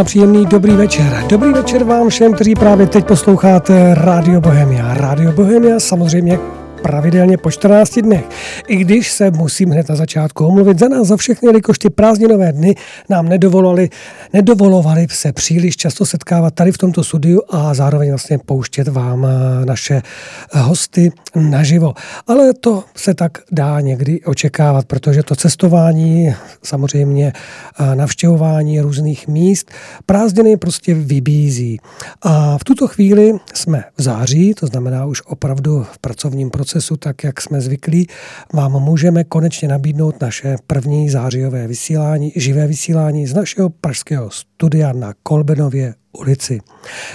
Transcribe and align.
A 0.00 0.04
příjemný 0.04 0.46
dobrý 0.46 0.72
večer. 0.72 1.24
Dobrý 1.28 1.52
večer 1.52 1.84
vám 1.84 2.08
všem, 2.08 2.32
kteří 2.32 2.54
právě 2.54 2.86
teď 2.86 3.06
posloucháte 3.06 3.94
Radio 3.94 4.40
Bohemia. 4.40 4.94
Radio 4.94 5.32
Bohemia 5.32 5.80
samozřejmě 5.80 6.38
pravidelně 6.82 7.38
po 7.38 7.50
14 7.50 7.98
dnech. 7.98 8.24
I 8.68 8.76
když 8.76 9.12
se 9.12 9.30
musím 9.30 9.70
hned 9.70 9.88
na 9.88 9.96
začátku 9.96 10.46
omluvit 10.46 10.78
za 10.78 10.88
nás 10.88 11.06
za 11.06 11.16
všechny, 11.16 11.48
jelikož 11.48 11.78
ty 11.78 11.90
prázdninové 11.90 12.52
dny 12.52 12.74
nám 13.08 13.28
nedovolovali, 13.28 13.88
nedovolovali 14.36 15.06
se 15.10 15.32
příliš 15.32 15.76
často 15.76 16.06
setkávat 16.06 16.54
tady 16.54 16.72
v 16.72 16.78
tomto 16.78 17.04
studiu 17.04 17.40
a 17.48 17.74
zároveň 17.74 18.08
vlastně 18.08 18.38
pouštět 18.38 18.88
vám 18.88 19.26
eh, 19.26 19.64
naše 19.64 19.94
eh, 19.94 20.58
hosty 20.60 21.12
naživo. 21.34 21.94
Ale 22.26 22.54
to 22.54 22.84
se 22.96 23.14
tak 23.14 23.38
dá 23.52 23.80
někdy 23.80 24.20
očekávat, 24.24 24.86
protože 24.86 25.22
to 25.22 25.36
cestování, 25.36 26.34
samozřejmě 26.62 27.32
eh, 27.32 27.96
navštěvování 27.96 28.80
různých 28.80 29.28
míst, 29.28 29.70
prázdniny 30.06 30.56
prostě 30.56 30.94
vybízí. 30.94 31.80
A 32.22 32.58
v 32.58 32.64
tuto 32.64 32.88
chvíli 32.88 33.32
jsme 33.54 33.84
v 33.96 34.02
září, 34.02 34.54
to 34.54 34.66
znamená 34.66 35.04
už 35.04 35.22
opravdu 35.26 35.86
v 35.92 35.98
pracovním 35.98 36.50
procesu 36.50 36.96
tak 36.96 37.24
jak 37.24 37.40
jsme 37.40 37.60
zvyklí, 37.60 38.06
vám 38.52 38.72
můžeme 38.72 39.24
konečně 39.24 39.68
nabídnout 39.68 40.20
naše 40.20 40.56
první 40.66 41.10
zářijové 41.10 41.66
vysílání, 41.66 42.32
živé 42.36 42.66
vysílání 42.66 43.26
z 43.26 43.34
našeho 43.34 43.70
pražského 43.70 44.25
studia 44.30 44.92
na 44.92 45.14
Kolbenově 45.22 45.94
ulici. 46.12 46.60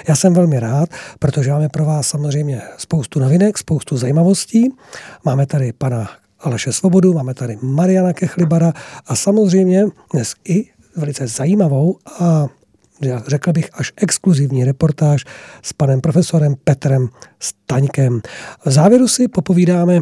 Já 0.08 0.16
jsem 0.16 0.34
velmi 0.34 0.60
rád, 0.60 0.90
protože 1.20 1.52
máme 1.52 1.70
pro 1.70 1.86
vás 1.86 2.08
samozřejmě 2.08 2.62
spoustu 2.78 3.20
novinek, 3.20 3.58
spoustu 3.58 3.98
zajímavostí. 3.98 4.70
Máme 5.26 5.46
tady 5.46 5.74
pana 5.74 6.10
Aleše 6.40 6.74
Svobodu, 6.74 7.14
máme 7.14 7.34
tady 7.34 7.58
Mariana 7.62 8.14
Kechlibara 8.14 8.74
a 9.06 9.16
samozřejmě 9.16 9.86
dnes 10.14 10.34
i 10.50 10.66
velice 10.96 11.28
zajímavou 11.28 11.98
a 12.20 12.48
řekl 13.28 13.54
bych 13.54 13.70
až 13.74 13.94
exkluzivní 13.96 14.66
reportáž 14.66 15.26
s 15.62 15.74
panem 15.74 16.02
profesorem 16.02 16.56
Petrem 16.64 17.10
Staňkem. 17.40 18.22
V 18.66 18.72
závěru 18.72 19.08
si 19.08 19.28
popovídáme 19.28 20.00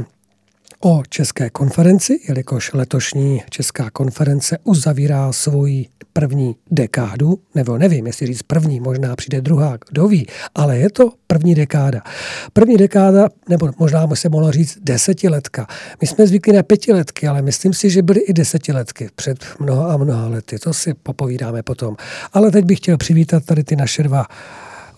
o 0.81 1.03
České 1.09 1.50
konferenci, 1.50 2.19
jelikož 2.28 2.73
letošní 2.73 3.41
Česká 3.50 3.90
konference 3.90 4.57
uzavírá 4.63 5.31
svoji 5.34 5.85
první 6.13 6.56
dekádu, 6.72 7.40
nebo 7.56 7.78
nevím, 7.78 8.07
jestli 8.07 8.28
říct 8.28 8.44
první, 8.44 8.79
možná 8.79 9.16
přijde 9.16 9.41
druhá, 9.41 9.78
kdo 9.90 10.07
ví, 10.07 10.28
ale 10.56 10.78
je 10.78 10.90
to 10.90 11.12
první 11.28 11.56
dekáda. 11.56 12.01
První 12.53 12.78
dekáda, 12.78 13.28
nebo 13.50 13.72
možná 13.79 14.07
by 14.07 14.16
se 14.16 14.29
mohlo 14.29 14.51
říct 14.51 14.78
desetiletka. 14.81 15.67
My 16.01 16.07
jsme 16.07 16.28
zvyklí 16.28 16.53
na 16.53 16.63
pětiletky, 16.63 17.28
ale 17.28 17.41
myslím 17.41 17.73
si, 17.73 17.90
že 17.90 18.01
byly 18.01 18.19
i 18.19 18.34
desetiletky 18.34 19.09
před 19.16 19.46
mnoha 19.59 19.94
a 19.94 19.97
mnoha 19.97 20.28
lety. 20.28 20.59
To 20.59 20.73
si 20.73 20.94
popovídáme 20.94 21.63
potom. 21.63 21.96
Ale 22.34 22.51
teď 22.51 22.66
bych 22.66 22.78
chtěl 22.78 22.97
přivítat 22.97 23.46
tady 23.46 23.63
ty 23.63 23.75
naše 23.75 24.03
dva 24.03 24.25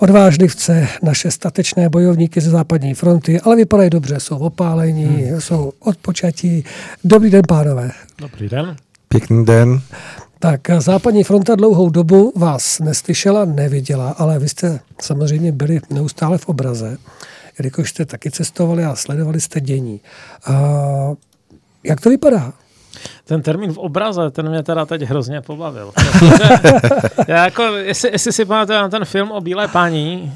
odvážlivce, 0.02 0.88
naše 1.04 1.32
statečné 1.32 1.90
bojovníky 1.90 2.42
ze 2.42 2.50
západní 2.50 2.94
fronty, 2.94 3.42
ale 3.42 3.56
vypadají 3.56 3.90
dobře, 3.90 4.20
jsou 4.20 4.38
opálení, 4.38 5.06
hmm. 5.06 5.42
jsou 5.42 5.74
odpočatí. 5.80 6.64
Dobrý 7.04 7.30
den, 7.30 7.42
pánové. 7.48 7.92
Dobrý 8.18 8.50
den. 8.50 8.76
Pěkný 9.10 9.46
den. 9.46 9.82
Tak 10.40 10.62
západní 10.80 11.24
fronta 11.24 11.56
dlouhou 11.56 11.90
dobu 11.90 12.34
vás 12.36 12.80
neslyšela, 12.80 13.46
neviděla, 13.46 14.10
ale 14.10 14.40
vy 14.40 14.50
jste 14.50 14.80
samozřejmě 15.02 15.52
byli 15.52 15.80
neustále 15.90 16.38
v 16.38 16.50
obraze, 16.50 16.98
jelikož 17.60 17.90
jste 17.90 18.06
taky 18.06 18.32
cestovali 18.32 18.86
a 18.86 18.96
sledovali 18.96 19.42
jste 19.42 19.62
dění. 19.62 20.02
A 20.46 20.54
jak 21.84 22.02
to 22.02 22.10
vypadá? 22.10 22.54
Ten 23.26 23.42
termín 23.42 23.74
v 23.74 23.78
obraze, 23.78 24.32
ten 24.32 24.50
mě 24.50 24.64
teda 24.64 24.86
teď 24.86 25.02
hrozně 25.02 25.42
pobavil. 25.42 25.92
já 27.28 27.46
jako, 27.46 27.64
jestli, 27.64 28.10
jestli 28.12 28.32
si 28.32 28.46
pamatujete 28.46 28.82
na 28.82 28.90
ten 28.90 29.06
film 29.06 29.32
o 29.32 29.42
Bílé 29.42 29.68
paní, 29.68 30.34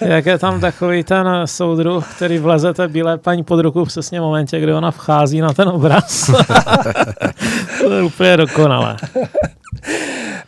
jak 0.00 0.26
je 0.26 0.38
tam 0.38 0.60
takový 0.60 1.04
ten 1.04 1.28
soudruh, 1.44 2.14
který 2.16 2.38
vleze 2.38 2.74
té 2.74 2.88
Bílé 2.88 3.18
paní 3.18 3.44
pod 3.44 3.60
ruku 3.60 3.84
přesně 3.84 4.20
v 4.20 4.22
momentě, 4.22 4.60
kdy 4.60 4.74
ona 4.74 4.90
vchází 4.90 5.40
na 5.40 5.52
ten 5.52 5.68
obraz. 5.68 6.30
to 7.80 7.92
je 7.92 8.02
úplně 8.02 8.36
dokonalé. 8.36 8.96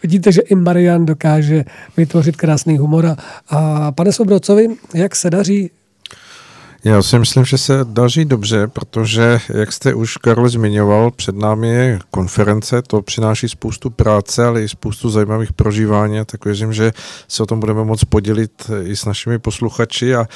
Vidíte, 0.02 0.32
že 0.32 0.40
i 0.40 0.54
Marian 0.54 1.06
dokáže 1.06 1.64
vytvořit 1.96 2.36
krásný 2.36 2.78
humor. 2.78 3.16
A 3.50 3.92
pane 3.92 4.12
Sobrocovi, 4.12 4.68
jak 4.94 5.16
se 5.16 5.30
daří 5.30 5.70
já 6.84 7.02
si 7.02 7.18
myslím, 7.18 7.44
že 7.44 7.58
se 7.58 7.80
daří 7.84 8.24
dobře, 8.24 8.66
protože, 8.66 9.40
jak 9.48 9.72
jste 9.72 9.94
už 9.94 10.16
Karol 10.16 10.48
zmiňoval, 10.48 11.10
před 11.10 11.36
námi 11.36 11.68
je 11.68 11.98
konference, 12.10 12.82
to 12.82 13.02
přináší 13.02 13.48
spoustu 13.48 13.90
práce, 13.90 14.46
ale 14.46 14.62
i 14.62 14.68
spoustu 14.68 15.10
zajímavých 15.10 15.52
prožívání, 15.52 16.18
tak 16.26 16.44
věřím, 16.44 16.72
že 16.72 16.92
se 17.28 17.42
o 17.42 17.46
tom 17.46 17.60
budeme 17.60 17.84
moc 17.84 18.04
podělit 18.04 18.70
i 18.84 18.96
s 18.96 19.04
našimi 19.04 19.38
posluchači 19.38 20.14
a 20.14 20.26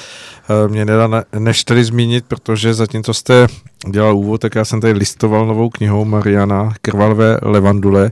mě 0.67 0.85
nedá 0.85 1.23
než 1.39 1.63
tady 1.63 1.83
zmínit, 1.83 2.25
protože 2.27 2.73
zatímco 2.73 3.13
jste 3.13 3.47
dělal 3.89 4.17
úvod, 4.17 4.41
tak 4.41 4.55
já 4.55 4.65
jsem 4.65 4.81
tady 4.81 4.93
listoval 4.93 5.47
novou 5.47 5.69
knihou 5.69 6.05
Mariana 6.05 6.73
Krvalové 6.81 7.37
Levandule. 7.41 8.11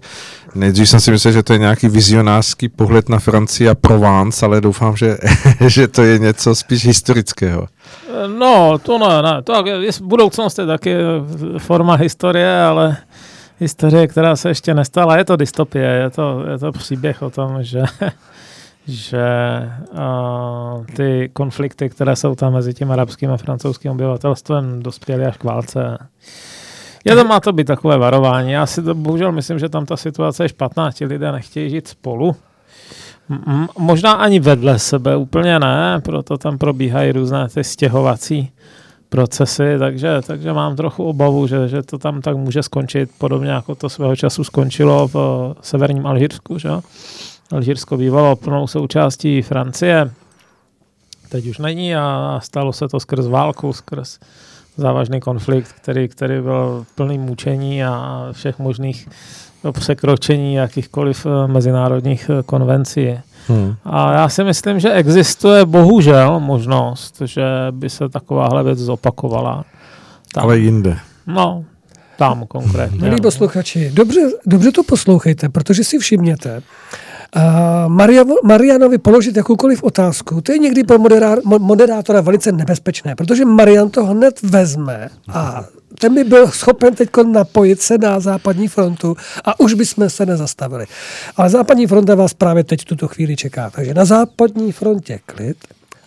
Nejdřív 0.55 0.89
jsem 0.89 0.99
si 0.99 1.11
myslel, 1.11 1.33
že 1.33 1.43
to 1.43 1.53
je 1.53 1.59
nějaký 1.59 1.87
vizionářský 1.87 2.69
pohled 2.69 3.09
na 3.09 3.19
Francii 3.19 3.69
a 3.69 3.75
Provence, 3.75 4.45
ale 4.45 4.61
doufám, 4.61 4.97
že, 4.97 5.17
že 5.67 5.87
to 5.87 6.03
je 6.03 6.19
něco 6.19 6.55
spíš 6.55 6.85
historického. 6.85 7.67
No, 8.37 8.77
to 8.77 8.97
ne, 8.97 9.21
ne. 9.21 9.41
To 9.41 9.67
je, 9.67 9.91
budoucnost 10.01 10.59
je 10.59 10.65
taky 10.65 10.95
forma 11.57 11.95
historie, 11.95 12.61
ale 12.63 12.97
historie, 13.59 14.07
která 14.07 14.35
se 14.35 14.49
ještě 14.49 14.73
nestala, 14.73 15.17
je 15.17 15.25
to 15.25 15.35
dystopie, 15.35 15.87
je 15.87 16.09
to, 16.09 16.43
je 16.51 16.57
to 16.57 16.71
příběh 16.71 17.21
o 17.21 17.29
tom, 17.29 17.63
že 17.63 17.83
že 18.87 19.25
uh, 19.91 20.85
ty 20.85 21.29
konflikty, 21.33 21.89
které 21.89 22.15
jsou 22.15 22.35
tam 22.35 22.53
mezi 22.53 22.73
tím 22.73 22.91
arabským 22.91 23.31
a 23.31 23.37
francouzským 23.37 23.91
obyvatelstvem, 23.91 24.83
dospěly 24.83 25.25
až 25.25 25.37
k 25.37 25.43
válce. 25.43 25.97
Je 27.05 27.15
to 27.15 27.23
má 27.23 27.39
to 27.39 27.53
být 27.53 27.67
takové 27.67 27.97
varování. 27.97 28.51
Já 28.51 28.65
si 28.65 28.83
to 28.83 28.95
bohužel 28.95 29.31
myslím, 29.31 29.59
že 29.59 29.69
tam 29.69 29.85
ta 29.85 29.97
situace 29.97 30.43
je 30.43 30.49
špatná. 30.49 30.91
Ti 30.91 31.05
lidé 31.05 31.31
nechtějí 31.31 31.69
žít 31.69 31.87
spolu. 31.87 32.35
Možná 33.77 34.11
ani 34.11 34.39
vedle 34.39 34.79
sebe 34.79 35.15
úplně 35.15 35.59
ne, 35.59 36.01
proto 36.03 36.37
tam 36.37 36.57
probíhají 36.57 37.11
různé 37.11 37.47
ty 37.49 37.63
stěhovací 37.63 38.51
procesy, 39.09 39.75
takže, 39.79 40.21
takže 40.27 40.53
mám 40.53 40.75
trochu 40.75 41.03
obavu, 41.03 41.47
že, 41.47 41.67
že 41.67 41.83
to 41.83 41.97
tam 41.97 42.21
tak 42.21 42.37
může 42.37 42.63
skončit 42.63 43.09
podobně 43.17 43.51
jako 43.51 43.75
to 43.75 43.89
svého 43.89 44.15
času 44.15 44.43
skončilo 44.43 45.07
v 45.07 45.55
severním 45.61 46.05
Alžírsku, 46.05 46.57
že? 46.57 46.69
Alžírsko 47.51 47.97
bývalo 47.97 48.35
plnou 48.35 48.67
součástí 48.67 49.41
Francie, 49.41 50.11
teď 51.29 51.47
už 51.47 51.57
není 51.57 51.95
a 51.95 52.39
stalo 52.43 52.73
se 52.73 52.87
to 52.87 52.99
skrz 52.99 53.27
válku, 53.27 53.73
skrz 53.73 54.19
závažný 54.77 55.19
konflikt, 55.19 55.71
který, 55.71 56.07
který 56.07 56.41
byl 56.41 56.85
plný 56.95 57.17
mučení 57.17 57.83
a 57.83 58.27
všech 58.31 58.59
možných 58.59 59.09
překročení 59.71 60.53
jakýchkoliv 60.53 61.25
eh, 61.25 61.47
mezinárodních 61.47 62.29
eh, 62.29 62.43
konvencí. 62.43 63.19
Hmm. 63.47 63.75
A 63.85 64.13
já 64.13 64.29
si 64.29 64.43
myslím, 64.43 64.79
že 64.79 64.91
existuje 64.91 65.65
bohužel 65.65 66.39
možnost, 66.39 67.21
že 67.25 67.43
by 67.71 67.89
se 67.89 68.09
takováhle 68.09 68.63
věc 68.63 68.79
zopakovala. 68.79 69.65
Tam. 70.33 70.43
Ale 70.43 70.57
jinde. 70.57 70.97
No, 71.27 71.65
tam 72.17 72.45
konkrétně. 72.47 72.99
Milí 72.99 73.21
posluchači, 73.21 73.91
dobře, 73.93 74.21
dobře 74.45 74.71
to 74.71 74.83
poslouchejte, 74.83 75.49
protože 75.49 75.83
si 75.83 75.99
všimněte, 75.99 76.61
Maria, 77.87 78.23
Marianovi 78.43 78.97
položit 78.97 79.37
jakoukoliv 79.37 79.83
otázku, 79.83 80.41
to 80.41 80.51
je 80.51 80.57
někdy 80.57 80.83
pro 80.83 80.97
moderátora 81.59 82.21
velice 82.21 82.51
nebezpečné, 82.51 83.15
protože 83.15 83.45
Marian 83.45 83.89
to 83.89 84.05
hned 84.05 84.41
vezme 84.43 85.09
a 85.27 85.65
ten 85.99 86.15
by 86.15 86.23
byl 86.23 86.47
schopen 86.47 86.95
teď 86.95 87.09
napojit 87.31 87.81
se 87.81 87.97
na 87.97 88.19
západní 88.19 88.67
frontu 88.67 89.17
a 89.45 89.59
už 89.59 89.73
bychom 89.73 90.09
se 90.09 90.25
nezastavili. 90.25 90.85
Ale 91.37 91.49
západní 91.49 91.87
fronta 91.87 92.15
vás 92.15 92.33
právě 92.33 92.63
teď 92.63 92.85
tuto 92.85 93.07
chvíli 93.07 93.35
čeká. 93.35 93.69
Takže 93.69 93.93
na 93.93 94.05
západní 94.05 94.71
frontě 94.71 95.19
klid, 95.25 95.57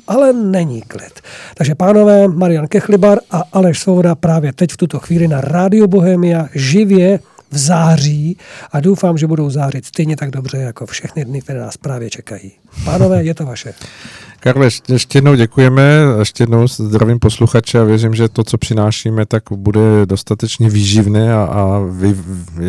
ale 0.09 0.32
není 0.32 0.82
klid. 0.82 1.20
Takže 1.56 1.75
pánové, 1.75 2.29
Marian 2.29 2.67
Kechlibar 2.67 3.19
a 3.31 3.43
Aleš 3.53 3.81
Svoboda 3.81 4.15
právě 4.15 4.53
teď 4.53 4.73
v 4.73 4.77
tuto 4.77 4.99
chvíli 4.99 5.29
na 5.29 5.41
Rádio 5.41 5.88
Bohemia 5.88 6.49
živě 6.55 7.19
v 7.50 7.58
září 7.58 8.37
a 8.73 8.81
doufám, 8.81 9.19
že 9.19 9.26
budou 9.26 9.50
zářit 9.50 9.87
stejně 9.87 10.17
tak 10.17 10.31
dobře 10.31 10.58
jako 10.58 10.87
všechny 10.87 11.25
dny, 11.25 11.43
které 11.43 11.61
nás 11.61 11.76
právě 11.76 12.11
čekají. 12.11 12.52
Pánové, 12.85 13.25
je 13.25 13.35
to 13.35 13.46
vaše. 13.46 13.75
Karle, 14.41 14.69
ještě 14.88 15.19
jednou 15.19 15.35
děkujeme, 15.35 16.00
ještě 16.19 16.43
jednou 16.43 16.69
zdravím 16.69 17.19
posluchače 17.19 17.79
a 17.79 17.85
věřím, 17.85 18.14
že 18.14 18.29
to, 18.29 18.44
co 18.44 18.58
přinášíme, 18.58 19.26
tak 19.26 19.43
bude 19.50 20.06
dostatečně 20.06 20.70
výživné 20.70 21.35
a, 21.35 21.44
a 21.44 21.79
vy, 21.91 22.17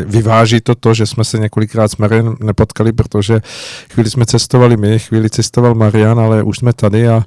vyváží 0.06 0.62
to 0.62 0.76
to, 0.76 0.94
že 0.94 1.06
jsme 1.06 1.24
se 1.24 1.40
několikrát 1.40 1.92
s 1.92 1.98
Marian 1.98 2.36
nepotkali, 2.44 2.92
protože 2.92 3.42
chvíli 3.94 4.10
jsme 4.10 4.26
cestovali 4.26 4.78
my, 4.78 5.00
chvíli 5.00 5.30
cestoval 5.30 5.76
Marian, 5.76 6.20
ale 6.20 6.44
už 6.44 6.58
jsme 6.58 6.74
tady 6.74 7.08
a 7.08 7.24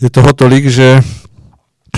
je 0.00 0.10
toho 0.10 0.32
tolik, 0.32 0.66
že 0.66 1.00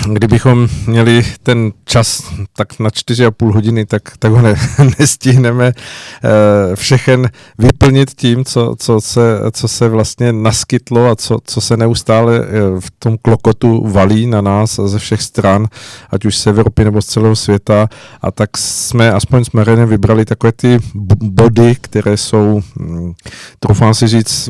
kdybychom 0.07 0.67
měli 0.87 1.25
ten 1.43 1.71
čas 1.85 2.33
tak 2.55 2.79
na 2.79 2.89
čtyři 2.89 3.25
a 3.25 3.31
půl 3.31 3.53
hodiny, 3.53 3.85
tak, 3.85 4.01
tak 4.19 4.31
ho 4.31 4.41
ne, 4.41 4.55
nestihneme 4.99 5.67
uh, 5.67 6.75
všechen 6.75 7.29
vyplnit 7.57 8.11
tím, 8.15 8.45
co, 8.45 8.75
co, 8.79 9.01
se, 9.01 9.39
co 9.51 9.67
se 9.67 9.89
vlastně 9.89 10.33
naskytlo 10.33 11.07
a 11.07 11.15
co, 11.15 11.39
co 11.45 11.61
se 11.61 11.77
neustále 11.77 12.39
uh, 12.39 12.45
v 12.79 12.91
tom 12.99 13.17
klokotu 13.21 13.87
valí 13.87 14.27
na 14.27 14.41
nás 14.41 14.79
ze 14.85 14.99
všech 14.99 15.21
stran, 15.21 15.67
ať 16.09 16.25
už 16.25 16.37
z 16.37 16.47
Evropy 16.47 16.83
nebo 16.83 17.01
z 17.01 17.05
celého 17.05 17.35
světa. 17.35 17.89
A 18.21 18.31
tak 18.31 18.57
jsme 18.57 19.11
aspoň 19.11 19.43
s 19.43 19.51
Marenem 19.51 19.89
vybrali 19.89 20.25
takové 20.25 20.51
ty 20.51 20.79
body, 21.23 21.75
které 21.81 22.17
jsou, 22.17 22.61
um, 22.79 23.13
troufám 23.59 23.93
si 23.93 24.07
říct, 24.07 24.49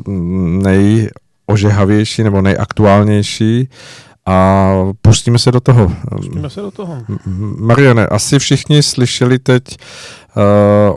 nejožehavější 1.47 2.23
nebo 2.23 2.41
nejaktuálnější 2.41 3.69
a 4.31 4.73
pustíme 5.01 5.39
se 5.39 5.51
do 5.51 5.59
toho. 5.59 5.91
Pustíme 6.15 6.49
se 6.49 6.61
do 6.61 6.71
toho. 6.71 6.97
Mariane, 7.57 8.07
asi 8.07 8.39
všichni 8.39 8.83
slyšeli 8.83 9.39
teď 9.39 9.63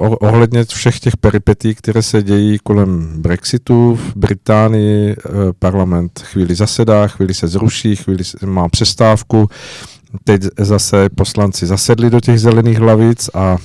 uh, 0.00 0.14
ohledně 0.20 0.64
všech 0.64 1.00
těch 1.00 1.16
peripetí, 1.16 1.74
které 1.74 2.02
se 2.02 2.22
dějí 2.22 2.58
kolem 2.62 3.22
Brexitu 3.22 3.94
v 3.94 4.16
Británii. 4.16 5.16
Uh, 5.16 5.34
parlament 5.58 6.20
chvíli 6.24 6.54
zasedá, 6.54 7.06
chvíli 7.06 7.34
se 7.34 7.48
zruší, 7.48 7.96
chvíli 7.96 8.24
má 8.44 8.68
přestávku. 8.68 9.48
Teď 10.24 10.42
zase 10.58 11.08
poslanci 11.08 11.66
zasedli 11.66 12.10
do 12.10 12.20
těch 12.20 12.40
zelených 12.40 12.78
hlavic 12.78 13.30
a 13.34 13.56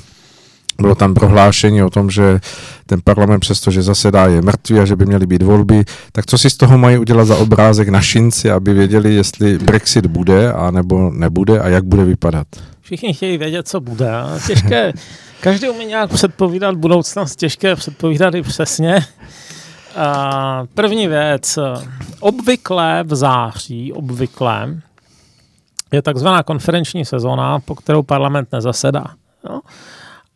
bylo 0.81 0.96
tam 0.96 1.14
prohlášení 1.14 1.84
o 1.84 1.90
tom, 1.90 2.10
že 2.10 2.40
ten 2.86 3.02
parlament 3.04 3.40
přestože 3.40 3.81
zasedá 3.81 4.26
je 4.26 4.42
mrtvý 4.42 4.80
a 4.80 4.86
že 4.86 4.96
by 4.96 5.06
měly 5.06 5.28
být 5.28 5.42
volby, 5.42 5.84
tak 6.12 6.26
co 6.26 6.38
si 6.38 6.50
z 6.50 6.58
toho 6.58 6.78
mají 6.78 6.98
udělat 6.98 7.26
za 7.26 7.36
obrázek 7.36 7.90
našinci, 7.90 8.52
aby 8.52 8.74
věděli, 8.74 9.14
jestli 9.14 9.58
Brexit 9.58 10.06
bude 10.06 10.54
a 10.54 10.72
nebo 10.72 11.10
nebude 11.10 11.60
a 11.60 11.68
jak 11.68 11.84
bude 11.84 12.06
vypadat? 12.06 12.48
Všichni 12.81 13.14
chtějí 13.14 13.38
vědět, 13.38 13.68
co 13.68 13.80
bude. 13.80 14.12
Těžké, 14.48 14.94
každý 15.42 15.70
umí 15.70 15.86
nějak 15.86 16.10
předpovídat 16.10 16.76
budoucnost, 16.76 17.36
těžké 17.36 17.75
předpovídat 17.75 18.36
i 18.36 18.42
přesně. 18.42 19.06
A 19.96 20.64
první 20.74 21.08
věc, 21.08 21.60
obvykle 22.20 23.04
v 23.04 23.16
září, 23.16 23.94
obvykle, 23.94 24.75
je 25.92 26.02
takzvaná 26.02 26.44
konferenční 26.44 27.06
sezóna, 27.06 27.60
po 27.60 27.75
kterou 27.75 28.04
parlament 28.04 28.48
nezasedá. 28.52 29.06
No 29.50 29.62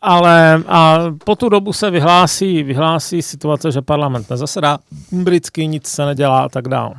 ale 0.04 0.64
a 0.68 0.98
po 1.26 1.36
tu 1.36 1.50
dobu 1.50 1.74
se 1.74 1.92
vyhlásí, 1.92 2.64
vyhlásí 2.64 3.22
situace, 3.22 3.72
že 3.72 3.82
parlament 3.82 4.30
nezasedá, 4.30 4.78
britský 5.12 5.68
nic 5.68 5.88
se 5.88 6.06
nedělá 6.06 6.44
a 6.44 6.50
tak 6.50 6.68
dále. 6.68 6.94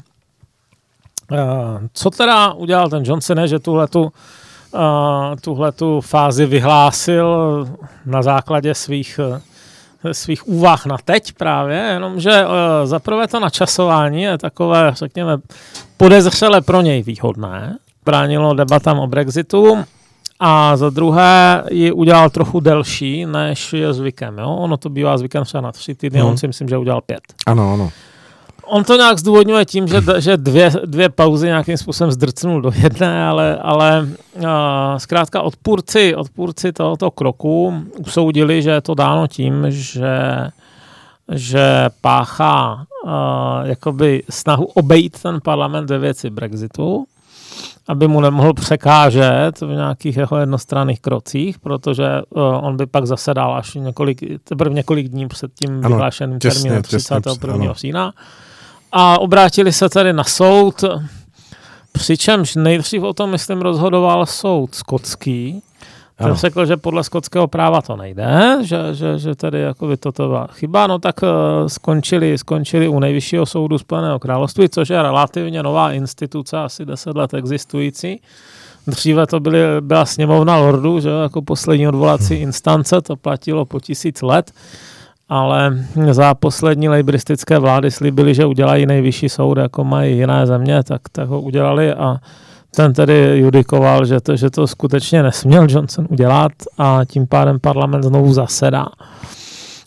Co 1.93 2.11
teda 2.11 2.53
udělal 2.53 2.89
ten 2.89 3.03
Johnson, 3.07 3.47
že 3.47 3.59
tuhletu, 3.59 4.13
tuhletu 5.41 6.01
fázi 6.01 6.47
vyhlásil 6.47 7.69
na 8.07 8.23
základě 8.23 8.75
svých, 8.75 9.21
svých 10.13 10.49
úvah 10.49 10.87
na 10.87 10.97
teď 11.05 11.33
právě, 11.33 11.77
jenomže 11.77 12.45
zaprvé 12.85 13.29
to 13.29 13.41
načasování 13.41 14.23
je 14.23 14.39
takové, 14.39 14.91
řekněme, 14.95 15.37
podezřele 15.97 16.61
pro 16.61 16.81
něj 16.81 17.03
výhodné. 17.03 17.79
Bránilo 18.05 18.55
debatám 18.55 18.99
o 18.99 19.07
Brexitu 19.07 19.85
a 20.41 20.77
za 20.77 20.91
druhé 20.91 21.65
ji 21.71 21.93
udělal 21.93 22.31
trochu 22.31 22.61
delší, 22.61 23.27
než 23.27 23.73
je 23.73 23.93
zvykem. 23.93 24.39
Jo? 24.39 24.51
Ono 24.51 24.77
to 24.77 24.89
bývá 24.89 25.19
zvykem 25.19 25.45
třeba 25.45 25.61
na 25.61 25.73
tři 25.73 25.95
týdny, 25.95 26.21
hmm. 26.21 26.29
on 26.29 26.37
si 26.37 26.47
myslím, 26.47 26.69
že 26.69 26.79
udělal 26.79 27.01
pět. 27.01 27.21
Ano, 27.47 27.73
ano. 27.73 27.91
On 28.67 28.85
to 28.85 28.97
nějak 28.97 29.19
zdůvodňuje 29.19 29.65
tím, 29.65 29.89
že, 29.89 30.03
že 30.19 30.37
dvě, 30.37 30.71
dvě 30.85 31.09
pauzy 31.09 31.47
nějakým 31.47 31.77
způsobem 31.77 32.13
zdrcnul 32.13 32.61
do 32.61 32.73
jedné, 32.83 33.27
ale, 33.27 33.59
ale 33.59 34.09
uh, 34.37 34.43
zkrátka 34.97 35.43
odpůrci, 35.43 36.15
odpůrci 36.15 36.73
tohoto 36.73 37.11
kroku 37.11 37.85
usoudili, 38.07 38.63
že 38.63 38.71
je 38.71 38.81
to 38.81 38.95
dáno 38.95 39.27
tím, 39.27 39.67
že 39.69 40.09
že 41.33 41.89
páchá 42.01 42.75
uh, 43.05 43.11
jakoby 43.65 44.23
snahu 44.31 44.65
obejít 44.65 45.23
ten 45.23 45.41
parlament 45.41 45.91
ve 45.91 45.99
věci 45.99 46.31
Brexitu 46.31 47.07
aby 47.89 48.09
mu 48.09 48.21
nemohl 48.21 48.55
překážet 48.55 49.61
v 49.61 49.67
nějakých 49.67 50.17
jeho 50.17 50.37
jednostranných 50.37 51.01
krocích, 51.01 51.59
protože 51.59 52.23
uh, 52.31 52.43
on 52.43 52.77
by 52.77 52.87
pak 52.87 53.07
zasedal 53.07 53.55
až 53.55 53.75
několik, 53.75 54.21
teprve 54.45 54.75
několik 54.75 55.09
dní 55.09 55.29
před 55.29 55.51
tím 55.55 55.71
ano, 55.79 55.89
vyhlášeným 55.89 56.39
těsně, 56.39 56.63
termínem 56.63 56.83
31. 56.83 57.73
října. 57.73 58.13
A 58.93 59.19
obrátili 59.19 59.73
se 59.73 59.89
tedy 59.89 60.13
na 60.13 60.25
soud, 60.25 60.85
přičemž 61.93 62.55
nejdřív 62.55 63.03
o 63.03 63.13
tom, 63.13 63.31
myslím, 63.31 63.61
rozhodoval 63.61 64.27
soud 64.27 64.75
skotský, 64.75 65.63
ten 66.17 66.35
řekl, 66.35 66.67
že 66.67 66.77
podle 66.77 67.05
skotského 67.05 67.49
práva 67.49 67.83
to 67.83 67.97
nejde, 67.97 68.59
že, 68.63 68.79
že, 68.93 69.19
že 69.19 69.35
tady 69.35 69.61
jako 69.61 69.87
by 69.87 69.97
toto 69.97 70.29
byla 70.29 70.47
chyba, 70.47 70.87
no 70.87 70.99
tak 70.99 71.23
uh, 71.23 71.29
skončili, 71.67 72.39
skončili 72.39 72.89
u 72.89 72.99
nejvyššího 72.99 73.47
soudu 73.47 73.79
Spojeného 73.79 74.19
království, 74.19 74.69
což 74.69 74.89
je 74.91 75.03
relativně 75.03 75.63
nová 75.63 75.93
instituce, 75.93 76.59
asi 76.59 76.85
10 76.85 77.17
let 77.17 77.35
existující. 77.35 78.21
Dříve 78.87 79.27
to 79.27 79.41
byly, 79.41 79.59
byla 79.81 80.07
sněmovna 80.07 80.57
lordů, 80.57 81.01
že 81.01 81.09
jako 81.09 81.43
poslední 81.43 81.89
odvolací 81.89 82.35
instance, 82.35 83.01
to 83.01 83.17
platilo 83.17 83.65
po 83.65 83.81
tisíc 83.81 84.23
let, 84.23 84.53
ale 85.29 85.87
za 86.11 86.35
poslední 86.35 86.89
lejbristické 86.89 87.59
vlády 87.59 87.91
slíbili, 87.91 88.35
že 88.35 88.47
udělají 88.47 88.87
nejvyšší 88.87 89.29
soud, 89.29 89.59
jako 89.59 89.85
mají 89.85 90.17
jiné 90.17 90.47
země, 90.47 90.83
tak, 90.83 91.03
tak 91.13 91.29
ho 91.29 91.41
udělali 91.41 91.93
a 91.93 92.17
ten 92.77 92.93
tedy 92.93 93.39
judikoval, 93.39 94.05
že 94.05 94.21
to, 94.21 94.37
že 94.37 94.51
to 94.51 94.67
skutečně 94.67 95.23
nesměl 95.23 95.67
Johnson 95.69 96.07
udělat 96.11 96.53
a 96.79 97.01
tím 97.05 97.27
pádem 97.27 97.61
parlament 97.61 98.03
znovu 98.03 98.33
zasedá. 98.33 98.87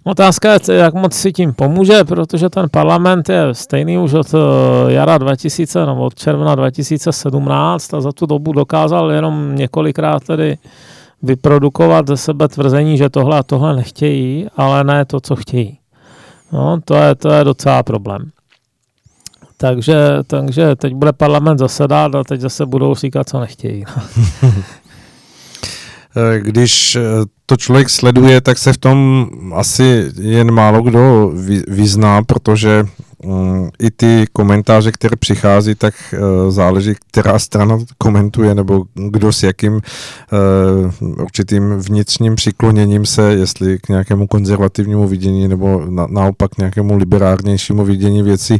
Otázka 0.04 0.54
je, 0.54 0.60
jak 0.76 0.94
moc 0.94 1.14
si 1.14 1.34
tím 1.34 1.54
pomůže, 1.54 2.04
protože 2.04 2.50
ten 2.50 2.66
parlament 2.72 3.30
je 3.30 3.48
stejný 3.52 3.98
už 3.98 4.14
od 4.14 4.34
eh, 4.34 4.94
jara 4.94 5.18
2000 5.18 5.86
nebo 5.86 6.02
od 6.02 6.16
června 6.16 6.56
2017 6.56 7.94
a 7.94 8.02
za 8.02 8.12
tu 8.12 8.26
dobu 8.26 8.54
dokázal 8.54 9.12
jenom 9.12 9.56
několikrát 9.56 10.24
tedy 10.24 10.58
vyprodukovat 11.24 12.08
ze 12.08 12.18
sebe 12.18 12.48
tvrzení, 12.48 12.98
že 12.98 13.10
tohle 13.10 13.40
a 13.40 13.44
tohle 13.44 13.76
nechtějí, 13.76 14.48
ale 14.58 14.84
ne 14.84 15.06
to, 15.06 15.20
co 15.20 15.36
chtějí. 15.36 15.78
No, 16.52 16.80
to 16.86 16.96
je, 16.96 17.16
to 17.16 17.30
je 17.30 17.44
docela 17.44 17.84
problém. 17.84 18.32
Takže, 19.58 19.96
takže 20.28 20.76
teď 20.76 20.94
bude 20.94 21.14
parlament 21.14 21.58
zasedat 21.58 22.16
a 22.16 22.24
teď 22.24 22.42
zase 22.42 22.66
budou 22.66 22.96
říkat, 22.96 23.30
co 23.30 23.40
nechtějí. 23.40 23.84
Když 26.40 26.98
to 27.46 27.58
člověk 27.58 27.90
sleduje, 27.90 28.42
tak 28.42 28.58
se 28.58 28.74
v 28.74 28.78
tom 28.78 29.30
asi 29.56 30.12
jen 30.22 30.52
málo 30.52 30.82
kdo 30.82 31.32
vyzná, 31.68 32.24
protože 32.24 32.86
i 33.80 33.92
ty 33.92 34.26
komentáře, 34.34 34.92
které 34.92 35.16
přichází, 35.16 35.76
tak 35.76 35.94
uh, 36.14 36.52
záleží, 36.52 36.96
která 37.12 37.40
strana 37.40 37.78
komentuje, 37.98 38.56
nebo 38.56 38.84
kdo 38.94 39.34
s 39.34 39.44
jakým 39.44 39.74
uh, 39.74 41.22
určitým 41.22 41.76
vnitřním 41.78 42.36
přikloněním 42.36 43.06
se, 43.06 43.34
jestli 43.34 43.80
k 43.80 43.90
nějakému 43.90 44.28
konzervativnímu 44.28 45.08
vidění, 45.08 45.48
nebo 45.48 45.86
na, 45.90 46.08
naopak 46.10 46.58
nějakému 46.58 46.98
liberárnějšímu 46.98 47.86
vidění 47.86 48.24
věcí, 48.24 48.54
uh, 48.54 48.60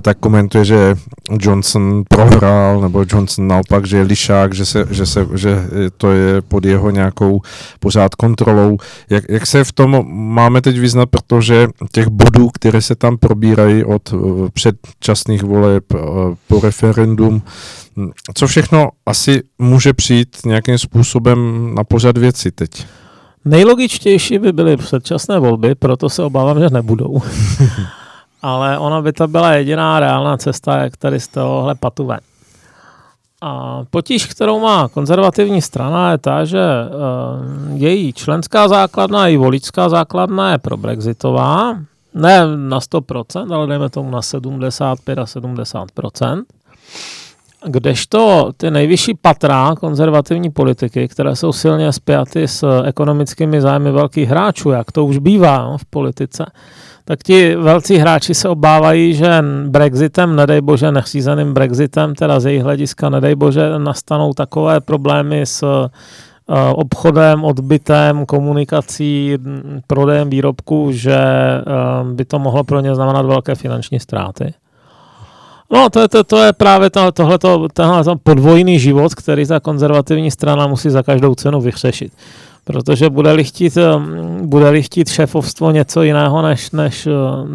tak 0.00 0.18
komentuje, 0.18 0.64
že 0.64 0.94
Johnson 1.40 2.02
prohrál, 2.08 2.80
nebo 2.80 3.04
Johnson 3.12 3.48
naopak, 3.48 3.86
že 3.86 3.96
je 3.96 4.02
lišák, 4.02 4.54
že, 4.54 4.66
se, 4.66 4.86
že, 4.90 5.06
se, 5.06 5.26
že 5.34 5.66
to 5.96 6.12
je 6.12 6.42
pod 6.42 6.64
jeho 6.64 6.90
nějakou 6.90 7.40
pořád 7.80 8.14
kontrolou. 8.14 8.76
Jak, 9.10 9.24
jak 9.28 9.46
se 9.46 9.64
v 9.64 9.72
tom 9.72 10.04
máme 10.34 10.60
teď 10.60 10.78
vyznat, 10.78 11.06
protože 11.06 11.68
těch 11.92 12.08
bodů, 12.08 12.48
které 12.48 12.82
se 12.82 12.94
tam 12.94 13.16
probírají, 13.16 13.75
od 13.84 14.12
eh, 14.12 14.16
předčasných 14.52 15.42
voleb 15.42 15.84
eh, 15.94 15.98
po 16.48 16.60
referendum. 16.60 17.42
Co 18.34 18.46
všechno 18.46 18.88
asi 19.06 19.42
může 19.58 19.92
přijít 19.92 20.36
nějakým 20.46 20.78
způsobem 20.78 21.70
na 21.74 21.84
pořad 21.84 22.18
věci 22.18 22.52
teď? 22.52 22.86
Nejlogičtější 23.44 24.38
by 24.38 24.52
byly 24.52 24.76
předčasné 24.76 25.38
volby, 25.38 25.74
proto 25.74 26.10
se 26.10 26.22
obávám, 26.22 26.60
že 26.60 26.70
nebudou. 26.70 27.22
Ale 28.42 28.78
ona 28.78 29.02
by 29.02 29.12
to 29.12 29.28
byla 29.28 29.52
jediná 29.52 30.00
reálná 30.00 30.36
cesta, 30.36 30.76
jak 30.76 30.96
tady 30.96 31.20
z 31.20 31.28
tohohle 31.28 31.74
patu 31.74 32.06
ven. 32.06 32.20
A 33.42 33.82
potíž, 33.90 34.26
kterou 34.26 34.60
má 34.60 34.88
konzervativní 34.88 35.62
strana, 35.62 36.10
je 36.10 36.18
ta, 36.18 36.44
že 36.44 36.58
uh, 36.58 37.76
její 37.80 38.12
členská 38.12 38.68
základna 38.68 39.28
i 39.28 39.36
voličská 39.36 39.88
základna 39.88 40.52
je 40.52 40.58
pro 40.58 40.76
Brexitová, 40.76 41.76
ne 42.16 42.56
na 42.56 42.78
100%, 42.78 43.54
ale 43.54 43.66
dejme 43.66 43.90
tomu 43.90 44.10
na 44.10 44.22
75 44.22 45.18
a 45.18 45.24
70%. 45.24 46.42
Kdežto 47.66 48.52
ty 48.56 48.70
nejvyšší 48.70 49.14
patra 49.14 49.74
konzervativní 49.80 50.50
politiky, 50.50 51.08
které 51.08 51.36
jsou 51.36 51.52
silně 51.52 51.92
spjaty 51.92 52.48
s 52.48 52.82
ekonomickými 52.84 53.60
zájmy 53.60 53.92
velkých 53.92 54.28
hráčů, 54.28 54.70
jak 54.70 54.92
to 54.92 55.04
už 55.04 55.18
bývá 55.18 55.62
no, 55.62 55.78
v 55.78 55.84
politice, 55.84 56.44
tak 57.04 57.22
ti 57.22 57.56
velcí 57.56 57.96
hráči 57.96 58.34
se 58.34 58.48
obávají, 58.48 59.14
že 59.14 59.44
Brexitem, 59.68 60.36
nedej 60.36 60.60
bože, 60.60 60.92
nechřízeným 60.92 61.54
Brexitem, 61.54 62.14
teda 62.14 62.40
z 62.40 62.44
jejich 62.44 62.62
hlediska, 62.62 63.08
nedej 63.08 63.34
bože, 63.34 63.78
nastanou 63.78 64.32
takové 64.32 64.80
problémy 64.80 65.46
s 65.46 65.88
obchodem, 66.74 67.44
odbytem, 67.44 68.26
komunikací, 68.26 69.38
prodejem 69.86 70.30
výrobků, 70.30 70.92
že 70.92 71.18
uh, 72.02 72.12
by 72.12 72.24
to 72.24 72.38
mohlo 72.38 72.64
pro 72.64 72.80
ně 72.80 72.94
znamenat 72.94 73.26
velké 73.26 73.54
finanční 73.54 74.00
ztráty. 74.00 74.54
No, 75.72 75.90
to 75.90 76.00
je, 76.00 76.08
to, 76.08 76.24
to 76.24 76.42
je 76.42 76.52
právě 76.52 76.90
to, 76.90 77.12
tohleto, 77.12 77.68
tenhle 77.72 78.16
podvojný 78.22 78.78
život, 78.78 79.14
který 79.14 79.46
ta 79.46 79.60
konzervativní 79.60 80.30
strana 80.30 80.66
musí 80.66 80.90
za 80.90 81.02
každou 81.02 81.34
cenu 81.34 81.60
vyřešit. 81.60 82.12
Protože 82.66 83.10
bude-li 83.10 83.44
chtít, 83.44 83.78
bude 84.42 84.82
chtít 84.82 85.08
šéfovstvo 85.08 85.70
něco 85.70 86.02
jiného, 86.02 86.42
než, 86.42 86.70
než 86.70 87.08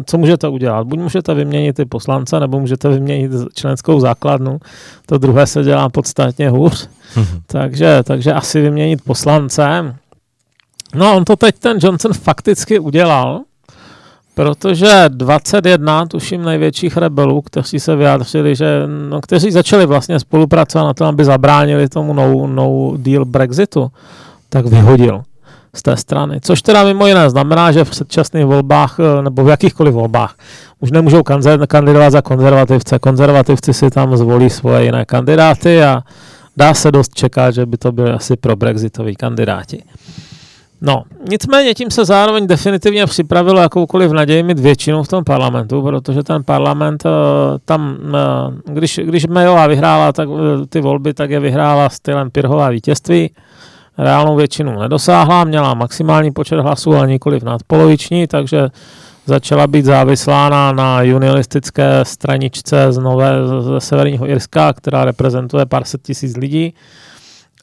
co 0.06 0.18
můžete 0.18 0.48
udělat. 0.48 0.86
Buď 0.86 0.98
můžete 0.98 1.34
vyměnit 1.34 1.76
ty 1.76 1.84
poslance, 1.84 2.40
nebo 2.40 2.60
můžete 2.60 2.88
vyměnit 2.88 3.30
členskou 3.54 4.00
základnu. 4.00 4.58
To 5.06 5.18
druhé 5.18 5.46
se 5.46 5.62
dělá 5.62 5.88
podstatně 5.88 6.50
hůř. 6.50 6.88
Mm-hmm. 7.14 7.40
takže, 7.46 8.02
takže 8.04 8.32
asi 8.32 8.60
vyměnit 8.60 9.04
poslance. 9.04 9.94
No 10.94 11.16
on 11.16 11.24
to 11.24 11.36
teď 11.36 11.58
ten 11.58 11.78
Johnson 11.80 12.12
fakticky 12.12 12.78
udělal, 12.78 13.40
protože 14.34 15.04
21, 15.08 16.06
tuším, 16.06 16.42
největších 16.42 16.96
rebelů, 16.96 17.42
kteří 17.42 17.80
se 17.80 17.96
vyjádřili, 17.96 18.56
že, 18.56 18.82
no, 19.08 19.20
kteří 19.20 19.50
začali 19.50 19.86
vlastně 19.86 20.20
spolupracovat 20.20 20.84
na 20.84 20.94
tom, 20.94 21.06
aby 21.06 21.24
zabránili 21.24 21.88
tomu 21.88 22.12
no, 22.12 22.46
no 22.46 22.92
deal 22.96 23.24
Brexitu, 23.24 23.90
tak 24.52 24.66
vyhodil 24.66 25.22
z 25.74 25.82
té 25.82 25.96
strany. 25.96 26.40
Což 26.40 26.62
teda 26.62 26.84
mimo 26.84 27.06
jiné 27.06 27.30
znamená, 27.30 27.72
že 27.72 27.84
v 27.84 27.90
předčasných 27.90 28.44
volbách 28.44 28.96
eh, 29.00 29.22
nebo 29.22 29.44
v 29.44 29.48
jakýchkoliv 29.48 29.94
volbách 29.94 30.36
už 30.80 30.90
nemůžou 30.90 31.22
kandidovat 31.66 32.10
za 32.10 32.22
konzervativce. 32.22 32.98
Konzervativci 32.98 33.74
si 33.74 33.90
tam 33.90 34.16
zvolí 34.16 34.50
svoje 34.50 34.84
jiné 34.84 35.04
kandidáty 35.04 35.82
a 35.82 36.02
dá 36.56 36.74
se 36.74 36.92
dost 36.92 37.14
čekat, 37.14 37.54
že 37.54 37.66
by 37.66 37.76
to 37.76 37.92
byly 37.92 38.10
asi 38.10 38.36
pro 38.36 38.56
brexitoví 38.56 39.16
kandidáti. 39.16 39.82
No, 40.80 41.02
nicméně 41.30 41.74
tím 41.74 41.90
se 41.90 42.04
zároveň 42.04 42.46
definitivně 42.46 43.06
připravilo 43.06 43.60
jakoukoliv 43.60 44.12
naději 44.12 44.42
mít 44.42 44.58
většinu 44.58 45.02
v 45.02 45.08
tom 45.08 45.24
parlamentu, 45.24 45.82
protože 45.82 46.22
ten 46.22 46.44
parlament 46.44 47.02
eh, 47.06 47.10
tam, 47.64 47.96
eh, 48.14 48.72
když, 48.72 49.00
když 49.04 49.26
Mayová 49.26 49.66
vyhrála 49.66 50.12
tak, 50.12 50.28
ty 50.68 50.80
volby, 50.80 51.14
tak 51.14 51.30
je 51.30 51.40
vyhrála 51.40 51.88
stylem 51.88 52.30
Pirhová 52.30 52.68
vítězství 52.68 53.30
reálnou 53.98 54.36
většinu 54.36 54.80
nedosáhla, 54.80 55.44
měla 55.44 55.74
maximální 55.74 56.30
počet 56.30 56.60
hlasů, 56.60 56.96
ale 56.96 57.08
nikoliv 57.08 57.42
nadpoloviční, 57.42 58.26
takže 58.26 58.68
začala 59.26 59.66
být 59.66 59.84
závislána 59.84 60.72
na 60.72 60.98
unionistické 61.16 62.00
straničce 62.02 62.92
z 62.92 62.98
Nové, 62.98 63.32
ze 63.60 63.80
Severního 63.80 64.28
Irska, 64.28 64.72
která 64.72 65.04
reprezentuje 65.04 65.66
pár 65.66 65.84
set 65.84 66.02
tisíc 66.02 66.36
lidí. 66.36 66.74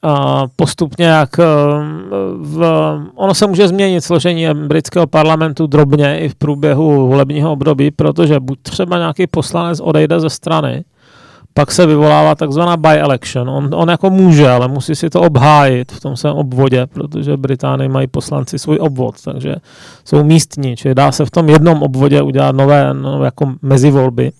A 0.03 0.43
postupně, 0.55 1.05
jak 1.05 1.39
eh, 1.39 1.43
v, 2.37 2.63
ono 3.15 3.33
se 3.33 3.47
může 3.47 3.67
změnit 3.67 4.01
složení 4.01 4.47
britského 4.53 5.07
parlamentu 5.07 5.67
drobně 5.67 6.19
i 6.19 6.29
v 6.29 6.35
průběhu 6.35 7.07
volebního 7.07 7.51
období, 7.51 7.91
protože 7.91 8.39
buď 8.39 8.59
třeba 8.61 8.97
nějaký 8.97 9.27
poslanec 9.27 9.79
odejde 9.79 10.19
ze 10.19 10.29
strany, 10.29 10.83
pak 11.59 11.71
se 11.71 11.85
vyvolává 11.85 12.35
takzvaná 12.35 12.77
by-election. 12.77 13.49
On, 13.49 13.69
on 13.73 13.89
jako 13.89 14.09
může, 14.09 14.49
ale 14.49 14.67
musí 14.67 14.95
si 14.95 15.09
to 15.09 15.21
obhájit 15.21 15.91
v 15.91 15.99
tom 15.99 16.17
svém 16.17 16.35
obvodě, 16.35 16.87
protože 16.87 17.37
Británii 17.37 17.89
mají 17.89 18.07
poslanci 18.07 18.59
svůj 18.59 18.77
obvod, 18.81 19.15
takže 19.25 19.55
jsou 20.05 20.23
místní, 20.23 20.75
čili 20.75 20.95
dá 20.95 21.11
se 21.11 21.25
v 21.25 21.31
tom 21.31 21.49
jednom 21.49 21.83
obvodě 21.83 22.21
udělat 22.21 22.55
nové, 22.55 22.93
nové 22.93 23.25
jako 23.25 23.53
mezivolby. 23.61 24.31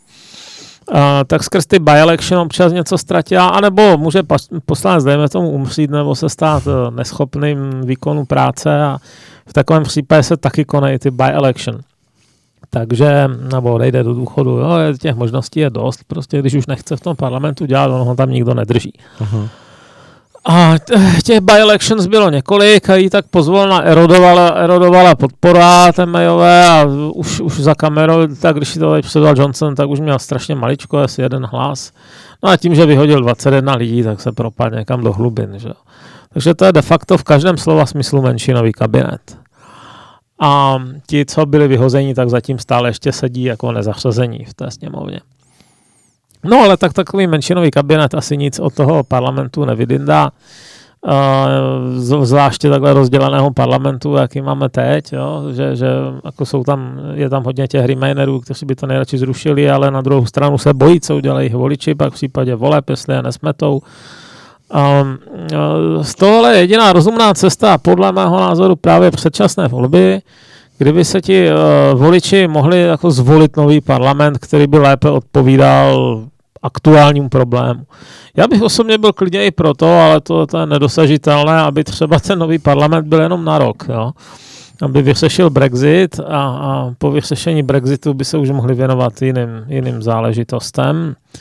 Uh, 0.91 0.97
tak 1.27 1.43
skrz 1.43 1.65
ty 1.65 1.79
by-election 1.79 2.39
občas 2.39 2.73
něco 2.73 2.97
ztratila, 2.97 3.47
anebo 3.47 3.97
může 3.97 4.23
poslanec, 4.65 5.03
dejme 5.03 5.29
tomu, 5.29 5.49
umřít 5.49 5.91
nebo 5.91 6.15
se 6.15 6.29
stát 6.29 6.67
uh, 6.67 6.95
neschopným 6.95 7.81
výkonu 7.81 8.25
práce 8.25 8.83
a 8.83 8.97
v 9.47 9.53
takovém 9.53 9.83
případě 9.83 10.23
se 10.23 10.38
taky 10.38 10.65
konají 10.65 10.99
ty 10.99 11.11
by-election 11.11 11.79
takže, 12.69 13.29
nebo 13.51 13.73
odejde 13.73 14.03
do 14.03 14.13
důchodu, 14.13 14.49
jo, 14.49 14.67
těch 15.01 15.15
možností 15.15 15.59
je 15.59 15.69
dost, 15.69 15.99
prostě 16.07 16.39
když 16.39 16.53
už 16.53 16.67
nechce 16.67 16.95
v 16.95 17.01
tom 17.01 17.15
parlamentu 17.15 17.65
dělat, 17.65 17.88
on 17.88 18.07
ho 18.07 18.15
tam 18.15 18.29
nikdo 18.29 18.53
nedrží. 18.53 18.93
Uh-huh. 19.19 19.49
A 20.45 20.73
těch 21.23 21.41
by-elections 21.41 22.07
bylo 22.07 22.29
několik 22.29 22.89
a 22.89 22.95
jí 22.95 23.09
tak 23.09 23.25
pozvolna 23.25 23.81
erodovala, 23.81 24.47
erodovala 24.47 25.15
podpora 25.15 25.91
té 25.91 26.05
Mayové 26.05 26.67
a 26.67 26.85
už, 27.13 27.39
už 27.39 27.59
za 27.59 27.75
kamerou, 27.75 28.27
tak 28.41 28.55
když 28.55 28.69
si 28.69 28.79
to 28.79 29.01
předal 29.01 29.35
Johnson, 29.38 29.75
tak 29.75 29.89
už 29.89 29.99
měl 29.99 30.19
strašně 30.19 30.55
maličko, 30.55 30.97
asi 30.97 31.21
jeden 31.21 31.45
hlas. 31.45 31.91
No 32.43 32.49
a 32.49 32.57
tím, 32.57 32.75
že 32.75 32.85
vyhodil 32.85 33.21
21 33.21 33.75
lidí, 33.75 34.03
tak 34.03 34.21
se 34.21 34.31
propadl 34.31 34.75
někam 34.75 35.03
do 35.03 35.13
hlubin. 35.13 35.49
Že? 35.55 35.69
Takže 36.33 36.53
to 36.53 36.65
je 36.65 36.71
de 36.71 36.81
facto 36.81 37.17
v 37.17 37.23
každém 37.23 37.57
slova 37.57 37.85
smyslu 37.85 38.21
menšinový 38.21 38.71
kabinet 38.71 39.38
a 40.39 40.79
ti, 41.08 41.25
co 41.25 41.46
byli 41.46 41.67
vyhozeni, 41.67 42.13
tak 42.13 42.29
zatím 42.29 42.60
stále 42.60 42.89
ještě 42.89 43.12
sedí 43.12 43.43
jako 43.43 43.72
nezařazení 43.72 44.46
v 44.46 44.53
té 44.53 44.72
sněmovně. 44.72 45.22
No 46.43 46.58
ale 46.58 46.77
tak 46.77 46.93
takový 46.93 47.27
menšinový 47.27 47.72
kabinet 47.72 48.13
asi 48.13 48.38
nic 48.38 48.60
od 48.60 48.74
toho 48.74 49.03
parlamentu 49.03 49.65
nevydindá. 49.65 50.31
Zvláště 52.22 52.69
takhle 52.69 52.93
rozděleného 52.93 53.51
parlamentu, 53.51 54.15
jaký 54.15 54.41
máme 54.41 54.69
teď, 54.69 55.13
jo? 55.13 55.43
Že, 55.51 55.75
že 55.75 55.88
jako 56.25 56.46
jsou 56.46 56.63
tam, 56.63 57.00
je 57.13 57.29
tam 57.29 57.43
hodně 57.43 57.67
těch 57.67 57.86
remainerů, 57.86 58.39
kteří 58.39 58.65
by 58.65 58.75
to 58.75 58.88
nejradši 58.88 59.17
zrušili, 59.17 59.69
ale 59.69 59.91
na 59.91 60.01
druhou 60.01 60.25
stranu 60.25 60.58
se 60.58 60.74
bojí, 60.74 61.01
co 61.01 61.15
udělají 61.15 61.50
voliči, 61.50 61.96
pak 61.96 62.12
v 62.12 62.15
případě 62.15 62.55
voleb, 62.55 62.89
jestli 62.89 63.15
je 63.15 63.22
nesmetou, 63.22 63.81
Um, 64.69 65.17
z 66.01 66.15
tohle 66.15 66.53
je 66.53 66.59
jediná 66.59 66.93
rozumná 66.93 67.33
cesta, 67.33 67.77
podle 67.77 68.11
mého 68.11 68.39
názoru, 68.39 68.75
právě 68.75 69.11
předčasné 69.11 69.67
volby, 69.67 70.21
kdyby 70.77 71.05
se 71.05 71.21
ti 71.21 71.49
uh, 71.51 71.99
voliči 71.99 72.47
mohli 72.47 72.81
jako 72.81 73.11
zvolit 73.11 73.57
nový 73.57 73.81
parlament, 73.81 74.38
který 74.38 74.67
by 74.67 74.77
lépe 74.77 75.09
odpovídal 75.09 76.21
aktuálnímu 76.63 77.29
problému. 77.29 77.83
Já 78.38 78.47
bych 78.47 78.61
osobně 78.61 78.97
byl 78.97 79.13
klidně 79.13 79.45
i 79.45 79.51
proto, 79.51 79.99
ale 79.99 80.21
to, 80.21 80.47
to 80.47 80.57
je 80.57 80.65
nedosažitelné, 80.65 81.57
aby 81.57 81.83
třeba 81.83 82.19
ten 82.19 82.39
nový 82.39 82.59
parlament 82.59 83.07
byl 83.07 83.21
jenom 83.21 83.45
na 83.45 83.57
rok. 83.57 83.85
Jo? 83.89 84.11
Aby 84.81 85.01
vyřešil 85.01 85.49
Brexit 85.49 86.19
a, 86.19 86.41
a 86.41 86.93
po 86.97 87.11
vyřešení 87.11 87.63
Brexitu 87.63 88.13
by 88.13 88.25
se 88.25 88.38
už 88.38 88.49
mohli 88.49 88.75
věnovat 88.75 89.21
jiným, 89.21 89.49
jiným 89.67 90.01
záležitostem. 90.01 91.15
Eh, 91.15 91.39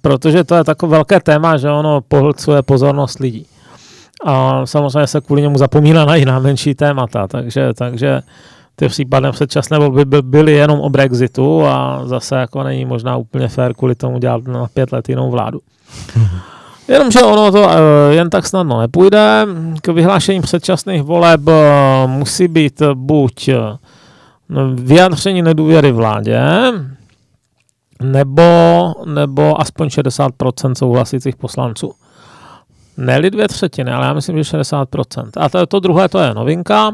protože 0.00 0.44
to 0.44 0.54
je 0.54 0.64
takové 0.64 0.90
velké 0.90 1.20
téma, 1.20 1.56
že 1.56 1.70
ono 1.70 2.00
pohlcuje 2.00 2.62
pozornost 2.62 3.18
lidí. 3.18 3.46
A 4.24 4.66
samozřejmě 4.66 5.06
se 5.06 5.20
kvůli 5.20 5.42
němu 5.42 5.58
zapomíná 5.58 6.04
na 6.04 6.14
jiná 6.14 6.38
menší 6.38 6.74
témata, 6.74 7.26
takže, 7.26 7.74
takže 7.74 8.20
ty 8.76 8.88
případné 8.88 9.32
předčasné 9.32 9.78
volby 9.78 10.04
by 10.04 10.22
byly 10.22 10.52
jenom 10.52 10.80
o 10.80 10.90
Brexitu 10.90 11.66
a 11.66 12.00
zase 12.04 12.36
jako 12.36 12.62
není 12.62 12.84
možná 12.84 13.16
úplně 13.16 13.48
fér 13.48 13.74
kvůli 13.74 13.94
tomu 13.94 14.18
dělat 14.18 14.44
na 14.44 14.66
pět 14.74 14.92
let 14.92 15.08
jinou 15.08 15.30
vládu. 15.30 15.60
Jenomže 16.88 17.22
ono 17.22 17.52
to 17.52 17.62
uh, 17.62 17.68
jen 18.10 18.30
tak 18.30 18.46
snadno 18.46 18.80
nepůjde. 18.80 19.46
K 19.82 19.88
vyhlášení 19.88 20.40
předčasných 20.40 21.02
voleb 21.02 21.40
uh, 21.48 21.54
musí 22.06 22.48
být 22.48 22.82
buď 22.94 23.50
vyjádření 24.74 25.42
nedůvěry 25.42 25.92
vládě, 25.92 26.40
nebo, 28.00 28.42
nebo 29.04 29.60
aspoň 29.60 29.88
60% 29.88 30.74
souhlasících 30.74 31.36
poslanců. 31.36 31.92
Ne 32.96 33.30
dvě 33.30 33.48
třetiny, 33.48 33.92
ale 33.92 34.06
já 34.06 34.12
myslím, 34.12 34.42
že 34.42 34.58
60%. 34.58 35.30
A 35.36 35.48
to, 35.48 35.66
to 35.66 35.80
druhé, 35.80 36.08
to 36.08 36.18
je 36.18 36.34
novinka. 36.34 36.92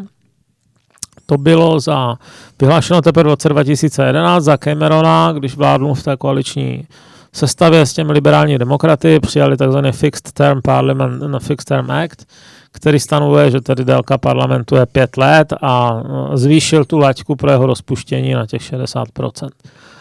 To 1.27 1.39
bylo 1.39 1.81
za, 1.81 2.17
vyhlášeno 2.61 3.03
teprve 3.03 3.25
v 3.25 3.27
roce 3.27 3.49
2011 3.49 4.45
za 4.45 4.57
Camerona, 4.57 5.33
když 5.33 5.57
vládl 5.57 5.95
v 5.95 6.03
té 6.03 6.17
koaliční 6.17 6.87
sestavě 7.33 7.87
s 7.87 7.93
těmi 7.93 8.13
liberální 8.13 8.59
demokraty, 8.59 9.21
přijali 9.21 9.57
tzv. 9.57 9.79
Fixed 9.91 10.33
Term 10.33 10.61
Parliament, 10.63 11.23
no, 11.23 11.41
Fixed 11.41 11.69
Term 11.69 11.91
Act, 11.91 12.27
který 12.73 13.01
stanovuje, 13.01 13.51
že 13.51 13.61
tedy 13.61 13.85
délka 13.85 14.19
parlamentu 14.19 14.77
je 14.77 14.87
pět 14.87 15.17
let 15.17 15.53
a 15.63 16.03
zvýšil 16.35 16.85
tu 16.85 16.99
laťku 16.99 17.37
pro 17.37 17.51
jeho 17.51 17.67
rozpuštění 17.67 18.35
na 18.35 18.47
těch 18.47 18.63
60%. 18.63 19.49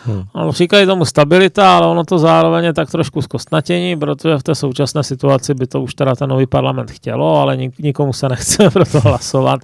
Hmm. 0.05 0.23
Ano, 0.33 0.51
říkají 0.51 0.85
tomu 0.85 1.05
stabilita, 1.05 1.77
ale 1.77 1.87
ono 1.87 2.03
to 2.03 2.19
zároveň 2.19 2.65
je 2.65 2.73
tak 2.73 2.91
trošku 2.91 3.21
zkostnatění, 3.21 3.95
protože 3.95 4.37
v 4.37 4.43
té 4.43 4.55
současné 4.55 5.03
situaci 5.03 5.53
by 5.53 5.67
to 5.67 5.81
už 5.81 5.95
teda 5.95 6.15
ten 6.15 6.29
nový 6.29 6.45
parlament 6.45 6.91
chtělo, 6.91 7.39
ale 7.39 7.57
nik- 7.57 7.79
nikomu 7.79 8.13
se 8.13 8.29
nechce 8.29 8.69
pro 8.73 8.85
to 8.85 8.99
hlasovat, 9.01 9.59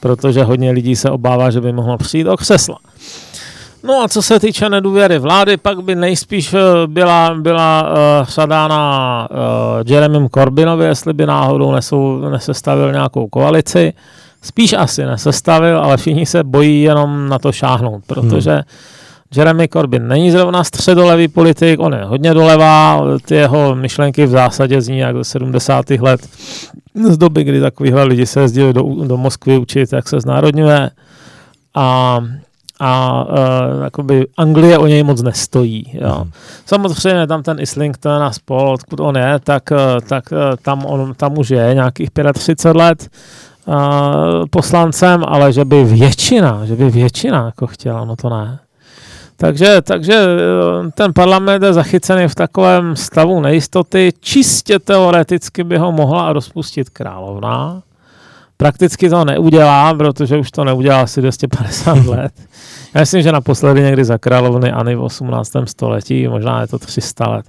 protože 0.00 0.44
hodně 0.44 0.70
lidí 0.70 0.96
se 0.96 1.10
obává, 1.10 1.50
že 1.50 1.60
by 1.60 1.72
mohlo 1.72 1.98
přijít 1.98 2.28
o 2.28 2.36
křesla. 2.36 2.78
No 3.84 4.02
a 4.02 4.08
co 4.08 4.22
se 4.22 4.40
týče 4.40 4.68
nedůvěry 4.68 5.18
vlády, 5.18 5.56
pak 5.56 5.82
by 5.82 5.94
nejspíš 5.94 6.54
eh, 6.54 6.58
byla, 6.86 7.34
byla 7.34 7.82
uh, 7.82 8.26
sadána 8.26 9.28
uh, 9.30 9.36
Jeremym 9.92 10.28
Corbynovi, 10.28 10.84
jestli 10.84 11.12
by 11.12 11.26
náhodou 11.26 11.72
nesou, 11.72 12.18
nesestavil 12.18 12.92
nějakou 12.92 13.26
koalici. 13.28 13.92
Spíš 14.42 14.72
asi 14.72 15.04
nesestavil, 15.04 15.78
ale 15.78 15.96
všichni 15.96 16.26
se 16.26 16.44
bojí 16.44 16.82
jenom 16.82 17.28
na 17.28 17.38
to 17.38 17.52
šáhnout, 17.52 18.02
protože 18.06 18.50
hmm. 18.50 18.62
Jeremy 19.36 19.68
Corbyn 19.68 20.08
není 20.08 20.30
zrovna 20.30 20.64
středolevý 20.64 21.28
politik, 21.28 21.80
on 21.80 21.94
je 21.94 22.04
hodně 22.04 22.34
dolevá, 22.34 23.02
ty 23.24 23.34
jeho 23.34 23.74
myšlenky 23.74 24.26
v 24.26 24.30
zásadě 24.30 24.80
zní 24.80 24.98
jak 24.98 25.14
do 25.14 25.24
70. 25.24 25.90
let 25.90 26.28
z 27.10 27.18
doby, 27.18 27.44
kdy 27.44 27.60
takovýhle 27.60 28.04
lidi 28.04 28.26
se 28.26 28.40
jezdili 28.40 28.72
do, 28.72 28.82
do 29.06 29.16
Moskvy 29.16 29.58
učit, 29.58 29.92
jak 29.92 30.08
se 30.08 30.20
znárodňuje. 30.20 30.90
A 31.74 32.20
a 32.84 33.24
uh, 33.24 33.84
jakoby 33.84 34.26
Anglie 34.36 34.78
o 34.78 34.86
něj 34.86 35.02
moc 35.02 35.22
nestojí. 35.22 35.84
Jo. 35.94 36.14
Hmm. 36.14 36.30
Samozřejmě 36.66 37.26
tam 37.26 37.42
ten 37.42 37.60
Islington 37.60 38.22
a 38.22 38.32
spol, 38.32 38.68
odkud 38.68 39.00
on 39.00 39.16
je, 39.16 39.38
tak, 39.44 39.70
uh, 39.70 39.78
tak 40.08 40.24
uh, 40.32 40.38
tam, 40.62 40.86
on, 40.86 41.14
tam 41.14 41.38
už 41.38 41.50
je 41.50 41.74
nějakých 41.74 42.10
35 42.32 42.76
let 42.76 43.08
uh, 43.66 43.74
poslancem, 44.50 45.24
ale 45.26 45.52
že 45.52 45.64
by 45.64 45.84
většina, 45.84 46.66
že 46.66 46.76
by 46.76 46.90
většina 46.90 47.44
jako 47.44 47.66
chtěla, 47.66 48.04
no 48.04 48.16
to 48.16 48.30
ne. 48.30 48.58
Takže, 49.42 49.82
takže 49.82 50.26
ten 50.94 51.12
parlament 51.12 51.62
je 51.62 51.72
zachycený 51.72 52.28
v 52.28 52.34
takovém 52.34 52.96
stavu 52.96 53.40
nejistoty. 53.40 54.12
Čistě 54.20 54.78
teoreticky 54.78 55.64
by 55.64 55.78
ho 55.78 55.92
mohla 55.92 56.32
rozpustit 56.32 56.90
královna. 56.90 57.82
Prakticky 58.56 59.10
to 59.10 59.24
neudělá, 59.24 59.94
protože 59.94 60.36
už 60.36 60.50
to 60.50 60.64
neudělá 60.64 61.02
asi 61.02 61.20
250 61.20 62.06
let. 62.06 62.32
Já 62.94 63.00
myslím, 63.00 63.22
že 63.22 63.32
naposledy 63.32 63.82
někdy 63.82 64.04
za 64.04 64.18
královny 64.18 64.72
Ani 64.72 64.94
v 64.94 65.02
18. 65.02 65.52
století, 65.64 66.28
možná 66.28 66.60
je 66.60 66.66
to 66.66 66.78
300 66.78 67.28
let, 67.28 67.46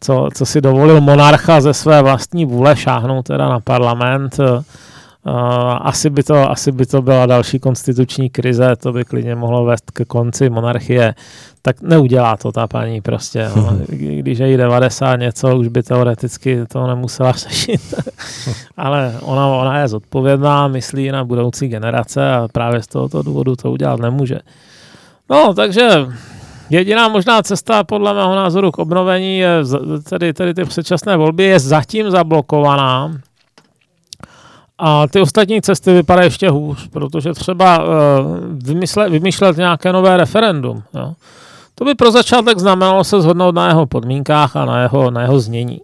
co, 0.00 0.28
co 0.34 0.46
si 0.46 0.60
dovolil 0.60 1.00
monarcha 1.00 1.60
ze 1.60 1.74
své 1.74 2.02
vlastní 2.02 2.44
vůle 2.44 2.76
šáhnout 2.76 3.26
teda 3.26 3.48
na 3.48 3.60
parlament. 3.60 4.40
Asi, 5.80 6.10
by 6.10 6.22
to, 6.22 6.50
asi 6.50 6.72
by 6.72 6.86
to 6.86 7.02
byla 7.02 7.26
další 7.26 7.58
konstituční 7.58 8.30
krize, 8.30 8.76
to 8.76 8.92
by 8.92 9.04
klidně 9.04 9.34
mohlo 9.34 9.64
vést 9.64 9.90
ke 9.90 10.04
konci 10.04 10.50
monarchie. 10.50 11.14
Tak 11.62 11.82
neudělá 11.82 12.36
to 12.36 12.52
ta 12.52 12.66
paní 12.66 13.00
prostě. 13.00 13.50
No. 13.56 13.78
Když 13.88 14.38
je 14.38 14.50
jí 14.50 14.56
90 14.56 15.16
něco, 15.16 15.56
už 15.56 15.68
by 15.68 15.82
teoreticky 15.82 16.66
to 16.72 16.86
nemusela 16.86 17.32
řešit. 17.36 17.94
Ale 18.76 19.14
ona, 19.22 19.46
ona 19.46 19.80
je 19.80 19.88
zodpovědná, 19.88 20.68
myslí 20.68 21.10
na 21.10 21.24
budoucí 21.24 21.68
generace 21.68 22.32
a 22.32 22.48
právě 22.52 22.82
z 22.82 22.86
tohoto 22.86 23.22
důvodu 23.22 23.56
to 23.56 23.70
udělat 23.70 24.00
nemůže. 24.00 24.38
No, 25.30 25.54
takže 25.54 26.06
jediná 26.70 27.08
možná 27.08 27.42
cesta 27.42 27.84
podle 27.84 28.14
mého 28.14 28.36
názoru 28.36 28.70
k 28.70 28.78
obnovení 28.78 29.38
je 29.38 29.50
tedy, 30.08 30.32
tedy 30.32 30.54
ty 30.54 30.64
předčasné 30.64 31.16
volby 31.16 31.44
je 31.44 31.60
zatím 31.60 32.10
zablokovaná. 32.10 33.12
A 34.78 35.06
ty 35.06 35.20
ostatní 35.20 35.62
cesty 35.62 35.92
vypadají 35.92 36.26
ještě 36.26 36.50
hůř, 36.50 36.88
protože 36.88 37.32
třeba 37.32 37.78
uh, 37.78 37.90
vymyslet, 38.50 39.08
vymýšlet 39.12 39.56
nějaké 39.56 39.92
nové 39.92 40.16
referendum. 40.16 40.82
Jo. 40.94 41.12
To 41.74 41.84
by 41.84 41.94
pro 41.94 42.10
začátek 42.10 42.58
znamenalo 42.58 43.04
se 43.04 43.20
zhodnout 43.20 43.54
na 43.54 43.68
jeho 43.68 43.86
podmínkách 43.86 44.56
a 44.56 44.64
na 44.64 44.82
jeho, 44.82 45.10
na 45.10 45.22
jeho 45.22 45.40
znění. 45.40 45.80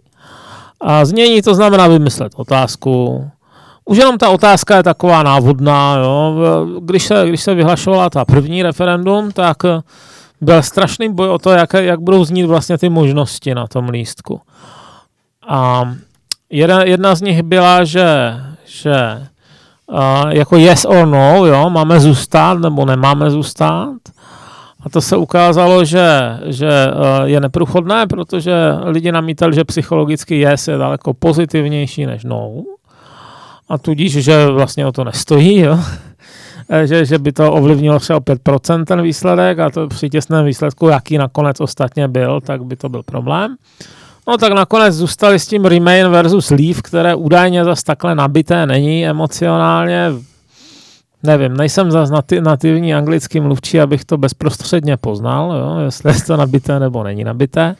A 0.81 1.05
znění 1.05 1.41
to 1.41 1.55
znamená 1.55 1.87
vymyslet 1.87 2.31
otázku, 2.35 3.25
už 3.85 3.97
jenom 3.97 4.17
ta 4.17 4.29
otázka 4.29 4.77
je 4.77 4.83
taková 4.83 5.23
návodná. 5.23 5.97
Jo. 5.97 6.35
Když, 6.79 7.03
se, 7.03 7.25
když 7.27 7.41
se 7.41 7.53
vyhlašovala 7.53 8.09
ta 8.09 8.25
první 8.25 8.63
referendum, 8.63 9.31
tak 9.31 9.57
byl 10.41 10.63
strašný 10.63 11.13
boj 11.13 11.29
o 11.29 11.39
to, 11.39 11.49
jak, 11.49 11.73
jak 11.73 11.99
budou 11.99 12.25
znít 12.25 12.45
vlastně 12.45 12.77
ty 12.77 12.89
možnosti 12.89 13.55
na 13.55 13.67
tom 13.67 13.89
lístku. 13.89 14.41
A 15.47 15.91
jedna, 16.49 16.83
jedna 16.83 17.15
z 17.15 17.21
nich 17.21 17.43
byla, 17.43 17.83
že, 17.83 18.35
že 18.65 19.27
uh, 19.87 20.29
jako 20.29 20.57
yes 20.57 20.85
or 20.85 21.07
no, 21.07 21.45
jo, 21.45 21.69
máme 21.69 21.99
zůstat 21.99 22.59
nebo 22.59 22.85
nemáme 22.85 23.31
zůstat. 23.31 23.95
A 24.83 24.89
to 24.89 25.01
se 25.01 25.17
ukázalo, 25.17 25.85
že, 25.85 26.39
že 26.45 26.69
uh, 26.87 27.25
je 27.25 27.39
neprůchodné, 27.39 28.07
protože 28.07 28.53
lidi 28.83 29.11
namítali, 29.11 29.55
že 29.55 29.63
psychologicky 29.63 30.39
yes 30.39 30.67
je 30.67 30.77
daleko 30.77 31.13
pozitivnější 31.13 32.05
než 32.05 32.23
no 32.23 32.63
a 33.69 33.77
tudíž, 33.77 34.13
že 34.13 34.45
vlastně 34.45 34.85
o 34.85 34.91
to 34.91 35.03
nestojí, 35.03 35.59
jo? 35.59 35.79
že, 36.85 37.05
že 37.05 37.17
by 37.17 37.31
to 37.31 37.53
ovlivnilo 37.53 37.99
třeba 37.99 38.17
o 38.17 38.19
5% 38.19 38.83
ten 38.83 39.01
výsledek 39.01 39.59
a 39.59 39.69
to 39.69 39.87
při 39.87 40.09
těsném 40.09 40.45
výsledku, 40.45 40.87
jaký 40.87 41.17
nakonec 41.17 41.59
ostatně 41.59 42.07
byl, 42.07 42.41
tak 42.41 42.63
by 42.63 42.75
to 42.75 42.89
byl 42.89 43.03
problém. 43.03 43.55
No 44.27 44.37
tak 44.37 44.53
nakonec 44.53 44.95
zůstali 44.95 45.39
s 45.39 45.47
tím 45.47 45.65
Remain 45.65 46.07
versus 46.09 46.49
Leave, 46.49 46.81
které 46.81 47.15
údajně 47.15 47.65
zase 47.65 47.83
takhle 47.83 48.15
nabité 48.15 48.65
není 48.65 49.07
emocionálně. 49.07 50.11
Nevím, 51.23 51.57
nejsem 51.57 51.91
zase 51.91 52.13
nati- 52.13 52.41
nativní 52.41 52.95
anglický 52.95 53.39
mluvčí, 53.39 53.81
abych 53.81 54.05
to 54.05 54.17
bezprostředně 54.17 54.97
poznal, 54.97 55.53
jo, 55.53 55.77
jestli 55.85 56.13
je 56.13 56.21
to 56.27 56.37
nabité 56.37 56.79
nebo 56.79 57.03
není 57.03 57.23
nabité. 57.23 57.75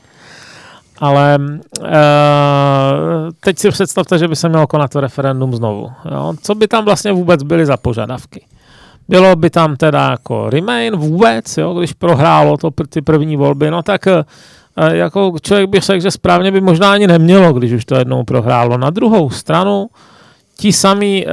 Ale 0.99 1.37
uh, 1.39 1.87
teď 3.39 3.59
si 3.59 3.69
představte, 3.69 4.17
že 4.17 4.27
by 4.27 4.35
se 4.35 4.49
mělo 4.49 4.67
konat 4.67 4.91
to 4.91 4.99
referendum 4.99 5.55
znovu. 5.55 5.91
Jo? 6.11 6.33
Co 6.41 6.55
by 6.55 6.67
tam 6.67 6.85
vlastně 6.85 7.11
vůbec 7.11 7.43
byly 7.43 7.65
za 7.65 7.77
požadavky? 7.77 8.45
Bylo 9.07 9.35
by 9.35 9.49
tam 9.49 9.75
teda 9.75 10.11
jako 10.11 10.49
Remain 10.49 10.95
vůbec, 10.95 11.57
jo? 11.57 11.73
když 11.73 11.93
prohrálo 11.93 12.57
to 12.57 12.71
ty 12.89 13.01
první 13.01 13.37
volby, 13.37 13.71
no 13.71 13.83
tak 13.83 14.05
uh, 14.05 14.13
jako 14.91 15.33
člověk 15.41 15.69
by 15.69 15.79
řekl, 15.79 16.01
že 16.01 16.11
správně 16.11 16.51
by 16.51 16.61
možná 16.61 16.91
ani 16.91 17.07
nemělo, 17.07 17.53
když 17.53 17.71
už 17.71 17.85
to 17.85 17.95
jednou 17.95 18.23
prohrálo. 18.23 18.77
Na 18.77 18.89
druhou 18.89 19.29
stranu, 19.29 19.87
ti 20.57 20.73
samí 20.73 21.25
uh, 21.25 21.31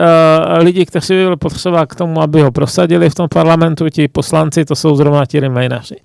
lidi, 0.59 0.87
kteří 0.87 1.15
by 1.15 1.25
byli 1.25 1.37
potřeba 1.37 1.87
k 1.87 1.95
tomu, 1.95 2.23
aby 2.23 2.43
ho 2.43 2.53
prosadili 2.53 3.11
v 3.11 3.15
tom 3.15 3.29
parlamentu, 3.29 3.89
ti 3.89 4.09
poslanci, 4.09 4.65
to 4.65 4.75
jsou 4.77 4.97
zrovna 4.97 5.27
ti 5.27 5.41
Remaineři. 5.41 5.97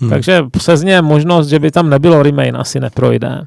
Hmm. 0.00 0.10
Takže 0.10 0.42
přesně 0.50 1.02
možnost, 1.02 1.48
že 1.48 1.58
by 1.58 1.70
tam 1.70 1.90
nebylo 1.90 2.22
remain, 2.22 2.56
asi 2.56 2.80
neprojde. 2.80 3.42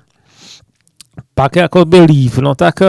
Pak 1.36 1.56
jako 1.56 1.86
by 1.86 2.00
leave, 2.00 2.42
no 2.42 2.56
tak 2.56 2.82
uh, 2.82 2.88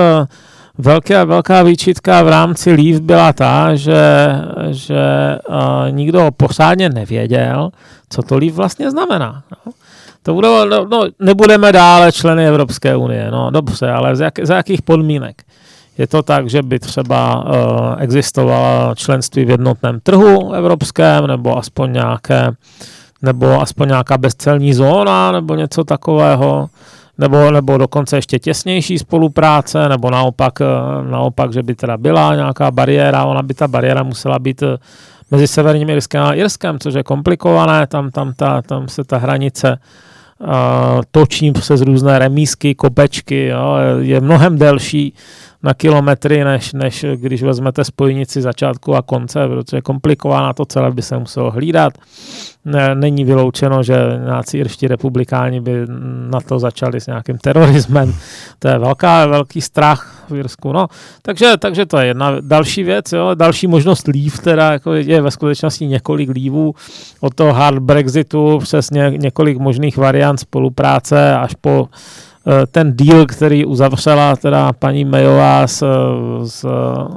velká, 0.78 1.24
velká 1.24 1.62
výčitka 1.62 2.22
v 2.22 2.28
rámci 2.28 2.72
leave 2.72 3.00
byla 3.00 3.32
ta, 3.32 3.74
že, 3.74 4.28
že 4.70 4.98
uh, 5.48 5.56
nikdo 5.90 6.30
pořádně 6.36 6.88
nevěděl, 6.88 7.70
co 8.08 8.22
to 8.22 8.38
leave 8.38 8.56
vlastně 8.56 8.90
znamená. 8.90 9.42
No. 9.66 9.72
To 10.24 10.34
budou, 10.34 10.64
no, 10.64 10.84
no, 10.84 11.04
nebudeme 11.20 11.72
dále 11.72 12.12
členy 12.12 12.48
Evropské 12.48 12.96
unie, 12.96 13.30
no 13.30 13.50
dobře, 13.50 13.90
ale 13.90 14.16
za, 14.16 14.24
jak, 14.24 14.38
za 14.42 14.56
jakých 14.56 14.82
podmínek? 14.82 15.42
Je 15.98 16.06
to 16.06 16.22
tak, 16.22 16.50
že 16.50 16.62
by 16.62 16.78
třeba 16.78 17.44
uh, 17.44 18.02
existovalo 18.02 18.94
členství 18.94 19.44
v 19.44 19.50
jednotném 19.50 20.00
trhu 20.00 20.52
evropském, 20.52 21.26
nebo 21.26 21.58
aspoň 21.58 21.92
nějaké 21.92 22.52
nebo 23.22 23.60
aspoň 23.60 23.88
nějaká 23.88 24.18
bezcelní 24.18 24.74
zóna, 24.74 25.32
nebo 25.32 25.54
něco 25.54 25.84
takového, 25.84 26.66
nebo, 27.18 27.50
nebo 27.50 27.78
dokonce 27.78 28.16
ještě 28.16 28.38
těsnější 28.38 28.98
spolupráce, 28.98 29.88
nebo 29.88 30.10
naopak, 30.10 30.60
eh, 30.60 30.66
naopak, 31.10 31.52
že 31.52 31.62
by 31.62 31.74
teda 31.74 31.96
byla 31.96 32.34
nějaká 32.34 32.70
bariéra, 32.70 33.24
ona 33.24 33.42
by 33.42 33.54
ta 33.54 33.68
bariéra 33.68 34.02
musela 34.02 34.38
být 34.38 34.62
eh, 34.62 34.76
mezi 35.30 35.48
Severním 35.48 35.90
Irskem 35.90 36.22
a 36.22 36.32
Irskem, 36.32 36.78
což 36.78 36.94
je 36.94 37.02
komplikované, 37.02 37.86
tam, 37.86 38.10
tam, 38.10 38.32
ta, 38.32 38.62
tam 38.62 38.88
se 38.88 39.04
ta 39.04 39.18
hranice 39.18 39.70
uh, 39.70 39.76
točí 41.10 41.52
přes 41.52 41.80
různé 41.80 42.18
remísky, 42.18 42.74
kopečky, 42.74 43.46
jo, 43.46 43.76
je 44.00 44.20
mnohem 44.20 44.58
delší, 44.58 45.14
na 45.64 45.74
kilometry, 45.74 46.44
než, 46.44 46.72
než 46.72 47.04
když 47.14 47.42
vezmete 47.42 47.84
spojnici 47.84 48.42
začátku 48.42 48.96
a 48.96 49.02
konce, 49.02 49.48
protože 49.48 49.76
je 49.76 49.82
komplikovaná 49.82 50.52
to 50.52 50.64
celé 50.64 50.90
by 50.90 51.02
se 51.02 51.18
muselo 51.18 51.50
hlídat. 51.50 51.92
Ne, 52.64 52.94
není 52.94 53.24
vyloučeno, 53.24 53.82
že 53.82 53.96
nějací 54.24 54.58
irští 54.58 54.88
republikáni 54.88 55.60
by 55.60 55.72
na 56.30 56.40
to 56.40 56.58
začali 56.58 57.00
s 57.00 57.06
nějakým 57.06 57.38
terorismem. 57.38 58.14
To 58.58 58.68
je 58.68 58.78
velká, 58.78 59.26
velký 59.26 59.60
strach 59.60 60.24
v 60.30 60.36
Irsku. 60.36 60.72
No, 60.72 60.86
takže, 61.22 61.56
takže 61.58 61.86
to 61.86 61.98
je 61.98 62.06
jedna 62.06 62.40
další 62.40 62.82
věc. 62.82 63.12
Jo. 63.12 63.30
Další 63.34 63.66
možnost 63.66 64.06
lív, 64.06 64.38
teda 64.38 64.72
jako 64.72 64.92
je 64.92 65.22
ve 65.22 65.30
skutečnosti 65.30 65.86
několik 65.86 66.30
lívů 66.30 66.74
od 67.20 67.34
toho 67.34 67.52
hard 67.52 67.78
Brexitu 67.78 68.58
přes 68.58 68.90
ně, 68.90 69.12
několik 69.16 69.58
možných 69.58 69.96
variant 69.96 70.40
spolupráce 70.40 71.36
až 71.36 71.54
po 71.60 71.88
ten 72.70 72.96
deal, 72.96 73.26
který 73.26 73.64
uzavřela 73.64 74.36
teda 74.36 74.72
paní 74.72 75.04
Mayová 75.04 75.66
s, 75.66 75.86
s 76.44 76.66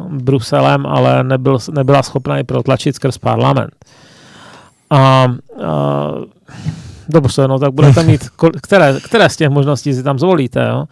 Bruselem, 0.09 0.85
ale 0.85 1.23
nebyl, 1.23 1.57
nebyla 1.71 2.03
schopna 2.03 2.37
ji 2.37 2.43
protlačit 2.43 2.95
skrz 2.95 3.17
parlament. 3.17 3.75
A, 4.89 4.97
a 4.97 5.27
dobře, 7.09 7.47
no 7.47 7.59
tak 7.59 7.73
budete 7.73 8.03
mít, 8.07 8.29
které, 8.61 8.95
které 9.05 9.29
z 9.29 9.37
těch 9.37 9.49
možností 9.49 9.93
si 9.93 10.03
tam 10.03 10.19
zvolíte, 10.19 10.67
jo? 10.69 10.85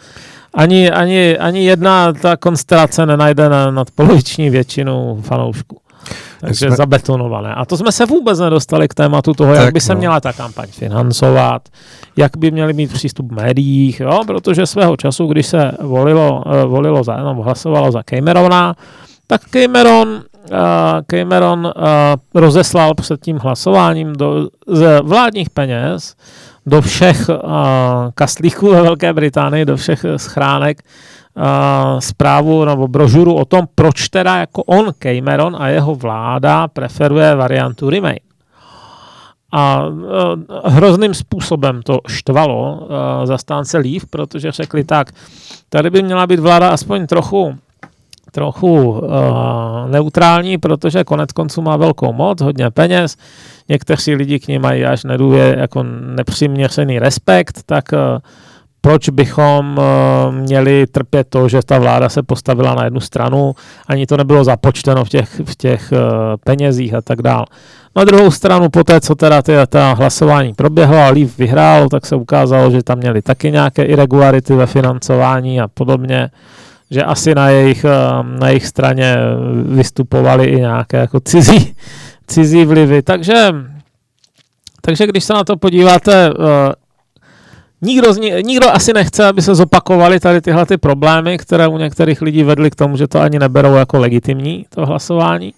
Ani, 0.53 0.91
ani, 0.91 1.37
ani 1.37 1.65
jedna 1.65 2.13
ta 2.13 2.37
konstelace 2.37 3.05
nenajde 3.05 3.49
na 3.49 3.71
nadpoloviční 3.71 4.49
většinu 4.49 5.21
fanoušků. 5.21 5.77
Takže 6.45 6.67
jsme... 6.67 6.75
zabetonované. 6.75 7.55
A 7.55 7.65
to 7.65 7.77
jsme 7.77 7.91
se 7.91 8.05
vůbec 8.05 8.39
nedostali 8.39 8.87
k 8.87 8.93
tématu 8.93 9.33
toho, 9.33 9.53
tak, 9.53 9.65
jak 9.65 9.73
by 9.73 9.81
se 9.81 9.93
no. 9.93 9.99
měla 9.99 10.19
ta 10.19 10.33
kampaň 10.33 10.67
financovat, 10.67 11.69
jak 12.17 12.37
by 12.37 12.51
měli 12.51 12.73
mít 12.73 12.93
přístup 12.93 13.31
v 13.31 13.35
médiích, 13.35 13.99
jo? 13.99 14.19
protože 14.27 14.65
svého 14.65 14.97
času, 14.97 15.27
když 15.27 15.47
se 15.47 15.71
volilo, 15.81 16.43
uh, 16.45 16.71
volilo 16.71 17.03
za, 17.03 17.17
no, 17.17 17.33
hlasovalo 17.33 17.91
za 17.91 18.03
Camerona, 18.03 18.75
tak 19.27 19.41
Cameron, 19.49 20.07
uh, 20.09 20.57
Cameron 21.07 21.65
uh, 21.65 22.41
rozeslal 22.41 22.93
před 22.93 23.21
tím 23.21 23.37
hlasováním 23.37 24.13
do, 24.13 24.49
z 24.67 25.01
vládních 25.01 25.49
peněz 25.49 26.15
do 26.65 26.81
všech 26.81 27.29
uh, 27.29 27.35
kastlíků 28.15 28.69
ve 28.69 28.81
Velké 28.81 29.13
Británii, 29.13 29.65
do 29.65 29.77
všech 29.77 30.05
schránek 30.17 30.83
zprávu 31.99 32.65
nebo 32.65 32.87
brožuru 32.87 33.33
o 33.33 33.45
tom, 33.45 33.67
proč 33.75 34.09
teda 34.09 34.37
jako 34.37 34.63
on, 34.63 34.93
Cameron 34.99 35.55
a 35.59 35.67
jeho 35.67 35.95
vláda 35.95 36.67
preferuje 36.67 37.35
variantu 37.35 37.89
Remain. 37.89 38.19
A 39.51 39.85
uh, 39.85 40.71
hrozným 40.71 41.13
způsobem 41.13 41.81
to 41.81 41.99
štvalo 42.07 42.73
uh, 42.73 42.87
zastánce 43.25 43.77
Leave, 43.77 44.05
protože 44.09 44.51
řekli 44.51 44.83
tak, 44.83 45.11
tady 45.69 45.89
by 45.89 46.03
měla 46.03 46.27
být 46.27 46.39
vláda 46.39 46.69
aspoň 46.69 47.07
trochu 47.07 47.55
trochu 48.31 48.89
uh, 48.89 49.01
neutrální, 49.89 50.57
protože 50.57 51.03
konec 51.03 51.31
konců 51.31 51.61
má 51.61 51.77
velkou 51.77 52.13
moc, 52.13 52.41
hodně 52.41 52.71
peněz, 52.71 53.17
někteří 53.69 54.15
lidi 54.15 54.39
k 54.39 54.47
ní 54.47 54.59
mají 54.59 54.85
až 54.85 55.03
nedůvě, 55.03 55.55
jako 55.59 55.83
nepřiměřený 56.15 56.99
respekt, 56.99 57.63
tak 57.65 57.85
uh, 57.93 57.99
proč 58.85 59.09
bychom 59.09 59.77
uh, 59.77 60.35
měli 60.35 60.87
trpět 60.87 61.27
to, 61.29 61.49
že 61.49 61.59
ta 61.65 61.79
vláda 61.79 62.09
se 62.09 62.23
postavila 62.23 62.75
na 62.75 62.83
jednu 62.83 62.99
stranu, 62.99 63.55
ani 63.87 64.05
to 64.05 64.17
nebylo 64.17 64.43
započteno 64.43 65.05
v 65.05 65.09
těch, 65.09 65.41
v 65.45 65.55
těch 65.55 65.91
uh, 65.91 65.97
penězích 66.43 66.93
a 66.93 67.01
tak 67.01 67.21
dále. 67.21 67.45
Na 67.95 68.03
druhou 68.03 68.31
stranu, 68.31 68.69
po 68.69 68.83
té, 68.83 69.01
co 69.01 69.15
teda 69.15 69.41
ty, 69.41 69.53
ta 69.69 69.93
hlasování 69.93 70.53
proběhlo 70.53 70.97
a 70.97 71.09
Leaf 71.09 71.37
vyhrál, 71.37 71.89
tak 71.89 72.05
se 72.05 72.15
ukázalo, 72.15 72.71
že 72.71 72.83
tam 72.83 72.97
měli 72.97 73.21
taky 73.21 73.51
nějaké 73.51 73.83
irregularity 73.83 74.55
ve 74.55 74.65
financování 74.65 75.61
a 75.61 75.67
podobně 75.67 76.29
že 76.91 77.03
asi 77.03 77.35
na 77.35 77.49
jejich, 77.49 77.85
eh, 77.85 78.39
na 78.39 78.47
jejich 78.47 78.65
straně 78.65 79.17
vystupovali 79.65 80.45
i 80.45 80.55
nějaké 80.55 80.97
jako 80.97 81.19
cizí, 81.19 81.75
cizí 82.27 82.65
vlivy. 82.65 83.01
Takže, 83.01 83.55
takže 84.81 85.07
když 85.07 85.23
se 85.23 85.33
na 85.33 85.43
to 85.43 85.57
podíváte, 85.57 86.29
nikdo, 87.81 88.13
nikdo 88.41 88.69
asi 88.69 88.93
nechce, 88.93 89.25
aby 89.25 89.41
se 89.41 89.55
zopakovaly 89.55 90.19
tady 90.19 90.41
tyhle 90.41 90.65
ty 90.65 90.77
problémy, 90.77 91.37
které 91.37 91.67
u 91.67 91.77
některých 91.77 92.21
lidí 92.21 92.43
vedly 92.43 92.71
k 92.71 92.75
tomu, 92.75 92.97
že 92.97 93.07
to 93.07 93.19
ani 93.19 93.39
neberou 93.39 93.73
jako 93.73 93.99
legitimní, 93.99 94.65
to 94.69 94.85
hlasování. 94.85 95.53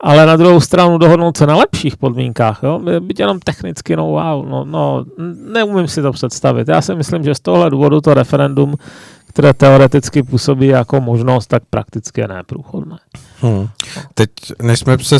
Ale 0.00 0.26
na 0.26 0.36
druhou 0.36 0.60
stranu 0.60 0.98
dohodnout 0.98 1.36
se 1.36 1.46
na 1.46 1.56
lepších 1.56 1.96
podmínkách, 1.96 2.60
jo? 2.62 2.80
byť 3.00 3.20
jenom 3.20 3.40
technicky, 3.40 3.96
no 3.96 4.06
wow, 4.06 4.48
no, 4.48 4.64
no, 4.64 5.04
neumím 5.52 5.88
si 5.88 6.02
to 6.02 6.12
představit. 6.12 6.68
Já 6.68 6.82
si 6.82 6.94
myslím, 6.94 7.24
že 7.24 7.34
z 7.34 7.40
tohle 7.40 7.70
důvodu 7.70 8.00
to 8.00 8.14
referendum 8.14 8.74
které 9.36 9.54
teoreticky 9.54 10.22
působí 10.22 10.66
jako 10.66 11.00
možnost, 11.00 11.46
tak 11.46 11.62
prakticky 11.70 12.20
je 12.20 12.28
neprůchodné. 12.28 12.96
Hmm. 13.40 13.68
Teď, 14.14 14.30
než 14.62 14.78
jsme 14.78 14.98
se 14.98 15.16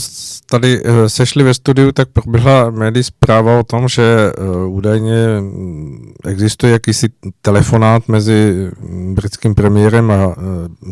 tady 0.50 0.82
eh, 0.84 1.08
sešli 1.08 1.44
ve 1.44 1.54
studiu, 1.54 1.92
tak 1.92 2.08
proběhla 2.08 2.70
médií 2.70 3.04
zpráva 3.04 3.58
o 3.58 3.62
tom, 3.62 3.88
že 3.88 4.32
uh, 4.38 4.74
údajně 4.76 5.40
mm, 5.40 6.12
existuje 6.24 6.72
jakýsi 6.72 7.08
telefonát 7.42 8.08
mezi 8.08 8.70
britským 9.14 9.54
premiérem 9.54 10.10
a 10.10 10.26
uh, 10.26 10.34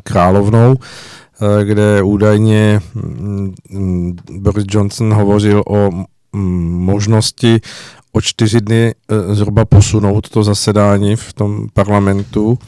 královnou, 0.02 0.76
kde 1.64 2.02
údajně 2.02 2.80
um, 3.70 4.16
Boris 4.30 4.64
Johnson 4.70 5.14
hovořil 5.14 5.62
o 5.66 5.90
možnosti 6.32 7.60
o 8.12 8.20
čtyři 8.20 8.60
dny 8.60 8.94
zhruba 9.32 9.64
posunout 9.64 10.28
to 10.28 10.44
zasedání 10.44 11.16
v 11.16 11.32
tom 11.32 11.68
parlamentu 11.72 12.58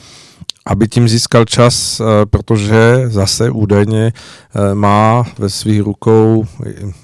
aby 0.66 0.88
tím 0.88 1.08
získal 1.08 1.44
čas, 1.44 2.00
eh, 2.00 2.26
protože 2.26 3.02
zase 3.06 3.50
údajně 3.50 4.12
eh, 4.12 4.74
má 4.74 5.24
ve 5.38 5.50
svých 5.50 5.80
rukou 5.80 6.44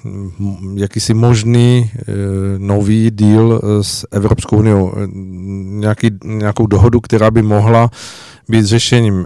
hm, 0.05 0.75
jakýsi 0.77 1.13
možný 1.13 1.91
eh, 1.95 2.03
nový 2.57 3.11
díl 3.11 3.61
s 3.81 4.07
Evropskou 4.11 4.57
unii, 4.57 4.75
nějaký, 5.79 6.09
nějakou 6.23 6.67
dohodu, 6.67 7.01
která 7.01 7.31
by 7.31 7.41
mohla 7.41 7.89
být 8.49 8.65
řešením. 8.65 9.25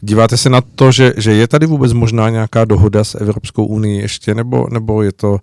Díváte 0.00 0.36
se 0.36 0.50
na 0.50 0.60
to, 0.60 0.92
že, 0.92 1.12
že 1.16 1.32
je 1.34 1.48
tady 1.48 1.66
vůbec 1.66 1.92
možná 1.92 2.30
nějaká 2.30 2.64
dohoda 2.64 3.04
s 3.04 3.14
Evropskou 3.14 3.64
unii 3.64 4.00
ještě, 4.00 4.34
nebo, 4.34 4.66
nebo 4.70 5.02
je 5.02 5.12
to 5.12 5.38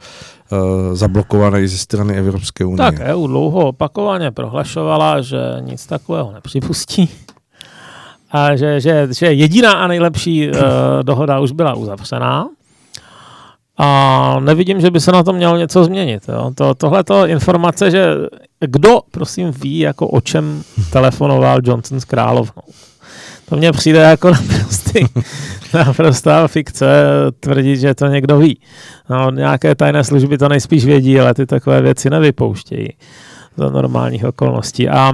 zablokované 0.94 1.68
ze 1.68 1.78
strany 1.78 2.14
Evropské 2.14 2.66
unie? 2.66 2.78
Tak 2.78 3.00
EU 3.00 3.28
dlouho 3.28 3.68
opakovaně 3.68 4.32
prohlašovala, 4.32 5.22
že 5.22 5.38
nic 5.62 5.86
takového 5.86 6.32
nepřipustí 6.32 7.10
a 8.34 8.56
že, 8.56 8.80
že, 8.80 9.08
že 9.12 9.34
jediná 9.34 9.72
a 9.72 9.88
nejlepší 9.88 10.50
uh, 10.50 10.56
dohoda 11.04 11.40
už 11.40 11.52
byla 11.52 11.74
uzavřená. 11.74 12.50
A 13.78 14.40
nevidím, 14.40 14.82
že 14.82 14.92
by 14.92 15.00
se 15.00 15.12
na 15.12 15.24
to 15.24 15.34
mělo 15.34 15.58
něco 15.58 15.84
změnit. 15.84 16.24
Jo. 16.30 16.52
To, 16.56 16.74
tohleto 16.74 17.28
informace, 17.28 17.92
že 17.92 18.16
kdo, 18.60 19.00
prosím, 19.12 19.52
ví, 19.52 19.80
jako 19.80 20.08
o 20.08 20.22
čem 20.22 20.64
telefonoval 20.92 21.60
Johnson 21.64 22.00
s 22.00 22.06
královnou. 22.06 22.64
To 23.50 23.56
mně 23.56 23.72
přijde 23.72 24.00
jako 24.00 24.30
naprostý, 24.32 25.00
naprostá 25.74 26.48
fikce 26.48 27.06
tvrdit, 27.40 27.78
že 27.78 27.96
to 27.96 28.08
někdo 28.08 28.38
ví. 28.38 28.60
No, 29.10 29.32
nějaké 29.32 29.76
tajné 29.76 30.04
služby 30.04 30.38
to 30.38 30.50
nejspíš 30.50 30.86
vědí, 30.86 31.20
ale 31.20 31.34
ty 31.34 31.46
takové 31.46 31.82
věci 31.82 32.10
nevypouštějí 32.10 32.90
za 33.58 33.70
normálních 33.70 34.26
okolností. 34.26 34.90
A 34.90 35.14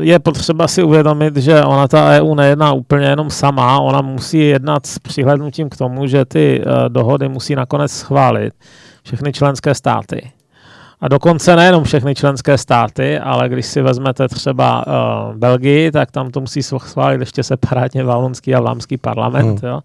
je 0.00 0.18
potřeba 0.18 0.68
si 0.68 0.82
uvědomit, 0.82 1.36
že 1.36 1.64
ona 1.64 1.88
ta 1.88 2.10
EU 2.10 2.34
nejedná 2.34 2.72
úplně 2.72 3.06
jenom 3.06 3.30
sama, 3.30 3.80
ona 3.80 4.00
musí 4.00 4.38
jednat 4.38 4.86
s 4.86 4.98
přihlednutím 4.98 5.68
k 5.68 5.76
tomu, 5.76 6.06
že 6.06 6.24
ty 6.24 6.62
uh, 6.66 6.88
dohody 6.88 7.28
musí 7.28 7.54
nakonec 7.54 7.92
schválit 7.92 8.54
všechny 9.02 9.32
členské 9.32 9.74
státy. 9.74 10.30
A 11.00 11.08
dokonce 11.08 11.56
nejenom 11.56 11.84
všechny 11.84 12.14
členské 12.14 12.58
státy, 12.58 13.18
ale 13.18 13.48
když 13.48 13.66
si 13.66 13.82
vezmete 13.82 14.28
třeba 14.28 14.84
uh, 14.86 15.36
Belgii, 15.36 15.92
tak 15.92 16.10
tam 16.10 16.30
to 16.30 16.40
musí 16.40 16.62
schválit 16.62 17.20
ještě 17.20 17.42
separátně 17.42 18.04
valonský 18.04 18.54
a 18.54 18.60
vlámský 18.60 18.96
parlament. 18.96 19.62
Hmm. 19.62 19.70
Jo. 19.70 19.80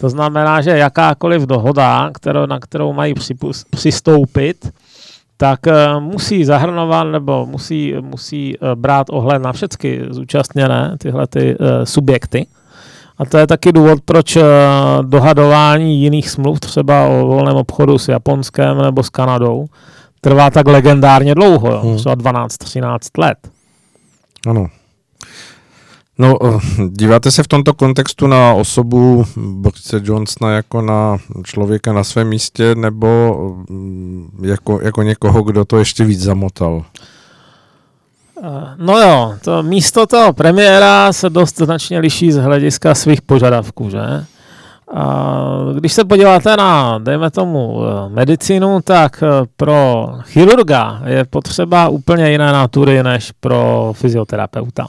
To 0.00 0.08
znamená, 0.08 0.60
že 0.60 0.70
jakákoliv 0.70 1.42
dohoda, 1.42 2.10
kterou, 2.14 2.46
na 2.46 2.58
kterou 2.60 2.92
mají 2.92 3.14
připust, 3.14 3.66
přistoupit, 3.70 4.70
tak 5.40 5.60
uh, 5.66 6.02
musí 6.02 6.44
zahrnovat 6.44 7.06
nebo 7.06 7.46
musí, 7.46 7.94
musí 8.00 8.58
uh, 8.58 8.68
brát 8.74 9.06
ohled 9.10 9.42
na 9.42 9.52
všechny 9.52 10.00
zúčastněné 10.10 10.96
tyhle 10.98 11.26
ty, 11.26 11.56
uh, 11.58 11.66
subjekty. 11.84 12.46
A 13.18 13.24
to 13.24 13.38
je 13.38 13.46
taky 13.46 13.72
důvod, 13.72 13.98
proč 14.04 14.38
dohadování 15.02 16.02
jiných 16.02 16.30
smluv, 16.30 16.60
třeba 16.60 17.06
o 17.06 17.26
volném 17.26 17.56
obchodu 17.56 17.98
s 17.98 18.08
Japonskem 18.08 18.82
nebo 18.82 19.02
s 19.02 19.10
Kanadou, 19.10 19.66
trvá 20.20 20.50
tak 20.50 20.68
legendárně 20.68 21.34
dlouho, 21.34 21.80
hmm. 21.80 21.96
třeba 21.96 22.16
12-13 22.16 22.98
let. 23.18 23.38
Ano. 24.46 24.66
No, 26.20 26.36
eh, 26.44 26.60
díváte 26.88 27.30
se 27.30 27.42
v 27.42 27.48
tomto 27.48 27.74
kontextu 27.74 28.26
na 28.26 28.52
osobu 28.52 29.24
Borise 29.36 30.00
Johnsona 30.02 30.50
jako 30.50 30.82
na 30.82 31.18
člověka 31.44 31.92
na 31.92 32.04
svém 32.04 32.28
místě 32.28 32.74
nebo 32.74 33.36
mm, 33.70 34.40
jako, 34.42 34.80
jako 34.82 35.02
někoho, 35.02 35.42
kdo 35.42 35.64
to 35.64 35.78
ještě 35.78 36.04
víc 36.04 36.20
zamotal? 36.20 36.82
Eh, 38.42 38.74
no 38.76 38.98
jo, 38.98 39.34
to 39.44 39.62
místo 39.62 40.06
toho 40.06 40.32
premiéra 40.32 41.12
se 41.12 41.30
dost 41.30 41.56
značně 41.56 41.98
liší 41.98 42.32
z 42.32 42.36
hlediska 42.36 42.94
svých 42.94 43.22
požadavků, 43.22 43.90
že? 43.90 44.24
A 44.94 45.44
když 45.78 45.92
se 45.92 46.04
podíváte 46.04 46.56
na, 46.56 46.98
dejme 46.98 47.30
tomu, 47.30 47.82
eh, 47.82 48.08
medicínu, 48.08 48.80
tak 48.84 49.22
pro 49.56 50.08
chirurga 50.22 51.02
je 51.06 51.24
potřeba 51.24 51.88
úplně 51.88 52.30
jiné 52.30 52.52
natury 52.52 53.02
než 53.02 53.32
pro 53.40 53.92
fyzioterapeuta. 53.96 54.86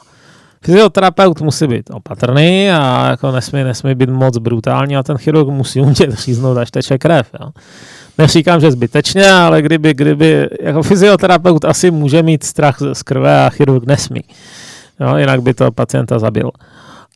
Fyzioterapeut 0.61 1.41
musí 1.41 1.67
být 1.67 1.89
opatrný 1.89 2.71
a 2.71 3.07
jako 3.09 3.31
nesmí, 3.31 3.63
nesmí 3.63 3.95
být 3.95 4.09
moc 4.09 4.37
brutální 4.37 4.97
a 4.97 5.03
ten 5.03 5.17
chirurg 5.17 5.49
musí 5.49 5.81
umět 5.81 6.13
říznout, 6.13 6.57
až 6.57 6.71
teče 6.71 6.97
krev. 6.97 7.27
Jo. 7.39 7.49
Neříkám, 8.17 8.59
že 8.59 8.71
zbytečně, 8.71 9.31
ale 9.31 9.61
kdyby, 9.61 9.93
kdyby 9.93 10.47
jako 10.61 10.83
fyzioterapeut 10.83 11.65
asi 11.65 11.91
může 11.91 12.23
mít 12.23 12.43
strach 12.43 12.77
z 12.93 13.03
krve 13.03 13.45
a 13.45 13.49
chirurg 13.49 13.85
nesmí. 13.85 14.21
Jo, 14.99 15.17
jinak 15.17 15.41
by 15.41 15.53
to 15.53 15.71
pacienta 15.71 16.19
zabil. 16.19 16.51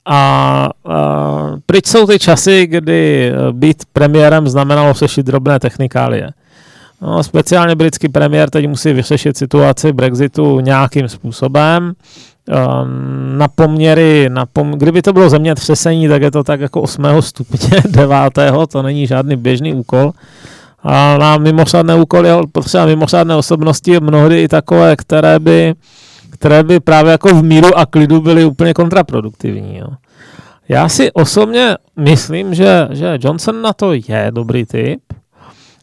A, 0.05 0.69
a 0.85 1.51
pryč 1.65 1.87
jsou 1.87 2.07
ty 2.07 2.19
časy, 2.19 2.67
kdy 2.67 3.31
být 3.51 3.83
premiérem 3.93 4.47
znamenalo 4.47 4.93
řešit 4.93 5.25
drobné 5.25 5.59
technikálie. 5.59 6.29
No, 7.01 7.23
speciálně 7.23 7.75
britský 7.75 8.09
premiér 8.09 8.49
teď 8.49 8.67
musí 8.67 8.93
vyřešit 8.93 9.37
situaci 9.37 9.93
Brexitu 9.93 10.59
nějakým 10.59 11.09
způsobem 11.09 11.93
na 13.37 13.47
poměry, 13.47 14.29
na 14.29 14.45
pom- 14.45 14.77
kdyby 14.77 15.01
to 15.01 15.13
bylo 15.13 15.29
zemětřesení, 15.29 16.07
tak 16.07 16.21
je 16.21 16.31
to 16.31 16.43
tak 16.43 16.59
jako 16.59 16.81
8. 16.81 17.05
stupně, 17.19 17.81
9. 17.89 18.17
to 18.71 18.81
není 18.81 19.07
žádný 19.07 19.35
běžný 19.35 19.73
úkol. 19.73 20.11
A 20.83 21.17
na 21.17 21.37
mimořádné 21.37 21.95
úkoly 21.95 22.29
je 22.29 22.35
potřeba 22.51 22.85
mimořádné 22.85 23.35
osobnosti, 23.35 23.99
mnohdy 23.99 24.43
i 24.43 24.47
takové, 24.47 24.95
které 24.95 25.39
by, 25.39 25.73
které 26.29 26.63
by 26.63 26.79
právě 26.79 27.11
jako 27.11 27.27
v 27.29 27.43
míru 27.43 27.77
a 27.77 27.85
klidu 27.85 28.21
byly 28.21 28.45
úplně 28.45 28.73
kontraproduktivní. 28.73 29.77
Jo. 29.77 29.87
Já 30.69 30.89
si 30.89 31.11
osobně 31.11 31.77
myslím, 31.95 32.53
že, 32.53 32.87
že 32.91 33.17
Johnson 33.21 33.61
na 33.61 33.73
to 33.73 33.93
je 33.93 34.27
dobrý 34.31 34.65
typ 34.65 34.99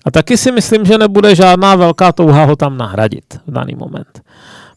a 0.05 0.11
taky 0.11 0.37
si 0.37 0.53
myslím, 0.53 0.85
že 0.85 0.99
nebude 0.99 1.35
žádná 1.35 1.77
velká 1.77 2.13
touha 2.13 2.45
ho 2.45 2.57
tam 2.57 2.77
nahradit 2.77 3.25
v 3.47 3.53
daný 3.53 3.75
moment. 3.75 4.21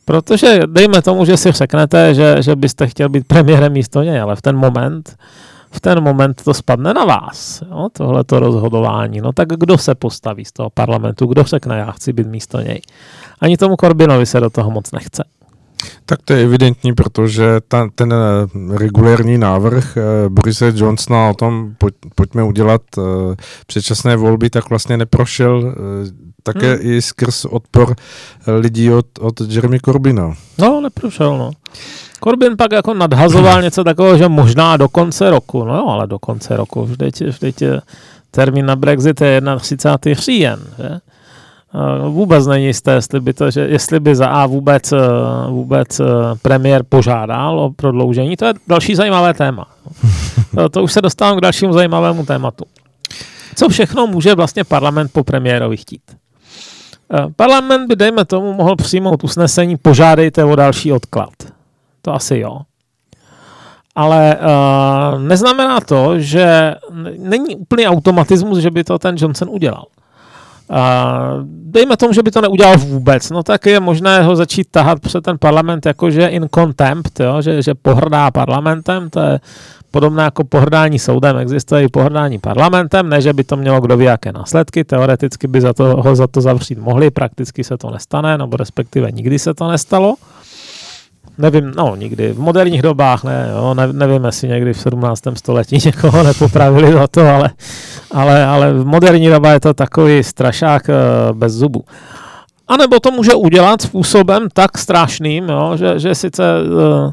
Protože 0.05 0.59
dejme 0.65 1.01
tomu, 1.01 1.25
že 1.25 1.37
si 1.37 1.51
řeknete, 1.51 2.13
že, 2.13 2.37
že 2.39 2.55
byste 2.55 2.87
chtěl 2.87 3.09
být 3.09 3.27
premiérem 3.27 3.73
místo 3.73 4.03
něj, 4.03 4.19
ale 4.19 4.35
v 4.35 4.41
ten 4.41 4.57
moment 4.57 5.15
v 5.75 5.79
ten 5.81 6.03
moment 6.03 6.43
to 6.43 6.53
spadne 6.53 6.93
na 6.93 7.05
vás, 7.05 7.63
jo, 7.69 7.89
tohleto 7.93 8.39
rozhodování. 8.39 9.21
No 9.21 9.33
tak 9.33 9.47
kdo 9.47 9.77
se 9.77 9.95
postaví 9.95 10.45
z 10.45 10.51
toho 10.51 10.69
parlamentu, 10.69 11.25
kdo 11.25 11.43
řekne, 11.43 11.77
já 11.77 11.91
chci 11.91 12.13
být 12.13 12.27
místo 12.27 12.59
něj. 12.59 12.81
Ani 13.41 13.57
tomu 13.57 13.75
Korbinovi 13.75 14.25
se 14.25 14.39
do 14.39 14.49
toho 14.49 14.71
moc 14.71 14.91
nechce. 14.91 15.23
Tak 16.05 16.19
to 16.25 16.33
je 16.33 16.43
evidentní, 16.43 16.93
protože 16.93 17.61
ta, 17.67 17.89
ten 17.95 18.13
eh, 18.13 18.77
regulérní 18.77 19.37
návrh 19.37 19.97
eh, 19.97 20.29
Borise 20.29 20.73
Johnsona 20.75 21.29
o 21.29 21.33
tom, 21.33 21.75
pojď, 21.77 21.93
pojďme 22.15 22.43
udělat 22.43 22.81
eh, 22.97 23.01
předčasné 23.67 24.15
volby, 24.15 24.49
tak 24.49 24.69
vlastně 24.69 24.97
neprošel 24.97 25.75
také 26.43 26.73
hmm. 26.73 26.91
i 26.91 27.01
skrz 27.01 27.45
odpor 27.45 27.95
lidí 28.59 28.91
od, 28.91 29.05
od 29.19 29.41
Jeremy 29.41 29.79
Corbina. 29.79 30.33
No, 30.57 30.81
neprošel, 30.81 31.37
no. 31.37 31.51
Corbyn 32.23 32.57
pak 32.57 32.71
jako 32.71 32.93
nadhazoval 32.93 33.61
něco 33.61 33.83
takového, 33.83 34.17
že 34.17 34.29
možná 34.29 34.77
do 34.77 34.89
konce 34.89 35.29
roku, 35.29 35.65
no 35.65 35.75
jo, 35.75 35.87
ale 35.87 36.07
do 36.07 36.19
konce 36.19 36.57
roku, 36.57 36.85
vždyť, 36.85 37.21
vždyť 37.21 37.63
termín 38.31 38.65
na 38.65 38.75
Brexit 38.75 39.21
je 39.21 39.41
31. 39.59 40.21
říjen, 40.21 40.59
že? 40.77 40.99
Vůbec 42.09 42.47
není 42.47 42.65
jisté, 42.65 42.91
jestli 42.91 43.19
by, 43.19 43.33
to, 43.33 43.51
že, 43.51 43.61
jestli 43.61 43.99
by 43.99 44.15
za 44.15 44.27
A 44.27 44.45
vůbec, 44.45 44.91
eh, 44.91 44.97
vůbec 45.47 45.99
eh, 45.99 46.05
premiér 46.41 46.83
požádal 46.89 47.59
o 47.59 47.69
prodloužení. 47.69 48.37
To 48.37 48.45
je 48.45 48.53
další 48.67 48.95
zajímavé 48.95 49.33
téma. 49.33 49.67
To, 50.55 50.69
to 50.69 50.83
už 50.83 50.93
se 50.93 51.01
dostávám 51.01 51.37
k 51.37 51.41
dalšímu 51.41 51.73
zajímavému 51.73 52.25
tématu. 52.25 52.65
Co 53.55 53.69
všechno 53.69 54.07
může 54.07 54.35
vlastně 54.35 54.63
parlament 54.63 55.11
po 55.13 55.23
premiérovi 55.23 55.77
chtít? 55.77 56.01
Eh, 57.13 57.25
parlament 57.35 57.87
by, 57.87 57.95
dejme 57.95 58.25
tomu, 58.25 58.53
mohl 58.53 58.75
přijmout 58.75 59.23
usnesení, 59.23 59.77
požádejte 59.77 60.43
o 60.43 60.55
další 60.55 60.91
odklad. 60.91 61.33
To 62.01 62.13
asi 62.13 62.37
jo. 62.37 62.59
Ale 63.95 64.37
uh, 64.37 65.21
neznamená 65.21 65.79
to, 65.79 66.19
že 66.19 66.75
není 67.17 67.55
úplný 67.55 67.87
automatismus, 67.87 68.57
že 68.57 68.71
by 68.71 68.83
to 68.83 68.99
ten 68.99 69.15
Johnson 69.19 69.49
udělal. 69.51 69.85
Uh, 70.69 70.77
dejme 71.45 71.97
tomu, 71.97 72.13
že 72.13 72.23
by 72.23 72.31
to 72.31 72.41
neudělal 72.41 72.77
vůbec, 72.77 73.29
no 73.29 73.43
tak 73.43 73.65
je 73.65 73.79
možné 73.79 74.23
ho 74.23 74.35
začít 74.35 74.67
tahat 74.71 74.99
před 74.99 75.23
ten 75.23 75.37
parlament 75.37 75.85
jakože 75.85 76.27
in 76.27 76.47
contempt, 76.55 77.19
jo? 77.19 77.41
Že, 77.41 77.61
že 77.61 77.73
pohrdá 77.75 78.31
parlamentem, 78.31 79.09
to 79.09 79.19
je 79.19 79.39
podobné 79.91 80.23
jako 80.23 80.43
pohrdání 80.43 80.99
soudem, 80.99 81.37
existuje 81.37 81.83
i 81.83 81.87
pohrdání 81.87 82.39
parlamentem, 82.39 83.09
ne, 83.09 83.21
že 83.21 83.33
by 83.33 83.43
to 83.43 83.57
mělo 83.57 83.81
kdo 83.81 83.97
ví 83.97 84.05
jaké 84.05 84.31
následky, 84.31 84.83
teoreticky 84.83 85.47
by 85.47 85.61
za 85.61 85.73
to, 85.73 85.83
ho 85.83 86.15
za 86.15 86.27
to 86.27 86.41
zavřít 86.41 86.77
mohli, 86.77 87.11
prakticky 87.11 87.63
se 87.63 87.77
to 87.77 87.91
nestane, 87.91 88.37
nebo 88.37 88.57
respektive 88.57 89.11
nikdy 89.11 89.39
se 89.39 89.53
to 89.53 89.71
nestalo. 89.71 90.15
Nevím, 91.37 91.71
no 91.77 91.95
nikdy, 91.95 92.33
v 92.33 92.39
moderních 92.39 92.81
dobách 92.81 93.23
ne, 93.23 93.49
jo, 93.55 93.73
ne, 93.73 93.93
nevím, 93.93 94.25
jestli 94.25 94.47
někdy 94.47 94.73
v 94.73 94.79
17. 94.79 95.21
století 95.33 95.77
někoho 95.85 96.23
nepopravili 96.23 96.93
za 96.93 97.07
to, 97.07 97.27
ale, 97.27 97.49
ale, 98.11 98.45
ale 98.45 98.73
v 98.73 98.85
moderní 98.85 99.29
době 99.29 99.51
je 99.51 99.59
to 99.59 99.73
takový 99.73 100.23
strašák 100.23 100.89
uh, 100.89 101.37
bez 101.37 101.53
zubu. 101.53 101.83
A 102.67 102.77
nebo 102.77 102.99
to 102.99 103.11
může 103.11 103.33
udělat 103.33 103.81
způsobem 103.81 104.47
tak 104.53 104.77
strašným, 104.77 105.49
jo, 105.49 105.77
že, 105.77 105.99
že 105.99 106.15
sice 106.15 106.43
uh, 106.63 107.11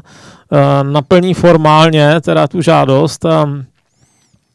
naplní 0.91 1.33
formálně 1.33 2.21
teda 2.21 2.47
tu 2.47 2.61
žádost, 2.61 3.25
um, 3.25 3.63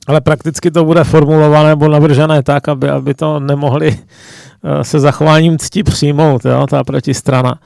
ale 0.07 0.21
prakticky 0.21 0.71
to 0.71 0.85
bude 0.85 1.05
formulované 1.05 1.69
nebo 1.69 1.89
navržené 1.89 2.43
tak, 2.43 2.69
aby, 2.69 2.91
aby 2.91 3.15
to 3.15 3.41
nemohli 3.41 3.89
uh, 3.99 4.81
se 4.83 5.01
zachováním 5.01 5.59
cti 5.59 5.83
přijmout, 5.83 6.45
jo, 6.45 6.67
ta 6.71 6.85
protistrana 6.85 7.59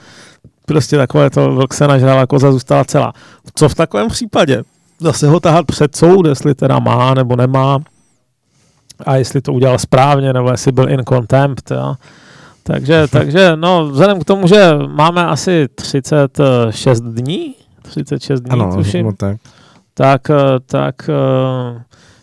prostě 0.70 0.96
takové 0.96 1.30
to 1.30 1.52
vlk 1.52 1.74
se 1.74 1.88
nažrala, 1.88 2.26
koza 2.26 2.52
zůstala 2.52 2.84
celá. 2.84 3.12
Co 3.54 3.68
v 3.68 3.74
takovém 3.74 4.08
případě? 4.08 4.62
Zase 5.00 5.28
ho 5.28 5.40
tahat 5.40 5.66
před 5.66 5.96
soud, 5.96 6.26
jestli 6.26 6.54
teda 6.54 6.78
má 6.78 7.14
nebo 7.14 7.36
nemá 7.36 7.78
a 9.06 9.16
jestli 9.16 9.40
to 9.40 9.52
udělal 9.52 9.78
správně, 9.78 10.32
nebo 10.32 10.50
jestli 10.50 10.72
byl 10.72 10.90
in 10.90 11.02
contempt, 11.08 11.70
jo. 11.70 11.94
Takže, 12.62 13.06
takže 13.10 13.52
no, 13.56 13.86
vzhledem 13.86 14.20
k 14.20 14.24
tomu, 14.24 14.46
že 14.46 14.70
máme 14.86 15.26
asi 15.26 15.68
36 15.74 17.00
dní, 17.00 17.54
36 17.82 18.40
dní, 18.40 18.50
ano, 18.50 18.76
tuším, 18.76 19.06
no 19.06 19.12
tak. 19.12 19.36
tak, 19.94 20.22
tak 20.66 20.94
eh, 21.08 21.82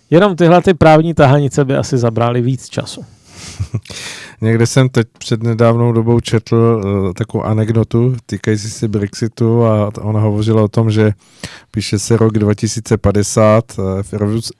jenom 0.09 0.35
tyhle 0.35 0.61
ty 0.61 0.73
právní 0.73 1.13
tahanice 1.13 1.65
by 1.65 1.75
asi 1.75 1.97
zabrali 1.97 2.41
víc 2.41 2.69
času. 2.69 3.05
Někde 4.41 4.67
jsem 4.67 4.89
teď 4.89 5.07
před 5.17 5.43
nedávnou 5.43 5.91
dobou 5.91 6.19
četl 6.19 6.55
uh, 6.55 7.13
takovou 7.13 7.43
anekdotu 7.43 8.15
týkající 8.25 8.69
se 8.69 8.87
Brexitu 8.87 9.65
a 9.65 9.91
ona 10.01 10.19
hovořila 10.19 10.63
o 10.63 10.67
tom, 10.67 10.91
že 10.91 11.13
píše 11.71 11.99
se 11.99 12.17
rok 12.17 12.33
2050, 12.33 13.63
uh, 13.77 13.85
v, 14.01 14.13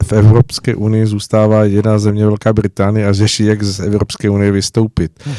v 0.03 0.13
Evropské 0.13 0.75
unii 0.75 1.05
zůstává 1.05 1.63
jedna 1.63 1.99
země 1.99 2.25
Velká 2.25 2.53
Británie 2.53 3.07
a 3.07 3.13
řeší, 3.13 3.45
jak 3.45 3.63
z 3.63 3.79
Evropské 3.79 4.29
unie 4.29 4.51
vystoupit. 4.51 5.11
uh, 5.27 5.33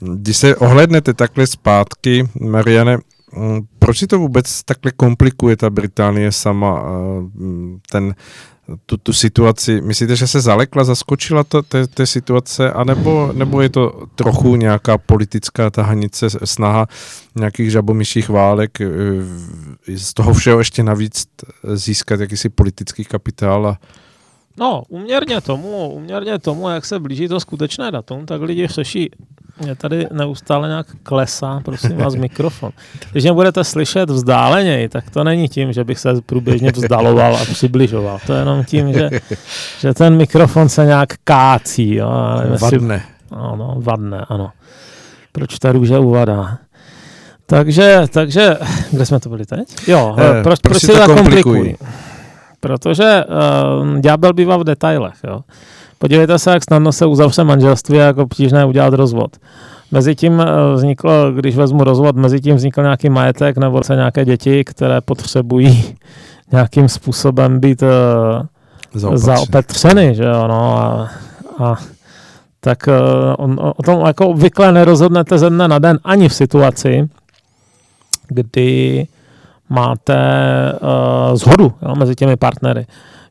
když 0.14 0.36
se 0.36 0.56
ohlednete 0.56 1.14
takhle 1.14 1.46
zpátky, 1.46 2.28
Mariane, 2.40 2.98
mm, 3.36 3.60
proč 3.78 3.98
si 3.98 4.06
to 4.06 4.18
vůbec 4.18 4.62
takhle 4.62 4.92
komplikuje 4.92 5.56
ta 5.56 5.70
Británie 5.70 6.32
sama, 6.32 6.82
ten 7.90 8.14
tu, 8.86 8.96
tu 8.96 9.12
situaci. 9.12 9.80
Myslíte, 9.80 10.16
že 10.16 10.26
se 10.26 10.40
zalekla, 10.40 10.84
zaskočila 10.84 11.44
to, 11.44 11.62
té, 11.62 11.86
té 11.86 12.06
situace, 12.06 12.72
anebo, 12.72 13.30
nebo 13.32 13.60
je 13.60 13.68
to 13.68 14.06
trochu 14.14 14.56
nějaká 14.56 14.98
politická 14.98 15.70
tahanice, 15.70 16.26
snaha 16.44 16.86
nějakých 17.34 17.70
žabomyších 17.70 18.28
válek, 18.28 18.80
eh, 18.80 18.86
z 19.96 20.14
toho 20.14 20.34
všeho 20.34 20.58
ještě 20.58 20.82
navíc 20.82 21.26
získat 21.74 22.20
jakýsi 22.20 22.48
politický 22.48 23.04
kapitál 23.04 23.66
a 23.66 23.78
No, 24.58 24.82
uměrně 24.88 25.40
tomu, 25.40 25.88
uměrně 25.88 26.38
tomu, 26.38 26.68
jak 26.68 26.84
se 26.84 26.98
blíží 26.98 27.28
to 27.28 27.40
skutečné 27.40 27.90
datum, 27.90 28.26
tak 28.26 28.42
lidi 28.42 28.66
řeší 28.66 29.10
mě 29.60 29.74
tady 29.74 30.06
neustále 30.12 30.68
nějak 30.68 30.86
klesá, 31.02 31.60
prosím 31.64 31.96
vás, 31.96 32.14
mikrofon. 32.28 32.70
Když 33.12 33.24
mě 33.24 33.32
budete 33.32 33.64
slyšet 33.64 34.10
vzdáleněji, 34.10 34.88
tak 34.88 35.10
to 35.10 35.24
není 35.24 35.48
tím, 35.48 35.72
že 35.72 35.84
bych 35.84 35.98
se 35.98 36.20
průběžně 36.26 36.72
vzdaloval 36.72 37.36
a 37.36 37.44
přibližoval. 37.44 38.18
To 38.26 38.32
je 38.32 38.38
jenom 38.38 38.64
tím, 38.64 38.92
že, 38.92 39.10
že 39.80 39.94
ten 39.94 40.16
mikrofon 40.16 40.68
se 40.68 40.84
nějak 40.84 41.08
kácí. 41.24 41.94
Jo? 41.94 42.10
vadne. 42.60 43.04
Ano, 43.30 43.74
vadne, 43.78 44.24
ano. 44.28 44.50
Proč 45.32 45.58
ta 45.58 45.72
růže 45.72 45.98
uvadá? 45.98 46.58
Takže, 47.46 48.02
takže, 48.10 48.56
kde 48.90 49.06
jsme 49.06 49.20
to 49.20 49.28
byli 49.28 49.46
teď? 49.46 49.88
Jo, 49.88 50.16
eh, 50.18 50.42
proč, 50.42 50.42
proč, 50.42 50.60
proč 50.60 50.80
si 50.80 50.86
to 50.86 51.14
komplikují? 51.14 51.76
Protože 52.60 53.24
uh, 53.24 53.98
ďábel 53.98 54.32
bývá 54.32 54.56
v 54.56 54.64
detailech. 54.64 55.16
Jo? 55.24 55.40
Podívejte 55.98 56.38
se, 56.38 56.50
jak 56.50 56.64
snadno 56.64 56.92
se 56.92 57.06
uzavře 57.06 57.44
manželství 57.44 58.00
a 58.00 58.04
jak 58.04 58.18
obtížné 58.18 58.64
udělat 58.64 58.94
rozvod. 58.94 59.36
Mezitím 59.90 60.40
eh, 60.40 60.74
vzniklo, 60.74 61.32
když 61.32 61.56
vezmu 61.56 61.84
rozvod, 61.84 62.16
mezi 62.16 62.40
tím 62.40 62.56
vznikl 62.56 62.82
nějaký 62.82 63.08
majetek 63.08 63.56
nebo 63.58 63.82
se 63.82 63.96
nějaké 63.96 64.24
děti, 64.24 64.64
které 64.64 65.00
potřebují 65.00 65.94
nějakým 66.52 66.88
způsobem 66.88 67.60
být 67.60 67.82
uh, 67.82 69.16
zaopatřeny, 69.16 70.14
že 70.14 70.24
jo, 70.24 70.48
no, 70.48 70.78
a, 70.78 71.10
a 71.58 71.76
tak 72.60 72.78
uh, 72.86 72.94
on, 73.38 73.72
o 73.76 73.82
tom 73.82 74.06
jako 74.06 74.28
obvykle 74.28 74.72
nerozhodnete 74.72 75.38
ze 75.38 75.50
dne 75.50 75.68
na 75.68 75.78
den 75.78 75.98
ani 76.04 76.28
v 76.28 76.34
situaci, 76.34 77.08
kdy 78.28 79.06
máte 79.68 80.16
uh, 80.82 81.36
zhodu 81.36 81.72
jo, 81.82 81.94
mezi 81.96 82.14
těmi 82.14 82.36
partnery 82.36 82.86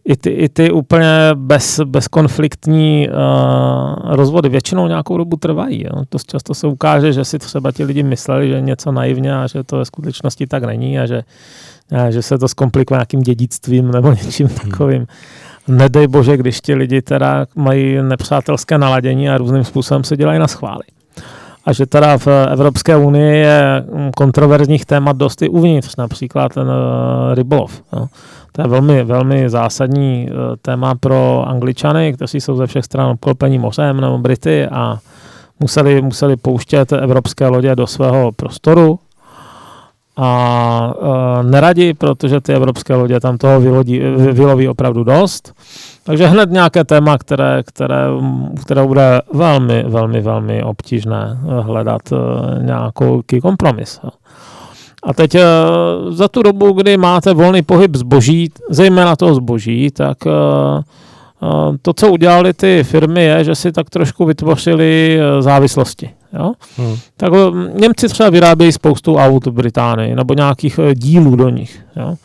i 0.08 0.16
ty, 0.16 0.30
i 0.30 0.50
ty 0.50 0.72
úplně 0.72 1.32
bez, 1.34 1.80
bezkonfliktní 1.86 3.10
uh, 3.10 4.16
rozvody 4.16 4.50
většinou 4.50 4.88
nějakou 4.88 5.18
dobu 5.18 5.38
trvají. 5.38 5.84
Jo. 5.84 6.04
To 6.10 6.18
často 6.20 6.54
se 6.54 6.68
ukáže, 6.68 7.14
že 7.14 7.26
si 7.26 7.40
třeba 7.40 7.72
ti 7.72 7.84
lidi 7.84 8.04
mysleli, 8.04 8.50
že 8.50 8.62
něco 8.62 8.92
naivně 8.92 9.36
a 9.36 9.48
že 9.48 9.64
to 9.64 9.78
ve 9.78 9.86
skutečnosti 9.86 10.48
tak 10.48 10.64
není 10.64 11.00
a 11.00 11.06
že, 11.06 11.24
a 11.92 12.12
že 12.12 12.22
se 12.22 12.38
to 12.38 12.48
zkomplikuje 12.48 12.98
nějakým 12.98 13.22
dědictvím 13.22 13.92
nebo 13.92 14.12
něčím 14.12 14.48
hmm. 14.48 14.58
takovým. 14.58 15.08
Nedej 15.68 16.08
bože, 16.08 16.38
když 16.38 16.62
ti 16.62 16.76
lidi 16.76 17.02
teda 17.02 17.46
mají 17.56 18.02
nepřátelské 18.02 18.78
naladění 18.78 19.30
a 19.30 19.38
různým 19.38 19.64
způsobem 19.64 20.04
se 20.04 20.18
dělají 20.18 20.40
na 20.40 20.48
schvály. 20.48 20.84
A 21.68 21.74
že 21.74 21.86
teda 21.86 22.18
v 22.18 22.28
Evropské 22.28 22.98
unii 22.98 23.40
je 23.40 23.86
kontroverzních 24.18 24.86
témat 24.86 25.18
dosti 25.18 25.50
uvnitř, 25.50 25.96
například 25.96 26.54
ten 26.54 26.68
uh, 26.68 27.34
rybolov. 27.34 27.84
Jo. 27.94 28.08
To 28.52 28.62
je 28.62 28.68
velmi, 28.68 29.04
velmi 29.04 29.50
zásadní 29.50 30.30
uh, 30.30 30.56
téma 30.62 30.96
pro 30.96 31.44
Angličany, 31.48 32.14
kteří 32.14 32.42
jsou 32.42 32.56
ze 32.56 32.68
všech 32.68 32.86
stran 32.86 33.10
obklopení 33.10 33.60
mořem 33.60 34.02
nebo 34.02 34.18
Brity 34.18 34.68
a 34.68 35.00
museli, 35.60 36.02
museli 36.02 36.38
pouštět 36.38 36.92
evropské 36.92 37.48
lodě 37.48 37.76
do 37.76 37.88
svého 37.88 38.32
prostoru 38.32 39.00
a 40.18 40.94
uh, 41.00 41.50
neradi, 41.50 41.94
protože 41.94 42.42
ty 42.42 42.54
evropské 42.54 42.96
lodě 42.96 43.20
tam 43.20 43.38
toho 43.38 43.60
vylodí, 43.60 44.00
vyloví 44.32 44.68
opravdu 44.68 45.04
dost. 45.04 45.54
Takže 46.04 46.28
hned 46.28 46.52
nějaké 46.52 46.84
téma, 46.84 47.18
které, 47.18 47.64
které, 47.66 48.06
které 48.62 48.86
bude 48.86 49.22
velmi, 49.34 49.84
velmi, 49.88 50.22
velmi 50.22 50.64
obtížné 50.64 51.38
hledat 51.62 52.02
uh, 52.12 52.18
nějaký 52.64 53.42
kompromis. 53.42 54.00
A 55.04 55.14
teď 55.14 55.36
uh, 55.36 55.42
za 56.14 56.28
tu 56.28 56.44
dobu, 56.44 56.72
kdy 56.72 56.98
máte 56.98 57.34
volný 57.34 57.62
pohyb 57.62 57.96
zboží, 57.96 58.52
zejména 58.70 59.16
toho 59.16 59.36
zboží, 59.36 59.92
tak 59.92 60.18
uh, 60.26 60.82
to, 61.82 61.94
co 61.94 62.12
udělali 62.12 62.54
ty 62.54 62.84
firmy, 62.84 63.24
je, 63.24 63.44
že 63.44 63.56
si 63.56 63.72
tak 63.72 63.90
trošku 63.90 64.26
vytvořili 64.26 65.20
závislosti. 65.40 66.10
Jo? 66.34 66.54
Hmm. 66.78 66.96
Tak 67.18 67.34
Němci 67.74 68.08
třeba 68.08 68.30
vyrábějí 68.30 68.72
spoustu 68.72 69.16
aut 69.16 69.46
v 69.46 69.52
Británii 69.52 70.16
nebo 70.16 70.34
nějakých 70.34 70.80
dílů 70.94 71.36
do 71.36 71.50
nich. 71.50 71.82
Jo? 71.96 72.16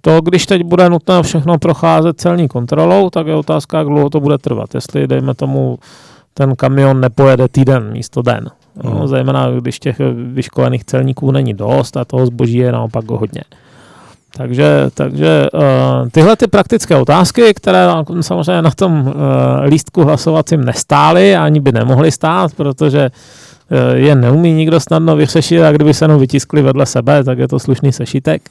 To, 0.00 0.20
když 0.20 0.46
teď 0.46 0.62
bude 0.62 0.90
nutné 0.90 1.22
všechno 1.22 1.58
procházet 1.58 2.20
celní 2.20 2.48
kontrolou, 2.48 3.10
tak 3.10 3.26
je 3.26 3.34
otázka, 3.34 3.78
jak 3.78 3.86
dlouho 3.86 4.10
to 4.10 4.20
bude 4.20 4.38
trvat. 4.38 4.74
Jestli, 4.74 5.06
dejme 5.06 5.34
tomu, 5.34 5.78
ten 6.34 6.56
kamion 6.56 7.00
nepojede 7.00 7.48
týden 7.48 7.92
místo 7.92 8.22
den. 8.22 8.50
No, 8.84 8.90
hmm. 8.90 9.08
Zejména, 9.08 9.50
když 9.50 9.78
těch 9.78 9.96
vyškolených 10.32 10.84
celníků 10.84 11.30
není 11.30 11.54
dost 11.54 11.96
a 11.96 12.04
toho 12.04 12.26
zboží 12.26 12.56
je 12.56 12.72
naopak 12.72 13.10
hodně. 13.10 13.42
Takže, 14.36 14.90
takže 14.94 15.48
uh, 15.54 16.08
tyhle 16.12 16.36
ty 16.36 16.46
praktické 16.46 16.96
otázky, 16.96 17.54
které 17.54 17.86
samozřejmě 18.20 18.62
na 18.62 18.70
tom 18.70 19.00
uh, 19.00 19.12
lístku 19.64 20.04
hlasovacím 20.04 20.64
nestály, 20.64 21.36
ani 21.36 21.60
by 21.60 21.72
nemohly 21.72 22.12
stát, 22.12 22.54
protože 22.54 23.10
uh, 23.10 23.96
je 23.96 24.14
neumí 24.14 24.52
nikdo 24.52 24.80
snadno 24.80 25.16
vyřešit 25.16 25.62
a 25.62 25.72
kdyby 25.72 25.94
se 25.94 26.04
jenom 26.04 26.20
vytiskli 26.20 26.62
vedle 26.62 26.86
sebe, 26.86 27.24
tak 27.24 27.38
je 27.38 27.48
to 27.48 27.58
slušný 27.58 27.92
sešitek, 27.92 28.42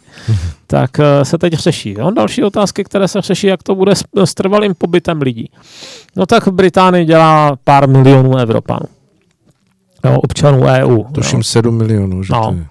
tak 0.67 0.89
uh, 0.99 1.05
se 1.23 1.37
teď 1.37 1.53
řeší. 1.53 1.95
Jo? 1.97 2.11
Další 2.11 2.43
otázky, 2.43 2.83
které 2.83 3.07
se 3.07 3.21
řeší, 3.21 3.47
jak 3.47 3.63
to 3.63 3.75
bude 3.75 3.95
s, 3.95 4.03
s 4.25 4.33
trvalým 4.33 4.75
pobytem 4.77 5.21
lidí. 5.21 5.51
No 6.15 6.25
tak 6.25 6.47
v 6.47 6.51
Británii 6.51 7.05
dělá 7.05 7.55
pár 7.63 7.89
milionů 7.89 8.37
Evropanů. 8.37 8.85
Jo, 10.05 10.15
občanů 10.15 10.61
EU. 10.63 11.03
Tuším 11.03 11.43
7 11.43 11.77
milionů, 11.77 12.23
že 12.23 12.33
no. 12.33 12.51
to 12.51 12.57
je. 12.57 12.65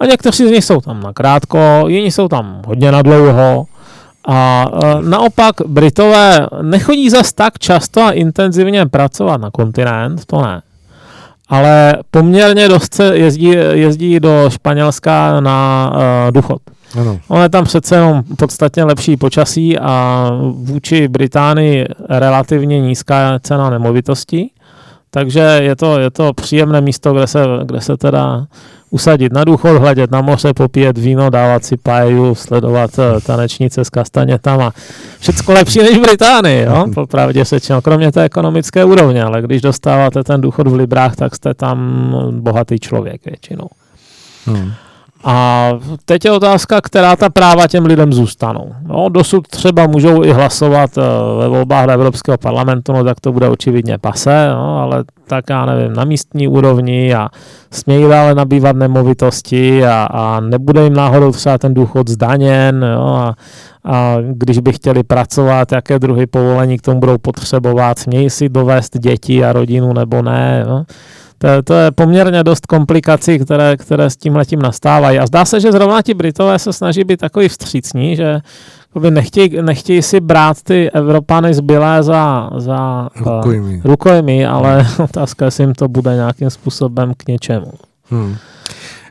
A 0.00 0.06
někteří 0.06 0.48
z 0.48 0.50
nich 0.50 0.64
jsou 0.64 0.80
tam 0.80 1.02
na 1.02 1.12
krátko, 1.12 1.84
jiní 1.86 2.10
jsou 2.10 2.28
tam 2.28 2.62
hodně 2.66 2.92
na 2.92 3.02
dlouho. 3.02 3.66
A 4.28 4.66
e, 4.84 5.02
naopak 5.02 5.54
Britové 5.66 6.46
nechodí 6.62 7.10
zas 7.10 7.32
tak 7.32 7.58
často 7.58 8.02
a 8.02 8.10
intenzivně 8.10 8.86
pracovat 8.86 9.40
na 9.40 9.50
kontinent, 9.50 10.24
to 10.24 10.42
ne. 10.42 10.62
Ale 11.48 11.96
poměrně 12.10 12.68
dost 12.68 12.94
se 12.94 13.18
jezdí, 13.18 13.56
jezdí 13.72 14.20
do 14.20 14.50
Španělska 14.50 15.40
na 15.40 15.90
uh, 15.94 16.32
důchod. 16.32 16.62
Ano. 17.00 17.20
Ono 17.28 17.42
je 17.42 17.48
tam 17.48 17.64
přece 17.64 17.94
jenom 17.94 18.22
podstatně 18.38 18.84
lepší 18.84 19.16
počasí 19.16 19.78
a 19.78 20.26
vůči 20.52 21.08
Británii 21.08 21.86
relativně 22.08 22.80
nízká 22.80 23.38
cena 23.42 23.70
nemovitostí. 23.70 24.52
Takže 25.10 25.40
je 25.40 25.76
to, 25.76 25.98
je 25.98 26.10
to 26.10 26.32
příjemné 26.32 26.80
místo, 26.80 27.12
kde 27.12 27.26
se, 27.26 27.44
kde 27.64 27.80
se 27.80 27.96
teda 27.96 28.46
usadit 28.90 29.32
na 29.32 29.44
důchod, 29.44 29.78
hledět 29.78 30.10
na 30.10 30.20
moře, 30.20 30.54
popíjet 30.54 30.98
víno, 30.98 31.30
dávat 31.30 31.64
si 31.64 31.76
paeju, 31.76 32.34
sledovat 32.34 32.90
eh, 32.98 33.20
tanečnice 33.20 33.84
s 33.84 33.90
kastanětama. 33.90 34.72
Všecko 35.18 35.52
lepší 35.52 35.78
než 35.78 35.98
v 35.98 36.00
Británii, 36.00 36.62
jo? 36.62 36.86
popravdě 36.94 37.44
sečeno, 37.44 37.82
kromě 37.82 38.12
té 38.12 38.22
ekonomické 38.22 38.84
úrovně, 38.84 39.24
ale 39.24 39.42
když 39.42 39.62
dostáváte 39.62 40.24
ten 40.24 40.40
důchod 40.40 40.66
v 40.66 40.74
librách, 40.74 41.16
tak 41.16 41.34
jste 41.34 41.54
tam 41.54 42.10
bohatý 42.30 42.78
člověk 42.78 43.24
většinou. 43.24 43.68
Hmm. 44.46 44.72
A 45.24 45.68
teď 46.04 46.24
je 46.24 46.32
otázka, 46.32 46.80
která 46.80 47.16
ta 47.16 47.30
práva 47.30 47.66
těm 47.66 47.86
lidem 47.86 48.12
zůstanou. 48.12 48.74
No, 48.86 49.08
dosud 49.08 49.48
třeba 49.48 49.86
můžou 49.86 50.24
i 50.24 50.32
hlasovat 50.32 50.98
eh, 50.98 51.02
ve 51.38 51.48
volbách 51.48 51.86
do 51.86 51.92
Evropského 51.92 52.38
parlamentu, 52.38 52.92
no 52.92 53.04
tak 53.04 53.20
to 53.20 53.32
bude 53.32 53.48
očividně 53.48 53.98
pase, 53.98 54.48
no, 54.52 54.78
ale 54.78 55.04
tak 55.26 55.44
já 55.50 55.66
nevím, 55.66 55.92
na 55.92 56.04
místní 56.04 56.48
úrovni 56.48 57.14
a 57.14 57.28
smějí 57.70 58.08
dále 58.08 58.34
nabývat 58.34 58.76
nemovitosti 58.76 59.86
a, 59.86 60.08
a 60.10 60.40
nebude 60.40 60.84
jim 60.84 60.94
náhodou 60.94 61.32
třeba 61.32 61.58
ten 61.58 61.74
důchod 61.74 62.08
zdaněn 62.08 62.86
jo, 62.94 63.06
a, 63.06 63.34
a 63.84 64.16
když 64.32 64.58
by 64.58 64.72
chtěli 64.72 65.02
pracovat, 65.02 65.72
jaké 65.72 65.98
druhy 65.98 66.26
povolení 66.26 66.78
k 66.78 66.82
tomu 66.82 67.00
budou 67.00 67.18
potřebovat, 67.18 67.98
smějí 67.98 68.30
si 68.30 68.48
dovést 68.48 68.98
děti 68.98 69.44
a 69.44 69.52
rodinu 69.52 69.92
nebo 69.92 70.22
ne. 70.22 70.64
Jo. 70.68 70.84
To, 71.42 71.48
to 71.64 71.74
je 71.74 71.90
poměrně 71.90 72.44
dost 72.44 72.66
komplikací, 72.66 73.38
které, 73.38 73.76
které 73.76 74.10
s 74.10 74.16
tím 74.16 74.36
letím 74.36 74.62
nastávají. 74.62 75.18
A 75.18 75.26
zdá 75.26 75.44
se, 75.44 75.60
že 75.60 75.72
zrovna 75.72 76.02
ti 76.02 76.14
Britové 76.14 76.58
se 76.58 76.72
snaží 76.72 77.04
být 77.04 77.20
takový 77.20 77.48
vstřícní, 77.48 78.16
že 78.16 78.40
nechtějí, 79.10 79.62
nechtějí 79.62 80.02
si 80.02 80.20
brát 80.20 80.62
ty 80.62 80.90
Evropany 80.90 81.54
zbylé 81.54 82.02
za, 82.02 82.50
za 82.56 83.08
rukojmí. 83.16 83.76
Uh, 83.76 83.82
rukojmí, 83.84 84.46
ale 84.46 84.86
otázka, 84.98 85.44
jestli 85.44 85.64
jim 85.64 85.74
to 85.74 85.88
bude 85.88 86.14
nějakým 86.14 86.50
způsobem 86.50 87.12
k 87.16 87.28
něčemu. 87.28 87.72
Hmm. 88.10 88.36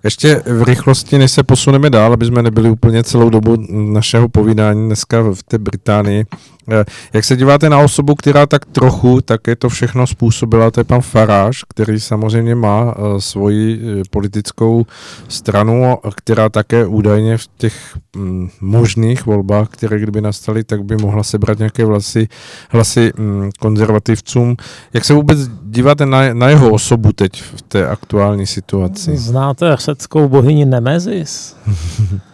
Ještě 0.03 0.41
v 0.45 0.63
rychlosti, 0.63 1.17
než 1.17 1.31
se 1.31 1.43
posuneme 1.43 1.89
dál, 1.89 2.13
aby 2.13 2.25
jsme 2.25 2.43
nebyli 2.43 2.69
úplně 2.69 3.03
celou 3.03 3.29
dobu 3.29 3.57
našeho 3.69 4.29
povídání 4.29 4.85
dneska 4.85 5.21
v 5.21 5.43
té 5.43 5.57
Británii. 5.57 6.25
Eh, 6.71 6.85
jak 7.13 7.25
se 7.25 7.35
díváte 7.35 7.69
na 7.69 7.79
osobu, 7.79 8.15
která 8.15 8.45
tak 8.45 8.65
trochu, 8.65 9.21
tak 9.21 9.47
je 9.47 9.55
to 9.55 9.69
všechno 9.69 10.07
způsobila, 10.07 10.71
to 10.71 10.79
je 10.79 10.83
pan 10.83 11.01
Faráš, 11.01 11.63
který 11.69 11.99
samozřejmě 11.99 12.55
má 12.55 12.83
uh, 12.83 13.17
svoji 13.17 13.77
uh, 13.77 14.01
politickou 14.09 14.85
stranu, 15.27 15.97
která 16.15 16.49
také 16.49 16.85
údajně 16.85 17.37
v 17.37 17.47
těch 17.57 17.97
um, 18.15 18.49
možných 18.61 19.25
volbách, 19.25 19.69
které 19.69 19.99
kdyby 19.99 20.21
nastaly, 20.21 20.63
tak 20.63 20.83
by 20.83 20.97
mohla 20.97 21.23
sebrat 21.23 21.59
nějaké 21.59 21.85
vlasy, 21.85 22.27
hlasy 22.69 23.13
um, 23.13 23.49
konzervativcům. 23.59 24.55
Jak 24.93 25.05
se 25.05 25.13
vůbec 25.13 25.39
díváte 25.63 26.05
na, 26.05 26.33
na 26.33 26.49
jeho 26.49 26.69
osobu 26.69 27.11
teď 27.11 27.43
v 27.43 27.61
té 27.61 27.87
aktuální 27.87 28.47
situaci? 28.47 29.17
Znáte 29.17 29.75
řeckou 29.75 30.27
bohyni 30.27 30.65
Nemezis? 30.65 31.55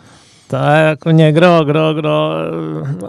To 0.59 0.71
je 0.71 0.81
jako 0.81 1.11
někdo, 1.11 1.61
kdo, 1.65 1.93
kdo, 1.93 2.33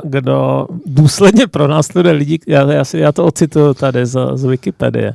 kdo 0.04 0.66
důsledně 0.86 1.46
pronásleduje 1.46 2.14
lidi, 2.14 2.38
já, 2.46 2.72
já, 2.72 2.84
si, 2.84 2.98
já 2.98 3.12
to 3.12 3.24
ocituju 3.24 3.74
tady 3.74 4.06
z, 4.06 4.18
z 4.34 4.44
Wikipedie. 4.44 5.14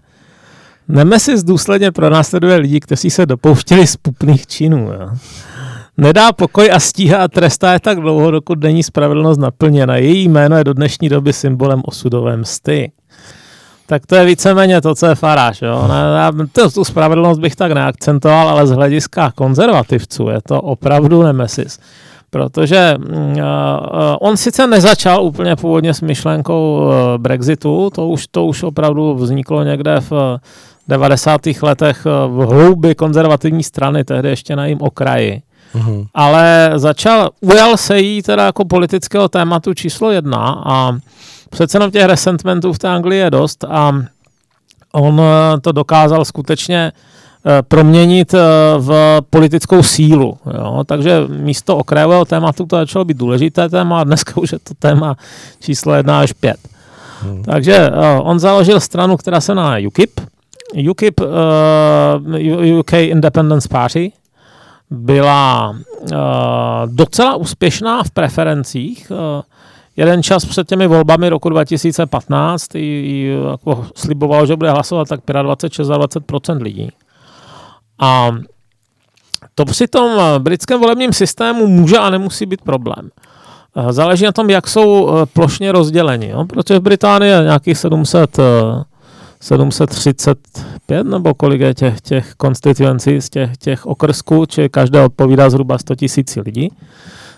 Nemesis 0.87 1.43
důsledně 1.43 1.91
pronásleduje 1.91 2.55
lidi, 2.55 2.79
kteří 2.79 3.09
se 3.09 3.25
dopouštěli 3.25 3.87
spupných 3.87 4.47
činů. 4.47 4.77
Jo. 4.77 5.09
Nedá 5.97 6.31
pokoj 6.31 6.71
a 6.73 6.79
stíhá 6.79 7.23
a 7.23 7.27
trestá 7.27 7.73
je 7.73 7.79
tak 7.79 7.99
dlouho, 7.99 8.31
dokud 8.31 8.63
není 8.63 8.83
spravedlnost 8.83 9.39
naplněna. 9.39 9.95
Její 9.95 10.27
jméno 10.27 10.57
je 10.57 10.63
do 10.63 10.73
dnešní 10.73 11.09
doby 11.09 11.33
symbolem 11.33 11.81
osudové 11.85 12.37
msty. 12.37 12.91
Tak 13.85 14.05
to 14.05 14.15
je 14.15 14.25
víceméně 14.25 14.81
to, 14.81 14.95
co 14.95 15.05
je 15.05 15.15
faráš. 15.15 15.61
Jo? 15.61 15.87
Ne, 15.87 16.47
to, 16.51 16.71
tu 16.71 16.83
spravedlnost 16.83 17.39
bych 17.39 17.55
tak 17.55 17.71
neakcentoval, 17.71 18.49
ale 18.49 18.67
z 18.67 18.71
hlediska 18.71 19.31
konzervativců 19.35 20.29
je 20.29 20.41
to 20.41 20.61
opravdu 20.61 21.23
nemesis 21.23 21.79
protože 22.31 22.95
uh, 22.97 23.43
on 24.19 24.37
sice 24.37 24.67
nezačal 24.67 25.23
úplně 25.23 25.55
původně 25.55 25.93
s 25.93 26.01
myšlenkou 26.01 26.81
uh, 26.81 26.93
Brexitu, 27.17 27.89
to 27.95 28.07
už, 28.07 28.27
to 28.27 28.45
už 28.45 28.63
opravdu 28.63 29.15
vzniklo 29.15 29.63
někde 29.63 29.95
v 30.09 30.39
90. 30.87 31.41
letech 31.61 32.05
v 32.05 32.45
hloubi 32.49 32.95
konzervativní 32.95 33.63
strany, 33.63 34.03
tehdy 34.03 34.29
ještě 34.29 34.55
na 34.55 34.65
jejím 34.65 34.81
okraji. 34.81 35.41
Uhum. 35.75 36.05
Ale 36.13 36.71
začal, 36.75 37.29
ujal 37.41 37.77
se 37.77 37.99
jí 37.99 38.21
teda 38.21 38.45
jako 38.45 38.65
politického 38.65 39.29
tématu 39.29 39.73
číslo 39.73 40.11
jedna 40.11 40.63
a 40.65 40.97
přece 41.49 41.75
jenom 41.75 41.91
těch 41.91 42.05
resentmentů 42.05 42.73
v 42.73 42.79
té 42.79 42.87
Anglii 42.89 43.19
je 43.19 43.29
dost 43.29 43.63
a 43.63 43.93
on 44.93 45.21
to 45.61 45.71
dokázal 45.71 46.25
skutečně 46.25 46.91
uh, 46.95 47.11
proměnit 47.61 48.33
eh, 48.33 48.39
v 48.77 49.19
politickou 49.29 49.83
sílu. 49.83 50.37
Jo? 50.57 50.83
Takže 50.85 51.21
místo 51.27 51.77
okrajového 51.77 52.25
tématu 52.25 52.65
to 52.65 52.75
začalo 52.75 53.05
být 53.05 53.17
důležité 53.17 53.69
téma 53.69 54.01
a 54.01 54.03
dneska 54.03 54.41
už 54.41 54.51
je 54.51 54.59
to 54.59 54.73
téma 54.79 55.15
číslo 55.59 55.93
jedna 55.93 56.19
až 56.19 56.33
pět. 56.33 56.57
Hmm. 57.21 57.43
Takže 57.43 57.89
uh, 57.89 58.29
on 58.29 58.39
založil 58.39 58.79
stranu, 58.79 59.17
která 59.17 59.41
se 59.41 59.55
jmenuje 59.55 59.87
UKIP. 59.87 60.21
UKIP, 60.89 61.19
uh, 61.19 62.79
UK 62.79 62.93
Independence 62.93 63.69
Party, 63.69 64.11
byla 64.89 65.69
uh, 65.69 66.17
docela 66.85 67.35
úspěšná 67.35 68.03
v 68.03 68.11
preferencích. 68.11 69.11
Uh, 69.11 69.41
jeden 69.97 70.23
čas 70.23 70.45
před 70.45 70.67
těmi 70.67 70.87
volbami 70.87 71.29
roku 71.29 71.49
2015 71.49 72.75
i, 72.75 72.79
i 72.79 73.37
jako 73.51 73.85
sliboval, 73.95 74.45
že 74.45 74.55
bude 74.55 74.71
hlasovat 74.71 75.07
tak 75.07 75.19
25-26% 75.19 76.61
lidí. 76.61 76.89
A 77.99 78.31
to 79.55 79.65
při 79.65 79.87
tom 79.87 80.11
britském 80.39 80.79
volebním 80.79 81.13
systému 81.13 81.67
může 81.67 81.97
a 81.97 82.09
nemusí 82.09 82.45
být 82.45 82.61
problém. 82.61 83.09
Záleží 83.89 84.25
na 84.25 84.31
tom, 84.31 84.49
jak 84.49 84.67
jsou 84.67 85.11
plošně 85.33 85.71
rozděleni. 85.71 86.29
Jo? 86.29 86.45
Protože 86.45 86.79
v 86.79 86.81
Británii 86.81 87.31
je 87.31 87.43
nějakých 87.43 87.77
700 87.77 88.37
735 89.39 91.03
nebo 91.03 91.33
kolik 91.33 91.61
je 91.61 91.73
těch, 91.73 92.01
těch 92.01 92.33
konstituencí 92.35 93.21
z 93.21 93.29
těch, 93.29 93.57
těch 93.57 93.85
okrsků, 93.85 94.45
či 94.45 94.69
každé 94.69 95.03
odpovídá 95.03 95.49
zhruba 95.49 95.77
100 95.77 95.95
tisíc 95.95 96.35
lidí. 96.35 96.71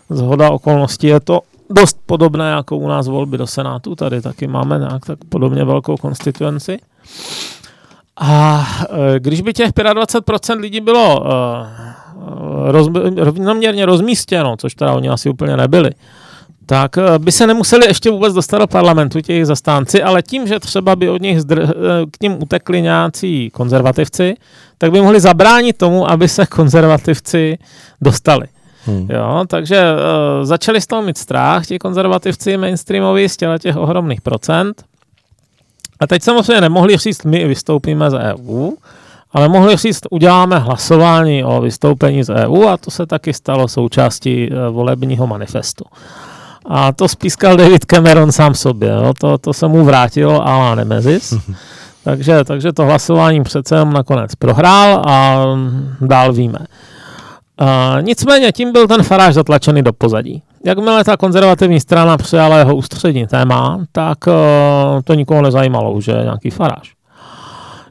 Zhoda 0.10 0.50
okolností 0.50 1.08
je 1.08 1.20
to 1.20 1.42
dost 1.70 1.98
podobné 2.06 2.50
jako 2.50 2.78
u 2.78 2.88
nás 2.88 3.08
volby 3.08 3.38
do 3.38 3.48
Senátu, 3.48 3.96
tady 3.96 4.22
taky 4.22 4.48
máme 4.48 4.80
nějak 4.80 5.06
tak 5.06 5.20
podobně 5.30 5.64
velkou 5.64 5.98
konstituenci. 5.98 6.80
A 8.18 8.68
e, 9.16 9.20
když 9.20 9.42
by 9.42 9.54
těch 9.54 9.70
25% 9.70 10.60
lidí 10.60 10.82
bylo 10.82 11.26
e, 11.28 12.72
roz, 12.72 12.88
rovnoměrně 13.16 13.86
rozmístěno, 13.86 14.58
což 14.58 14.76
teda 14.76 14.94
oni 14.94 15.10
asi 15.10 15.30
úplně 15.30 15.58
nebyli, 15.58 15.92
tak 16.66 16.98
eh, 16.98 17.20
by 17.20 17.32
se 17.32 17.48
nemuseli 17.48 17.86
ještě 17.86 18.12
vůbec 18.12 18.34
dostat 18.34 18.58
do 18.58 18.68
parlamentu 18.68 19.22
těch 19.22 19.46
zastánci, 19.46 20.04
ale 20.04 20.22
tím, 20.22 20.48
že 20.48 20.60
třeba 20.60 20.96
by 20.96 21.10
od 21.10 21.22
nich 21.22 21.40
zdr- 21.40 21.74
k 22.12 22.22
ním 22.22 22.44
utekli 22.44 22.82
nějací 22.82 23.50
konzervativci, 23.50 24.36
tak 24.78 24.92
by 24.92 25.02
mohli 25.02 25.20
zabránit 25.20 25.78
tomu, 25.78 26.12
aby 26.12 26.28
se 26.28 26.46
konzervativci 26.46 27.58
dostali. 28.02 28.48
Hmm. 28.86 29.08
Jo, 29.12 29.44
takže 29.48 29.84
uh, 29.94 30.46
začali 30.46 30.82
z 30.82 30.88
toho 30.88 31.02
mít 31.02 31.18
strach, 31.18 31.66
ti 31.66 31.80
konzervativci 31.80 32.58
mainstreamoví 32.58 33.30
z 33.30 33.38
těch 33.60 33.78
ohromných 33.78 34.22
procent. 34.22 34.84
A 36.00 36.08
teď 36.08 36.24
samozřejmě 36.24 36.62
nemohli 36.62 36.98
říct, 36.98 37.24
my 37.24 37.48
vystoupíme 37.48 38.12
z 38.12 38.14
EU, 38.14 38.72
ale 39.32 39.50
mohli 39.50 39.78
říct, 39.78 40.02
uděláme 40.12 40.60
hlasování 40.60 41.44
o 41.44 41.62
vystoupení 41.62 42.24
z 42.24 42.30
EU 42.30 42.68
a 42.68 42.78
to 42.78 42.92
se 42.92 43.06
taky 43.06 43.34
stalo 43.34 43.68
součástí 43.68 44.50
uh, 44.50 44.76
volebního 44.76 45.28
manifestu. 45.28 45.86
A 46.66 46.92
to 46.92 47.08
spískal 47.08 47.58
David 47.58 47.86
Cameron 47.86 48.32
sám 48.32 48.54
sobě. 48.54 48.90
Jo. 48.90 49.14
To, 49.20 49.38
to 49.38 49.54
se 49.54 49.68
mu 49.68 49.86
vrátilo 49.86 50.48
a 50.48 50.76
Nemezis. 50.76 51.34
takže, 52.04 52.44
takže 52.44 52.74
to 52.74 52.86
hlasování 52.86 53.44
přece 53.44 53.76
jenom 53.76 53.94
nakonec 53.94 54.36
prohrál 54.36 55.02
a 55.06 55.46
dál 56.02 56.34
víme. 56.34 56.60
A 57.58 57.98
nicméně 58.02 58.52
tím 58.52 58.72
byl 58.72 58.88
ten 58.88 59.04
faráž 59.04 59.34
zatlačený 59.34 59.82
do 59.82 59.94
pozadí. 59.94 60.42
Jakmile 60.66 61.04
ta 61.04 61.18
konzervativní 61.18 61.80
strana 61.80 62.18
přijala 62.18 62.58
jeho 62.58 62.76
ústřední 62.76 63.28
téma, 63.28 63.86
tak 63.92 64.18
uh, 64.28 64.34
to 65.04 65.14
nikoho 65.14 65.42
nezajímalo 65.42 65.92
už 65.92 66.08
je 66.08 66.20
nějaký 66.24 66.50
faráž. 66.50 66.94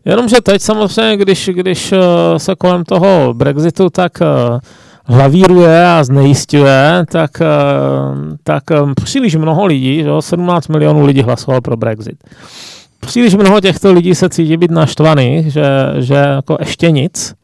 Jenomže 0.04 0.36
teď 0.40 0.62
samozřejmě, 0.62 1.16
když, 1.16 1.50
když 1.52 1.92
uh, 1.92 1.98
se 2.36 2.54
kolem 2.54 2.84
toho 2.84 3.34
Brexitu 3.34 3.90
tak 3.90 4.12
uh, 4.20 4.58
lavíruje 5.08 5.86
a 5.86 6.04
znejistuje, 6.04 7.04
tak, 7.12 7.40
eh, 7.40 7.46
tak 8.44 8.70
eh, 8.70 8.76
příliš 9.04 9.34
mnoho 9.36 9.66
lidí, 9.66 10.02
že 10.02 10.10
17 10.20 10.68
milionů 10.68 11.06
lidí 11.06 11.22
hlasovalo 11.22 11.60
pro 11.60 11.76
Brexit. 11.76 12.24
Příliš 13.00 13.34
mnoho 13.34 13.60
těchto 13.60 13.92
lidí 13.92 14.14
se 14.14 14.28
cítí 14.28 14.56
být 14.56 14.70
naštvaných, 14.70 15.52
že, 15.52 15.64
že 15.98 16.14
jako 16.14 16.56
ještě 16.60 16.90
nic, 16.90 17.34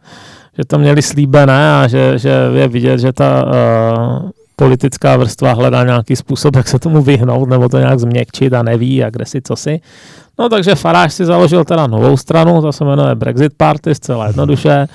že 0.58 0.64
to 0.64 0.78
měli 0.78 1.02
slíbené 1.02 1.74
a 1.74 1.88
že, 1.88 2.18
že 2.18 2.32
je 2.54 2.68
vidět, 2.68 3.00
že 3.00 3.12
ta 3.12 3.44
uh, 3.44 4.30
politická 4.56 5.16
vrstva 5.16 5.52
hledá 5.52 5.84
nějaký 5.84 6.16
způsob, 6.16 6.56
jak 6.56 6.68
se 6.68 6.78
tomu 6.78 7.02
vyhnout 7.02 7.48
nebo 7.48 7.68
to 7.68 7.78
nějak 7.78 7.98
změkčit 7.98 8.52
a 8.52 8.62
neví 8.62 9.04
a 9.04 9.10
kde 9.10 9.26
si 9.26 9.42
co 9.42 9.56
si. 9.56 9.80
No 10.38 10.48
takže 10.48 10.74
Farage 10.74 11.10
si 11.10 11.24
založil 11.24 11.64
teda 11.64 11.86
novou 11.86 12.16
stranu, 12.16 12.62
to 12.62 12.72
se 12.72 12.84
jmenuje 12.84 13.14
Brexit 13.14 13.52
Party, 13.56 13.94
zcela 13.94 14.26
jednoduše. 14.26 14.88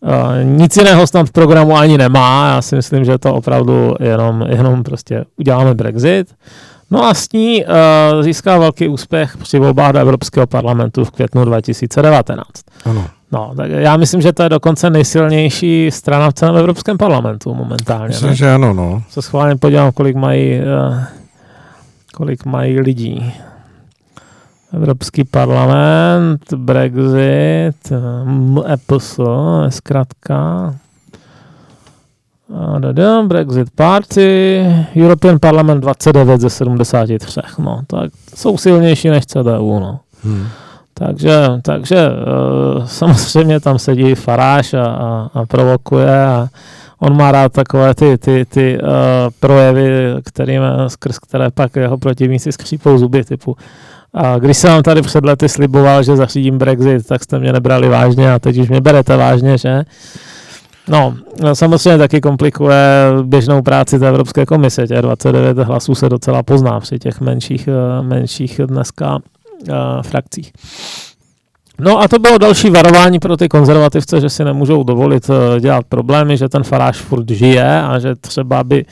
Uh, 0.00 0.44
nic 0.44 0.76
jiného 0.76 1.06
snad 1.06 1.26
v 1.26 1.32
programu 1.32 1.76
ani 1.76 1.98
nemá. 1.98 2.48
Já 2.54 2.62
si 2.62 2.76
myslím, 2.76 3.04
že 3.04 3.18
to 3.18 3.34
opravdu 3.34 3.94
jenom, 4.00 4.44
jenom 4.48 4.82
prostě 4.82 5.24
uděláme 5.36 5.74
Brexit. 5.74 6.34
No 6.90 7.04
a 7.04 7.14
s 7.14 7.32
ní 7.32 7.64
uh, 7.64 8.22
získal 8.22 8.60
velký 8.60 8.88
úspěch 8.88 9.36
při 9.36 9.58
volbách 9.58 9.92
do 9.92 9.98
Evropského 9.98 10.46
parlamentu 10.46 11.04
v 11.04 11.10
květnu 11.10 11.44
2019. 11.44 12.44
Ano. 12.84 13.06
No, 13.32 13.52
tak 13.56 13.70
já 13.70 13.96
myslím, 13.96 14.20
že 14.22 14.32
to 14.32 14.42
je 14.42 14.48
dokonce 14.48 14.90
nejsilnější 14.90 15.90
strana 15.90 16.30
v 16.30 16.34
celém 16.34 16.56
Evropském 16.56 16.98
parlamentu 16.98 17.54
momentálně. 17.54 18.08
Myslím, 18.08 18.28
ne? 18.28 18.34
že 18.36 18.54
ano, 18.54 18.72
no. 18.72 19.02
Se 19.10 19.22
schválně 19.22 19.56
podívám, 19.56 19.92
kolik 19.92 20.16
mají, 20.16 20.60
uh, 20.60 21.02
kolik 22.14 22.44
mají 22.44 22.80
lidí. 22.80 23.32
Evropský 24.74 25.24
parlament, 25.24 26.52
Brexit, 26.52 27.92
EPS, 28.72 29.20
zkrátka. 29.68 30.74
Brexit 33.26 33.70
Party, 33.74 34.60
European 34.96 35.38
Parliament 35.38 35.80
29 35.80 36.40
ze 36.40 36.50
73. 36.50 37.40
No, 37.58 37.80
tak 37.86 38.10
jsou 38.34 38.58
silnější 38.58 39.08
než 39.08 39.26
CDU. 39.26 39.80
No. 39.80 40.00
Hmm. 40.24 40.46
Takže, 41.06 41.48
takže 41.62 42.08
uh, 42.08 42.86
samozřejmě 42.86 43.60
tam 43.60 43.78
sedí 43.78 44.14
Faráš 44.14 44.74
a, 44.74 44.84
a, 44.84 45.30
a 45.34 45.46
provokuje 45.46 46.24
a 46.24 46.48
on 46.98 47.16
má 47.16 47.32
rád 47.32 47.52
takové 47.52 47.94
ty, 47.94 48.18
ty, 48.18 48.44
ty 48.44 48.78
uh, 48.82 48.88
projevy, 49.40 50.14
kterým, 50.24 50.62
skrz 50.88 51.18
které 51.18 51.50
pak 51.50 51.76
jeho 51.76 51.98
protivníci 51.98 52.52
skřípou 52.52 52.98
zuby, 52.98 53.24
typu 53.24 53.56
a 54.14 54.38
když 54.38 54.56
jsem 54.56 54.70
vám 54.70 54.82
tady 54.82 55.02
před 55.02 55.24
lety 55.24 55.48
sliboval, 55.48 56.02
že 56.02 56.16
zařídím 56.16 56.58
Brexit, 56.58 57.06
tak 57.06 57.22
jste 57.22 57.38
mě 57.38 57.52
nebrali 57.52 57.88
vážně 57.88 58.32
a 58.32 58.38
teď 58.38 58.58
už 58.58 58.68
mě 58.68 58.80
berete 58.80 59.16
vážně, 59.16 59.58
že? 59.58 59.82
No, 60.88 61.14
samozřejmě 61.52 61.98
taky 61.98 62.20
komplikuje 62.20 63.06
běžnou 63.22 63.62
práci 63.62 63.98
té 63.98 64.08
Evropské 64.08 64.46
komise. 64.46 64.86
Těch 64.86 64.98
29 64.98 65.58
hlasů 65.58 65.94
se 65.94 66.08
docela 66.08 66.42
pozná 66.42 66.80
při 66.80 66.98
těch 66.98 67.20
menších, 67.20 67.68
eh, 67.68 68.02
menších 68.02 68.60
dneska 68.66 69.18
frakcích. 70.02 70.52
No 71.82 72.00
a 72.00 72.08
to 72.08 72.18
bylo 72.18 72.38
další 72.38 72.70
varování 72.70 73.18
pro 73.18 73.36
ty 73.36 73.48
konzervativce, 73.48 74.20
že 74.20 74.28
si 74.28 74.44
nemůžou 74.44 74.82
dovolit 74.82 75.28
uh, 75.28 75.36
dělat 75.60 75.84
problémy, 75.88 76.36
že 76.36 76.48
ten 76.48 76.62
faráž 76.62 76.96
furt 76.96 77.30
žije 77.30 77.82
a 77.82 77.98
že 77.98 78.14
třeba 78.14 78.64
by 78.64 78.84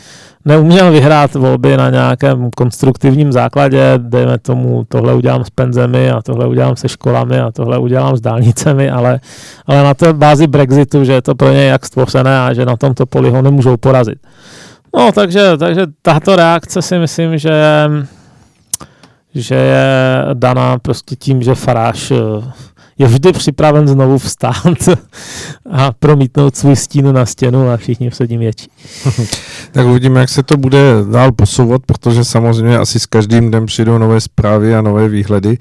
neuměl 0.44 0.92
vyhrát 0.92 1.34
volby 1.34 1.76
na 1.76 1.90
nějakém 1.90 2.50
konstruktivním 2.56 3.32
základě, 3.32 3.92
dejme 3.96 4.38
tomu, 4.38 4.84
tohle 4.88 5.14
udělám 5.14 5.44
s 5.44 5.50
penzemi 5.50 6.10
a 6.10 6.22
tohle 6.22 6.46
udělám 6.46 6.76
se 6.76 6.88
školami 6.88 7.40
a 7.40 7.50
tohle 7.52 7.78
udělám 7.78 8.16
s 8.16 8.20
dálnicemi, 8.20 8.90
ale, 8.90 9.20
ale 9.66 9.82
na 9.82 9.94
té 9.94 10.12
bázi 10.12 10.46
Brexitu, 10.46 11.04
že 11.04 11.12
je 11.12 11.22
to 11.22 11.34
pro 11.34 11.52
ně 11.52 11.64
jak 11.64 11.86
stvořené 11.86 12.40
a 12.40 12.52
že 12.54 12.66
na 12.66 12.76
tomto 12.76 13.06
poli 13.06 13.30
ho 13.30 13.42
nemůžou 13.42 13.76
porazit. 13.76 14.18
No, 14.96 15.12
takže, 15.12 15.56
takže 15.56 15.86
tato 16.02 16.36
reakce 16.36 16.82
si 16.82 16.98
myslím, 16.98 17.38
že, 17.38 17.52
že 19.34 19.54
je 19.54 20.24
daná 20.34 20.78
prostě 20.78 21.16
tím, 21.16 21.42
že 21.42 21.54
Faráš 21.54 22.12
je 22.98 23.06
vždy 23.06 23.32
připraven 23.32 23.88
znovu 23.88 24.18
vstát 24.18 24.88
a 25.70 25.92
promítnout 25.92 26.56
svůj 26.56 26.76
stín 26.76 27.12
na 27.12 27.26
stěnu 27.26 27.70
a 27.70 27.76
všichni 27.76 28.10
se 28.10 28.26
ním 28.26 28.40
větší. 28.40 28.70
tak 29.72 29.86
uvidíme, 29.86 30.20
jak 30.20 30.28
se 30.28 30.42
to 30.42 30.56
bude 30.56 30.78
dál 31.10 31.32
posouvat, 31.32 31.82
protože 31.86 32.24
samozřejmě 32.24 32.78
asi 32.78 33.00
s 33.00 33.06
každým 33.06 33.48
dnem 33.48 33.66
přijdou 33.66 33.98
nové 33.98 34.20
zprávy 34.20 34.74
a 34.74 34.82
nové 34.82 35.08
výhledy 35.08 35.58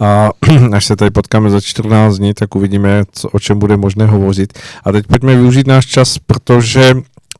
a 0.00 0.30
až 0.72 0.86
se 0.86 0.96
tady 0.96 1.10
potkáme 1.10 1.50
za 1.50 1.60
14 1.60 2.16
dní, 2.16 2.34
tak 2.34 2.54
uvidíme, 2.54 3.04
co, 3.12 3.28
o 3.28 3.38
čem 3.38 3.58
bude 3.58 3.76
možné 3.76 4.06
hovořit. 4.06 4.58
A 4.84 4.92
teď 4.92 5.06
pojďme 5.06 5.36
využít 5.36 5.66
náš 5.66 5.86
čas, 5.86 6.18
protože 6.18 6.94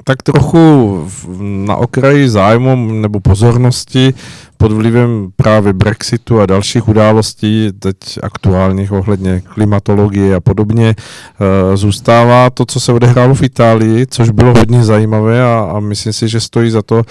tak 0.04 0.22
trochu 0.22 1.04
na 1.38 1.76
okraji 1.76 2.28
zájmu 2.28 2.92
nebo 2.92 3.20
pozornosti 3.20 4.14
pod 4.56 4.72
vlivem 4.72 5.28
právě 5.36 5.72
Brexitu 5.72 6.40
a 6.40 6.46
dalších 6.46 6.88
událostí, 6.88 7.68
teď 7.78 7.96
aktuálních 8.22 8.92
ohledně 8.92 9.42
klimatologie 9.54 10.34
a 10.34 10.40
podobně, 10.40 10.94
eh, 10.96 11.76
zůstává 11.76 12.50
to, 12.50 12.64
co 12.66 12.80
se 12.80 12.92
odehrálo 12.92 13.34
v 13.34 13.42
Itálii, 13.42 14.06
což 14.06 14.30
bylo 14.30 14.54
hodně 14.54 14.84
zajímavé 14.84 15.42
a, 15.42 15.72
a 15.76 15.80
myslím 15.80 16.12
si, 16.12 16.28
že 16.28 16.40
stojí 16.40 16.70
za 16.70 16.82
to 16.82 17.02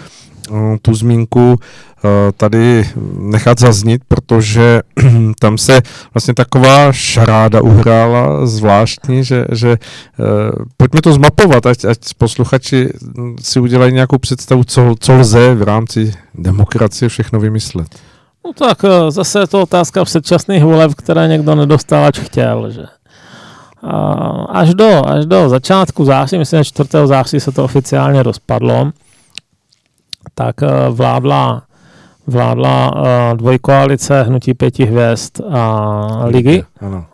Eh, 0.51 0.77
tu 0.81 0.93
zmínku 0.95 1.55
tady 2.37 2.89
nechat 3.19 3.59
zaznít, 3.59 4.01
protože 4.07 4.81
tam 5.39 5.57
se 5.57 5.81
vlastně 6.13 6.33
taková 6.33 6.91
šaráda 6.91 7.61
uhrála 7.61 8.45
zvláštní, 8.45 9.23
že, 9.23 9.45
že 9.51 9.71
eh, 9.71 9.77
pojďme 10.77 11.01
to 11.01 11.13
zmapovat, 11.13 11.65
ať, 11.65 11.85
ať 11.85 11.97
posluchači 12.17 12.89
si 13.41 13.59
udělají 13.59 13.93
nějakou 13.93 14.17
představu, 14.17 14.63
co, 14.63 14.95
co 14.99 15.13
lze 15.13 15.55
v 15.55 15.63
rámci 15.63 16.13
demokracie 16.35 17.09
všechno 17.09 17.39
vymyslet. 17.39 17.87
No 18.45 18.53
tak 18.53 18.77
zase 19.09 19.39
je 19.39 19.47
to 19.47 19.61
otázka 19.61 20.05
předčasných 20.05 20.63
voleb, 20.63 20.93
které 20.95 21.27
někdo 21.27 21.55
nedostal, 21.55 22.05
ač 22.05 22.19
chtěl, 22.19 22.71
že? 22.71 22.85
Až 24.49 24.73
do, 24.73 25.07
až 25.07 25.25
do 25.25 25.49
začátku 25.49 26.05
září, 26.05 26.37
myslím, 26.37 26.59
že 26.59 26.63
4. 26.63 26.89
září 27.05 27.39
se 27.39 27.51
to 27.51 27.63
oficiálně 27.63 28.23
rozpadlo, 28.23 28.91
tak 30.35 30.63
eh, 30.63 30.67
vládla, 30.89 31.63
vládla 32.27 32.93
eh, 32.95 33.35
dvojkoalice 33.35 34.23
Hnutí 34.23 34.53
pěti 34.53 34.85
hvězd 34.85 35.41
a 35.51 36.23
Ligy. 36.25 36.63
Ano. 36.81 37.05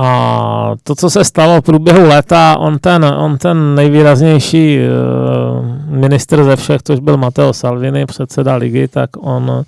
A 0.00 0.74
to, 0.82 0.94
co 0.94 1.10
se 1.10 1.24
stalo 1.24 1.60
v 1.60 1.64
průběhu 1.64 2.08
léta, 2.08 2.56
on 2.58 2.78
ten, 2.78 3.04
on 3.04 3.38
ten 3.38 3.74
nejvýraznější 3.74 4.78
uh, 4.78 5.66
minister 5.96 6.44
ze 6.44 6.56
všech, 6.56 6.82
což 6.82 7.00
byl 7.00 7.16
Matteo 7.16 7.52
Salvini, 7.52 8.06
předseda 8.06 8.54
ligy, 8.54 8.88
tak 8.88 9.10
on 9.20 9.62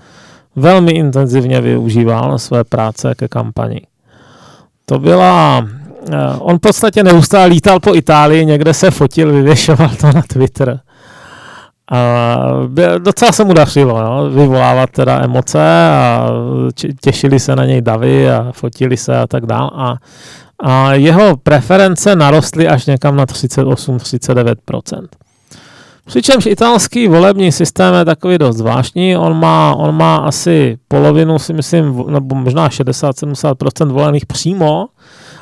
velmi 0.56 0.92
intenzivně 0.92 1.60
využíval 1.60 2.38
své 2.38 2.64
práce 2.64 3.14
ke 3.14 3.28
kampani. 3.28 3.80
To 4.86 4.98
byla... 4.98 5.58
Uh, 5.58 6.14
on 6.38 6.56
v 6.56 6.60
podstatě 6.60 7.02
neustále 7.02 7.46
lítal 7.46 7.80
po 7.80 7.94
Itálii, 7.94 8.46
někde 8.46 8.74
se 8.74 8.90
fotil, 8.90 9.32
vyvěšoval 9.32 9.90
to 10.00 10.06
na 10.06 10.22
Twitter. 10.28 10.80
A 11.90 12.36
docela 12.98 13.32
se 13.32 13.44
mu 13.44 13.52
dařilo 13.52 14.02
no, 14.02 14.30
vyvolávat 14.30 14.90
teda 14.90 15.20
emoce 15.24 15.88
a 15.90 16.26
těšili 17.00 17.40
se 17.40 17.56
na 17.56 17.64
něj 17.64 17.82
davy 17.82 18.30
a 18.30 18.52
fotili 18.52 18.96
se 18.96 19.18
a 19.18 19.26
tak 19.26 19.46
dál. 19.46 19.70
A, 19.74 19.96
a 20.58 20.94
jeho 20.94 21.36
preference 21.36 22.16
narostly 22.16 22.68
až 22.68 22.86
někam 22.86 23.16
na 23.16 23.26
38-39%. 23.26 25.06
Přičemž 26.06 26.46
italský 26.46 27.08
volební 27.08 27.52
systém 27.52 27.94
je 27.94 28.04
takový 28.04 28.38
dost 28.38 28.56
zvláštní. 28.56 29.16
On 29.16 29.40
má, 29.40 29.74
on 29.74 29.94
má 29.94 30.16
asi 30.16 30.78
polovinu, 30.88 31.38
si 31.38 31.52
myslím, 31.52 32.04
nebo 32.08 32.34
možná 32.34 32.68
60-70% 32.68 33.88
volených 33.88 34.26
přímo, 34.26 34.86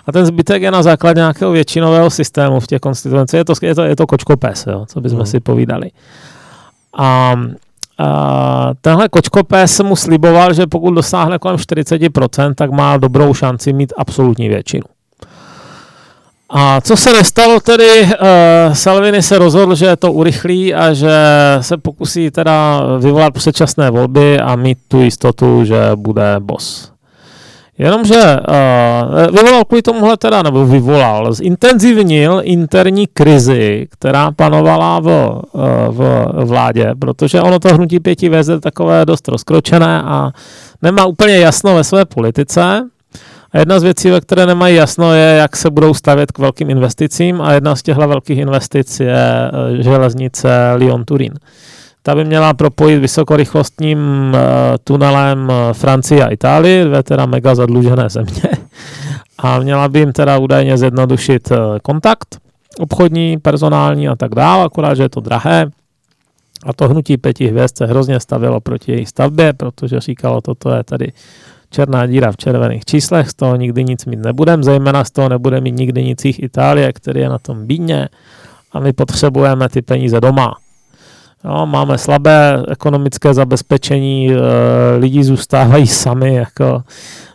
a 0.08 0.12
ten 0.12 0.26
zbytek 0.26 0.62
je 0.62 0.70
na 0.70 0.82
základě 0.82 1.20
nějakého 1.20 1.52
většinového 1.52 2.10
systému 2.10 2.60
v 2.60 2.66
těch 2.66 2.80
konstituencích. 2.80 3.38
Je 3.38 3.44
to, 3.44 3.52
je 3.62 3.74
to, 3.74 3.82
je 3.82 3.96
to 3.96 4.06
kočkopes, 4.06 4.66
jo, 4.66 4.86
co 4.88 5.00
bychom 5.00 5.18
hmm. 5.18 5.26
si 5.26 5.40
povídali. 5.40 5.90
A, 6.98 7.36
a 7.98 8.70
tenhle 8.80 9.08
kočkopes 9.08 9.80
mu 9.80 9.96
sliboval, 9.96 10.52
že 10.52 10.66
pokud 10.66 10.90
dosáhne 10.90 11.38
kolem 11.38 11.56
40%, 11.56 12.54
tak 12.54 12.70
má 12.70 12.96
dobrou 12.96 13.34
šanci 13.34 13.72
mít 13.72 13.92
absolutní 13.96 14.48
většinu. 14.48 14.84
A 16.50 16.80
co 16.80 16.96
se 16.96 17.12
nestalo 17.12 17.60
tedy, 17.60 18.02
uh, 18.02 18.08
Salvini 18.72 19.22
se 19.22 19.38
rozhodl, 19.38 19.74
že 19.74 19.96
to 19.96 20.12
urychlí 20.12 20.74
a 20.74 20.92
že 20.92 21.16
se 21.60 21.76
pokusí 21.76 22.30
teda 22.30 22.80
vyvolat 22.98 23.34
předčasné 23.34 23.90
volby 23.90 24.40
a 24.40 24.56
mít 24.56 24.78
tu 24.88 25.00
jistotu, 25.00 25.64
že 25.64 25.90
bude 25.94 26.36
boss. 26.38 26.97
Jenomže 27.78 28.20
uh, 28.20 29.36
vyvolal 29.36 29.64
kvůli 29.64 29.82
tomuhle 29.82 30.16
teda, 30.16 30.42
nebo 30.42 30.66
vyvolal, 30.66 31.32
zintenzivnil 31.32 32.40
interní 32.44 33.06
krizi, 33.06 33.86
která 33.90 34.30
panovala 34.32 35.00
v, 35.00 35.06
uh, 35.06 35.62
v 35.88 36.30
vládě, 36.44 36.94
protože 36.98 37.40
ono 37.40 37.58
to 37.58 37.74
hnutí 37.74 38.00
pěti 38.00 38.28
vězd 38.28 38.48
je 38.48 38.60
takové 38.60 39.04
dost 39.06 39.28
rozkročené 39.28 40.02
a 40.02 40.30
nemá 40.82 41.06
úplně 41.06 41.38
jasno 41.38 41.74
ve 41.74 41.84
své 41.84 42.04
politice. 42.04 42.82
A 43.52 43.58
jedna 43.58 43.80
z 43.80 43.82
věcí, 43.82 44.10
ve 44.10 44.20
které 44.20 44.46
nemají 44.46 44.76
jasno, 44.76 45.14
je, 45.14 45.36
jak 45.36 45.56
se 45.56 45.70
budou 45.70 45.94
stavět 45.94 46.32
k 46.32 46.38
velkým 46.38 46.70
investicím 46.70 47.40
a 47.40 47.52
jedna 47.52 47.76
z 47.76 47.82
těchto 47.82 48.08
velkých 48.08 48.38
investic 48.38 49.00
je 49.00 49.50
uh, 49.52 49.82
železnice 49.82 50.48
Lyon-Turín. 50.76 51.32
Ta 52.02 52.14
by 52.14 52.24
měla 52.24 52.54
propojit 52.54 53.00
vysokorychlostním 53.00 53.98
uh, 53.98 54.38
tunelem 54.84 55.48
uh, 55.48 55.72
Francii 55.72 56.22
a 56.22 56.28
Itálii, 56.28 56.84
dvě 56.84 57.02
teda 57.02 57.26
mega 57.26 57.54
zadlužené 57.54 58.08
země. 58.08 58.42
A 59.38 59.58
měla 59.58 59.88
by 59.88 59.98
jim 59.98 60.12
teda 60.12 60.38
údajně 60.38 60.78
zjednodušit 60.78 61.50
uh, 61.50 61.56
kontakt 61.82 62.38
obchodní, 62.78 63.38
personální 63.38 64.08
a 64.08 64.16
tak 64.16 64.34
dále, 64.34 64.64
akorát, 64.64 64.94
že 64.94 65.02
je 65.02 65.08
to 65.08 65.20
drahé. 65.20 65.66
A 66.66 66.72
to 66.72 66.88
hnutí 66.88 67.16
pěti 67.16 67.46
hvězd 67.46 67.78
se 67.78 67.86
hrozně 67.86 68.20
stavilo 68.20 68.60
proti 68.60 68.92
její 68.92 69.06
stavbě, 69.06 69.52
protože 69.52 70.00
říkalo, 70.00 70.40
toto 70.40 70.70
je 70.70 70.84
tady 70.84 71.12
černá 71.70 72.06
díra 72.06 72.32
v 72.32 72.36
červených 72.36 72.84
číslech, 72.84 73.30
z 73.30 73.34
toho 73.34 73.56
nikdy 73.56 73.84
nic 73.84 74.06
mít 74.06 74.20
nebudem, 74.20 74.64
zejména 74.64 75.04
z 75.04 75.10
toho 75.10 75.28
nebude 75.28 75.60
mít 75.60 75.74
nikdy 75.74 76.04
nic 76.04 76.24
jich 76.24 76.42
Itálie, 76.42 76.92
který 76.92 77.20
je 77.20 77.28
na 77.28 77.38
tom 77.38 77.66
bídně 77.66 78.08
a 78.72 78.80
my 78.80 78.92
potřebujeme 78.92 79.68
ty 79.68 79.82
peníze 79.82 80.20
doma. 80.20 80.56
Jo, 81.44 81.66
máme 81.66 81.98
slabé 81.98 82.62
ekonomické 82.68 83.34
zabezpečení, 83.34 84.30
e, 84.32 84.36
lidi 84.98 85.24
zůstávají 85.24 85.86
sami 85.86 86.34
jako 86.34 86.82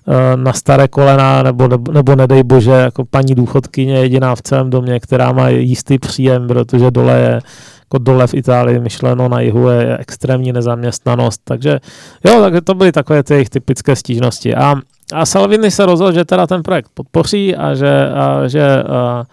e, 0.08 0.38
na 0.38 0.54
staré 0.54 0.88
kolena, 0.88 1.44
nebo, 1.44 1.68
nebo, 1.68 1.92
nebo 1.92 2.16
nedej 2.16 2.44
bože, 2.44 2.72
jako 2.72 3.06
paní 3.06 3.36
důchodkyně 3.36 3.96
jediná 3.96 4.36
v 4.36 4.42
celém 4.42 4.70
domě, 4.70 5.00
která 5.00 5.32
má 5.32 5.50
jistý 5.50 6.00
příjem, 6.00 6.48
protože 6.48 6.92
dole 6.92 7.20
je 7.20 7.42
jako 7.80 7.98
dole 7.98 8.28
v 8.28 8.34
Itálii, 8.34 8.80
myšleno 8.80 9.30
na 9.30 9.40
jihu 9.40 9.70
je 9.70 9.98
extrémní 9.98 10.52
nezaměstnanost, 10.52 11.42
takže 11.44 11.80
jo, 12.26 12.42
takže 12.42 12.62
to 12.62 12.74
byly 12.74 12.92
takové 12.92 13.24
ty 13.24 13.34
jejich 13.34 13.50
typické 13.50 13.96
stížnosti. 13.96 14.56
A, 14.56 14.76
a 15.14 15.26
Salvini 15.26 15.72
se 15.72 15.86
rozhodl, 15.86 16.12
že 16.12 16.26
teda 16.26 16.48
ten 16.48 16.64
projekt 16.64 16.90
podpoří 16.94 17.56
a 17.56 17.76
že, 17.76 18.10
a, 18.10 18.48
že 18.48 18.84
a, 18.84 19.24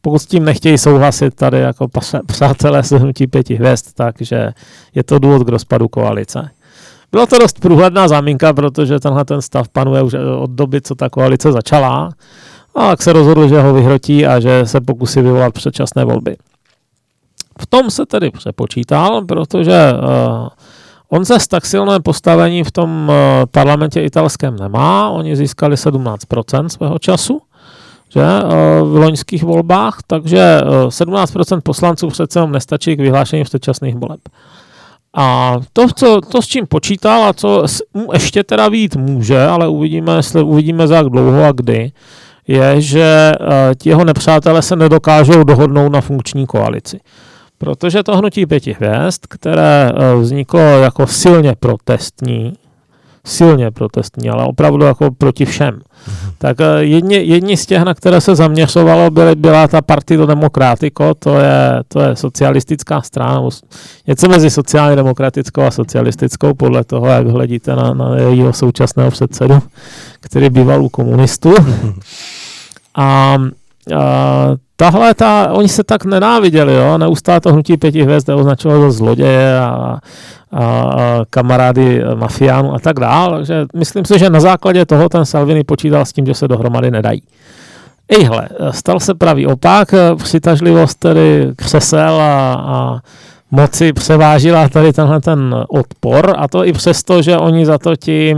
pokud 0.00 0.18
s 0.18 0.26
tím 0.26 0.44
nechtějí 0.44 0.78
souhlasit 0.78 1.34
tady 1.34 1.60
jako 1.60 1.88
přátelé 2.26 2.82
se 2.82 2.98
hnutí 2.98 3.26
pěti 3.26 3.54
hvězd, 3.54 3.86
takže 3.94 4.52
je 4.94 5.04
to 5.04 5.18
důvod 5.18 5.44
k 5.44 5.48
rozpadu 5.48 5.88
koalice. 5.88 6.50
Bylo 7.12 7.26
to 7.26 7.38
dost 7.38 7.60
průhledná 7.60 8.08
záminka, 8.08 8.52
protože 8.52 9.00
tenhle 9.00 9.24
ten 9.24 9.42
stav 9.42 9.68
panuje 9.68 10.02
už 10.02 10.14
od 10.38 10.50
doby, 10.50 10.80
co 10.80 10.94
ta 10.94 11.08
koalice 11.08 11.52
začala. 11.52 12.10
A 12.74 12.88
tak 12.88 13.02
se 13.02 13.12
rozhodl, 13.12 13.48
že 13.48 13.60
ho 13.60 13.74
vyhrotí 13.74 14.26
a 14.26 14.40
že 14.40 14.66
se 14.66 14.80
pokusí 14.80 15.20
vyvolat 15.20 15.54
předčasné 15.54 16.04
volby. 16.04 16.36
V 17.60 17.66
tom 17.66 17.90
se 17.90 18.06
tedy 18.06 18.30
přepočítal, 18.30 19.24
protože 19.24 19.92
uh, 19.92 20.48
on 21.08 21.24
se 21.24 21.34
tak 21.48 21.66
silné 21.66 22.00
postavení 22.00 22.64
v 22.64 22.70
tom 22.70 23.08
uh, 23.08 23.14
parlamentě 23.50 24.00
italském 24.00 24.56
nemá. 24.56 25.10
Oni 25.10 25.36
získali 25.36 25.74
17% 25.76 26.66
svého 26.66 26.98
času 26.98 27.40
že, 28.14 28.20
uh, 28.20 28.88
v 28.88 28.96
loňských 28.96 29.42
volbách, 29.42 29.98
takže 30.06 30.60
uh, 30.64 30.88
17% 30.88 31.60
poslanců 31.60 32.08
přece 32.08 32.38
jenom 32.38 32.52
nestačí 32.52 32.96
k 32.96 33.00
vyhlášení 33.00 33.44
předčasných 33.44 33.96
voleb. 33.96 34.20
A 35.16 35.56
to, 35.72 35.86
co, 35.96 36.20
to, 36.20 36.42
s 36.42 36.46
čím 36.46 36.66
počítal 36.66 37.24
a 37.24 37.32
co 37.32 37.64
mu 37.94 38.12
ještě 38.12 38.44
teda 38.44 38.70
být 38.70 38.96
může, 38.96 39.42
ale 39.46 39.68
uvidíme, 39.68 40.16
jestli 40.16 40.42
uvidíme 40.42 40.86
za 40.86 40.96
jak 40.96 41.06
dlouho 41.06 41.44
a 41.44 41.52
kdy, 41.52 41.92
je, 42.48 42.80
že 42.80 43.32
uh, 43.40 43.46
ti 43.78 43.88
jeho 43.88 44.04
nepřátelé 44.04 44.62
se 44.62 44.76
nedokážou 44.76 45.44
dohodnout 45.44 45.92
na 45.92 46.00
funkční 46.00 46.46
koalici. 46.46 47.00
Protože 47.60 48.02
to 48.02 48.16
hnutí 48.16 48.46
pěti 48.46 48.76
hvězd, 48.80 49.26
které 49.28 49.90
eh, 49.94 50.14
vzniklo 50.14 50.60
jako 50.60 51.06
silně 51.06 51.54
protestní, 51.60 52.52
silně 53.24 53.70
protestní, 53.70 54.30
ale 54.30 54.44
opravdu 54.44 54.84
jako 54.84 55.10
proti 55.10 55.44
všem. 55.44 55.74
Mhm. 55.74 56.32
Tak 56.38 56.56
eh, 56.60 56.64
jedni, 56.78 57.16
jedni 57.16 57.56
z 57.56 57.66
těch, 57.66 57.82
na 57.82 57.94
které 57.94 58.20
se 58.20 58.34
zaměřovalo, 58.36 59.10
byly, 59.10 59.34
byla 59.34 59.68
ta 59.68 59.82
Partido 59.82 60.26
Democratico, 60.26 61.14
to 61.18 61.38
je, 61.38 61.82
to 61.88 62.00
je 62.00 62.16
socialistická 62.16 63.02
strana, 63.02 63.48
něco 64.06 64.28
mezi 64.28 64.50
sociálně 64.50 64.96
demokratickou 64.96 65.62
a 65.62 65.70
socialistickou, 65.70 66.54
podle 66.54 66.84
toho, 66.84 67.06
jak 67.06 67.26
hledíte 67.26 67.76
na, 67.76 67.94
na 67.94 68.16
jejího 68.16 68.52
současného 68.52 69.10
předsedu, 69.10 69.62
který 70.20 70.50
býval 70.50 70.82
u 70.82 70.88
komunistů. 70.88 71.54
Mhm. 71.60 72.00
A, 72.94 73.04
a 73.04 73.38
tahle, 74.76 75.14
ta, 75.14 75.52
oni 75.52 75.68
se 75.68 75.84
tak 75.84 76.04
nenáviděli, 76.04 76.74
jo, 76.74 76.98
neustále 76.98 77.40
to 77.40 77.52
hnutí 77.52 77.76
pěti 77.76 78.02
hvězd 78.02 78.28
označovalo 78.28 78.90
za 78.90 78.98
zloděje 78.98 79.58
a, 79.58 79.98
a, 80.52 81.20
kamarády 81.30 82.02
mafiánů 82.14 82.74
a 82.74 82.78
tak 82.78 83.00
dále, 83.00 83.36
takže 83.36 83.66
myslím 83.76 84.04
si, 84.04 84.18
že 84.18 84.30
na 84.30 84.40
základě 84.40 84.86
toho 84.86 85.08
ten 85.08 85.24
Salvini 85.24 85.64
počítal 85.64 86.04
s 86.04 86.12
tím, 86.12 86.26
že 86.26 86.34
se 86.34 86.48
dohromady 86.48 86.90
nedají. 86.90 87.22
Ejhle, 88.08 88.48
stal 88.70 89.00
se 89.00 89.14
pravý 89.14 89.46
opak, 89.46 89.94
přitažlivost 90.16 90.98
tedy 90.98 91.52
křesel 91.56 92.20
a, 92.20 92.54
a 92.54 92.98
moci 93.50 93.92
převážila 93.92 94.68
tady 94.68 94.92
tenhle 94.92 95.20
ten 95.20 95.64
odpor 95.68 96.34
a 96.38 96.48
to 96.48 96.64
i 96.64 96.72
přesto, 96.72 97.22
že 97.22 97.36
oni 97.36 97.66
za 97.66 97.78
to 97.78 97.96
ti 97.96 98.36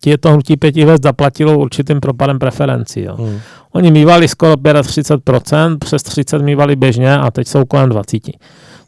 ti 0.00 0.18
to 0.18 0.32
hnutí 0.32 0.56
pěti 0.56 0.82
hvězd 0.82 1.02
zaplatilo 1.02 1.58
určitým 1.58 2.00
propadem 2.00 2.38
preferencí. 2.38 3.02
Jo. 3.02 3.14
Hmm. 3.16 3.40
Oni 3.74 3.90
mývali 3.90 4.28
skoro 4.28 4.52
35%, 4.52 5.78
přes 5.78 6.02
30 6.02 6.42
mývali 6.42 6.76
běžně 6.76 7.18
a 7.18 7.30
teď 7.30 7.48
jsou 7.48 7.64
kolem 7.64 7.88
20, 7.88 8.22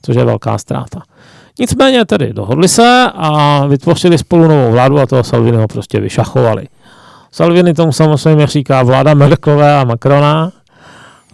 což 0.02 0.16
je 0.16 0.24
velká 0.24 0.58
ztráta. 0.58 1.02
Nicméně 1.58 2.04
tedy 2.04 2.32
dohodli 2.32 2.68
se 2.68 3.10
a 3.14 3.66
vytvořili 3.66 4.18
spolu 4.18 4.48
novou 4.48 4.70
vládu 4.70 4.98
a 5.00 5.06
toho 5.06 5.24
Salviniho 5.24 5.68
prostě 5.68 6.00
vyšachovali. 6.00 6.68
Salvini 7.32 7.74
tomu 7.74 7.92
samozřejmě 7.92 8.46
říká 8.46 8.82
vláda 8.82 9.14
Merklové 9.14 9.78
a 9.78 9.84
Macrona, 9.84 10.52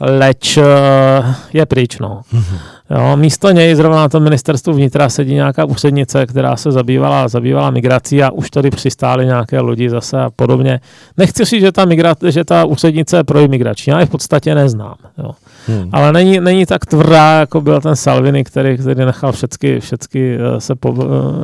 leč 0.00 0.56
eh, 0.56 0.64
je 1.52 1.66
pryč. 1.66 1.98
No. 1.98 2.20
Mm-hmm. 2.34 2.58
Jo, 2.98 3.16
místo 3.16 3.50
něj 3.50 3.74
zrovna 3.74 3.96
na 3.96 4.08
tom 4.08 4.22
ministerstvu 4.22 4.72
vnitra 4.72 5.08
sedí 5.08 5.34
nějaká 5.34 5.64
úřednice, 5.64 6.26
která 6.26 6.56
se 6.56 6.72
zabývala, 6.72 7.28
zabývala 7.28 7.70
migrací 7.70 8.22
a 8.22 8.30
už 8.30 8.50
tady 8.50 8.70
přistály 8.70 9.26
nějaké 9.26 9.60
lidi 9.60 9.90
zase 9.90 10.20
a 10.20 10.30
podobně. 10.30 10.80
Nechci 11.16 11.44
říct, 11.44 11.60
že 11.60 11.72
ta, 11.72 11.84
migra, 11.84 12.14
že 12.28 12.44
ta 12.44 12.64
úřednice 12.64 13.16
je 13.16 13.24
proimigrační, 13.24 13.90
já 13.90 14.00
je 14.00 14.06
v 14.06 14.10
podstatě 14.10 14.54
neznám. 14.54 14.94
Jo. 15.18 15.30
Hmm. 15.66 15.90
Ale 15.92 16.12
není, 16.12 16.40
není 16.40 16.66
tak 16.66 16.86
tvrdá, 16.86 17.40
jako 17.40 17.60
byl 17.60 17.80
ten 17.80 17.96
Salvini, 17.96 18.44
který, 18.44 18.78
který 18.78 19.04
nechal 19.04 19.32
všechny, 19.32 19.80
všechny 19.80 20.36
eh, 20.36 20.60
se 20.60 20.74
po, 20.74 20.92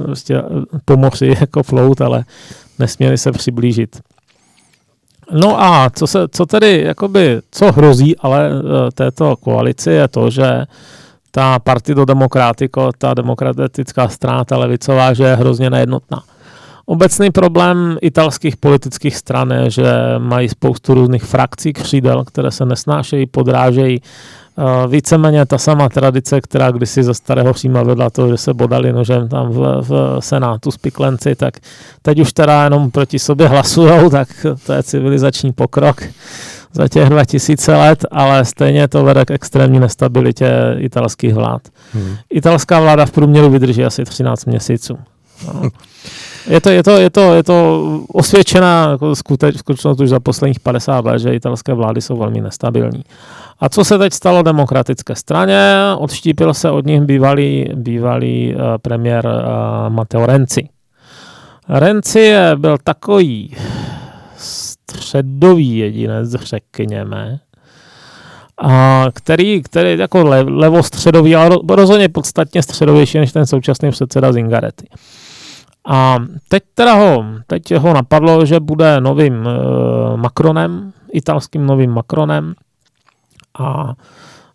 prostě 0.04 0.42
pomoci 0.84 1.36
jako 1.40 1.62
flout, 1.62 2.00
ale 2.00 2.24
nesměli 2.78 3.18
se 3.18 3.32
přiblížit. 3.32 4.00
No 5.32 5.62
a 5.62 5.90
co, 5.90 6.06
se, 6.06 6.18
co 6.28 6.46
tedy, 6.46 6.82
jakoby, 6.86 7.40
co 7.50 7.72
hrozí 7.72 8.16
ale 8.16 8.50
této 8.94 9.36
koalici 9.36 9.90
je 9.90 10.08
to, 10.08 10.30
že 10.30 10.64
ta 11.30 11.58
Partido 11.58 12.04
Democratico, 12.04 12.90
ta 12.98 13.14
demokratická 13.14 14.08
strana, 14.08 14.44
ta 14.44 14.58
levicová, 14.58 15.14
že 15.14 15.24
je 15.24 15.36
hrozně 15.36 15.70
nejednotná. 15.70 16.22
Obecný 16.86 17.30
problém 17.30 17.98
italských 18.02 18.56
politických 18.56 19.16
stran 19.16 19.50
je, 19.50 19.70
že 19.70 19.84
mají 20.18 20.48
spoustu 20.48 20.94
různých 20.94 21.24
frakcí 21.24 21.72
křídel, 21.72 22.24
které 22.24 22.50
se 22.50 22.64
nesnášejí, 22.64 23.26
podrážejí. 23.26 24.00
Eh, 24.58 24.88
víceméně 24.88 25.46
ta 25.46 25.58
sama 25.58 25.88
tradice, 25.88 26.40
která 26.40 26.70
kdysi 26.70 27.02
ze 27.02 27.14
starého 27.14 27.52
Říma 27.52 27.82
vedla 27.82 28.10
to, 28.10 28.28
že 28.28 28.36
se 28.36 28.54
bodali 28.54 28.92
nožem 28.92 29.28
tam 29.28 29.50
v, 29.50 29.80
v 29.80 30.16
senátu 30.20 30.70
spiklenci, 30.70 31.34
tak 31.34 31.54
teď 32.02 32.20
už 32.20 32.32
teda 32.32 32.64
jenom 32.64 32.90
proti 32.90 33.18
sobě 33.18 33.48
hlasujou, 33.54 34.10
tak 34.10 34.28
to 34.66 34.72
je 34.72 34.82
civilizační 34.82 35.52
pokrok 35.52 36.02
za 36.72 36.88
těch 36.88 37.08
2000 37.08 37.76
let, 37.76 38.04
ale 38.10 38.44
stejně 38.44 38.88
to 38.88 39.04
vede 39.04 39.24
k 39.24 39.30
extrémní 39.30 39.80
nestabilitě 39.80 40.76
italských 40.78 41.34
vlád. 41.34 41.62
Hmm. 41.92 42.16
Italská 42.30 42.80
vláda 42.80 43.06
v 43.06 43.10
průměru 43.10 43.50
vydrží 43.50 43.84
asi 43.84 44.04
13 44.04 44.44
měsíců. 44.44 44.98
No. 45.46 45.70
Je 46.48 46.60
to, 46.60 46.70
je 46.70 46.82
to, 46.82 46.90
je 46.90 47.10
to, 47.10 47.34
je 47.34 47.42
to 47.42 47.82
osvědčená 48.12 48.90
jako 48.90 49.16
skutečnost 49.16 50.00
už 50.00 50.08
za 50.08 50.20
posledních 50.20 50.60
50 50.60 51.04
let, 51.04 51.18
že 51.18 51.34
italské 51.34 51.74
vlády 51.74 52.00
jsou 52.00 52.16
velmi 52.16 52.40
nestabilní. 52.40 53.04
A 53.60 53.68
co 53.68 53.84
se 53.84 53.98
teď 53.98 54.12
stalo 54.12 54.42
demokratické 54.42 55.14
straně? 55.14 55.60
Odštípil 55.98 56.54
se 56.54 56.70
od 56.70 56.86
nich 56.86 57.00
bývalý, 57.00 57.66
bývalý 57.74 58.54
uh, 58.54 58.60
premiér 58.82 59.26
uh, 59.26 59.94
Matteo 59.94 60.26
Renzi. 60.26 60.68
Renzi 61.68 62.34
byl 62.56 62.78
takový 62.84 63.56
středový 64.90 65.78
jedinec, 65.78 66.30
řekněme, 66.30 67.40
a 68.62 69.06
který, 69.14 69.62
který 69.62 69.98
jako 69.98 70.24
le, 70.24 70.40
levostředový, 70.40 71.36
ale 71.36 71.56
rozhodně 71.70 72.08
podstatně 72.08 72.62
středovější 72.62 73.18
než 73.18 73.32
ten 73.32 73.46
současný 73.46 73.90
předseda 73.90 74.32
Zingaretti. 74.32 74.86
A 75.88 76.18
teď 76.48 76.62
teda 76.74 76.94
ho, 76.94 77.24
teď 77.46 77.74
ho 77.74 77.94
napadlo, 77.94 78.46
že 78.46 78.60
bude 78.60 79.00
novým 79.00 79.34
uh, 79.34 80.16
Macronem, 80.16 80.92
italským 81.12 81.66
novým 81.66 81.90
Macronem 81.90 82.54
a, 83.58 83.94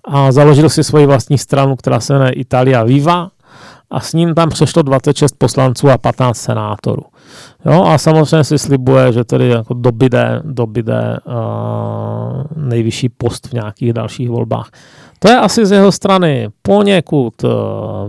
a 0.05 0.31
založil 0.31 0.69
si 0.69 0.84
svoji 0.84 1.05
vlastní 1.05 1.38
stranu, 1.38 1.75
která 1.75 1.99
se 1.99 2.13
jmenuje 2.13 2.31
Italia 2.31 2.84
Viva 2.84 3.29
a 3.93 3.99
s 3.99 4.13
ním 4.13 4.33
tam 4.33 4.49
přešlo 4.49 4.81
26 4.81 5.35
poslanců 5.37 5.89
a 5.89 5.97
15 5.97 6.37
senátorů. 6.37 7.03
Jo, 7.65 7.83
a 7.83 7.97
samozřejmě 7.97 8.43
si 8.43 8.57
slibuje, 8.57 9.13
že 9.13 9.23
tedy 9.23 9.49
jako 9.49 9.73
dobyde, 9.73 10.41
dobyde 10.43 11.17
uh, 11.25 11.33
nejvyšší 12.55 13.09
post 13.09 13.47
v 13.47 13.53
nějakých 13.53 13.93
dalších 13.93 14.29
volbách. 14.29 14.69
To 15.19 15.29
je 15.29 15.37
asi 15.37 15.65
z 15.65 15.71
jeho 15.71 15.91
strany 15.91 16.49
poněkud 16.61 17.43
uh, 17.43 17.51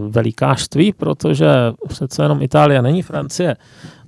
velikářství, 0.08 0.92
protože 0.92 1.48
přece 1.88 2.22
jenom 2.22 2.42
Itálie 2.42 2.82
není 2.82 3.02
Francie, 3.02 3.56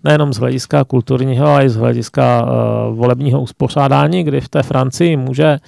nejenom 0.04 0.32
z 0.32 0.38
hlediska 0.38 0.84
kulturního, 0.84 1.46
ale 1.46 1.64
i 1.64 1.68
z 1.68 1.76
hlediska 1.76 2.42
uh, 2.42 2.96
volebního 2.96 3.40
uspořádání, 3.40 4.24
kdy 4.24 4.40
v 4.40 4.48
té 4.48 4.62
Francii 4.62 5.16
může 5.16 5.58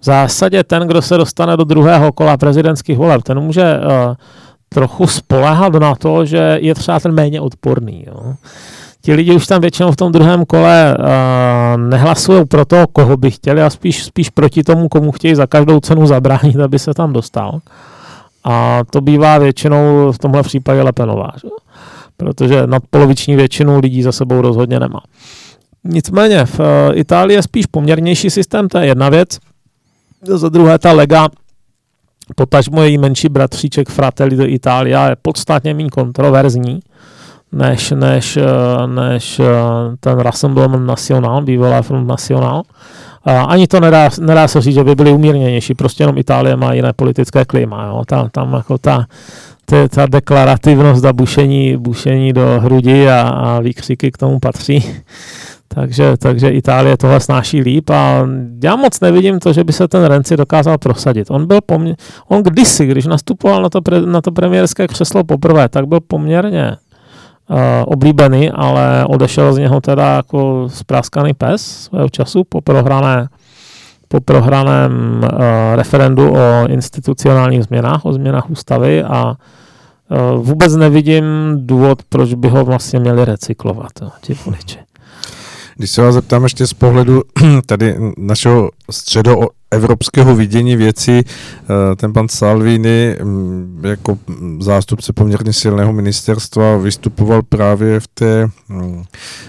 v 0.00 0.04
zásadě 0.04 0.64
ten, 0.64 0.88
kdo 0.88 1.02
se 1.02 1.16
dostane 1.16 1.56
do 1.56 1.64
druhého 1.64 2.12
kola 2.12 2.36
prezidentských 2.36 2.98
voleb, 2.98 3.22
ten 3.22 3.40
může 3.40 3.78
uh, 3.78 4.14
trochu 4.74 5.06
spolehat 5.06 5.74
na 5.74 5.94
to, 5.94 6.24
že 6.24 6.58
je 6.60 6.74
třeba 6.74 7.00
ten 7.00 7.12
méně 7.12 7.40
odporný. 7.40 8.04
Jo 8.06 8.34
ti 9.04 9.14
lidi 9.14 9.34
už 9.34 9.46
tam 9.46 9.60
většinou 9.60 9.92
v 9.92 9.96
tom 9.96 10.12
druhém 10.12 10.44
kole 10.44 10.96
uh, 10.98 11.04
nehlasují 11.80 12.44
pro 12.44 12.64
to, 12.64 12.86
koho 12.92 13.16
by 13.16 13.30
chtěli 13.30 13.62
a 13.62 13.70
spíš, 13.70 14.04
spíš 14.04 14.30
proti 14.30 14.62
tomu, 14.62 14.88
komu 14.88 15.12
chtějí 15.12 15.34
za 15.34 15.46
každou 15.46 15.80
cenu 15.80 16.06
zabránit, 16.06 16.60
aby 16.60 16.78
se 16.78 16.94
tam 16.94 17.12
dostal. 17.12 17.60
A 18.44 18.80
to 18.90 19.00
bývá 19.00 19.38
většinou 19.38 20.12
v 20.12 20.18
tomhle 20.18 20.42
případě 20.42 20.82
Lepenová, 20.82 21.30
že? 21.42 21.48
protože 22.16 22.66
nadpoloviční 22.66 23.36
většinu 23.36 23.80
lidí 23.80 24.02
za 24.02 24.12
sebou 24.12 24.40
rozhodně 24.40 24.80
nemá. 24.80 25.00
Nicméně 25.84 26.46
v 26.46 26.60
uh, 26.60 26.66
Itálii 26.92 27.36
je 27.36 27.42
spíš 27.42 27.66
poměrnější 27.66 28.30
systém, 28.30 28.68
to 28.68 28.78
je 28.78 28.86
jedna 28.86 29.08
věc. 29.08 29.38
Za 30.22 30.48
druhé 30.48 30.78
ta 30.78 30.92
lega, 30.92 31.28
potažmo 32.36 32.82
její 32.82 32.98
menší 32.98 33.28
bratříček 33.28 33.88
Fratelli 33.88 34.36
do 34.36 34.46
Itália 34.46 35.08
je 35.08 35.16
podstatně 35.22 35.74
méně 35.74 35.90
kontroverzní 35.90 36.80
než, 37.54 37.90
než, 37.90 38.36
eh, 38.36 38.86
než 38.86 39.40
eh, 39.40 39.44
ten 40.00 40.18
Rassemblement 40.18 40.86
National, 40.86 41.42
bývalá 41.42 41.82
Front 41.82 42.08
National. 42.08 42.62
Ani 43.24 43.66
to 43.66 43.80
nedá, 43.80 44.08
nedá 44.20 44.48
se 44.48 44.60
říct, 44.60 44.74
že 44.74 44.84
by 44.84 44.94
byli 44.94 45.12
umírněnější, 45.12 45.74
prostě 45.74 46.02
jenom 46.02 46.18
Itálie 46.18 46.56
má 46.56 46.72
jiné 46.72 46.92
politické 46.92 47.44
klima. 47.44 47.86
Jo. 47.86 48.02
Ta, 48.06 48.28
tam 48.32 48.52
jako 48.52 48.78
ta, 48.78 49.06
ta, 49.64 49.88
ta 49.88 50.06
deklarativnost 50.06 51.04
a 51.04 51.12
bušení, 51.12 51.76
bušení 51.76 52.32
do 52.32 52.60
hrudi 52.60 53.08
a, 53.08 53.20
a 53.20 53.60
výkřiky 53.60 54.10
k 54.10 54.18
tomu 54.18 54.38
patří. 54.38 54.84
Takže, 55.68 56.16
takže 56.16 56.48
Itálie 56.48 56.96
tohle 56.96 57.20
snáší 57.20 57.60
líp 57.60 57.90
a 57.90 58.26
já 58.64 58.76
moc 58.76 59.00
nevidím 59.00 59.38
to, 59.38 59.52
že 59.52 59.64
by 59.64 59.72
se 59.72 59.88
ten 59.88 60.04
Renzi 60.04 60.36
dokázal 60.36 60.78
prosadit. 60.78 61.30
On 61.30 61.46
byl 61.46 61.58
pomě- 61.60 61.96
on 62.28 62.42
kdysi, 62.42 62.86
když 62.86 63.06
nastupoval 63.06 63.62
na 63.62 63.70
to, 63.70 63.80
pre- 63.80 64.06
na 64.06 64.20
to 64.20 64.32
premiérské 64.32 64.88
křeslo 64.88 65.24
poprvé, 65.24 65.68
tak 65.68 65.86
byl 65.86 66.00
poměrně 66.00 66.76
uh, 67.50 67.56
oblíbený, 67.86 68.50
ale 68.50 69.06
odešel 69.08 69.52
z 69.52 69.58
něho 69.58 69.80
teda 69.80 70.16
jako 70.16 70.68
spráskaný 70.68 71.34
pes 71.34 71.62
svého 71.62 72.08
času 72.08 72.44
po 72.48 72.60
prohrané 72.60 73.28
po 74.08 74.20
prohraném 74.20 75.20
uh, 75.22 75.28
referendu 75.74 76.32
o 76.32 76.68
institucionálních 76.68 77.64
změnách, 77.64 78.04
o 78.04 78.12
změnách 78.12 78.50
ústavy 78.50 79.02
a 79.02 79.34
uh, 79.34 80.46
vůbec 80.46 80.76
nevidím 80.76 81.24
důvod, 81.56 82.02
proč 82.08 82.34
by 82.34 82.48
ho 82.48 82.64
vlastně 82.64 82.98
měli 82.98 83.24
recyklovat, 83.24 83.90
jo, 84.02 84.10
ti 84.20 84.36
voliči. 84.44 84.78
Když 85.76 85.90
se 85.90 86.02
vás 86.02 86.14
zeptám 86.14 86.42
ještě 86.42 86.66
z 86.66 86.74
pohledu 86.74 87.22
tady 87.66 87.96
našeho 88.18 88.70
středoevropského 88.90 90.36
vidění 90.36 90.76
věcí, 90.76 91.12
eh, 91.12 91.24
ten 91.96 92.12
pan 92.12 92.28
Salvini 92.28 93.16
mm, 93.22 93.80
jako 93.84 94.18
zástupce 94.60 95.12
poměrně 95.12 95.52
silného 95.52 95.92
ministerstva 95.92 96.76
vystupoval 96.76 97.42
právě 97.42 98.00
v 98.00 98.08
té 98.08 98.48
mm, 98.68 99.04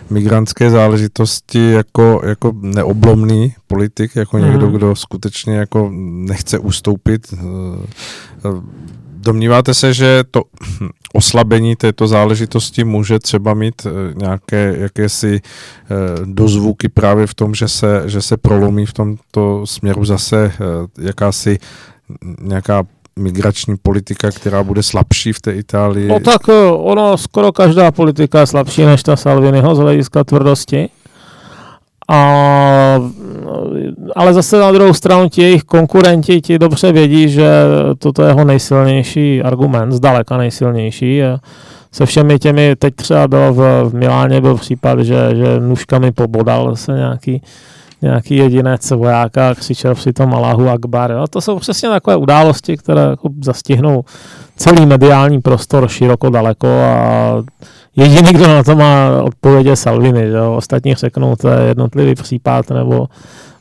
migrantské 0.09 0.69
záležitosti 0.69 1.71
jako, 1.71 2.21
jako 2.25 2.51
neoblomný 2.61 3.53
politik, 3.67 4.15
jako 4.15 4.37
někdo, 4.37 4.65
mhm. 4.65 4.75
kdo 4.75 4.95
skutečně 4.95 5.55
jako 5.55 5.89
nechce 5.93 6.59
ustoupit 6.59 7.33
eh, 7.33 8.85
Domníváte 9.25 9.73
se, 9.73 9.93
že 9.93 10.23
to 10.31 10.41
oslabení 11.13 11.75
této 11.75 12.07
záležitosti 12.07 12.83
může 12.83 13.19
třeba 13.19 13.53
mít 13.53 13.81
eh, 13.85 14.13
nějaké 14.15 14.75
jakési 14.77 15.41
eh, 15.41 15.95
dozvuky 16.25 16.89
právě 16.89 17.27
v 17.27 17.33
tom, 17.33 17.55
že 17.55 17.67
se, 17.67 18.03
že 18.05 18.21
se 18.21 18.37
prolomí 18.37 18.85
v 18.85 18.93
tomto 18.93 19.67
směru 19.67 20.05
zase 20.05 20.51
eh, 20.53 21.01
jakási 21.01 21.59
nějaká 22.41 22.83
migrační 23.19 23.75
politika, 23.77 24.31
která 24.31 24.63
bude 24.63 24.83
slabší 24.83 25.33
v 25.33 25.41
té 25.41 25.51
Itálii? 25.51 26.07
No 26.07 26.19
tak 26.19 26.41
ono, 26.71 27.17
skoro 27.17 27.51
každá 27.51 27.91
politika 27.91 28.39
je 28.39 28.47
slabší 28.47 28.85
než 28.85 29.03
ta 29.03 29.15
Salviniho 29.15 29.75
z 29.75 29.79
hlediska 29.79 30.23
tvrdosti. 30.23 30.89
A, 32.09 32.99
ale 34.15 34.33
zase 34.33 34.59
na 34.59 34.71
druhou 34.71 34.93
stranu 34.93 35.29
ti 35.29 35.41
jejich 35.41 35.63
konkurenti 35.63 36.41
ti 36.41 36.59
dobře 36.59 36.91
vědí, 36.91 37.29
že 37.29 37.49
toto 37.99 38.21
je 38.21 38.27
jeho 38.27 38.45
nejsilnější 38.45 39.43
argument, 39.43 39.91
zdaleka 39.91 40.37
nejsilnější. 40.37 41.21
Se 41.91 42.05
všemi 42.05 42.39
těmi, 42.39 42.75
teď 42.75 42.95
třeba 42.95 43.27
bylo 43.27 43.53
v, 43.53 43.89
v 43.89 43.93
Miláně 43.93 44.41
byl 44.41 44.55
případ, 44.55 44.99
že, 44.99 45.35
že 45.35 45.59
nůžkami 45.59 46.11
pobodal 46.11 46.75
se 46.75 46.91
nějaký, 46.91 47.41
nějaký 48.01 48.35
jedinec 48.35 48.91
vojáka 48.91 49.55
křičel 49.55 49.95
při 49.95 50.13
tom 50.13 50.33
Allahu 50.33 50.69
Akbar. 50.69 51.11
Jo. 51.11 51.27
To 51.29 51.41
jsou 51.41 51.59
přesně 51.59 51.89
takové 51.89 52.15
události, 52.15 52.77
které 52.77 53.01
jako 53.01 53.29
zastihnou 53.43 54.03
celý 54.55 54.85
mediální 54.85 55.41
prostor 55.41 55.87
široko 55.87 56.29
daleko 56.29 56.67
a 56.67 57.43
Jediný, 57.97 58.33
kdo 58.33 58.47
na 58.47 58.63
to 58.63 58.75
má 58.75 59.21
odpověď 59.23 59.65
je 59.65 59.75
Salvini, 59.75 60.27
jo? 60.27 60.53
ostatní 60.55 60.95
řeknou, 60.95 61.35
to 61.35 61.49
je 61.49 61.67
jednotlivý 61.67 62.15
případ, 62.15 62.69
nebo, 62.69 63.07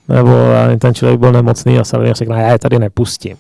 nebo 0.09 0.31
ten 0.79 0.95
člověk 0.95 1.21
byl 1.21 1.33
nemocný 1.33 1.79
a 1.79 1.85
Salvini 1.85 2.15
řekne, 2.15 2.43
já 2.43 2.53
je 2.53 2.59
tady 2.59 2.79
nepustím. 2.79 3.37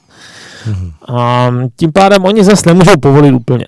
Mm-hmm. 0.66 0.92
A 1.16 1.50
tím 1.76 1.92
pádem 1.92 2.24
oni 2.24 2.44
zase 2.44 2.68
nemůžou 2.68 2.96
povolit 3.00 3.32
úplně. 3.32 3.66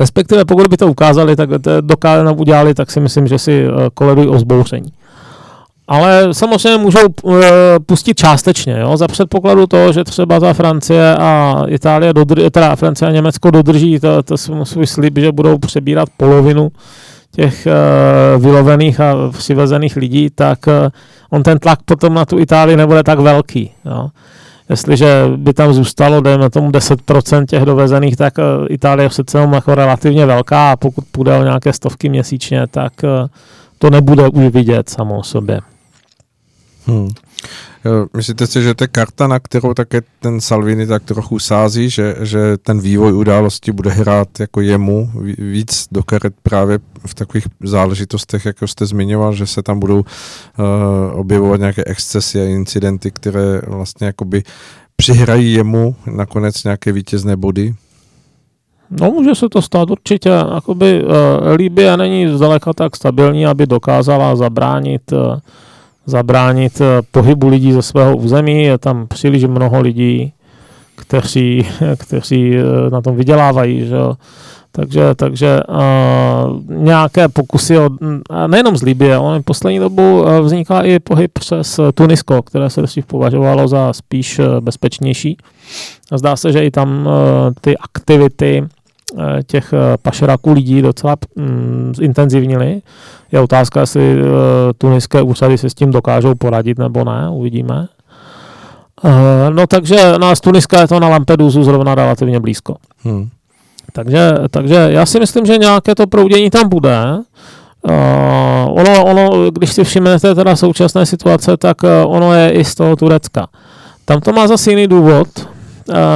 Respektive 0.00 0.44
pokud 0.44 0.66
by 0.66 0.76
to 0.76 0.86
ukázali, 0.86 1.36
tak 1.36 1.48
to 1.62 1.80
dokázali 1.80 2.36
udělali, 2.36 2.74
tak 2.74 2.90
si 2.90 3.00
myslím, 3.00 3.26
že 3.26 3.38
si 3.38 3.64
eh, 3.66 3.70
koledují 3.94 4.28
o 4.28 4.38
zbouření 4.38 4.92
ale 5.88 6.28
samozřejmě 6.32 6.78
můžou 6.78 7.06
uh, 7.22 7.34
pustit 7.86 8.14
částečně, 8.14 8.78
jo, 8.78 8.96
za 8.96 9.08
předpokladu 9.08 9.66
toho, 9.66 9.92
že 9.92 10.04
třeba 10.04 10.40
za 10.40 10.52
Francie 10.52 11.16
a 11.16 11.62
Itálie, 11.68 12.12
dodr- 12.12 12.50
teda 12.50 12.76
Francie 12.76 13.08
a 13.08 13.12
Německo 13.12 13.50
dodrží 13.50 14.00
to, 14.00 14.22
to 14.22 14.36
svůj 14.64 14.86
slib, 14.86 15.18
že 15.18 15.32
budou 15.32 15.58
přebírat 15.58 16.08
polovinu 16.16 16.68
těch 17.30 17.66
uh, 17.66 18.42
vylovených 18.42 19.00
a 19.00 19.14
přivezených 19.38 19.96
lidí, 19.96 20.30
tak 20.34 20.66
uh, 20.66 20.72
on 21.30 21.42
ten 21.42 21.58
tlak 21.58 21.82
potom 21.82 22.14
na 22.14 22.24
tu 22.24 22.38
Itálii 22.38 22.76
nebude 22.76 23.02
tak 23.02 23.18
velký. 23.18 23.70
Jo. 23.84 24.08
Jestliže 24.70 25.24
by 25.36 25.52
tam 25.52 25.72
zůstalo, 25.72 26.20
dejme 26.20 26.50
tomu 26.50 26.70
10% 26.70 27.46
těch 27.46 27.62
dovezených, 27.62 28.16
tak 28.16 28.38
uh, 28.38 28.66
Itálie 28.68 29.04
je 29.04 29.08
přece 29.08 29.38
jako 29.38 29.74
relativně 29.74 30.26
velká 30.26 30.72
a 30.72 30.76
pokud 30.76 31.04
půjde 31.12 31.38
o 31.38 31.42
nějaké 31.42 31.72
stovky 31.72 32.08
měsíčně, 32.08 32.66
tak 32.66 32.92
uh, 33.02 33.28
to 33.78 33.90
nebude 33.90 34.28
už 34.28 34.44
vidět 34.44 34.88
samo 34.88 35.18
o 35.18 35.22
sobě. 35.22 35.60
Hmm. 36.86 37.08
Myslíte 38.16 38.46
si, 38.46 38.62
že 38.62 38.74
to 38.74 38.84
je 38.84 38.88
karta, 38.88 39.26
na 39.26 39.38
kterou 39.38 39.74
také 39.74 40.02
ten 40.20 40.40
Salvini 40.40 40.86
tak 40.86 41.02
trochu 41.04 41.38
sází, 41.38 41.90
že, 41.90 42.14
že 42.20 42.56
ten 42.56 42.80
vývoj 42.80 43.12
události 43.12 43.72
bude 43.72 43.90
hrát 43.90 44.40
jako 44.40 44.60
jemu 44.60 45.10
víc 45.38 45.86
do 45.92 46.02
karet 46.02 46.34
právě 46.42 46.78
v 47.06 47.14
takových 47.14 47.46
záležitostech, 47.62 48.44
jako 48.44 48.66
jste 48.66 48.86
zmiňoval, 48.86 49.32
že 49.32 49.46
se 49.46 49.62
tam 49.62 49.80
budou 49.80 49.98
uh, 49.98 50.04
objevovat 51.12 51.60
nějaké 51.60 51.84
excesy 51.84 52.40
a 52.40 52.44
incidenty, 52.44 53.10
které 53.10 53.60
vlastně 53.66 54.06
jakoby 54.06 54.42
přihrají 54.96 55.52
jemu 55.52 55.96
nakonec 56.06 56.64
nějaké 56.64 56.92
vítězné 56.92 57.36
body? 57.36 57.74
No, 59.00 59.10
může 59.10 59.34
se 59.34 59.48
to 59.48 59.62
stát 59.62 59.90
určitě. 59.90 60.28
Jakoby, 60.28 61.04
uh, 61.04 61.10
Líbia 61.56 61.96
není 61.96 62.36
zdaleka 62.36 62.72
tak 62.72 62.96
stabilní, 62.96 63.46
aby 63.46 63.66
dokázala 63.66 64.36
zabránit 64.36 65.12
uh, 65.12 65.38
zabránit 66.08 66.80
eh, 66.80 67.02
pohybu 67.10 67.48
lidí 67.48 67.72
ze 67.72 67.82
svého 67.82 68.16
území. 68.16 68.62
Je 68.62 68.78
tam 68.78 69.06
příliš 69.06 69.44
mnoho 69.44 69.80
lidí, 69.80 70.32
kteří, 70.96 71.66
kteří 71.98 72.56
eh, 72.56 72.90
na 72.90 73.00
tom 73.00 73.16
vydělávají. 73.16 73.86
Že? 73.86 73.96
Takže, 74.72 75.14
takže 75.14 75.60
uh, 75.68 76.62
nějaké 76.68 77.28
pokusy, 77.28 77.78
od, 77.78 77.92
nejenom 78.46 78.76
z 78.76 78.82
Libie, 78.82 79.16
ale 79.16 79.42
poslední 79.42 79.78
dobu 79.78 80.24
vzniká 80.42 80.82
i 80.82 80.98
pohyb 80.98 81.32
přes 81.32 81.80
Tunisko, 81.94 82.42
které 82.42 82.70
se 82.70 82.82
dřív 82.82 83.06
považovalo 83.06 83.68
za 83.68 83.92
spíš 83.92 84.40
bezpečnější. 84.60 85.36
Zdá 86.14 86.36
se, 86.36 86.52
že 86.52 86.64
i 86.64 86.70
tam 86.70 87.06
uh, 87.06 87.12
ty 87.60 87.76
aktivity 87.76 88.68
těch 89.46 89.72
eh, 89.72 89.96
pašeráků 90.02 90.52
lidí 90.52 90.82
docela 90.82 91.16
mm, 91.36 91.92
zintenzivnili. 91.96 92.82
Je 93.32 93.40
otázka, 93.40 93.80
jestli 93.80 94.22
uh, 94.22 94.28
tuniské 94.78 95.22
úřady 95.22 95.58
se 95.58 95.70
s 95.70 95.74
tím 95.74 95.90
dokážou 95.90 96.34
poradit 96.34 96.78
nebo 96.78 97.04
ne, 97.04 97.28
uvidíme. 97.30 97.88
No 99.50 99.66
takže 99.66 100.18
na 100.18 100.34
z 100.34 100.40
Tuniska 100.40 100.80
je 100.80 100.88
to 100.88 101.00
na 101.00 101.08
Lampedusu 101.08 101.64
zrovna 101.64 101.94
relativně 101.94 102.40
blízko. 102.40 102.76
Hmm. 103.04 103.28
Takže, 103.92 104.32
takže 104.50 104.74
já 104.74 105.06
si 105.06 105.20
myslím, 105.20 105.46
že 105.46 105.58
nějaké 105.58 105.94
to 105.94 106.06
proudění 106.06 106.50
tam 106.50 106.68
bude. 106.68 106.98
Uh, 107.82 108.80
ono, 108.80 109.04
ono, 109.04 109.50
když 109.50 109.72
si 109.72 109.84
všimnete 109.84 110.34
teda 110.34 110.56
současné 110.56 111.06
situace, 111.06 111.56
tak 111.56 111.82
uh, 111.82 111.88
ono 112.06 112.34
je 112.34 112.50
i 112.50 112.64
z 112.64 112.74
toho 112.74 112.96
Turecka. 112.96 113.46
Tam 114.04 114.20
to 114.20 114.32
má 114.32 114.46
zase 114.46 114.70
jiný 114.70 114.86
důvod, 114.86 115.28
Eh, 115.38 115.57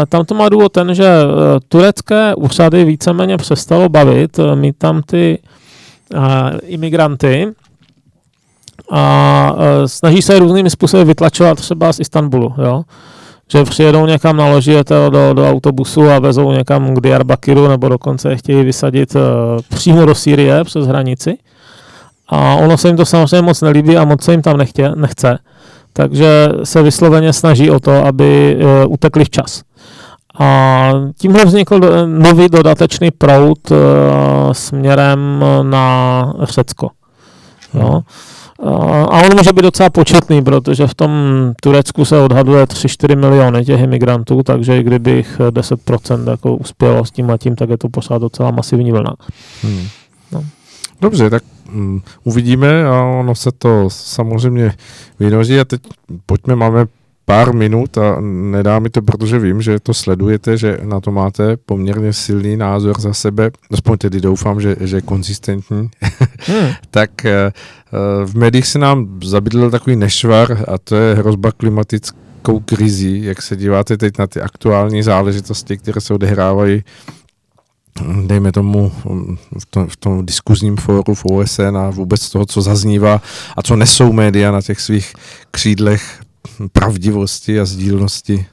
tam 0.09 0.25
to 0.25 0.35
má 0.35 0.49
důvod 0.49 0.73
ten, 0.73 0.95
že 0.95 1.07
eh, 1.07 1.61
turecké 1.69 2.35
úřady 2.35 2.85
víceméně 2.85 3.37
přestalo 3.37 3.89
bavit, 3.89 4.39
eh, 4.39 4.57
mít 4.57 4.77
tam 4.79 5.03
ty 5.03 5.39
imigranty 6.63 7.49
a 8.91 9.55
snaží 9.87 10.23
se 10.23 10.39
různými 10.39 10.71
způsoby 10.71 11.03
vytlačovat 11.03 11.59
třeba 11.59 11.93
z 11.93 12.01
Istanbulu, 12.01 12.55
jo 12.59 12.83
že 13.53 13.65
přijedou 13.65 14.07
někam 14.07 14.37
na 14.37 14.47
loži 14.47 14.77
do, 15.11 15.35
do 15.35 15.51
autobusu 15.51 16.11
a 16.11 16.19
vezou 16.19 16.53
někam 16.53 16.95
k 16.95 17.01
Diyarbakiru 17.01 17.69
nebo 17.69 17.89
dokonce 17.89 18.31
je 18.31 18.37
chtějí 18.37 18.65
vysadit 18.65 19.17
přímo 19.69 20.07
do 20.07 20.15
Sýrie 20.15 20.65
přes 20.65 20.87
hranici. 20.87 21.39
A 22.29 22.55
ono 22.55 22.79
se 22.79 22.89
jim 22.89 22.97
to 22.97 23.05
samozřejmě 23.05 23.43
moc 23.43 23.61
nelíbí 23.61 23.97
a 23.97 24.05
moc 24.05 24.23
se 24.25 24.33
jim 24.33 24.43
tam 24.43 24.57
nechtě, 24.57 24.93
nechce 24.95 25.39
takže 25.93 26.49
se 26.65 26.83
vysloveně 26.83 27.33
snaží 27.33 27.71
o 27.71 27.81
to, 27.81 28.07
aby 28.07 28.59
e, 28.61 28.87
utekli 28.87 29.25
včas. 29.25 29.63
A 30.39 30.93
tímhle 31.19 31.45
vznikl 31.45 31.81
nový 32.07 32.49
dodatečný 32.49 33.11
proud 33.11 33.59
e, 33.71 33.75
směrem 34.53 35.45
na 35.63 36.33
Řecko. 36.43 36.91
Jo. 37.75 38.01
A 39.11 39.23
on 39.23 39.37
může 39.37 39.53
být 39.53 39.63
docela 39.63 39.91
početný, 39.91 40.43
protože 40.43 40.87
v 40.87 40.95
tom 40.95 41.11
Turecku 41.63 42.05
se 42.05 42.19
odhaduje 42.19 42.65
3-4 42.65 43.19
miliony 43.19 43.65
těch 43.65 43.81
imigrantů, 43.81 44.43
takže 44.43 44.79
i 44.79 44.83
kdybych 44.83 45.41
10% 45.51 46.31
jako 46.31 46.57
uspělo 46.57 47.05
s 47.05 47.11
tím 47.11 47.31
a 47.31 47.37
tím, 47.37 47.57
tak 47.57 47.71
je 47.71 47.79
to 47.79 47.89
pořád 47.89 48.19
docela 48.19 48.51
masivní 48.51 48.93
vlna. 48.93 49.15
Hmm. 49.63 49.87
No. 50.33 50.45
Dobře, 51.01 51.31
tak 51.31 51.43
um, 51.75 52.03
uvidíme 52.25 52.85
a 52.87 53.03
ono 53.03 53.35
se 53.35 53.53
to 53.59 53.91
samozřejmě 53.91 54.73
vynoří 55.21 55.61
a 55.61 55.65
teď 55.65 55.81
pojďme, 56.27 56.57
máme 56.57 56.87
pár 57.25 57.55
minut 57.55 57.99
a 57.99 58.21
nedá 58.21 58.79
mi 58.79 58.91
to, 58.91 59.03
protože 59.03 59.39
vím, 59.39 59.63
že 59.63 59.81
to 59.81 59.95
sledujete, 59.95 60.57
že 60.57 60.79
na 60.83 61.01
to 61.01 61.11
máte 61.11 61.57
poměrně 61.57 62.13
silný 62.13 62.57
názor 62.57 63.01
za 63.01 63.13
sebe, 63.13 63.51
aspoň 63.73 63.99
tedy 63.99 64.21
doufám, 64.21 64.61
že, 64.61 64.77
že 64.81 64.97
je 64.97 65.03
konzistentní, 65.03 65.91
hmm. 66.47 66.69
tak 66.91 67.11
uh, 67.25 68.27
v 68.27 68.35
médiích 68.35 68.67
se 68.67 68.79
nám 68.79 69.21
zabydl 69.25 69.71
takový 69.71 69.97
nešvar 69.97 70.65
a 70.69 70.79
to 70.79 70.97
je 70.97 71.15
hrozba 71.15 71.53
klimatickou 71.53 72.61
krizí. 72.61 73.25
Jak 73.25 73.43
se 73.43 73.57
díváte 73.57 73.97
teď 73.97 74.19
na 74.19 74.27
ty 74.27 74.41
aktuální 74.41 75.03
záležitosti, 75.03 75.77
které 75.77 76.01
se 76.01 76.15
odehrávají 76.15 76.85
dejme 78.27 78.53
tomu 78.53 78.93
v 79.59 79.67
tom, 79.71 79.89
v 79.89 79.97
tom 79.97 80.27
diskuzním 80.27 80.77
fóru 80.77 81.15
v 81.15 81.25
OSN 81.25 81.77
a 81.77 81.91
vůbec 81.91 82.31
toho, 82.31 82.47
co 82.47 82.63
zaznívá 82.63 83.21
a 83.57 83.63
co 83.63 83.77
nesou 83.77 84.13
média 84.13 84.51
na 84.51 84.63
těch 84.63 84.81
svých 84.81 85.13
křídlech 85.51 86.21
pravdivosti 86.73 87.61
a 87.61 87.65
sdílnosti? 87.65 88.47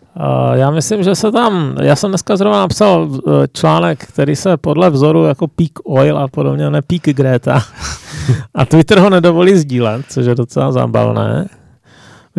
Já 0.54 0.72
myslím, 0.72 1.04
že 1.04 1.16
se 1.16 1.32
tam, 1.32 1.76
já 1.82 1.96
jsem 1.96 2.12
dneska 2.12 2.38
zrovna 2.38 2.60
napsal 2.60 3.10
e, 3.12 3.48
článek, 3.54 4.06
který 4.06 4.36
se 4.36 4.58
podle 4.58 4.90
vzoru 4.90 5.26
jako 5.26 5.48
Peak 5.48 5.72
Oil 5.84 6.18
a 6.18 6.28
podobně, 6.28 6.70
ne 6.70 6.82
Peak 6.82 7.02
Greta. 7.02 7.64
A 8.56 8.66
Twitter 8.66 9.00
ho 9.00 9.10
nedovolí 9.10 9.56
sdílet, 9.56 10.06
což 10.10 10.26
je 10.26 10.36
docela 10.36 10.72
zábavné. 10.72 11.50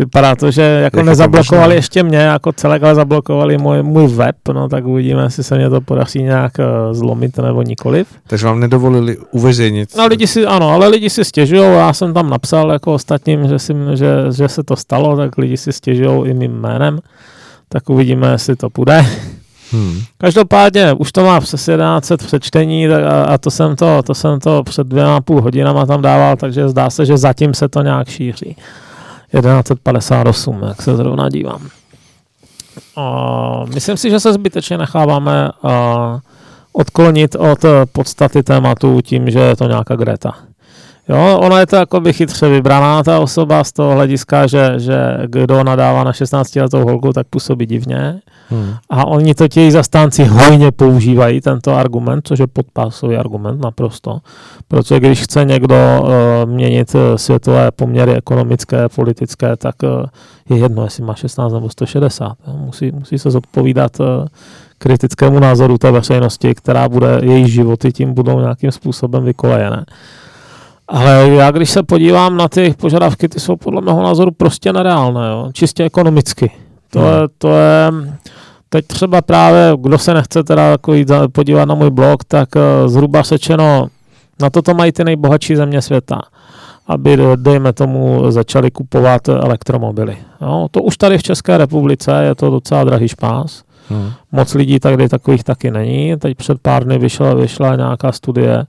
Vypadá 0.00 0.36
to, 0.36 0.50
že 0.50 0.62
jako 0.62 0.98
Jak 0.98 1.06
nezablokovali 1.06 1.74
ještě 1.74 2.02
mě 2.02 2.18
jako 2.18 2.52
celek, 2.52 2.82
ale 2.82 2.94
zablokovali 2.94 3.58
můj, 3.58 3.82
můj 3.82 4.06
web, 4.08 4.36
no 4.54 4.68
tak 4.68 4.86
uvidíme, 4.86 5.22
jestli 5.22 5.44
se 5.44 5.56
mě 5.56 5.70
to 5.70 5.80
podaří 5.80 6.22
nějak 6.22 6.52
uh, 6.58 6.94
zlomit 6.94 7.38
nebo 7.38 7.62
nikoliv. 7.62 8.08
Takže 8.26 8.46
vám 8.46 8.60
nedovolili 8.60 9.16
uveřejnit? 9.30 9.96
No 9.96 10.06
lidi 10.06 10.26
si, 10.26 10.46
ano, 10.46 10.70
ale 10.70 10.88
lidi 10.88 11.10
si 11.10 11.24
stěžují, 11.24 11.62
já 11.62 11.92
jsem 11.92 12.14
tam 12.14 12.30
napsal 12.30 12.70
jako 12.70 12.94
ostatním, 12.94 13.48
že, 13.48 13.58
si, 13.58 13.74
že, 13.94 14.10
že 14.36 14.48
se 14.48 14.62
to 14.62 14.76
stalo, 14.76 15.16
tak 15.16 15.38
lidi 15.38 15.56
si 15.56 15.72
stěžují 15.72 16.30
i 16.30 16.34
mým 16.34 16.52
jménem, 16.52 16.98
tak 17.68 17.90
uvidíme, 17.90 18.32
jestli 18.32 18.56
to 18.56 18.70
půjde. 18.70 19.06
Hmm. 19.72 20.00
Každopádně 20.18 20.92
už 20.92 21.12
to 21.12 21.24
má 21.24 21.40
přes 21.40 21.68
11 21.68 22.12
přečtení 22.16 22.88
a, 22.88 23.24
a 23.24 23.38
to, 23.38 23.50
jsem 23.50 23.76
to, 23.76 24.02
to 24.02 24.14
jsem 24.14 24.40
to 24.40 24.62
před 24.62 24.86
dvěma 24.86 25.20
půl 25.20 25.40
hodinama 25.40 25.86
tam 25.86 26.02
dával, 26.02 26.36
takže 26.36 26.68
zdá 26.68 26.90
se, 26.90 27.06
že 27.06 27.16
zatím 27.16 27.54
se 27.54 27.68
to 27.68 27.82
nějak 27.82 28.08
šíří. 28.08 28.56
1158, 29.32 30.62
jak 30.68 30.82
se 30.82 30.96
zrovna 30.96 31.28
dívám. 31.28 31.68
A 32.96 33.64
myslím 33.74 33.96
si, 33.96 34.10
že 34.10 34.20
se 34.20 34.32
zbytečně 34.32 34.78
necháváme 34.78 35.50
odklonit 36.72 37.34
od 37.34 37.58
podstaty 37.92 38.42
tématu 38.42 39.00
tím, 39.00 39.30
že 39.30 39.38
je 39.38 39.56
to 39.56 39.68
nějaká 39.68 39.96
Greta. 39.96 40.34
Jo, 41.10 41.38
ona 41.38 41.60
je 41.60 41.66
to 41.66 41.76
jako 41.76 42.00
by 42.00 42.12
chytře 42.12 42.48
vybraná 42.48 43.02
ta 43.02 43.20
osoba 43.20 43.64
z 43.64 43.72
toho 43.72 43.94
hlediska, 43.94 44.46
že, 44.46 44.74
že 44.76 45.18
kdo 45.26 45.64
nadává 45.64 46.04
na 46.04 46.12
16 46.12 46.56
letou 46.56 46.84
holku, 46.84 47.12
tak 47.12 47.26
působí 47.30 47.66
divně. 47.66 48.20
Hmm. 48.48 48.74
A 48.90 49.06
oni 49.06 49.34
to 49.34 49.48
tějí 49.48 49.70
zastánci 49.70 50.24
hojně 50.24 50.72
používají 50.72 51.40
tento 51.40 51.74
argument, 51.74 52.20
což 52.28 52.38
je 52.38 52.46
podpásový 52.46 53.16
argument 53.16 53.60
naprosto. 53.60 54.18
Protože 54.68 55.00
když 55.00 55.22
chce 55.22 55.44
někdo 55.44 55.76
uh, 56.02 56.50
měnit 56.50 56.94
uh, 56.94 57.00
světové 57.16 57.70
poměry 57.70 58.14
ekonomické, 58.14 58.88
politické, 58.88 59.56
tak 59.56 59.74
uh, 59.82 60.04
je 60.48 60.56
jedno, 60.56 60.84
jestli 60.84 61.04
má 61.04 61.14
16 61.14 61.52
nebo 61.52 61.68
160. 61.68 62.36
Jo. 62.46 62.54
Musí, 62.56 62.92
musí 62.92 63.18
se 63.18 63.30
zodpovídat 63.30 64.00
uh, 64.00 64.06
kritickému 64.78 65.38
názoru 65.38 65.78
té 65.78 65.90
veřejnosti, 65.90 66.54
která 66.54 66.88
bude, 66.88 67.20
její 67.22 67.50
životy 67.50 67.92
tím 67.92 68.14
budou 68.14 68.40
nějakým 68.40 68.72
způsobem 68.72 69.24
vykolejené. 69.24 69.84
Ale 70.90 71.28
já 71.28 71.50
když 71.50 71.70
se 71.70 71.82
podívám 71.82 72.36
na 72.36 72.48
ty 72.48 72.74
požadavky, 72.80 73.28
ty 73.28 73.40
jsou 73.40 73.56
podle 73.56 73.80
mého 73.80 74.02
názoru 74.02 74.30
prostě 74.30 74.72
nereálné, 74.72 75.28
jo? 75.28 75.50
čistě 75.52 75.84
ekonomicky. 75.84 76.50
To, 76.90 77.00
hmm. 77.00 77.08
je, 77.08 77.14
to 77.38 77.48
je, 77.48 77.92
teď 78.68 78.86
třeba 78.86 79.22
právě, 79.22 79.72
kdo 79.78 79.98
se 79.98 80.14
nechce 80.14 80.44
teda 80.44 80.62
jako 80.62 80.94
jít 80.94 81.10
podívat 81.32 81.64
na 81.64 81.74
můj 81.74 81.90
blog, 81.90 82.24
tak 82.24 82.48
uh, 82.56 82.88
zhruba 82.88 83.22
sečeno, 83.22 83.88
na 84.40 84.50
toto 84.50 84.74
mají 84.74 84.92
ty 84.92 85.04
nejbohatší 85.04 85.56
země 85.56 85.82
světa 85.82 86.20
aby, 86.90 87.18
dejme 87.36 87.72
tomu, 87.72 88.30
začali 88.30 88.70
kupovat 88.70 89.28
elektromobily. 89.28 90.16
Jo? 90.40 90.68
To 90.70 90.82
už 90.82 90.96
tady 90.96 91.18
v 91.18 91.22
České 91.22 91.58
republice 91.58 92.12
je 92.24 92.34
to 92.34 92.50
docela 92.50 92.84
drahý 92.84 93.08
špás. 93.08 93.62
Hmm. 93.88 94.10
Moc 94.32 94.54
lidí 94.54 94.80
tady 94.80 95.08
takových 95.08 95.44
taky 95.44 95.70
není. 95.70 96.16
Teď 96.16 96.36
před 96.36 96.58
pár 96.62 96.84
dny 96.84 96.98
vyšla, 96.98 97.34
vyšla 97.34 97.76
nějaká 97.76 98.12
studie, 98.12 98.64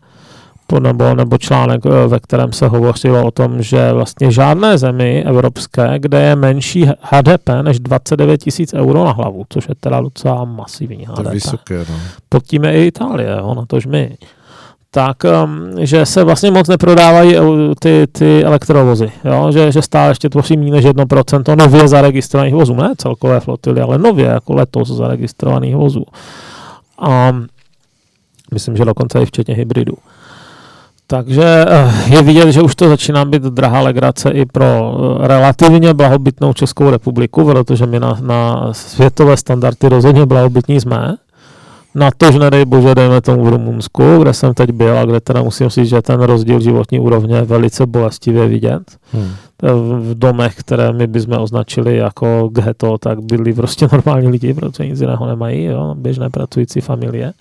nebo, 0.80 1.16
nebo 1.16 1.38
článek, 1.38 1.82
eh, 1.86 2.08
ve 2.08 2.20
kterém 2.20 2.54
se 2.54 2.68
hovořilo 2.68 3.26
o 3.26 3.32
tom, 3.32 3.62
že 3.62 3.94
vlastně 3.94 4.32
žádné 4.32 4.78
zemi 4.78 5.24
evropské, 5.28 6.00
kde 6.00 6.22
je 6.22 6.36
menší 6.36 6.90
HDP 7.02 7.64
než 7.64 7.80
29 7.80 8.38
tisíc 8.38 8.74
euro 8.74 9.06
na 9.06 9.12
hlavu, 9.12 9.46
což 9.50 9.70
je 9.70 9.76
teda 9.76 10.02
docela 10.02 10.46
masivní 10.46 11.06
HDP. 11.06 11.16
To 11.16 11.30
je 11.30 11.34
vysoké, 11.34 11.86
no. 11.90 11.96
Pod 12.30 12.44
tím 12.44 12.64
je 12.64 12.74
i 12.74 12.88
Itálie, 12.88 13.30
jo, 13.40 13.54
na 13.56 13.66
tož 13.66 13.86
my 13.86 14.18
tak 14.94 15.18
um, 15.24 15.86
že 15.86 16.06
se 16.06 16.24
vlastně 16.24 16.52
moc 16.52 16.68
neprodávají 16.68 17.36
ty, 17.80 18.08
ty 18.12 18.44
elektrovozy, 18.44 19.12
jo? 19.26 19.52
Že, 19.52 19.72
že 19.72 19.82
stále 19.82 20.12
ještě 20.12 20.30
tvoří 20.30 20.58
méně 20.58 20.72
než 20.72 20.86
1% 20.86 21.58
nově 21.58 21.88
zaregistrovaných 21.88 22.54
vozů, 22.54 22.74
ne 22.76 22.94
celkové 22.98 23.40
flotily, 23.40 23.82
ale 23.82 23.98
nově 23.98 24.26
jako 24.26 24.54
letos 24.54 24.88
zaregistrovaných 24.88 25.76
vozů. 25.76 26.06
A 27.00 27.32
myslím, 28.54 28.78
že 28.78 28.86
dokonce 28.86 29.22
i 29.22 29.26
včetně 29.26 29.56
hybridů. 29.56 29.94
Takže 31.12 31.66
eh, 31.68 31.92
je 32.08 32.22
vidět, 32.22 32.52
že 32.52 32.62
už 32.62 32.76
to 32.76 32.90
začíná 32.90 33.26
být 33.26 33.42
drahá 33.42 33.82
legrace 33.82 34.30
i 34.30 34.46
pro 34.46 34.64
eh, 34.64 35.28
relativně 35.28 35.94
blahobytnou 35.94 36.54
Českou 36.54 36.90
republiku, 36.90 37.46
protože 37.46 37.86
my 37.86 38.00
na, 38.00 38.18
na 38.22 38.70
světové 38.74 39.38
standardy 39.38 39.90
rozhodně 39.90 40.26
blahobytní 40.26 40.82
jsme. 40.82 41.16
Na 41.96 42.10
to, 42.18 42.32
že 42.32 42.40
nedej 42.40 42.66
bože, 42.66 42.96
dejme 42.96 43.22
tomu 43.22 43.46
v 43.46 43.50
Rumunsku, 43.50 44.18
kde 44.22 44.34
jsem 44.34 44.54
teď 44.54 44.72
byl 44.72 44.98
a 44.98 45.06
kde 45.06 45.20
teda 45.20 45.44
musím 45.44 45.70
říct, 45.70 45.90
že 45.90 46.02
ten 46.02 46.22
rozdíl 46.22 46.60
životní 46.60 47.00
úrovně 47.00 47.36
je 47.36 47.42
velice 47.42 47.86
bolestivě 47.86 48.48
vidět. 48.48 48.84
Hmm. 49.14 49.32
V 50.02 50.16
domech, 50.16 50.56
které 50.56 50.94
my 50.94 51.08
bychom 51.08 51.38
označili 51.40 51.98
jako 51.98 52.50
ghetto, 52.52 52.98
tak 52.98 53.22
byli 53.22 53.54
prostě 53.54 53.88
normální 53.92 54.28
lidi, 54.28 54.54
protože 54.54 54.88
nic 54.88 55.02
jiného 55.02 55.28
nemají, 55.28 55.64
jo, 55.64 55.96
běžné 55.98 56.30
pracující 56.30 56.82
familie. 56.82 57.34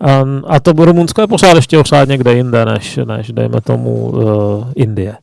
Um, 0.00 0.42
a 0.46 0.60
to 0.60 0.72
Rumunsko 0.72 1.20
je 1.20 1.26
pořád 1.26 1.56
ještě 1.56 1.78
pořád 1.78 2.08
někde 2.08 2.34
jinde, 2.34 2.64
než, 2.64 2.98
než 3.04 3.32
dejme 3.32 3.60
tomu 3.60 3.94
uh, 3.94 4.64
Indie. 4.74 5.16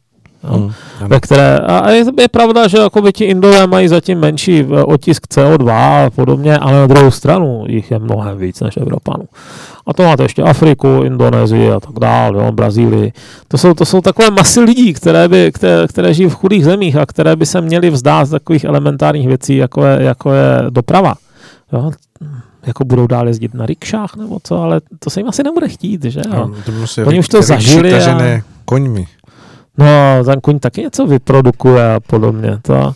No, 0.44 0.58
hmm, 0.58 0.72
ve 1.08 1.20
které, 1.20 1.58
a 1.58 1.90
je, 1.90 2.06
je 2.20 2.28
pravda, 2.28 2.68
že 2.68 2.78
by 3.04 3.14
ti 3.14 3.24
Indové 3.26 3.68
mají 3.68 3.88
zatím 3.88 4.20
menší 4.20 4.60
eh, 4.60 4.84
otisk 4.84 5.24
CO2 5.28 5.70
a 6.06 6.10
podobně, 6.10 6.58
ale 6.58 6.74
na 6.74 6.88
druhou 6.88 7.12
stranu 7.12 7.64
jich 7.68 7.92
je 7.92 8.00
mnohem 8.00 8.38
víc 8.38 8.60
než 8.60 8.78
Evropanů. 8.78 9.24
A 9.88 9.94
to 9.94 10.04
máte 10.04 10.24
ještě 10.24 10.44
Afriku, 10.44 11.02
Indonésii 11.04 11.72
a 11.72 11.80
tak 11.80 12.00
dále, 12.00 12.44
jo, 12.44 12.52
Brazílii. 12.52 13.14
To 13.48 13.58
jsou, 13.58 13.74
to 13.74 13.86
jsou 13.86 14.02
takové 14.02 14.32
masy 14.32 14.60
lidí, 14.60 14.94
které, 14.94 15.28
by, 15.28 15.52
které, 15.54 15.88
které 15.88 16.14
žijí 16.14 16.30
v 16.30 16.36
chudých 16.36 16.66
zemích 16.66 16.96
a 16.96 17.06
které 17.06 17.36
by 17.36 17.46
se 17.46 17.62
měly 17.62 17.90
vzdát 17.90 18.26
z 18.26 18.30
takových 18.30 18.64
elementárních 18.64 19.28
věcí, 19.28 19.58
jako 19.58 19.86
je, 19.86 20.04
jako 20.04 20.32
je 20.32 20.58
doprava. 20.70 21.14
Jo 21.74 21.92
jako 22.66 22.86
budou 22.86 23.08
dál 23.08 23.28
jezdit 23.28 23.54
na 23.54 23.66
rikšách 23.66 24.16
nebo 24.16 24.40
co, 24.44 24.62
ale 24.62 24.82
to 25.00 25.10
se 25.10 25.20
jim 25.20 25.30
asi 25.30 25.44
nebude 25.44 25.68
chtít, 25.68 26.04
že. 26.04 26.22
No, 26.30 26.52
Oni 27.06 27.20
už 27.20 27.28
to 27.28 27.42
zažili. 27.42 27.94
A... 28.04 28.42
koňmi. 28.66 29.08
No, 29.78 30.24
ten 30.26 30.42
kuň 30.42 30.60
taky 30.60 30.82
něco 30.82 31.08
vyprodukuje 31.08 31.94
a 31.94 32.00
podobně. 32.00 32.60
To, 32.62 32.94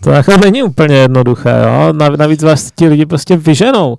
to 0.00 0.10
jako 0.10 0.36
není 0.44 0.62
úplně 0.62 0.96
jednoduché, 0.96 1.54
jo? 1.64 1.92
Navíc 2.16 2.42
vás 2.42 2.70
ti 2.74 2.88
lidi 2.88 3.06
prostě 3.06 3.36
vyženou. 3.36 3.96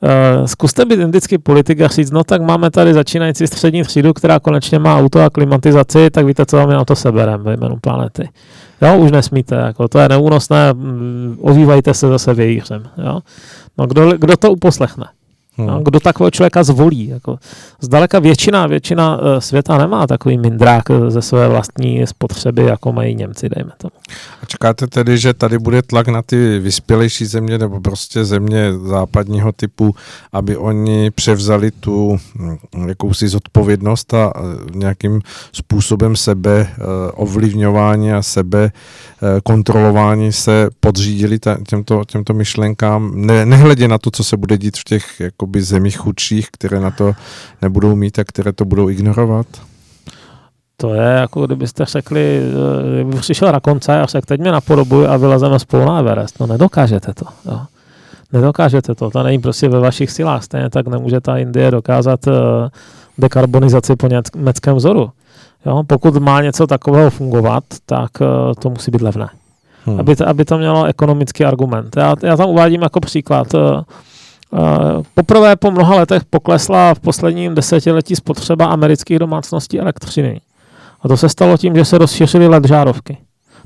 Uh, 0.00 0.46
zkuste 0.46 0.84
být 0.84 1.00
indický 1.00 1.38
politik 1.38 1.80
a 1.80 1.88
říct, 1.88 2.10
no 2.10 2.24
tak 2.24 2.42
máme 2.42 2.70
tady 2.70 2.94
začínající 2.94 3.46
střední 3.46 3.82
třídu, 3.82 4.12
která 4.12 4.40
konečně 4.40 4.78
má 4.78 4.98
auto 4.98 5.20
a 5.20 5.30
klimatizaci, 5.30 6.10
tak 6.10 6.26
víte, 6.26 6.46
co 6.46 6.56
vám 6.56 6.70
na 6.70 6.84
to 6.84 6.96
seberem 6.96 7.42
ve 7.42 7.56
jménu 7.56 7.76
planety. 7.80 8.28
Jo, 8.82 8.98
už 8.98 9.10
nesmíte, 9.10 9.54
jako 9.54 9.88
to 9.88 9.98
je 9.98 10.08
neúnosné, 10.08 10.74
ovívajte 11.40 11.94
se 11.94 12.08
zase 12.08 12.34
vějířem, 12.34 12.82
jo. 13.04 13.20
No 13.78 13.86
kdo, 13.86 14.18
kdo 14.18 14.36
to 14.36 14.52
uposlechne? 14.52 15.04
Hmm. 15.58 15.84
Kdo 15.84 16.00
takového 16.00 16.30
člověka 16.30 16.62
zvolí? 16.62 17.06
Jako, 17.06 17.38
zdaleka 17.80 18.18
většina, 18.18 18.66
většina 18.66 19.20
eh, 19.22 19.40
světa 19.40 19.78
nemá 19.78 20.06
takový 20.06 20.38
mindrák 20.38 20.90
eh, 20.90 21.10
ze 21.10 21.22
své 21.22 21.48
vlastní 21.48 22.06
spotřeby, 22.06 22.62
jako 22.62 22.92
mají 22.92 23.14
Němci, 23.14 23.48
dejme 23.48 23.70
tomu. 23.78 23.90
A 24.42 24.46
čekáte 24.46 24.86
tedy, 24.86 25.18
že 25.18 25.34
tady 25.34 25.58
bude 25.58 25.82
tlak 25.82 26.08
na 26.08 26.22
ty 26.22 26.58
vyspělejší 26.58 27.26
země 27.26 27.58
nebo 27.58 27.80
prostě 27.80 28.24
země 28.24 28.72
západního 28.86 29.52
typu, 29.52 29.94
aby 30.32 30.56
oni 30.56 31.10
převzali 31.10 31.70
tu 31.70 32.18
hm, 32.34 32.88
jakousi 32.88 33.28
zodpovědnost 33.28 34.14
a 34.14 34.32
eh, 34.36 34.40
nějakým 34.74 35.20
způsobem 35.52 36.16
sebe 36.16 36.68
ovlivňování 37.14 38.12
a 38.12 38.22
sebe 38.22 38.72
kontrolování 39.44 40.32
se 40.32 40.68
podřídili 40.80 41.38
těmto, 41.68 42.04
těmto 42.04 42.34
myšlenkám, 42.34 43.12
ne, 43.14 43.46
nehledě 43.46 43.88
na 43.88 43.98
to, 43.98 44.10
co 44.10 44.24
se 44.24 44.36
bude 44.36 44.58
dít 44.58 44.76
v 44.76 44.84
těch 44.84 45.20
jako 45.20 45.46
jakoby 45.48 45.62
zemí 45.62 45.90
chudších, 45.90 46.48
které 46.50 46.80
na 46.80 46.90
to 46.90 47.12
nebudou 47.62 47.96
mít 47.96 48.18
a 48.18 48.24
které 48.24 48.52
to 48.52 48.64
budou 48.64 48.88
ignorovat? 48.88 49.46
To 50.76 50.94
je 50.94 51.02
jako 51.02 51.46
kdybyste 51.46 51.84
řekli, 51.84 52.40
eh, 52.40 52.92
kdyby 52.92 53.18
přišel 53.18 53.52
na 53.52 53.60
konce 53.60 54.00
a 54.00 54.06
řekl, 54.06 54.26
teď 54.26 54.40
mě 54.40 54.52
napodobuj 54.52 55.06
a 55.08 55.16
vylezeme 55.16 55.58
spolu 55.58 55.84
na 55.84 55.98
Everest. 55.98 56.40
No 56.40 56.46
nedokážete 56.46 57.14
to. 57.14 57.24
Jo. 57.44 57.60
Nedokážete 58.32 58.94
to, 58.94 59.10
to 59.10 59.22
není 59.22 59.38
prostě 59.38 59.68
ve 59.68 59.80
vašich 59.80 60.10
silách. 60.10 60.44
Stejně 60.44 60.70
tak 60.70 60.86
nemůže 60.86 61.20
ta 61.20 61.38
Indie 61.38 61.70
dokázat 61.70 62.28
eh, 62.28 62.32
dekarbonizaci 63.18 63.96
po 63.96 64.08
německém 64.08 64.76
vzoru. 64.76 65.10
Jo, 65.66 65.82
pokud 65.86 66.16
má 66.16 66.42
něco 66.42 66.66
takového 66.66 67.10
fungovat, 67.10 67.64
tak 67.86 68.10
eh, 68.20 68.54
to 68.60 68.70
musí 68.70 68.90
být 68.90 69.02
levné. 69.02 69.28
Hmm. 69.84 70.00
Aby, 70.00 70.16
to, 70.16 70.28
aby 70.28 70.44
to 70.44 70.58
mělo 70.58 70.84
ekonomický 70.84 71.44
argument. 71.44 71.96
Já, 71.96 72.14
já 72.22 72.36
tam 72.36 72.48
uvádím 72.48 72.82
jako 72.82 73.00
příklad 73.00 73.54
Poprvé 75.14 75.56
po 75.56 75.70
mnoha 75.70 75.94
letech 75.96 76.24
poklesla 76.24 76.94
v 76.94 77.00
posledním 77.00 77.54
desetiletí 77.54 78.16
spotřeba 78.16 78.66
amerických 78.66 79.18
domácností 79.18 79.80
elektřiny. 79.80 80.40
A 81.02 81.08
to 81.08 81.16
se 81.16 81.28
stalo 81.28 81.56
tím, 81.56 81.74
že 81.74 81.84
se 81.84 81.98
rozšířily 81.98 82.48
LED 82.48 82.64
žárovky. 82.68 83.18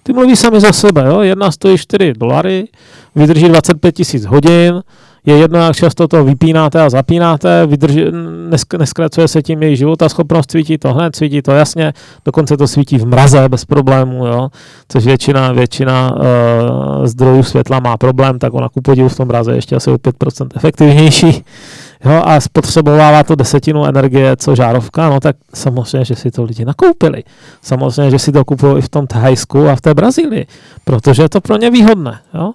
Ty 0.02 0.12
mluví 0.12 0.36
sami 0.36 0.60
za 0.60 0.72
sebe. 0.72 1.04
Jo? 1.06 1.20
Jedna 1.20 1.50
stojí 1.50 1.78
4 1.78 2.12
dolary, 2.12 2.68
vydrží 3.14 3.48
25 3.48 3.92
tisíc 3.92 4.24
hodin, 4.24 4.82
je 5.26 5.38
jedno, 5.38 5.58
jak 5.58 5.76
často 5.76 6.08
to 6.08 6.24
vypínáte 6.24 6.82
a 6.82 6.90
zapínáte, 6.90 7.66
vydrží, 7.66 8.04
nesk, 8.48 8.74
neskracuje 8.74 9.28
se 9.28 9.42
tím 9.42 9.62
její 9.62 9.76
života 9.76 10.08
schopnost, 10.08 10.50
svítí 10.50 10.78
to 10.78 10.92
hned, 10.92 11.16
svítí 11.16 11.42
to 11.42 11.52
jasně, 11.52 11.92
dokonce 12.24 12.56
to 12.56 12.68
svítí 12.68 12.98
v 12.98 13.06
mraze 13.06 13.48
bez 13.48 13.64
problémů, 13.64 14.26
jo? 14.26 14.48
což 14.88 15.06
většina, 15.06 15.52
většina 15.52 16.16
uh, 16.16 17.06
zdrojů 17.06 17.42
světla 17.42 17.80
má 17.80 17.96
problém, 17.96 18.38
tak 18.38 18.54
ona 18.54 18.68
ku 18.68 18.80
podivu 18.80 19.08
v 19.08 19.16
tom 19.16 19.28
mraze 19.28 19.54
ještě 19.54 19.76
asi 19.76 19.90
o 19.90 19.94
5% 19.94 20.48
efektivnější. 20.56 21.44
Jo, 22.04 22.22
a 22.24 22.40
spotřebovává 22.40 23.22
to 23.22 23.34
desetinu 23.34 23.86
energie, 23.86 24.36
co 24.36 24.54
žárovka, 24.54 25.10
no 25.10 25.20
tak 25.20 25.36
samozřejmě, 25.54 26.04
že 26.04 26.14
si 26.14 26.30
to 26.30 26.42
lidi 26.42 26.64
nakoupili. 26.64 27.22
Samozřejmě, 27.62 28.10
že 28.10 28.18
si 28.18 28.32
to 28.32 28.44
kupují 28.44 28.78
i 28.78 28.80
v 28.80 28.88
tom 28.88 29.06
Thajsku 29.06 29.68
a 29.68 29.76
v 29.76 29.80
té 29.80 29.94
Brazílii, 29.94 30.46
protože 30.84 31.22
je 31.22 31.28
to 31.28 31.40
pro 31.40 31.56
ně 31.56 31.70
výhodné. 31.70 32.18
Jo 32.34 32.52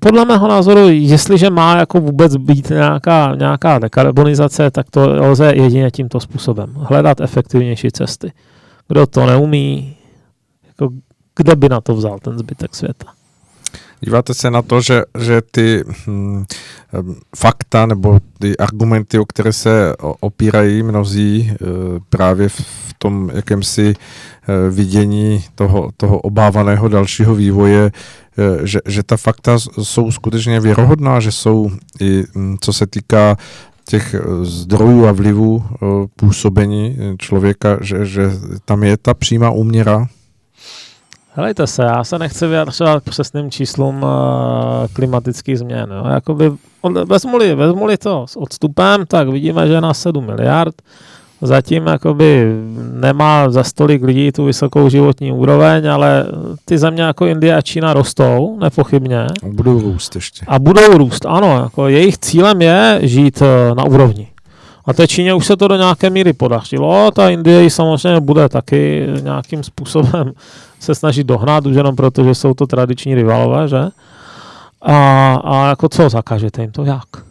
podle 0.00 0.24
mého 0.24 0.48
názoru, 0.48 0.88
jestliže 0.88 1.50
má 1.50 1.76
jako 1.76 2.00
vůbec 2.00 2.36
být 2.36 2.70
nějaká, 2.70 3.34
nějaká 3.34 3.78
dekarbonizace, 3.78 4.70
tak 4.70 4.90
to 4.90 5.28
lze 5.30 5.52
jedině 5.56 5.90
tímto 5.90 6.20
způsobem. 6.20 6.72
Hledat 6.76 7.20
efektivnější 7.20 7.90
cesty. 7.90 8.32
Kdo 8.88 9.06
to 9.06 9.26
neumí, 9.26 9.96
jako 10.66 10.88
kde 11.36 11.56
by 11.56 11.68
na 11.68 11.80
to 11.80 11.94
vzal 11.94 12.18
ten 12.18 12.38
zbytek 12.38 12.74
světa? 12.74 13.15
Díváte 14.00 14.34
se 14.34 14.50
na 14.50 14.62
to, 14.62 14.80
že, 14.80 15.02
že 15.18 15.42
ty 15.50 15.84
hm, 16.06 16.44
fakta 17.36 17.86
nebo 17.86 18.18
ty 18.38 18.56
argumenty, 18.56 19.18
o 19.18 19.24
které 19.24 19.52
se 19.52 19.94
opírají 20.20 20.82
mnozí 20.82 21.50
e, 21.50 21.56
právě 22.08 22.48
v 22.48 22.94
tom 22.98 23.30
jakémsi 23.34 23.94
e, 23.94 24.70
vidění 24.70 25.44
toho, 25.54 25.90
toho 25.96 26.18
obávaného 26.18 26.88
dalšího 26.88 27.34
vývoje, 27.34 27.84
e, 27.84 28.66
že, 28.66 28.78
že 28.86 29.02
ta 29.02 29.16
fakta 29.16 29.58
jsou 29.82 30.10
skutečně 30.10 30.60
věrohodná, 30.60 31.20
že 31.20 31.32
jsou 31.32 31.70
i 32.00 32.24
hm, 32.34 32.56
co 32.60 32.72
se 32.72 32.86
týká 32.86 33.36
těch 33.88 34.14
zdrojů 34.42 35.06
a 35.06 35.12
vlivů 35.12 35.64
působení 36.16 36.96
člověka, 37.18 37.78
že, 37.80 38.06
že 38.06 38.30
tam 38.64 38.82
je 38.82 38.96
ta 38.96 39.14
přímá 39.14 39.50
úměra 39.50 40.08
Helejte 41.36 41.66
se, 41.66 41.82
já 41.82 42.04
se 42.04 42.18
nechci 42.18 42.46
vyjadřovat 42.46 43.02
k 43.02 43.10
přesným 43.10 43.50
číslům 43.50 44.02
uh, 44.02 44.10
klimatických 44.92 45.58
změn. 45.58 45.94
Jo. 45.96 46.10
Jakoby, 46.10 46.52
vezmu-li, 47.04 47.54
vezmu-li 47.54 47.96
to 47.96 48.26
s 48.26 48.36
odstupem, 48.36 49.06
tak 49.06 49.28
vidíme, 49.28 49.68
že 49.68 49.80
na 49.80 49.94
7 49.94 50.26
miliard 50.26 50.74
zatím 51.42 51.86
jakoby 51.86 52.52
nemá 52.92 53.50
za 53.50 53.64
stolik 53.64 54.02
lidí 54.02 54.32
tu 54.32 54.44
vysokou 54.44 54.88
životní 54.88 55.32
úroveň, 55.32 55.90
ale 55.90 56.26
ty 56.64 56.78
země 56.78 57.02
jako 57.02 57.26
Indie 57.26 57.56
a 57.56 57.62
Čína 57.62 57.92
rostou, 57.92 58.58
nepochybně. 58.60 59.20
A 59.20 59.48
budou 59.52 59.80
růst 59.80 60.14
ještě. 60.14 60.46
A 60.48 60.58
budou 60.58 60.98
růst, 60.98 61.26
ano. 61.26 61.60
Jako 61.62 61.88
jejich 61.88 62.18
cílem 62.18 62.62
je 62.62 62.98
žít 63.02 63.42
eh, 63.42 63.74
na 63.74 63.84
úrovni. 63.84 64.28
A 64.86 64.92
té 64.92 65.08
Číně 65.08 65.34
už 65.34 65.46
se 65.46 65.56
to 65.56 65.68
do 65.68 65.76
nějaké 65.76 66.10
míry 66.10 66.32
podařilo, 66.32 67.10
ta 67.10 67.30
Indie 67.30 67.70
samozřejmě 67.70 68.20
bude 68.20 68.48
taky 68.48 69.06
nějakým 69.20 69.62
způsobem 69.62 70.32
se 70.80 70.94
snažit 70.94 71.26
dohnat, 71.26 71.66
už 71.66 71.76
jenom 71.76 71.96
proto, 71.96 72.24
že 72.24 72.34
jsou 72.34 72.54
to 72.54 72.66
tradiční 72.66 73.14
rivalové, 73.14 73.68
že? 73.68 73.88
A, 74.82 75.34
a 75.44 75.68
jako 75.68 75.88
co, 75.88 76.08
zakážete 76.08 76.62
jim 76.62 76.72
to 76.72 76.84
jak? 76.84 77.26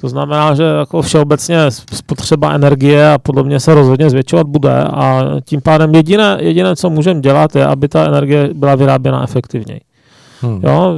To 0.00 0.08
znamená, 0.08 0.54
že 0.54 0.62
jako 0.62 1.02
všeobecně 1.02 1.58
spotřeba 1.70 2.52
energie 2.52 3.12
a 3.12 3.18
podobně 3.18 3.60
se 3.60 3.74
rozhodně 3.74 4.10
zvětšovat 4.10 4.46
bude 4.46 4.84
a 4.84 5.24
tím 5.44 5.60
pádem 5.60 5.94
jediné, 5.94 6.36
jediné 6.40 6.76
co 6.76 6.90
můžeme 6.90 7.20
dělat, 7.20 7.56
je, 7.56 7.66
aby 7.66 7.88
ta 7.88 8.06
energie 8.06 8.50
byla 8.54 8.74
vyráběna 8.74 9.22
efektivněji. 9.22 9.80
Hmm. 10.40 10.60
Jo, 10.62 10.94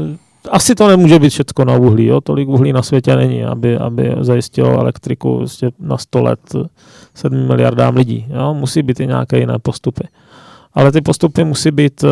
asi 0.48 0.74
to 0.74 0.88
nemůže 0.88 1.18
být 1.18 1.30
všechno 1.30 1.64
na 1.64 1.76
uhlí, 1.76 2.06
jo? 2.06 2.20
tolik 2.20 2.48
uhlí 2.48 2.72
na 2.72 2.82
světě 2.82 3.16
není, 3.16 3.44
aby, 3.44 3.78
aby 3.78 4.14
zajistilo 4.20 4.80
elektriku 4.80 5.38
vlastně 5.38 5.70
na 5.78 5.98
100 5.98 6.22
let 6.22 6.40
7 7.14 7.48
miliardám 7.48 7.96
lidí. 7.96 8.26
Jo? 8.28 8.54
Musí 8.54 8.82
být 8.82 9.00
i 9.00 9.06
nějaké 9.06 9.38
jiné 9.38 9.58
postupy. 9.58 10.08
Ale 10.74 10.92
ty 10.92 11.00
postupy 11.00 11.44
musí 11.44 11.70
být 11.70 12.04
uh, 12.04 12.10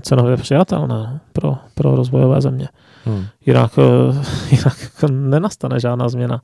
cenově 0.00 0.36
přijatelné 0.36 1.20
pro, 1.32 1.56
pro 1.74 1.96
rozvojové 1.96 2.40
země. 2.40 2.68
Hmm. 3.04 3.24
Jinak, 3.46 3.78
uh, 3.78 4.16
jinak 4.50 4.76
nenastane 5.10 5.80
žádná 5.80 6.08
změna. 6.08 6.40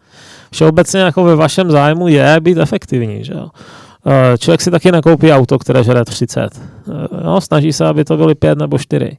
Všeobecně 0.51 1.01
jako 1.01 1.25
ve 1.25 1.37
vašem 1.37 1.71
zájmu 1.71 2.09
je 2.09 2.37
být 2.41 2.59
efektivní. 2.59 3.25
Že 3.25 3.33
jo? 3.33 3.43
Uh, 3.43 4.13
člověk 4.39 4.61
si 4.61 4.71
taky 4.71 4.93
nekoupí 4.93 5.33
auto, 5.33 5.59
které 5.59 5.85
žere 5.85 6.05
30. 6.05 6.61
Uh, 6.87 6.95
no, 7.25 7.41
snaží 7.41 7.73
se, 7.73 7.87
aby 7.87 8.05
to 8.05 8.17
byly 8.17 8.35
5 8.35 8.59
nebo 8.59 8.79
4 8.79 9.17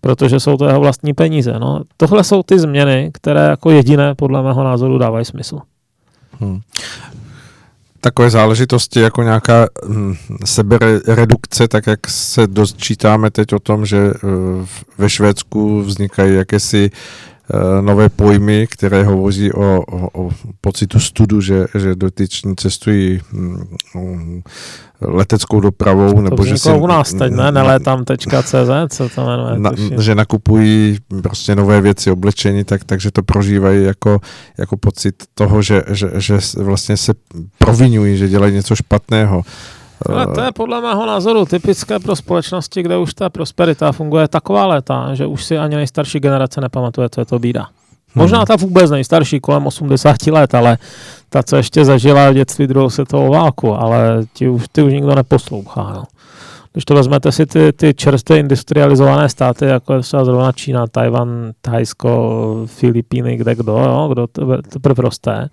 protože 0.00 0.40
jsou 0.40 0.56
to 0.56 0.66
jeho 0.66 0.80
vlastní 0.80 1.14
peníze. 1.14 1.52
No. 1.58 1.82
Tohle 1.96 2.24
jsou 2.24 2.42
ty 2.42 2.58
změny, 2.58 3.10
které 3.14 3.40
jako 3.40 3.70
jediné 3.70 4.14
podle 4.14 4.42
mého 4.42 4.64
názoru 4.64 4.98
dávají 4.98 5.24
smysl. 5.24 5.58
Hmm. 6.40 6.60
Takové 8.00 8.30
záležitosti 8.30 9.00
jako 9.00 9.22
nějaká 9.22 9.66
hm, 9.88 10.14
seberedukce, 10.44 11.68
tak 11.68 11.86
jak 11.86 12.08
se 12.08 12.46
dočítáme 12.46 13.30
teď 13.30 13.52
o 13.52 13.58
tom, 13.58 13.86
že 13.86 14.12
uh, 14.12 14.66
ve 14.98 15.10
Švédsku 15.10 15.82
vznikají 15.82 16.34
jakési 16.34 16.90
nové 17.80 18.08
pojmy, 18.08 18.66
které 18.66 19.04
hovoří 19.04 19.52
o, 19.52 19.82
o, 19.82 20.24
o 20.24 20.30
pocitu 20.60 21.00
studu, 21.00 21.40
že, 21.40 21.66
že 21.78 21.94
dotyční 21.94 22.56
cestují 22.56 23.20
um, 23.94 24.42
leteckou 25.00 25.60
dopravou. 25.60 26.12
To 26.12 26.20
nebo 26.20 26.44
že 26.44 26.58
si, 26.58 26.72
u 26.72 26.86
nás 26.86 27.14
teď, 27.14 27.32
ne? 27.32 27.52
Nelétam.cz, 27.52 28.70
co 28.88 29.08
to 29.08 29.26
jmenuje? 29.26 29.58
Na, 29.58 29.72
že 29.98 30.14
nakupují 30.14 30.98
prostě 31.22 31.54
nové 31.54 31.80
věci, 31.80 32.10
oblečení, 32.10 32.64
tak, 32.64 32.84
takže 32.84 33.10
to 33.10 33.22
prožívají 33.22 33.84
jako, 33.84 34.20
jako 34.58 34.76
pocit 34.76 35.14
toho, 35.34 35.62
že, 35.62 35.82
že, 35.88 36.10
že 36.14 36.38
vlastně 36.56 36.96
se 36.96 37.12
provinují, 37.58 38.16
že 38.16 38.28
dělají 38.28 38.54
něco 38.54 38.76
špatného. 38.76 39.42
Ale 40.08 40.26
to 40.26 40.40
je 40.40 40.52
podle 40.52 40.80
mého 40.80 41.06
názoru 41.06 41.44
typické 41.44 41.98
pro 41.98 42.16
společnosti, 42.16 42.82
kde 42.82 42.96
už 42.96 43.14
ta 43.14 43.30
prosperita 43.30 43.92
funguje 43.92 44.28
taková 44.28 44.66
léta, 44.66 45.14
že 45.14 45.26
už 45.26 45.44
si 45.44 45.58
ani 45.58 45.76
nejstarší 45.76 46.20
generace 46.20 46.60
nepamatuje, 46.60 47.08
co 47.08 47.20
je 47.20 47.24
to 47.24 47.38
bída. 47.38 47.66
Možná 48.14 48.38
hmm. 48.38 48.46
ta 48.46 48.56
vůbec 48.56 48.90
nejstarší, 48.90 49.40
kolem 49.40 49.66
80 49.66 50.26
let, 50.26 50.54
ale 50.54 50.78
ta, 51.28 51.42
co 51.42 51.56
ještě 51.56 51.84
zažila 51.84 52.30
v 52.30 52.34
dětství 52.34 52.66
druhou 52.66 52.90
světovou 52.90 53.32
válku, 53.32 53.74
ale 53.74 54.22
ti 54.32 54.48
už, 54.48 54.64
ty 54.72 54.82
už 54.82 54.92
nikdo 54.92 55.14
neposlouchá. 55.14 55.92
No. 55.94 56.04
Když 56.72 56.84
to 56.84 56.94
vezmete 56.94 57.32
si 57.32 57.46
ty, 57.46 57.72
ty 57.72 57.94
čerstvě 57.94 58.38
industrializované 58.38 59.28
státy, 59.28 59.64
jako 59.64 59.92
je 59.94 60.00
třeba 60.00 60.24
zrovna 60.24 60.52
Čína, 60.52 60.86
Tajvan, 60.86 61.28
Thajsko, 61.60 62.62
Filipíny, 62.66 63.36
kde 63.36 63.54
kdo, 63.54 63.72
jo, 63.72 64.08
kdo 64.12 64.26
teprve 64.72 65.02
roste, 65.02 65.48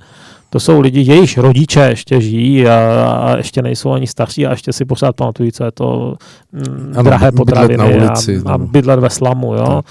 to 0.49 0.59
jsou 0.59 0.79
lidi, 0.79 1.01
jejichž 1.01 1.37
rodiče 1.37 1.79
ještě 1.79 2.21
žijí 2.21 2.67
a, 2.67 2.75
a 3.21 3.37
ještě 3.37 3.61
nejsou 3.61 3.91
ani 3.91 4.07
starší 4.07 4.45
a 4.47 4.51
ještě 4.51 4.73
si 4.73 4.85
pořád 4.85 5.15
pamatují, 5.15 5.51
co 5.51 5.63
je 5.63 5.71
to 5.71 6.15
mm, 6.51 6.93
ano, 6.93 7.03
drahé 7.03 7.31
potraviny 7.31 7.83
bydlet 7.83 8.01
ulici, 8.01 8.41
a, 8.45 8.51
a 8.51 8.57
bydlet 8.57 8.99
ve 8.99 9.09
slamu, 9.09 9.53
jo. 9.53 9.65
No. 9.69 9.81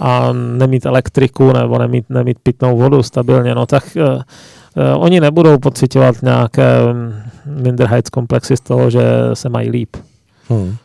A 0.00 0.32
nemít 0.32 0.86
elektriku 0.86 1.52
nebo 1.52 1.78
nemít, 1.78 2.04
nemít 2.08 2.38
pitnou 2.42 2.78
vodu 2.78 3.02
stabilně, 3.02 3.54
no 3.54 3.66
tak 3.66 3.96
uh, 3.96 4.02
uh, 4.04 5.02
oni 5.04 5.20
nebudou 5.20 5.58
pocitovat 5.58 6.22
nějaké 6.22 6.78
Minderheitskomplexy 7.46 8.56
z 8.56 8.60
toho, 8.60 8.90
že 8.90 9.02
se 9.34 9.48
mají 9.48 9.70
líp. 9.70 9.96
Hmm. 10.48 10.76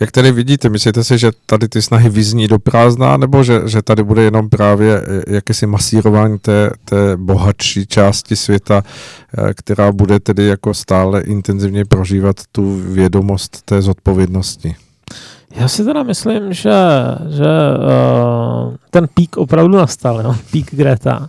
Jak 0.00 0.10
tedy 0.10 0.32
vidíte, 0.32 0.68
myslíte 0.68 1.04
si, 1.04 1.18
že 1.18 1.30
tady 1.46 1.68
ty 1.68 1.82
snahy 1.82 2.08
vyzní 2.08 2.48
do 2.48 2.58
prázdna, 2.58 3.16
nebo 3.16 3.44
že, 3.44 3.60
že 3.66 3.82
tady 3.82 4.02
bude 4.02 4.22
jenom 4.22 4.48
právě 4.48 5.00
eh, 5.00 5.34
jakési 5.34 5.66
masírování 5.66 6.38
té, 6.38 6.70
té 6.84 7.16
bohatší 7.16 7.86
části 7.86 8.36
světa, 8.36 8.82
eh, 9.38 9.54
která 9.54 9.92
bude 9.92 10.20
tedy 10.20 10.46
jako 10.46 10.74
stále 10.74 11.20
intenzivně 11.20 11.84
prožívat 11.84 12.36
tu 12.52 12.76
vědomost 12.76 13.62
té 13.62 13.82
zodpovědnosti? 13.82 14.76
Já 15.56 15.68
si 15.68 15.84
teda 15.84 16.02
myslím, 16.02 16.52
že, 16.52 16.72
že 17.28 17.46
uh, 17.46 18.74
ten 18.90 19.08
pík 19.14 19.36
opravdu 19.36 19.76
nastal, 19.76 20.20
jo? 20.20 20.34
pík 20.50 20.74
Greta. 20.74 21.28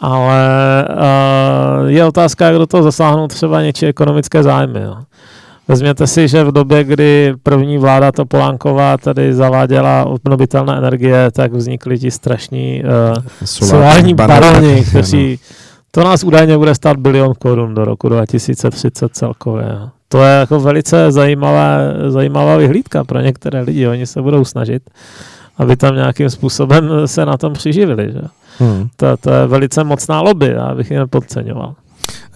Ale 0.00 0.44
uh, 0.90 1.88
je 1.88 2.04
otázka, 2.04 2.46
jak 2.46 2.54
do 2.54 2.66
toho 2.66 2.82
zasáhnout 2.82 3.28
třeba 3.28 3.62
něčí 3.62 3.86
ekonomické 3.86 4.42
zájmy. 4.42 4.80
Jo? 4.80 4.96
Vezměte 5.68 6.06
si, 6.06 6.28
že 6.28 6.44
v 6.44 6.52
době, 6.52 6.84
kdy 6.84 7.34
první 7.42 7.78
vláda 7.78 8.12
Topolánková 8.12 8.96
tady 8.96 9.34
zaváděla 9.34 10.04
obnovitelné 10.04 10.78
energie, 10.78 11.30
tak 11.30 11.52
vznikly 11.52 11.98
ti 11.98 12.10
strašní 12.10 12.82
uh, 12.84 13.22
solární 13.44 14.14
baroni, 14.14 14.84
kteří... 14.88 15.38
To 15.90 16.04
nás 16.04 16.24
údajně 16.24 16.58
bude 16.58 16.74
stát 16.74 16.96
bilion 16.96 17.32
korun 17.38 17.74
do 17.74 17.84
roku 17.84 18.08
2030 18.08 19.16
celkově. 19.16 19.66
To 20.08 20.22
je 20.22 20.30
jako 20.30 20.60
velice 20.60 21.12
zajímavá, 21.12 21.76
zajímavá 22.08 22.56
vyhlídka 22.56 23.04
pro 23.04 23.20
některé 23.20 23.60
lidi. 23.60 23.88
Oni 23.88 24.06
se 24.06 24.22
budou 24.22 24.44
snažit, 24.44 24.82
aby 25.58 25.76
tam 25.76 25.94
nějakým 25.94 26.30
způsobem 26.30 26.90
se 27.06 27.26
na 27.26 27.36
tom 27.36 27.52
přiživili. 27.52 28.12
Že? 28.12 28.20
Hmm. 28.58 28.88
To, 28.96 29.16
to 29.16 29.30
je 29.30 29.46
velice 29.46 29.84
mocná 29.84 30.20
lobby, 30.20 30.48
já 30.56 30.74
bych 30.74 30.90
ji 30.90 30.96
nepodceňoval. 30.96 31.74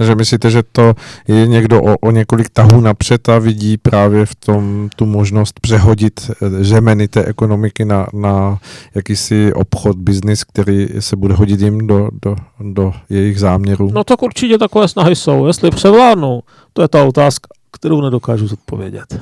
Že 0.01 0.15
myslíte, 0.15 0.51
že 0.51 0.63
to 0.73 0.95
je 1.29 1.47
někdo 1.47 1.83
o, 1.83 1.97
o 1.99 2.11
několik 2.11 2.49
tahů 2.49 2.81
napřed 2.81 3.29
a 3.29 3.39
vidí 3.39 3.77
právě 3.77 4.27
v 4.27 4.35
tom 4.35 4.89
tu 4.97 5.07
možnost 5.07 5.61
přehodit 5.61 6.31
žemeny 6.61 7.05
eh, 7.05 7.09
té 7.09 7.25
ekonomiky 7.25 7.85
na, 7.85 8.07
na 8.13 8.59
jakýsi 8.95 9.53
obchod, 9.53 9.97
biznis, 9.97 10.45
který 10.45 10.89
se 10.99 11.17
bude 11.17 11.35
hodit 11.35 11.61
jim 11.61 11.87
do, 11.87 12.09
do, 12.23 12.37
do 12.61 12.93
jejich 13.11 13.41
záměrů? 13.41 13.91
No 13.95 14.05
tak 14.05 14.23
určitě 14.23 14.59
takové 14.59 14.89
snahy 14.89 15.17
jsou. 15.17 15.47
Jestli 15.47 15.71
převládnou, 15.71 16.43
to 16.73 16.83
je 16.83 16.89
ta 16.89 17.05
otázka, 17.05 17.49
kterou 17.73 18.01
nedokážu 18.01 18.47
zodpovědět. 18.47 19.21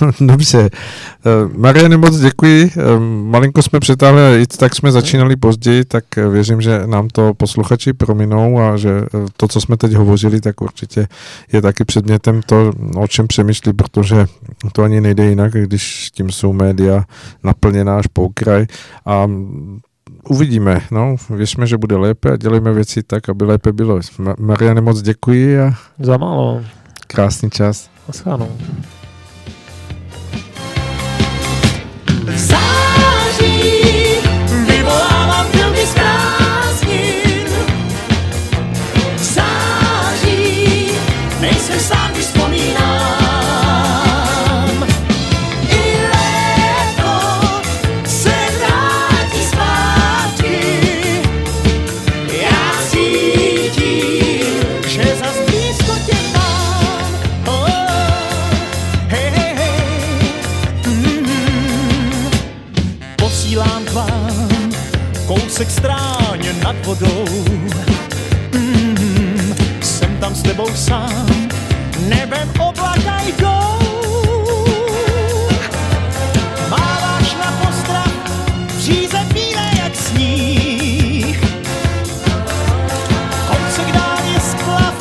Dobře. 0.20 0.70
Eh, 1.26 1.48
Mariane, 1.56 1.96
moc 1.96 2.18
děkuji. 2.18 2.70
Eh, 2.76 3.00
malinko 3.24 3.62
jsme 3.62 3.80
přetáhli, 3.80 4.42
i 4.42 4.46
tak 4.46 4.74
jsme 4.74 4.92
začínali 4.92 5.36
později, 5.36 5.84
tak 5.84 6.18
eh, 6.18 6.28
věřím, 6.28 6.60
že 6.60 6.86
nám 6.86 7.08
to 7.08 7.34
posluchači 7.34 7.92
prominou 7.92 8.58
a 8.58 8.76
že 8.76 8.90
to, 9.36 9.48
co 9.48 9.60
jsme 9.60 9.76
teď 9.76 9.92
hovořili, 9.92 10.40
tak 10.40 10.60
určitě 10.60 11.08
je 11.52 11.62
taky 11.62 11.84
předmětem 11.84 12.40
to, 12.46 12.72
o 12.96 13.08
čem 13.08 13.26
přemýšlí, 13.26 13.72
protože 13.72 14.26
to 14.72 14.82
ani 14.82 15.00
nejde 15.00 15.26
jinak, 15.26 15.52
když 15.52 16.10
tím 16.10 16.30
jsou 16.30 16.52
média 16.52 17.04
naplněná 17.42 17.98
až 17.98 18.06
po 18.06 18.22
okraj. 18.22 18.66
A 19.06 19.26
uvidíme, 20.28 20.80
no, 20.90 21.16
věřme, 21.30 21.66
že 21.66 21.76
bude 21.76 21.96
lépe 21.96 22.32
a 22.32 22.36
dělejme 22.36 22.72
věci 22.72 23.02
tak, 23.02 23.28
aby 23.28 23.44
lépe 23.44 23.72
bylo. 23.72 24.00
Mariane, 24.38 24.80
moc 24.80 25.02
děkuji 25.02 25.60
a... 25.60 25.74
Za 25.98 26.16
málo. 26.16 26.62
Krásný 27.06 27.50
čas. 27.50 27.90
Naschledanou. 65.64 65.64
kousek 65.64 65.70
stráně 65.70 66.52
nad 66.64 66.86
vodou. 66.86 67.24
Mm, 68.52 69.54
jsem 69.82 70.16
tam 70.16 70.34
s 70.34 70.42
tebou 70.42 70.68
sám, 70.74 71.48
nebem 72.08 72.50
oblaka 72.58 73.20
jdou. 73.26 73.78
Máváš 76.70 77.34
na 77.34 77.52
postrach, 77.62 78.12
příze 78.78 79.18
bílé 79.32 79.70
jak 79.82 79.96
sníh. 79.96 81.40
Kousek 83.48 83.92
dál 83.92 84.18
je 84.32 84.40
splav, 84.40 84.94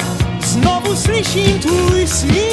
znovu 0.44 0.96
slyším 0.96 1.60
tvůj 1.60 2.08
smích. 2.08 2.53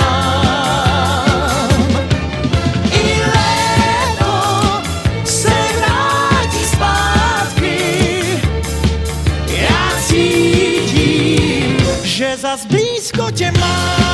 zas 12.51 12.65
blízko 12.65 13.31
tě 13.31 13.51
mám. 13.51 14.10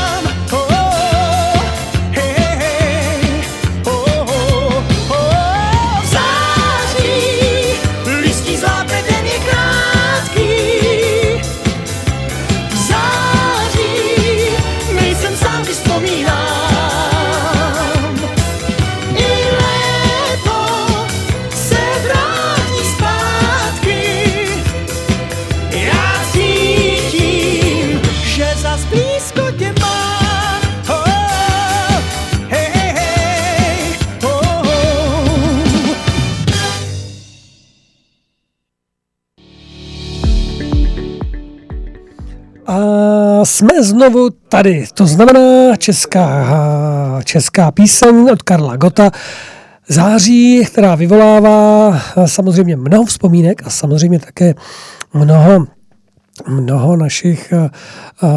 Jsme 43.57 43.83
znovu 43.83 44.29
tady. 44.29 44.85
To 44.93 45.05
znamená 45.07 45.75
česká, 45.75 47.21
česká 47.23 47.71
píseň 47.71 48.29
od 48.31 48.43
Karla 48.43 48.75
Gota. 48.75 49.11
Září, 49.87 50.65
která 50.65 50.95
vyvolává 50.95 51.99
samozřejmě 52.25 52.75
mnoho 52.75 53.05
vzpomínek 53.05 53.61
a 53.65 53.69
samozřejmě 53.69 54.19
také 54.19 54.53
mnoho, 55.13 55.65
mnoho 56.47 56.95
našich, 56.95 57.53
a, 57.53 57.65
a, 57.65 58.29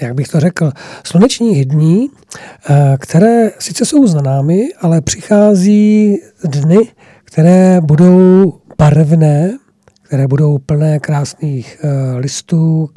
jak 0.00 0.14
bych 0.14 0.28
to 0.28 0.40
řekl, 0.40 0.72
slunečních 1.04 1.64
dní, 1.64 2.08
a, 2.08 2.96
které 2.98 3.50
sice 3.58 3.84
jsou 3.84 4.06
za 4.06 4.20
námi, 4.20 4.68
ale 4.80 5.00
přichází 5.00 6.16
dny, 6.44 6.78
které 7.24 7.80
budou 7.80 8.52
barevné, 8.78 9.58
které 10.02 10.26
budou 10.26 10.58
plné 10.58 10.98
krásných 10.98 11.78
eh, 11.82 12.16
listů, 12.18 12.88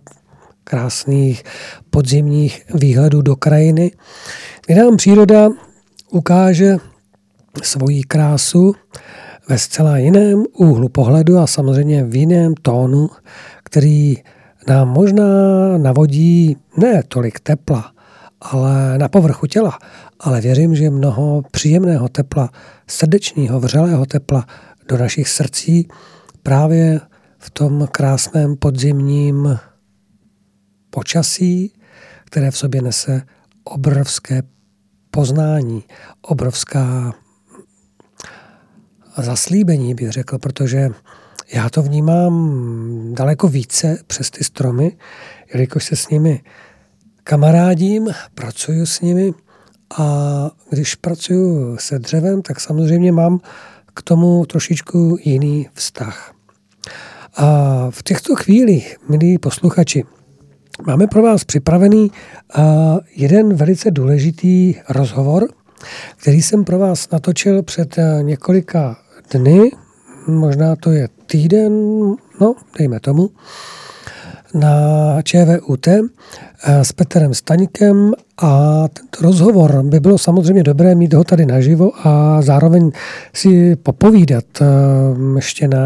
krásných 0.64 1.44
podzimních 1.90 2.66
výhledů 2.74 3.22
do 3.22 3.36
krajiny, 3.36 3.92
kde 4.66 4.84
nám 4.84 4.98
příroda 4.98 5.50
ukáže 6.12 6.78
svoji 7.64 8.04
krásu 8.04 8.74
ve 9.50 9.58
zcela 9.58 9.98
jiném 9.98 10.44
úhlu 10.54 10.90
pohledu 10.90 11.38
a 11.38 11.48
samozřejmě 11.48 12.04
v 12.04 12.16
jiném 12.16 12.54
tónu, 12.62 13.10
který 13.64 14.16
nám 14.68 14.90
možná 14.90 15.24
navodí 15.78 16.58
ne 16.78 17.04
tolik 17.08 17.40
tepla, 17.40 17.92
ale 18.42 18.98
na 18.98 19.08
povrchu 19.08 19.48
těla, 19.48 19.80
ale 20.20 20.42
věřím, 20.42 20.76
že 20.76 20.90
mnoho 20.90 21.42
příjemného 21.52 22.10
tepla, 22.10 22.50
srdečního, 22.88 23.60
vřelého 23.60 24.06
tepla 24.06 24.46
do 24.88 24.98
našich 24.98 25.30
srdcí 25.30 25.88
právě 26.44 27.00
v 27.38 27.50
tom 27.50 27.88
krásném 27.92 28.56
podzimním 28.56 29.60
počasí, 30.92 31.74
které 32.26 32.52
v 32.52 32.58
sobě 32.58 32.82
nese 32.82 33.22
obrovské 33.64 34.44
poznání, 35.12 35.84
obrovská 36.22 37.14
zaslíbení, 39.18 39.96
bych 39.96 40.12
řekl, 40.12 40.38
protože 40.38 40.90
já 41.54 41.70
to 41.70 41.82
vnímám 41.82 43.16
daleko 43.16 43.48
více 43.48 43.98
přes 44.08 44.30
ty 44.32 44.44
stromy, 44.44 44.98
jelikož 45.54 45.86
se 45.86 45.96
s 45.96 46.10
nimi 46.10 46.42
kamarádím, 47.24 48.08
pracuju 48.36 48.86
s 48.86 49.02
nimi 49.02 49.34
a 49.98 50.52
když 50.70 50.96
pracuju 50.96 51.78
se 51.78 52.00
dřevem, 52.00 52.42
tak 52.42 52.60
samozřejmě 52.60 53.12
mám 53.12 53.40
k 53.94 54.02
tomu 54.02 54.46
trošičku 54.46 55.18
jiný 55.24 55.70
vztah. 55.74 56.34
A 57.38 57.46
v 57.90 58.04
těchto 58.04 58.36
chvílích, 58.36 58.98
milí 59.10 59.38
posluchači, 59.38 60.04
máme 60.86 61.08
pro 61.08 61.22
vás 61.22 61.44
připravený 61.44 62.12
jeden 63.16 63.54
velice 63.54 63.92
důležitý 63.92 64.76
rozhovor, 64.90 65.48
který 66.18 66.42
jsem 66.42 66.64
pro 66.64 66.80
vás 66.80 67.10
natočil 67.10 67.64
před 67.64 67.96
několika 68.22 68.98
dny, 69.34 69.72
možná 70.28 70.76
to 70.76 70.92
je 70.92 71.08
týden, 71.26 71.74
no, 72.42 72.56
dejme 72.80 73.00
tomu, 73.00 73.30
na 74.54 74.70
ČVUT 75.22 75.88
s 76.64 76.92
Petrem 76.92 77.34
Staňkem 77.34 78.14
a 78.38 78.84
tento 78.88 79.22
rozhovor 79.22 79.84
by 79.84 80.00
bylo 80.00 80.18
samozřejmě 80.18 80.64
dobré 80.64 80.96
mít 80.96 81.14
ho 81.14 81.24
tady 81.24 81.46
naživo 81.46 82.08
a 82.08 82.42
zároveň 82.42 82.92
si 83.34 83.76
popovídat 83.76 84.46
ještě 85.36 85.68
na 85.68 85.80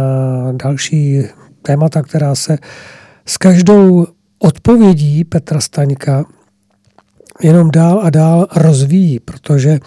další 0.52 1.24
témata, 1.62 2.02
která 2.02 2.36
se 2.36 2.58
s 3.26 3.38
každou 3.38 4.08
odpovědí 4.40 5.24
Petra 5.24 5.62
Staňka 5.62 6.26
jenom 7.44 7.72
dál 7.72 8.00
a 8.04 8.10
dál 8.10 8.48
rozvíjí, 8.56 9.20
protože 9.20 9.80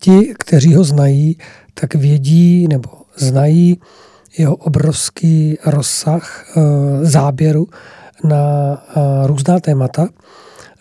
ti, 0.00 0.34
kteří 0.38 0.74
ho 0.74 0.84
znají, 0.84 1.38
tak 1.74 1.94
vědí 1.94 2.68
nebo 2.68 2.88
znají 3.16 3.80
jeho 4.38 4.56
obrovský 4.56 5.58
rozsah 5.66 6.46
záběru 7.02 7.66
na 8.24 8.76
různá 9.26 9.60
témata, 9.60 10.08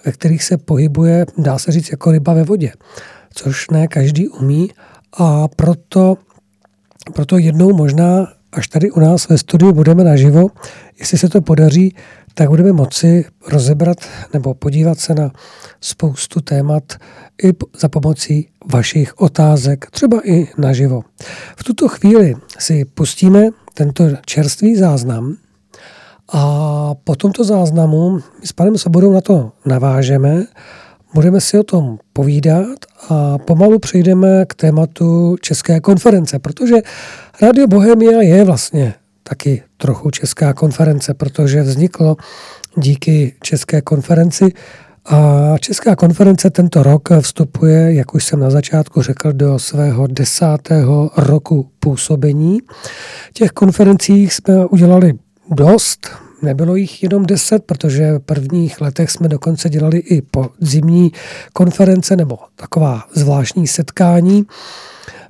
ve 0.06 0.12
kterých 0.12 0.44
se 0.44 0.58
pohybuje, 0.58 1.26
dá 1.38 1.60
se 1.60 1.72
říct, 1.72 1.92
jako 1.92 2.12
ryba 2.12 2.34
ve 2.34 2.44
vodě, 2.44 2.72
což 3.34 3.70
ne 3.70 3.88
každý 3.88 4.28
umí. 4.28 4.70
A 5.18 5.48
proto, 5.48 6.18
proto 7.14 7.38
jednou 7.38 7.74
možná, 7.74 8.28
až 8.52 8.68
tady 8.68 8.92
u 8.92 9.00
nás 9.00 9.30
ve 9.30 9.38
studiu 9.38 9.74
budeme 9.74 10.04
naživo, 10.04 10.48
jestli 11.00 11.18
se 11.18 11.30
to 11.30 11.42
podaří, 11.42 11.96
tak 12.34 12.50
budeme 12.50 12.72
moci 12.72 13.26
rozebrat 13.48 13.98
nebo 14.34 14.54
podívat 14.54 15.00
se 15.00 15.14
na 15.14 15.32
spoustu 15.82 16.42
témat 16.42 16.84
i 17.44 17.54
za 17.80 17.90
pomocí 17.90 18.48
vašich 18.72 19.20
otázek, 19.20 19.86
třeba 19.92 20.22
i 20.24 20.48
naživo. 20.58 21.04
V 21.56 21.64
tuto 21.64 21.88
chvíli 21.88 22.36
si 22.60 22.86
pustíme 22.86 23.50
tento 23.74 24.04
čerstvý 24.26 24.76
záznam 24.76 25.36
a 26.34 26.42
po 27.04 27.16
tomto 27.16 27.44
záznamu 27.44 28.20
s 28.44 28.52
panem 28.52 28.78
Sobodou 28.78 29.14
na 29.14 29.22
to 29.22 29.52
navážeme, 29.66 30.44
budeme 31.14 31.42
si 31.42 31.60
o 31.60 31.64
tom 31.64 31.98
povídat 32.14 32.78
a 33.10 33.38
pomalu 33.38 33.80
přejdeme 33.80 34.46
k 34.46 34.54
tématu 34.54 35.36
České 35.42 35.80
konference, 35.80 36.40
protože 36.40 36.76
Radio 37.42 37.68
Bohemia 37.68 38.22
je 38.22 38.44
vlastně 38.44 38.94
taky 39.32 39.64
trochu 39.78 40.12
Česká 40.12 40.54
konference, 40.54 41.14
protože 41.14 41.62
vzniklo 41.62 42.16
díky 42.78 43.36
České 43.44 43.82
konferenci 43.82 44.54
a 45.06 45.58
Česká 45.60 45.96
konference 45.96 46.50
tento 46.50 46.84
rok 46.84 47.10
vstupuje, 47.22 47.94
jak 47.94 48.16
už 48.16 48.26
jsem 48.26 48.40
na 48.40 48.50
začátku 48.50 49.02
řekl, 49.02 49.34
do 49.34 49.60
svého 49.60 50.08
desátého 50.08 51.12
roku 51.18 51.70
působení. 51.80 52.60
Těch 53.34 53.52
konferencí 53.52 54.30
jsme 54.30 54.66
udělali 54.66 55.14
dost, 55.52 56.10
nebylo 56.42 56.76
jich 56.76 57.04
jenom 57.04 57.26
deset, 57.26 57.64
protože 57.64 58.12
v 58.12 58.20
prvních 58.20 58.82
letech 58.82 59.12
jsme 59.12 59.28
dokonce 59.28 59.70
dělali 59.70 59.98
i 59.98 60.22
po 60.22 60.50
zimní 60.60 61.12
konference 61.54 62.16
nebo 62.16 62.38
taková 62.56 63.04
zvláštní 63.14 63.68
setkání 63.68 64.46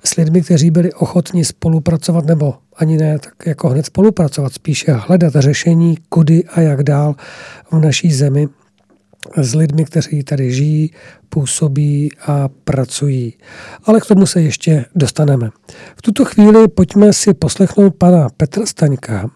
s 0.04 0.16
lidmi, 0.16 0.42
kteří 0.42 0.72
byli 0.72 0.94
ochotni 0.94 1.46
spolupracovat, 1.46 2.26
nebo 2.26 2.56
ani 2.76 2.98
ne 2.98 3.20
tak 3.20 3.34
jako 3.46 3.70
hned 3.70 3.86
spolupracovat, 3.86 4.54
spíše 4.54 4.92
hledat 4.92 5.34
řešení, 5.36 5.98
kudy 6.10 6.44
a 6.44 6.62
jak 6.62 6.84
dál 6.84 7.16
v 7.72 7.80
naší 7.80 8.14
zemi 8.14 8.48
s 9.38 9.56
lidmi, 9.56 9.86
kteří 9.86 10.24
tady 10.24 10.54
žijí, 10.54 10.92
působí 11.30 12.10
a 12.28 12.50
pracují. 12.64 13.34
Ale 13.86 14.02
k 14.02 14.06
tomu 14.06 14.26
se 14.26 14.42
ještě 14.42 14.86
dostaneme. 14.96 15.50
V 15.96 16.02
tuto 16.02 16.26
chvíli 16.26 16.68
pojďme 16.68 17.14
si 17.14 17.34
poslechnout 17.34 17.96
pana 17.96 18.28
Petra 18.38 18.66
Staňka 18.66 19.30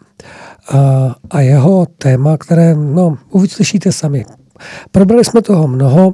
a, 0.69 1.15
a 1.29 1.41
jeho 1.41 1.85
téma, 1.97 2.37
které, 2.37 2.75
no, 2.75 3.17
uslyšíte 3.29 3.91
sami. 3.91 4.25
Probrali 4.91 5.25
jsme 5.25 5.41
toho 5.41 5.67
mnoho 5.67 6.13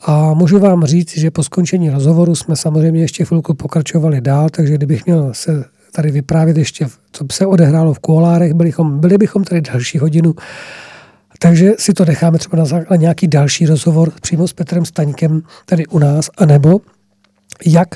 a 0.00 0.34
můžu 0.34 0.58
vám 0.58 0.84
říct, 0.84 1.18
že 1.18 1.30
po 1.30 1.42
skončení 1.42 1.90
rozhovoru 1.90 2.34
jsme 2.34 2.56
samozřejmě 2.56 3.00
ještě 3.00 3.24
chvilku 3.24 3.54
pokračovali 3.54 4.20
dál, 4.20 4.48
takže 4.48 4.74
kdybych 4.74 5.06
měl 5.06 5.30
se 5.34 5.64
tady 5.92 6.10
vyprávět 6.10 6.56
ještě, 6.56 6.86
co 7.12 7.24
se 7.32 7.46
odehrálo 7.46 7.94
v 7.94 7.98
kuolárech, 7.98 8.54
byli 8.54 8.68
bychom, 8.68 9.00
byli 9.00 9.18
bychom 9.18 9.44
tady 9.44 9.60
další 9.60 9.98
hodinu. 9.98 10.34
Takže 11.38 11.72
si 11.78 11.92
to 11.92 12.04
necháme 12.04 12.38
třeba 12.38 12.64
na 12.90 12.96
nějaký 12.96 13.28
další 13.28 13.66
rozhovor 13.66 14.12
přímo 14.20 14.48
s 14.48 14.52
Petrem 14.52 14.84
Staňkem 14.84 15.42
tady 15.66 15.86
u 15.86 15.98
nás, 15.98 16.30
anebo 16.38 16.80
jak 17.66 17.88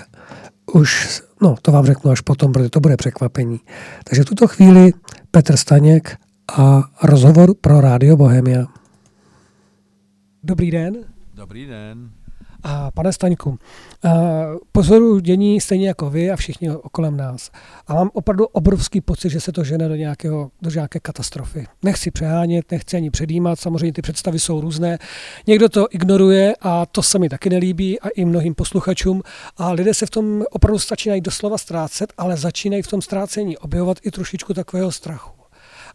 už, 0.72 1.22
no 1.42 1.56
to 1.62 1.72
vám 1.72 1.86
řeknu 1.86 2.10
až 2.10 2.20
potom, 2.20 2.52
protože 2.52 2.70
to 2.70 2.80
bude 2.80 2.96
překvapení. 2.96 3.60
Takže 4.04 4.24
tuto 4.24 4.46
chvíli 4.46 4.92
Petr 5.30 5.56
Staněk 5.56 6.16
a 6.56 6.82
rozhovor 7.02 7.54
pro 7.60 7.80
Rádio 7.80 8.16
Bohemia. 8.16 8.66
Dobrý 10.44 10.70
den. 10.70 11.11
Dobrý 11.42 11.66
den. 11.66 12.10
A 12.62 12.90
pane 12.90 13.12
Staňku, 13.12 13.58
pozoru 14.72 15.18
dění 15.18 15.60
stejně 15.60 15.88
jako 15.88 16.10
vy 16.10 16.30
a 16.30 16.36
všichni 16.36 16.70
okolem 16.70 17.16
nás. 17.16 17.50
A 17.86 17.94
mám 17.94 18.10
opravdu 18.12 18.46
obrovský 18.46 19.00
pocit, 19.00 19.30
že 19.30 19.40
se 19.40 19.52
to 19.52 19.64
žene 19.64 19.88
do, 19.88 19.94
nějakého, 19.94 20.50
do 20.62 20.70
nějaké 20.70 21.00
katastrofy. 21.00 21.66
Nechci 21.82 22.10
přehánět, 22.10 22.70
nechci 22.70 22.96
ani 22.96 23.10
předjímat, 23.10 23.60
samozřejmě 23.60 23.92
ty 23.92 24.02
představy 24.02 24.38
jsou 24.38 24.60
různé. 24.60 24.98
Někdo 25.46 25.68
to 25.68 25.86
ignoruje 25.90 26.54
a 26.60 26.86
to 26.86 27.02
se 27.02 27.18
mi 27.18 27.28
taky 27.28 27.50
nelíbí 27.50 28.00
a 28.00 28.08
i 28.08 28.24
mnohým 28.24 28.54
posluchačům. 28.54 29.22
A 29.56 29.72
lidé 29.72 29.94
se 29.94 30.06
v 30.06 30.10
tom 30.10 30.44
opravdu 30.50 30.78
začínají 30.78 31.20
doslova 31.20 31.58
ztrácet, 31.58 32.12
ale 32.18 32.36
začínají 32.36 32.82
v 32.82 32.88
tom 32.88 33.02
ztrácení 33.02 33.58
objevovat 33.58 33.98
i 34.02 34.10
trošičku 34.10 34.54
takového 34.54 34.92
strachu. 34.92 35.41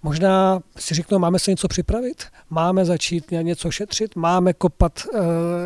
Možná 0.03 0.59
si 0.77 0.95
řeknou, 0.95 1.19
máme 1.19 1.39
se 1.39 1.51
něco 1.51 1.67
připravit, 1.67 2.23
máme 2.49 2.85
začít 2.85 3.31
něco 3.31 3.71
šetřit, 3.71 4.15
máme 4.15 4.53
kopat, 4.53 5.07
eh, 5.13 5.19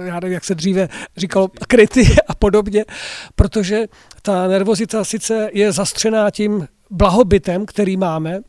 já 0.07 0.19
nevím, 0.19 0.33
jak 0.33 0.43
se 0.43 0.55
dříve 0.55 0.89
říkalo, 1.17 1.47
kryty 1.67 2.15
a 2.27 2.35
podobně, 2.35 2.85
protože 3.35 3.87
ta 4.21 4.47
nervozita 4.47 5.03
sice 5.03 5.49
je 5.53 5.71
zastřená 5.71 6.31
tím 6.31 6.67
blahobytem, 6.89 7.65
který 7.65 7.97
máme, 7.97 8.39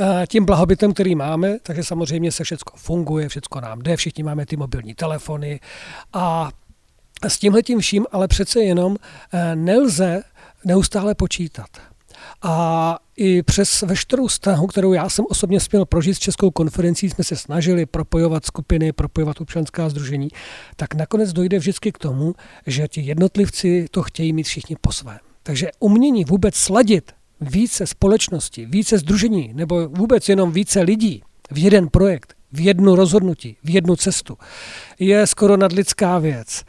eh, 0.00 0.26
tím 0.26 0.44
blahobytem, 0.44 0.92
který 0.92 1.14
máme, 1.14 1.58
takže 1.62 1.84
samozřejmě 1.84 2.32
se 2.32 2.44
všechno 2.44 2.72
funguje, 2.76 3.28
všechno 3.28 3.60
nám 3.60 3.78
jde, 3.78 3.96
všichni 3.96 4.22
máme 4.22 4.46
ty 4.46 4.56
mobilní 4.56 4.94
telefony 4.94 5.60
a 6.12 6.50
s 7.26 7.38
tímhletím 7.38 7.78
vším 7.78 8.06
ale 8.12 8.28
přece 8.28 8.60
jenom 8.60 8.96
eh, 9.32 9.56
nelze 9.56 10.22
neustále 10.64 11.14
počítat. 11.14 11.68
A 12.42 12.98
i 13.16 13.42
přes 13.42 13.82
veškerou 13.82 14.28
snahu, 14.28 14.66
kterou 14.66 14.92
já 14.92 15.08
jsem 15.08 15.24
osobně 15.28 15.60
směl 15.60 15.84
prožít 15.84 16.14
s 16.14 16.18
Českou 16.18 16.50
konferencí, 16.50 17.10
jsme 17.10 17.24
se 17.24 17.36
snažili 17.36 17.86
propojovat 17.86 18.46
skupiny, 18.46 18.92
propojovat 18.92 19.40
občanská 19.40 19.88
združení, 19.88 20.28
tak 20.76 20.94
nakonec 20.94 21.32
dojde 21.32 21.58
vždycky 21.58 21.92
k 21.92 21.98
tomu, 21.98 22.34
že 22.66 22.88
ti 22.88 23.00
jednotlivci 23.00 23.86
to 23.90 24.02
chtějí 24.02 24.32
mít 24.32 24.46
všichni 24.46 24.76
po 24.80 24.92
svém. 24.92 25.18
Takže 25.42 25.70
umění 25.80 26.24
vůbec 26.24 26.54
sladit 26.54 27.12
více 27.40 27.86
společnosti, 27.86 28.66
více 28.66 28.98
združení 28.98 29.50
nebo 29.54 29.88
vůbec 29.88 30.28
jenom 30.28 30.52
více 30.52 30.80
lidí 30.80 31.22
v 31.50 31.58
jeden 31.58 31.88
projekt, 31.88 32.34
v 32.52 32.60
jednu 32.60 32.94
rozhodnutí, 32.94 33.56
v 33.64 33.70
jednu 33.70 33.96
cestu, 33.96 34.38
je 34.98 35.26
skoro 35.26 35.56
nadlidská 35.56 36.18
věc. 36.18 36.64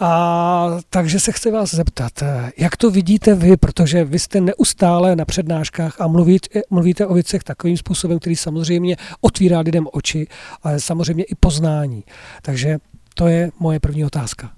A 0.00 0.80
takže 0.90 1.20
se 1.20 1.32
chci 1.32 1.50
vás 1.50 1.74
zeptat, 1.74 2.12
jak 2.56 2.76
to 2.76 2.90
vidíte 2.90 3.34
vy, 3.34 3.56
protože 3.56 4.04
vy 4.04 4.18
jste 4.18 4.40
neustále 4.40 5.16
na 5.16 5.24
přednáškách 5.24 6.00
a 6.00 6.06
mluvíte, 6.06 6.60
mluvíte 6.70 7.06
o 7.06 7.14
věcech 7.14 7.44
takovým 7.44 7.76
způsobem, 7.76 8.18
který 8.18 8.36
samozřejmě 8.36 8.96
otvírá 9.20 9.60
lidem 9.60 9.86
oči, 9.92 10.26
ale 10.62 10.80
samozřejmě 10.80 11.24
i 11.24 11.34
poznání. 11.34 12.04
Takže 12.42 12.78
to 13.14 13.28
je 13.28 13.50
moje 13.58 13.80
první 13.80 14.04
otázka. 14.04 14.50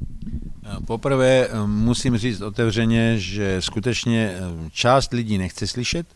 Poprvé 0.86 1.47
eh, 1.47 1.66
musím 1.66 2.16
říct 2.16 2.40
otevřeně, 2.40 3.19
že 3.19 3.56
skutečně 3.62 4.35
eh, 4.35 4.70
část 4.73 5.12
lidí 5.12 5.39
nechce 5.39 5.66
slyšet, 5.66 6.06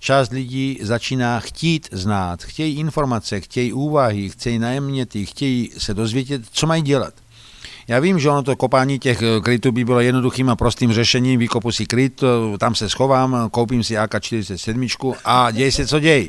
část 0.00 0.30
lidí 0.30 0.78
začíná 0.82 1.40
chtít 1.40 1.88
znát, 1.92 2.42
chtějí 2.42 2.76
informace, 2.78 3.40
chtějí 3.40 3.72
úvahy, 3.72 4.28
chtějí 4.28 4.58
najemněty, 4.58 5.26
chtějí 5.26 5.70
se 5.78 5.94
dozvědět, 5.94 6.42
co 6.50 6.66
mají 6.66 6.82
dělat. 6.82 7.14
Já 7.88 8.00
vím, 8.00 8.18
že 8.18 8.30
ono 8.30 8.42
to 8.42 8.56
kopání 8.56 8.98
těch 8.98 9.22
eh, 9.22 9.40
krytů 9.40 9.72
by 9.72 9.84
bylo 9.84 10.00
jednoduchým 10.00 10.50
a 10.50 10.56
prostým 10.56 10.92
řešením. 10.92 11.40
Vykopu 11.40 11.72
si 11.72 11.86
kryt, 11.86 12.22
eh, 12.22 12.58
tam 12.58 12.74
se 12.74 12.88
schovám, 12.88 13.48
koupím 13.50 13.84
si 13.84 13.94
AK-47 13.94 15.14
a 15.24 15.50
děje 15.50 15.72
se, 15.72 15.86
co 15.86 16.00
děje. 16.00 16.28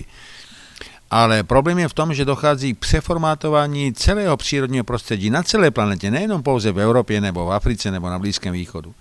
Ale 1.11 1.43
problém 1.43 1.79
je 1.79 1.87
v 1.87 1.93
tom, 1.93 2.13
že 2.13 2.25
dochází 2.25 2.73
k 2.73 2.77
přeformátování 2.77 3.93
celého 3.93 4.37
přírodního 4.37 4.83
prostředí 4.83 5.29
na 5.29 5.43
celé 5.43 5.71
planetě, 5.71 6.11
nejenom 6.11 6.43
pouze 6.43 6.71
v 6.71 6.79
Evropě 6.79 7.21
nebo 7.21 7.45
v 7.45 7.51
Africe 7.51 7.91
nebo 7.91 8.09
na 8.09 8.19
Blízkém 8.19 8.53
východu. 8.53 8.93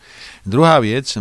Druhá 0.46 0.78
věc, 0.78 1.18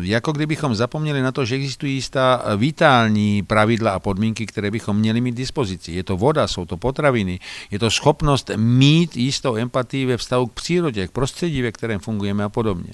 jako 0.00 0.32
kdybychom 0.32 0.74
zapomněli 0.74 1.22
na 1.22 1.32
to, 1.32 1.44
že 1.44 1.54
existují 1.54 1.94
jistá 1.94 2.42
vitální 2.56 3.42
pravidla 3.42 3.90
a 3.90 3.98
podmínky, 3.98 4.46
které 4.46 4.70
bychom 4.70 4.96
měli 4.96 5.20
mít 5.20 5.34
dispozici. 5.34 5.92
Je 5.92 6.04
to 6.04 6.16
voda, 6.16 6.48
jsou 6.48 6.64
to 6.64 6.76
potraviny, 6.76 7.40
je 7.70 7.78
to 7.78 7.90
schopnost 7.90 8.50
mít 8.56 9.16
jistou 9.16 9.56
empatii 9.56 10.06
ve 10.06 10.16
vztahu 10.16 10.46
k 10.46 10.52
přírodě, 10.52 11.08
k 11.08 11.10
prostředí, 11.10 11.62
ve 11.62 11.72
kterém 11.72 12.00
fungujeme 12.00 12.44
a 12.44 12.48
podobně. 12.48 12.92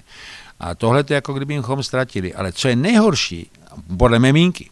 A 0.60 0.74
tohle 0.74 1.05
je 1.09 1.14
jako 1.14 1.32
kdybychom 1.32 1.82
ztratili. 1.82 2.35
Ale 2.35 2.52
co 2.52 2.69
je 2.69 2.77
nejhorší, 2.77 3.51
podle 3.97 4.19
mé 4.19 4.32
mínky, 4.32 4.70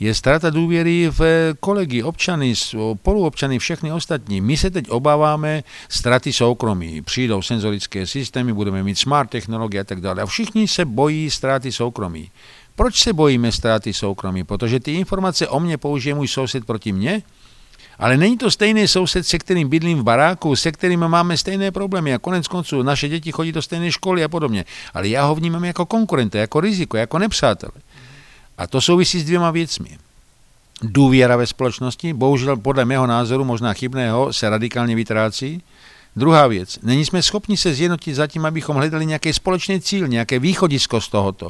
je 0.00 0.14
ztráta 0.14 0.50
důvěry 0.50 1.08
v 1.10 1.54
kolegy, 1.60 2.02
občany, 2.02 2.56
spoluobčany, 2.56 3.58
všechny 3.58 3.92
ostatní. 3.92 4.40
My 4.40 4.56
se 4.56 4.70
teď 4.70 4.90
obáváme 4.90 5.64
ztraty 5.88 6.32
soukromí. 6.32 7.02
Přijdou 7.02 7.42
senzorické 7.42 8.06
systémy, 8.06 8.52
budeme 8.52 8.82
mít 8.82 8.98
smart 8.98 9.30
technologie 9.30 9.80
a 9.80 9.84
tak 9.84 10.00
dále. 10.00 10.22
A 10.22 10.26
všichni 10.26 10.68
se 10.68 10.84
bojí 10.84 11.30
ztráty 11.30 11.72
soukromí. 11.72 12.30
Proč 12.74 13.02
se 13.02 13.12
bojíme 13.12 13.52
ztráty 13.52 13.92
soukromí? 13.92 14.44
Protože 14.44 14.80
ty 14.80 14.92
informace 14.92 15.48
o 15.48 15.60
mně 15.60 15.78
použije 15.78 16.14
můj 16.14 16.28
soused 16.28 16.64
proti 16.64 16.92
mně, 16.92 17.22
ale 17.98 18.16
není 18.16 18.38
to 18.38 18.50
stejný 18.50 18.88
soused, 18.88 19.26
se 19.26 19.38
kterým 19.38 19.68
bydlím 19.68 19.98
v 19.98 20.02
baráku, 20.02 20.56
se 20.56 20.72
kterým 20.72 21.00
máme 21.00 21.36
stejné 21.36 21.70
problémy 21.70 22.14
a 22.14 22.18
konec 22.18 22.48
konců 22.48 22.82
naše 22.82 23.08
děti 23.08 23.32
chodí 23.32 23.52
do 23.52 23.62
stejné 23.62 23.92
školy 23.92 24.24
a 24.24 24.28
podobně. 24.28 24.64
Ale 24.94 25.08
já 25.08 25.24
ho 25.24 25.34
vnímám 25.34 25.64
jako 25.64 25.86
konkurenta, 25.86 26.38
jako 26.38 26.60
riziko, 26.60 26.96
jako 26.96 27.18
nepřátele. 27.18 27.72
A 28.60 28.66
to 28.66 28.80
souvisí 28.80 29.20
s 29.20 29.24
dvěma 29.24 29.50
věcmi. 29.50 29.98
Důvěra 30.82 31.36
ve 31.36 31.46
společnosti, 31.46 32.12
bohužel 32.12 32.56
podle 32.56 32.84
mého 32.84 33.06
názoru, 33.06 33.44
možná 33.44 33.72
chybného, 33.72 34.32
se 34.32 34.50
radikálně 34.50 34.94
vytrácí. 34.96 35.62
Druhá 36.16 36.46
věc, 36.46 36.78
není 36.82 37.04
jsme 37.04 37.22
schopni 37.22 37.56
se 37.56 37.74
zjednotit 37.74 38.14
zatím, 38.14 38.46
abychom 38.46 38.76
hledali 38.76 39.06
nějaký 39.06 39.32
společný 39.32 39.80
cíl, 39.80 40.08
nějaké 40.08 40.38
východisko 40.38 41.00
z 41.00 41.08
tohoto. 41.08 41.48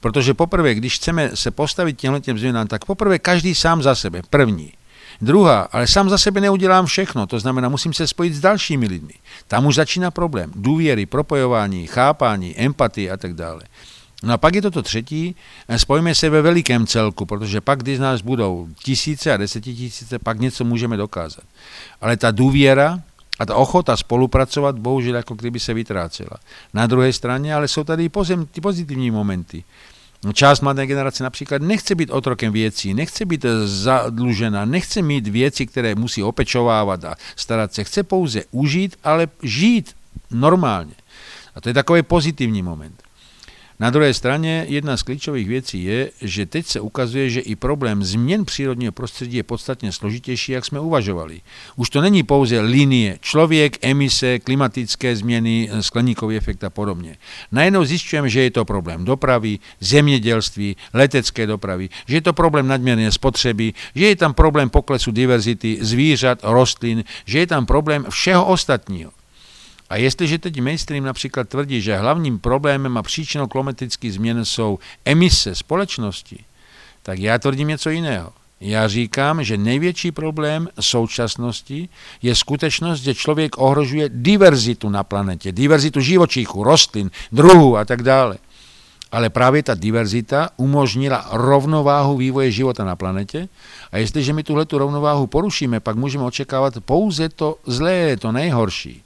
Protože 0.00 0.34
poprvé, 0.34 0.74
když 0.74 0.94
chceme 0.94 1.30
se 1.34 1.50
postavit 1.50 1.98
těmhle 1.98 2.20
těm 2.20 2.38
změnám, 2.38 2.66
tak 2.66 2.84
poprvé 2.84 3.18
každý 3.18 3.54
sám 3.54 3.82
za 3.82 3.94
sebe, 3.94 4.22
první. 4.30 4.72
Druhá, 5.20 5.60
ale 5.72 5.86
sám 5.86 6.10
za 6.10 6.18
sebe 6.18 6.40
neudělám 6.40 6.86
všechno, 6.86 7.26
to 7.26 7.38
znamená, 7.38 7.68
musím 7.68 7.92
se 7.92 8.06
spojit 8.06 8.34
s 8.34 8.40
dalšími 8.40 8.86
lidmi. 8.86 9.14
Tam 9.48 9.66
už 9.66 9.74
začíná 9.74 10.10
problém. 10.10 10.52
Důvěry, 10.54 11.06
propojování, 11.06 11.86
chápání, 11.86 12.60
empatie 12.60 13.10
a 13.10 13.16
tak 13.16 13.34
dále. 13.34 13.62
No 14.22 14.34
a 14.34 14.38
pak 14.38 14.54
je 14.54 14.62
to 14.62 14.70
to 14.70 14.82
třetí, 14.82 15.36
spojíme 15.76 16.14
se 16.14 16.30
ve 16.30 16.42
velikém 16.42 16.86
celku, 16.86 17.26
protože 17.26 17.60
pak, 17.60 17.82
když 17.82 17.98
nás 17.98 18.22
budou 18.22 18.68
tisíce 18.84 19.32
a 19.32 19.36
desetitisíce, 19.36 20.18
pak 20.18 20.40
něco 20.40 20.64
můžeme 20.64 20.96
dokázat. 20.96 21.44
Ale 22.00 22.16
ta 22.16 22.30
důvěra 22.30 23.00
a 23.38 23.46
ta 23.46 23.54
ochota 23.54 23.96
spolupracovat 23.96 24.78
bohužel 24.78 25.16
jako 25.16 25.34
kdyby 25.34 25.60
se 25.60 25.74
vytrácela. 25.74 26.36
Na 26.74 26.86
druhé 26.86 27.12
straně 27.12 27.54
ale 27.54 27.68
jsou 27.68 27.84
tady 27.84 28.04
i 28.04 28.08
pozem, 28.08 28.46
ty 28.46 28.60
pozitivní 28.60 29.10
momenty. 29.10 29.64
Část 30.32 30.60
mladé 30.60 30.86
generace 30.86 31.24
například 31.24 31.62
nechce 31.62 31.94
být 31.94 32.10
otrokem 32.10 32.52
věcí, 32.52 32.94
nechce 32.94 33.24
být 33.24 33.44
zadlužena, 33.64 34.64
nechce 34.64 35.02
mít 35.02 35.28
věci, 35.28 35.66
které 35.66 35.94
musí 35.94 36.22
opečovávat 36.22 37.04
a 37.04 37.14
starat 37.36 37.74
se. 37.74 37.84
Chce 37.84 38.02
pouze 38.02 38.42
užít, 38.50 38.96
ale 39.04 39.28
žít 39.42 39.94
normálně. 40.30 40.94
A 41.54 41.60
to 41.60 41.68
je 41.68 41.74
takový 41.74 42.02
pozitivní 42.02 42.62
moment. 42.62 43.07
Na 43.80 43.90
druhé 43.90 44.14
straně 44.14 44.66
jedna 44.68 44.96
z 44.96 45.02
klíčových 45.02 45.48
věcí 45.48 45.84
je, 45.84 46.10
že 46.22 46.46
teď 46.46 46.66
se 46.66 46.80
ukazuje, 46.80 47.30
že 47.30 47.40
i 47.40 47.56
problém 47.56 48.04
změn 48.04 48.44
přírodního 48.44 48.92
prostředí 48.92 49.36
je 49.36 49.42
podstatně 49.42 49.92
složitější, 49.92 50.52
jak 50.52 50.64
jsme 50.64 50.80
uvažovali. 50.80 51.40
Už 51.76 51.90
to 51.90 52.00
není 52.00 52.22
pouze 52.22 52.60
linie 52.60 53.18
člověk, 53.20 53.78
emise, 53.82 54.38
klimatické 54.38 55.16
změny, 55.16 55.70
skleníkový 55.80 56.36
efekt 56.36 56.64
a 56.64 56.70
podobně. 56.70 57.16
Najednou 57.52 57.84
zjišťujeme, 57.84 58.28
že 58.28 58.40
je 58.40 58.50
to 58.50 58.64
problém 58.64 59.04
dopravy, 59.04 59.58
zemědělství, 59.80 60.76
letecké 60.94 61.46
dopravy, 61.46 61.88
že 62.06 62.16
je 62.16 62.20
to 62.20 62.32
problém 62.32 62.66
nadměrné 62.66 63.12
spotřeby, 63.12 63.72
že 63.94 64.06
je 64.06 64.16
tam 64.16 64.34
problém 64.34 64.70
poklesu 64.70 65.10
diverzity 65.10 65.78
zvířat, 65.80 66.38
rostlin, 66.42 67.04
že 67.26 67.38
je 67.38 67.46
tam 67.46 67.66
problém 67.66 68.06
všeho 68.10 68.46
ostatního. 68.46 69.17
A 69.90 69.96
jestliže 69.96 70.38
teď 70.38 70.60
mainstream 70.60 71.04
například 71.04 71.48
tvrdí, 71.48 71.80
že 71.80 71.96
hlavním 71.96 72.38
problémem 72.38 72.96
a 72.96 73.02
příčinou 73.02 73.46
klimatických 73.46 74.14
změn 74.14 74.44
jsou 74.44 74.78
emise 75.04 75.54
společnosti, 75.54 76.44
tak 77.02 77.18
já 77.18 77.38
tvrdím 77.38 77.68
něco 77.68 77.90
jiného. 77.90 78.32
Já 78.60 78.88
říkám, 78.88 79.44
že 79.44 79.56
největší 79.56 80.12
problém 80.12 80.68
současnosti 80.80 81.88
je 82.22 82.34
skutečnost, 82.34 83.00
že 83.00 83.14
člověk 83.14 83.58
ohrožuje 83.58 84.08
diverzitu 84.08 84.88
na 84.88 85.04
planetě, 85.04 85.52
diverzitu 85.52 86.00
živočichů, 86.00 86.64
rostlin, 86.64 87.10
druhů 87.32 87.76
a 87.76 87.84
tak 87.84 88.02
dále. 88.02 88.38
Ale 89.12 89.30
právě 89.30 89.62
ta 89.62 89.74
diverzita 89.74 90.50
umožnila 90.56 91.28
rovnováhu 91.32 92.16
vývoje 92.16 92.50
života 92.50 92.84
na 92.84 92.96
planetě 92.96 93.48
a 93.92 93.98
jestliže 93.98 94.32
my 94.32 94.42
tuhle 94.42 94.66
rovnováhu 94.72 95.26
porušíme, 95.26 95.80
pak 95.80 95.96
můžeme 95.96 96.24
očekávat 96.24 96.74
pouze 96.84 97.28
to 97.28 97.56
zlé, 97.66 98.16
to 98.16 98.32
nejhorší. 98.32 99.02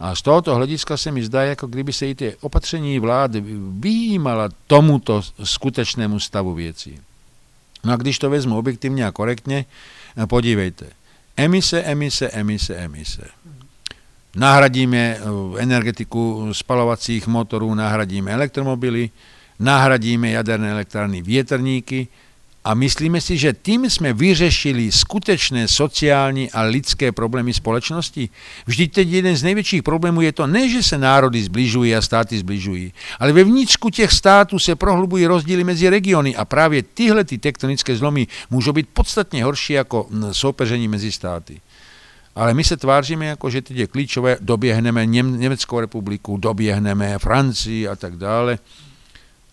A 0.00 0.14
z 0.14 0.22
tohoto 0.22 0.54
hlediska 0.54 0.96
se 0.96 1.10
mi 1.12 1.24
zdá, 1.24 1.42
jako 1.42 1.66
kdyby 1.66 1.92
se 1.92 2.06
i 2.08 2.14
ty 2.14 2.36
opatření 2.40 2.98
vlády 2.98 3.44
výjímala 3.70 4.48
tomuto 4.66 5.22
skutečnému 5.44 6.20
stavu 6.20 6.54
věcí. 6.54 6.98
No 7.84 7.92
a 7.92 7.96
když 7.96 8.18
to 8.18 8.30
vezmu 8.30 8.58
objektivně 8.58 9.06
a 9.06 9.12
korektně, 9.12 9.64
podívejte. 10.26 10.86
Emise, 11.36 11.82
emise, 11.82 12.28
emise, 12.28 12.74
emise. 12.76 13.22
Nahradíme 14.36 14.98
eh, 14.98 15.22
energetiku 15.58 16.48
spalovacích 16.52 17.26
motorů, 17.26 17.74
nahradíme 17.74 18.30
elektromobily, 18.30 19.10
nahradíme 19.58 20.30
jaderné 20.30 20.70
elektrárny 20.70 21.22
větrníky, 21.22 22.08
a 22.68 22.74
myslíme 22.74 23.20
si, 23.20 23.38
že 23.38 23.56
tím 23.62 23.90
jsme 23.90 24.12
vyřešili 24.12 24.92
skutečné 24.92 25.68
sociální 25.68 26.50
a 26.50 26.62
lidské 26.62 27.12
problémy 27.12 27.54
společnosti? 27.54 28.28
Vždyť 28.66 28.92
teď 28.92 29.08
jeden 29.08 29.36
z 29.36 29.42
největších 29.42 29.82
problémů 29.82 30.20
je 30.20 30.32
to 30.32 30.46
ne, 30.46 30.68
že 30.68 30.82
se 30.82 30.98
národy 30.98 31.42
zbližují 31.42 31.96
a 31.96 32.02
státy 32.02 32.38
zbližují, 32.38 32.92
ale 33.18 33.32
ve 33.32 33.44
vnitřku 33.44 33.90
těch 33.90 34.12
států 34.12 34.58
se 34.58 34.76
prohlubují 34.76 35.26
rozdíly 35.26 35.64
mezi 35.64 35.88
regiony 35.88 36.36
a 36.36 36.44
právě 36.44 36.82
tyhle 36.82 37.24
ty 37.24 37.38
tektonické 37.38 37.96
zlomy 37.96 38.26
můžou 38.50 38.72
být 38.72 38.88
podstatně 38.92 39.44
horší 39.44 39.72
jako 39.72 40.06
soupeření 40.32 40.88
mezi 40.88 41.12
státy. 41.12 41.60
Ale 42.34 42.54
my 42.54 42.64
se 42.64 42.76
tváříme 42.76 43.26
jako, 43.26 43.50
že 43.50 43.62
teď 43.62 43.76
je 43.76 43.86
klíčové, 43.86 44.36
doběhneme 44.40 45.06
Německou 45.06 45.80
republiku, 45.80 46.36
doběhneme 46.36 47.18
Francii 47.18 47.88
a 47.88 47.96
tak 47.96 48.16
dále. 48.16 48.58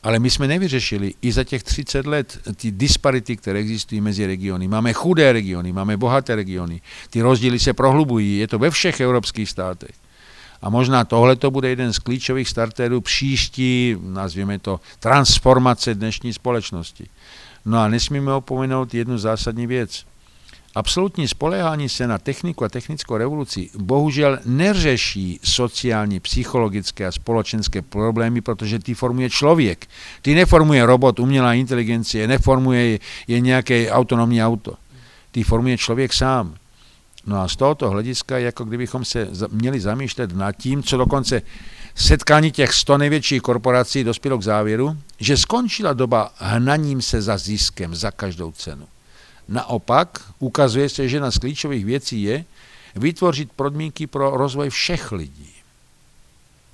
Ale 0.06 0.20
my 0.20 0.30
jsme 0.30 0.48
nevyřešili 0.48 1.14
i 1.22 1.32
za 1.32 1.44
těch 1.44 1.64
30 1.64 2.06
let 2.06 2.40
ty 2.56 2.72
disparity, 2.72 3.38
které 3.38 3.60
existují 3.60 4.02
mezi 4.02 4.26
regiony. 4.26 4.68
Máme 4.68 4.94
chudé 4.94 5.34
regiony, 5.34 5.74
máme 5.74 5.98
bohaté 5.98 6.36
regiony. 6.36 6.82
Ty 7.10 7.22
rozdíly 7.22 7.60
se 7.60 7.74
prohlubují, 7.74 8.38
je 8.38 8.48
to 8.48 8.60
ve 8.60 8.72
všech 8.72 9.00
evropských 9.00 9.50
státech. 9.50 9.96
A 10.62 10.70
možná 10.70 11.06
tohle 11.06 11.36
to 11.36 11.52
bude 11.52 11.70
jeden 11.70 11.94
z 11.94 12.00
klíčových 12.00 12.50
starterů 12.50 13.02
příští, 13.02 13.98
nazvěme 14.02 14.60
to, 14.60 14.80
transformace 15.00 15.96
dnešní 15.96 16.34
společnosti. 16.34 17.08
No 17.66 17.80
a 17.80 17.88
nesmíme 17.88 18.34
opomenout 18.34 18.94
jednu 18.94 19.18
zásadní 19.18 19.68
věc. 19.68 20.06
Absolutní 20.76 21.28
spolehání 21.28 21.90
se 21.90 22.08
na 22.08 22.18
techniku 22.18 22.66
a 22.66 22.70
technickou 22.70 23.18
revoluci 23.18 23.70
bohužel 23.78 24.40
neřeší 24.46 25.40
sociální, 25.44 26.20
psychologické 26.20 27.08
a 27.08 27.12
společenské 27.12 27.82
problémy, 27.82 28.42
protože 28.42 28.80
ty 28.80 28.94
formuje 28.94 29.30
člověk. 29.30 29.88
Ty 30.22 30.36
neformuje 30.36 30.86
robot, 30.86 31.20
umělá 31.20 31.54
inteligence, 31.54 32.28
neformuje 32.28 33.00
je 33.28 33.40
nějaké 33.40 33.92
autonomní 33.92 34.44
auto. 34.44 34.74
Ty 35.32 35.44
formuje 35.44 35.78
člověk 35.78 36.14
sám. 36.14 36.56
No 37.26 37.42
a 37.42 37.48
z 37.48 37.56
tohoto 37.56 37.90
hlediska, 37.90 38.38
jako 38.38 38.64
kdybychom 38.64 39.06
se 39.06 39.28
měli 39.52 39.80
zamýšlet 39.80 40.36
nad 40.36 40.52
tím, 40.52 40.84
co 40.84 40.98
dokonce 40.98 41.42
setkání 41.96 42.52
těch 42.52 42.74
100 42.74 42.98
největších 42.98 43.42
korporací 43.42 44.04
dospělo 44.04 44.38
k 44.38 44.44
závěru, 44.44 44.98
že 45.20 45.38
skončila 45.38 45.94
doba 45.94 46.34
hnaním 46.38 47.02
se 47.02 47.22
za 47.22 47.38
ziskem 47.38 47.96
za 47.96 48.12
každou 48.12 48.52
cenu. 48.52 48.88
Naopak 49.48 50.32
ukazuje 50.40 50.90
se, 50.90 51.10
že 51.10 51.16
jedna 51.16 51.32
z 51.32 51.38
klíčových 51.38 51.86
věcí 51.86 52.24
je 52.24 52.46
vytvořit 52.96 53.52
podmínky 53.52 54.08
pro 54.08 54.38
rozvoj 54.38 54.70
všech 54.70 55.12
lidí. 55.12 55.54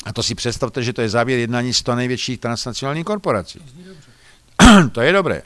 A 0.06 0.14
to 0.14 0.24
si 0.24 0.36
představte, 0.36 0.84
že 0.84 0.94
to 0.94 1.02
je 1.02 1.10
závěr 1.10 1.40
jednání 1.40 1.74
100 1.74 1.96
největších 1.96 2.40
transnacionálních 2.40 3.06
korporací. 3.06 3.60
to 4.92 5.02
je 5.02 5.14
dobré. 5.14 5.42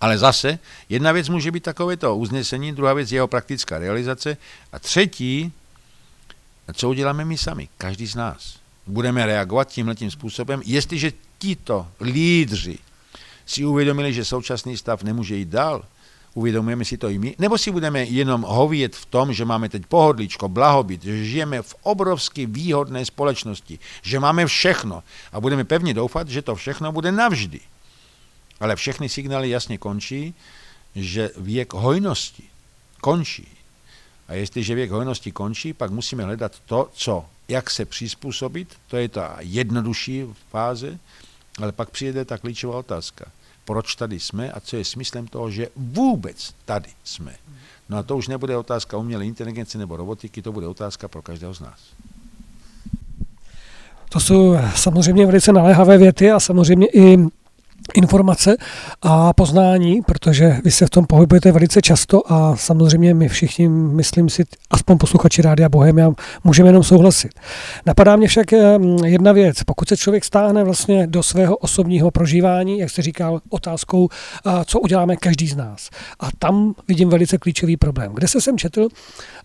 Ale 0.00 0.18
zase, 0.18 0.58
jedna 0.88 1.12
věc 1.12 1.28
může 1.28 1.50
být 1.50 1.62
takovéto 1.62 2.16
uznesení, 2.16 2.72
druhá 2.72 2.92
věc 2.92 3.12
je 3.12 3.16
jeho 3.16 3.28
praktická 3.28 3.78
realizace 3.78 4.36
a 4.72 4.78
třetí, 4.78 5.52
co 6.72 6.88
uděláme 6.88 7.24
my 7.24 7.38
sami, 7.38 7.68
každý 7.78 8.06
z 8.06 8.14
nás. 8.14 8.58
Budeme 8.86 9.26
reagovat 9.26 9.68
tímhletím 9.68 10.10
způsobem, 10.10 10.62
jestliže 10.64 11.12
tito 11.38 11.88
lídři 12.00 12.78
si 13.46 13.64
uvědomili, 13.64 14.12
že 14.12 14.24
současný 14.24 14.76
stav 14.76 15.02
nemůže 15.02 15.36
jít 15.36 15.48
dál, 15.48 15.84
uvědomujeme 16.34 16.84
si 16.84 16.98
to 16.98 17.08
i 17.08 17.18
my, 17.18 17.34
nebo 17.38 17.58
si 17.58 17.70
budeme 17.70 18.04
jenom 18.04 18.42
hovět 18.42 18.96
v 18.96 19.06
tom, 19.06 19.32
že 19.32 19.44
máme 19.44 19.68
teď 19.68 19.86
pohodlíčko, 19.86 20.48
blahobyt, 20.48 21.02
že 21.02 21.24
žijeme 21.24 21.62
v 21.62 21.74
obrovsky 21.82 22.46
výhodné 22.46 23.04
společnosti, 23.04 23.78
že 24.02 24.20
máme 24.20 24.46
všechno 24.46 25.02
a 25.32 25.40
budeme 25.40 25.64
pevně 25.64 25.94
doufat, 25.94 26.28
že 26.28 26.42
to 26.42 26.54
všechno 26.54 26.92
bude 26.92 27.12
navždy. 27.12 27.60
Ale 28.60 28.76
všechny 28.76 29.08
signály 29.08 29.50
jasně 29.50 29.78
končí, 29.78 30.34
že 30.94 31.30
věk 31.36 31.72
hojnosti 31.72 32.42
končí. 33.00 33.48
A 34.28 34.34
jestliže 34.34 34.74
věk 34.74 34.90
hojnosti 34.90 35.32
končí, 35.32 35.72
pak 35.72 35.90
musíme 35.90 36.24
hledat 36.24 36.52
to, 36.66 36.90
co, 36.92 37.26
jak 37.48 37.70
se 37.70 37.84
přizpůsobit, 37.84 38.76
to 38.86 38.96
je 38.96 39.08
ta 39.08 39.36
jednodušší 39.40 40.24
fáze, 40.50 40.98
ale 41.62 41.72
pak 41.72 41.90
přijde 41.90 42.24
ta 42.24 42.38
klíčová 42.38 42.78
otázka 42.78 43.24
proč 43.64 43.94
tady 43.94 44.20
jsme 44.20 44.52
a 44.52 44.60
co 44.60 44.76
je 44.76 44.84
smyslem 44.84 45.26
toho, 45.26 45.50
že 45.50 45.68
vůbec 45.76 46.54
tady 46.64 46.88
jsme. 47.04 47.34
No 47.88 47.98
a 47.98 48.02
to 48.02 48.16
už 48.16 48.28
nebude 48.28 48.56
otázka 48.56 48.96
umělé 48.96 49.26
inteligence 49.26 49.78
nebo 49.78 49.96
robotiky, 49.96 50.42
to 50.42 50.52
bude 50.52 50.66
otázka 50.66 51.08
pro 51.08 51.22
každého 51.22 51.54
z 51.54 51.60
nás. 51.60 51.80
To 54.08 54.20
jsou 54.20 54.56
samozřejmě 54.74 55.26
velice 55.26 55.52
naléhavé 55.52 55.98
věty 55.98 56.30
a 56.30 56.40
samozřejmě 56.40 56.86
i 56.86 57.18
informace 57.94 58.56
a 59.02 59.32
poznání, 59.32 60.02
protože 60.02 60.58
vy 60.64 60.70
se 60.70 60.86
v 60.86 60.90
tom 60.90 61.06
pohybujete 61.06 61.52
velice 61.52 61.82
často 61.82 62.32
a 62.32 62.56
samozřejmě 62.56 63.14
my 63.14 63.28
všichni, 63.28 63.68
myslím 63.68 64.28
si, 64.28 64.44
aspoň 64.70 64.98
posluchači 64.98 65.42
Rádia 65.42 65.68
Bohemia, 65.68 66.12
můžeme 66.44 66.68
jenom 66.68 66.82
souhlasit. 66.82 67.32
Napadá 67.86 68.16
mě 68.16 68.28
však 68.28 68.52
eh, 68.52 68.78
jedna 69.04 69.32
věc. 69.32 69.62
Pokud 69.62 69.88
se 69.88 69.96
člověk 69.96 70.24
stáhne 70.24 70.64
vlastně 70.64 71.06
do 71.06 71.22
svého 71.22 71.56
osobního 71.56 72.10
prožívání, 72.10 72.78
jak 72.78 72.90
jste 72.90 73.02
říkal, 73.02 73.40
otázkou, 73.50 74.08
co 74.64 74.80
uděláme 74.80 75.16
každý 75.16 75.48
z 75.48 75.56
nás. 75.56 75.90
A 76.20 76.28
tam 76.38 76.74
vidím 76.88 77.08
velice 77.08 77.38
klíčový 77.38 77.76
problém. 77.76 78.12
Kde 78.14 78.28
se 78.28 78.40
jsem 78.40 78.58
četl, 78.58 78.88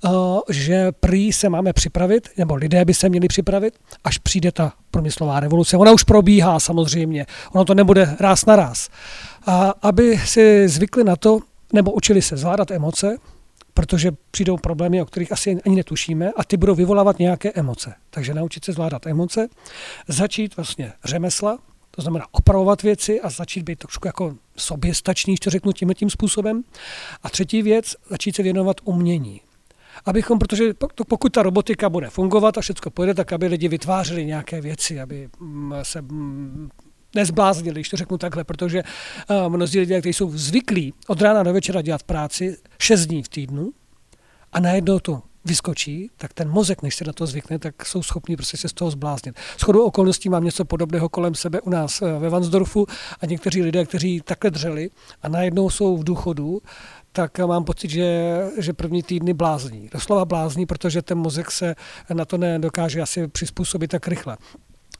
eh, 0.05 0.09
že 0.49 0.91
prý 0.99 1.33
se 1.33 1.49
máme 1.49 1.73
připravit, 1.73 2.29
nebo 2.37 2.55
lidé 2.55 2.85
by 2.85 2.93
se 2.93 3.09
měli 3.09 3.27
připravit, 3.27 3.73
až 4.03 4.17
přijde 4.17 4.51
ta 4.51 4.73
průmyslová 4.95 5.39
revoluce. 5.39 5.77
Ona 5.77 5.91
už 5.91 6.03
probíhá 6.03 6.59
samozřejmě, 6.59 7.25
ono 7.51 7.65
to 7.65 7.73
nebude 7.73 8.15
ráz 8.19 8.45
na 8.45 8.55
ráz. 8.55 8.89
A 9.45 9.73
aby 9.81 10.17
si 10.17 10.67
zvykli 10.69 11.03
na 11.03 11.15
to, 11.15 11.39
nebo 11.73 11.91
učili 11.91 12.21
se 12.21 12.37
zvládat 12.37 12.71
emoce, 12.71 13.17
protože 13.73 14.11
přijdou 14.31 14.57
problémy, 14.57 15.01
o 15.01 15.05
kterých 15.05 15.31
asi 15.31 15.57
ani 15.65 15.75
netušíme 15.75 16.31
a 16.31 16.43
ty 16.43 16.57
budou 16.57 16.75
vyvolávat 16.75 17.19
nějaké 17.19 17.51
emoce. 17.51 17.93
Takže 18.09 18.33
naučit 18.33 18.65
se 18.65 18.71
zvládat 18.73 19.07
emoce, 19.07 19.47
začít 20.07 20.55
vlastně 20.55 20.93
řemesla, 21.03 21.57
to 21.91 22.01
znamená 22.01 22.25
opravovat 22.31 22.81
věci 22.81 23.21
a 23.21 23.29
začít 23.29 23.63
být 23.63 23.79
trošku 23.79 24.07
jako 24.07 24.35
soběstačný, 24.57 25.33
když 25.33 25.39
to 25.39 25.49
řeknu 25.49 25.71
tím 25.71 25.93
tím 25.93 26.09
způsobem. 26.09 26.63
A 27.23 27.29
třetí 27.29 27.61
věc, 27.61 27.95
začít 28.09 28.35
se 28.35 28.43
věnovat 28.43 28.77
umění 28.83 29.41
abychom, 30.05 30.39
protože 30.39 30.73
pokud 31.07 31.29
ta 31.29 31.43
robotika 31.43 31.89
bude 31.89 32.09
fungovat 32.09 32.57
a 32.57 32.61
všechno 32.61 32.91
pojede, 32.91 33.13
tak 33.13 33.33
aby 33.33 33.47
lidi 33.47 33.67
vytvářeli 33.67 34.25
nějaké 34.25 34.61
věci, 34.61 34.99
aby 34.99 35.29
mm, 35.39 35.73
se 35.83 36.01
mm, 36.01 36.69
nezbláznili, 37.15 37.73
když 37.73 37.89
to 37.89 37.97
řeknu 37.97 38.17
takhle, 38.17 38.43
protože 38.43 38.83
uh, 38.83 39.53
mnozí 39.53 39.79
lidé, 39.79 39.99
kteří 39.99 40.13
jsou 40.13 40.31
zvyklí 40.37 40.93
od 41.07 41.21
rána 41.21 41.43
do 41.43 41.53
večera 41.53 41.81
dělat 41.81 42.03
práci 42.03 42.57
6 42.79 43.05
dní 43.05 43.23
v 43.23 43.29
týdnu 43.29 43.71
a 44.53 44.59
najednou 44.59 44.99
to 44.99 45.21
vyskočí, 45.45 46.09
tak 46.17 46.33
ten 46.33 46.49
mozek, 46.49 46.81
než 46.81 46.95
se 46.95 47.05
na 47.05 47.13
to 47.13 47.25
zvykne, 47.25 47.59
tak 47.59 47.85
jsou 47.85 48.03
schopni 48.03 48.35
prostě 48.35 48.57
se 48.57 48.69
z 48.69 48.73
toho 48.73 48.91
zbláznit. 48.91 49.35
Shodou 49.59 49.85
okolností 49.85 50.29
mám 50.29 50.43
něco 50.43 50.65
podobného 50.65 51.09
kolem 51.09 51.35
sebe 51.35 51.61
u 51.61 51.69
nás 51.69 52.01
eh, 52.01 52.19
ve 52.19 52.29
Vansdorfu 52.29 52.87
a 53.21 53.25
někteří 53.25 53.63
lidé, 53.63 53.85
kteří 53.85 54.21
takhle 54.21 54.51
dřeli 54.51 54.89
a 55.21 55.29
najednou 55.29 55.69
jsou 55.69 55.97
v 55.97 56.03
důchodu, 56.03 56.61
tak 57.15 57.39
mám 57.39 57.63
pocit, 57.63 57.91
že, 57.91 58.41
že 58.57 58.73
první 58.73 59.03
týdny 59.03 59.33
blázní. 59.33 59.89
Doslova 59.91 60.25
blázní, 60.25 60.65
protože 60.65 61.01
ten 61.01 61.17
mozek 61.17 61.51
se 61.51 61.75
na 62.13 62.25
to 62.25 62.37
nedokáže 62.37 63.01
asi 63.01 63.27
přizpůsobit 63.27 63.91
tak 63.91 64.07
rychle. 64.07 64.37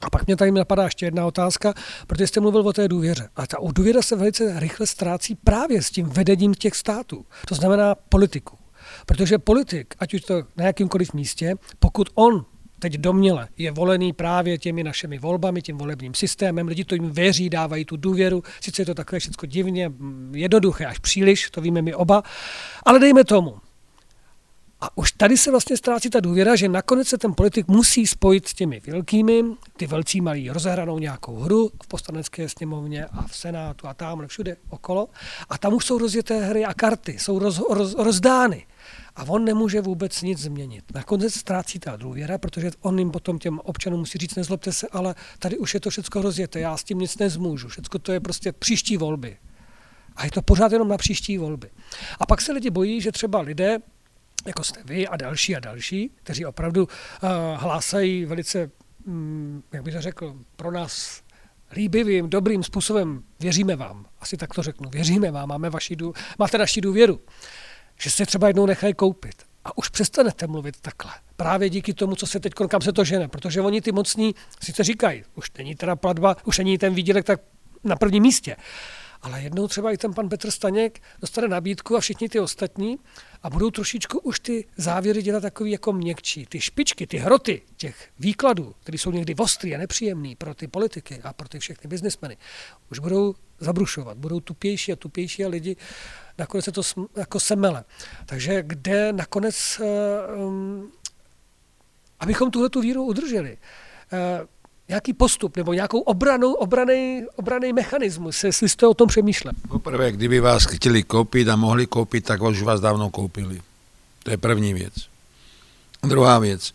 A 0.00 0.10
pak 0.10 0.26
mě 0.26 0.36
tady 0.36 0.50
napadá 0.52 0.84
ještě 0.84 1.06
jedna 1.06 1.26
otázka, 1.26 1.74
protože 2.06 2.26
jste 2.26 2.40
mluvil 2.40 2.68
o 2.68 2.72
té 2.72 2.88
důvěře. 2.88 3.28
A 3.36 3.46
ta 3.46 3.56
důvěra 3.72 4.02
se 4.02 4.16
velice 4.16 4.60
rychle 4.60 4.86
ztrácí 4.86 5.34
právě 5.34 5.82
s 5.82 5.90
tím 5.90 6.06
vedením 6.06 6.54
těch 6.54 6.74
států. 6.74 7.26
To 7.48 7.54
znamená 7.54 7.94
politiku. 7.94 8.58
Protože 9.06 9.38
politik, 9.38 9.94
ať 9.98 10.14
už 10.14 10.20
to 10.20 10.42
na 10.56 10.64
jakýmkoliv 10.64 11.12
místě, 11.12 11.54
pokud 11.78 12.08
on 12.14 12.44
teď 12.78 12.94
domněle 12.94 13.48
je 13.58 13.70
volený 13.70 14.12
právě 14.12 14.58
těmi 14.58 14.84
našimi 14.84 15.18
volbami, 15.18 15.62
tím 15.62 15.78
volebním 15.78 16.14
systémem, 16.14 16.68
lidi 16.68 16.84
to 16.84 16.94
jim 16.94 17.10
věří, 17.10 17.50
dávají 17.50 17.84
tu 17.84 17.96
důvěru, 17.96 18.42
sice 18.60 18.82
je 18.82 18.86
to 18.86 18.94
takové 18.94 19.20
všechno 19.20 19.46
divně, 19.46 19.88
mm, 19.88 20.32
jednoduché 20.34 20.86
až 20.86 20.98
příliš, 20.98 21.50
to 21.50 21.60
víme 21.60 21.82
my 21.82 21.94
oba, 21.94 22.22
ale 22.84 22.98
dejme 22.98 23.24
tomu. 23.24 23.58
A 24.80 24.98
už 24.98 25.12
tady 25.12 25.36
se 25.36 25.50
vlastně 25.50 25.76
ztrácí 25.76 26.10
ta 26.10 26.20
důvěra, 26.20 26.56
že 26.56 26.68
nakonec 26.68 27.08
se 27.08 27.18
ten 27.18 27.34
politik 27.34 27.68
musí 27.68 28.06
spojit 28.06 28.48
s 28.48 28.54
těmi 28.54 28.80
velkými, 28.86 29.44
ty 29.76 29.86
velcí 29.86 30.20
mají 30.20 30.50
rozehranou 30.50 30.98
nějakou 30.98 31.36
hru 31.36 31.70
v 31.82 31.88
poslanecké 31.88 32.48
sněmovně 32.48 33.06
a 33.06 33.26
v 33.26 33.36
senátu 33.36 33.86
a 33.86 33.94
tam 33.94 34.26
všude 34.26 34.56
okolo. 34.70 35.08
A 35.48 35.58
tam 35.58 35.74
už 35.74 35.84
jsou 35.84 35.98
rozjeté 35.98 36.44
hry 36.44 36.64
a 36.64 36.74
karty, 36.74 37.18
jsou 37.18 37.38
roz, 37.38 37.62
roz, 37.70 37.94
rozdány 37.94 38.66
a 39.16 39.22
on 39.28 39.44
nemůže 39.44 39.80
vůbec 39.80 40.22
nic 40.22 40.38
změnit. 40.38 40.84
Nakonec 40.94 41.34
ztrácí 41.34 41.78
ta 41.78 41.96
důvěra, 41.96 42.38
protože 42.38 42.70
on 42.80 42.98
jim 42.98 43.10
potom 43.10 43.38
těm 43.38 43.58
občanům 43.58 44.00
musí 44.00 44.18
říct, 44.18 44.34
nezlobte 44.34 44.72
se, 44.72 44.88
ale 44.92 45.14
tady 45.38 45.58
už 45.58 45.74
je 45.74 45.80
to 45.80 45.90
všechno 45.90 46.22
rozjeté, 46.22 46.60
já 46.60 46.76
s 46.76 46.84
tím 46.84 46.98
nic 46.98 47.18
nezmůžu, 47.18 47.68
všechno 47.68 47.98
to 47.98 48.12
je 48.12 48.20
prostě 48.20 48.52
příští 48.52 48.96
volby. 48.96 49.36
A 50.16 50.24
je 50.24 50.30
to 50.30 50.42
pořád 50.42 50.72
jenom 50.72 50.88
na 50.88 50.96
příští 50.96 51.38
volby. 51.38 51.70
A 52.20 52.26
pak 52.26 52.40
se 52.40 52.52
lidi 52.52 52.70
bojí, 52.70 53.00
že 53.00 53.12
třeba 53.12 53.40
lidé, 53.40 53.78
jako 54.46 54.64
jste 54.64 54.82
vy 54.84 55.08
a 55.08 55.16
další 55.16 55.56
a 55.56 55.60
další, 55.60 56.10
kteří 56.14 56.46
opravdu 56.46 56.82
uh, 56.82 57.30
hlásají 57.56 58.24
velice, 58.24 58.70
um, 59.06 59.62
jak 59.72 59.82
bych 59.82 59.94
to 59.94 60.00
řekl, 60.00 60.36
pro 60.56 60.70
nás 60.70 61.22
líbivým, 61.72 62.30
dobrým 62.30 62.62
způsobem 62.62 63.22
věříme 63.40 63.76
vám. 63.76 64.06
Asi 64.20 64.36
tak 64.36 64.54
to 64.54 64.62
řeknu. 64.62 64.90
Věříme 64.90 65.30
vám, 65.30 65.48
máme 65.48 65.70
vaši 65.70 65.96
dů, 65.96 66.12
máte 66.38 66.58
naši 66.58 66.80
důvěru 66.80 67.20
že 68.00 68.10
se 68.10 68.26
třeba 68.26 68.48
jednou 68.48 68.66
nechají 68.66 68.94
koupit. 68.94 69.34
A 69.64 69.78
už 69.78 69.88
přestanete 69.88 70.46
mluvit 70.46 70.80
takhle. 70.80 71.12
Právě 71.36 71.70
díky 71.70 71.94
tomu, 71.94 72.14
co 72.14 72.26
se 72.26 72.40
teď, 72.40 72.52
kam 72.68 72.80
se 72.80 72.92
to 72.92 73.04
žene. 73.04 73.28
Protože 73.28 73.60
oni 73.60 73.80
ty 73.80 73.92
mocní 73.92 74.34
sice 74.62 74.84
říkají, 74.84 75.24
už 75.34 75.50
není 75.58 75.74
teda 75.74 75.96
platba, 75.96 76.36
už 76.44 76.58
není 76.58 76.78
ten 76.78 76.94
výdělek 76.94 77.24
tak 77.24 77.40
na 77.84 77.96
prvním 77.96 78.22
místě. 78.22 78.56
Ale 79.22 79.42
jednou 79.42 79.68
třeba 79.68 79.92
i 79.92 79.96
ten 79.96 80.14
pan 80.14 80.28
Petr 80.28 80.50
Staněk 80.50 81.02
dostane 81.20 81.48
nabídku 81.48 81.96
a 81.96 82.00
všichni 82.00 82.28
ty 82.28 82.40
ostatní 82.40 82.98
a 83.42 83.50
budou 83.50 83.70
trošičku 83.70 84.18
už 84.18 84.40
ty 84.40 84.64
závěry 84.76 85.22
dělat 85.22 85.40
takový 85.40 85.70
jako 85.70 85.92
měkčí. 85.92 86.46
Ty 86.46 86.60
špičky, 86.60 87.06
ty 87.06 87.16
hroty 87.18 87.62
těch 87.76 88.08
výkladů, 88.18 88.74
které 88.80 88.98
jsou 88.98 89.10
někdy 89.10 89.34
ostrý 89.34 89.74
a 89.74 89.78
nepříjemný 89.78 90.36
pro 90.36 90.54
ty 90.54 90.68
politiky 90.68 91.20
a 91.22 91.32
pro 91.32 91.48
ty 91.48 91.58
všechny 91.58 91.88
biznismeny, 91.88 92.36
už 92.90 92.98
budou 92.98 93.34
zabrušovat, 93.58 94.18
budou 94.18 94.40
tupější 94.40 94.92
a 94.92 94.96
tupější 94.96 95.44
a 95.44 95.48
lidi 95.48 95.76
nakonec 96.38 96.64
se 96.64 96.72
to 96.72 96.82
jako 97.16 97.40
semele. 97.40 97.84
Takže 98.26 98.62
kde 98.62 99.12
nakonec, 99.12 99.80
um, 100.36 100.92
abychom 102.20 102.50
tuhle 102.50 102.68
tu 102.68 102.80
víru 102.80 103.04
udrželi, 103.04 103.58
uh, 104.12 104.46
nějaký 104.88 105.12
postup 105.12 105.56
nebo 105.56 105.72
nějakou 105.72 106.00
obranu, 106.00 106.54
obraný, 106.54 107.24
obraný 107.36 107.72
mechanismus, 107.72 108.44
jestli 108.44 108.68
jste 108.68 108.86
o 108.86 108.94
tom 108.94 109.08
přemýšlel. 109.08 109.54
Poprvé, 109.68 110.12
kdyby 110.12 110.40
vás 110.40 110.64
chtěli 110.64 111.02
koupit 111.02 111.48
a 111.48 111.56
mohli 111.56 111.86
koupit, 111.86 112.24
tak 112.24 112.42
už 112.42 112.62
vás 112.62 112.80
dávno 112.80 113.10
koupili. 113.10 113.60
To 114.22 114.30
je 114.30 114.36
první 114.36 114.74
věc. 114.74 114.94
Druhá 116.02 116.38
věc. 116.38 116.72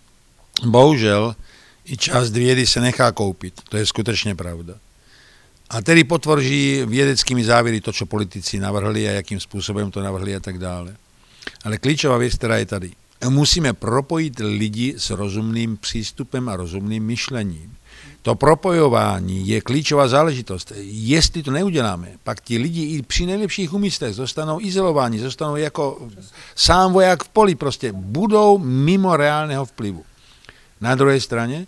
Bohužel 0.64 1.36
i 1.84 1.96
část 1.96 2.30
vědy 2.30 2.66
se 2.66 2.80
nechá 2.80 3.12
koupit. 3.12 3.60
To 3.68 3.76
je 3.76 3.86
skutečně 3.86 4.34
pravda. 4.34 4.74
A 5.70 5.82
tedy 5.82 6.04
potvrdí 6.04 6.82
vědeckými 6.86 7.44
závěry 7.44 7.80
to, 7.80 7.92
co 7.92 8.06
politici 8.06 8.58
navrhli 8.58 9.08
a 9.08 9.12
jakým 9.12 9.40
způsobem 9.40 9.90
to 9.90 10.02
navrhli 10.02 10.36
a 10.36 10.40
tak 10.40 10.58
dále. 10.58 10.96
Ale 11.64 11.78
klíčová 11.78 12.18
věc, 12.18 12.34
která 12.34 12.56
je 12.56 12.66
tady. 12.66 12.90
Musíme 13.28 13.72
propojit 13.72 14.38
lidi 14.38 14.94
s 14.98 15.10
rozumným 15.10 15.76
přístupem 15.76 16.48
a 16.48 16.56
rozumným 16.56 17.04
myšlením. 17.04 17.76
To 18.22 18.34
propojování 18.34 19.48
je 19.48 19.60
klíčová 19.60 20.08
záležitost. 20.08 20.72
Jestli 20.82 21.42
to 21.42 21.50
neuděláme, 21.50 22.08
pak 22.24 22.40
ti 22.40 22.58
lidi 22.58 22.82
i 22.82 23.02
při 23.02 23.26
nejlepších 23.26 23.72
umyslech 23.72 24.14
zůstanou 24.14 24.60
izolováni, 24.60 25.18
zůstanou 25.18 25.56
jako 25.56 26.08
sám 26.54 26.92
voják 26.92 27.24
v 27.24 27.28
poli, 27.28 27.54
prostě 27.54 27.92
budou 27.92 28.58
mimo 28.58 29.16
reálného 29.16 29.64
vplyvu. 29.64 30.04
Na 30.80 30.94
druhé 30.94 31.20
straně, 31.20 31.66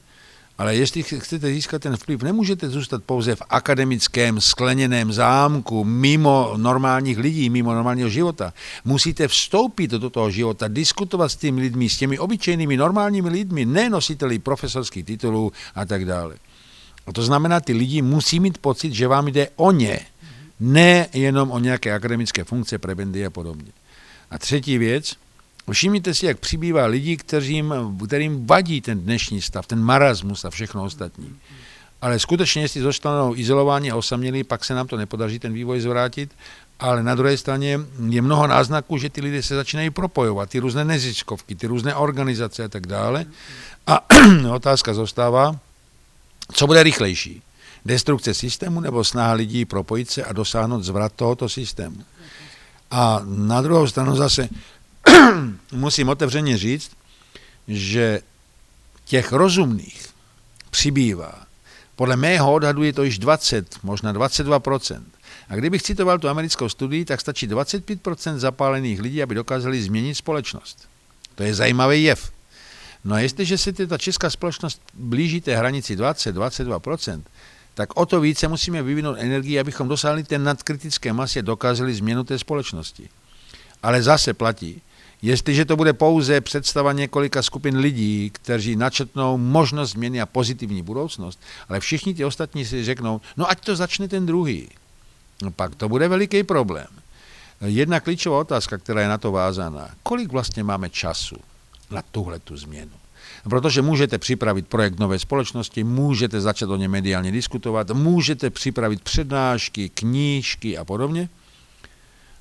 ale 0.59 0.77
jestli 0.77 1.03
chcete 1.03 1.53
získat 1.53 1.83
ten 1.83 1.97
vplyv, 1.97 2.23
nemůžete 2.23 2.69
zůstat 2.69 3.05
pouze 3.05 3.37
v 3.37 3.43
akademickém 3.51 4.41
skleněném 4.41 5.13
zámku, 5.13 5.85
mimo 5.85 6.55
normálních 6.57 7.19
lidí, 7.19 7.51
mimo 7.51 7.75
normálního 7.75 8.09
života. 8.09 8.53
Musíte 8.85 9.29
vstoupit 9.29 9.91
do 9.91 10.11
toho 10.11 10.31
života, 10.31 10.69
diskutovat 10.69 11.29
s 11.29 11.37
těmi 11.37 11.61
lidmi, 11.61 11.89
s 11.89 11.97
těmi 11.97 12.19
obyčejnými 12.19 12.77
normálními 12.77 13.29
lidmi, 13.29 13.67
ne 13.67 13.91
nositeli 13.91 14.39
profesorských 14.39 15.05
titulů 15.05 15.53
a 15.75 15.85
tak 15.85 16.05
dále. 16.05 16.37
A 17.07 17.13
to 17.13 17.23
znamená, 17.23 17.61
ty 17.61 17.73
lidi 17.73 18.03
musí 18.03 18.41
mít 18.41 18.59
pocit, 18.59 18.93
že 18.93 19.09
vám 19.09 19.29
jde 19.29 19.49
o 19.57 19.73
ně, 19.73 20.01
ne 20.61 21.07
jenom 21.13 21.51
o 21.51 21.59
nějaké 21.59 21.93
akademické 21.93 22.45
funkce, 22.45 22.79
prebendy 22.79 23.27
a 23.27 23.31
podobně. 23.31 23.73
A 24.31 24.39
třetí 24.39 24.79
věc, 24.79 25.17
Všimněte 25.73 26.15
si, 26.15 26.27
jak 26.27 26.39
přibývá 26.39 26.87
lidí, 26.87 27.17
kterým, 27.17 27.75
kterým 28.07 28.47
vadí 28.47 28.81
ten 28.81 29.01
dnešní 29.01 29.43
stav, 29.43 29.67
ten 29.67 29.83
marasmus 29.83 30.45
a 30.45 30.51
všechno 30.51 30.85
ostatní. 30.85 31.37
Ale 32.01 32.19
skutečně, 32.19 32.63
jestli 32.63 32.81
zůstanou 32.81 33.35
izolováni 33.37 33.91
a 33.91 33.97
osamělí, 33.97 34.45
pak 34.45 34.65
se 34.65 34.75
nám 34.75 34.87
to 34.87 34.97
nepodaří 34.97 35.39
ten 35.39 35.53
vývoj 35.53 35.81
zvrátit. 35.81 36.31
Ale 36.81 37.03
na 37.03 37.15
druhé 37.15 37.37
straně 37.37 37.81
je 38.09 38.23
mnoho 38.23 38.47
náznaků, 38.47 38.99
že 38.99 39.11
ty 39.11 39.21
lidé 39.21 39.43
se 39.43 39.55
začínají 39.55 39.91
propojovat, 39.91 40.51
ty 40.51 40.59
různé 40.59 40.85
neziskovky, 40.85 41.55
ty 41.55 41.67
různé 41.67 41.95
organizace 41.95 42.65
a 42.65 42.69
tak 42.69 42.87
dále. 42.87 43.27
A 43.87 44.07
otázka 44.53 44.95
zůstává, 44.95 45.59
co 46.53 46.67
bude 46.67 46.83
rychlejší? 46.83 47.43
Destrukce 47.85 48.35
systému 48.35 48.81
nebo 48.81 49.05
snaha 49.05 49.33
lidí 49.33 49.65
propojit 49.65 50.11
se 50.11 50.25
a 50.25 50.33
dosáhnout 50.33 50.83
zvrat 50.83 51.13
tohoto 51.13 51.49
systému? 51.49 52.05
A 52.91 53.21
na 53.25 53.63
druhou 53.63 53.87
stranu 53.87 54.17
zase 54.17 54.49
musím 55.73 56.09
otevřeně 56.09 56.59
říct, 56.59 56.91
že 57.69 58.21
těch 59.05 59.33
rozumných 59.33 60.07
přibývá. 60.71 61.47
Podle 61.97 62.17
mého 62.17 62.53
odhadu 62.53 62.83
je 62.83 62.93
to 62.93 63.03
již 63.03 63.19
20, 63.19 63.77
možná 63.83 64.15
22%. 64.15 65.03
A 65.49 65.57
kdybych 65.57 65.83
citoval 65.83 66.19
tu 66.19 66.29
americkou 66.29 66.69
studii, 66.69 67.05
tak 67.05 67.21
stačí 67.21 67.49
25% 67.49 68.37
zapálených 68.37 69.01
lidí, 69.01 69.23
aby 69.23 69.35
dokázali 69.35 69.83
změnit 69.83 70.15
společnost. 70.15 70.89
To 71.35 71.43
je 71.43 71.55
zajímavý 71.55 72.03
jev. 72.03 72.33
No 73.05 73.15
a 73.15 73.19
jestliže 73.21 73.59
se 73.59 73.73
ta 73.73 73.99
česká 73.99 74.31
společnost 74.31 74.83
blíží 74.95 75.41
té 75.41 75.57
hranici 75.57 75.97
20-22%, 75.97 77.23
tak 77.75 77.97
o 77.97 78.07
to 78.07 78.21
více 78.21 78.49
musíme 78.49 78.83
vyvinout 78.83 79.17
energii, 79.19 79.61
abychom 79.61 79.89
dosáhli 79.89 80.25
té 80.25 80.39
nadkritické 80.39 81.13
masy 81.13 81.39
a 81.39 81.43
dokázali 81.43 81.95
změnu 81.95 82.25
té 82.25 82.39
společnosti. 82.39 83.09
Ale 83.83 84.03
zase 84.03 84.35
platí, 84.35 84.83
Jestliže 85.23 85.65
to 85.65 85.77
bude 85.77 85.93
pouze 85.93 86.41
představa 86.41 86.93
několika 86.93 87.43
skupin 87.43 87.77
lidí, 87.77 88.31
kteří 88.31 88.77
načetnou 88.77 89.39
možnost 89.39 89.91
změny 89.91 90.21
a 90.21 90.27
pozitivní 90.27 90.83
budoucnost, 90.83 91.41
ale 91.69 91.81
všichni 91.81 92.15
ti 92.15 92.25
ostatní 92.25 92.65
si 92.65 92.85
řeknou, 92.85 93.21
no 93.37 93.51
ať 93.51 93.61
to 93.61 93.77
začne 93.77 94.09
ten 94.09 94.27
druhý. 94.27 94.69
No 95.43 95.51
pak 95.51 95.75
to 95.75 95.89
bude 95.89 96.09
veliký 96.09 96.43
problém. 96.43 96.87
Jedna 97.61 98.01
klíčová 98.01 98.41
otázka, 98.41 98.79
která 98.79 99.01
je 99.01 99.09
na 99.09 99.19
to 99.19 99.33
vázaná. 99.33 99.91
Kolik 100.03 100.33
vlastně 100.33 100.65
máme 100.65 100.91
času 100.91 101.37
na 101.91 102.03
tuhle 102.03 102.39
tu 102.39 102.57
změnu? 102.57 102.93
Protože 103.51 103.83
můžete 103.83 104.19
připravit 104.19 104.67
projekt 104.67 104.99
nové 104.99 105.19
společnosti, 105.19 105.85
můžete 105.85 106.41
začít 106.41 106.65
o 106.65 106.77
ně 106.77 106.89
mediálně 106.89 107.33
diskutovat, 107.33 107.91
můžete 107.91 108.51
připravit 108.51 109.03
přednášky, 109.03 109.89
knížky 109.89 110.79
a 110.79 110.85
podobně, 110.85 111.29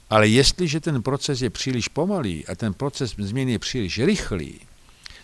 ale 0.10 0.28
jestliže 0.28 0.80
ten 0.80 1.04
proces 1.04 1.42
je 1.42 1.50
příliš 1.50 1.88
pomalý 1.88 2.48
a 2.48 2.56
ten 2.56 2.74
proces 2.74 3.16
změny 3.18 3.52
je 3.52 3.60
příliš 3.60 4.00
rychlý, 4.00 4.60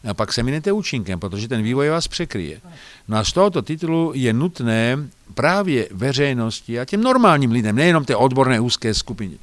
a 0.09 0.13
pak 0.13 0.33
se 0.33 0.43
minete 0.43 0.71
účinkem, 0.71 1.19
protože 1.19 1.47
ten 1.47 1.63
vývoj 1.63 1.89
vás 1.89 2.07
překryje. 2.07 2.61
No 3.07 3.17
a 3.17 3.23
z 3.23 3.33
tohoto 3.33 3.61
titulu 3.61 4.11
je 4.15 4.33
nutné 4.33 4.97
právě 5.33 5.87
veřejnosti 5.91 6.79
a 6.79 6.85
těm 6.85 7.01
normálním 7.01 7.51
lidem, 7.51 7.75
nejenom 7.75 8.05
té 8.05 8.15
odborné 8.15 8.59
úzké 8.59 8.93
skupině, 8.93 9.37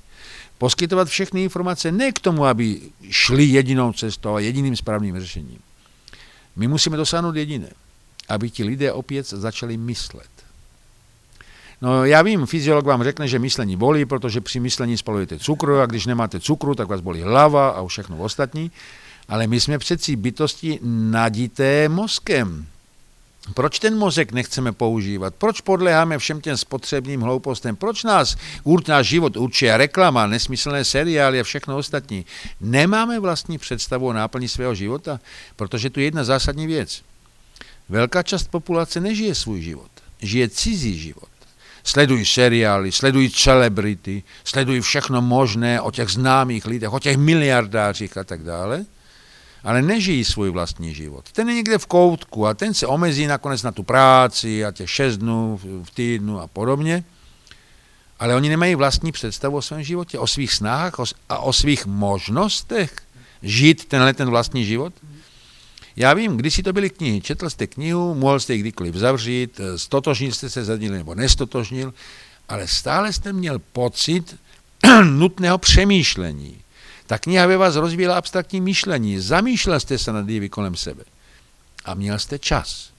poskytovat 0.58 1.08
všechny 1.08 1.42
informace 1.42 1.92
ne 1.92 2.12
k 2.12 2.20
tomu, 2.20 2.44
aby 2.44 2.80
šli 3.10 3.44
jedinou 3.44 3.92
cestou 3.92 4.34
a 4.34 4.40
jediným 4.40 4.76
správným 4.76 5.20
řešením. 5.20 5.58
My 6.56 6.68
musíme 6.68 6.96
dosáhnout 6.96 7.36
jediné, 7.36 7.70
aby 8.28 8.50
ti 8.50 8.64
lidé 8.64 8.92
opět 8.92 9.26
začali 9.26 9.76
myslet. 9.76 10.39
No 11.82 12.04
já 12.04 12.22
vím, 12.22 12.46
fyziolog 12.46 12.84
vám 12.84 13.04
řekne, 13.04 13.28
že 13.28 13.38
myšlení 13.38 13.76
bolí, 13.76 14.04
protože 14.04 14.40
při 14.40 14.60
myšlení 14.60 14.96
spalujete 14.96 15.38
cukru 15.38 15.80
a 15.80 15.86
když 15.86 16.06
nemáte 16.06 16.40
cukru, 16.40 16.74
tak 16.74 16.88
vás 16.88 17.00
bolí 17.00 17.22
hlava 17.22 17.70
a 17.70 17.86
všechno 17.86 18.18
ostatní. 18.18 18.70
Ale 19.28 19.46
my 19.46 19.60
jsme 19.60 19.78
přeci 19.78 20.16
bytosti 20.16 20.78
nadité 20.82 21.88
mozkem. 21.88 22.66
Proč 23.54 23.78
ten 23.78 23.98
mozek 23.98 24.32
nechceme 24.32 24.72
používat? 24.72 25.34
Proč 25.34 25.60
podléháme 25.60 26.18
všem 26.18 26.40
těm 26.40 26.56
spotřebním 26.56 27.20
hloupostem? 27.20 27.76
Proč 27.76 28.04
nás 28.04 28.36
náš 28.88 29.06
život 29.06 29.36
určí 29.36 29.70
reklama, 29.70 30.26
nesmyslné 30.26 30.84
seriály 30.84 31.40
a 31.40 31.44
všechno 31.44 31.76
ostatní? 31.76 32.26
Nemáme 32.60 33.20
vlastní 33.20 33.58
představu 33.58 34.06
o 34.06 34.12
náplní 34.12 34.48
svého 34.48 34.74
života? 34.74 35.20
Protože 35.56 35.90
tu 35.90 36.00
je 36.00 36.06
jedna 36.06 36.24
zásadní 36.24 36.66
věc. 36.66 37.02
Velká 37.88 38.22
část 38.22 38.50
populace 38.50 39.00
nežije 39.00 39.34
svůj 39.34 39.60
život, 39.60 39.90
žije 40.22 40.48
cizí 40.48 40.98
život. 40.98 41.29
Sledují 41.84 42.26
seriály, 42.26 42.92
sledují 42.92 43.30
celebrity, 43.30 44.22
sledují 44.44 44.80
všechno 44.80 45.22
možné 45.22 45.80
o 45.80 45.90
těch 45.90 46.08
známých 46.08 46.66
lidech, 46.66 46.92
o 46.92 46.98
těch 46.98 47.16
miliardářích 47.16 48.16
a 48.16 48.24
tak 48.24 48.42
dále– 48.42 48.84
ale 49.64 49.82
nežijí 49.82 50.24
svůj 50.24 50.50
vlastní 50.50 50.94
život. 50.94 51.32
Ten 51.32 51.48
je 51.48 51.54
někde 51.54 51.78
v 51.78 51.86
koutku 51.86 52.46
a 52.46 52.54
ten 52.54 52.74
se 52.74 52.86
omezí 52.86 53.26
nakonec 53.26 53.62
na 53.62 53.72
tu 53.72 53.82
práci 53.82 54.64
a 54.64 54.72
těch 54.72 54.90
šest 54.90 55.16
dnů 55.16 55.60
v 55.84 55.90
týdnu 55.90 56.40
a 56.40 56.46
podobně. 56.46 57.04
Ale 58.18 58.34
oni 58.34 58.48
nemají 58.48 58.74
vlastní 58.74 59.12
představu 59.12 59.56
o 59.56 59.62
svém 59.62 59.82
životě, 59.82 60.18
o 60.18 60.26
svých 60.26 60.52
snahách 60.52 60.94
a 61.28 61.38
o 61.38 61.52
svých 61.52 61.86
možnostech 61.86 62.92
žít 63.42 63.84
tenhle 63.84 64.14
ten 64.14 64.30
vlastní 64.30 64.64
život. 64.64 64.92
Já 66.00 66.14
vím, 66.14 66.36
když 66.36 66.54
si 66.54 66.62
to 66.62 66.72
byly 66.72 66.90
knihy, 66.90 67.20
četl 67.20 67.50
jste 67.50 67.66
knihu, 67.66 68.14
mohl 68.14 68.40
jste 68.40 68.54
ji 68.54 68.60
kdykoliv 68.60 68.94
zavřít, 68.94 69.60
stotožnil 69.76 70.32
jste 70.32 70.50
se 70.50 70.64
za 70.64 70.76
nebo 70.76 71.14
nestotožnil, 71.14 71.94
ale 72.48 72.68
stále 72.68 73.12
jste 73.12 73.32
měl 73.32 73.58
pocit 73.58 74.36
nutného 75.04 75.58
přemýšlení 75.58 76.58
ta 77.06 77.18
kniha 77.18 77.46
ve 77.46 77.56
vás 77.56 77.76
rozvíjela 77.76 78.16
abstraktní 78.16 78.60
myšlení, 78.60 79.18
zamýšlel 79.18 79.80
jste 79.80 79.98
se 79.98 80.12
nad 80.12 80.28
jevy 80.28 80.48
kolem 80.48 80.76
sebe 80.76 81.04
a 81.84 81.94
měl 81.94 82.18
jste 82.18 82.38
čas. 82.38 82.90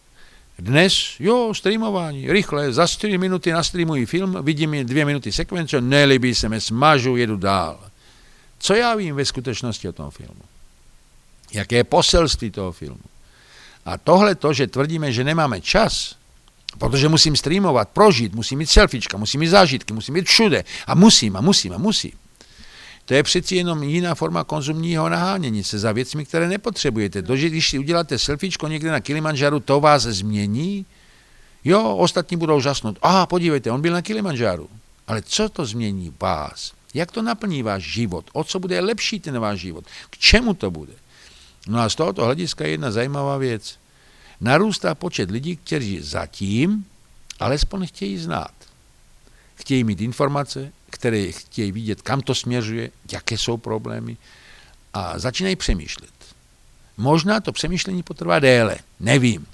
Dnes, 0.59 0.93
jo, 1.19 1.53
streamování, 1.53 2.31
rychle, 2.31 2.73
za 2.73 2.87
4 2.87 3.17
minuty 3.17 3.51
nastreamuji 3.51 4.05
film, 4.05 4.37
vidím 4.41 4.85
dvě 4.85 5.05
minuty 5.05 5.31
sekvence, 5.31 5.81
nelíbí 5.81 6.35
se 6.35 6.49
mi, 6.49 6.61
smažu, 6.61 7.15
jedu 7.15 7.37
dál. 7.37 7.79
Co 8.59 8.73
já 8.73 8.95
vím 8.95 9.15
ve 9.15 9.25
skutečnosti 9.25 9.89
o 9.89 9.93
tom 9.93 10.11
filmu? 10.11 10.50
Jaké 11.53 11.75
je 11.75 11.83
poselství 11.83 12.51
toho 12.51 12.71
filmu? 12.71 13.03
A 13.85 13.97
tohle 13.97 14.35
to, 14.35 14.53
že 14.53 14.67
tvrdíme, 14.67 15.11
že 15.11 15.23
nemáme 15.23 15.61
čas, 15.61 16.15
protože 16.77 17.09
musím 17.09 17.35
streamovat, 17.35 17.89
prožít, 17.89 18.35
musím 18.35 18.59
mít 18.59 18.69
selfiečka, 18.69 19.17
musím 19.17 19.39
mít 19.39 19.47
zážitky, 19.47 19.93
musím 19.93 20.13
mít 20.13 20.27
všude 20.27 20.63
a 20.87 20.95
musím 20.95 21.35
a 21.35 21.41
musím 21.41 21.73
a 21.73 21.77
musím. 21.77 22.11
To 23.05 23.13
je 23.13 23.23
přeci 23.23 23.55
jenom 23.55 23.83
jiná 23.83 24.15
forma 24.15 24.43
konzumního 24.43 25.09
nahánění 25.09 25.63
se 25.63 25.79
za 25.79 25.91
věcmi, 25.91 26.25
které 26.25 26.47
nepotřebujete. 26.47 27.21
To, 27.21 27.35
že 27.35 27.49
když 27.49 27.69
si 27.69 27.79
uděláte 27.79 28.19
selfiečko 28.19 28.67
někde 28.67 28.91
na 28.91 28.99
Kilimanjáru, 28.99 29.59
to 29.59 29.79
vás 29.79 30.03
změní? 30.03 30.85
Jo, 31.63 31.95
ostatní 31.95 32.37
budou 32.37 32.61
žasnout. 32.61 32.97
A 33.01 33.25
podívejte, 33.25 33.71
on 33.71 33.81
byl 33.81 33.93
na 33.93 34.01
Kilimanjáru. 34.01 34.69
Ale 35.07 35.21
co 35.21 35.49
to 35.49 35.65
změní 35.65 36.13
vás? 36.21 36.71
Jak 36.93 37.11
to 37.11 37.21
naplní 37.21 37.63
váš 37.63 37.83
život? 37.83 38.25
O 38.33 38.43
co 38.43 38.59
bude 38.59 38.79
lepší 38.79 39.19
ten 39.19 39.39
váš 39.39 39.59
život? 39.59 39.85
K 40.09 40.17
čemu 40.17 40.53
to 40.53 40.71
bude? 40.71 40.93
No 41.67 41.79
a 41.79 41.89
z 41.89 41.95
tohoto 41.95 42.25
hlediska 42.25 42.65
je 42.65 42.71
jedna 42.71 42.91
zajímavá 42.91 43.37
věc. 43.37 43.77
Narůstá 44.41 44.95
počet 44.95 45.31
lidí, 45.31 45.55
kteří 45.55 45.99
zatím 46.01 46.85
alespoň 47.39 47.87
chtějí 47.87 48.17
znát. 48.17 48.53
Chtějí 49.55 49.83
mít 49.83 50.01
informace, 50.01 50.71
které 50.89 51.31
chtějí 51.31 51.71
vidět, 51.71 52.01
kam 52.01 52.21
to 52.21 52.35
směřuje, 52.35 52.91
jaké 53.11 53.37
jsou 53.37 53.57
problémy 53.57 54.17
a 54.93 55.19
začínají 55.19 55.55
přemýšlet. 55.55 56.09
Možná 56.97 57.39
to 57.39 57.51
přemýšlení 57.51 58.03
potrvá 58.03 58.39
déle, 58.39 58.77
nevím. 58.99 59.47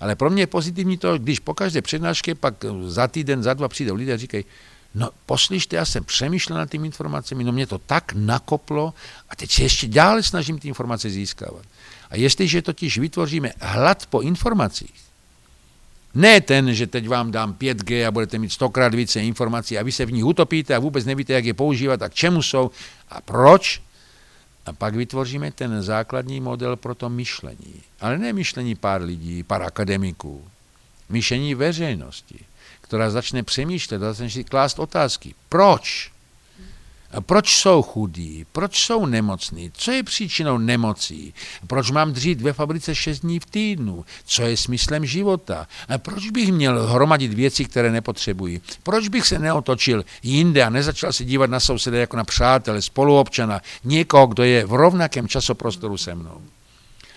Ale 0.00 0.16
pro 0.16 0.30
mě 0.30 0.42
je 0.42 0.46
pozitivní 0.46 0.98
to, 0.98 1.18
když 1.18 1.38
po 1.38 1.54
každé 1.54 1.82
přednášce 1.82 2.34
pak 2.34 2.54
za 2.86 3.08
týden, 3.08 3.42
za 3.42 3.54
dva 3.54 3.68
přijdou 3.68 3.94
lidé 3.94 4.14
a 4.14 4.16
říkají, 4.16 4.44
no 4.94 5.10
poslyšte, 5.26 5.76
já 5.76 5.84
jsem 5.84 6.04
přemýšlel 6.04 6.58
nad 6.58 6.70
těmi 6.70 6.86
informacemi, 6.86 7.44
no 7.44 7.52
mě 7.52 7.66
to 7.66 7.78
tak 7.78 8.12
nakoplo 8.12 8.94
a 9.28 9.36
teď 9.36 9.50
se 9.50 9.62
ještě 9.62 9.88
dále 9.88 10.22
snažím 10.22 10.58
ty 10.58 10.68
informace 10.68 11.10
získávat. 11.10 11.62
A 12.10 12.16
jestliže 12.16 12.62
totiž 12.62 12.98
vytvoříme 12.98 13.52
hlad 13.60 14.06
po 14.06 14.20
informacích, 14.20 15.10
ne 16.14 16.40
ten, 16.40 16.74
že 16.74 16.86
teď 16.86 17.08
vám 17.08 17.30
dám 17.30 17.54
5G 17.54 18.06
a 18.06 18.10
budete 18.10 18.38
mít 18.38 18.52
stokrát 18.52 18.94
více 18.94 19.20
informací 19.20 19.78
a 19.78 19.82
vy 19.82 19.92
se 19.92 20.06
v 20.06 20.12
nich 20.12 20.24
utopíte 20.24 20.74
a 20.74 20.78
vůbec 20.78 21.04
nevíte, 21.04 21.32
jak 21.32 21.44
je 21.44 21.54
používat 21.54 22.02
a 22.02 22.08
k 22.08 22.14
čemu 22.14 22.42
jsou 22.42 22.70
a 23.08 23.20
proč. 23.20 23.82
A 24.66 24.72
pak 24.72 24.94
vytvoříme 24.94 25.50
ten 25.50 25.82
základní 25.82 26.40
model 26.40 26.76
pro 26.76 26.94
to 26.94 27.08
myšlení. 27.08 27.82
Ale 28.00 28.18
ne 28.18 28.32
myšlení 28.32 28.74
pár 28.74 29.02
lidí, 29.02 29.42
pár 29.42 29.62
akademiků. 29.62 30.44
Myšlení 31.08 31.54
veřejnosti, 31.54 32.38
která 32.90 33.10
začne 33.10 33.42
přemýšlet 33.42 34.02
a 34.02 34.12
začne 34.12 34.30
si 34.30 34.44
klást 34.44 34.78
otázky. 34.78 35.34
Proč? 35.48 36.10
Proč 37.20 37.56
jsou 37.56 37.82
chudí? 37.82 38.46
Proč 38.52 38.84
jsou 38.84 39.06
nemocní? 39.06 39.70
Co 39.74 39.92
je 39.92 40.02
příčinou 40.02 40.58
nemocí? 40.58 41.34
Proč 41.66 41.90
mám 41.90 42.12
dřít 42.12 42.40
ve 42.40 42.52
fabrice 42.52 42.94
6 42.94 43.20
dní 43.20 43.40
v 43.40 43.46
týdnu? 43.46 44.04
Co 44.24 44.42
je 44.42 44.56
smyslem 44.56 45.06
života? 45.06 45.68
A 45.88 45.98
proč 45.98 46.30
bych 46.30 46.52
měl 46.52 46.86
hromadit 46.86 47.34
věci, 47.34 47.64
které 47.64 47.92
nepotřebuji? 47.92 48.60
Proč 48.82 49.08
bych 49.08 49.26
se 49.26 49.38
neotočil 49.38 50.04
jinde 50.22 50.64
a 50.64 50.70
nezačal 50.70 51.12
se 51.12 51.24
dívat 51.24 51.50
na 51.50 51.60
souseda 51.60 51.98
jako 51.98 52.16
na 52.16 52.24
přátele, 52.24 52.82
spoluobčana, 52.82 53.60
někoho, 53.84 54.26
kdo 54.26 54.42
je 54.42 54.66
v 54.66 54.72
rovnakém 54.72 55.28
časoprostoru 55.28 55.96
se 55.96 56.14
mnou? 56.14 56.42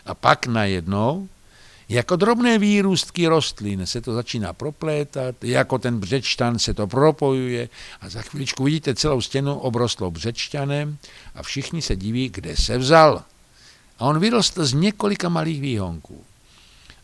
A 0.06 0.14
pak 0.14 0.48
najednou 0.48 1.30
jako 1.90 2.16
drobné 2.16 2.58
výrůstky 2.58 3.28
rostlin 3.28 3.86
se 3.86 4.02
to 4.02 4.14
začíná 4.14 4.54
proplétat, 4.54 5.44
jako 5.44 5.78
ten 5.78 6.00
břečtan 6.00 6.60
se 6.60 6.74
to 6.74 6.88
propojuje 6.88 7.70
a 8.02 8.10
za 8.10 8.22
chviličku 8.22 8.64
vidíte 8.64 8.96
celou 8.96 9.22
stěnu 9.22 9.60
obrostlou 9.60 10.12
břečtanem 10.12 10.98
a 11.36 11.44
všichni 11.44 11.82
se 11.82 11.96
diví, 11.96 12.30
kde 12.30 12.58
se 12.58 12.78
vzal. 12.78 13.24
A 14.00 14.06
on 14.06 14.20
vyrostl 14.20 14.66
z 14.66 14.74
několika 14.74 15.30
malých 15.30 15.62
výhonků. 15.62 16.24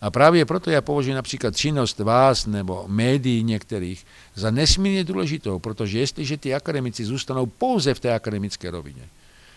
A 0.01 0.11
právě 0.11 0.45
proto 0.45 0.69
já 0.69 0.81
považuji 0.81 1.14
například 1.14 1.57
činnost 1.57 1.99
vás 1.99 2.45
nebo 2.45 2.85
médií 2.88 3.43
některých 3.43 4.06
za 4.35 4.51
nesmírně 4.51 5.03
důležitou, 5.03 5.60
protože 5.60 5.99
jestliže 5.99 6.38
ty 6.38 6.56
akademici 6.56 7.06
zůstanou 7.06 7.45
pouze 7.45 7.93
v 7.93 7.99
té 7.99 8.14
akademické 8.14 8.72
rovině, 8.72 9.03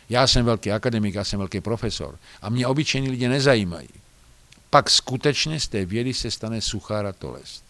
já 0.09 0.27
jsem 0.27 0.45
velký 0.45 0.73
akademik, 0.73 1.15
já 1.15 1.25
jsem 1.25 1.39
velký 1.39 1.61
profesor 1.61 2.19
a 2.43 2.51
mě 2.51 2.67
obyčejní 2.67 3.11
lidé 3.11 3.29
nezajímají, 3.29 3.89
pak 4.73 4.91
skutečně 4.91 5.61
z 5.61 5.69
té 5.69 5.85
vědy 5.85 6.15
se 6.15 6.31
stane 6.31 6.61
suchá 6.61 7.03
ratolest. 7.03 7.65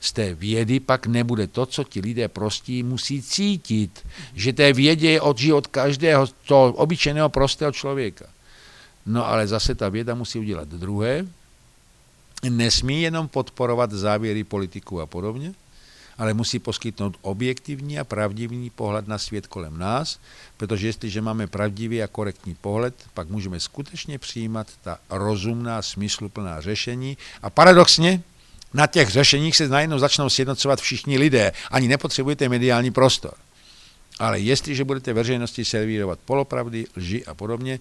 Z 0.00 0.12
té 0.12 0.34
vědy 0.34 0.80
pak 0.80 1.06
nebude 1.06 1.46
to, 1.46 1.66
co 1.66 1.84
ti 1.84 2.00
lidé 2.00 2.28
prostí 2.28 2.82
musí 2.82 3.22
cítit, 3.22 4.06
že 4.34 4.52
té 4.52 4.72
vědě 4.72 5.10
je 5.10 5.20
od 5.20 5.38
život 5.38 5.66
každého 5.66 6.26
toho 6.26 6.72
obyčejného 6.72 7.28
prostého 7.28 7.72
člověka. 7.72 8.26
No 9.06 9.26
ale 9.26 9.46
zase 9.46 9.74
ta 9.74 9.88
věda 9.88 10.14
musí 10.14 10.38
udělat 10.38 10.68
druhé, 10.68 11.26
nesmí 12.50 13.02
jenom 13.02 13.28
podporovat 13.28 13.92
závěry 13.92 14.44
politiků 14.44 15.00
a 15.00 15.06
podobně, 15.06 15.54
ale 16.20 16.34
musí 16.34 16.58
poskytnout 16.58 17.16
objektivní 17.22 17.98
a 17.98 18.04
pravdivý 18.04 18.70
pohled 18.70 19.08
na 19.08 19.18
svět 19.18 19.46
kolem 19.46 19.78
nás, 19.78 20.20
protože 20.56 20.86
jestliže 20.86 21.20
máme 21.20 21.46
pravdivý 21.46 22.02
a 22.02 22.06
korektní 22.06 22.54
pohled, 22.54 22.94
pak 23.14 23.28
můžeme 23.28 23.60
skutečně 23.60 24.18
přijímat 24.18 24.66
ta 24.82 24.98
rozumná, 25.10 25.82
smysluplná 25.82 26.60
řešení 26.60 27.18
a 27.42 27.50
paradoxně 27.50 28.22
na 28.74 28.86
těch 28.86 29.08
řešeních 29.08 29.56
se 29.56 29.68
najednou 29.68 29.98
začnou 29.98 30.28
sjednocovat 30.28 30.80
všichni 30.80 31.18
lidé. 31.18 31.52
Ani 31.70 31.88
nepotřebujete 31.88 32.48
mediální 32.48 32.90
prostor. 32.90 33.34
Ale 34.18 34.40
jestliže 34.40 34.84
budete 34.84 35.12
veřejnosti 35.12 35.64
servírovat 35.64 36.18
polopravdy, 36.24 36.86
lži 36.96 37.24
a 37.26 37.34
podobně, 37.34 37.80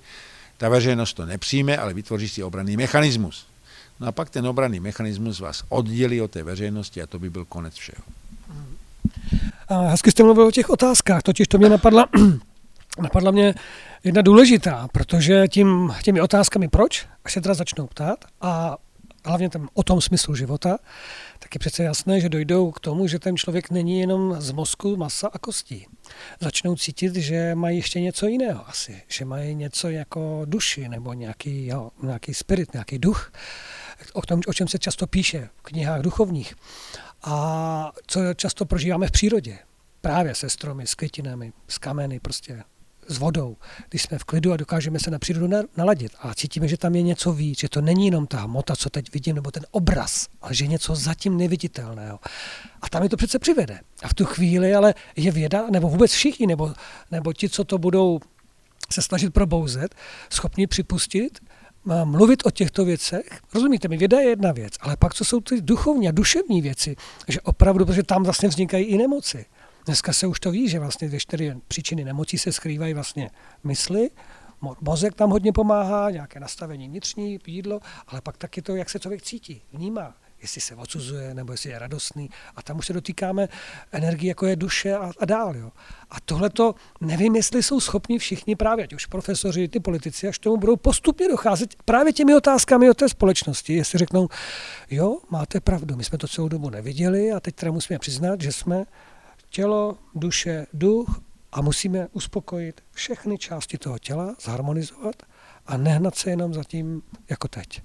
ta 0.57 0.69
veřejnost 0.69 1.13
to 1.13 1.25
nepřijme, 1.25 1.77
ale 1.77 1.93
vytvoří 1.93 2.29
si 2.29 2.43
obranný 2.43 2.77
mechanismus. 2.77 3.47
No 3.99 4.07
a 4.07 4.11
pak 4.11 4.29
ten 4.29 4.47
obranný 4.47 4.79
mechanismus 4.79 5.39
vás 5.39 5.63
oddělí 5.69 6.21
od 6.21 6.31
té 6.31 6.43
veřejnosti 6.43 7.01
a 7.01 7.07
to 7.07 7.19
by 7.19 7.29
byl 7.29 7.45
konec 7.45 7.75
všeho. 7.75 8.18
A 9.67 9.81
hezky 9.81 10.11
jste 10.11 10.23
mluvil 10.23 10.47
o 10.47 10.51
těch 10.51 10.69
otázkách, 10.69 11.21
totiž 11.21 11.47
to 11.47 11.57
mě 11.57 11.69
napadla 11.69 12.05
napadla 13.01 13.31
mě 13.31 13.53
jedna 14.03 14.21
důležitá, 14.21 14.87
protože 14.91 15.47
tím, 15.47 15.93
těmi 16.03 16.21
otázkami 16.21 16.67
proč, 16.67 17.07
až 17.25 17.33
se 17.33 17.41
teda 17.41 17.53
začnou 17.53 17.87
ptát 17.87 18.25
a 18.41 18.77
hlavně 19.25 19.49
tam 19.49 19.69
o 19.73 19.83
tom 19.83 20.01
smyslu 20.01 20.35
života, 20.35 20.77
tak 21.39 21.55
je 21.55 21.59
přece 21.59 21.83
jasné, 21.83 22.19
že 22.19 22.29
dojdou 22.29 22.71
k 22.71 22.79
tomu, 22.79 23.07
že 23.07 23.19
ten 23.19 23.37
člověk 23.37 23.71
není 23.71 23.99
jenom 23.99 24.35
z 24.41 24.51
mozku, 24.51 24.95
masa 24.95 25.29
a 25.33 25.37
kostí. 25.37 25.87
Začnou 26.39 26.75
cítit, 26.75 27.15
že 27.15 27.55
mají 27.55 27.77
ještě 27.77 28.01
něco 28.01 28.27
jiného 28.27 28.69
asi, 28.69 29.01
že 29.07 29.25
mají 29.25 29.55
něco 29.55 29.89
jako 29.89 30.41
duši 30.45 30.89
nebo 30.89 31.13
nějaký, 31.13 31.67
jo, 31.67 31.89
nějaký 32.03 32.33
spirit, 32.33 32.73
nějaký 32.73 32.99
duch, 32.99 33.31
o, 34.13 34.21
tom, 34.21 34.41
o 34.47 34.53
čem 34.53 34.67
se 34.67 34.79
často 34.79 35.07
píše 35.07 35.49
v 35.57 35.61
knihách 35.61 36.01
duchovních 36.01 36.55
a 37.23 37.91
co 38.07 38.33
často 38.33 38.65
prožíváme 38.65 39.07
v 39.07 39.11
přírodě. 39.11 39.59
Právě 40.01 40.35
se 40.35 40.49
stromy, 40.49 40.87
s 40.87 40.95
květinami, 40.95 41.53
s 41.67 41.77
kameny, 41.77 42.19
prostě 42.19 42.63
s 43.07 43.17
vodou, 43.17 43.57
když 43.89 44.01
jsme 44.01 44.17
v 44.17 44.23
klidu 44.23 44.53
a 44.53 44.57
dokážeme 44.57 44.99
se 44.99 45.11
na 45.11 45.19
přírodu 45.19 45.47
naladit 45.77 46.11
a 46.19 46.33
cítíme, 46.33 46.67
že 46.67 46.77
tam 46.77 46.95
je 46.95 47.01
něco 47.01 47.33
víc, 47.33 47.59
že 47.59 47.69
to 47.69 47.81
není 47.81 48.05
jenom 48.05 48.27
ta 48.27 48.39
hmota, 48.39 48.75
co 48.75 48.89
teď 48.89 49.13
vidím, 49.13 49.35
nebo 49.35 49.51
ten 49.51 49.65
obraz, 49.71 50.27
ale 50.41 50.55
že 50.55 50.63
je 50.63 50.67
něco 50.67 50.95
zatím 50.95 51.37
neviditelného. 51.37 52.19
A 52.81 52.89
tam 52.89 53.03
je 53.03 53.09
to 53.09 53.17
přece 53.17 53.39
přivede. 53.39 53.79
A 54.03 54.07
v 54.07 54.13
tu 54.13 54.25
chvíli 54.25 54.75
ale 54.75 54.93
je 55.15 55.31
věda, 55.31 55.67
nebo 55.69 55.89
vůbec 55.89 56.11
všichni, 56.11 56.47
nebo, 56.47 56.73
nebo 57.11 57.33
ti, 57.33 57.49
co 57.49 57.63
to 57.63 57.77
budou 57.77 58.19
se 58.91 59.01
snažit 59.01 59.33
probouzet, 59.33 59.95
schopni 60.29 60.67
připustit, 60.67 61.39
mluvit 62.03 62.45
o 62.45 62.51
těchto 62.51 62.85
věcech. 62.85 63.41
Rozumíte 63.53 63.87
mi, 63.87 63.97
věda 63.97 64.19
je 64.19 64.29
jedna 64.29 64.51
věc, 64.51 64.73
ale 64.79 64.97
pak 64.97 65.13
co 65.13 65.25
jsou 65.25 65.39
ty 65.39 65.61
duchovní 65.61 66.07
a 66.07 66.11
duševní 66.11 66.61
věci, 66.61 66.95
že 67.27 67.41
opravdu, 67.41 67.85
protože 67.85 68.03
tam 68.03 68.23
vlastně 68.23 68.49
vznikají 68.49 68.85
i 68.85 68.97
nemoci. 68.97 69.45
Dneska 69.85 70.13
se 70.13 70.27
už 70.27 70.39
to 70.39 70.51
ví, 70.51 70.69
že 70.69 70.79
vlastně 70.79 71.07
dvě 71.07 71.19
čtyři 71.19 71.53
příčiny 71.67 72.03
nemocí 72.03 72.37
se 72.37 72.51
skrývají 72.51 72.93
vlastně 72.93 73.29
mysli, 73.63 74.09
mozek 74.81 75.15
tam 75.15 75.29
hodně 75.29 75.51
pomáhá, 75.53 76.09
nějaké 76.09 76.39
nastavení 76.39 76.87
vnitřní, 76.87 77.39
jídlo, 77.47 77.79
ale 78.07 78.21
pak 78.21 78.37
taky 78.37 78.61
to, 78.61 78.75
jak 78.75 78.89
se 78.89 78.99
člověk 78.99 79.21
cítí, 79.21 79.61
vnímá, 79.73 80.15
jestli 80.41 80.61
se 80.61 80.75
odsuzuje, 80.75 81.33
nebo 81.33 81.53
jestli 81.53 81.69
je 81.69 81.79
radostný. 81.79 82.29
A 82.55 82.61
tam 82.61 82.77
už 82.77 82.85
se 82.85 82.93
dotýkáme 82.93 83.49
energie, 83.91 84.29
jako 84.29 84.45
je 84.45 84.55
duše 84.55 84.95
a, 84.95 85.11
a 85.19 85.25
dál. 85.25 85.55
Jo. 85.55 85.71
A 86.09 86.15
tohle 86.25 86.49
to 86.49 86.75
nevím, 87.01 87.35
jestli 87.35 87.63
jsou 87.63 87.79
schopni 87.79 88.19
všichni 88.19 88.55
právě, 88.55 88.83
ať 88.83 88.93
už 88.93 89.05
profesoři, 89.05 89.67
ty 89.67 89.79
politici, 89.79 90.27
až 90.27 90.39
tomu 90.39 90.57
budou 90.57 90.75
postupně 90.75 91.27
docházet 91.27 91.75
právě 91.85 92.13
těmi 92.13 92.35
otázkami 92.35 92.89
o 92.89 92.93
té 92.93 93.09
společnosti. 93.09 93.73
Jestli 93.73 93.99
řeknou, 93.99 94.29
jo, 94.91 95.17
máte 95.29 95.59
pravdu, 95.59 95.95
my 95.95 96.03
jsme 96.03 96.17
to 96.17 96.27
celou 96.27 96.47
dobu 96.47 96.69
neviděli 96.69 97.31
a 97.31 97.39
teď 97.39 97.55
teda 97.55 97.71
musíme 97.71 97.99
přiznat, 97.99 98.41
že 98.41 98.51
jsme 98.51 98.85
tělo, 99.49 99.97
duše, 100.15 100.67
duch 100.73 101.21
a 101.51 101.61
musíme 101.61 102.07
uspokojit 102.11 102.81
všechny 102.91 103.37
části 103.37 103.77
toho 103.77 103.99
těla, 103.99 104.35
zharmonizovat 104.41 105.15
a 105.67 105.77
nehnat 105.77 106.15
se 106.15 106.29
jenom 106.29 106.53
za 106.53 106.63
tím 106.63 107.01
jako 107.29 107.47
teď. 107.47 107.81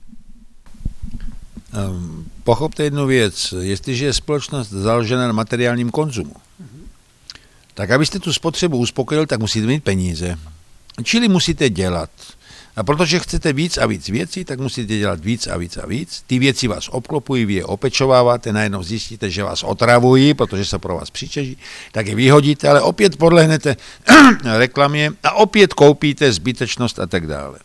Um, 1.74 2.26
pochopte 2.44 2.84
jednu 2.84 3.06
věc. 3.06 3.54
Jestliže 3.60 4.04
je 4.04 4.12
společnost 4.12 4.70
založena 4.70 5.26
na 5.26 5.32
materiálním 5.32 5.90
konzumu, 5.90 6.34
tak 7.74 7.90
abyste 7.90 8.18
tu 8.18 8.32
spotřebu 8.32 8.78
uspokojil, 8.78 9.26
tak 9.26 9.40
musíte 9.40 9.66
mít 9.66 9.84
peníze. 9.84 10.38
Čili 11.02 11.28
musíte 11.28 11.70
dělat. 11.70 12.10
A 12.76 12.82
protože 12.82 13.18
chcete 13.18 13.52
víc 13.52 13.78
a 13.78 13.86
víc 13.86 14.08
věcí, 14.08 14.44
tak 14.44 14.60
musíte 14.60 14.98
dělat 14.98 15.20
víc 15.20 15.46
a 15.46 15.56
víc 15.56 15.76
a 15.76 15.86
víc. 15.86 16.24
Ty 16.26 16.38
věci 16.38 16.68
vás 16.68 16.88
obklopují, 16.88 17.44
vy 17.44 17.54
je 17.54 17.64
opečováváte, 17.64 18.52
najednou 18.52 18.82
zjistíte, 18.82 19.30
že 19.30 19.42
vás 19.42 19.62
otravují, 19.62 20.34
protože 20.34 20.64
se 20.64 20.78
pro 20.78 20.94
vás 20.94 21.10
přičeží, 21.10 21.58
tak 21.92 22.06
je 22.06 22.14
vyhodíte, 22.14 22.68
ale 22.68 22.80
opět 22.80 23.16
podlehnete 23.16 23.76
reklamě 24.44 25.12
a 25.22 25.32
opět 25.32 25.74
koupíte 25.74 26.32
zbytečnost 26.32 26.98
a 26.98 27.06
tak 27.06 27.26
dále. 27.26 27.58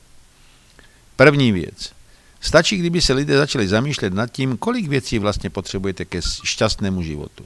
První 1.16 1.52
věc. 1.52 1.99
Stačí, 2.42 2.78
kdyby 2.78 3.02
se 3.02 3.14
lidé 3.14 3.38
začali 3.38 3.68
zamýšlet 3.68 4.14
nad 4.14 4.32
tím, 4.32 4.58
kolik 4.58 4.88
věcí 4.88 5.20
vlastně 5.20 5.50
potřebujete 5.50 6.06
ke 6.06 6.22
šťastnému 6.44 7.04
životu. 7.04 7.46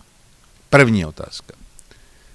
První 0.70 1.06
otázka. 1.06 1.54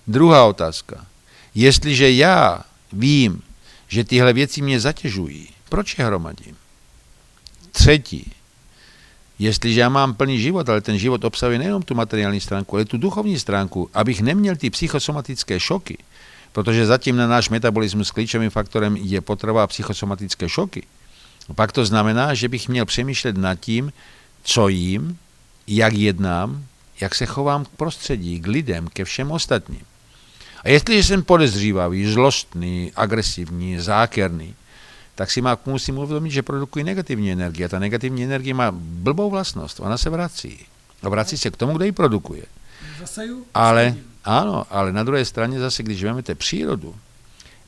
Druhá 0.06 0.44
otázka. 0.44 1.06
Jestliže 1.54 2.10
já 2.10 2.62
vím, 2.92 3.42
že 3.88 4.04
tyhle 4.04 4.32
věci 4.32 4.62
mě 4.62 4.80
zatěžují. 4.80 5.48
Proč 5.68 5.98
je 5.98 6.04
hromadím? 6.04 6.56
Třetí. 7.72 8.32
Jestliže 9.38 9.80
já 9.80 9.88
mám 9.88 10.14
plný 10.14 10.40
život, 10.40 10.68
ale 10.68 10.80
ten 10.80 10.98
život 10.98 11.24
obsahuje 11.24 11.58
nejenom 11.58 11.82
tu 11.82 11.94
materiální 11.94 12.40
stránku, 12.40 12.76
ale 12.76 12.84
tu 12.84 12.98
duchovní 12.98 13.38
stránku, 13.38 13.90
abych 13.94 14.20
neměl 14.20 14.56
ty 14.56 14.70
psychosomatické 14.70 15.60
šoky, 15.60 15.98
protože 16.52 16.86
zatím 16.86 17.16
na 17.16 17.26
náš 17.26 17.50
metabolismus 17.50 18.10
klíčovým 18.10 18.50
faktorem 18.50 18.96
je 18.96 19.20
potrava 19.20 19.66
psychosomatické 19.66 20.48
šoky, 20.48 20.82
pak 21.54 21.72
to 21.72 21.84
znamená, 21.84 22.34
že 22.34 22.48
bych 22.48 22.68
měl 22.68 22.84
přemýšlet 22.84 23.36
nad 23.36 23.54
tím, 23.54 23.92
co 24.42 24.68
jím, 24.68 25.18
jak 25.66 25.92
jednám, 25.92 26.64
jak 27.00 27.14
se 27.14 27.26
chovám 27.26 27.64
k 27.64 27.68
prostředí, 27.68 28.40
k 28.40 28.46
lidem, 28.46 28.88
ke 28.88 29.04
všem 29.04 29.30
ostatním. 29.30 29.82
A 30.64 30.68
jestliže 30.68 31.04
jsem 31.04 31.22
podezřívavý, 31.22 32.12
zlostný, 32.12 32.92
agresivní, 32.96 33.78
zákerný, 33.78 34.54
tak 35.14 35.30
si 35.30 35.40
má, 35.40 35.58
musím 35.66 35.98
uvědomit, 35.98 36.30
že 36.30 36.42
produkují 36.42 36.84
negativní 36.84 37.32
energie. 37.32 37.66
A 37.66 37.68
ta 37.68 37.78
negativní 37.78 38.24
energie 38.24 38.54
má 38.54 38.70
blbou 38.72 39.30
vlastnost, 39.30 39.80
ona 39.80 39.98
se 39.98 40.10
vrací. 40.10 40.66
A 41.02 41.08
vrací 41.08 41.38
se 41.38 41.50
k 41.50 41.56
tomu, 41.56 41.76
kde 41.76 41.86
ji 41.86 41.92
produkuje. 41.92 42.44
Ale, 43.54 43.94
ano, 44.24 44.66
ale 44.70 44.92
na 44.92 45.02
druhé 45.02 45.24
straně 45.24 45.60
zase, 45.60 45.82
když 45.82 46.04
vezmete 46.04 46.34
přírodu, 46.34 46.94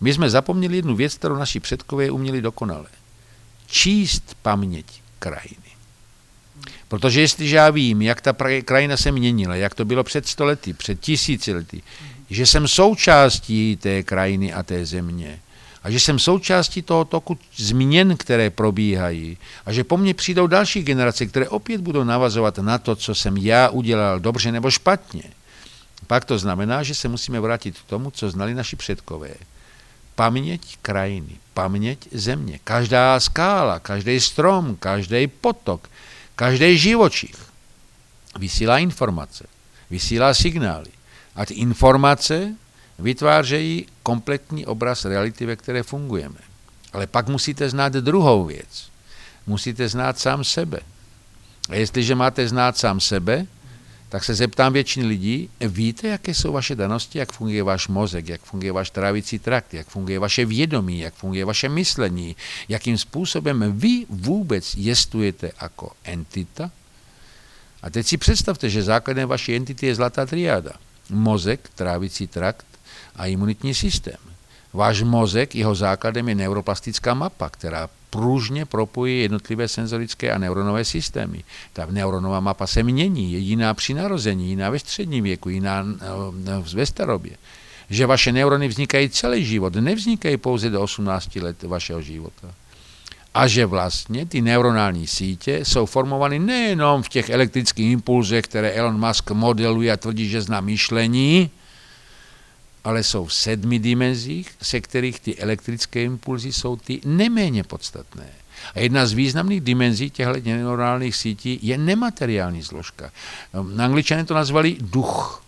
my 0.00 0.14
jsme 0.14 0.30
zapomněli 0.30 0.76
jednu 0.76 0.96
věc, 0.96 1.14
kterou 1.14 1.36
naši 1.36 1.60
předkové 1.60 2.10
uměli 2.10 2.42
dokonale. 2.42 2.86
Číst 3.70 4.36
paměť 4.42 4.86
krajiny. 5.18 5.70
Protože 6.88 7.20
jestliže 7.20 7.56
já 7.56 7.70
vím, 7.70 8.02
jak 8.02 8.20
ta 8.20 8.34
krajina 8.64 8.96
se 8.96 9.12
měnila, 9.12 9.54
jak 9.54 9.74
to 9.74 9.84
bylo 9.84 10.04
před 10.04 10.28
stolety, 10.28 10.72
před 10.72 11.00
tisíci 11.00 11.52
lety, 11.52 11.82
že 12.30 12.46
jsem 12.46 12.68
součástí 12.68 13.76
té 13.76 14.02
krajiny 14.02 14.52
a 14.52 14.62
té 14.62 14.86
země 14.86 15.40
a 15.82 15.90
že 15.90 16.00
jsem 16.00 16.18
součástí 16.18 16.82
toho 16.82 17.04
toku 17.04 17.38
změn, 17.56 18.16
které 18.16 18.50
probíhají 18.50 19.38
a 19.66 19.72
že 19.72 19.84
po 19.84 19.96
mně 19.96 20.14
přijdou 20.14 20.46
další 20.46 20.82
generace, 20.82 21.26
které 21.26 21.48
opět 21.48 21.80
budou 21.80 22.04
navazovat 22.04 22.58
na 22.58 22.78
to, 22.78 22.96
co 22.96 23.14
jsem 23.14 23.36
já 23.36 23.68
udělal 23.68 24.20
dobře 24.20 24.52
nebo 24.52 24.70
špatně. 24.70 25.22
Pak 26.06 26.24
to 26.24 26.38
znamená, 26.38 26.82
že 26.82 26.94
se 26.94 27.08
musíme 27.08 27.40
vrátit 27.40 27.78
k 27.78 27.84
tomu, 27.84 28.10
co 28.10 28.30
znali 28.30 28.54
naši 28.54 28.76
předkové. 28.76 29.30
Paměť 30.20 30.76
krajiny, 30.82 31.40
paměť 31.54 32.08
země. 32.12 32.60
Každá 32.64 33.20
skála, 33.20 33.80
každý 33.80 34.20
strom, 34.20 34.76
každý 34.76 35.26
potok, 35.26 35.88
každý 36.36 36.78
živočich 36.78 37.36
vysílá 38.38 38.78
informace, 38.78 39.46
vysílá 39.90 40.34
signály. 40.34 40.92
A 41.36 41.46
ty 41.46 41.54
informace 41.54 42.52
vytvářejí 42.98 43.86
kompletní 44.02 44.66
obraz 44.66 45.04
reality, 45.04 45.46
ve 45.46 45.56
které 45.56 45.82
fungujeme. 45.82 46.40
Ale 46.92 47.06
pak 47.06 47.28
musíte 47.28 47.68
znát 47.70 47.92
druhou 47.92 48.44
věc. 48.44 48.92
Musíte 49.46 49.88
znát 49.88 50.18
sám 50.18 50.44
sebe. 50.44 50.80
A 51.68 51.74
jestliže 51.74 52.14
máte 52.14 52.48
znát 52.48 52.76
sám 52.76 53.00
sebe, 53.00 53.46
tak 54.10 54.24
se 54.24 54.34
zeptám 54.34 54.72
většiny 54.72 55.06
lidí, 55.06 55.50
víte, 55.60 56.08
jaké 56.08 56.34
jsou 56.34 56.52
vaše 56.52 56.74
danosti, 56.74 57.18
jak 57.18 57.32
funguje 57.32 57.62
váš 57.62 57.88
mozek, 57.88 58.28
jak 58.28 58.40
funguje 58.40 58.72
váš 58.72 58.90
trávicí 58.90 59.38
trakt, 59.38 59.74
jak 59.74 59.86
funguje 59.86 60.18
vaše 60.18 60.44
vědomí, 60.44 60.98
jak 60.98 61.14
funguje 61.14 61.44
vaše 61.44 61.68
myšlení, 61.68 62.36
jakým 62.68 62.98
způsobem 62.98 63.72
vy 63.78 64.06
vůbec 64.08 64.74
jestujete 64.74 65.52
jako 65.62 65.92
entita. 66.04 66.70
A 67.82 67.90
teď 67.90 68.06
si 68.06 68.16
představte, 68.16 68.70
že 68.70 68.82
základem 68.82 69.28
vaší 69.28 69.56
entity 69.56 69.86
je 69.86 69.94
zlatá 69.94 70.26
triáda 70.26 70.72
mozek, 71.10 71.70
trávicí 71.74 72.26
trakt 72.26 72.66
a 73.16 73.26
imunitní 73.26 73.74
systém. 73.74 74.29
Váš 74.72 75.02
mozek, 75.02 75.54
jeho 75.54 75.74
základem 75.74 76.28
je 76.28 76.34
neuroplastická 76.34 77.14
mapa, 77.14 77.48
která 77.48 77.88
pružně 78.10 78.66
propojí 78.66 79.22
jednotlivé 79.22 79.68
senzorické 79.68 80.32
a 80.32 80.38
neuronové 80.38 80.84
systémy. 80.84 81.44
Ta 81.72 81.86
neuronová 81.90 82.40
mapa 82.40 82.66
se 82.66 82.82
mění, 82.82 83.32
je 83.32 83.38
jiná 83.38 83.74
při 83.74 83.94
narození, 83.94 84.48
jiná 84.48 84.70
ve 84.70 84.78
středním 84.78 85.24
věku, 85.24 85.48
jiná 85.48 85.84
eh, 85.84 86.74
ve 86.74 86.86
starobě. 86.86 87.32
Že 87.90 88.06
vaše 88.06 88.32
neurony 88.32 88.68
vznikají 88.68 89.08
celý 89.08 89.44
život, 89.44 89.74
nevznikají 89.74 90.36
pouze 90.36 90.70
do 90.70 90.82
18 90.82 91.36
let 91.36 91.62
vašeho 91.62 92.02
života 92.02 92.54
a 93.34 93.46
že 93.46 93.66
vlastně 93.66 94.26
ty 94.26 94.40
neuronální 94.40 95.06
sítě 95.06 95.60
jsou 95.62 95.86
formovány 95.86 96.38
nejenom 96.38 97.02
v 97.02 97.08
těch 97.08 97.30
elektrických 97.30 97.92
impulzech, 97.92 98.44
které 98.44 98.70
Elon 98.70 99.06
Musk 99.06 99.30
modeluje 99.30 99.92
a 99.92 99.96
tvrdí, 99.96 100.28
že 100.28 100.42
zná 100.42 100.60
myšlení, 100.60 101.50
ale 102.84 103.04
jsou 103.04 103.24
v 103.24 103.34
sedmi 103.34 103.78
dimenzích, 103.78 104.50
se 104.62 104.80
kterých 104.80 105.20
ty 105.20 105.36
elektrické 105.36 106.02
impulzy 106.02 106.52
jsou 106.52 106.76
ty 106.76 107.00
neméně 107.04 107.64
podstatné. 107.64 108.26
A 108.74 108.80
jedna 108.80 109.06
z 109.06 109.12
významných 109.12 109.60
dimenzí 109.60 110.10
těchto 110.10 110.32
neuronálních 110.44 111.16
sítí 111.16 111.58
je 111.62 111.78
nemateriální 111.78 112.62
složka. 112.62 113.10
Na 113.74 113.84
angličané 113.84 114.24
to 114.24 114.34
nazvali 114.34 114.76
duch. 114.80 115.42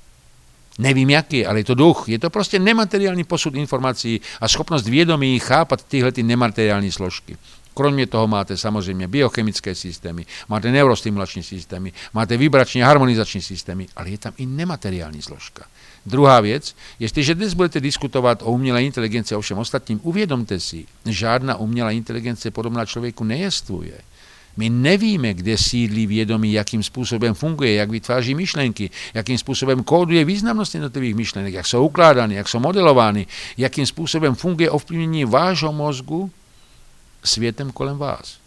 Nevím 0.78 1.10
jaký, 1.10 1.46
ale 1.46 1.60
je 1.60 1.64
to 1.64 1.74
duch. 1.74 2.04
Je 2.08 2.18
to 2.18 2.30
prostě 2.30 2.58
nemateriální 2.58 3.24
posud 3.24 3.54
informací 3.54 4.20
a 4.40 4.48
schopnost 4.48 4.88
vědomí 4.88 5.38
chápat 5.38 5.84
tyhle 5.84 6.12
ty 6.12 6.22
nemateriální 6.22 6.92
složky. 6.92 7.36
Kromě 7.74 8.06
toho 8.06 8.28
máte 8.28 8.56
samozřejmě 8.56 9.08
biochemické 9.08 9.74
systémy, 9.74 10.26
máte 10.48 10.72
neurostimulační 10.72 11.42
systémy, 11.42 11.92
máte 12.12 12.36
vibrační 12.36 12.80
harmonizační 12.80 13.42
systémy, 13.42 13.88
ale 13.96 14.10
je 14.10 14.18
tam 14.18 14.32
i 14.36 14.46
nemateriální 14.46 15.22
složka. 15.22 15.64
Druhá 16.06 16.40
věc, 16.40 16.74
jestliže 16.98 17.34
dnes 17.34 17.54
budete 17.54 17.80
diskutovat 17.80 18.42
o 18.42 18.52
umělé 18.52 18.84
inteligenci 18.84 19.34
a 19.34 19.40
všem 19.40 19.58
ostatním, 19.58 20.00
uvědomte 20.02 20.60
si, 20.60 20.86
žádná 21.06 21.56
umělá 21.56 21.90
inteligence 21.90 22.50
podobná 22.50 22.86
člověku 22.86 23.24
nejestuje. 23.24 23.92
My 24.56 24.70
nevíme, 24.70 25.34
kde 25.34 25.58
sídlí 25.58 26.06
vědomí, 26.06 26.52
jakým 26.52 26.82
způsobem 26.82 27.34
funguje, 27.34 27.74
jak 27.74 27.90
vytváří 27.90 28.34
myšlenky, 28.34 28.90
jakým 29.14 29.38
způsobem 29.38 29.84
kóduje 29.84 30.24
významnost 30.24 30.74
jednotlivých 30.74 31.14
myšlenek, 31.14 31.54
jak 31.54 31.66
jsou 31.66 31.86
ukládány, 31.86 32.34
jak 32.34 32.48
jsou 32.48 32.60
modelovány, 32.60 33.26
jakým 33.56 33.86
způsobem 33.86 34.34
funguje 34.34 34.70
ovlivnění 34.70 35.24
vášho 35.24 35.72
mozgu 35.72 36.30
světem 37.24 37.70
kolem 37.70 37.98
vás. 37.98 38.38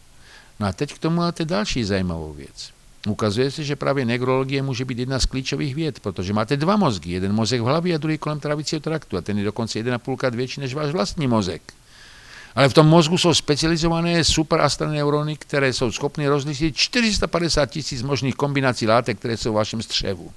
No 0.60 0.68
a 0.68 0.74
teď 0.74 0.94
k 0.94 1.00
tomu 1.00 1.16
máte 1.16 1.46
další 1.46 1.84
zajímavou 1.84 2.34
věc. 2.34 2.75
Ukazuje 3.08 3.52
se, 3.52 3.64
že 3.64 3.76
právě 3.76 4.06
neurologie 4.06 4.62
může 4.62 4.86
být 4.86 5.00
jedna 5.00 5.20
z 5.20 5.26
klíčových 5.26 5.76
věd, 5.76 6.00
protože 6.00 6.34
máte 6.34 6.58
dva 6.58 6.76
mozky, 6.76 7.12
jeden 7.12 7.34
mozek 7.34 7.62
v 7.62 7.64
hlavě 7.64 7.96
a 7.96 7.98
druhý 7.98 8.18
kolem 8.18 8.40
trávicího 8.40 8.80
traktu 8.80 9.18
a 9.18 9.22
ten 9.22 9.38
je 9.38 9.44
dokonce 9.44 9.80
1,5 9.80 10.18
krát 10.18 10.36
větší 10.36 10.62
než 10.62 10.74
váš 10.74 10.92
vlastní 10.92 11.28
mozek. 11.28 11.62
Ale 12.56 12.70
v 12.70 12.74
tom 12.74 12.88
mozgu 12.88 13.18
jsou 13.18 13.34
specializované 13.34 14.22
neurony, 14.88 15.36
které 15.38 15.74
jsou 15.74 15.92
schopny 15.92 16.28
rozlišit 16.28 16.78
450 16.78 17.66
tisíc 17.66 18.02
možných 18.02 18.36
kombinací 18.36 18.88
látek, 18.88 19.20
které 19.20 19.38
jsou 19.38 19.52
v 19.52 19.56
vašem 19.56 19.82
střevu. 19.82 20.32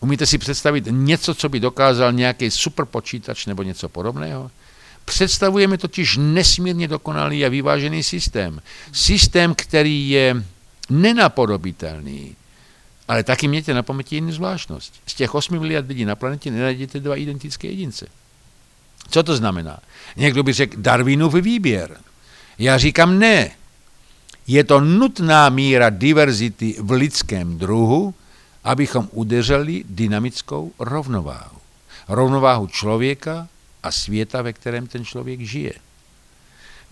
Umíte 0.00 0.26
si 0.26 0.38
představit 0.38 0.84
něco, 0.90 1.34
co 1.34 1.48
by 1.48 1.60
dokázal 1.60 2.12
nějaký 2.12 2.50
superpočítač 2.50 3.46
nebo 3.46 3.62
něco 3.62 3.88
podobného? 3.88 4.50
Představujeme 5.04 5.78
totiž 5.78 6.16
nesmírně 6.20 6.88
dokonalý 6.88 7.46
a 7.46 7.48
vyvážený 7.48 8.02
systém. 8.02 8.60
Systém, 8.92 9.54
který 9.54 10.10
je 10.10 10.44
nenapodobitelný, 10.90 12.36
ale 13.08 13.22
taky 13.22 13.48
mějte 13.48 13.74
na 13.74 13.82
paměti 13.82 14.14
jinou 14.14 14.32
zvláštnost. 14.32 14.94
Z 15.06 15.14
těch 15.14 15.34
8 15.34 15.58
miliard 15.58 15.88
lidí 15.88 16.04
na 16.04 16.16
planetě 16.16 16.50
nenajdete 16.50 17.00
dva 17.00 17.16
identické 17.16 17.68
jedince. 17.68 18.06
Co 19.10 19.22
to 19.22 19.36
znamená? 19.36 19.78
Někdo 20.16 20.42
by 20.42 20.52
řekl 20.52 20.76
Darwinův 20.80 21.34
výběr. 21.34 21.98
Já 22.58 22.78
říkám 22.78 23.18
ne. 23.18 23.50
Je 24.46 24.64
to 24.64 24.80
nutná 24.80 25.48
míra 25.48 25.90
diverzity 25.90 26.76
v 26.78 26.90
lidském 26.90 27.58
druhu, 27.58 28.14
abychom 28.64 29.08
udrželi 29.12 29.84
dynamickou 29.88 30.72
rovnováhu. 30.78 31.58
Rovnováhu 32.08 32.66
člověka 32.66 33.48
a 33.82 33.92
světa, 33.92 34.42
ve 34.42 34.52
kterém 34.52 34.86
ten 34.86 35.04
člověk 35.04 35.40
žije. 35.40 35.72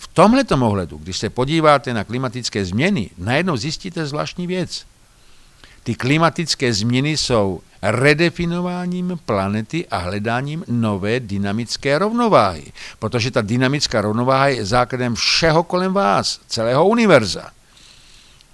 V 0.05 0.09
tomhle 0.09 0.45
ohledu, 0.61 0.97
když 0.99 1.19
se 1.19 1.31
podíváte 1.31 1.95
na 1.95 2.05
klimatické 2.05 2.65
změny, 2.65 3.11
najednou 3.19 3.57
zjistíte 3.57 4.07
zvláštní 4.07 4.47
věc. 4.47 4.85
Ty 5.83 5.95
klimatické 5.95 6.73
změny 6.73 7.17
jsou 7.17 7.61
redefinováním 7.83 9.21
planety 9.25 9.89
a 9.89 9.97
hledáním 9.97 10.65
nové 10.69 11.21
dynamické 11.21 11.99
rovnováhy. 11.99 12.73
Protože 12.99 13.31
ta 13.31 13.41
dynamická 13.41 14.01
rovnováha 14.01 14.49
je 14.49 14.65
základem 14.65 15.15
všeho 15.15 15.63
kolem 15.63 15.93
vás, 15.93 16.41
celého 16.47 16.89
univerza. 16.89 17.51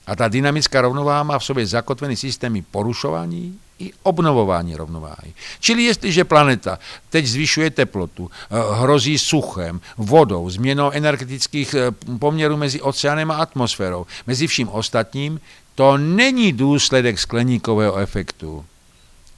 A 0.06 0.16
ta 0.16 0.28
dynamická 0.28 0.80
rovnováha 0.80 1.22
má 1.22 1.38
v 1.38 1.44
sobě 1.44 1.66
zakotvený 1.66 2.16
systémy 2.16 2.62
porušování 2.62 3.58
i 3.80 3.92
obnovování 4.02 4.76
rovnováhy. 4.76 5.32
Čili 5.60 5.82
jestliže 5.82 6.24
planeta 6.24 6.78
teď 7.10 7.26
zvyšuje 7.26 7.70
teplotu, 7.70 8.30
eh, 8.30 8.54
hrozí 8.80 9.18
suchem, 9.18 9.80
vodou, 9.96 10.50
změnou 10.50 10.90
energetických 10.90 11.74
eh, 11.74 11.90
poměrů 12.18 12.56
mezi 12.56 12.80
oceánem 12.80 13.30
a 13.30 13.36
atmosférou, 13.36 14.06
mezi 14.26 14.46
vším 14.46 14.68
ostatním, 14.68 15.40
to 15.74 15.96
není 15.96 16.52
důsledek 16.52 17.18
skleníkového 17.18 17.96
efektu. 17.96 18.64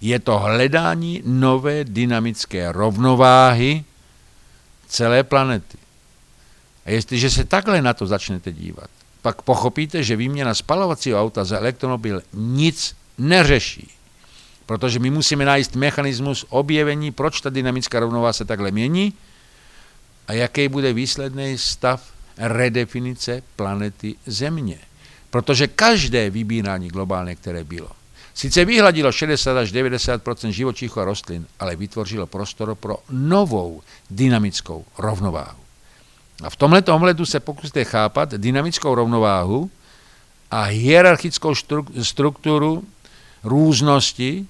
Je 0.00 0.18
to 0.18 0.38
hledání 0.38 1.22
nové 1.24 1.84
dynamické 1.84 2.72
rovnováhy 2.72 3.84
celé 4.88 5.22
planety. 5.22 5.78
A 6.86 6.90
jestliže 6.90 7.30
se 7.30 7.44
takhle 7.44 7.82
na 7.82 7.94
to 7.94 8.06
začnete 8.06 8.52
dívat, 8.52 8.90
pak 9.22 9.42
pochopíte, 9.42 10.02
že 10.02 10.16
výměna 10.16 10.54
spalovacího 10.54 11.20
auta 11.20 11.44
za 11.44 11.58
elektromobil 11.58 12.22
nic 12.32 12.96
neřeší. 13.18 14.01
Protože 14.66 14.98
my 14.98 15.10
musíme 15.10 15.44
najít 15.44 15.76
mechanismus 15.76 16.46
objevení, 16.48 17.10
proč 17.10 17.40
ta 17.40 17.50
dynamická 17.50 18.00
rovnováha 18.00 18.32
se 18.32 18.44
takhle 18.44 18.70
mění 18.70 19.12
a 20.28 20.32
jaký 20.32 20.68
bude 20.68 20.92
výsledný 20.92 21.58
stav 21.58 22.12
redefinice 22.38 23.42
planety 23.56 24.14
Země. 24.26 24.78
Protože 25.30 25.66
každé 25.66 26.30
vybírání 26.30 26.88
globálně, 26.88 27.36
které 27.36 27.64
bylo, 27.64 27.88
sice 28.34 28.64
vyhladilo 28.64 29.12
60 29.12 29.56
až 29.56 29.72
90% 29.72 30.48
živočichů 30.48 31.00
a 31.00 31.04
rostlin, 31.04 31.46
ale 31.60 31.76
vytvořilo 31.76 32.26
prostor 32.26 32.74
pro 32.74 32.96
novou 33.10 33.82
dynamickou 34.10 34.84
rovnováhu. 34.98 35.62
A 36.42 36.50
v 36.50 36.56
tomto 36.56 36.94
ohledu 36.94 37.26
se 37.26 37.40
pokusíte 37.40 37.84
chápat 37.84 38.34
dynamickou 38.34 38.94
rovnováhu 38.94 39.70
a 40.50 40.62
hierarchickou 40.62 41.54
strukturu 42.02 42.84
různosti 43.44 44.46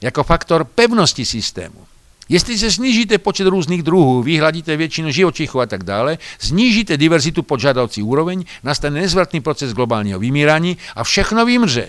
jako 0.00 0.24
faktor 0.24 0.64
pevnosti 0.64 1.24
systému. 1.24 1.86
Jestli 2.28 2.58
se 2.58 2.70
snížíte 2.70 3.18
počet 3.18 3.46
různých 3.46 3.82
druhů, 3.82 4.22
vyhladíte 4.22 4.76
většinu 4.76 5.10
živočichů 5.10 5.60
a 5.60 5.66
tak 5.66 5.84
dále, 5.84 6.18
snížíte 6.38 6.96
diverzitu 6.96 7.42
pod 7.42 7.60
žádoucí 7.60 8.02
úroveň, 8.02 8.44
nastane 8.62 9.00
nezvratný 9.00 9.40
proces 9.40 9.72
globálního 9.72 10.18
vymírání 10.18 10.76
a 10.96 11.04
všechno 11.04 11.46
vymře. 11.46 11.88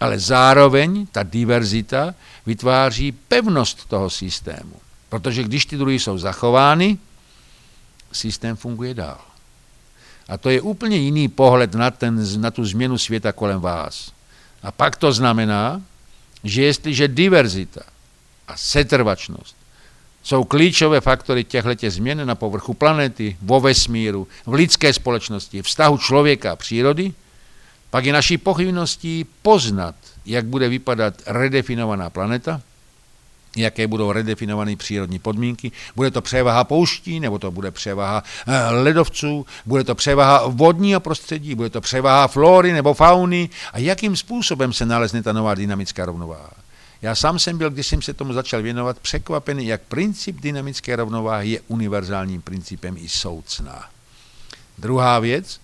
Ale 0.00 0.18
zároveň 0.18 1.06
ta 1.12 1.22
diverzita 1.22 2.14
vytváří 2.46 3.12
pevnost 3.12 3.84
toho 3.88 4.10
systému. 4.10 4.76
Protože 5.08 5.42
když 5.42 5.66
ty 5.66 5.76
druhy 5.76 5.98
jsou 5.98 6.18
zachovány, 6.18 6.98
systém 8.12 8.56
funguje 8.56 8.94
dál. 8.94 9.20
A 10.28 10.38
to 10.38 10.50
je 10.50 10.60
úplně 10.60 10.96
jiný 10.96 11.28
pohled 11.28 11.74
na, 11.74 11.90
ten, 11.90 12.40
na 12.40 12.50
tu 12.50 12.64
změnu 12.64 12.98
světa 12.98 13.32
kolem 13.32 13.60
vás. 13.60 14.13
A 14.64 14.72
pak 14.72 14.96
to 14.96 15.12
znamená, 15.12 15.82
že 16.44 16.62
jestliže 16.62 17.08
diverzita 17.08 17.80
a 18.48 18.56
setrvačnost 18.56 19.56
jsou 20.22 20.44
klíčové 20.44 21.00
faktory 21.00 21.44
těchto 21.44 21.90
změn 21.90 22.26
na 22.26 22.34
povrchu 22.34 22.74
planety, 22.74 23.36
vo 23.42 23.60
vesmíru, 23.60 24.28
v 24.46 24.52
lidské 24.52 24.92
společnosti, 24.92 25.62
vztahu 25.62 25.98
člověka 25.98 26.52
a 26.52 26.56
přírody, 26.56 27.12
pak 27.90 28.04
je 28.04 28.12
naší 28.12 28.38
pochybností 28.38 29.26
poznat, 29.42 29.94
jak 30.26 30.44
bude 30.44 30.68
vypadat 30.68 31.14
redefinovaná 31.26 32.10
planeta, 32.10 32.60
jaké 33.56 33.86
budou 33.86 34.12
redefinované 34.12 34.76
přírodní 34.76 35.18
podmínky. 35.18 35.72
Bude 35.96 36.10
to 36.10 36.22
převaha 36.22 36.64
pouští, 36.64 37.20
nebo 37.20 37.38
to 37.38 37.50
bude 37.50 37.70
převaha 37.70 38.22
eh, 38.46 38.70
ledovců, 38.70 39.46
bude 39.66 39.84
to 39.84 39.94
převaha 39.94 40.46
vodního 40.46 41.00
prostředí, 41.00 41.54
bude 41.54 41.70
to 41.70 41.80
převaha 41.80 42.28
flory 42.28 42.72
nebo 42.72 42.94
fauny 42.94 43.50
a 43.72 43.78
jakým 43.78 44.16
způsobem 44.16 44.72
se 44.72 44.86
nalezne 44.86 45.22
ta 45.22 45.32
nová 45.32 45.54
dynamická 45.54 46.04
rovnováha. 46.06 46.50
Já 47.02 47.14
sám 47.14 47.38
jsem 47.38 47.58
byl, 47.58 47.70
když 47.70 47.86
jsem 47.86 48.02
se 48.02 48.14
tomu 48.14 48.32
začal 48.32 48.62
věnovat, 48.62 48.98
překvapený, 48.98 49.66
jak 49.66 49.82
princip 49.82 50.40
dynamické 50.40 50.96
rovnováhy 50.96 51.50
je 51.50 51.60
univerzálním 51.68 52.42
principem 52.42 52.96
i 52.98 53.08
soucná. 53.08 53.88
Druhá 54.78 55.18
věc, 55.18 55.60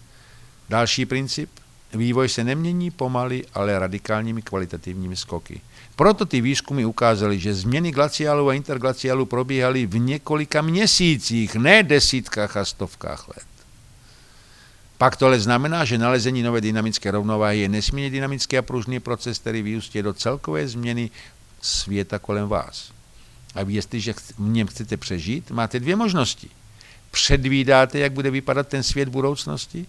další 0.69 1.07
princip, 1.07 1.51
vývoj 1.95 2.29
se 2.29 2.45
nemění 2.45 2.91
pomaly, 2.91 3.45
ale 3.55 3.79
radikálními 3.79 4.43
kvalitativními 4.43 5.17
skoky. 5.17 5.61
Proto 6.01 6.25
ty 6.25 6.41
výzkumy 6.41 6.85
ukázaly, 6.85 7.39
že 7.39 7.55
změny 7.55 7.93
glaciálu 7.93 8.49
a 8.49 8.55
interglaciálu 8.55 9.27
probíhaly 9.27 9.87
v 9.87 9.99
několika 9.99 10.63
měsících, 10.63 11.55
ne 11.55 11.83
desítkách 11.83 12.57
a 12.57 12.65
stovkách 12.65 13.29
let. 13.29 13.47
Pak 14.99 15.17
to 15.17 15.27
ale 15.27 15.41
znamená, 15.41 15.85
že 15.85 15.99
nalezení 15.99 16.43
nové 16.43 16.61
dynamické 16.61 17.11
rovnováhy 17.11 17.59
je 17.61 17.69
nesmírně 17.69 18.11
dynamický 18.11 18.59
a 18.59 18.63
pružný 18.63 19.01
proces, 19.01 19.39
který 19.39 19.63
vyústí 19.63 20.03
do 20.03 20.15
celkové 20.15 20.69
změny 20.69 21.11
světa 21.61 22.19
kolem 22.19 22.49
vás. 22.49 22.93
A 23.55 23.63
vy, 23.63 23.75
jestliže 23.75 24.13
v 24.13 24.41
něm 24.41 24.67
chcete 24.67 24.97
přežít, 24.97 25.51
máte 25.51 25.81
dvě 25.81 25.97
možnosti. 25.97 26.49
Předvídáte, 27.11 27.99
jak 27.99 28.13
bude 28.13 28.31
vypadat 28.31 28.69
ten 28.69 28.83
svět 28.83 29.09
budoucnosti 29.09 29.87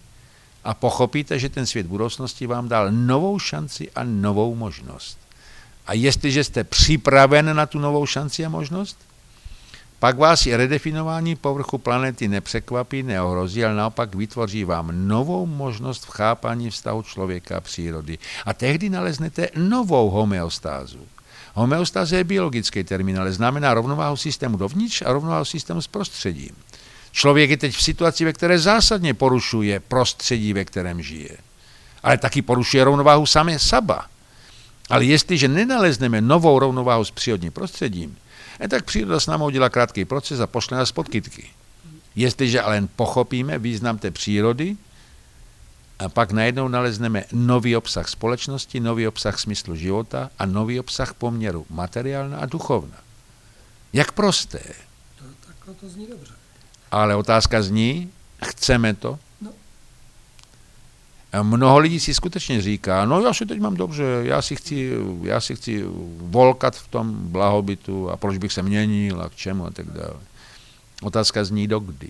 a 0.64 0.74
pochopíte, 0.74 1.40
že 1.40 1.50
ten 1.50 1.66
svět 1.66 1.88
budoucnosti 1.88 2.48
vám 2.48 2.68
dal 2.68 2.92
novou 2.92 3.40
šanci 3.40 3.92
a 3.92 4.04
novou 4.04 4.56
možnost. 4.56 5.21
A 5.88 5.94
jestliže 5.94 6.44
jste 6.44 6.64
připraven 6.64 7.56
na 7.56 7.66
tu 7.66 7.80
novou 7.80 8.06
šanci 8.06 8.46
a 8.46 8.50
možnost, 8.50 8.98
pak 10.00 10.18
vás 10.18 10.46
i 10.46 10.56
redefinování 10.56 11.36
povrchu 11.36 11.78
planety 11.78 12.28
nepřekvapí, 12.28 13.04
neohrozí, 13.04 13.66
ale 13.66 13.76
naopak 13.76 14.16
vytvoří 14.16 14.64
vám 14.64 15.08
novou 15.08 15.46
možnost 15.46 16.06
v 16.06 16.10
chápání 16.10 16.70
vztahu 16.70 17.02
člověka 17.02 17.58
a 17.58 17.62
přírody. 17.62 18.18
A 18.46 18.54
tehdy 18.54 18.90
naleznete 18.90 19.50
novou 19.56 20.10
homeostázu. 20.10 21.00
Homeostáze 21.54 22.18
je 22.18 22.24
biologický 22.24 22.84
termín, 22.84 23.20
ale 23.20 23.32
znamená 23.32 23.74
rovnováhu 23.74 24.18
systému 24.18 24.58
dovnitř 24.58 25.02
a 25.02 25.14
rovnováhu 25.14 25.46
systému 25.46 25.82
s 25.82 25.88
prostředím. 25.88 26.56
Člověk 27.12 27.50
je 27.50 27.58
teď 27.58 27.76
v 27.76 27.84
situaci, 27.84 28.26
ve 28.26 28.34
které 28.34 28.60
zásadně 28.60 29.14
porušuje 29.14 29.80
prostředí, 29.80 30.54
ve 30.54 30.66
kterém 30.66 31.02
žije. 31.02 31.38
Ale 32.04 32.18
taky 32.18 32.42
porušuje 32.42 32.84
rovnováhu 32.84 33.26
samé 33.26 33.60
saba. 33.60 34.06
Ale 34.92 35.06
jestliže 35.06 35.48
nenalezneme 35.48 36.22
novou 36.22 36.60
rovnováhu 36.60 37.04
s 37.04 37.12
přírodním 37.12 37.52
prostředím, 37.52 38.18
eh, 38.60 38.68
tak 38.68 38.86
příroda 38.86 39.20
s 39.20 39.28
námi 39.28 39.44
udělá 39.44 39.70
krátký 39.70 40.06
proces 40.06 40.40
a 40.40 40.48
pošle 40.48 40.78
nás 40.78 40.92
pod 40.92 41.10
kytky. 41.10 41.50
Jestliže 42.16 42.62
ale 42.62 42.88
pochopíme 42.96 43.60
význam 43.60 43.98
té 43.98 44.12
přírody, 44.12 44.78
a 46.02 46.10
pak 46.10 46.32
najednou 46.32 46.68
nalezneme 46.68 47.24
nový 47.32 47.76
obsah 47.76 48.08
společnosti, 48.10 48.80
nový 48.80 49.08
obsah 49.08 49.40
smyslu 49.40 49.76
života 49.76 50.30
a 50.40 50.46
nový 50.46 50.80
obsah 50.80 51.14
poměru 51.14 51.66
materiálna 51.70 52.38
a 52.38 52.46
duchovna. 52.46 52.98
Jak 53.94 54.12
prosté. 54.12 54.60
To, 55.20 55.26
takhle 55.48 55.74
to 55.74 55.90
zní 55.90 56.08
dobře. 56.08 56.34
Ale 56.92 57.16
otázka 57.16 57.62
zní, 57.62 58.12
chceme 58.46 58.94
to? 58.94 59.20
No. 61.34 61.44
Mnoho 61.44 61.80
lidí 61.80 62.00
si 62.00 62.14
skutečně 62.14 62.62
říká, 62.62 63.06
no 63.06 63.22
já 63.22 63.34
si 63.34 63.46
teď 63.46 63.60
mám 63.60 63.76
dobře, 63.76 64.04
já 64.24 64.42
si 64.42 64.56
chci, 64.56 64.92
já 65.24 65.42
si 65.42 65.56
chci 65.56 65.84
volkat 66.18 66.76
v 66.76 66.88
tom 66.88 67.14
blahobytu 67.14 68.10
a 68.10 68.18
proč 68.18 68.38
bych 68.38 68.54
se 68.54 68.64
měnil 68.64 69.22
a 69.22 69.30
k 69.30 69.36
čemu 69.36 69.66
a 69.66 69.72
tak 69.72 69.86
dále. 69.86 70.20
Otázka 71.02 71.44
zní 71.44 71.68
dokdy. 71.68 72.10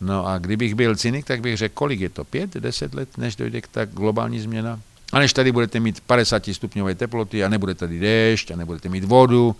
No 0.00 0.26
a 0.26 0.38
kdybych 0.38 0.74
byl 0.74 0.96
cynik, 0.96 1.26
tak 1.26 1.40
bych 1.40 1.56
řekl, 1.56 1.74
kolik 1.74 2.00
je 2.00 2.08
to? 2.08 2.24
Pět, 2.24 2.54
deset 2.54 2.94
let, 2.94 3.18
než 3.18 3.36
dojde 3.36 3.60
k 3.60 3.68
tak 3.68 3.90
globální 3.90 4.40
změna? 4.40 4.80
A 5.12 5.18
než 5.18 5.32
tady 5.32 5.52
budete 5.52 5.80
mít 5.80 6.00
50 6.00 6.42
stupňové 6.52 6.94
teploty 6.94 7.44
a 7.44 7.48
nebude 7.48 7.74
tady 7.74 7.98
déšť 7.98 8.50
a 8.50 8.56
nebudete 8.56 8.88
mít 8.88 9.04
vodu, 9.04 9.56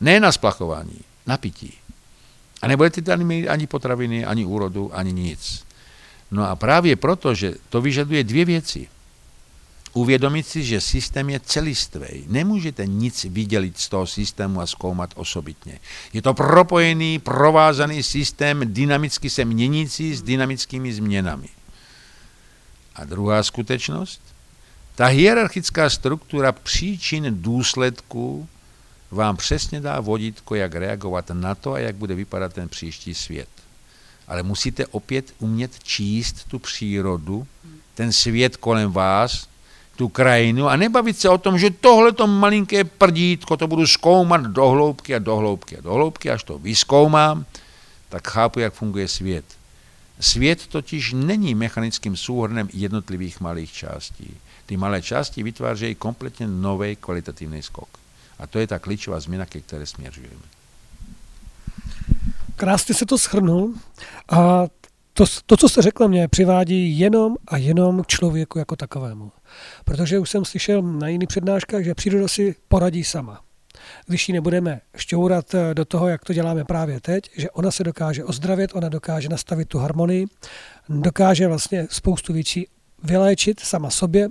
ne 0.00 0.20
na 0.20 0.32
splachování, 0.32 1.00
na 1.26 1.36
pití. 1.36 1.74
A 2.62 2.68
nebudete 2.68 3.02
tady 3.02 3.24
mít 3.24 3.48
ani 3.48 3.66
potraviny, 3.66 4.24
ani 4.24 4.44
úrodu, 4.44 4.90
ani 4.94 5.12
nic. 5.12 5.64
No 6.30 6.48
a 6.48 6.56
právě 6.56 6.96
proto, 6.96 7.34
že 7.34 7.54
to 7.68 7.80
vyžaduje 7.80 8.24
dvě 8.24 8.44
věci– 8.44 8.88
uvědomit 9.92 10.46
si, 10.46 10.64
že 10.64 10.80
systém 10.80 11.30
je 11.30 11.40
celistvý. 11.40 12.24
Nemůžete 12.26 12.86
nic 12.86 13.24
vydělit 13.24 13.78
z 13.78 13.88
toho 13.88 14.06
systému 14.06 14.60
a 14.60 14.66
zkoumat 14.66 15.10
osobitně. 15.14 15.78
Je 16.12 16.22
to 16.22 16.34
propojený, 16.34 17.18
provázaný 17.18 18.02
systém, 18.02 18.60
dynamicky 18.74 19.30
se 19.30 19.44
měnící 19.44 20.14
s 20.14 20.22
dynamickými 20.22 20.92
změnami. 20.92 21.48
A 22.94 23.04
druhá 23.04 23.42
skutečnost? 23.42 24.20
Ta 24.94 25.06
hierarchická 25.06 25.90
struktura 25.90 26.52
příčin 26.52 27.26
důsledků 27.30 28.48
vám 29.10 29.36
přesně 29.36 29.80
dá 29.80 30.00
vodítko, 30.00 30.54
jak 30.54 30.74
reagovat 30.74 31.30
na 31.30 31.54
to 31.54 31.72
a 31.72 31.78
jak 31.78 31.96
bude 31.96 32.14
vypadat 32.14 32.52
ten 32.52 32.68
příští 32.68 33.14
svět. 33.14 33.48
Ale 34.30 34.42
musíte 34.42 34.86
opět 34.86 35.34
umět 35.38 35.82
číst 35.82 36.44
tu 36.48 36.58
přírodu, 36.58 37.46
ten 37.94 38.12
svět 38.12 38.56
kolem 38.56 38.92
vás, 38.92 39.48
tu 39.96 40.08
krajinu 40.08 40.68
a 40.68 40.76
nebavit 40.76 41.18
se 41.18 41.28
o 41.28 41.38
tom, 41.38 41.58
že 41.58 41.70
tohle 41.70 42.12
to 42.12 42.26
malinké 42.26 42.84
prdítko 42.84 43.56
to 43.56 43.66
budu 43.68 43.86
zkoumat 43.86 44.40
do 44.40 44.68
hloubky 44.68 45.14
a 45.14 45.18
do 45.18 45.36
hloubky 45.36 45.78
a 45.78 45.80
do 45.80 45.92
hloubky, 45.92 46.30
až 46.30 46.44
to 46.44 46.58
vyskoumám, 46.58 47.44
tak 48.08 48.28
chápu, 48.28 48.60
jak 48.60 48.74
funguje 48.74 49.08
svět. 49.08 49.44
Svět 50.20 50.66
totiž 50.66 51.12
není 51.12 51.54
mechanickým 51.54 52.16
souhrnem 52.16 52.68
jednotlivých 52.72 53.40
malých 53.40 53.72
částí. 53.72 54.36
Ty 54.66 54.76
malé 54.76 55.02
části 55.02 55.42
vytvářejí 55.42 55.94
kompletně 55.94 56.46
nový 56.46 56.96
kvalitativní 56.96 57.62
skok. 57.62 57.88
A 58.38 58.46
to 58.46 58.58
je 58.58 58.66
ta 58.66 58.78
klíčová 58.78 59.20
změna, 59.20 59.46
ke 59.46 59.60
které 59.60 59.86
směřujeme. 59.86 60.46
Krásně 62.60 62.94
se 62.94 63.06
to 63.06 63.18
schrnul. 63.18 63.74
A 64.28 64.66
to, 65.12 65.24
to, 65.46 65.56
co 65.56 65.68
jste 65.68 65.82
řekl, 65.82 66.08
mě 66.08 66.28
přivádí 66.28 66.98
jenom 66.98 67.36
a 67.48 67.56
jenom 67.56 68.02
k 68.02 68.06
člověku 68.06 68.58
jako 68.58 68.76
takovému. 68.76 69.32
Protože 69.84 70.18
už 70.18 70.30
jsem 70.30 70.44
slyšel 70.44 70.82
na 70.82 71.08
jiných 71.08 71.28
přednáškách, 71.28 71.84
že 71.84 71.94
příroda 71.94 72.28
si 72.28 72.54
poradí 72.68 73.04
sama. 73.04 73.40
Když 74.06 74.28
ji 74.28 74.32
nebudeme 74.32 74.80
šťourat 74.96 75.54
eh, 75.54 75.74
do 75.74 75.84
toho, 75.84 76.08
jak 76.08 76.24
to 76.24 76.32
děláme 76.32 76.64
právě 76.64 77.00
teď, 77.00 77.30
že 77.36 77.50
ona 77.50 77.70
se 77.70 77.84
dokáže 77.84 78.24
ozdravit, 78.24 78.70
ona 78.74 78.88
dokáže 78.88 79.28
nastavit 79.28 79.68
tu 79.68 79.78
harmonii, 79.78 80.26
dokáže 80.88 81.48
vlastně 81.48 81.86
spoustu 81.90 82.32
věcí 82.32 82.66
vyléčit 83.04 83.60
sama 83.60 83.90
sobě, 83.90 84.28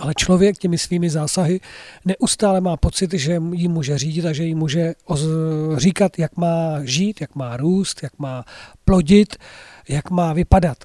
ale 0.00 0.12
člověk 0.16 0.58
těmi 0.58 0.78
svými 0.78 1.10
zásahy 1.10 1.60
neustále 2.04 2.60
má 2.60 2.76
pocit, 2.76 3.12
že 3.12 3.42
jí 3.52 3.68
může 3.68 3.98
řídit 3.98 4.26
a 4.26 4.32
že 4.32 4.44
jí 4.44 4.54
může 4.54 4.94
říkat, 5.76 6.18
jak 6.18 6.36
má 6.36 6.84
žít, 6.84 7.20
jak 7.20 7.34
má 7.34 7.56
růst, 7.56 8.02
jak 8.02 8.18
má 8.18 8.44
plodit, 8.84 9.36
jak 9.88 10.10
má 10.10 10.32
vypadat. 10.32 10.78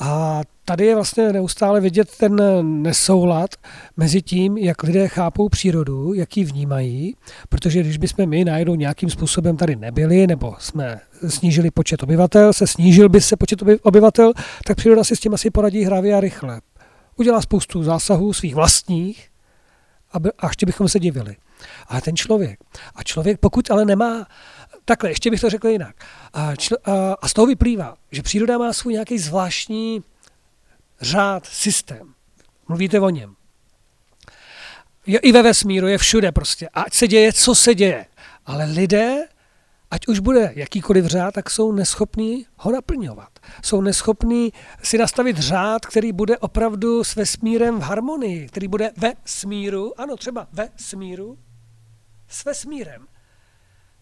A 0.00 0.40
tady 0.64 0.86
je 0.86 0.94
vlastně 0.94 1.32
neustále 1.32 1.80
vidět 1.80 2.16
ten 2.16 2.40
nesoulad 2.82 3.50
mezi 3.96 4.22
tím, 4.22 4.56
jak 4.56 4.82
lidé 4.82 5.08
chápou 5.08 5.48
přírodu, 5.48 6.14
jak 6.14 6.36
ji 6.36 6.44
vnímají, 6.44 7.14
protože 7.48 7.80
když 7.80 7.98
bychom 7.98 8.28
my 8.28 8.44
najednou 8.44 8.74
nějakým 8.74 9.10
způsobem 9.10 9.56
tady 9.56 9.76
nebyli, 9.76 10.26
nebo 10.26 10.54
jsme 10.58 11.00
snížili 11.28 11.70
počet 11.70 12.02
obyvatel, 12.02 12.52
se 12.52 12.66
snížil 12.66 13.08
by 13.08 13.20
se 13.20 13.36
počet 13.36 13.62
obyvatel, 13.82 14.32
tak 14.66 14.76
příroda 14.76 15.04
si 15.04 15.16
s 15.16 15.20
tím 15.20 15.34
asi 15.34 15.50
poradí 15.50 15.84
hravě 15.84 16.14
a 16.14 16.20
rychle. 16.20 16.60
Udělá 17.16 17.42
spoustu 17.42 17.82
zásahů 17.82 18.32
svých 18.32 18.54
vlastních, 18.54 19.32
a 20.38 20.46
ještě 20.48 20.66
bychom 20.66 20.88
se 20.88 21.00
divili. 21.00 21.36
Ale 21.86 22.00
ten 22.00 22.16
člověk. 22.16 22.60
A 22.94 23.02
člověk, 23.02 23.40
pokud 23.40 23.70
ale 23.70 23.84
nemá 23.84 24.26
takhle, 24.84 25.10
ještě 25.10 25.30
bych 25.30 25.40
to 25.40 25.50
řekl 25.50 25.68
jinak. 25.68 25.96
A, 26.32 26.56
čl, 26.56 26.76
a, 26.84 27.12
a 27.12 27.28
z 27.28 27.32
toho 27.32 27.46
vyplývá, 27.46 27.96
že 28.10 28.22
příroda 28.22 28.58
má 28.58 28.72
svůj 28.72 28.92
nějaký 28.92 29.18
zvláštní 29.18 30.02
řád, 31.00 31.46
systém. 31.46 32.14
Mluvíte 32.68 33.00
o 33.00 33.10
něm. 33.10 33.36
Je 35.06 35.18
i 35.18 35.32
ve 35.32 35.42
vesmíru, 35.42 35.86
je 35.86 35.98
všude 35.98 36.32
prostě. 36.32 36.68
Ať 36.68 36.94
se 36.94 37.08
děje, 37.08 37.32
co 37.32 37.54
se 37.54 37.74
děje. 37.74 38.06
Ale 38.46 38.64
lidé, 38.64 39.28
ať 39.92 40.08
už 40.08 40.18
bude 40.18 40.52
jakýkoliv 40.54 41.06
řád, 41.06 41.34
tak 41.34 41.50
jsou 41.50 41.72
neschopní 41.72 42.46
ho 42.56 42.72
naplňovat. 42.72 43.28
Jsou 43.62 43.80
neschopní 43.80 44.52
si 44.82 44.98
nastavit 44.98 45.38
řád, 45.38 45.86
který 45.86 46.12
bude 46.12 46.38
opravdu 46.38 47.04
s 47.04 47.16
vesmírem 47.16 47.78
v 47.78 47.82
harmonii, 47.82 48.48
který 48.48 48.68
bude 48.68 48.90
ve 48.96 49.12
smíru, 49.24 50.00
ano, 50.00 50.16
třeba 50.16 50.48
ve 50.52 50.68
smíru, 50.76 51.38
s 52.28 52.44
vesmírem. 52.44 53.06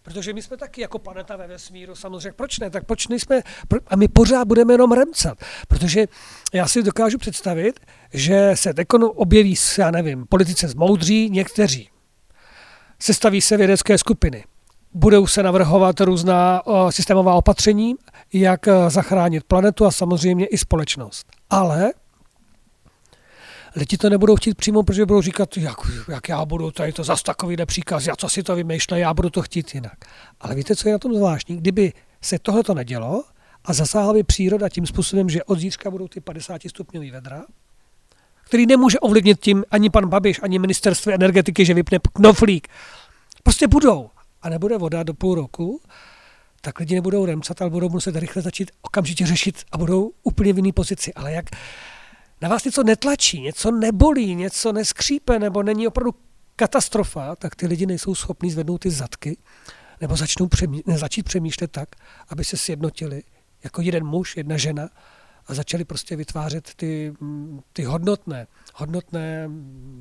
Protože 0.03 0.33
my 0.33 0.43
jsme 0.43 0.57
taky 0.57 0.81
jako 0.81 0.99
planeta 0.99 1.37
ve 1.37 1.47
vesmíru, 1.47 1.95
samozřejmě, 1.95 2.33
proč 2.33 2.59
ne? 2.59 2.71
Tak 2.71 2.87
proč 2.87 3.09
nejsme, 3.09 3.43
a 3.87 3.97
my 3.97 4.09
pořád 4.09 4.45
budeme 4.45 4.75
jenom 4.75 4.93
remcat, 4.93 5.39
protože 5.69 6.07
já 6.53 6.69
si 6.69 6.83
dokážu 6.83 7.19
představit, 7.19 7.81
že 8.13 8.51
se 8.55 8.75
teď 8.75 8.87
objeví, 9.01 9.55
já 9.79 9.91
nevím, 9.91 10.27
politice 10.27 10.69
zmoudří 10.69 11.31
někteří. 11.31 11.91
Sestaví 12.99 13.41
se 13.41 13.57
vědecké 13.57 13.99
skupiny. 13.99 14.45
Budou 14.95 15.27
se 15.27 15.43
navrhovat 15.43 16.01
různá 16.01 16.67
o, 16.67 16.93
systémová 16.93 17.35
opatření, 17.35 17.95
jak 18.33 18.69
e, 18.69 18.91
zachránit 18.91 19.45
planetu 19.45 19.87
a 19.87 19.91
samozřejmě 19.91 20.47
i 20.47 20.59
společnost. 20.59 21.27
Ale 21.51 21.93
lidi 23.77 23.97
to 23.97 24.11
nebudou 24.11 24.37
chtít 24.37 24.55
přímo, 24.55 24.83
protože 24.83 25.07
budou 25.07 25.23
říkat, 25.23 25.57
jak, 25.57 25.77
jak 26.09 26.29
já 26.29 26.45
budu 26.45 26.71
tady 26.71 26.93
to 26.93 27.05
zas 27.05 27.23
takový 27.23 27.57
příkaz, 27.67 28.07
já 28.07 28.17
co 28.17 28.29
si 28.29 28.43
to 28.43 28.57
vymýšlím, 28.57 28.99
já 28.99 29.15
budu 29.15 29.31
to 29.31 29.43
chtít 29.43 29.75
jinak. 29.75 29.99
Ale 30.41 30.55
víte, 30.55 30.77
co 30.77 30.89
je 30.89 30.93
na 30.93 30.99
tom 30.99 31.15
zvláštní? 31.15 31.57
Kdyby 31.57 31.93
se 32.21 32.39
tohle 32.39 32.63
to 32.63 32.75
nedělo 32.75 33.25
a 33.65 33.73
zasáhla 33.73 34.13
by 34.13 34.23
příroda 34.23 34.69
tím 34.69 34.87
způsobem, 34.87 35.29
že 35.29 35.45
od 35.45 35.59
zítřka 35.59 35.91
budou 35.91 36.09
ty 36.09 36.21
50 36.21 36.63
stupňový 36.69 37.11
vedra, 37.11 37.43
který 38.45 38.67
nemůže 38.67 38.99
ovlivnit 38.99 39.41
tím 39.41 39.65
ani 39.71 39.91
pan 39.91 40.09
Babiš, 40.09 40.41
ani 40.43 40.59
ministerstvo 40.59 41.13
energetiky, 41.13 41.65
že 41.65 41.75
vypne 41.75 41.99
knoflík. 42.13 42.69
Prostě 43.43 43.67
budou. 43.67 44.11
A 44.43 44.49
nebude 44.49 44.79
voda 44.79 45.03
do 45.03 45.15
půl 45.15 45.35
roku, 45.35 45.81
tak 46.61 46.79
lidi 46.79 46.95
nebudou 46.95 47.27
remcat, 47.27 47.63
ale 47.63 47.71
budou 47.71 47.89
muset 47.89 48.17
rychle 48.17 48.43
začít 48.43 48.71
okamžitě 48.83 49.27
řešit 49.27 49.65
a 49.73 49.79
budou 49.79 50.13
úplně 50.23 50.53
v 50.53 50.57
jiné 50.57 50.73
pozici. 50.73 51.15
Ale 51.15 51.33
jak 51.33 51.51
na 52.41 52.49
vás 52.49 52.65
něco 52.65 52.83
netlačí, 52.83 53.41
něco 53.41 53.71
nebolí, 53.71 54.35
něco 54.35 54.73
neskřípe, 54.73 55.39
nebo 55.39 55.63
není 55.63 55.87
opravdu 55.87 56.15
katastrofa, 56.57 57.37
tak 57.37 57.57
ty 57.57 57.67
lidi 57.67 57.87
nejsou 57.87 58.15
schopní 58.15 58.51
zvednout 58.51 58.79
ty 58.79 58.91
zadky, 58.91 59.37
nebo 60.01 60.17
začnou 60.17 60.47
přemý, 60.47 60.83
začít 60.87 61.23
přemýšlet 61.23 61.71
tak, 61.71 61.89
aby 62.29 62.45
se 62.45 62.57
sjednotili 62.57 63.23
jako 63.65 63.83
jeden 63.83 64.07
muž, 64.07 64.37
jedna 64.37 64.57
žena 64.57 64.89
a 65.51 65.55
začali 65.55 65.85
prostě 65.85 66.17
vytvářet 66.17 66.75
ty, 66.75 67.15
ty 67.73 67.85
hodnotné, 67.85 68.47
hodnotné 68.75 69.51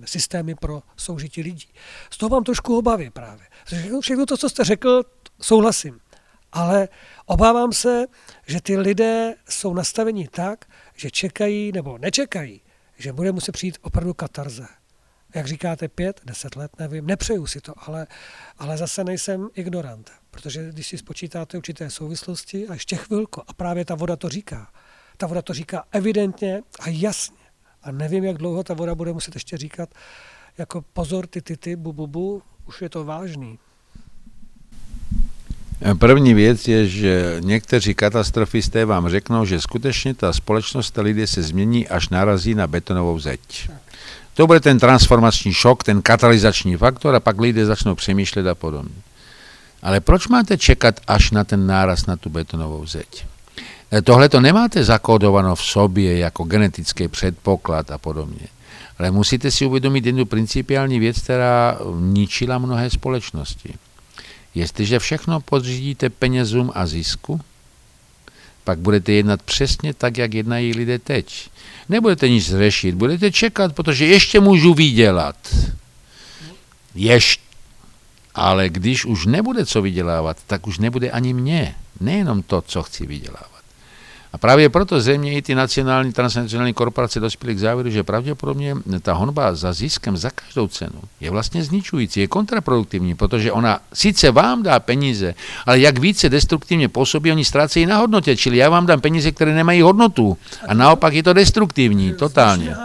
systémy 0.05 0.55
pro 0.55 0.83
soužití 0.97 1.41
lidí. 1.41 1.67
Z 2.09 2.17
toho 2.17 2.29
mám 2.29 2.43
trošku 2.43 2.77
obavy 2.77 3.09
právě. 3.09 3.47
Všechno 4.01 4.25
to, 4.25 4.37
co 4.37 4.49
jste 4.49 4.63
řekl, 4.63 5.03
souhlasím. 5.41 5.99
Ale 6.51 6.87
obávám 7.25 7.73
se, 7.73 8.05
že 8.47 8.61
ty 8.61 8.77
lidé 8.77 9.35
jsou 9.49 9.73
nastaveni 9.73 10.27
tak, 10.27 10.65
že 10.95 11.11
čekají 11.11 11.71
nebo 11.71 11.97
nečekají, 11.97 12.61
že 12.97 13.13
bude 13.13 13.31
muset 13.31 13.51
přijít 13.51 13.77
opravdu 13.81 14.13
katarze. 14.13 14.67
Jak 15.35 15.47
říkáte, 15.47 15.87
pět, 15.87 16.21
deset 16.23 16.55
let, 16.55 16.71
nevím, 16.79 17.05
nepřeju 17.05 17.47
si 17.47 17.61
to, 17.61 17.73
ale, 17.77 18.07
ale 18.57 18.77
zase 18.77 19.03
nejsem 19.03 19.49
ignorant, 19.53 20.11
protože 20.31 20.69
když 20.69 20.87
si 20.87 20.97
spočítáte 20.97 21.57
určité 21.57 21.89
souvislosti 21.89 22.67
a 22.67 22.73
ještě 22.73 22.95
chvilku, 22.95 23.41
a 23.47 23.53
právě 23.53 23.85
ta 23.85 23.95
voda 23.95 24.15
to 24.15 24.29
říká, 24.29 24.71
ta 25.19 25.27
voda 25.27 25.41
to 25.41 25.53
říká 25.53 25.83
evidentně 25.91 26.61
a 26.79 26.89
jasně. 26.89 27.37
A 27.83 27.91
nevím, 27.91 28.23
jak 28.23 28.37
dlouho 28.37 28.63
ta 28.63 28.73
voda 28.73 28.95
bude 28.95 29.13
muset 29.13 29.35
ještě 29.35 29.57
říkat, 29.57 29.89
jako 30.57 30.81
pozor, 30.93 31.27
ty, 31.27 31.41
ty, 31.41 31.57
ty, 31.57 31.75
bu, 31.75 31.93
bu, 31.93 32.07
bu, 32.07 32.41
už 32.67 32.81
je 32.81 32.89
to 32.89 33.03
vážný. 33.03 33.59
První 35.99 36.33
věc 36.33 36.67
je, 36.67 36.87
že 36.87 37.37
někteří 37.39 37.93
katastrofisté 37.93 38.85
vám 38.85 39.09
řeknou, 39.09 39.45
že 39.45 39.61
skutečně 39.61 40.13
ta 40.13 40.33
společnost, 40.33 40.91
ta 40.91 41.01
lidé 41.01 41.27
se 41.27 41.43
změní, 41.43 41.87
až 41.87 42.09
narazí 42.09 42.55
na 42.55 42.67
betonovou 42.67 43.19
zeď. 43.19 43.69
To 44.33 44.47
bude 44.47 44.59
ten 44.59 44.79
transformační 44.79 45.53
šok, 45.53 45.83
ten 45.83 46.01
katalyzační 46.01 46.77
faktor 46.77 47.15
a 47.15 47.19
pak 47.19 47.39
lidé 47.39 47.65
začnou 47.65 47.95
přemýšlet 47.95 48.47
a 48.47 48.55
podobně. 48.55 48.95
Ale 49.81 49.99
proč 49.99 50.27
máte 50.27 50.57
čekat 50.57 50.99
až 51.07 51.31
na 51.31 51.43
ten 51.43 51.67
náraz 51.67 52.05
na 52.05 52.15
tu 52.17 52.29
betonovou 52.29 52.85
zeď? 52.85 53.25
Tohle 54.03 54.29
to 54.29 54.39
nemáte 54.39 54.83
zakódováno 54.83 55.55
v 55.55 55.63
sobě 55.63 56.17
jako 56.17 56.43
genetický 56.43 57.07
předpoklad 57.07 57.91
a 57.91 57.97
podobně. 57.97 58.47
Ale 58.99 59.11
musíte 59.11 59.51
si 59.51 59.65
uvědomit 59.65 60.05
jednu 60.05 60.25
principiální 60.25 60.99
věc, 60.99 61.19
která 61.19 61.77
ničila 61.99 62.57
mnohé 62.57 62.89
společnosti. 62.89 63.73
Jestliže 64.55 64.99
všechno 64.99 65.39
podřídíte 65.39 66.09
penězům 66.09 66.71
a 66.75 66.87
zisku, 66.87 67.41
pak 68.63 68.79
budete 68.79 69.11
jednat 69.11 69.41
přesně 69.41 69.93
tak, 69.93 70.17
jak 70.17 70.33
jednají 70.33 70.73
lidé 70.73 70.99
teď. 70.99 71.49
Nebudete 71.89 72.29
nic 72.29 72.49
řešit, 72.49 72.95
budete 72.95 73.31
čekat, 73.31 73.75
protože 73.75 74.05
ještě 74.05 74.39
můžu 74.39 74.73
vydělat. 74.73 75.35
Ještě. 76.95 77.43
Ale 78.35 78.69
když 78.69 79.05
už 79.05 79.25
nebude 79.25 79.65
co 79.65 79.81
vydělávat, 79.81 80.37
tak 80.47 80.67
už 80.67 80.79
nebude 80.79 81.11
ani 81.11 81.33
mě. 81.33 81.75
Nejenom 81.99 82.41
to, 82.41 82.61
co 82.61 82.83
chci 82.83 83.05
vydělávat. 83.05 83.58
A 84.33 84.37
právě 84.37 84.69
proto 84.69 85.01
země 85.01 85.33
i 85.33 85.41
ty 85.41 85.55
nacionální, 85.55 86.13
transnacionální 86.13 86.73
korporace 86.73 87.19
dospěly 87.19 87.55
k 87.55 87.59
závěru, 87.59 87.89
že 87.89 88.03
pravděpodobně 88.03 88.75
ta 89.01 89.13
honba 89.13 89.55
za 89.55 89.73
ziskem 89.73 90.17
za 90.17 90.29
každou 90.29 90.67
cenu 90.67 91.01
je 91.19 91.31
vlastně 91.31 91.63
zničující, 91.63 92.19
je 92.19 92.27
kontraproduktivní, 92.27 93.15
protože 93.15 93.51
ona 93.51 93.79
sice 93.93 94.31
vám 94.31 94.63
dá 94.63 94.79
peníze, 94.79 95.35
ale 95.65 95.79
jak 95.79 95.99
více 95.99 96.29
destruktivně 96.29 96.89
působí, 96.89 97.31
oni 97.31 97.45
ztrácejí 97.45 97.85
na 97.85 97.97
hodnotě, 97.97 98.37
čili 98.37 98.57
já 98.57 98.69
vám 98.69 98.85
dám 98.85 99.01
peníze, 99.01 99.31
které 99.31 99.53
nemají 99.53 99.81
hodnotu 99.81 100.37
a 100.67 100.73
naopak 100.73 101.13
je 101.13 101.23
to 101.23 101.33
destruktivní, 101.33 102.13
totálně. 102.13 102.75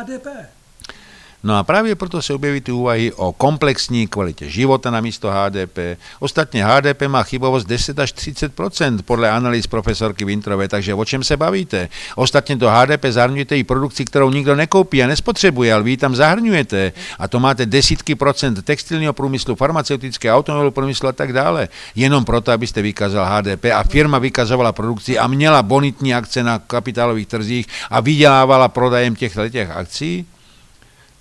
No 1.45 1.57
a 1.57 1.63
právě 1.63 1.95
proto 1.95 2.23
se 2.23 2.35
objeví 2.35 2.61
ty 2.61 2.73
úvahy 2.73 3.13
o 3.13 3.33
komplexní 3.33 4.07
kvalitě 4.07 4.51
života 4.51 4.91
na 4.91 5.01
místo 5.01 5.31
HDP. 5.31 5.79
Ostatně 6.21 6.65
HDP 6.65 7.03
má 7.03 7.23
chybovost 7.23 7.65
10 7.65 7.99
až 7.99 8.15
30% 8.15 8.99
podle 9.05 9.31
analýz 9.31 9.67
profesorky 9.67 10.25
Vintrové, 10.25 10.69
takže 10.69 10.95
o 10.95 11.05
čem 11.05 11.25
se 11.25 11.37
bavíte? 11.37 11.89
Ostatně 12.17 12.57
to 12.57 12.71
HDP 12.71 13.05
zahrnujete 13.05 13.59
i 13.59 13.65
produkci, 13.65 14.05
kterou 14.05 14.31
nikdo 14.31 14.57
nekoupí 14.57 15.03
a 15.03 15.07
nespotřebuje, 15.07 15.75
ale 15.75 15.83
vy 15.83 15.97
tam 15.97 16.17
zahrnujete. 16.17 16.93
A 17.19 17.29
to 17.29 17.41
máte 17.41 17.67
desítky 17.67 18.15
procent 18.15 18.65
textilního 18.65 19.13
průmyslu, 19.13 19.55
farmaceutické, 19.55 20.33
automobilového 20.33 20.71
průmyslu 20.71 21.09
a 21.09 21.13
tak 21.13 21.33
dále. 21.33 21.69
Jenom 21.95 22.25
proto, 22.25 22.53
abyste 22.53 22.83
vykázal 22.83 23.27
HDP 23.27 23.65
a 23.65 23.83
firma 23.83 24.19
vykazovala 24.19 24.73
produkci 24.73 25.19
a 25.19 25.27
měla 25.27 25.63
bonitní 25.63 26.15
akce 26.15 26.43
na 26.43 26.59
kapitálových 26.59 27.27
trzích 27.27 27.67
a 27.91 28.01
vydělávala 28.01 28.69
prodajem 28.69 29.17
těchto 29.17 29.49
těch 29.49 29.71
akcí? 29.71 30.27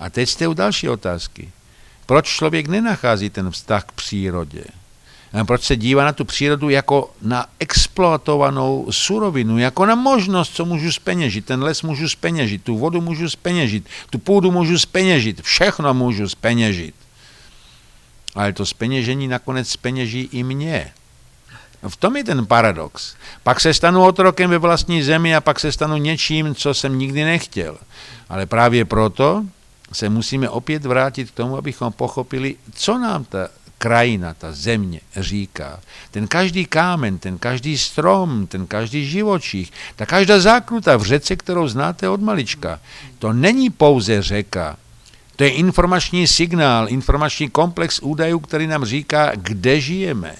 A 0.04 0.10
teď 0.10 0.30
jste 0.30 0.48
u 0.48 0.54
další 0.54 0.90
otázky. 0.90 1.52
Proč 2.06 2.28
člověk 2.28 2.68
nenachází 2.68 3.30
ten 3.30 3.52
vztah 3.52 3.84
k 3.84 3.92
přírodě? 3.92 4.64
Proč 5.48 5.64
se 5.64 5.76
dívá 5.76 6.06
na 6.06 6.14
tu 6.14 6.26
přírodu 6.26 6.70
jako 6.70 7.14
na 7.22 7.46
exploatovanou 7.60 8.88
surovinu, 8.92 9.58
jako 9.58 9.86
na 9.86 9.96
možnost, 9.96 10.56
co 10.56 10.66
můžu 10.66 10.92
speněžit. 10.92 11.46
Ten 11.46 11.64
les 11.64 11.82
můžu 11.82 12.10
speněžit, 12.10 12.64
tu 12.64 12.78
vodu 12.78 13.02
můžu 13.02 13.30
speněžit, 13.30 13.86
tu 14.10 14.20
půdu 14.20 14.52
můžu 14.52 14.80
speněžit, 14.80 15.42
všechno 15.42 15.94
můžu 15.94 16.30
speněžit. 16.30 16.96
Ale 18.36 18.54
to 18.54 18.66
speněžení 18.66 19.28
nakonec 19.28 19.70
speněží 19.70 20.30
i 20.32 20.44
mě. 20.44 20.92
V 21.88 21.96
tom 21.96 22.18
je 22.18 22.24
ten 22.24 22.46
paradox. 22.46 23.16
Pak 23.44 23.60
se 23.60 23.74
stanu 23.74 24.06
otrokem 24.06 24.50
ve 24.50 24.58
vlastní 24.58 25.04
zemi 25.04 25.36
a 25.36 25.42
pak 25.42 25.60
se 25.60 25.72
stanu 25.72 25.98
něčím, 25.98 26.56
co 26.56 26.74
jsem 26.74 27.00
nikdy 27.00 27.24
nechtěl. 27.24 27.78
Ale 28.30 28.46
právě 28.46 28.86
proto 28.86 29.46
se 29.94 30.10
musíme 30.10 30.50
opět 30.50 30.86
vrátit 30.86 31.32
k 31.32 31.36
tomu, 31.36 31.58
abychom 31.58 31.94
pochopili, 31.94 32.56
co 32.74 32.98
nám 32.98 33.24
ta 33.24 33.50
krajina, 33.84 34.34
ta 34.34 34.52
země 34.52 35.00
říká. 35.16 35.80
Ten 36.12 36.28
každý 36.28 36.66
kámen, 36.66 37.18
ten 37.18 37.38
každý 37.38 37.78
strom, 37.78 38.48
ten 38.48 38.68
každý 38.68 39.06
živočích, 39.06 39.72
ta 39.96 40.06
každá 40.06 40.40
zákruta 40.40 40.98
v 40.98 41.04
řece, 41.04 41.36
kterou 41.36 41.68
znáte 41.68 42.10
od 42.10 42.22
malička, 42.22 42.80
to 43.20 43.34
není 43.34 43.70
pouze 43.70 44.22
řeka. 44.22 44.78
To 45.36 45.44
je 45.44 45.50
informační 45.50 46.28
signál, 46.28 46.88
informační 46.90 47.50
komplex 47.50 48.00
údajů, 48.00 48.40
který 48.40 48.68
nám 48.68 48.86
říká, 48.86 49.32
kde 49.36 49.82
žijeme. 49.82 50.36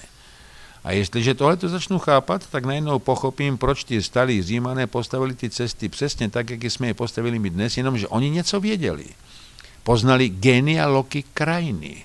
A 0.84 0.92
jestliže 0.92 1.34
tohle 1.34 1.56
to 1.56 1.68
začnu 1.68 1.98
chápat, 1.98 2.46
tak 2.50 2.64
najednou 2.64 2.98
pochopím, 2.98 3.58
proč 3.58 3.84
ti 3.84 4.02
starý 4.02 4.42
římané 4.42 4.86
postavili 4.86 5.34
ty 5.34 5.50
cesty 5.50 5.88
přesně 5.88 6.30
tak, 6.30 6.50
jak 6.50 6.64
jsme 6.64 6.86
je 6.86 6.94
postavili 6.94 7.38
my 7.38 7.50
dnes, 7.50 7.76
jenomže 7.76 8.08
oni 8.08 8.30
něco 8.30 8.60
věděli 8.60 9.04
poznali 9.84 10.28
genealogy 10.28 11.22
krajiny. 11.34 12.04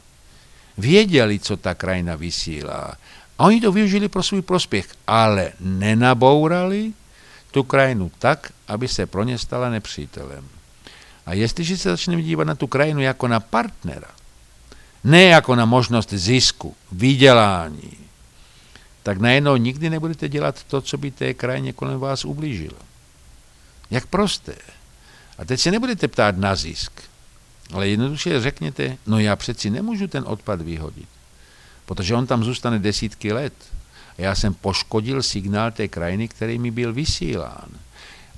Věděli, 0.77 1.39
co 1.39 1.57
ta 1.57 1.75
krajina 1.75 2.15
vysílá. 2.15 2.95
A 3.39 3.43
oni 3.43 3.61
to 3.61 3.71
využili 3.71 4.07
pro 4.07 4.23
svůj 4.23 4.41
prospěch, 4.41 4.87
ale 5.07 5.51
nenabourali 5.59 6.93
tu 7.51 7.63
krajinu 7.63 8.11
tak, 8.19 8.51
aby 8.67 8.87
se 8.87 9.05
pro 9.05 9.23
ně 9.23 9.37
stala 9.37 9.69
nepřítelem. 9.69 10.47
A 11.25 11.33
jestliže 11.33 11.77
se 11.77 11.89
začneme 11.89 12.21
dívat 12.21 12.43
na 12.43 12.55
tu 12.55 12.67
krajinu 12.67 13.01
jako 13.01 13.27
na 13.27 13.39
partnera, 13.39 14.11
ne 15.03 15.23
jako 15.23 15.55
na 15.55 15.65
možnost 15.65 16.13
zisku, 16.13 16.75
vydělání, 16.91 17.97
tak 19.03 19.17
najednou 19.17 19.55
nikdy 19.55 19.89
nebudete 19.89 20.29
dělat 20.29 20.63
to, 20.63 20.81
co 20.81 20.97
by 20.97 21.11
té 21.11 21.33
krajině 21.33 21.73
kolem 21.73 21.99
vás 21.99 22.25
ublížilo. 22.25 22.77
Jak 23.91 24.05
prosté. 24.05 24.55
A 25.37 25.45
teď 25.45 25.59
se 25.59 25.71
nebudete 25.71 26.07
ptát 26.07 26.37
na 26.37 26.55
zisk, 26.55 27.08
ale 27.73 27.87
jednoduše 27.89 28.41
řekněte, 28.41 28.97
no 29.07 29.19
já 29.19 29.35
přeci 29.35 29.69
nemůžu 29.69 30.07
ten 30.07 30.23
odpad 30.27 30.61
vyhodit, 30.61 31.09
protože 31.85 32.15
on 32.15 32.27
tam 32.27 32.43
zůstane 32.43 32.79
desítky 32.79 33.33
let. 33.33 33.53
A 34.17 34.21
já 34.21 34.35
jsem 34.35 34.53
poškodil 34.53 35.23
signál 35.23 35.71
té 35.71 35.87
krajiny, 35.87 36.27
který 36.27 36.59
mi 36.59 36.71
byl 36.71 36.93
vysílán. 36.93 37.69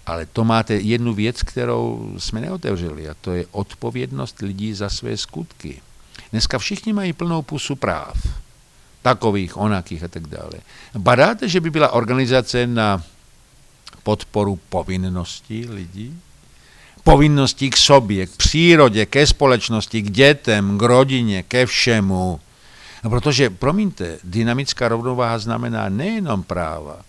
Ale 0.06 0.26
to 0.26 0.44
máte 0.44 0.74
jednu 0.76 1.14
věc, 1.14 1.44
kterou 1.44 2.16
jsme 2.18 2.42
neotevřeli, 2.42 3.10
a 3.10 3.14
to 3.22 3.32
je 3.32 3.46
odpovědnost 3.52 4.40
lidí 4.40 4.74
za 4.74 4.90
své 4.90 5.18
skutky. 5.18 5.82
Dneska 6.32 6.60
všichni 6.60 6.94
mají 6.94 7.14
plnou 7.14 7.42
pusu 7.42 7.76
práv. 7.76 8.28
Takových, 9.02 9.58
onakých 9.58 10.04
a 10.04 10.08
tak 10.08 10.28
dále. 10.28 10.54
Badáte, 10.98 11.50
že 11.50 11.62
by 11.62 11.70
byla 11.70 11.92
organizace 11.92 12.68
na 12.68 13.04
podporu 14.04 14.60
povinností 14.70 15.66
lidí? 15.66 16.22
Povinností 17.04 17.70
k 17.70 17.78
sobě, 17.78 18.26
k 18.26 18.32
přírodě, 18.32 19.06
ke 19.06 19.28
společnosti, 19.28 20.02
k 20.02 20.12
dětem, 20.12 20.78
k 20.78 20.82
rodině, 20.82 21.44
ke 21.44 21.66
všemu. 21.66 22.40
No 23.04 23.10
protože, 23.10 23.50
promiňte, 23.50 24.18
dynamická 24.24 24.88
rovnováha 24.88 25.40
znamená 25.40 25.90
nejenom 25.90 26.44
práva, 26.44 27.02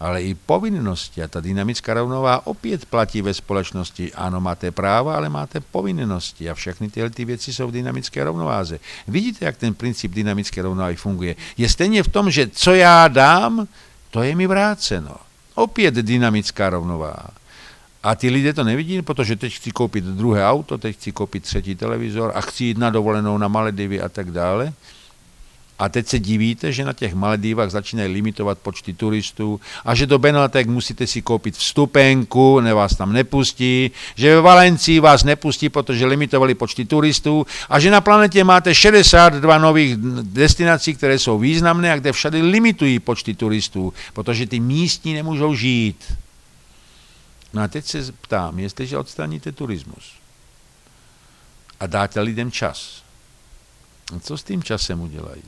ale 0.00 0.22
i 0.22 0.34
povinnosti. 0.34 1.22
A 1.22 1.28
ta 1.28 1.40
dynamická 1.40 1.94
rovnováha 1.94 2.46
opět 2.46 2.84
platí 2.84 3.22
ve 3.22 3.34
společnosti. 3.34 4.12
Ano, 4.12 4.40
máte 4.40 4.70
práva, 4.70 5.16
ale 5.16 5.28
máte 5.28 5.60
povinnosti. 5.60 6.50
A 6.50 6.54
všechny 6.54 6.90
tyhle 6.90 7.10
ty 7.10 7.24
věci 7.24 7.52
jsou 7.52 7.68
v 7.68 7.72
dynamické 7.72 8.24
rovnováze. 8.24 8.78
Vidíte, 9.08 9.44
jak 9.44 9.56
ten 9.56 9.74
princip 9.74 10.12
dynamické 10.12 10.62
rovnováhy 10.62 10.96
funguje? 10.96 11.36
Je 11.56 11.68
stejně 11.68 12.02
v 12.02 12.08
tom, 12.08 12.30
že 12.30 12.48
co 12.48 12.74
já 12.74 13.08
dám, 13.08 13.68
to 14.10 14.22
je 14.22 14.36
mi 14.36 14.46
vráceno. 14.46 15.16
Opět 15.54 15.94
dynamická 15.94 16.70
rovnováha. 16.70 17.30
A 18.04 18.14
ty 18.14 18.30
lidé 18.30 18.52
to 18.52 18.64
nevidí, 18.64 19.02
protože 19.02 19.36
teď 19.36 19.54
chci 19.54 19.70
koupit 19.70 20.04
druhé 20.04 20.46
auto, 20.46 20.78
teď 20.78 20.96
chci 20.96 21.12
koupit 21.12 21.42
třetí 21.42 21.74
televizor 21.74 22.32
a 22.34 22.40
chci 22.40 22.64
jít 22.64 22.78
na 22.78 22.90
dovolenou 22.90 23.38
na 23.38 23.48
Maledivy 23.48 24.00
a 24.00 24.08
tak 24.08 24.30
dále. 24.30 24.72
A 25.78 25.88
teď 25.88 26.06
se 26.06 26.18
divíte, 26.18 26.72
že 26.72 26.84
na 26.84 26.92
těch 26.92 27.14
Maledivách 27.14 27.70
začínají 27.70 28.12
limitovat 28.12 28.58
počty 28.58 28.92
turistů 28.92 29.60
a 29.84 29.94
že 29.94 30.06
do 30.06 30.18
Benatek 30.18 30.66
musíte 30.66 31.06
si 31.06 31.22
koupit 31.22 31.56
vstupenku, 31.56 32.60
ne 32.60 32.74
vás 32.74 32.96
tam 32.96 33.12
nepustí, 33.12 33.90
že 34.14 34.34
ve 34.34 34.40
Valencii 34.40 35.00
vás 35.00 35.24
nepustí, 35.24 35.68
protože 35.68 36.06
limitovali 36.06 36.54
počty 36.54 36.84
turistů 36.84 37.46
a 37.68 37.80
že 37.80 37.90
na 37.90 38.00
planetě 38.00 38.44
máte 38.44 38.74
62 38.74 39.58
nových 39.58 39.96
destinací, 40.22 40.94
které 40.94 41.18
jsou 41.18 41.38
významné 41.38 41.92
a 41.92 41.96
kde 41.96 42.12
všady 42.12 42.42
limitují 42.42 42.98
počty 42.98 43.34
turistů, 43.34 43.92
protože 44.12 44.46
ty 44.46 44.60
místní 44.60 45.14
nemůžou 45.14 45.54
žít. 45.54 45.96
No 47.54 47.62
a 47.62 47.68
teď 47.68 47.84
se 47.84 48.12
ptám, 48.12 48.58
jestliže 48.58 48.98
odstraníte 48.98 49.52
turismus 49.52 50.12
a 51.80 51.86
dáte 51.86 52.20
lidem 52.20 52.52
čas. 52.52 53.02
A 54.16 54.20
co 54.20 54.38
s 54.38 54.42
tím 54.42 54.62
časem 54.62 55.00
udělají? 55.00 55.42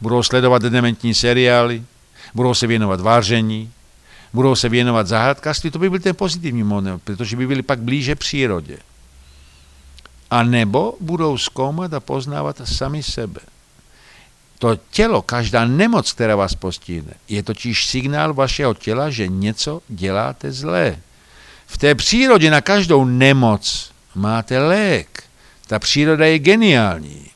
Budou 0.00 0.22
sledovat 0.22 0.62
dementní 0.62 1.14
seriály, 1.14 1.84
budou 2.34 2.54
se 2.54 2.66
věnovat 2.66 3.00
váření, 3.00 3.72
budou 4.32 4.54
se 4.54 4.68
věnovat 4.68 5.06
zahrádkářství, 5.06 5.70
to 5.70 5.78
by 5.78 5.90
byl 5.90 6.00
ten 6.00 6.16
pozitivní 6.16 6.62
model, 6.62 6.98
protože 6.98 7.36
by 7.36 7.46
byli 7.46 7.62
pak 7.62 7.78
blíže 7.78 8.14
přírodě. 8.14 8.78
A 10.30 10.42
nebo 10.42 10.96
budou 11.00 11.38
zkoumat 11.38 11.94
a 11.94 12.00
poznávat 12.00 12.60
sami 12.64 13.02
sebe. 13.02 13.40
To 14.62 14.78
tělo, 14.90 15.22
každá 15.22 15.64
nemoc, 15.64 16.12
která 16.12 16.36
vás 16.36 16.54
postihne, 16.54 17.14
je 17.28 17.42
totiž 17.42 17.86
signál 17.86 18.34
vašeho 18.34 18.74
těla, 18.74 19.10
že 19.10 19.28
něco 19.28 19.82
děláte 19.88 20.52
zlé. 20.52 20.96
V 21.66 21.78
té 21.78 21.94
přírodě 21.94 22.50
na 22.50 22.60
každou 22.60 23.04
nemoc 23.04 23.90
máte 24.14 24.58
lék. 24.58 25.22
Ta 25.66 25.78
příroda 25.78 26.26
je 26.26 26.38
geniální. 26.38 27.26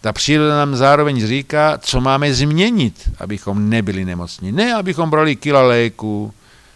Ta 0.00 0.12
příroda 0.12 0.56
nám 0.56 0.76
zároveň 0.76 1.26
říká, 1.26 1.78
co 1.78 2.00
máme 2.00 2.34
změnit, 2.34 3.10
abychom 3.18 3.70
nebyli 3.70 4.04
nemocní. 4.04 4.52
Ne, 4.52 4.74
abychom 4.74 5.10
brali 5.10 5.36
kila 5.36 5.62
léku 5.62 6.34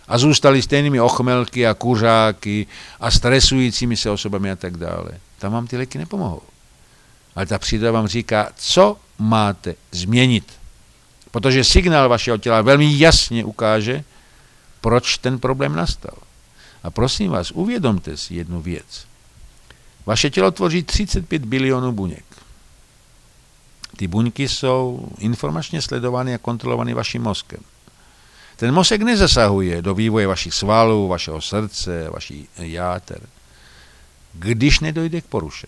a 0.09 0.19
zůstali 0.19 0.63
stejnými 0.63 1.01
ochmelky 1.01 1.67
a 1.67 1.75
kuřáky 1.75 2.67
a 3.01 3.11
stresujícími 3.11 3.97
se 3.97 4.11
osobami 4.11 4.51
a 4.51 4.57
tak 4.57 4.77
dále. 4.77 5.11
Tam 5.39 5.53
vám 5.53 5.67
ty 5.67 5.77
léky 5.77 5.99
nepomohou. 5.99 6.43
Ale 7.35 7.47
ta 7.47 7.59
příroda 7.59 7.93
vám 7.93 8.07
říká, 8.07 8.49
co 8.57 8.97
máte 9.19 9.75
změnit. 9.93 10.53
Protože 11.31 11.65
signál 11.65 12.09
vašeho 12.09 12.39
těla 12.39 12.63
velmi 12.63 12.99
jasně 12.99 13.45
ukáže, 13.45 14.05
proč 14.81 15.19
ten 15.19 15.39
problém 15.39 15.77
nastal. 15.77 16.15
A 16.83 16.91
prosím 16.91 17.31
vás, 17.31 17.51
uvědomte 17.51 18.17
si 18.17 18.35
jednu 18.35 18.63
věc. 18.63 19.07
Vaše 20.07 20.31
tělo 20.31 20.51
tvoří 20.51 20.83
35 20.83 21.45
bilionů 21.45 21.93
buněk. 21.93 22.25
Ty 23.97 24.07
buňky 24.07 24.49
jsou 24.49 25.09
informačně 25.19 25.83
sledovány 25.83 26.35
a 26.35 26.39
kontrolovány 26.39 26.95
vaším 26.95 27.23
mozkem. 27.23 27.61
Ten 28.57 28.75
mozek 28.75 29.03
nezasahuje 29.03 29.83
do 29.83 29.95
vývoje 29.95 30.27
vašich 30.27 30.55
svalů, 30.55 31.09
vašeho 31.09 31.41
srdce, 31.41 32.11
vaší 32.11 32.49
játer, 32.57 33.21
když 34.33 34.81
nedojde 34.81 35.21
k 35.21 35.25
poruše. 35.25 35.67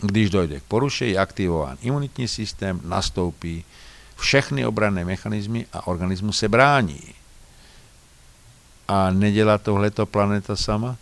Když 0.00 0.30
dojde 0.30 0.60
k 0.60 0.62
poruše, 0.62 1.06
je 1.06 1.18
aktivován 1.18 1.76
imunitní 1.82 2.28
systém, 2.28 2.80
nastoupí 2.84 3.64
všechny 4.16 4.66
obranné 4.66 5.04
mechanismy 5.04 5.66
a 5.72 5.86
organismus 5.86 6.38
se 6.38 6.48
brání. 6.48 7.00
A 8.88 9.10
nedělá 9.10 9.58
tohleto 9.58 10.06
planeta 10.06 10.56
sama? 10.56 10.96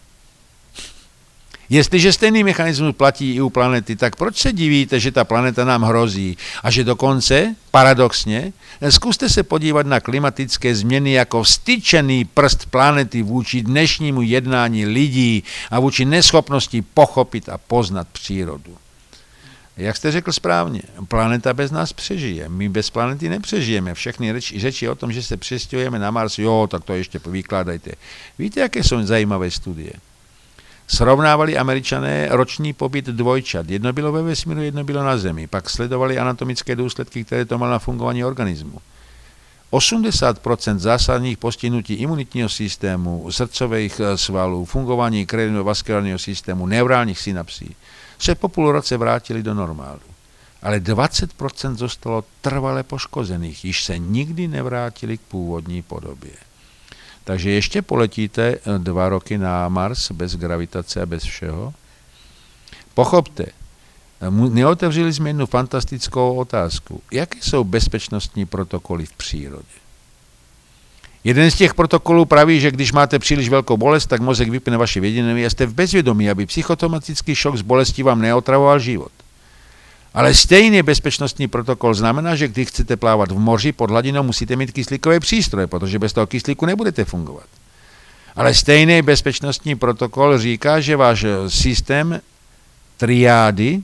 Jestliže 1.68 2.12
stejný 2.12 2.44
mechanismus 2.44 2.94
platí 2.96 3.34
i 3.34 3.40
u 3.40 3.50
planety, 3.50 3.96
tak 3.96 4.16
proč 4.16 4.36
se 4.36 4.52
divíte, 4.52 5.00
že 5.00 5.12
ta 5.12 5.24
planeta 5.24 5.64
nám 5.64 5.82
hrozí 5.82 6.38
a 6.62 6.70
že 6.70 6.84
dokonce, 6.84 7.54
paradoxně, 7.70 8.52
zkuste 8.90 9.28
se 9.28 9.42
podívat 9.42 9.86
na 9.86 10.00
klimatické 10.00 10.74
změny 10.74 11.12
jako 11.12 11.42
vstyčený 11.42 12.24
prst 12.24 12.66
planety 12.66 13.22
vůči 13.22 13.62
dnešnímu 13.62 14.22
jednání 14.22 14.86
lidí 14.86 15.44
a 15.70 15.80
vůči 15.80 16.04
neschopnosti 16.04 16.82
pochopit 16.82 17.48
a 17.48 17.58
poznat 17.58 18.08
přírodu. 18.12 18.76
Jak 19.76 19.96
jste 19.96 20.12
řekl 20.12 20.32
správně, 20.32 20.82
planeta 21.08 21.54
bez 21.54 21.70
nás 21.70 21.92
přežije. 21.92 22.48
My 22.48 22.68
bez 22.68 22.90
planety 22.90 23.28
nepřežijeme. 23.28 23.94
Všechny 23.94 24.32
řeči, 24.32 24.60
řeči 24.60 24.88
o 24.88 24.94
tom, 24.94 25.12
že 25.12 25.22
se 25.22 25.36
přestěhujeme 25.36 25.98
na 25.98 26.10
Mars, 26.10 26.38
jo, 26.38 26.68
tak 26.70 26.84
to 26.84 26.92
ještě 26.92 27.20
vykládajte. 27.26 27.90
Víte, 28.38 28.60
jaké 28.60 28.84
jsou 28.84 29.02
zajímavé 29.02 29.50
studie? 29.50 29.92
Srovnávali 30.88 31.58
američané 31.58 32.28
roční 32.30 32.72
pobyt 32.72 33.06
dvojčat. 33.06 33.70
Jedno 33.70 33.92
bylo 33.92 34.12
ve 34.12 34.22
vesmíru, 34.22 34.62
jedno 34.62 34.84
bylo 34.84 35.04
na 35.04 35.18
Zemi. 35.18 35.46
Pak 35.46 35.70
sledovali 35.70 36.18
anatomické 36.18 36.76
důsledky, 36.76 37.24
které 37.24 37.44
to 37.44 37.58
malo 37.58 37.72
na 37.72 37.78
fungování 37.78 38.24
organismu. 38.24 38.78
80% 39.72 40.78
zásadních 40.78 41.38
postihnutí 41.38 41.94
imunitního 41.94 42.48
systému, 42.48 43.32
srdcových 43.32 44.00
eh, 44.00 44.18
svalů, 44.18 44.64
fungování 44.64 45.26
krevino-vaskulárního 45.26 46.18
systému, 46.18 46.66
neurálních 46.66 47.18
synapsí 47.18 47.76
se 48.18 48.34
po 48.34 48.48
půl 48.48 48.72
roce 48.72 48.96
vrátili 48.96 49.42
do 49.42 49.54
normálu. 49.54 50.00
Ale 50.62 50.80
20% 50.80 51.74
zostalo 51.74 52.24
trvale 52.40 52.82
poškozených, 52.82 53.64
již 53.64 53.84
se 53.84 53.98
nikdy 53.98 54.48
nevrátili 54.48 55.18
k 55.18 55.20
původní 55.20 55.82
podobě. 55.82 56.32
Takže 57.24 57.50
ještě 57.50 57.82
poletíte 57.82 58.42
eh, 58.42 58.78
dva 58.78 59.08
roky 59.08 59.38
na 59.38 59.68
Mars 59.68 60.10
bez 60.10 60.36
gravitace 60.36 61.02
a 61.02 61.06
bez 61.06 61.22
všeho. 61.22 61.74
Pochopte, 62.94 63.44
eh, 63.44 64.30
neotevřeli 64.30 65.12
jsme 65.12 65.28
jednu 65.28 65.46
fantastickou 65.46 66.36
otázku. 66.36 67.02
Jaké 67.12 67.38
jsou 67.42 67.64
bezpečnostní 67.64 68.46
protokoly 68.46 69.06
v 69.06 69.12
přírodě? 69.12 69.85
Jeden 71.26 71.50
z 71.50 71.54
těch 71.54 71.74
protokolů 71.74 72.24
praví, 72.24 72.60
že 72.60 72.70
když 72.70 72.92
máte 72.92 73.18
příliš 73.18 73.48
velkou 73.48 73.76
bolest, 73.76 74.06
tak 74.06 74.20
mozek 74.20 74.48
vypne 74.48 74.76
vaše 74.76 75.00
vědění 75.00 75.46
a 75.46 75.50
jste 75.50 75.66
v 75.66 75.74
bezvědomí, 75.74 76.30
aby 76.30 76.46
psychotomatický 76.46 77.34
šok 77.34 77.56
z 77.56 77.62
bolesti 77.62 78.02
vám 78.02 78.22
neotravoval 78.22 78.78
život. 78.78 79.12
Ale 80.14 80.34
stejný 80.34 80.82
bezpečnostní 80.82 81.48
protokol 81.48 81.94
znamená, 81.94 82.36
že 82.36 82.48
když 82.48 82.68
chcete 82.68 82.96
plávat 82.96 83.32
v 83.32 83.38
moři 83.38 83.72
pod 83.72 83.90
hladinou, 83.90 84.22
musíte 84.22 84.56
mít 84.56 84.72
kyslíkové 84.72 85.20
přístroje, 85.20 85.66
protože 85.66 85.98
bez 85.98 86.12
toho 86.12 86.26
kyslíku 86.26 86.66
nebudete 86.66 87.04
fungovat. 87.04 87.46
Ale 88.36 88.54
stejný 88.54 89.02
bezpečnostní 89.02 89.74
protokol 89.74 90.38
říká, 90.38 90.80
že 90.80 90.96
váš 90.96 91.24
systém 91.48 92.20
triády 92.96 93.82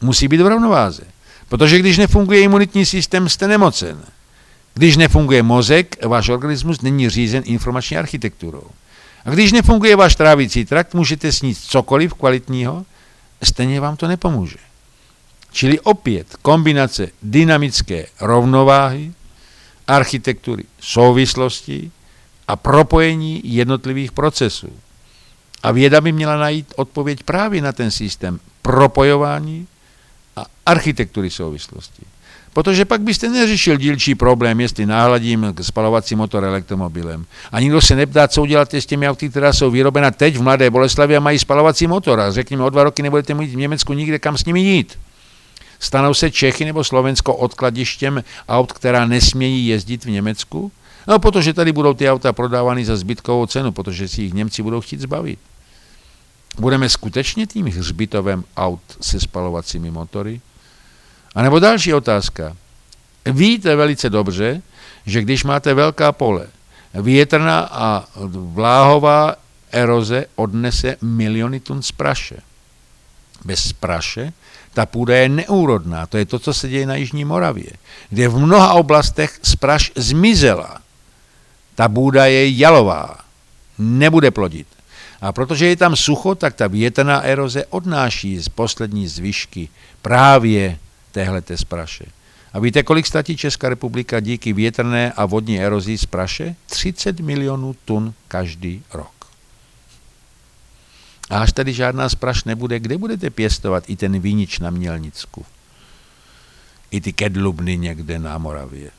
musí 0.00 0.28
být 0.28 0.40
v 0.40 0.46
rovnováze. 0.46 1.02
Protože 1.48 1.78
když 1.78 1.98
nefunguje 1.98 2.40
imunitní 2.40 2.86
systém, 2.86 3.28
jste 3.28 3.48
nemocen. 3.48 4.02
Když 4.78 4.96
nefunguje 4.96 5.42
mozek, 5.42 6.04
váš 6.06 6.28
organismus 6.28 6.80
není 6.80 7.10
řízen 7.10 7.42
informační 7.46 7.96
architekturou. 7.96 8.62
A 9.24 9.30
když 9.30 9.52
nefunguje 9.52 9.96
váš 9.96 10.16
trávicí 10.16 10.64
trakt, 10.64 10.94
můžete 10.94 11.32
snít 11.32 11.58
cokoliv 11.58 12.14
kvalitního, 12.14 12.86
stejně 13.42 13.80
vám 13.80 13.96
to 13.96 14.08
nepomůže. 14.08 14.58
Čili 15.52 15.80
opět 15.80 16.36
kombinace 16.42 17.08
dynamické 17.22 18.06
rovnováhy, 18.20 19.12
architektury 19.86 20.64
souvislosti 20.80 21.90
a 22.48 22.56
propojení 22.56 23.40
jednotlivých 23.44 24.12
procesů. 24.12 24.70
A 25.62 25.72
věda 25.72 26.00
by 26.00 26.12
měla 26.12 26.36
najít 26.36 26.74
odpověď 26.76 27.22
právě 27.22 27.62
na 27.62 27.72
ten 27.72 27.90
systém 27.90 28.40
propojování 28.62 29.66
a 30.36 30.46
architektury 30.66 31.30
souvislosti. 31.30 32.02
Protože 32.52 32.84
pak 32.84 33.00
byste 33.00 33.28
neřešil 33.28 33.76
dílčí 33.76 34.14
problém, 34.14 34.60
jestli 34.60 34.86
náhladím 34.86 35.54
spalovací 35.62 36.14
motor 36.14 36.44
elektromobilem. 36.44 37.26
A 37.52 37.60
nikdo 37.60 37.80
se 37.80 37.96
neptá, 37.96 38.28
co 38.28 38.42
udělat 38.42 38.74
s 38.74 38.86
těmi 38.86 39.08
auty, 39.08 39.28
která 39.28 39.52
jsou 39.52 39.70
vyrobena 39.70 40.10
teď 40.10 40.36
v 40.36 40.42
Mladé 40.42 40.70
Boleslavi 40.70 41.16
a 41.16 41.20
mají 41.20 41.38
spalovací 41.38 41.86
motor. 41.86 42.20
A 42.20 42.32
řekněme, 42.32 42.64
o 42.64 42.70
dva 42.70 42.84
roky 42.84 43.02
nebudete 43.02 43.34
mít 43.34 43.50
v 43.50 43.56
Německu 43.56 43.92
nikde 43.92 44.18
kam 44.18 44.38
s 44.38 44.44
nimi 44.44 44.60
jít. 44.60 44.98
Stanou 45.80 46.14
se 46.14 46.30
Čechy 46.30 46.64
nebo 46.64 46.84
Slovensko 46.84 47.34
odkladištěm 47.34 48.24
aut, 48.48 48.72
která 48.72 49.06
nesmějí 49.06 49.66
jezdit 49.66 50.04
v 50.04 50.10
Německu? 50.10 50.72
No, 51.06 51.18
protože 51.18 51.54
tady 51.54 51.72
budou 51.72 51.94
ty 51.94 52.10
auta 52.10 52.32
prodávány 52.32 52.84
za 52.84 52.96
zbytkovou 52.96 53.46
cenu, 53.46 53.72
protože 53.72 54.08
si 54.08 54.22
jich 54.22 54.34
Němci 54.34 54.62
budou 54.62 54.80
chtít 54.80 55.00
zbavit. 55.00 55.38
Budeme 56.58 56.88
skutečně 56.88 57.46
tím 57.46 57.66
hřbitovem 57.66 58.44
aut 58.56 58.80
se 59.00 59.20
spalovacími 59.20 59.90
motory? 59.90 60.40
A 61.34 61.42
nebo 61.42 61.58
další 61.58 61.94
otázka. 61.94 62.56
Víte 63.26 63.76
velice 63.76 64.10
dobře, 64.10 64.62
že 65.06 65.22
když 65.22 65.44
máte 65.44 65.74
velká 65.74 66.12
pole, 66.12 66.46
větrná 66.94 67.60
a 67.60 68.04
vláhová 68.52 69.34
eroze 69.72 70.26
odnese 70.36 70.96
miliony 71.02 71.60
tun 71.60 71.82
spraše. 71.82 72.36
Bez 73.44 73.68
spraše 73.68 74.32
ta 74.74 74.86
půda 74.86 75.16
je 75.16 75.28
neúrodná. 75.28 76.06
To 76.06 76.18
je 76.18 76.26
to, 76.26 76.38
co 76.38 76.54
se 76.54 76.68
děje 76.68 76.86
na 76.86 76.94
Jižní 76.94 77.24
Moravě, 77.24 77.70
kde 78.10 78.28
v 78.28 78.38
mnoha 78.38 78.72
oblastech 78.72 79.40
spraš 79.42 79.92
zmizela. 79.94 80.78
Ta 81.74 81.88
půda 81.88 82.26
je 82.26 82.58
jalová, 82.58 83.18
nebude 83.78 84.30
plodit. 84.30 84.66
A 85.20 85.32
protože 85.32 85.66
je 85.66 85.76
tam 85.76 85.96
sucho, 85.96 86.34
tak 86.34 86.54
ta 86.54 86.66
větrná 86.66 87.20
eroze 87.20 87.66
odnáší 87.66 88.38
z 88.38 88.48
poslední 88.48 89.08
zvyšky 89.08 89.68
právě 90.02 90.78
téhleté 91.18 91.58
spraše. 91.58 92.04
A 92.52 92.58
víte, 92.58 92.82
kolik 92.82 93.06
ztratí 93.06 93.36
Česká 93.36 93.68
republika 93.68 94.20
díky 94.20 94.52
větrné 94.52 95.12
a 95.12 95.26
vodní 95.26 95.58
erozi 95.60 95.98
z 95.98 96.06
praše? 96.06 96.54
30 96.66 97.20
milionů 97.20 97.74
tun 97.84 98.14
každý 98.28 98.82
rok. 98.94 99.26
A 101.30 101.42
až 101.42 101.52
tady 101.52 101.74
žádná 101.74 102.08
spraš 102.08 102.44
nebude, 102.44 102.78
kde 102.80 102.98
budete 102.98 103.30
pěstovat 103.30 103.84
i 103.90 103.96
ten 103.96 104.20
vínič 104.20 104.58
na 104.58 104.70
Mělnicku? 104.70 105.46
I 106.90 107.00
ty 107.00 107.12
kedlubny 107.12 107.76
někde 107.78 108.18
na 108.18 108.38
Moravě. 108.38 108.90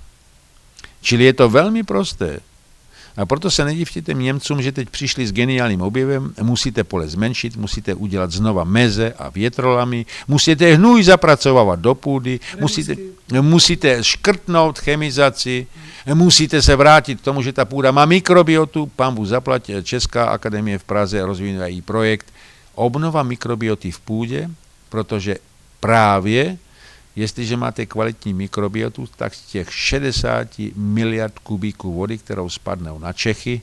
Čili 1.01 1.23
je 1.23 1.33
to 1.33 1.49
velmi 1.49 1.83
prosté. 1.83 2.39
A 3.19 3.25
proto 3.25 3.51
se 3.51 3.65
nedivte 3.65 4.01
těm 4.01 4.19
Němcům, 4.19 4.61
že 4.61 4.71
teď 4.71 4.89
přišli 4.89 5.27
s 5.27 5.31
geniálním 5.31 5.81
objevem, 5.81 6.33
musíte 6.41 6.83
pole 6.83 7.07
zmenšit, 7.07 7.57
musíte 7.57 7.93
udělat 7.93 8.31
znova 8.31 8.63
meze 8.63 9.13
a 9.17 9.29
větrolami, 9.29 10.05
musíte 10.27 10.75
hnůj 10.75 11.03
zapracovávat 11.03 11.79
do 11.79 11.95
půdy, 11.95 12.39
musíte, 12.59 12.95
musíte 13.41 14.03
škrtnout 14.03 14.79
chemizaci, 14.79 15.67
musíte 16.13 16.61
se 16.61 16.75
vrátit 16.75 17.21
k 17.21 17.23
tomu, 17.23 17.41
že 17.41 17.53
ta 17.53 17.65
půda 17.65 17.91
má 17.91 18.05
mikrobiotu, 18.05 18.91
pán 18.95 19.15
Bůh 19.15 19.27
zaplatí, 19.27 19.73
Česká 19.83 20.25
akademie 20.25 20.77
v 20.77 20.83
Praze 20.83 21.25
rozvíjí 21.25 21.81
projekt 21.81 22.33
obnova 22.75 23.23
mikrobioty 23.23 23.91
v 23.91 23.99
půdě, 23.99 24.49
protože 24.89 25.35
právě 25.79 26.57
Jestliže 27.19 27.57
máte 27.57 27.85
kvalitní 27.85 28.33
mikrobiotu, 28.33 29.07
tak 29.15 29.35
z 29.35 29.41
těch 29.41 29.73
60 29.73 30.47
miliard 30.75 31.39
kubíků 31.39 31.93
vody, 31.93 32.17
kterou 32.17 32.49
spadnou 32.49 32.99
na 32.99 33.13
Čechy, 33.13 33.61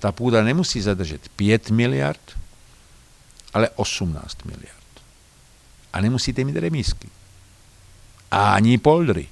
ta 0.00 0.12
půda 0.12 0.42
nemusí 0.42 0.80
zadržet 0.80 1.28
5 1.28 1.70
miliard, 1.70 2.20
ale 3.54 3.68
18 3.68 4.44
miliard. 4.44 4.92
A 5.92 6.00
nemusíte 6.00 6.44
mít 6.44 6.56
remísky. 6.56 7.08
Ani 8.30 8.78
poldry. 8.78 9.28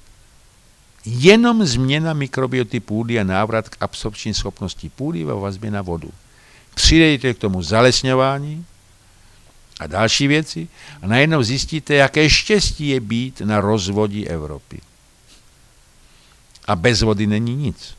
Jenom 1.05 1.65
změna 1.65 2.13
mikrobioty 2.13 2.79
půdy 2.79 3.19
a 3.19 3.23
návrat 3.23 3.69
k 3.69 3.77
absorpční 3.79 4.33
schopnosti 4.33 4.89
půdy 4.89 5.23
ve 5.23 5.33
vazbě 5.33 5.71
na 5.71 5.81
vodu. 5.81 6.11
Přidejte 6.75 7.33
k 7.33 7.37
tomu 7.37 7.61
zalesňování, 7.61 8.65
a 9.83 9.87
další 9.87 10.27
věci 10.27 10.67
a 11.01 11.07
najednou 11.07 11.43
zjistíte, 11.43 11.95
jaké 11.95 12.29
štěstí 12.29 12.87
je 12.87 12.99
být 12.99 13.41
na 13.41 13.61
rozvodí 13.61 14.27
Evropy. 14.27 14.81
A 16.65 16.75
bez 16.75 17.01
vody 17.01 17.27
není 17.27 17.55
nic, 17.55 17.95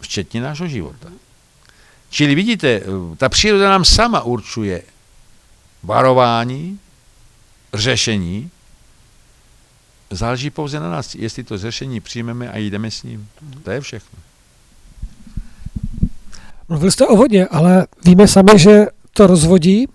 včetně 0.00 0.40
nášho 0.40 0.68
života. 0.68 1.08
Čili 2.10 2.34
vidíte, 2.34 2.82
ta 3.16 3.28
příroda 3.28 3.70
nám 3.70 3.84
sama 3.84 4.22
určuje 4.22 4.82
varování, 5.82 6.78
řešení, 7.74 8.50
záleží 10.10 10.50
pouze 10.50 10.80
na 10.80 10.90
nás, 10.90 11.14
jestli 11.14 11.44
to 11.44 11.58
řešení 11.58 12.00
přijmeme 12.00 12.50
a 12.50 12.58
jdeme 12.58 12.90
s 12.90 13.02
ním. 13.02 13.28
To 13.62 13.70
je 13.70 13.80
všechno. 13.80 14.18
Mluvil 16.68 16.90
jste 16.90 17.06
o 17.06 17.16
vodě, 17.16 17.46
ale 17.46 17.86
víme 18.04 18.28
sami, 18.28 18.50
že 18.56 18.86
to 19.12 19.26
rozvodí 19.26 19.88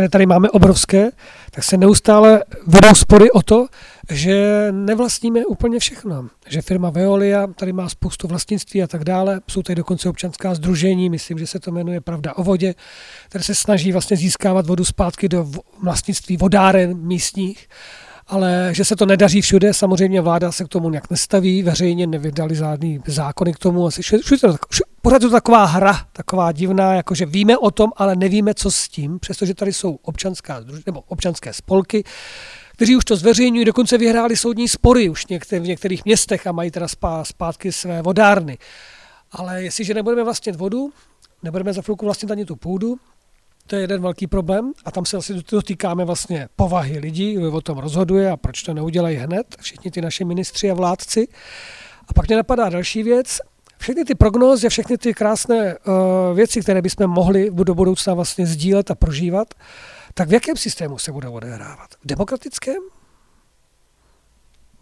které 0.00 0.08
tady 0.08 0.26
máme 0.26 0.50
obrovské, 0.50 1.10
tak 1.50 1.64
se 1.64 1.76
neustále 1.76 2.44
vedou 2.66 2.94
spory 2.94 3.30
o 3.30 3.42
to, 3.42 3.66
že 4.10 4.68
nevlastníme 4.72 5.46
úplně 5.46 5.78
všechno. 5.78 6.28
Že 6.48 6.62
firma 6.62 6.90
Veolia 6.90 7.46
tady 7.46 7.72
má 7.72 7.88
spoustu 7.88 8.28
vlastnictví 8.28 8.82
a 8.82 8.86
tak 8.86 9.04
dále. 9.04 9.40
Jsou 9.50 9.62
tady 9.62 9.76
dokonce 9.76 10.08
občanská 10.08 10.54
združení, 10.54 11.10
myslím, 11.10 11.38
že 11.38 11.46
se 11.46 11.60
to 11.60 11.70
jmenuje 11.70 12.00
Pravda 12.00 12.34
o 12.34 12.42
vodě, 12.42 12.74
které 13.28 13.44
se 13.44 13.54
snaží 13.54 13.92
vlastně 13.92 14.16
získávat 14.16 14.66
vodu 14.66 14.84
zpátky 14.84 15.28
do 15.28 15.46
vlastnictví 15.82 16.36
vodáren 16.36 16.98
místních 16.98 17.68
ale 18.30 18.68
že 18.72 18.84
se 18.84 18.96
to 18.96 19.06
nedaří 19.06 19.40
všude, 19.40 19.74
samozřejmě 19.74 20.20
vláda 20.20 20.52
se 20.52 20.64
k 20.64 20.68
tomu 20.68 20.90
nějak 20.90 21.10
nestaví, 21.10 21.62
veřejně 21.62 22.06
nevydali 22.06 22.54
žádný 22.54 23.00
zákony 23.06 23.52
k 23.52 23.58
tomu, 23.58 23.86
asi 23.86 24.02
všude, 24.02 24.22
všude, 24.22 24.52
pořád 25.02 25.22
je 25.22 25.28
to 25.28 25.30
taková 25.30 25.64
hra, 25.64 26.06
taková 26.12 26.52
divná, 26.52 26.94
jakože 26.94 27.26
víme 27.26 27.58
o 27.58 27.70
tom, 27.70 27.90
ale 27.96 28.16
nevíme, 28.16 28.54
co 28.54 28.70
s 28.70 28.88
tím, 28.88 29.18
přestože 29.18 29.54
tady 29.54 29.72
jsou 29.72 29.98
občanská, 30.02 30.60
nebo 30.86 31.00
občanské 31.00 31.52
spolky, 31.52 32.04
kteří 32.72 32.96
už 32.96 33.04
to 33.04 33.16
zveřejňují, 33.16 33.64
dokonce 33.64 33.98
vyhráli 33.98 34.36
soudní 34.36 34.68
spory 34.68 35.08
už 35.08 35.26
v 35.26 35.60
některých 35.60 36.04
městech 36.04 36.46
a 36.46 36.52
mají 36.52 36.70
teda 36.70 36.86
zpátky 37.22 37.72
své 37.72 38.02
vodárny. 38.02 38.58
Ale 39.32 39.62
jestliže 39.62 39.94
nebudeme 39.94 40.24
vlastnit 40.24 40.56
vodu, 40.56 40.92
nebudeme 41.42 41.72
za 41.72 41.82
chvilku 41.82 42.04
vlastnit 42.04 42.30
ani 42.30 42.44
tu 42.44 42.56
půdu, 42.56 42.96
to 43.66 43.76
je 43.76 43.82
jeden 43.82 44.02
velký 44.02 44.26
problém 44.26 44.72
a 44.84 44.90
tam 44.90 45.06
se 45.06 45.16
asi 45.16 45.34
dotýkáme 45.50 46.04
vlastně 46.04 46.48
povahy 46.56 46.98
lidí, 46.98 47.34
kdo 47.34 47.52
o 47.52 47.60
tom 47.60 47.78
rozhoduje 47.78 48.30
a 48.30 48.36
proč 48.36 48.62
to 48.62 48.74
neudělají 48.74 49.16
hned, 49.16 49.56
všichni 49.60 49.90
ty 49.90 50.00
naši 50.00 50.24
ministři 50.24 50.70
a 50.70 50.74
vládci. 50.74 51.28
A 52.08 52.12
pak 52.12 52.28
mě 52.28 52.36
napadá 52.36 52.68
další 52.68 53.02
věc, 53.02 53.38
všechny 53.80 54.04
ty 54.04 54.14
prognózy 54.14 54.66
a 54.66 54.70
všechny 54.70 54.98
ty 54.98 55.14
krásné 55.14 55.78
uh, 55.78 55.94
věci, 56.36 56.60
které 56.60 56.82
bychom 56.82 57.06
mohli 57.06 57.50
do 57.50 57.74
budoucna 57.74 58.14
vlastně 58.14 58.46
sdílet 58.46 58.90
a 58.90 58.94
prožívat, 58.94 59.54
tak 60.14 60.28
v 60.28 60.32
jakém 60.32 60.56
systému 60.56 60.98
se 60.98 61.12
bude 61.12 61.28
odehrávat? 61.28 61.88
V 62.04 62.06
demokratickém? 62.06 62.82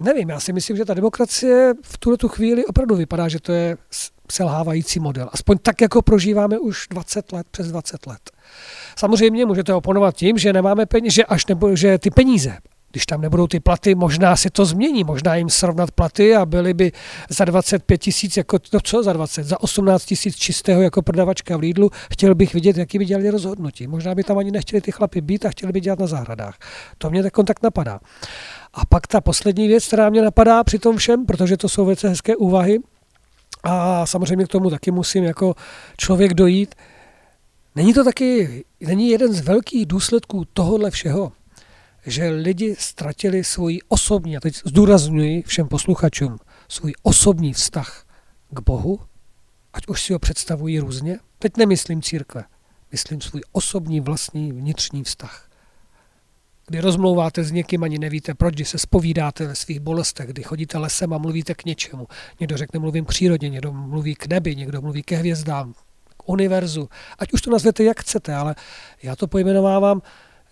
Nevím, 0.00 0.28
já 0.28 0.40
si 0.40 0.52
myslím, 0.52 0.76
že 0.76 0.84
ta 0.84 0.94
demokracie 0.94 1.74
v 1.82 1.98
tuhle 1.98 2.16
tu 2.16 2.28
chvíli 2.28 2.66
opravdu 2.66 2.96
vypadá, 2.96 3.28
že 3.28 3.40
to 3.40 3.52
je 3.52 3.76
selhávající 4.32 5.00
model. 5.00 5.28
Aspoň 5.32 5.58
tak, 5.58 5.80
jako 5.80 6.02
prožíváme 6.02 6.58
už 6.58 6.86
20 6.90 7.32
let, 7.32 7.46
přes 7.50 7.66
20 7.68 8.06
let. 8.06 8.30
Samozřejmě 8.96 9.46
můžete 9.46 9.74
oponovat 9.74 10.16
tím, 10.16 10.38
že 10.38 10.52
nemáme 10.52 10.86
peníze, 10.86 11.14
že 11.14 11.24
až 11.24 11.46
nebo, 11.46 11.76
že 11.76 11.98
ty 11.98 12.10
peníze, 12.10 12.56
když 12.92 13.06
tam 13.06 13.20
nebudou 13.20 13.46
ty 13.46 13.60
platy, 13.60 13.94
možná 13.94 14.36
si 14.36 14.50
to 14.50 14.64
změní, 14.64 15.04
možná 15.04 15.34
jim 15.34 15.50
srovnat 15.50 15.90
platy 15.90 16.34
a 16.34 16.46
byly 16.46 16.74
by 16.74 16.92
za 17.28 17.44
25 17.44 17.98
tisíc, 17.98 18.36
jako, 18.36 18.58
no 18.72 18.80
co 18.80 19.02
za 19.02 19.12
20, 19.12 19.44
za 19.44 19.60
18 19.60 20.04
tisíc 20.04 20.36
čistého 20.36 20.82
jako 20.82 21.02
prodavačka 21.02 21.56
v 21.56 21.60
Lidlu, 21.60 21.90
chtěl 22.12 22.34
bych 22.34 22.54
vidět, 22.54 22.76
jaký 22.76 22.98
by 22.98 23.04
dělali 23.04 23.30
rozhodnutí. 23.30 23.86
Možná 23.86 24.14
by 24.14 24.24
tam 24.24 24.38
ani 24.38 24.50
nechtěli 24.50 24.80
ty 24.80 24.92
chlapy 24.92 25.20
být 25.20 25.46
a 25.46 25.50
chtěli 25.50 25.72
by 25.72 25.80
dělat 25.80 25.98
na 25.98 26.06
zahradách. 26.06 26.58
To 26.98 27.10
mě 27.10 27.22
tak 27.22 27.32
tak 27.46 27.62
napadá. 27.62 28.00
A 28.74 28.86
pak 28.86 29.06
ta 29.06 29.20
poslední 29.20 29.68
věc, 29.68 29.86
která 29.86 30.10
mě 30.10 30.22
napadá 30.22 30.64
při 30.64 30.78
tom 30.78 30.96
všem, 30.96 31.26
protože 31.26 31.56
to 31.56 31.68
jsou 31.68 31.86
věci 31.86 32.08
hezké 32.08 32.36
úvahy, 32.36 32.78
a 33.62 34.06
samozřejmě 34.06 34.44
k 34.44 34.48
tomu 34.48 34.70
taky 34.70 34.90
musím 34.90 35.24
jako 35.24 35.54
člověk 35.96 36.34
dojít. 36.34 36.74
Není 37.76 37.94
to 37.94 38.04
taky, 38.04 38.64
není 38.80 39.08
jeden 39.08 39.32
z 39.32 39.40
velkých 39.40 39.86
důsledků 39.86 40.44
tohohle 40.52 40.90
všeho, 40.90 41.32
že 42.10 42.28
lidi 42.28 42.76
ztratili 42.78 43.44
svůj 43.44 43.80
osobní, 43.88 44.36
a 44.36 44.40
teď 44.40 44.54
zdůraznuju 44.64 45.42
všem 45.46 45.68
posluchačům, 45.68 46.38
svůj 46.68 46.92
osobní 47.02 47.52
vztah 47.52 48.06
k 48.50 48.60
Bohu, 48.60 49.00
ať 49.72 49.86
už 49.88 50.02
si 50.02 50.12
ho 50.12 50.18
představují 50.18 50.78
různě. 50.78 51.18
Teď 51.38 51.56
nemyslím 51.56 52.02
církve, 52.02 52.44
myslím 52.92 53.20
svůj 53.20 53.40
osobní 53.52 54.00
vlastní 54.00 54.52
vnitřní 54.52 55.04
vztah 55.04 55.48
kdy 56.68 56.80
rozmlouváte 56.80 57.44
s 57.44 57.52
někým, 57.52 57.82
ani 57.82 57.98
nevíte 57.98 58.34
proč, 58.34 58.54
kdy 58.54 58.64
se 58.64 58.78
spovídáte 58.78 59.46
ve 59.46 59.54
svých 59.54 59.80
bolestech, 59.80 60.26
kdy 60.26 60.42
chodíte 60.42 60.78
lesem 60.78 61.12
a 61.12 61.18
mluvíte 61.18 61.54
k 61.54 61.64
něčemu. 61.64 62.06
Někdo 62.40 62.56
řekne, 62.56 62.80
mluvím 62.80 63.04
k 63.04 63.08
přírodě, 63.08 63.48
někdo 63.48 63.72
mluví 63.72 64.14
k 64.14 64.26
nebi, 64.26 64.56
někdo 64.56 64.82
mluví 64.82 65.02
ke 65.02 65.16
hvězdám, 65.16 65.74
k 66.16 66.28
univerzu. 66.28 66.88
Ať 67.18 67.32
už 67.32 67.40
to 67.42 67.50
nazvete, 67.50 67.84
jak 67.84 68.00
chcete, 68.00 68.34
ale 68.34 68.54
já 69.02 69.16
to 69.16 69.26
pojmenovávám, 69.26 70.02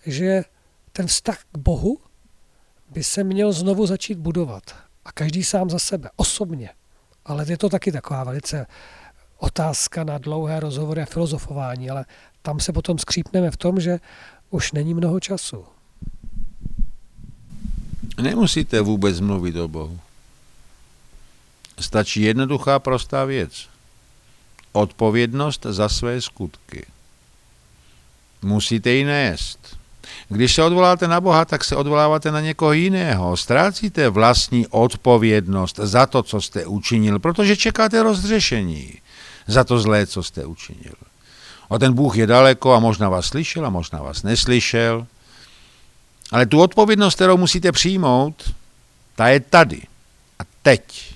že 0.05 0.43
ten 0.97 1.07
vztah 1.07 1.37
k 1.51 1.57
Bohu 1.57 1.99
by 2.89 3.03
se 3.03 3.23
měl 3.23 3.53
znovu 3.53 3.85
začít 3.85 4.17
budovat. 4.17 4.75
A 5.05 5.11
každý 5.11 5.43
sám 5.43 5.69
za 5.69 5.79
sebe, 5.79 6.09
osobně. 6.15 6.69
Ale 7.25 7.45
je 7.47 7.57
to 7.57 7.69
taky 7.69 7.91
taková 7.91 8.23
velice 8.23 8.65
otázka 9.37 10.03
na 10.03 10.17
dlouhé 10.17 10.59
rozhovory 10.59 11.01
a 11.01 11.05
filozofování, 11.05 11.89
ale 11.89 12.05
tam 12.41 12.59
se 12.59 12.73
potom 12.73 12.97
skřípneme 12.97 13.51
v 13.51 13.57
tom, 13.57 13.79
že 13.79 13.99
už 14.49 14.71
není 14.71 14.93
mnoho 14.93 15.19
času. 15.19 15.65
Nemusíte 18.21 18.81
vůbec 18.81 19.19
mluvit 19.19 19.55
o 19.55 19.67
Bohu. 19.67 19.99
Stačí 21.79 22.21
jednoduchá 22.21 22.79
prostá 22.79 23.25
věc. 23.25 23.69
Odpovědnost 24.71 25.65
za 25.69 25.89
své 25.89 26.21
skutky. 26.21 26.85
Musíte 28.41 28.89
ji 28.89 29.05
nést. 29.05 29.77
Když 30.29 30.55
se 30.55 30.63
odvoláte 30.63 31.07
na 31.07 31.21
Boha, 31.21 31.45
tak 31.45 31.63
se 31.63 31.75
odvoláváte 31.75 32.31
na 32.31 32.41
někoho 32.41 32.73
jiného. 32.73 33.37
Ztrácíte 33.37 34.09
vlastní 34.09 34.67
odpovědnost 34.67 35.79
za 35.83 36.05
to, 36.05 36.23
co 36.23 36.41
jste 36.41 36.65
učinil, 36.65 37.19
protože 37.19 37.57
čekáte 37.57 38.03
rozřešení 38.03 38.93
za 39.47 39.63
to 39.63 39.79
zlé, 39.79 40.07
co 40.07 40.23
jste 40.23 40.45
učinil. 40.45 40.93
A 41.69 41.79
ten 41.79 41.93
Bůh 41.93 42.17
je 42.17 42.27
daleko 42.27 42.73
a 42.73 42.79
možná 42.79 43.09
vás 43.09 43.25
slyšel 43.25 43.65
a 43.65 43.69
možná 43.69 44.01
vás 44.01 44.23
neslyšel. 44.23 45.07
Ale 46.31 46.45
tu 46.45 46.61
odpovědnost, 46.61 47.15
kterou 47.15 47.37
musíte 47.37 47.71
přijmout, 47.71 48.53
ta 49.15 49.27
je 49.27 49.39
tady 49.39 49.81
a 50.39 50.43
teď. 50.61 51.13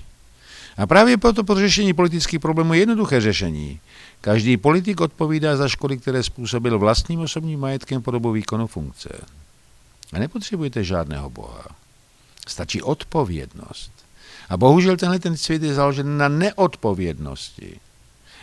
A 0.76 0.86
právě 0.86 1.16
proto 1.16 1.44
pro 1.44 1.56
řešení 1.56 1.94
politických 1.94 2.40
problémů 2.40 2.74
je 2.74 2.80
jednoduché 2.80 3.20
řešení. 3.20 3.80
Každý 4.22 4.56
politik 4.56 5.00
odpovídá 5.00 5.56
za 5.56 5.68
škody, 5.68 5.98
které 5.98 6.22
způsobil 6.22 6.78
vlastním 6.78 7.20
osobním 7.20 7.60
majetkem 7.60 8.02
po 8.02 8.10
dobu 8.10 8.32
výkonu 8.32 8.66
funkce. 8.66 9.08
A 10.12 10.18
nepotřebujete 10.18 10.84
žádného 10.84 11.30
boha. 11.30 11.66
Stačí 12.48 12.82
odpovědnost. 12.82 13.90
A 14.48 14.56
bohužel 14.56 14.96
tenhle 14.96 15.18
ten 15.18 15.36
svět 15.36 15.62
je 15.62 15.74
založen 15.74 16.18
na 16.18 16.28
neodpovědnosti. 16.28 17.80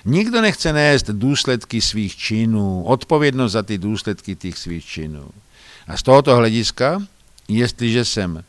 Nikdo 0.05 0.41
nechce 0.41 0.73
nést 0.73 1.09
důsledky 1.09 1.81
svých 1.81 2.15
činů, 2.15 2.83
odpovědnost 2.83 3.51
za 3.51 3.63
ty 3.63 3.77
důsledky 3.77 4.35
těch 4.35 4.57
svých 4.57 4.85
činů. 4.85 5.29
A 5.87 5.97
z 5.97 6.03
tohoto 6.03 6.35
hlediska, 6.35 7.01
jestliže 7.47 8.05
jsem 8.05 8.43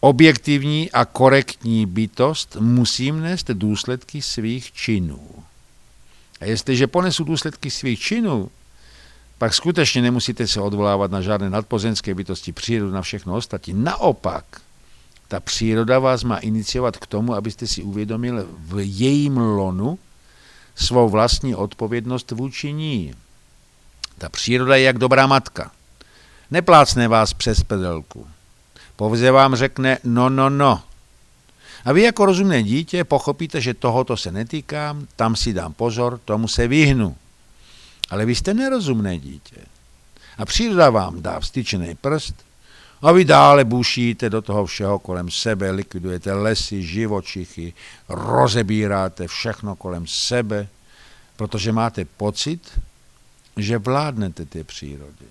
objektivní 0.00 0.90
a 0.90 1.04
korektní 1.04 1.86
bytost 1.86 2.56
musím 2.60 3.20
nést 3.20 3.50
důsledky 3.50 4.22
svých 4.22 4.72
činů. 4.72 5.20
A 6.40 6.44
jestliže 6.44 6.86
ponesu 6.86 7.24
důsledky 7.24 7.70
svých 7.70 8.00
činů, 8.00 8.50
pak 9.38 9.54
skutečně 9.54 10.02
nemusíte 10.02 10.46
se 10.46 10.60
odvolávat 10.60 11.10
na 11.10 11.20
žádné 11.20 11.50
nadpozemské 11.50 12.14
bytosti, 12.14 12.52
přírodu, 12.52 12.92
na 12.92 13.02
všechno 13.02 13.34
ostatní. 13.34 13.74
Naopak, 13.74 14.44
ta 15.28 15.40
příroda 15.40 15.98
vás 15.98 16.24
má 16.24 16.38
iniciovat 16.38 16.96
k 16.96 17.06
tomu, 17.06 17.34
abyste 17.34 17.66
si 17.66 17.82
uvědomil 17.82 18.48
v 18.58 18.78
jejím 18.78 19.36
lonu 19.36 19.98
svou 20.74 21.08
vlastní 21.08 21.54
odpovědnost 21.54 22.30
vůči 22.30 22.72
ní. 22.72 23.14
Ta 24.18 24.28
příroda 24.28 24.76
je 24.76 24.82
jak 24.82 24.98
dobrá 24.98 25.26
matka. 25.26 25.70
Neplácne 26.50 27.08
vás 27.08 27.32
přes 27.32 27.62
pedelku. 27.62 28.26
Pouze 28.96 29.30
vám 29.30 29.56
řekne 29.56 29.98
no, 30.04 30.28
no, 30.28 30.50
no. 30.50 30.82
A 31.88 31.92
vy 31.92 32.02
jako 32.02 32.26
rozumné 32.26 32.62
dítě 32.62 33.04
pochopíte, 33.04 33.60
že 33.60 33.74
tohoto 33.74 34.16
se 34.16 34.32
netýkám, 34.32 35.06
tam 35.16 35.36
si 35.36 35.52
dám 35.52 35.72
pozor, 35.72 36.20
tomu 36.24 36.48
se 36.48 36.68
vyhnu. 36.68 37.16
Ale 38.10 38.26
vy 38.26 38.34
jste 38.34 38.54
nerozumné 38.54 39.18
dítě. 39.18 39.56
A 40.38 40.44
příroda 40.44 40.90
vám 40.90 41.22
dá 41.22 41.40
vstyčený 41.40 41.94
prst 41.94 42.34
a 43.02 43.12
vy 43.12 43.24
dále 43.24 43.64
bušíte 43.64 44.30
do 44.30 44.42
toho 44.42 44.66
všeho 44.66 44.98
kolem 44.98 45.30
sebe, 45.30 45.70
likvidujete 45.70 46.32
lesy, 46.32 46.82
živočichy, 46.82 47.72
rozebíráte 48.08 49.28
všechno 49.28 49.76
kolem 49.76 50.06
sebe, 50.06 50.68
protože 51.36 51.72
máte 51.72 52.04
pocit, 52.04 52.80
že 53.56 53.78
vládnete 53.78 54.44
té 54.44 54.64
přírodě. 54.64 55.26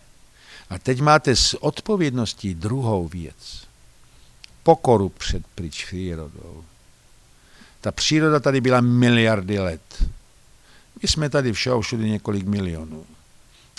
A 0.70 0.80
teď 0.80 1.02
máte 1.02 1.36
s 1.36 1.64
odpovědností 1.64 2.56
druhou 2.56 3.08
věc. 3.08 3.67
Pokoru 4.68 5.10
před 5.10 5.44
přírodou. 5.56 6.64
Ta 7.82 7.92
příroda 7.92 8.40
tady 8.40 8.62
byla 8.62 8.82
miliardy 8.82 9.60
let. 9.60 10.04
My 11.02 11.08
jsme 11.08 11.30
tady 11.30 11.54
všeho 11.54 11.82
všude 11.82 12.04
několik 12.04 12.46
milionů. 12.46 13.06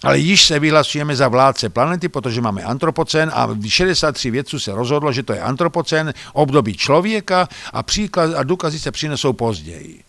Ale 0.02 0.18
již 0.18 0.46
se 0.46 0.58
vyhlasujeme 0.58 1.16
za 1.16 1.28
vládce 1.28 1.68
planety, 1.68 2.08
protože 2.08 2.40
máme 2.40 2.62
antropocén 2.62 3.30
a 3.34 3.48
63 3.68 4.30
vědců 4.30 4.60
se 4.60 4.72
rozhodlo, 4.72 5.12
že 5.12 5.22
to 5.22 5.32
je 5.32 5.40
antropocén, 5.40 6.14
období 6.32 6.74
člověka 6.74 7.48
a, 7.72 7.82
příklad, 7.82 8.34
a 8.34 8.42
důkazy 8.42 8.78
se 8.78 8.92
přinesou 8.92 9.32
později. 9.32 10.04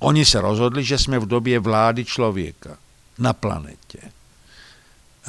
Oni 0.00 0.24
se 0.24 0.40
rozhodli, 0.40 0.84
že 0.84 0.98
jsme 0.98 1.18
v 1.18 1.26
době 1.26 1.58
vlády 1.58 2.04
člověka 2.04 2.76
na 3.18 3.32
planetě. 3.32 3.98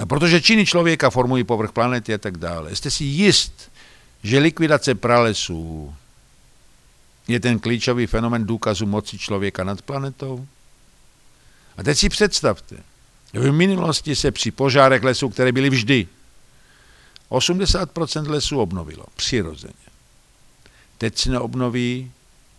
Protože 0.07 0.41
činy 0.41 0.65
člověka 0.65 1.09
formují 1.09 1.43
povrch 1.43 1.71
planety 1.71 2.13
a 2.13 2.17
tak 2.17 2.37
dále. 2.37 2.75
Jste 2.75 2.91
si 2.91 3.03
jist, 3.03 3.74
že 4.25 4.39
likvidace 4.39 4.95
pralesů 4.95 5.95
je 7.27 7.39
ten 7.39 7.59
klíčový 7.59 8.07
fenomen 8.07 8.45
důkazu 8.45 8.85
moci 8.85 9.17
člověka 9.17 9.63
nad 9.63 9.81
planetou? 9.81 10.47
A 11.77 11.83
teď 11.83 11.97
si 11.97 12.09
představte, 12.09 12.75
v 13.33 13.51
minulosti 13.51 14.15
se 14.15 14.31
při 14.31 14.51
požárech 14.51 15.03
lesů, 15.03 15.29
které 15.29 15.51
byly 15.51 15.69
vždy, 15.69 16.07
80% 17.29 18.29
lesů 18.29 18.59
obnovilo, 18.59 19.05
přirozeně. 19.15 19.85
Teď 20.97 21.17
se 21.17 21.29
neobnoví 21.29 22.11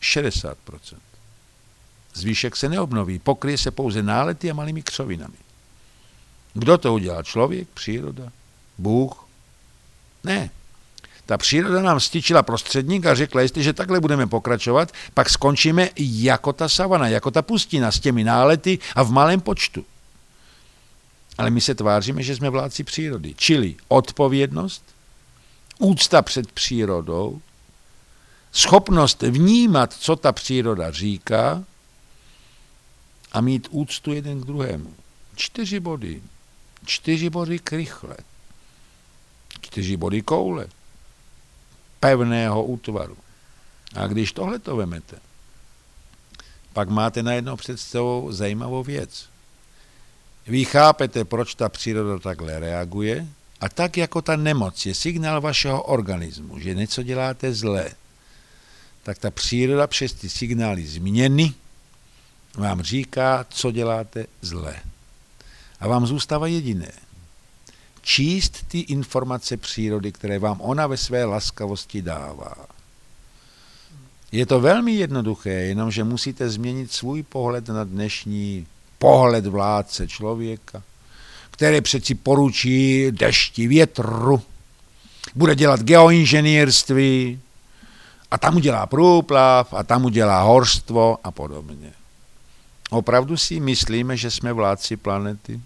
60%. 0.03 0.55
Zvíšek 2.15 2.57
se 2.57 2.69
neobnoví, 2.69 3.19
pokryje 3.19 3.59
se 3.59 3.71
pouze 3.71 4.03
nálety 4.03 4.51
a 4.51 4.55
malými 4.55 4.83
křovinami. 4.83 5.39
Kdo 6.55 6.79
to 6.79 6.95
udělal? 6.95 7.23
Člověk, 7.23 7.69
příroda, 7.69 8.33
Bůh? 8.79 9.27
Ne. 10.25 10.51
Ta 11.27 11.39
příroda 11.39 11.83
nám 11.83 12.01
styčila 12.01 12.43
prostředník 12.43 13.07
a 13.07 13.15
řekla, 13.15 13.41
jestliže 13.41 13.73
takhle 13.73 14.01
budeme 14.01 14.27
pokračovat, 14.27 14.93
pak 15.15 15.31
skončíme 15.31 15.91
jako 15.97 16.53
ta 16.53 16.69
savana, 16.69 17.09
jako 17.09 17.31
ta 17.31 17.43
pustina 17.43 17.91
s 17.93 18.01
těmi 18.01 18.25
nálety 18.25 18.79
a 18.95 19.03
v 19.03 19.11
malém 19.11 19.41
počtu. 19.41 19.85
Ale 21.39 21.51
my 21.51 21.61
se 21.61 21.75
tváříme, 21.75 22.23
že 22.23 22.37
jsme 22.37 22.51
vládci 22.51 22.85
přírody. 22.85 23.35
Čili 23.37 23.77
odpovědnost, 23.89 24.83
úcta 25.79 26.23
před 26.23 26.53
přírodou, 26.53 27.41
schopnost 28.53 29.23
vnímat, 29.23 29.93
co 29.93 30.17
ta 30.17 30.33
příroda 30.33 30.91
říká 30.91 31.65
a 33.33 33.41
mít 33.41 33.69
úctu 33.71 34.13
jeden 34.13 34.41
k 34.41 34.45
druhému. 34.45 34.95
Čtyři 35.37 35.81
body. 35.81 36.23
Čtyři 36.85 37.31
body 37.31 37.59
krychle. 37.59 38.17
Čtyři 39.61 39.97
body 39.97 40.23
koule. 40.23 40.67
Pevného 42.07 42.65
útvaru. 42.65 43.17
A 43.95 44.07
když 44.07 44.33
tohle 44.33 44.59
to 44.59 44.77
vemete, 44.77 45.17
pak 46.73 46.89
máte 46.89 47.23
najednou 47.23 47.57
před 47.57 47.81
sebou 47.81 48.33
zajímavou 48.33 48.83
věc. 48.83 49.29
Vy 50.47 50.65
chápete, 50.65 51.25
proč 51.25 51.55
ta 51.55 51.69
příroda 51.69 52.19
takhle 52.19 52.59
reaguje 52.59 53.27
a 53.61 53.69
tak 53.69 53.97
jako 53.97 54.23
ta 54.23 54.37
nemoc 54.37 54.87
je 54.87 54.95
signál 54.95 55.41
vašeho 55.41 55.83
organismu, 55.83 56.59
že 56.59 56.75
něco 56.75 57.03
děláte 57.03 57.55
zlé, 57.55 57.91
tak 59.03 59.19
ta 59.19 59.31
příroda 59.31 59.87
přes 59.87 60.13
ty 60.13 60.29
signály 60.29 60.87
změny 60.87 61.55
vám 62.55 62.83
říká, 62.83 63.47
co 63.51 63.71
děláte 63.71 64.27
zlé. 64.43 64.77
A 65.81 65.89
vám 65.89 66.07
zůstává 66.07 66.47
jediné. 66.47 67.06
Číst 68.09 68.69
ty 68.69 68.79
informace 68.79 69.57
přírody, 69.57 70.13
které 70.13 70.39
vám 70.39 70.61
ona 70.61 70.87
ve 70.87 70.97
své 70.97 71.25
laskavosti 71.25 72.03
dává. 72.03 72.55
Je 74.33 74.47
to 74.47 74.61
velmi 74.61 74.93
jednoduché, 74.93 75.51
jenomže 75.51 76.05
musíte 76.05 76.49
změnit 76.49 76.93
svůj 76.93 77.23
pohled 77.23 77.69
na 77.69 77.85
dnešní 77.85 78.67
pohled 78.99 79.47
vládce 79.47 80.09
člověka, 80.09 80.83
který 81.51 81.81
přeci 81.81 82.15
poručí 82.15 83.07
dešti 83.11 83.69
větru, 83.69 84.43
bude 85.35 85.55
dělat 85.55 85.81
geoinženýrství 85.81 87.41
a 88.31 88.39
tam 88.39 88.57
udělá 88.57 88.87
průplav 88.87 89.75
a 89.75 89.83
tam 89.83 90.05
udělá 90.05 90.43
horstvo 90.43 91.19
a 91.25 91.31
podobně. 91.31 91.93
Opravdu 92.91 93.37
si 93.37 93.61
myslíme, 93.61 94.17
že 94.17 94.31
jsme 94.31 94.53
vládci 94.53 94.97
planety? 94.97 95.61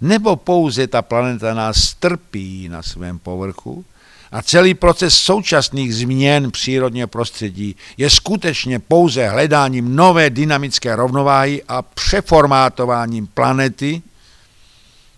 Nebo 0.00 0.36
pouze 0.36 0.86
ta 0.86 1.02
planeta 1.02 1.54
nás 1.54 1.76
strpí 1.76 2.68
na 2.68 2.82
svém 2.82 3.18
povrchu 3.18 3.84
a 4.32 4.42
celý 4.42 4.74
proces 4.74 5.14
současných 5.14 5.94
změn 5.94 6.50
přírodního 6.50 7.08
prostředí 7.08 7.76
je 7.96 8.10
skutečně 8.10 8.78
pouze 8.78 9.28
hledáním 9.28 9.96
nové 9.96 10.30
dynamické 10.30 10.96
rovnováhy 10.96 11.62
a 11.68 11.82
přeformátováním 11.82 13.26
planety. 13.26 14.02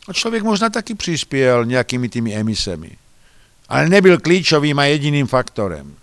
A 0.08 0.12
člověk 0.12 0.42
možná 0.42 0.70
taky 0.70 0.94
přispěl 0.94 1.64
nějakými 1.64 2.08
těmi 2.08 2.34
emisemi, 2.34 2.90
ale 3.68 3.88
nebyl 3.88 4.18
klíčovým 4.18 4.78
a 4.78 4.84
jediným 4.84 5.26
faktorem. 5.26 5.94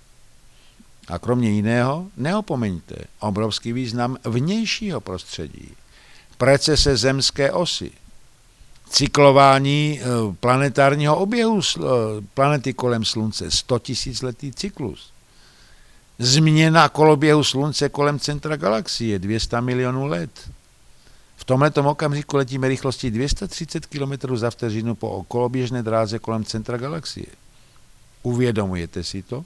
A 1.07 1.19
kromě 1.19 1.49
jiného, 1.49 2.07
neopomeňte 2.17 2.95
obrovský 3.19 3.73
význam 3.73 4.17
vnějšího 4.23 5.01
prostředí, 5.01 5.71
precese 6.37 6.97
zemské 6.97 7.51
osy, 7.51 7.91
cyklování 8.95 9.99
eh, 10.01 10.05
planetárního 10.39 11.17
oběhu 11.17 11.59
eh, 11.61 11.81
planety 12.33 12.73
kolem 12.73 13.05
Slunce, 13.05 13.51
100 13.51 13.79
tisíc 13.79 14.21
letý 14.21 14.51
cyklus. 14.51 15.11
Změna 16.19 16.89
koloběhu 16.89 17.43
Slunce 17.43 17.89
kolem 17.89 18.19
centra 18.19 18.55
galaxie, 18.55 19.19
200 19.19 19.61
milionů 19.61 20.05
let. 20.05 20.31
V 21.35 21.43
tomto 21.43 21.89
okamžiku 21.89 22.37
letíme 22.37 22.67
rychlostí 22.67 23.11
230 23.11 23.85
km 23.85 24.35
za 24.35 24.49
vteřinu 24.49 24.95
po 24.95 25.23
koloběžné 25.27 25.83
dráze 25.83 26.19
kolem 26.19 26.43
centra 26.43 26.77
galaxie. 26.77 27.27
Uvědomujete 28.23 29.03
si 29.03 29.21
to? 29.23 29.45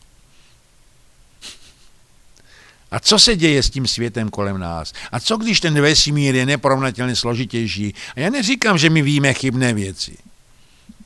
A 2.92 3.00
co 3.00 3.20
se 3.20 3.36
děje 3.36 3.64
s 3.64 3.70
tím 3.70 3.88
světem 3.88 4.30
kolem 4.30 4.58
nás? 4.58 4.94
A 5.12 5.20
co 5.20 5.38
když 5.38 5.60
ten 5.60 5.82
vesmír 5.82 6.36
je 6.36 6.46
neporovnatelně 6.46 7.16
složitější? 7.16 7.94
A 8.16 8.20
já 8.20 8.30
neříkám, 8.30 8.78
že 8.78 8.90
my 8.90 9.02
víme 9.02 9.34
chybné 9.34 9.74
věci. 9.74 10.18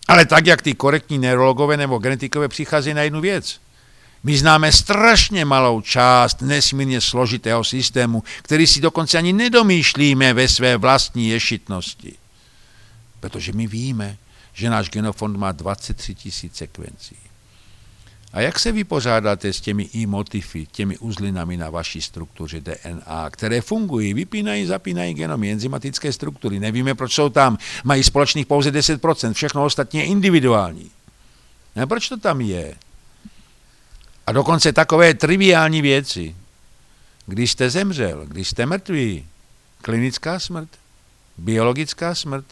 Ale 0.07 0.25
tak, 0.25 0.47
jak 0.47 0.61
ty 0.61 0.73
korektní 0.73 1.17
neurologové 1.17 1.77
nebo 1.77 1.97
genetikové 1.97 2.47
přichází 2.47 2.93
na 2.93 3.01
jednu 3.01 3.21
věc. 3.21 3.59
My 4.23 4.37
známe 4.37 4.71
strašně 4.71 5.45
malou 5.45 5.81
část 5.81 6.41
nesmírně 6.41 7.01
složitého 7.01 7.63
systému, 7.63 8.23
který 8.41 8.67
si 8.67 8.81
dokonce 8.81 9.17
ani 9.17 9.33
nedomýšlíme 9.33 10.33
ve 10.33 10.47
své 10.47 10.77
vlastní 10.77 11.29
ješitnosti. 11.29 12.13
Protože 13.19 13.53
my 13.53 13.67
víme, 13.67 14.17
že 14.53 14.69
náš 14.69 14.89
genofond 14.89 15.37
má 15.37 15.51
23 15.51 16.15
tisíc 16.15 16.55
sekvencí. 16.55 17.15
A 18.33 18.41
jak 18.41 18.59
se 18.59 18.71
vypořádáte 18.71 19.53
s 19.53 19.61
těmi 19.61 19.83
i-motify, 19.83 20.65
těmi 20.71 20.97
uzlinami 20.97 21.57
na 21.57 21.69
vaší 21.69 22.01
struktuře 22.01 22.61
DNA, 22.61 23.29
které 23.29 23.61
fungují, 23.61 24.13
vypínají, 24.13 24.65
zapínají 24.65 25.13
genomy, 25.13 25.51
enzymatické 25.51 26.13
struktury, 26.13 26.59
nevíme, 26.59 26.95
proč 26.95 27.13
jsou 27.13 27.29
tam, 27.29 27.57
mají 27.83 28.03
společných 28.03 28.45
pouze 28.45 28.71
10%, 28.71 29.33
všechno 29.33 29.65
ostatní 29.65 29.99
je 29.99 30.05
individuální. 30.05 30.91
A 31.81 31.85
proč 31.85 32.09
to 32.09 32.17
tam 32.17 32.41
je? 32.41 32.75
A 34.27 34.31
dokonce 34.31 34.73
takové 34.73 35.13
triviální 35.13 35.81
věci. 35.81 36.35
Když 37.25 37.51
jste 37.51 37.69
zemřel, 37.69 38.25
když 38.25 38.47
jste 38.49 38.65
mrtví, 38.65 39.25
klinická 39.81 40.39
smrt, 40.39 40.69
biologická 41.37 42.15
smrt. 42.15 42.45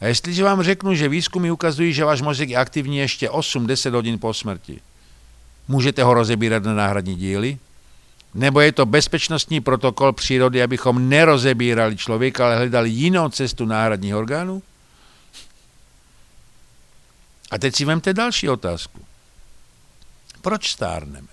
A 0.00 0.06
jestliže 0.06 0.44
vám 0.44 0.62
řeknu, 0.62 0.94
že 0.94 1.08
výzkumy 1.08 1.50
ukazují, 1.50 1.92
že 1.92 2.04
váš 2.04 2.22
mozek 2.22 2.48
je 2.48 2.56
aktivní 2.56 2.98
ještě 2.98 3.28
8-10 3.28 3.94
hodin 3.94 4.18
po 4.18 4.34
smrti, 4.34 4.80
můžete 5.68 6.02
ho 6.02 6.14
rozebírat 6.14 6.62
na 6.62 6.74
náhradní 6.74 7.14
díly? 7.14 7.58
Nebo 8.34 8.60
je 8.60 8.72
to 8.72 8.86
bezpečnostní 8.86 9.60
protokol 9.60 10.12
přírody, 10.12 10.62
abychom 10.62 11.08
nerozebírali 11.08 11.96
člověka, 11.96 12.46
ale 12.46 12.56
hledali 12.56 12.90
jinou 12.90 13.28
cestu 13.28 13.64
náhradních 13.64 14.14
orgánů? 14.14 14.62
A 17.50 17.58
teď 17.58 17.74
si 17.74 17.84
vemte 17.84 18.14
další 18.14 18.48
otázku. 18.48 19.00
Proč 20.40 20.70
stárneme? 20.70 21.28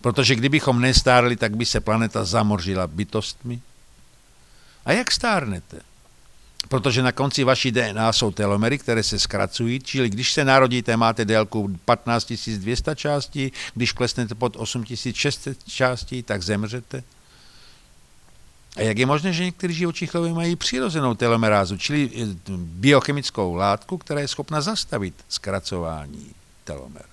Protože 0.00 0.34
kdybychom 0.34 0.80
nestárli, 0.80 1.36
tak 1.36 1.56
by 1.56 1.66
se 1.66 1.80
planeta 1.80 2.24
zamořila 2.24 2.86
bytostmi. 2.86 3.60
A 4.84 4.92
jak 4.92 5.10
stárnete? 5.10 5.80
Protože 6.70 7.02
na 7.02 7.12
konci 7.12 7.44
vaší 7.44 7.72
DNA 7.72 8.12
jsou 8.12 8.30
telomery, 8.30 8.78
které 8.78 9.02
se 9.02 9.18
zkracují, 9.18 9.80
čili 9.80 10.10
když 10.10 10.32
se 10.32 10.44
narodíte, 10.44 10.96
máte 10.96 11.24
délku 11.24 11.78
15 11.84 12.32
200 12.32 12.96
částí, 12.96 13.52
když 13.74 13.92
klesnete 13.92 14.34
pod 14.34 14.56
8600 14.56 15.58
částí, 15.68 16.22
tak 16.22 16.42
zemřete. 16.42 17.02
A 18.76 18.80
jak 18.80 18.98
je 18.98 19.06
možné, 19.06 19.32
že 19.32 19.44
někteří 19.44 19.74
živočichové 19.74 20.32
mají 20.32 20.56
přirozenou 20.56 21.14
telomerázu, 21.14 21.76
čili 21.76 22.10
eh, 22.14 22.26
biochemickou 22.56 23.54
látku, 23.54 23.98
která 23.98 24.20
je 24.20 24.28
schopna 24.28 24.60
zastavit 24.60 25.14
zkracování 25.28 26.30
telomer? 26.64 27.04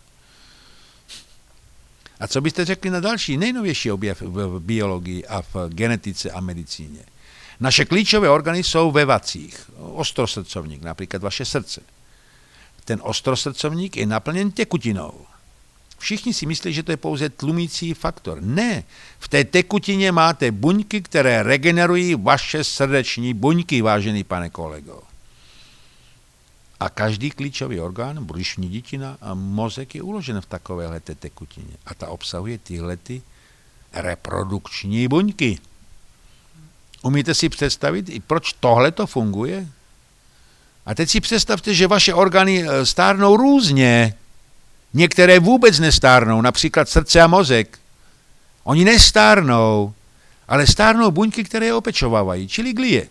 A 2.20 2.28
co 2.28 2.42
byste 2.42 2.66
řekli 2.66 2.90
na 2.90 3.00
další, 3.00 3.38
nejnovější 3.38 3.92
objev 3.92 4.22
v 4.22 4.60
biologii 4.60 5.26
a 5.26 5.42
v 5.42 5.56
genetice 5.70 6.32
a 6.32 6.42
medicíně? 6.42 7.17
Naše 7.60 7.86
klíčové 7.86 8.30
orgány 8.30 8.64
jsou 8.64 8.92
ve 8.92 9.06
vacích. 9.06 9.72
Ostrosrdcovník, 9.78 10.82
například 10.82 11.24
vaše 11.24 11.46
srdce. 11.46 11.82
Ten 12.86 13.00
ostrosrdcovník 13.04 13.98
je 13.98 14.06
naplněn 14.06 14.52
tekutinou. 14.52 15.14
Všichni 15.98 16.34
si 16.34 16.46
myslí, 16.46 16.74
že 16.74 16.84
to 16.84 16.92
je 16.92 16.98
pouze 16.98 17.30
tlumící 17.30 17.94
faktor. 17.94 18.42
Ne, 18.42 18.84
v 19.20 19.28
té 19.28 19.44
tekutině 19.44 20.12
máte 20.12 20.52
buňky, 20.52 21.02
které 21.02 21.44
regenerují 21.44 22.16
vaše 22.16 22.64
srdeční 22.64 23.34
buňky, 23.34 23.82
vážený 23.82 24.24
pane 24.24 24.50
kolego. 24.50 25.04
A 26.80 26.90
každý 26.90 27.32
klíčový 27.32 27.80
orgán, 27.80 28.26
břišní 28.26 28.70
dětina 28.70 29.18
a 29.22 29.34
mozek 29.34 29.96
je 29.96 30.02
uložen 30.02 30.42
v 30.42 30.46
takovéhle 30.46 31.00
tekutině. 31.00 31.74
A 31.86 31.94
ta 31.94 32.08
obsahuje 32.08 32.58
tyhle 32.58 32.98
ty 32.98 33.22
reprodukční 33.94 35.08
buňky. 35.08 35.60
Umíte 37.02 37.36
si 37.36 37.50
představit, 37.50 38.24
proč 38.28 38.54
tohle 38.54 38.92
to 38.92 39.08
funguje? 39.08 39.68
A 40.86 40.96
teď 40.96 41.10
si 41.10 41.20
představte, 41.22 41.74
že 41.74 41.88
vaše 41.88 42.14
orgány 42.14 42.64
eh, 42.68 42.86
stárnou 42.86 43.38
různě. 43.38 44.14
Některé 44.94 45.40
vůbec 45.40 45.80
nestárnou, 45.80 46.42
například 46.42 46.90
srdce 46.90 47.22
a 47.22 47.28
mozek. 47.28 47.80
Oni 48.64 48.86
nestárnou, 48.86 49.94
ale 50.48 50.68
stárnou 50.68 51.12
buňky, 51.12 51.44
které 51.44 51.66
je 51.66 51.74
opečovávají, 51.74 52.48
čili 52.48 52.74
glie. 52.74 53.08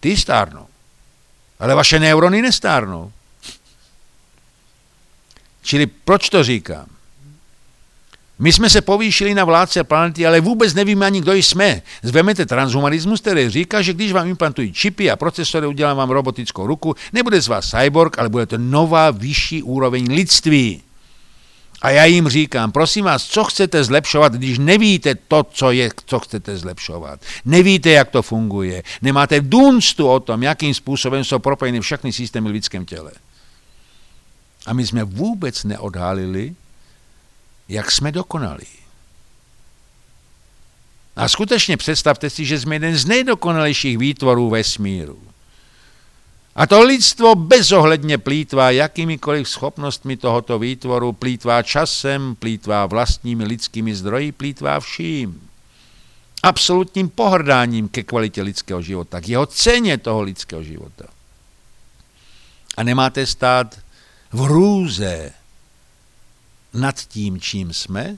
Ty 0.00 0.16
stárnou. 0.16 0.66
Ale 1.58 1.74
vaše 1.74 2.00
neurony 2.00 2.42
nestárnou. 2.42 3.12
Čili 5.62 5.86
proč 5.86 6.28
to 6.28 6.44
říkám? 6.44 6.86
My 8.38 8.52
jsme 8.52 8.70
se 8.70 8.80
povýšili 8.80 9.34
na 9.34 9.44
vládce 9.44 9.84
planety, 9.84 10.26
ale 10.26 10.40
vůbec 10.40 10.74
nevíme 10.74 11.06
ani, 11.06 11.20
kdo 11.20 11.32
jsme. 11.32 11.82
Zvemete 12.02 12.46
transhumanismus, 12.46 13.20
který 13.20 13.48
říká, 13.48 13.82
že 13.82 13.92
když 13.92 14.12
vám 14.12 14.28
implantují 14.28 14.72
čipy 14.72 15.10
a 15.10 15.16
procesory, 15.16 15.66
udělám 15.66 15.96
vám 15.96 16.10
robotickou 16.10 16.66
ruku, 16.66 16.94
nebude 17.12 17.42
z 17.42 17.48
vás 17.48 17.70
cyborg, 17.70 18.18
ale 18.18 18.28
bude 18.28 18.46
to 18.46 18.58
nová 18.58 19.10
vyšší 19.10 19.62
úroveň 19.62 20.14
lidství. 20.14 20.82
A 21.82 21.90
já 21.90 22.04
jim 22.04 22.28
říkám, 22.28 22.72
prosím 22.72 23.04
vás, 23.04 23.24
co 23.24 23.44
chcete 23.44 23.84
zlepšovat, 23.84 24.32
když 24.32 24.58
nevíte 24.58 25.14
to, 25.14 25.46
co 25.52 25.70
je, 25.70 25.90
co 26.06 26.20
chcete 26.20 26.56
zlepšovat. 26.56 27.20
Nevíte, 27.44 27.90
jak 27.90 28.10
to 28.10 28.22
funguje. 28.22 28.82
Nemáte 29.02 29.40
dunstu 29.40 30.08
o 30.08 30.20
tom, 30.20 30.42
jakým 30.42 30.74
způsobem 30.74 31.24
jsou 31.24 31.38
propojeny 31.38 31.80
všechny 31.80 32.12
systémy 32.12 32.48
v 32.48 32.52
lidském 32.52 32.84
těle. 32.84 33.12
A 34.66 34.72
my 34.72 34.86
jsme 34.86 35.04
vůbec 35.04 35.64
neodhalili, 35.64 36.54
jak 37.68 37.90
jsme 37.90 38.12
dokonalí. 38.12 38.66
A 41.16 41.28
skutečně 41.28 41.76
představte 41.76 42.30
si, 42.30 42.44
že 42.44 42.60
jsme 42.60 42.74
jeden 42.74 42.96
z 42.96 43.04
nejdokonalejších 43.04 43.98
výtvorů 43.98 44.50
vesmíru. 44.50 45.18
A 46.54 46.66
to 46.66 46.82
lidstvo 46.82 47.34
bezohledně 47.34 48.18
plítvá 48.18 48.70
jakýmikoliv 48.70 49.48
schopnostmi 49.48 50.16
tohoto 50.16 50.58
výtvoru, 50.58 51.12
plítvá 51.12 51.62
časem, 51.62 52.34
plítvá 52.34 52.86
vlastními 52.86 53.44
lidskými 53.44 53.94
zdroji, 53.94 54.32
plítvá 54.32 54.80
vším. 54.80 55.48
Absolutním 56.42 57.08
pohrdáním 57.08 57.88
ke 57.88 58.02
kvalitě 58.02 58.42
lidského 58.42 58.82
života, 58.82 59.20
k 59.20 59.28
jeho 59.28 59.46
ceně 59.46 59.98
toho 59.98 60.22
lidského 60.22 60.62
života. 60.62 61.04
A 62.76 62.82
nemáte 62.82 63.26
stát 63.26 63.78
v 64.32 64.40
růze 64.46 65.32
nad 66.74 67.00
tím, 67.00 67.40
čím 67.40 67.72
jsme? 67.72 68.16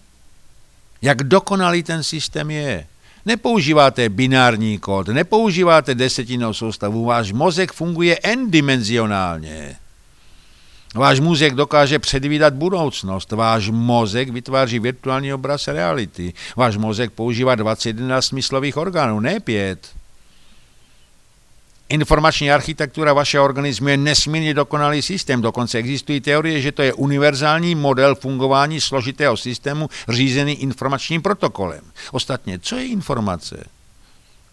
Jak 1.03 1.23
dokonalý 1.23 1.83
ten 1.83 2.03
systém 2.03 2.51
je? 2.51 2.87
Nepoužíváte 3.27 4.09
binární 4.09 4.79
kód, 4.79 5.09
nepoužíváte 5.09 5.95
desetinou 5.95 6.53
soustavu, 6.53 7.05
váš 7.05 7.33
mozek 7.33 7.73
funguje 7.73 8.19
n-dimenzionálně. 8.23 9.77
Váš 10.95 11.21
mozek 11.21 11.55
dokáže 11.55 11.99
předvídat 11.99 12.55
budoucnost, 12.55 13.33
váš 13.33 13.71
mozek 13.71 14.29
vytváří 14.29 14.79
virtuální 14.79 15.35
obraz 15.35 15.69
reality, 15.69 16.33
váš 16.57 16.77
mozek 16.77 17.11
používá 17.11 17.55
21 17.55 18.23
smyslových 18.23 18.77
orgánů, 18.77 19.21
ne 19.21 19.41
pět. 19.41 19.96
Informační 21.89 22.51
architektura 22.51 23.13
vašeho 23.13 23.45
organismu 23.45 23.89
je 23.89 23.97
nesmírně 23.97 24.55
dokonalý 24.55 25.03
systém. 25.03 25.43
Dokonce 25.43 25.79
existují 25.79 26.21
teorie, 26.21 26.61
že 26.61 26.73
to 26.73 26.83
je 26.83 26.95
univerzální 26.95 27.75
model 27.75 28.15
fungování 28.15 28.81
složitého 28.81 29.37
systému 29.37 29.91
řízený 30.09 30.53
informačním 30.53 31.23
protokolem. 31.23 31.85
Ostatně, 32.13 32.59
co 32.59 32.77
je 32.77 32.87
informace? 32.87 33.65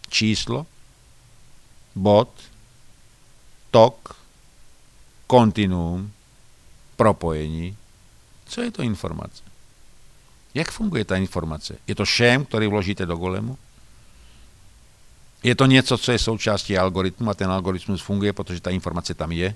Číslo, 0.08 0.66
bod, 1.94 2.28
tok, 3.70 4.16
kontinuum, 5.26 6.12
propojení. 6.96 7.76
Co 8.46 8.62
je 8.62 8.70
to 8.70 8.82
informace? 8.82 9.42
Jak 10.54 10.70
funguje 10.70 11.04
ta 11.04 11.16
informace? 11.16 11.76
Je 11.86 11.94
to 11.94 12.06
šém, 12.06 12.44
který 12.44 12.66
vložíte 12.66 13.06
do 13.06 13.16
golemu? 13.16 13.58
Je 15.44 15.54
to 15.54 15.66
něco, 15.66 15.98
co 15.98 16.12
je 16.12 16.18
součástí 16.18 16.78
algoritmu 16.78 17.30
a 17.30 17.34
ten 17.34 17.50
algoritmus 17.50 18.02
funguje, 18.02 18.32
protože 18.32 18.60
ta 18.60 18.70
informace 18.70 19.14
tam 19.14 19.32
je. 19.32 19.54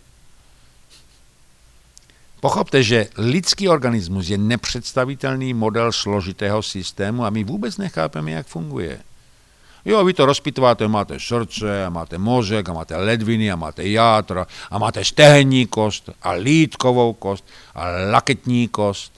Pochopte, 2.40 2.82
že 2.82 3.08
lidský 3.16 3.68
organismus 3.68 4.28
je 4.28 4.38
nepředstavitelný 4.38 5.54
model 5.54 5.92
složitého 5.92 6.62
systému 6.62 7.24
a 7.24 7.30
my 7.30 7.44
vůbec 7.44 7.76
nechápeme, 7.76 8.30
jak 8.30 8.46
funguje. 8.46 9.00
Jo, 9.84 10.04
vy 10.04 10.12
to 10.12 10.26
rozpitváte, 10.26 10.88
máte 10.88 11.20
srdce, 11.20 11.84
a 11.84 11.90
máte 11.90 12.18
mozek, 12.18 12.68
a 12.68 12.72
máte 12.72 12.96
ledviny, 12.96 13.50
a 13.50 13.56
máte 13.56 13.88
játra, 13.88 14.46
a 14.70 14.78
máte 14.78 15.04
stehenní 15.04 15.66
kost, 15.66 16.10
a 16.22 16.30
lítkovou 16.32 17.12
kost, 17.12 17.44
a 17.74 17.88
laketní 18.10 18.68
kost. 18.68 19.12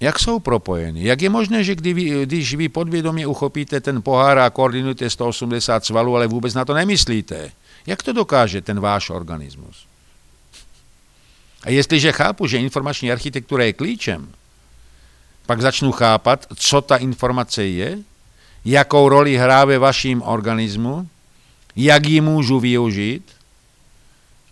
Jak 0.00 0.18
jsou 0.18 0.38
propojeny? 0.38 1.04
Jak 1.04 1.22
je 1.22 1.30
možné, 1.30 1.64
že 1.64 1.74
kdy 1.74 1.92
vy, 1.92 2.26
když 2.26 2.54
vy 2.54 2.68
podvědomě 2.68 3.26
uchopíte 3.26 3.80
ten 3.80 4.02
pohár 4.02 4.38
a 4.38 4.50
koordinujete 4.50 5.10
180 5.10 5.84
svalů, 5.84 6.16
ale 6.16 6.26
vůbec 6.26 6.54
na 6.54 6.64
to 6.64 6.74
nemyslíte? 6.74 7.50
Jak 7.86 8.02
to 8.02 8.12
dokáže 8.12 8.60
ten 8.60 8.80
váš 8.80 9.10
organismus? 9.10 9.86
A 11.62 11.70
jestliže 11.70 12.12
chápu, 12.12 12.46
že 12.46 12.58
informační 12.58 13.12
architektura 13.12 13.64
je 13.64 13.72
klíčem, 13.72 14.32
pak 15.46 15.60
začnu 15.60 15.92
chápat, 15.92 16.46
co 16.54 16.80
ta 16.80 16.96
informace 16.96 17.64
je, 17.64 17.98
jakou 18.64 19.08
roli 19.08 19.36
hrá 19.36 19.64
ve 19.64 19.78
vaším 19.78 20.22
organismu, 20.22 21.08
jak 21.76 22.06
ji 22.06 22.20
můžu 22.20 22.60
využít, 22.60 23.24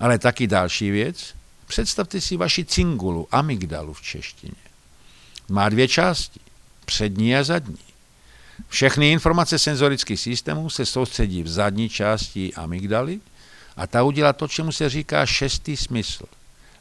ale 0.01 0.19
taky 0.19 0.47
další 0.47 0.91
věc. 0.91 1.35
Představte 1.67 2.21
si 2.21 2.37
vaši 2.37 2.65
cingulu, 2.65 3.29
amygdalu 3.31 3.93
v 3.93 4.03
češtině 4.03 4.66
má 5.49 5.69
dvě 5.69 5.89
části, 5.89 6.41
přední 6.85 7.37
a 7.37 7.45
zadní. 7.45 7.79
Všechny 8.69 9.13
informace 9.13 9.59
senzorických 9.59 10.21
systémů 10.21 10.71
se 10.71 10.87
soustředí 10.87 11.43
v 11.43 11.49
zadní 11.49 11.89
části 11.89 12.55
amygdaly 12.55 13.21
a 13.77 13.87
ta 13.87 14.03
udělá 14.03 14.33
to, 14.33 14.49
čemu 14.49 14.73
se 14.73 14.89
říká 14.89 15.27
šestý 15.27 15.77
smysl. 15.77 16.25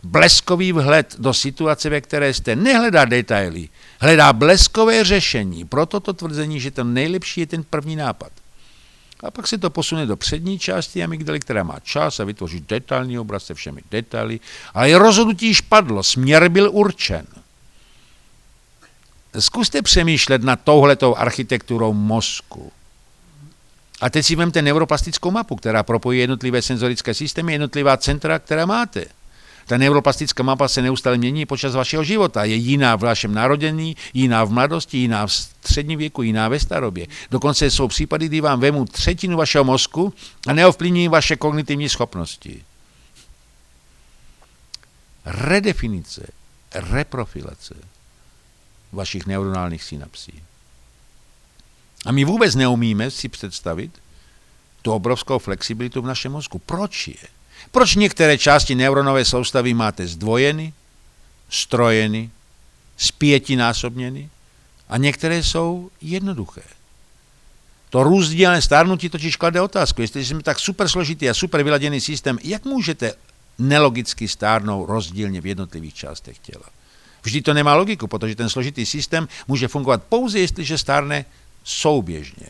bleskový 0.04 0.72
vhled 0.72 1.16
do 1.20 1.34
situace, 1.34 1.90
ve 1.90 2.02
které 2.02 2.34
jste. 2.34 2.56
Nehledá 2.56 3.06
detaily, 3.06 3.70
hledá 4.00 4.34
bleskové 4.34 5.04
řešení. 5.04 5.66
Proto 5.66 6.00
to 6.00 6.14
tvrzení, 6.14 6.60
že 6.60 6.72
ten 6.72 6.94
nejlepší 6.94 7.42
je 7.42 7.48
ten 7.48 7.64
první 7.64 7.96
nápad. 7.96 8.32
A 9.24 9.32
pak 9.32 9.48
se 9.48 9.58
to 9.58 9.70
posune 9.70 10.06
do 10.06 10.18
přední 10.18 10.60
části 10.60 11.04
amygdaly, 11.04 11.40
která 11.40 11.64
má 11.64 11.80
čas 11.80 12.20
a 12.20 12.24
vytvoří 12.24 12.66
detailní 12.68 13.20
obraz 13.20 13.46
se 13.46 13.54
všemi 13.54 13.82
detaily. 13.92 14.40
Ale 14.74 14.98
rozhodnutí 14.98 15.48
již 15.48 15.62
padlo, 15.62 16.04
směr 16.04 16.50
byl 16.50 16.70
určen. 16.74 17.26
Zkuste 19.40 19.82
přemýšlet 19.82 20.44
nad 20.44 20.62
touhletou 20.64 21.16
architekturou 21.16 21.94
mozku. 21.94 22.72
A 24.02 24.10
teď 24.10 24.26
si 24.26 24.36
vemte 24.36 24.62
neuroplastickou 24.62 25.32
mapu, 25.32 25.56
která 25.56 25.84
propojí 25.84 26.20
jednotlivé 26.20 26.62
senzorické 26.62 27.14
systémy, 27.14 27.54
jednotlivá 27.54 27.98
centra, 27.98 28.40
která 28.40 28.66
máte. 28.66 29.06
Ta 29.68 29.78
neuroplastická 29.78 30.44
mapa 30.44 30.68
se 30.68 30.82
neustále 30.82 31.18
mění 31.18 31.46
počas 31.46 31.76
vašeho 31.76 32.04
života. 32.04 32.44
Je 32.44 32.56
jiná 32.56 32.96
v 32.96 33.00
vašem 33.00 33.34
narodění, 33.34 33.96
jiná 34.14 34.44
v 34.44 34.52
mladosti, 34.52 34.98
jiná 34.98 35.28
v 35.28 35.34
středním 35.34 36.00
věku, 36.00 36.22
jiná 36.22 36.50
ve 36.50 36.60
starobě. 36.60 37.08
Dokonce 37.32 37.72
jsou 37.72 37.88
případy, 37.88 38.26
kdy 38.26 38.42
vám 38.42 38.60
vemu 38.60 38.86
třetinu 38.86 39.38
vašeho 39.38 39.64
mozku 39.64 40.14
a 40.48 40.54
neovplyvní 40.54 41.08
vaše 41.08 41.36
kognitivní 41.36 41.90
schopnosti. 41.90 42.64
Redefinice, 45.26 46.28
reprofilace 46.74 47.76
vašich 48.92 49.26
neuronálních 49.26 49.84
synapsí. 49.84 50.44
A 52.06 52.12
my 52.12 52.26
vůbec 52.26 52.56
neumíme 52.56 53.12
si 53.12 53.30
představit 53.30 53.92
tu 54.82 54.92
obrovskou 54.92 55.40
flexibilitu 55.40 56.02
v 56.02 56.06
našem 56.06 56.32
mozku. 56.32 56.60
Proč 56.60 57.08
je? 57.08 57.28
Proč 57.72 57.96
některé 57.96 58.38
části 58.38 58.76
neuronové 58.76 59.26
soustavy 59.26 59.74
máte 59.74 60.08
zdvojeny, 60.08 60.74
strojeny, 61.50 62.30
zpětinásobněny 62.98 64.30
a 64.90 64.98
některé 64.98 65.44
jsou 65.44 65.90
jednoduché? 66.02 66.62
To 67.90 68.04
růzdělné 68.04 68.62
stárnutí 68.62 69.10
totiž 69.10 69.36
klade 69.36 69.62
otázku. 69.62 70.02
Jestli 70.02 70.26
jsme 70.26 70.44
tak 70.44 70.60
super 70.60 70.88
složitý 70.88 71.30
a 71.30 71.34
super 71.34 71.64
vyladěný 71.64 72.02
systém, 72.02 72.40
jak 72.44 72.66
můžete 72.66 73.14
nelogicky 73.60 74.28
stárnout 74.28 74.90
rozdílně 74.90 75.42
v 75.42 75.46
jednotlivých 75.46 75.94
částech 75.94 76.40
těla? 76.40 76.66
Vždy 77.26 77.42
to 77.42 77.54
nemá 77.54 77.76
logiku, 77.76 78.08
protože 78.08 78.36
ten 78.36 78.50
složitý 78.50 78.86
systém 78.86 79.28
může 79.48 79.68
fungovat 79.68 80.04
pouze, 80.04 80.40
jestliže 80.40 80.78
stárne 80.78 81.26
souběžně. 81.64 82.48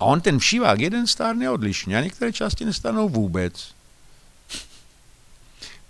A 0.00 0.04
on 0.04 0.20
ten 0.20 0.38
všívák 0.38 0.80
jeden 0.80 1.06
stárne 1.06 1.50
odlišně 1.50 1.98
a 1.98 2.00
některé 2.00 2.32
části 2.32 2.64
nestanou 2.64 3.08
vůbec. 3.08 3.74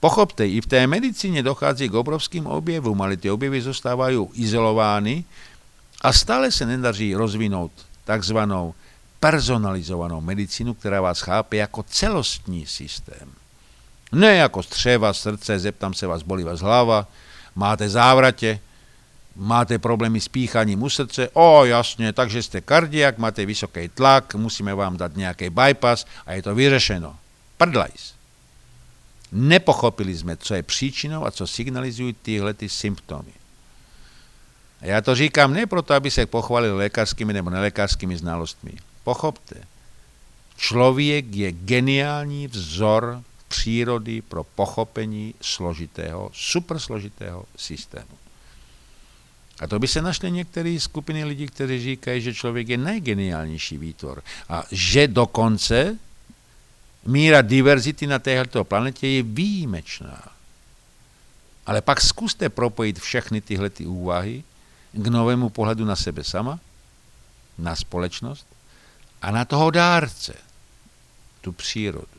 Pochopte, 0.01 0.49
i 0.49 0.61
v 0.61 0.67
té 0.67 0.87
medicíně 0.87 1.43
dochází 1.43 1.89
k 1.89 1.95
obrovským 1.95 2.47
objevům, 2.47 3.03
ale 3.03 3.17
ty 3.17 3.31
objevy 3.31 3.63
zůstávají 3.63 4.27
izolovány 4.35 5.25
a 6.01 6.13
stále 6.13 6.53
se 6.53 6.67
nedaří 6.67 7.15
rozvinout 7.15 7.73
takzvanou 8.05 8.75
personalizovanou 9.21 10.21
medicínu, 10.21 10.75
která 10.75 11.01
vás 11.01 11.21
chápe 11.21 11.57
jako 11.57 11.83
celostní 11.83 12.67
systém. 12.67 13.33
Ne 14.13 14.37
jako 14.37 14.63
střeva, 14.63 15.13
srdce, 15.13 15.59
zeptám 15.59 15.95
se 15.95 16.07
vás, 16.07 16.23
bolí 16.23 16.45
vás 16.45 16.61
hlava, 16.61 17.07
máte 17.57 17.89
závratě, 17.89 18.61
máte 19.37 19.79
problémy 19.79 20.21
s 20.21 20.29
píchaním 20.29 20.83
u 20.83 20.91
srdce, 20.91 21.29
o 21.33 21.65
jasně, 21.65 22.13
takže 22.13 22.43
jste 22.43 22.61
kardiak, 22.61 23.19
máte 23.19 23.47
vysoký 23.47 23.89
tlak, 23.89 24.35
musíme 24.35 24.75
vám 24.75 24.97
dát 24.97 25.17
nějaký 25.17 25.51
bypass 25.51 26.07
a 26.27 26.33
je 26.33 26.43
to 26.43 26.55
vyřešeno. 26.55 27.17
Prdlajs. 27.57 28.15
Nepochopili 29.33 30.17
jsme, 30.17 30.37
co 30.37 30.55
je 30.55 30.63
příčinou 30.63 31.27
a 31.27 31.31
co 31.31 31.47
signalizují 31.47 32.17
tyhle 32.23 32.55
ty 32.55 32.69
symptomy. 32.69 33.33
A 34.81 34.87
já 34.87 35.01
to 35.01 35.15
říkám 35.15 35.55
ne 35.55 35.67
proto, 35.67 35.95
aby 35.95 36.11
se 36.11 36.27
pochválil 36.27 36.77
lékařskými 36.77 37.33
nebo 37.33 37.51
nelékařskými 37.51 38.17
znalostmi. 38.17 38.73
Pochopte, 39.05 39.57
člověk 40.57 41.35
je 41.35 41.53
geniální 41.53 42.47
vzor 42.47 43.23
přírody 43.49 44.23
pro 44.23 44.45
pochopení 44.45 45.35
složitého, 45.41 46.31
supersložitého 46.33 47.45
systému. 47.57 48.19
A 49.61 49.67
to 49.67 49.79
by 49.79 49.89
se 49.89 50.03
našly 50.03 50.31
některé 50.31 50.81
skupiny 50.81 51.25
lidí, 51.25 51.47
kteří 51.47 51.83
říkají, 51.83 52.21
že 52.21 52.35
člověk 52.35 52.69
je 52.69 52.77
nejgeniálnější 52.77 53.79
výtvor 53.79 54.23
a 54.49 54.65
že 54.71 55.09
dokonce 55.09 55.99
míra 57.05 57.43
diverzity 57.43 58.07
na 58.07 58.19
této 58.19 58.65
planetě 58.65 59.09
je 59.09 59.23
výjimečná. 59.23 60.23
Ale 61.67 61.83
pak 61.83 62.01
zkuste 62.01 62.49
propojit 62.49 62.99
všechny 62.99 63.41
tyhle 63.41 63.71
ty 63.71 63.87
úvahy 63.87 64.45
k 64.93 65.07
novému 65.07 65.49
pohledu 65.49 65.85
na 65.85 65.97
sebe 65.97 66.25
sama, 66.25 66.61
na 67.59 67.77
společnost 67.77 68.47
a 69.23 69.31
na 69.31 69.45
toho 69.45 69.71
dárce, 69.71 70.35
tu 71.41 71.53
přírodu. 71.53 72.16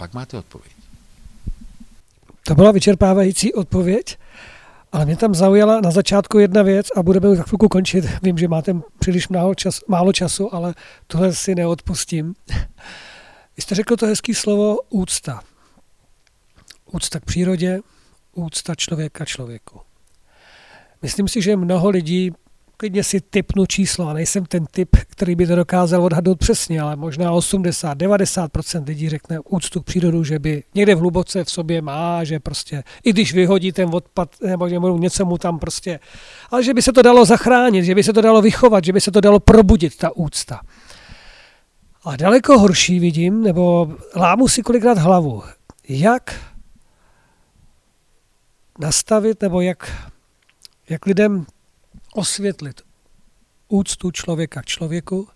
Pak 0.00 0.14
máte 0.14 0.38
odpověď. 0.38 0.72
To 2.44 2.54
byla 2.54 2.72
vyčerpávající 2.72 3.54
odpověď. 3.54 4.18
Ale 4.92 5.06
mě 5.06 5.16
tam 5.16 5.34
zaujala 5.34 5.80
na 5.80 5.90
začátku 5.90 6.38
jedna 6.38 6.62
věc 6.62 6.86
a 6.96 7.02
budeme 7.02 7.36
za 7.36 7.42
chvilku 7.42 7.68
končit. 7.68 8.04
Vím, 8.22 8.38
že 8.38 8.48
máte 8.48 8.80
příliš 8.98 9.28
málo, 9.28 9.54
čas, 9.54 9.80
málo 9.88 10.12
času, 10.12 10.54
ale 10.54 10.74
tohle 11.06 11.34
si 11.34 11.54
neodpustím. 11.54 12.34
Vy 13.56 13.62
jste 13.62 13.74
řekl 13.74 13.96
to 13.96 14.06
hezký 14.06 14.34
slovo 14.34 14.78
úcta. 14.90 15.42
Úcta 16.92 17.20
k 17.20 17.24
přírodě, 17.24 17.80
úcta 18.34 18.74
člověka 18.74 19.24
člověku. 19.24 19.80
Myslím 21.02 21.28
si, 21.28 21.42
že 21.42 21.56
mnoho 21.56 21.90
lidí 21.90 22.32
klidně 22.80 23.04
si 23.04 23.20
typnu 23.20 23.66
číslo 23.66 24.08
a 24.08 24.12
nejsem 24.12 24.46
ten 24.46 24.66
typ, 24.66 24.88
který 25.08 25.34
by 25.34 25.46
to 25.46 25.56
dokázal 25.56 26.04
odhadnout 26.04 26.38
přesně, 26.38 26.80
ale 26.80 26.96
možná 26.96 27.32
80-90% 27.32 28.84
lidí 28.86 29.08
řekne 29.08 29.38
úctu 29.48 29.80
k 29.80 29.84
přírodu, 29.84 30.24
že 30.24 30.38
by 30.38 30.62
někde 30.74 30.94
v 30.94 30.98
hluboce 30.98 31.44
v 31.44 31.50
sobě 31.50 31.82
má, 31.82 32.24
že 32.24 32.40
prostě 32.40 32.82
i 33.04 33.12
když 33.12 33.34
vyhodí 33.34 33.72
ten 33.72 33.90
odpad 33.92 34.36
nebo 34.40 34.98
něco 34.98 35.24
mu 35.24 35.38
tam 35.38 35.58
prostě, 35.58 36.00
ale 36.50 36.64
že 36.64 36.74
by 36.74 36.82
se 36.82 36.92
to 36.92 37.02
dalo 37.02 37.24
zachránit, 37.24 37.84
že 37.84 37.94
by 37.94 38.02
se 38.02 38.12
to 38.12 38.20
dalo 38.20 38.42
vychovat, 38.42 38.84
že 38.84 38.92
by 38.92 39.00
se 39.00 39.10
to 39.10 39.20
dalo 39.20 39.40
probudit, 39.40 39.96
ta 39.96 40.16
úcta. 40.16 40.60
A 42.04 42.16
daleko 42.16 42.58
horší 42.58 42.98
vidím, 42.98 43.42
nebo 43.42 43.96
lámu 44.16 44.48
si 44.48 44.62
kolikrát 44.62 44.98
hlavu, 44.98 45.42
jak 45.88 46.40
nastavit, 48.78 49.42
nebo 49.42 49.60
jak, 49.60 50.08
jak 50.88 51.06
lidem 51.06 51.46
osvětlit 52.14 52.82
úctu 53.68 54.10
člověka 54.10 54.62
k 54.62 54.66
člověku, 54.66 55.28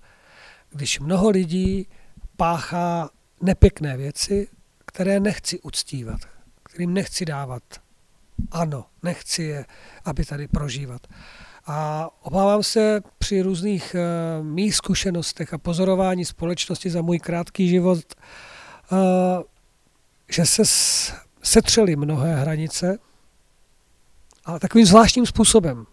když 0.71 1.01
mnoho 1.01 1.31
lidí 1.31 1.89
páchá 2.37 3.11
nepěkné 3.41 3.97
věci, 3.97 4.49
které 4.85 5.21
nechci 5.21 5.61
uctívat, 5.61 6.21
kterým 6.63 6.95
nechci 6.95 7.25
dávat. 7.25 7.63
Ano, 8.51 8.85
nechci 9.03 9.43
je, 9.43 9.65
aby 10.05 10.25
tady 10.25 10.49
prožívat. 10.49 11.07
A 11.67 12.09
obávám 12.23 12.63
se 12.63 13.01
při 13.19 13.43
různých 13.43 13.97
uh, 14.39 14.47
mých 14.47 14.75
zkušenostech 14.75 15.55
a 15.55 15.59
pozorování 15.59 16.25
společnosti 16.25 16.91
za 16.91 17.03
můj 17.03 17.19
krátký 17.19 17.69
život, 17.69 18.15
uh, 18.93 18.99
že 20.29 20.47
se 20.47 20.63
setřely 21.43 21.97
mnohé 21.97 22.37
hranice, 22.37 22.99
ale 24.45 24.61
takovým 24.61 24.87
zvláštním 24.87 25.27
způsobem 25.27 25.87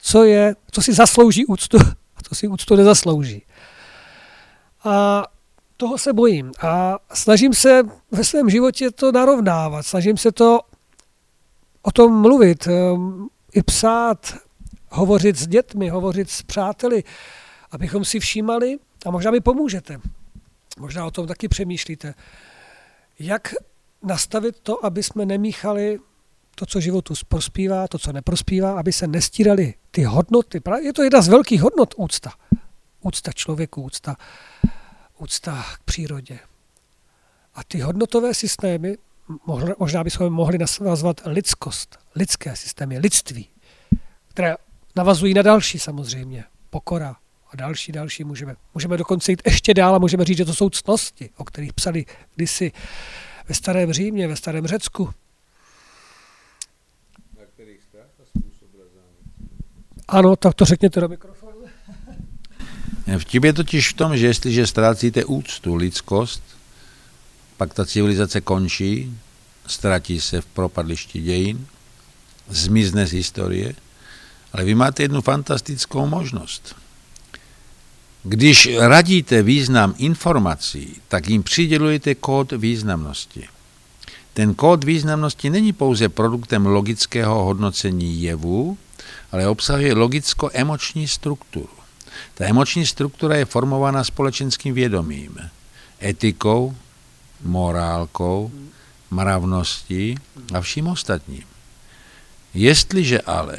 co, 0.00 0.24
je, 0.24 0.56
co 0.70 0.82
si 0.82 0.92
zaslouží 0.92 1.46
úctu 1.46 1.78
a 2.16 2.22
co 2.28 2.34
si 2.34 2.48
úctu 2.48 2.76
nezaslouží. 2.76 3.42
A 4.84 5.24
toho 5.76 5.98
se 5.98 6.12
bojím 6.12 6.52
a 6.62 6.98
snažím 7.12 7.54
se 7.54 7.82
ve 8.10 8.24
svém 8.24 8.50
životě 8.50 8.90
to 8.90 9.12
narovnávat, 9.12 9.86
snažím 9.86 10.16
se 10.16 10.32
to 10.32 10.60
o 11.82 11.92
tom 11.92 12.20
mluvit, 12.20 12.66
ehm, 12.66 13.28
i 13.52 13.62
psát, 13.62 14.34
hovořit 14.90 15.36
s 15.36 15.46
dětmi, 15.46 15.88
hovořit 15.88 16.30
s 16.30 16.42
přáteli, 16.42 17.04
abychom 17.70 18.04
si 18.04 18.20
všímali, 18.20 18.78
a 19.06 19.10
možná 19.10 19.30
mi 19.30 19.40
pomůžete, 19.40 20.00
možná 20.78 21.06
o 21.06 21.10
tom 21.10 21.26
taky 21.26 21.48
přemýšlíte, 21.48 22.14
jak 23.18 23.54
nastavit 24.02 24.60
to, 24.60 24.84
aby 24.84 25.02
jsme 25.02 25.26
nemíchali 25.26 25.98
to, 26.54 26.66
co 26.66 26.80
životu 26.80 27.14
prospívá, 27.28 27.88
to, 27.88 27.98
co 27.98 28.12
neprospívá, 28.12 28.78
aby 28.78 28.92
se 28.92 29.06
nestírali 29.06 29.74
ty 29.90 30.02
hodnoty. 30.02 30.60
Je 30.82 30.92
to 30.92 31.02
jedna 31.02 31.22
z 31.22 31.28
velkých 31.28 31.62
hodnot 31.62 31.94
úcta. 31.96 32.32
Úcta 33.00 33.32
člověku, 33.32 33.82
úcta, 33.82 34.16
úcta 35.18 35.64
k 35.74 35.82
přírodě. 35.84 36.38
A 37.54 37.64
ty 37.64 37.80
hodnotové 37.80 38.34
systémy, 38.34 38.98
možná 39.78 40.04
bychom 40.04 40.32
mohli 40.32 40.58
nazvat 40.80 41.20
lidskost, 41.24 41.98
lidské 42.14 42.56
systémy, 42.56 42.98
lidství, 42.98 43.48
které 44.28 44.56
navazují 44.96 45.34
na 45.34 45.42
další 45.42 45.78
samozřejmě, 45.78 46.44
pokora 46.70 47.16
a 47.50 47.56
další, 47.56 47.92
další 47.92 48.24
můžeme. 48.24 48.56
Můžeme 48.74 48.96
dokonce 48.96 49.32
jít 49.32 49.42
ještě 49.44 49.74
dál 49.74 49.94
a 49.94 49.98
můžeme 49.98 50.24
říct, 50.24 50.36
že 50.36 50.44
to 50.44 50.54
jsou 50.54 50.70
ctnosti, 50.70 51.30
o 51.36 51.44
kterých 51.44 51.72
psali 51.72 52.04
kdysi 52.34 52.72
ve 53.48 53.54
starém 53.54 53.92
Římě, 53.92 54.28
ve 54.28 54.36
starém 54.36 54.66
Řecku. 54.66 55.10
Ano, 60.08 60.36
tak 60.36 60.54
to 60.54 60.64
řekněte 60.64 61.00
do 61.00 61.08
mikrofonu. 61.08 61.52
Vtip 63.18 63.44
je 63.44 63.52
totiž 63.52 63.90
v 63.90 63.96
tom, 63.96 64.16
že 64.16 64.26
jestliže 64.26 64.66
ztrácíte 64.66 65.24
úctu, 65.24 65.74
lidskost, 65.74 66.42
pak 67.56 67.74
ta 67.74 67.86
civilizace 67.86 68.40
končí, 68.40 69.18
ztratí 69.66 70.20
se 70.20 70.40
v 70.40 70.46
propadlišti 70.46 71.20
dějin, 71.20 71.66
zmizne 72.48 73.06
z 73.06 73.12
historie, 73.12 73.74
ale 74.52 74.64
vy 74.64 74.74
máte 74.74 75.02
jednu 75.02 75.20
fantastickou 75.20 76.06
možnost. 76.06 76.76
Když 78.22 78.68
radíte 78.78 79.42
význam 79.42 79.94
informací, 79.98 80.96
tak 81.08 81.28
jim 81.28 81.42
přidělujete 81.42 82.14
kód 82.14 82.52
významnosti. 82.52 83.48
Ten 84.34 84.54
kód 84.54 84.84
významnosti 84.84 85.50
není 85.50 85.72
pouze 85.72 86.08
produktem 86.08 86.66
logického 86.66 87.44
hodnocení 87.44 88.22
jevu, 88.22 88.78
ale 89.34 89.48
obsahuje 89.48 89.94
logicko-emoční 89.94 91.08
strukturu. 91.08 91.74
Ta 92.34 92.44
emoční 92.46 92.86
struktura 92.86 93.36
je 93.36 93.44
formována 93.44 94.04
společenským 94.04 94.74
vědomím, 94.74 95.50
etikou, 96.02 96.74
morálkou, 97.42 98.50
mravností 99.10 100.14
a 100.54 100.60
vším 100.60 100.86
ostatním. 100.86 101.42
Jestliže 102.54 103.20
ale 103.20 103.58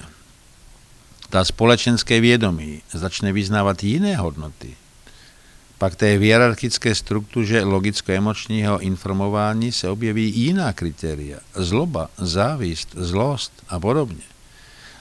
ta 1.30 1.46
společenské 1.46 2.20
vědomí 2.20 2.82
začne 2.94 3.34
vyznávat 3.34 3.84
jiné 3.84 4.16
hodnoty, 4.16 4.76
pak 5.78 5.96
té 5.96 6.18
v 6.18 6.22
hierarchické 6.22 6.96
struktuře 6.96 7.64
logicko-emočního 7.64 8.80
informování 8.80 9.72
se 9.72 9.90
objeví 9.90 10.32
jiná 10.36 10.74
kritéria. 10.74 11.40
Zloba, 11.56 12.10
závist, 12.18 12.96
zlost 12.96 13.52
a 13.70 13.80
podobně. 13.80 14.35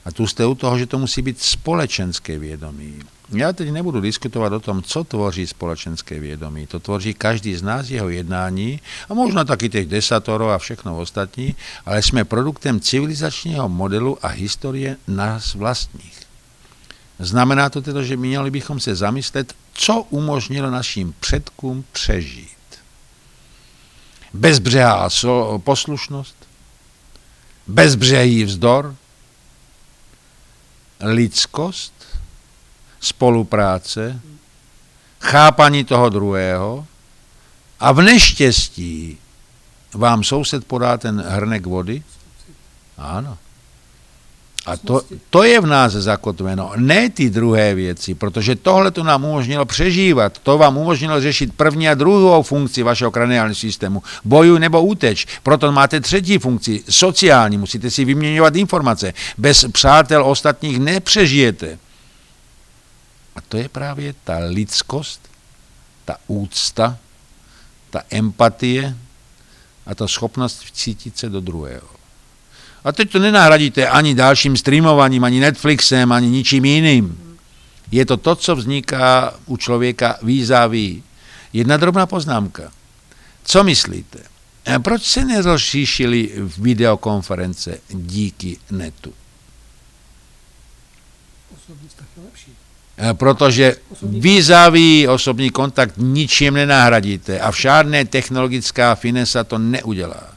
A 0.05 0.13
tu 0.13 0.27
jste 0.27 0.47
u 0.47 0.55
toho, 0.55 0.79
že 0.79 0.87
to 0.87 0.99
musí 0.99 1.23
být 1.23 1.41
společenské 1.41 2.39
vědomí. 2.39 2.99
Já 3.33 3.53
teď 3.53 3.71
nebudu 3.71 4.01
diskutovat 4.01 4.53
o 4.53 4.61
tom, 4.61 4.83
co 4.83 5.05
tvoří 5.05 5.47
společenské 5.47 6.21
vědomí. 6.21 6.67
To 6.67 6.81
tvoří 6.81 7.15
každý 7.15 7.57
z 7.57 7.63
nás 7.63 7.91
jeho 7.91 8.09
jednání 8.09 8.81
a 9.09 9.15
možná 9.15 9.45
taky 9.45 9.69
těch 9.69 9.87
desatorů 9.87 10.51
a 10.51 10.59
všechno 10.59 10.99
ostatní, 10.99 11.55
ale 11.87 12.03
jsme 12.03 12.25
produktem 12.25 12.81
civilizačního 12.81 13.69
modelu 13.69 14.19
a 14.23 14.29
historie 14.29 14.97
nás 15.09 15.55
vlastních. 15.55 16.21
Znamená 17.19 17.71
to 17.71 17.83
teda, 17.83 18.03
že 18.03 18.17
měli 18.17 18.51
bychom 18.51 18.81
se 18.81 18.95
zamyslet, 18.95 19.55
co 19.73 20.03
umožnilo 20.11 20.71
našim 20.71 21.15
předkům 21.21 21.85
přežít. 21.93 22.49
Bezbřehá 24.33 25.09
poslušnost, 25.59 26.37
bezbřehý 27.67 28.45
vzdor, 28.45 28.95
lidskost, 31.01 31.93
spolupráce, 33.01 34.21
chápaní 35.21 35.85
toho 35.85 36.09
druhého 36.09 36.87
a 37.81 37.93
v 37.93 38.03
neštěstí 38.03 39.19
vám 39.95 40.25
soused 40.25 40.65
podá 40.65 40.99
ten 40.99 41.21
hrnek 41.21 41.67
vody? 41.67 42.03
Ano. 42.99 43.39
A 44.67 44.77
to, 44.77 45.03
to 45.31 45.45
je 45.45 45.61
v 45.61 45.67
nás 45.67 45.93
zakotveno, 45.93 46.73
ne 46.77 47.11
ty 47.11 47.31
druhé 47.31 47.75
věci, 47.75 48.15
protože 48.15 48.57
tohle 48.57 48.91
to 48.91 49.03
nám 49.05 49.25
umožnilo 49.25 49.65
přežívat, 49.65 50.39
to 50.39 50.59
vám 50.59 50.77
umožnilo 50.77 51.21
řešit 51.21 51.55
první 51.57 51.89
a 51.89 51.95
druhou 51.95 52.43
funkci 52.43 52.83
vašeho 52.83 53.11
kraniálního 53.11 53.55
systému, 53.55 54.03
boju 54.25 54.59
nebo 54.59 54.83
úteč, 54.83 55.27
proto 55.43 55.73
máte 55.73 56.01
třetí 56.01 56.39
funkci, 56.39 56.85
sociální, 56.91 57.59
musíte 57.59 57.91
si 57.91 58.05
vyměňovat 58.05 58.57
informace, 58.57 59.13
bez 59.39 59.65
přátel 59.73 60.25
ostatních 60.27 60.79
nepřežijete. 60.81 61.79
A 63.37 63.41
to 63.41 63.57
je 63.57 63.69
právě 63.69 64.15
ta 64.25 64.39
lidskost, 64.39 65.21
ta 66.05 66.17
úcta, 66.27 66.97
ta 67.91 68.03
empatie 68.11 68.97
a 69.87 69.95
ta 69.95 70.09
schopnost 70.09 70.65
cítit 70.73 71.19
se 71.19 71.29
do 71.29 71.41
druhého. 71.41 71.94
A 72.85 72.93
teď 72.93 73.13
to 73.13 73.19
nenahradíte 73.19 73.89
ani 73.89 74.15
dalším 74.15 74.57
streamovaním, 74.57 75.25
ani 75.25 75.41
Netflixem, 75.41 76.13
ani 76.13 76.29
ničím 76.29 76.65
jiným. 76.65 77.37
Je 77.91 78.07
to 78.07 78.17
to, 78.17 78.37
co 78.37 78.57
vzniká 78.57 79.35
u 79.47 79.57
člověka 79.57 80.19
výzaví. 80.23 81.03
Jedna 81.53 81.77
drobná 81.77 82.07
poznámka. 82.07 82.73
Co 83.45 83.65
myslíte? 83.65 84.19
Proč 84.83 85.03
se 85.03 85.25
nerozšíšily 85.25 86.31
videokonference 86.59 87.79
díky 87.89 88.57
netu? 88.71 89.13
Protože 93.13 93.77
výzavý 94.03 95.09
osobní 95.09 95.51
kontakt 95.51 95.95
ničím 95.97 96.55
nenahradíte 96.55 97.41
a 97.41 97.51
žádné 97.51 98.05
technologická 98.05 98.95
finesa 98.95 99.45
to 99.45 99.59
neudělá. 99.59 100.35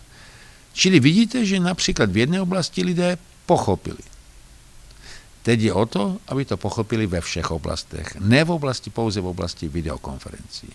Čili 0.78 1.00
vidíte, 1.00 1.46
že 1.46 1.60
například 1.60 2.12
v 2.12 2.18
jedné 2.18 2.42
oblasti 2.42 2.84
lidé 2.84 3.18
pochopili. 3.46 4.06
Teď 5.42 5.60
je 5.60 5.74
o 5.74 5.86
to, 5.86 6.18
aby 6.28 6.46
to 6.46 6.58
pochopili 6.58 7.08
ve 7.08 7.22
všech 7.22 7.52
oblastech, 7.52 8.16
ne 8.20 8.44
v 8.44 8.52
oblasti 8.52 8.90
pouze 8.90 9.22
v 9.22 9.26
oblasti 9.26 9.68
videokonferencí. 9.68 10.70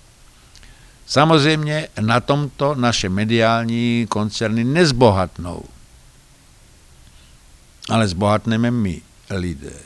Samozřejmě 1.06 1.88
na 2.00 2.20
tomto 2.20 2.74
naše 2.74 3.08
mediální 3.08 4.06
koncerny 4.10 4.64
nezbohatnou, 4.64 5.64
ale 7.88 8.08
zbohatneme 8.08 8.70
my, 8.70 9.02
lidé. 9.30 9.78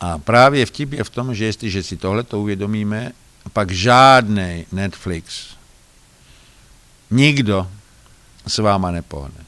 A 0.00 0.18
právě 0.18 0.66
vtip 0.66 0.92
je 0.92 1.04
v 1.04 1.10
tom, 1.10 1.34
že 1.34 1.44
jestliže 1.44 1.82
si 1.82 1.96
tohle 1.96 2.22
to 2.22 2.40
uvědomíme, 2.40 3.12
pak 3.52 3.70
žádný 3.70 4.66
Netflix, 4.72 5.54
nikdo 7.10 7.70
s 8.48 8.58
váma 8.58 8.90
nepohne. 8.90 9.46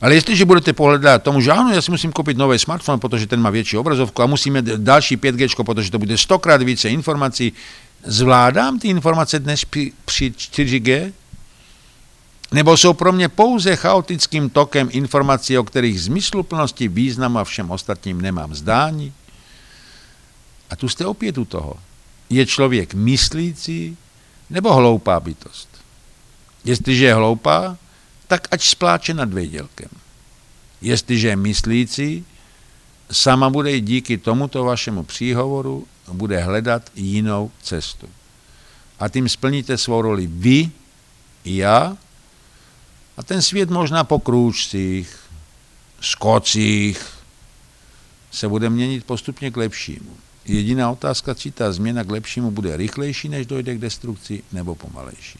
Ale 0.00 0.14
jestliže 0.14 0.44
budete 0.44 0.72
pohledat 0.72 1.22
tomu, 1.22 1.40
že 1.40 1.52
ano, 1.52 1.70
já 1.72 1.82
si 1.82 1.90
musím 1.90 2.12
koupit 2.12 2.36
nový 2.36 2.58
smartphone, 2.58 2.98
protože 2.98 3.26
ten 3.26 3.40
má 3.40 3.50
větší 3.50 3.76
obrazovku 3.76 4.22
a 4.22 4.26
musíme 4.26 4.62
další 4.62 5.16
5G, 5.16 5.64
protože 5.64 5.90
to 5.90 5.98
bude 5.98 6.18
stokrát 6.18 6.62
více 6.62 6.88
informací, 6.88 7.52
zvládám 8.04 8.78
ty 8.78 8.88
informace 8.88 9.38
dnes 9.38 9.64
při, 9.64 9.92
při 10.04 10.30
4G? 10.30 11.12
Nebo 12.52 12.76
jsou 12.76 12.92
pro 12.92 13.12
mě 13.12 13.28
pouze 13.28 13.76
chaotickým 13.76 14.50
tokem 14.50 14.88
informací, 14.92 15.58
o 15.58 15.64
kterých 15.64 16.02
zmysluplnosti, 16.02 16.88
významu 16.88 17.38
a 17.38 17.44
všem 17.44 17.70
ostatním 17.70 18.22
nemám 18.22 18.54
zdání? 18.54 19.12
A 20.70 20.76
tu 20.76 20.88
jste 20.88 21.06
opět 21.06 21.38
u 21.38 21.44
toho. 21.44 21.74
Je 22.30 22.46
člověk 22.46 22.94
myslící 22.94 23.96
nebo 24.50 24.74
hloupá 24.74 25.20
bytost? 25.20 25.68
Jestliže 26.64 27.04
je 27.04 27.14
hloupá, 27.14 27.76
tak 28.26 28.48
ať 28.50 28.62
spláče 28.62 29.14
nad 29.14 29.32
vědělkem. 29.32 29.88
Jestliže 30.80 31.28
je 31.28 31.36
myslící, 31.36 32.24
sama 33.10 33.50
bude 33.50 33.72
i 33.72 33.80
díky 33.80 34.18
tomuto 34.18 34.64
vašemu 34.64 35.02
příhovoru 35.02 35.86
bude 36.12 36.40
hledat 36.40 36.90
jinou 36.94 37.50
cestu. 37.62 38.08
A 39.00 39.08
tím 39.08 39.28
splníte 39.28 39.78
svou 39.78 40.02
roli 40.02 40.26
vy, 40.26 40.70
já, 41.44 41.96
a 43.16 43.22
ten 43.22 43.42
svět 43.42 43.70
možná 43.70 44.04
po 44.04 44.18
krůčcích, 44.18 45.16
skocích 46.00 47.06
se 48.30 48.48
bude 48.48 48.70
měnit 48.70 49.04
postupně 49.04 49.50
k 49.50 49.56
lepšímu. 49.56 50.16
Jediná 50.44 50.90
otázka, 50.90 51.34
či 51.34 51.50
ta 51.50 51.72
změna 51.72 52.04
k 52.04 52.10
lepšímu 52.10 52.50
bude 52.50 52.76
rychlejší, 52.76 53.28
než 53.28 53.46
dojde 53.46 53.74
k 53.74 53.78
destrukci, 53.78 54.42
nebo 54.52 54.74
pomalejší. 54.74 55.38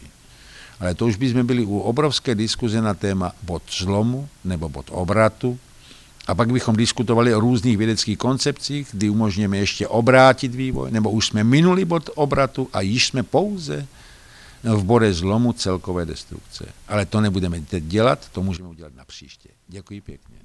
Ale 0.79 0.95
to 0.95 1.05
už 1.05 1.15
bychom 1.15 1.47
byli 1.47 1.65
u 1.65 1.79
obrovské 1.79 2.35
diskuze 2.35 2.81
na 2.81 2.93
téma 2.93 3.31
bod 3.43 3.63
zlomu 3.71 4.29
nebo 4.43 4.69
bod 4.69 4.85
obratu. 4.91 5.59
A 6.27 6.35
pak 6.35 6.51
bychom 6.51 6.75
diskutovali 6.75 7.35
o 7.35 7.39
různých 7.39 7.77
vědeckých 7.77 8.17
koncepcích, 8.17 8.87
kdy 8.91 9.09
umožňujeme 9.09 9.57
ještě 9.57 9.87
obrátit 9.87 10.55
vývoj, 10.55 10.91
nebo 10.91 11.11
už 11.11 11.27
jsme 11.27 11.43
minuli 11.43 11.85
bod 11.85 12.09
obratu 12.15 12.69
a 12.73 12.81
již 12.81 13.07
jsme 13.07 13.23
pouze 13.23 13.87
v 14.63 14.83
bode 14.83 15.13
zlomu 15.13 15.53
celkové 15.53 16.05
destrukce. 16.05 16.65
Ale 16.87 17.05
to 17.05 17.21
nebudeme 17.21 17.61
teď 17.61 17.83
dělat, 17.83 18.29
to 18.31 18.43
můžeme 18.43 18.69
udělat 18.69 18.95
na 18.95 19.05
příště. 19.05 19.49
Děkuji 19.67 20.01
pěkně. 20.01 20.44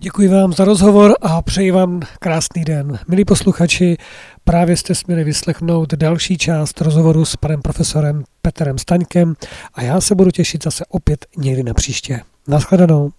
Děkuji 0.00 0.28
vám 0.28 0.52
za 0.52 0.64
rozhovor 0.64 1.14
a 1.20 1.42
přeji 1.42 1.70
vám 1.70 2.00
krásný 2.18 2.64
den. 2.64 2.98
Milí 3.08 3.24
posluchači, 3.24 3.96
právě 4.44 4.76
jste 4.76 4.94
směli 4.94 5.24
vyslechnout 5.24 5.94
další 5.94 6.38
část 6.38 6.80
rozhovoru 6.80 7.24
s 7.24 7.36
panem 7.36 7.62
profesorem 7.62 8.24
Petrem 8.42 8.78
Staňkem 8.78 9.34
a 9.74 9.82
já 9.82 10.00
se 10.00 10.14
budu 10.14 10.30
těšit 10.30 10.64
zase 10.64 10.84
opět 10.88 11.26
někdy 11.36 11.62
na 11.62 11.74
příště. 11.74 12.20
Naschledanou. 12.48 13.10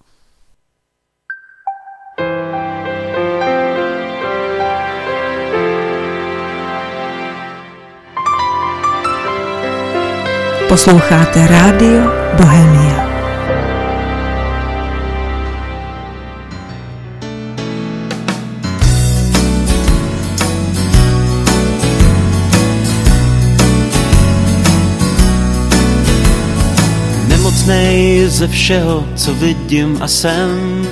Posloucháte 10.70 11.48
Rádio 11.48 12.02
Bohemia. 12.38 13.09
Ze 28.30 28.48
všeho, 28.48 29.06
co 29.16 29.34
vidím 29.34 29.98
a 30.02 30.08
jsem, 30.08 30.88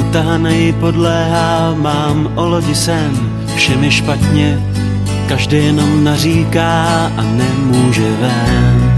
utahanej 0.00 0.72
podléhá, 0.72 1.74
mám 1.74 2.32
o 2.34 2.48
lodi 2.48 2.74
sen, 2.74 3.12
vše 3.56 3.76
mi 3.76 3.90
špatně, 3.90 4.58
každý 5.28 5.56
jenom 5.56 6.04
naříká 6.04 6.84
a 7.16 7.22
nemůže 7.22 8.10
ven. 8.20 8.96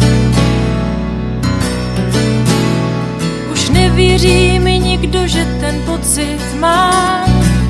Už 3.52 3.70
nevěří 3.70 4.58
mi 4.58 4.78
nikdo, 4.78 5.26
že 5.26 5.44
ten 5.60 5.74
pocit 5.86 6.40
má. 6.60 7.24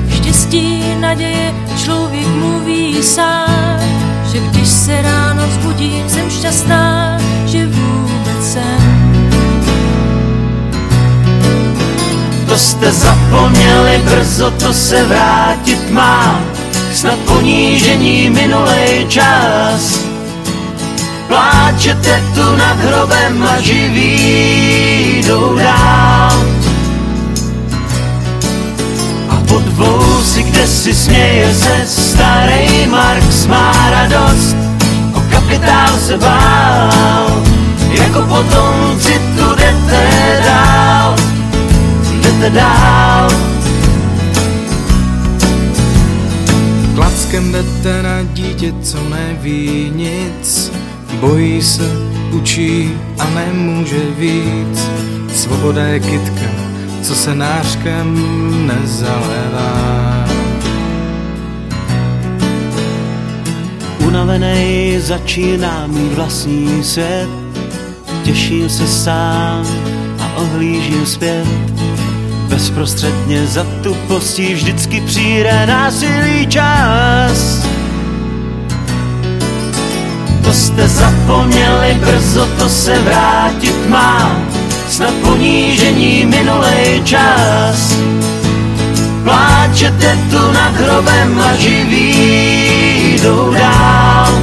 Štěstí, 0.09 0.83
naděje, 0.99 1.53
člověk 1.83 2.27
mluví 2.27 3.03
sám, 3.03 3.79
že 4.31 4.39
když 4.39 4.67
se 4.67 5.01
ráno 5.01 5.47
vzbudím, 5.47 6.09
jsem 6.09 6.29
šťastná, 6.29 7.17
že 7.45 7.65
vůbec 7.65 8.51
jsem. 8.51 9.02
To 12.53 12.59
jste 12.59 12.91
zapomněli, 12.91 14.01
brzo 14.05 14.51
to 14.51 14.73
se 14.73 15.03
vrátit 15.03 15.89
má, 15.89 16.41
snad 16.93 17.19
ponížení 17.19 18.29
minulej 18.29 19.05
čas. 19.07 19.99
Pláčete 21.27 22.23
tu 22.35 22.55
nad 22.55 22.77
hrobem 22.77 23.43
a 23.43 23.61
živí 23.61 25.23
jdou 25.25 25.55
dál. 25.55 26.43
A 29.29 29.35
pod 29.47 29.67
vousy, 29.67 30.43
kde 30.43 30.67
si 30.67 30.93
směje 30.93 31.55
se 31.55 31.81
starý 31.87 32.87
Marx 32.87 33.45
má 33.47 33.73
radost, 33.89 34.55
o 35.13 35.21
kapitál 35.31 35.97
se 36.07 36.17
bál, 36.17 37.43
jako 37.91 38.21
potomci 38.21 39.21
tu 39.37 39.55
jdete 39.55 40.07
dál, 40.45 41.15
jdete 42.43 42.55
dál. 42.55 43.29
Klackem 46.95 47.51
jdete 47.51 48.03
na 48.03 48.23
dítě, 48.23 48.73
co 48.81 48.97
neví 49.09 49.91
nic, 49.95 50.71
bojí 51.19 51.61
se, 51.61 51.89
učí 52.31 52.91
a 53.19 53.29
nemůže 53.29 53.99
víc. 54.17 54.89
Svoboda 55.33 55.83
je 55.83 55.99
kytka, 55.99 56.45
co 57.01 57.15
se 57.15 57.35
nářkem 57.35 58.17
nezalévá. 58.67 60.25
Unavenej 64.07 64.99
začíná 64.99 65.87
mít 65.87 66.13
vlastní 66.13 66.83
svět, 66.83 67.29
těším 68.23 68.69
se 68.69 68.87
sám 68.87 69.67
a 70.19 70.37
ohlížím 70.37 71.05
zpět. 71.05 71.92
Bezprostředně 72.47 73.47
za 73.47 73.65
tu 73.83 73.93
postí 73.93 74.53
vždycky 74.53 75.01
přijde 75.01 75.65
násilí 75.65 76.47
čas. 76.47 77.67
To 80.43 80.53
jste 80.53 80.87
zapomněli, 80.87 81.97
brzo 81.99 82.47
to 82.57 82.69
se 82.69 82.99
vrátit 82.99 83.89
má, 83.89 84.41
snad 84.89 85.13
ponížení 85.13 86.25
minulej 86.25 87.01
čas. 87.03 87.97
Pláčete 89.23 90.17
tu 90.31 90.51
nad 90.51 90.75
hrobem 90.75 91.41
a 91.41 91.55
živí 91.55 93.19
jdou 93.23 93.53
dál. 93.53 94.42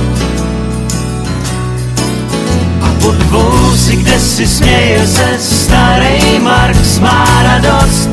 Pod 3.10 3.22
vousy, 3.22 3.96
kde 3.96 4.20
si 4.20 4.46
směje 4.46 5.06
se 5.06 5.38
starý 5.38 6.38
Marx 6.38 6.98
má 6.98 7.42
radost, 7.42 8.10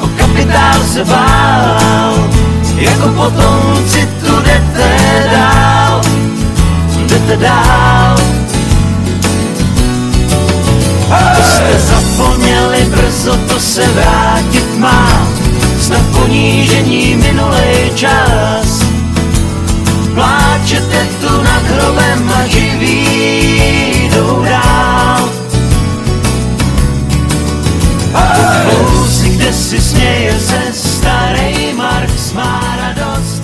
o 0.00 0.06
kapitál 0.06 0.80
se 0.92 1.04
bál, 1.04 2.28
jako 2.76 3.08
potomci 3.08 4.08
tu 4.20 4.40
jdete 4.40 4.90
dál, 5.32 6.00
jdete 7.06 7.36
dál. 7.36 8.16
To 11.36 11.42
jste 11.42 11.78
zapomněli, 11.78 12.84
brzo 12.84 13.36
to 13.48 13.60
se 13.60 13.88
vrátit 13.88 14.78
má, 14.78 15.26
snad 15.80 16.02
ponížení 16.20 17.16
minulej 17.16 17.92
čas. 17.94 18.84
Pláčete 20.14 21.06
tu 21.20 21.42
nad 21.42 21.62
hrobem 21.62 22.32
a 22.36 22.46
živí 22.46 23.03
kde 29.44 29.52
si 29.52 29.80
směje 29.80 30.40
se 30.40 30.72
starý 30.72 31.72
Marx 31.76 32.32
má 32.32 32.76
radost. 32.76 33.42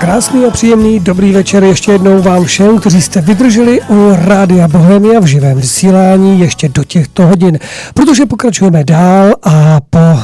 Krásný 0.00 0.44
a 0.44 0.50
příjemný 0.50 1.00
dobrý 1.00 1.32
večer 1.32 1.64
ještě 1.64 1.92
jednou 1.92 2.22
vám 2.22 2.44
všem, 2.44 2.78
kteří 2.78 3.02
jste 3.02 3.20
vydrželi 3.20 3.80
u 3.88 4.12
Rádia 4.14 4.68
Bohemia 4.68 5.20
v 5.20 5.26
živém 5.26 5.56
vysílání 5.56 6.40
ještě 6.40 6.68
do 6.68 6.84
těchto 6.84 7.26
hodin, 7.26 7.58
protože 7.94 8.26
pokračujeme 8.26 8.84
dál 8.84 9.34
a 9.42 9.80
po 9.90 9.98
uh, 9.98 10.20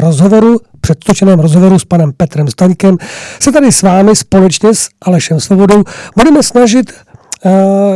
rozhovoru 0.00 0.60
předtočeném 0.80 1.40
rozhovoru 1.40 1.78
s 1.78 1.84
panem 1.84 2.12
Petrem 2.16 2.48
Staňkem 2.48 2.96
se 3.40 3.52
tady 3.52 3.72
s 3.72 3.82
vámi 3.82 4.16
společně 4.16 4.74
s 4.74 4.88
Alešem 5.02 5.40
Svobodou 5.40 5.84
budeme 6.16 6.42
snažit 6.42 6.92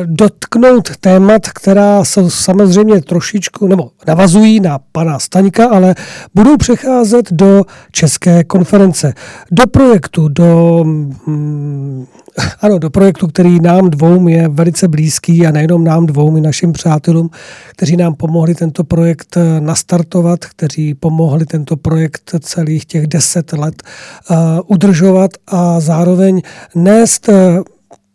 dotknout 0.05 0.97
témat, 1.01 1.49
která 1.49 2.05
jsou 2.05 2.31
samozřejmě 2.31 3.01
trošičku, 3.01 3.67
nebo 3.67 3.91
navazují 4.09 4.61
na 4.61 4.79
pana 4.93 5.19
Staňka, 5.19 5.69
ale 5.69 5.95
budou 6.35 6.57
přecházet 6.57 7.33
do 7.33 7.63
České 7.93 8.45
konference, 8.45 9.15
do 9.51 9.67
projektu, 9.67 10.29
do, 10.29 10.85
mm, 10.85 12.07
ano, 12.61 12.79
do 12.79 12.91
projektu, 12.91 13.27
který 13.27 13.61
nám 13.61 13.91
dvou 13.91 14.29
je 14.29 14.49
velice 14.49 14.89
blízký 14.89 15.47
a 15.47 15.51
nejenom 15.51 15.85
nám 15.85 16.07
dvou, 16.07 16.37
i 16.37 16.41
našim 16.41 16.73
přátelům, 16.73 17.31
kteří 17.71 17.97
nám 17.97 18.15
pomohli 18.15 18.55
tento 18.55 18.85
projekt 18.85 19.37
eh, 19.37 19.61
nastartovat, 19.61 20.45
kteří 20.45 20.95
pomohli 20.95 21.47
tento 21.47 21.77
projekt 21.77 22.35
celých 22.41 22.87
těch 22.87 23.07
deset 23.07 23.53
let 23.53 23.83
uh, 24.31 24.37
udržovat 24.67 25.31
a 25.47 25.81
zároveň 25.81 26.43
nést 26.75 27.29
uh, 27.29 27.35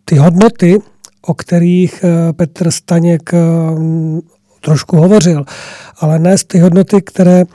ty 0.05 0.15
hodnoty, 0.15 0.79
o 1.25 1.33
kterých 1.33 2.03
eh, 2.03 2.33
Petr 2.33 2.71
Staněk 2.71 3.33
eh, 3.33 3.37
trošku 4.61 4.97
hovořil, 4.97 5.45
ale 5.99 6.19
ne 6.19 6.37
z 6.37 6.43
ty 6.43 6.59
hodnoty, 6.59 7.01
které 7.01 7.45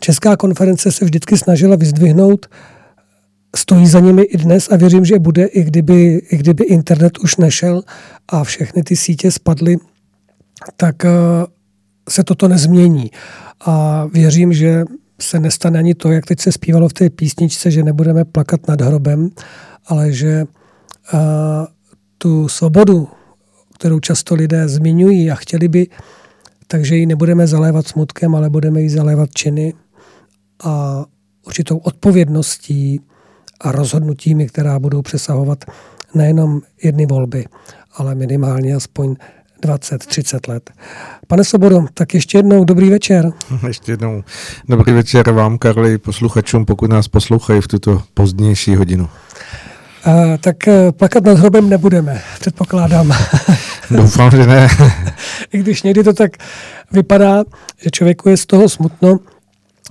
Česká 0.00 0.36
konference 0.36 0.92
se 0.92 1.04
vždycky 1.04 1.38
snažila 1.38 1.76
vyzdvihnout, 1.76 2.46
stojí 3.56 3.86
za 3.86 4.00
nimi 4.00 4.22
i 4.22 4.38
dnes 4.38 4.68
a 4.70 4.76
věřím, 4.76 5.04
že 5.04 5.18
bude, 5.18 5.44
i 5.44 5.64
kdyby, 5.64 6.22
i 6.30 6.36
kdyby 6.36 6.64
internet 6.64 7.18
už 7.18 7.36
nešel 7.36 7.82
a 8.28 8.44
všechny 8.44 8.82
ty 8.82 8.96
sítě 8.96 9.30
spadly, 9.30 9.76
tak 10.76 11.04
eh, 11.04 11.10
se 12.08 12.24
toto 12.24 12.48
nezmění. 12.48 13.10
A 13.66 14.04
věřím, 14.12 14.52
že 14.52 14.84
se 15.20 15.40
nestane 15.40 15.78
ani 15.78 15.94
to, 15.94 16.12
jak 16.12 16.26
teď 16.26 16.40
se 16.40 16.52
zpívalo 16.52 16.88
v 16.88 16.92
té 16.92 17.10
písničce, 17.10 17.70
že 17.70 17.82
nebudeme 17.82 18.24
plakat 18.24 18.68
nad 18.68 18.80
hrobem, 18.80 19.30
ale 19.86 20.12
že 20.12 20.44
tu 22.24 22.48
svobodu, 22.48 23.08
kterou 23.74 24.00
často 24.00 24.34
lidé 24.34 24.68
zmiňují 24.68 25.30
a 25.30 25.34
chtěli 25.34 25.68
by, 25.68 25.86
takže 26.66 26.96
ji 26.96 27.06
nebudeme 27.06 27.46
zalévat 27.46 27.88
smutkem, 27.88 28.34
ale 28.34 28.50
budeme 28.50 28.80
ji 28.80 28.90
zalévat 28.90 29.30
činy 29.34 29.74
a 30.64 31.04
určitou 31.46 31.78
odpovědností 31.78 33.00
a 33.60 33.72
rozhodnutími, 33.72 34.46
která 34.46 34.78
budou 34.78 35.02
přesahovat 35.02 35.64
nejenom 36.14 36.60
jedny 36.82 37.06
volby, 37.06 37.44
ale 37.94 38.14
minimálně 38.14 38.74
aspoň 38.74 39.16
20-30 39.62 40.48
let. 40.48 40.70
Pane 41.26 41.44
Sobodo, 41.44 41.84
tak 41.94 42.14
ještě 42.14 42.38
jednou 42.38 42.64
dobrý 42.64 42.90
večer. 42.90 43.32
Ještě 43.66 43.92
jednou 43.92 44.24
dobrý 44.68 44.92
večer 44.92 45.30
vám, 45.30 45.58
Karli, 45.58 45.98
posluchačům, 45.98 46.64
pokud 46.64 46.90
nás 46.90 47.08
poslouchají 47.08 47.60
v 47.60 47.68
tuto 47.68 48.02
pozdnější 48.14 48.76
hodinu. 48.76 49.08
Uh, 50.06 50.36
tak 50.40 50.56
uh, 50.66 50.92
plakat 50.92 51.24
nad 51.24 51.38
hrobem 51.38 51.68
nebudeme, 51.68 52.22
předpokládám. 52.40 53.12
Doufám, 53.90 54.30
že 54.30 54.46
ne. 54.46 54.68
I 55.52 55.58
když 55.58 55.82
někdy 55.82 56.04
to 56.04 56.12
tak 56.12 56.30
vypadá, 56.92 57.44
že 57.78 57.90
člověku 57.90 58.28
je 58.28 58.36
z 58.36 58.46
toho 58.46 58.68
smutno. 58.68 59.18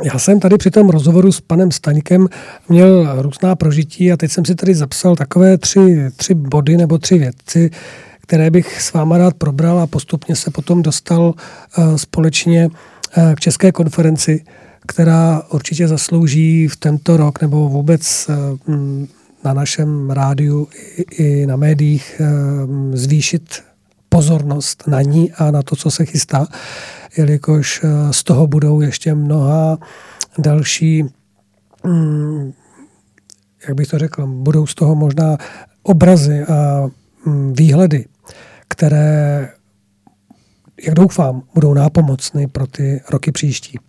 Já 0.03 0.19
jsem 0.19 0.39
tady 0.39 0.57
při 0.57 0.71
tom 0.71 0.89
rozhovoru 0.89 1.31
s 1.31 1.41
panem 1.41 1.71
Staňkem 1.71 2.27
měl 2.69 3.21
různá 3.21 3.55
prožití 3.55 4.11
a 4.11 4.17
teď 4.17 4.31
jsem 4.31 4.45
si 4.45 4.55
tady 4.55 4.75
zapsal 4.75 5.15
takové 5.15 5.57
tři, 5.57 6.11
tři 6.15 6.33
body 6.33 6.77
nebo 6.77 6.97
tři 6.97 7.17
věci, 7.17 7.69
které 8.21 8.51
bych 8.51 8.81
s 8.81 8.93
váma 8.93 9.17
rád 9.17 9.33
probral 9.33 9.79
a 9.79 9.87
postupně 9.87 10.35
se 10.35 10.51
potom 10.51 10.81
dostal 10.81 11.33
eh, 11.77 11.97
společně 11.97 12.69
eh, 13.17 13.35
k 13.35 13.39
České 13.39 13.71
konferenci, 13.71 14.45
která 14.87 15.41
určitě 15.51 15.87
zaslouží 15.87 16.67
v 16.67 16.75
tento 16.75 17.17
rok 17.17 17.41
nebo 17.41 17.69
vůbec 17.69 18.29
na 19.43 19.53
našem 19.53 20.11
rádiu 20.11 20.67
i 21.11 21.45
na 21.45 21.55
médiích 21.55 22.21
zvýšit 22.93 23.63
pozornost 24.09 24.83
na 24.87 25.01
ní 25.01 25.31
a 25.31 25.51
na 25.51 25.63
to, 25.63 25.75
co 25.75 25.91
se 25.91 26.05
chystá, 26.05 26.47
jelikož 27.17 27.85
z 28.11 28.23
toho 28.23 28.47
budou 28.47 28.81
ještě 28.81 29.15
mnoha 29.15 29.77
další 30.37 31.03
mm, 31.83 32.53
jak 33.67 33.77
bych 33.77 33.87
to 33.87 33.99
řekl, 33.99 34.27
budou 34.27 34.67
z 34.67 34.75
toho 34.75 34.95
možná 34.95 35.37
obrazy 35.83 36.43
a 36.43 36.85
mm, 37.25 37.53
výhledy, 37.53 38.05
které, 38.67 39.49
jak 40.85 40.95
doufám, 40.95 41.41
budou 41.53 41.73
nápomocny 41.73 42.47
pro 42.47 42.67
ty 42.67 43.01
roky 43.11 43.31
příští. 43.31 43.79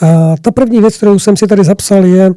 A 0.00 0.34
ta 0.42 0.50
první 0.50 0.80
věc, 0.80 0.96
kterou 0.96 1.18
jsem 1.18 1.36
si 1.36 1.46
tady 1.46 1.64
zapsal, 1.64 2.04
je 2.04 2.30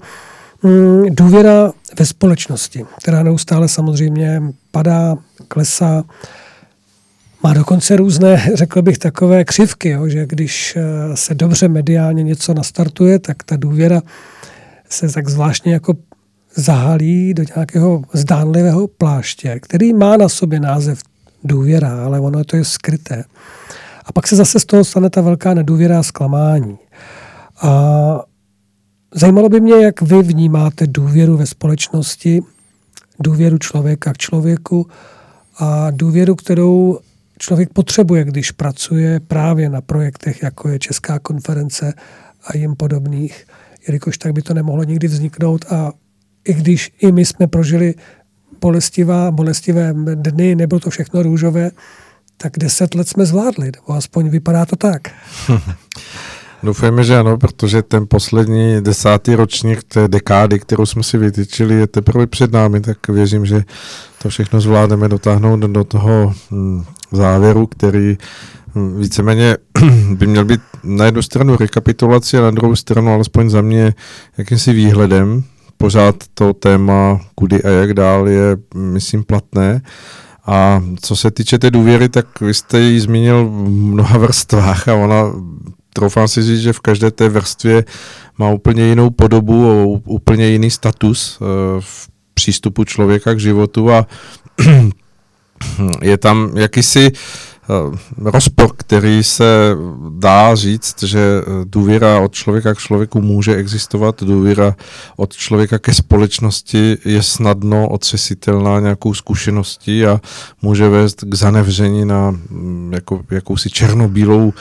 mm, 0.63 1.03
důvěra 1.09 1.71
ve 1.99 2.05
společnosti, 2.05 2.85
která 2.97 3.23
neustále 3.23 3.67
samozřejmě 3.67 4.41
padá, 4.71 5.15
klesá, 5.47 6.03
má 7.43 7.53
dokonce 7.53 7.95
různé, 7.95 8.51
řekl 8.53 8.81
bych, 8.81 8.97
takové 8.97 9.45
křivky, 9.45 9.89
jo, 9.89 10.07
že 10.07 10.25
když 10.25 10.75
eh, 10.75 11.17
se 11.17 11.35
dobře 11.35 11.67
mediálně 11.67 12.23
něco 12.23 12.53
nastartuje, 12.53 13.19
tak 13.19 13.43
ta 13.43 13.55
důvěra 13.57 14.01
se 14.89 15.09
tak 15.09 15.29
zvláštně 15.29 15.73
jako 15.73 15.93
zahalí 16.55 17.33
do 17.33 17.43
nějakého 17.55 18.01
zdánlivého 18.13 18.87
pláště, 18.87 19.59
který 19.61 19.93
má 19.93 20.17
na 20.17 20.29
sobě 20.29 20.59
název 20.59 20.99
důvěra, 21.43 22.05
ale 22.05 22.19
ono 22.19 22.43
to 22.43 22.55
je 22.55 22.65
skryté. 22.65 23.23
A 24.05 24.11
pak 24.11 24.27
se 24.27 24.35
zase 24.35 24.59
z 24.59 24.65
toho 24.65 24.83
stane 24.83 25.09
ta 25.09 25.21
velká 25.21 25.53
nedůvěra 25.53 25.99
a 25.99 26.03
zklamání. 26.03 26.77
A 27.61 28.23
zajímalo 29.15 29.49
by 29.49 29.59
mě, 29.59 29.73
jak 29.73 30.01
vy 30.01 30.23
vnímáte 30.23 30.87
důvěru 30.87 31.37
ve 31.37 31.45
společnosti, 31.45 32.41
důvěru 33.19 33.57
člověka 33.57 34.13
k 34.13 34.17
člověku 34.17 34.87
a 35.57 35.91
důvěru, 35.91 36.35
kterou 36.35 36.99
člověk 37.39 37.73
potřebuje, 37.73 38.23
když 38.23 38.51
pracuje 38.51 39.19
právě 39.19 39.69
na 39.69 39.81
projektech, 39.81 40.43
jako 40.43 40.69
je 40.69 40.79
Česká 40.79 41.19
konference 41.19 41.93
a 42.47 42.57
jim 42.57 42.75
podobných, 42.75 43.47
jelikož 43.87 44.17
tak 44.17 44.33
by 44.33 44.41
to 44.41 44.53
nemohlo 44.53 44.83
nikdy 44.83 45.07
vzniknout 45.07 45.65
a 45.71 45.91
i 46.47 46.53
když 46.53 46.91
i 46.99 47.11
my 47.11 47.25
jsme 47.25 47.47
prožili 47.47 47.95
bolestivá, 48.61 49.31
bolestivé 49.31 49.93
dny, 50.15 50.55
nebylo 50.55 50.79
to 50.79 50.89
všechno 50.89 51.23
růžové, 51.23 51.71
tak 52.37 52.59
deset 52.59 52.95
let 52.95 53.07
jsme 53.07 53.25
zvládli, 53.25 53.65
nebo 53.65 53.93
aspoň 53.93 54.29
vypadá 54.29 54.65
to 54.65 54.75
tak. 54.75 55.11
Doufejme, 56.63 57.03
že 57.03 57.17
ano, 57.17 57.37
protože 57.37 57.81
ten 57.81 58.05
poslední 58.07 58.81
desátý 58.81 59.35
ročník 59.35 59.83
té 59.83 60.07
dekády, 60.07 60.59
kterou 60.59 60.85
jsme 60.85 61.03
si 61.03 61.17
vytyčili, 61.17 61.75
je 61.75 61.87
teprve 61.87 62.27
před 62.27 62.51
námi, 62.51 62.81
tak 62.81 63.07
věřím, 63.07 63.45
že 63.45 63.63
to 64.21 64.29
všechno 64.29 64.61
zvládneme 64.61 65.09
dotáhnout 65.09 65.59
do 65.59 65.83
toho 65.83 66.33
hm, 66.51 66.83
závěru, 67.11 67.67
který 67.67 68.17
hm, 68.75 68.99
víceméně 68.99 69.57
by 70.09 70.27
měl 70.27 70.45
být 70.45 70.61
na 70.83 71.05
jednu 71.05 71.21
stranu 71.21 71.57
rekapitulaci 71.57 72.37
a 72.37 72.41
na 72.41 72.51
druhou 72.51 72.75
stranu 72.75 73.13
alespoň 73.13 73.49
za 73.49 73.61
mě 73.61 73.93
jakýmsi 74.37 74.73
výhledem 74.73 75.43
pořád 75.77 76.15
to 76.33 76.53
téma 76.53 77.19
kudy 77.35 77.63
a 77.63 77.69
jak 77.69 77.93
dál 77.93 78.27
je, 78.27 78.57
myslím, 78.75 79.23
platné. 79.23 79.81
A 80.45 80.83
co 81.01 81.15
se 81.15 81.31
týče 81.31 81.59
té 81.59 81.71
důvěry, 81.71 82.09
tak 82.09 82.41
vy 82.41 82.53
jste 82.53 82.79
ji 82.79 82.99
zmínil 82.99 83.45
v 83.45 83.69
mnoha 83.69 84.17
vrstvách 84.17 84.87
a 84.87 84.95
ona, 84.95 85.23
troufám 85.93 86.27
si 86.27 86.43
říct, 86.43 86.61
že 86.61 86.73
v 86.73 86.79
každé 86.79 87.11
té 87.11 87.29
vrstvě 87.29 87.83
má 88.37 88.49
úplně 88.49 88.83
jinou 88.83 89.09
podobu, 89.09 90.01
úplně 90.05 90.47
jiný 90.47 90.71
status 90.71 91.39
eh, 91.41 91.45
v 91.79 92.09
přístupu 92.33 92.83
člověka 92.83 93.33
k 93.33 93.39
životu 93.39 93.91
a 93.91 94.07
je 96.01 96.17
tam 96.17 96.57
jakýsi 96.57 97.11
Eh, 97.11 97.52
rozpor, 98.17 98.69
který 98.77 99.23
se 99.23 99.75
dá 100.09 100.55
říct, 100.55 101.03
že 101.03 101.19
eh, 101.19 101.45
důvěra 101.65 102.19
od 102.19 102.33
člověka 102.33 102.73
k 102.73 102.77
člověku 102.77 103.21
může 103.21 103.55
existovat, 103.55 104.23
důvěra 104.23 104.75
od 105.17 105.33
člověka 105.35 105.79
ke 105.79 105.93
společnosti 105.93 106.97
je 107.05 107.23
snadno 107.23 107.89
otřesitelná 107.89 108.79
nějakou 108.79 109.13
zkušeností 109.13 110.05
a 110.05 110.21
může 110.61 110.89
vést 110.89 111.23
k 111.23 111.33
zanevření 111.33 112.05
na 112.05 112.31
mm, 112.31 112.93
jako, 112.93 113.21
jakousi 113.31 113.69
černobílou 113.69 114.53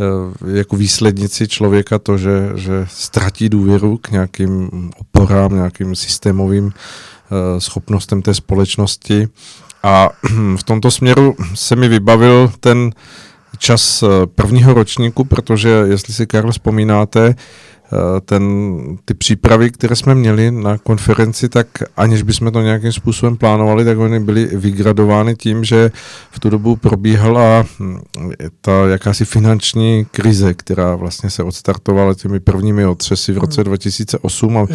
eh, 0.00 0.58
jako 0.58 0.76
výslednici 0.76 1.48
člověka 1.48 1.98
to, 1.98 2.18
že, 2.18 2.50
že 2.54 2.86
ztratí 2.88 3.48
důvěru 3.48 3.98
k 3.98 4.10
nějakým 4.10 4.70
oporám, 5.00 5.54
nějakým 5.54 5.94
systémovým 5.94 6.72
schopnostem 7.58 8.22
té 8.22 8.34
společnosti 8.34 9.28
a 9.86 10.10
v 10.56 10.62
tomto 10.62 10.90
směru 10.90 11.36
se 11.54 11.76
mi 11.76 11.88
vybavil 11.88 12.52
ten 12.60 12.92
čas 13.58 14.02
eh, 14.02 14.26
prvního 14.26 14.74
ročníku, 14.74 15.24
protože 15.24 15.68
jestli 15.68 16.14
si, 16.14 16.26
Karl, 16.26 16.52
vzpomínáte, 16.52 17.34
ten, 18.24 18.76
ty 19.04 19.14
přípravy, 19.14 19.70
které 19.70 19.96
jsme 19.96 20.14
měli 20.14 20.50
na 20.50 20.78
konferenci, 20.78 21.48
tak 21.48 21.66
aniž 21.96 22.22
bychom 22.22 22.52
to 22.52 22.60
nějakým 22.60 22.92
způsobem 22.92 23.36
plánovali, 23.36 23.84
tak 23.84 23.98
oni 23.98 24.20
byly 24.20 24.46
vygradovány 24.46 25.34
tím, 25.34 25.64
že 25.64 25.90
v 26.30 26.40
tu 26.40 26.50
dobu 26.50 26.76
probíhala 26.76 27.64
hm, 27.80 27.98
ta 28.60 28.72
jakási 28.86 29.24
finanční 29.24 30.06
krize, 30.10 30.54
která 30.54 30.94
vlastně 30.94 31.30
se 31.30 31.42
odstartovala 31.42 32.14
těmi 32.14 32.40
prvními 32.40 32.86
otřesy 32.86 33.32
v 33.32 33.38
roce 33.38 33.64
2008 33.64 34.54
hmm. 34.54 34.64
a 34.64 34.66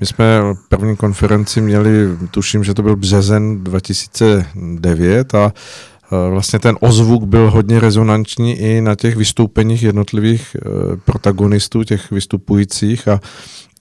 my 0.00 0.06
jsme 0.06 0.24
první 0.68 0.96
konferenci 0.96 1.60
měli, 1.60 1.90
tuším, 2.30 2.64
že 2.64 2.74
to 2.74 2.82
byl 2.82 2.96
březen 2.96 3.64
2009 3.64 5.34
a 5.34 5.52
Eh, 5.56 5.95
vlastně 6.10 6.58
ten 6.58 6.76
ozvuk 6.80 7.24
byl 7.24 7.50
hodně 7.50 7.80
rezonanční 7.80 8.58
i 8.58 8.80
na 8.80 8.94
těch 8.94 9.16
vystoupeních 9.16 9.82
jednotlivých 9.82 10.56
eh, 10.56 10.70
protagonistů, 11.04 11.84
těch 11.84 12.10
vystupujících 12.10 13.08
a 13.08 13.20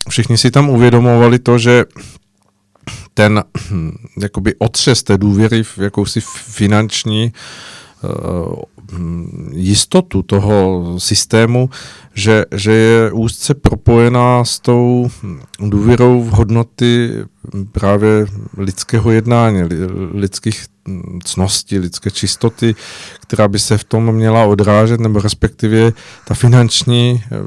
všichni 0.10 0.38
si 0.38 0.52
tam 0.52 0.70
uvědomovali 0.70 1.40
to, 1.40 1.58
že 1.58 1.86
ten 3.14 3.44
hm, 3.72 3.92
jakoby 4.22 4.56
otřes 4.58 5.04
té 5.04 5.18
důvěry 5.18 5.64
v 5.64 5.78
jakousi 5.78 6.20
finanční 6.32 7.34
eh, 8.04 8.08
hm, 8.92 9.50
jistotu 9.54 10.24
toho 10.24 10.84
systému, 10.98 11.70
že, 12.14 12.45
že 12.56 12.72
je 12.72 13.12
úzce 13.12 13.54
propojená 13.54 14.45
s 14.45 14.60
tou 14.60 15.10
hm, 15.24 15.40
důvěrou 15.60 16.22
v 16.22 16.30
hodnoty 16.30 17.12
právě 17.72 18.26
lidského 18.58 19.12
jednání, 19.12 19.62
lidských 20.14 20.66
cnosti, 21.23 21.80
lidské 21.80 22.11
čistoty, 22.11 22.75
která 23.22 23.47
by 23.47 23.59
se 23.59 23.77
v 23.77 23.83
tom 23.83 24.11
měla 24.11 24.45
odrážet, 24.45 24.99
nebo 24.99 25.19
respektive 25.19 25.91
ta 26.27 26.33
finanční 26.33 27.23
eh, 27.23 27.38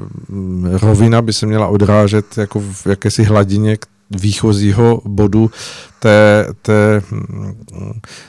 rovina 0.77 1.21
by 1.21 1.33
se 1.33 1.45
měla 1.45 1.67
odrážet 1.67 2.37
jako 2.37 2.59
v 2.59 2.87
jakési 2.87 3.23
hladině 3.23 3.77
výchozího 4.11 5.01
bodu 5.05 5.51
té, 5.99 6.47
té 6.61 7.01
hm, 7.11 7.53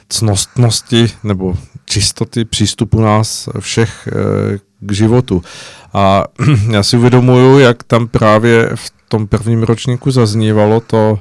cnostnosti 0.08 1.10
nebo 1.24 1.54
čistoty 1.84 2.44
přístupu 2.44 3.00
nás 3.00 3.48
všech 3.60 4.08
eh, 4.08 4.58
k 4.80 4.92
životu. 4.92 5.42
A 5.92 6.24
já 6.70 6.82
si 6.82 6.96
uvědomuju, 6.96 7.58
jak 7.58 7.82
tam 7.82 8.08
právě 8.08 8.70
v 8.74 8.92
tom 9.08 9.26
prvním 9.26 9.62
ročníku 9.62 10.10
zaznívalo 10.10 10.80
to, 10.80 11.18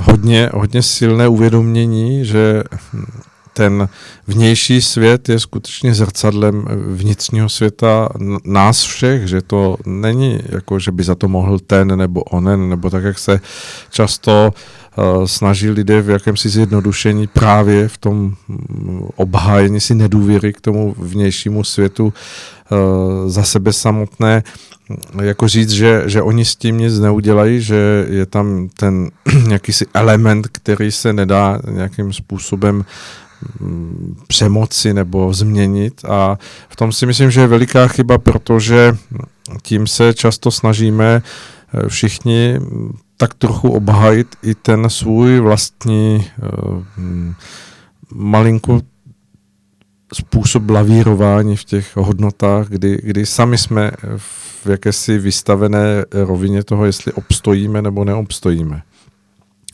hodně, 0.00 0.50
hodně 0.54 0.82
silné 0.82 1.28
uvědomění, 1.28 2.24
že 2.24 2.62
ten 3.52 3.88
vnější 4.26 4.82
svět 4.82 5.28
je 5.28 5.40
skutečně 5.40 5.94
zrcadlem 5.94 6.64
vnitřního 6.86 7.48
světa 7.48 8.08
nás 8.44 8.82
všech, 8.82 9.28
že 9.28 9.42
to 9.42 9.76
není 9.86 10.40
jako, 10.48 10.78
že 10.78 10.92
by 10.92 11.04
za 11.04 11.14
to 11.14 11.28
mohl 11.28 11.58
ten 11.58 11.98
nebo 11.98 12.22
onen, 12.22 12.68
nebo 12.68 12.90
tak, 12.90 13.04
jak 13.04 13.18
se 13.18 13.40
často 13.90 14.52
uh, 14.56 14.83
snaží 15.24 15.70
lidé 15.70 16.02
v 16.02 16.10
jakémsi 16.10 16.48
zjednodušení 16.48 17.26
právě 17.26 17.88
v 17.88 17.98
tom 17.98 18.34
mm, 18.48 19.08
obhájení 19.16 19.80
si 19.80 19.94
nedůvěry 19.94 20.52
k 20.52 20.60
tomu 20.60 20.94
vnějšímu 20.98 21.64
světu 21.64 22.04
uh, 22.04 23.30
za 23.30 23.42
sebe 23.42 23.72
samotné. 23.72 24.42
Jako 25.22 25.48
říct, 25.48 25.70
že, 25.70 26.02
že 26.06 26.22
oni 26.22 26.44
s 26.44 26.56
tím 26.56 26.78
nic 26.78 26.98
neudělají, 26.98 27.60
že 27.60 28.06
je 28.08 28.26
tam 28.26 28.68
ten 28.76 29.10
jakýsi 29.50 29.86
element, 29.94 30.48
který 30.52 30.92
se 30.92 31.12
nedá 31.12 31.60
nějakým 31.70 32.12
způsobem 32.12 32.84
mm, 33.60 34.16
přemoci 34.26 34.94
nebo 34.94 35.32
změnit. 35.32 36.04
A 36.08 36.38
v 36.68 36.76
tom 36.76 36.92
si 36.92 37.06
myslím, 37.06 37.30
že 37.30 37.40
je 37.40 37.46
veliká 37.46 37.88
chyba, 37.88 38.18
protože 38.18 38.96
tím 39.62 39.86
se 39.86 40.14
často 40.14 40.50
snažíme 40.50 41.22
eh, 41.22 41.88
všichni 41.88 42.58
tak 43.24 43.34
trochu 43.34 43.72
obhajit 43.72 44.36
i 44.42 44.54
ten 44.54 44.90
svůj 44.90 45.40
vlastní 45.40 46.30
uh, 46.42 46.82
malinko 48.14 48.80
způsob 50.14 50.70
lavírování 50.70 51.56
v 51.56 51.64
těch 51.64 51.96
hodnotách, 51.96 52.68
kdy, 52.68 53.00
kdy 53.02 53.26
sami 53.26 53.58
jsme 53.58 53.90
v 54.16 54.66
jakési 54.66 55.18
vystavené 55.18 56.04
rovině 56.12 56.64
toho, 56.64 56.84
jestli 56.84 57.12
obstojíme 57.12 57.82
nebo 57.82 58.04
neobstojíme. 58.04 58.82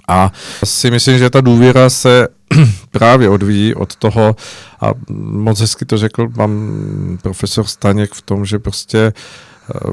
A 0.09 0.33
si 0.65 0.91
myslím, 0.91 1.19
že 1.19 1.31
ta 1.31 1.41
důvěra 1.41 1.91
se 1.91 2.29
právě 2.91 3.29
odvíjí 3.29 3.75
od 3.75 3.97
toho, 3.97 4.37
a 4.81 4.93
moc 5.19 5.61
hezky 5.61 5.85
to 5.85 5.99
řekl 5.99 6.29
pan 6.29 6.70
profesor 7.23 7.67
Staněk 7.67 8.12
v 8.12 8.23
tom, 8.23 8.47
že 8.47 8.59
prostě 8.59 8.99
eh, 8.99 9.12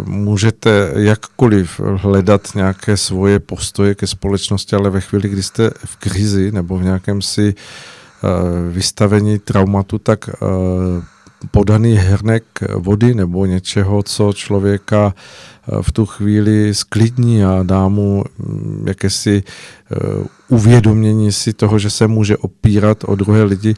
můžete 0.06 0.92
jakkoliv 0.96 1.80
hledat 1.80 2.42
nějaké 2.56 2.98
svoje 2.98 3.40
postoje 3.40 3.96
ke 3.96 4.08
společnosti, 4.08 4.76
ale 4.76 4.90
ve 4.90 5.02
chvíli, 5.02 5.30
kdy 5.30 5.44
jste 5.44 5.70
v 5.86 5.96
krizi 5.96 6.52
nebo 6.52 6.78
v 6.78 6.84
nějakém 6.84 7.22
si 7.22 7.54
eh, 7.54 8.28
vystavení 8.72 9.40
traumatu, 9.40 9.98
tak 10.00 10.30
eh, 10.30 10.38
podaný 11.52 11.94
hernek 11.94 12.44
vody 12.76 13.16
nebo 13.16 13.46
něčeho, 13.46 14.04
co 14.04 14.34
člověka 14.34 15.14
v 15.82 15.92
tu 15.92 16.06
chvíli 16.06 16.76
sklidní 16.76 17.46
a 17.46 17.64
dá 17.64 17.88
mu 17.88 18.24
mm, 18.38 18.84
jakési 18.88 19.44
uvědomění 20.48 21.32
si 21.32 21.54
toho, 21.54 21.80
že 21.80 21.90
se 21.90 22.08
může 22.08 22.38
opírat 22.38 23.04
o 23.04 23.16
druhé 23.16 23.44
lidi, 23.44 23.76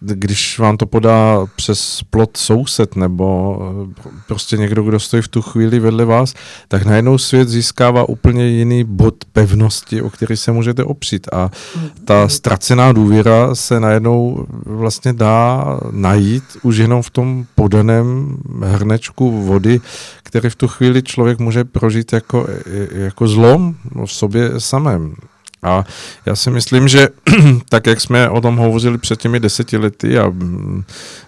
když 0.00 0.58
vám 0.58 0.76
to 0.76 0.86
podá 0.86 1.46
přes 1.56 2.02
plot 2.10 2.36
soused 2.36 2.96
nebo 2.96 3.58
eh, 3.98 4.10
prostě 4.28 4.56
někdo, 4.56 4.82
kdo 4.82 5.00
stojí 5.00 5.22
v 5.22 5.28
tu 5.28 5.42
chvíli 5.42 5.80
vedle 5.80 6.04
vás, 6.04 6.34
tak 6.68 6.84
najednou 6.84 7.18
svět 7.18 7.48
získává 7.48 8.08
úplně 8.08 8.46
jiný 8.46 8.84
bod 8.84 9.14
pevnosti, 9.32 10.02
o 10.02 10.10
který 10.10 10.36
se 10.36 10.52
můžete 10.52 10.84
opřít. 10.84 11.28
A 11.32 11.50
ta 12.04 12.28
ztracená 12.28 12.92
důvěra 12.92 13.54
se 13.54 13.80
najednou 13.80 14.46
vlastně 14.66 15.12
dá 15.12 15.64
najít 15.90 16.44
už 16.62 16.76
jenom 16.76 17.02
v 17.02 17.10
tom 17.10 17.46
podaném 17.54 18.36
hrnečku 18.62 19.42
vody, 19.42 19.80
který 20.22 20.50
v 20.50 20.56
tu 20.56 20.68
chvíli 20.68 21.02
člověk 21.02 21.38
může 21.38 21.64
prožít 21.64 22.12
jako, 22.12 22.46
jako 22.92 23.28
zlom 23.28 23.74
v 24.06 24.12
sobě 24.12 24.50
samém. 24.58 25.14
A 25.64 25.84
já 26.26 26.36
si 26.36 26.50
myslím, 26.50 26.88
že 26.88 27.08
tak, 27.68 27.86
jak 27.86 28.00
jsme 28.00 28.30
o 28.30 28.40
tom 28.40 28.56
hovořili 28.56 28.98
před 28.98 29.20
těmi 29.20 29.40
deseti 29.40 29.76
lety 29.76 30.18
a 30.18 30.32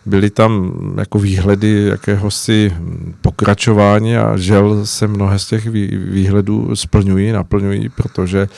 byly 0.06 0.30
tam 0.30 0.72
jako 0.98 1.18
výhledy 1.18 1.86
jakéhosi 1.90 2.72
pokračování 3.20 4.16
a 4.16 4.36
žel 4.36 4.86
se 4.86 5.06
mnohé 5.06 5.38
z 5.38 5.46
těch 5.46 5.66
výhledů 5.90 6.76
splňují, 6.76 7.32
naplňují, 7.32 7.88
protože 7.88 8.48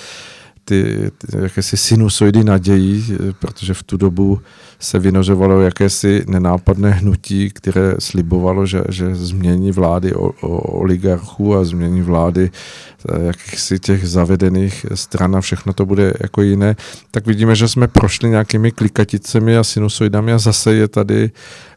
ty, 0.65 1.11
ty 1.19 1.43
jakési 1.43 1.77
sinusoidy 1.77 2.45
nadějí, 2.45 3.17
protože 3.39 3.75
v 3.75 3.83
tu 3.83 3.97
dobu 3.97 4.41
se 4.79 4.99
vynořovalo 4.99 5.61
jakési 5.61 6.25
nenápadné 6.29 6.91
hnutí, 6.91 7.51
které 7.51 7.95
slibovalo, 7.99 8.67
že, 8.67 8.83
že 8.89 9.15
změní 9.15 9.73
vlády 9.73 10.15
o, 10.15 10.33
o 10.41 10.59
oligarchů 10.59 11.57
a 11.57 11.65
změní 11.65 12.03
vlády 12.03 12.51
eh, 12.51 13.27
jakýchsi 13.27 13.79
těch 13.79 14.09
zavedených 14.09 14.87
stran 14.95 15.37
a 15.37 15.41
všechno 15.41 15.73
to 15.73 15.87
bude 15.87 16.15
jako 16.21 16.43
jiné, 16.43 16.77
tak 17.11 17.27
vidíme, 17.27 17.57
že 17.57 17.69
jsme 17.69 17.89
prošli 17.89 18.29
nějakými 18.29 18.73
klikaticemi 18.73 19.57
a 19.57 19.65
sinusoidami 19.65 20.33
a 20.33 20.39
zase 20.39 20.75
je 20.75 20.89
tady 20.89 21.31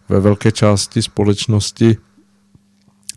ve 0.10 0.20
velké 0.20 0.52
části 0.52 1.02
společnosti 1.02 1.98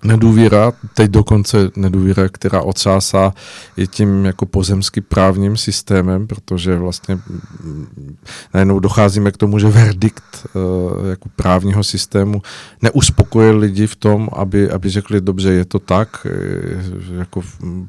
nedůvěra, 0.04 0.72
teď 0.94 1.10
dokonce 1.10 1.70
nedůvěra, 1.76 2.28
která 2.28 2.62
ocásá 2.62 3.34
i 3.76 3.86
tím 3.86 4.24
jako 4.24 4.46
pozemský 4.46 5.00
právním 5.00 5.56
systémem, 5.56 6.26
protože 6.26 6.76
vlastně 6.76 7.14
mm, 7.14 8.16
najednou 8.54 8.78
docházíme 8.78 9.32
k 9.32 9.36
tomu, 9.36 9.58
že 9.58 9.68
verdikt 9.68 10.46
uh, 10.54 10.62
jako 11.10 11.28
právního 11.36 11.84
systému 11.84 12.42
neuspokuje 12.82 13.50
lidi 13.50 13.86
v 13.86 13.96
tom, 13.96 14.28
aby, 14.32 14.70
aby 14.70 14.90
řekli, 14.90 15.20
dobře, 15.20 15.52
je 15.52 15.64
to 15.64 15.78
tak, 15.78 16.26
eh, 16.30 17.18
jako 17.18 17.42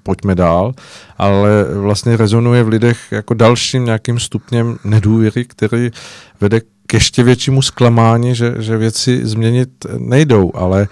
pojďme 0.03 0.35
dál, 0.35 0.73
ale 1.17 1.65
vlastně 1.73 2.17
rezonuje 2.17 2.63
v 2.63 2.67
lidech 2.67 2.97
jako 3.11 3.33
dalším 3.33 3.85
nějakým 3.85 4.19
stupněm 4.19 4.77
nedůvěry, 4.83 5.45
který 5.45 5.91
vede 6.41 6.61
k 6.87 6.93
ještě 6.93 7.23
většímu 7.23 7.61
zklamání, 7.61 8.35
že, 8.35 8.55
že 8.59 8.77
věci 8.77 9.25
změnit 9.25 9.69
nejdou, 9.97 10.51
ale 10.55 10.81
uh, 10.81 10.87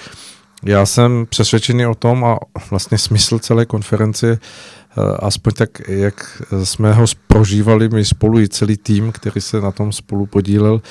já 0.66 0.86
jsem 0.86 1.26
přesvědčený 1.30 1.86
o 1.86 1.96
tom 1.96 2.26
a 2.26 2.38
vlastně 2.70 2.98
smysl 2.98 3.40
celé 3.40 3.66
konference, 3.66 4.32
eh, 4.32 5.02
aspoň 5.20 5.54
tak, 5.54 5.70
jak 5.88 6.42
jsme 6.64 6.94
ho 6.94 7.06
prožívali 7.28 7.90
my 7.90 8.06
spolu 8.06 8.40
i 8.40 8.50
celý 8.50 8.78
tým, 8.78 9.12
který 9.12 9.42
se 9.42 9.62
na 9.62 9.72
tom 9.72 9.92
spolu 9.92 10.26
podílel, 10.26 10.82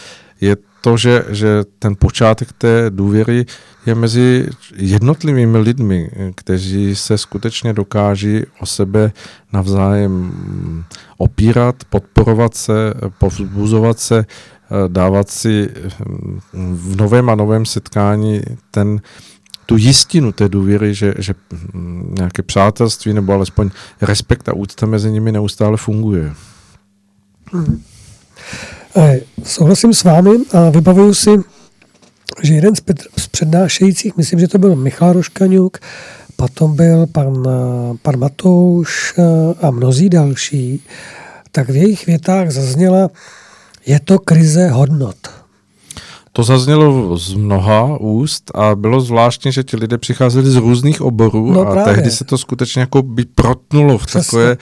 je 0.40 0.56
to, 0.82 0.96
že, 0.96 1.24
že 1.28 1.62
ten 1.78 1.96
počátek 1.98 2.52
té 2.52 2.90
důvěry 2.90 3.46
je 3.86 3.94
mezi 3.94 4.48
jednotlivými 4.76 5.58
lidmi, 5.58 6.10
kteří 6.34 6.96
se 6.96 7.18
skutečně 7.18 7.72
dokáží 7.72 8.42
o 8.60 8.66
sebe 8.66 9.12
navzájem 9.52 10.32
opírat, 11.18 11.76
podporovat 11.90 12.54
se, 12.54 12.94
povzbuzovat 13.18 13.98
se, 13.98 14.18
eh, 14.18 14.88
dávat 14.88 15.30
si 15.30 15.70
hm, 16.08 16.40
v 16.52 16.96
novém 16.96 17.30
a 17.30 17.34
novém 17.34 17.66
setkání 17.66 18.42
ten 18.70 19.00
tu 19.66 19.76
jistinu 19.76 20.32
té 20.32 20.48
důvěry, 20.48 20.94
že, 20.94 21.14
že 21.18 21.34
nějaké 22.18 22.42
přátelství 22.42 23.12
nebo 23.12 23.32
alespoň 23.32 23.70
respekt 24.00 24.48
a 24.48 24.52
úcta 24.54 24.86
mezi 24.86 25.12
nimi 25.12 25.32
neustále 25.32 25.76
funguje. 25.76 26.34
Hmm. 27.52 27.82
Souhlasím 29.44 29.94
s 29.94 30.04
vámi 30.04 30.30
a 30.52 30.70
vybavuju 30.70 31.14
si, 31.14 31.30
že 32.42 32.54
jeden 32.54 32.74
z, 32.76 32.80
přednášejících, 33.30 34.16
myslím, 34.16 34.40
že 34.40 34.48
to 34.48 34.58
byl 34.58 34.76
Michal 34.76 35.12
Roškaňuk, 35.12 35.78
potom 36.36 36.76
byl 36.76 37.06
pan, 37.06 37.48
pan 38.02 38.18
Matouš 38.18 39.14
a 39.62 39.70
mnozí 39.70 40.08
další, 40.08 40.84
tak 41.52 41.68
v 41.68 41.76
jejich 41.76 42.06
větách 42.06 42.50
zazněla, 42.50 43.10
je 43.86 44.00
to 44.00 44.18
krize 44.18 44.68
hodnot. 44.68 45.41
To 46.32 46.42
zaznělo 46.42 47.16
z 47.16 47.34
mnoha 47.34 47.96
úst 48.00 48.50
a 48.54 48.74
bylo 48.74 49.00
zvláštní, 49.00 49.52
že 49.52 49.62
ti 49.62 49.76
lidé 49.76 49.98
přicházeli 49.98 50.50
z 50.50 50.56
různých 50.56 51.02
oborů 51.02 51.52
no, 51.52 51.60
a 51.60 51.72
právě. 51.72 51.94
tehdy 51.94 52.10
se 52.10 52.24
to 52.24 52.38
skutečně 52.38 52.80
jako 52.80 53.02
by 53.02 53.24
protnulo 53.24 53.98
v 53.98 54.06
Přesně. 54.06 54.20
takové 54.24 54.56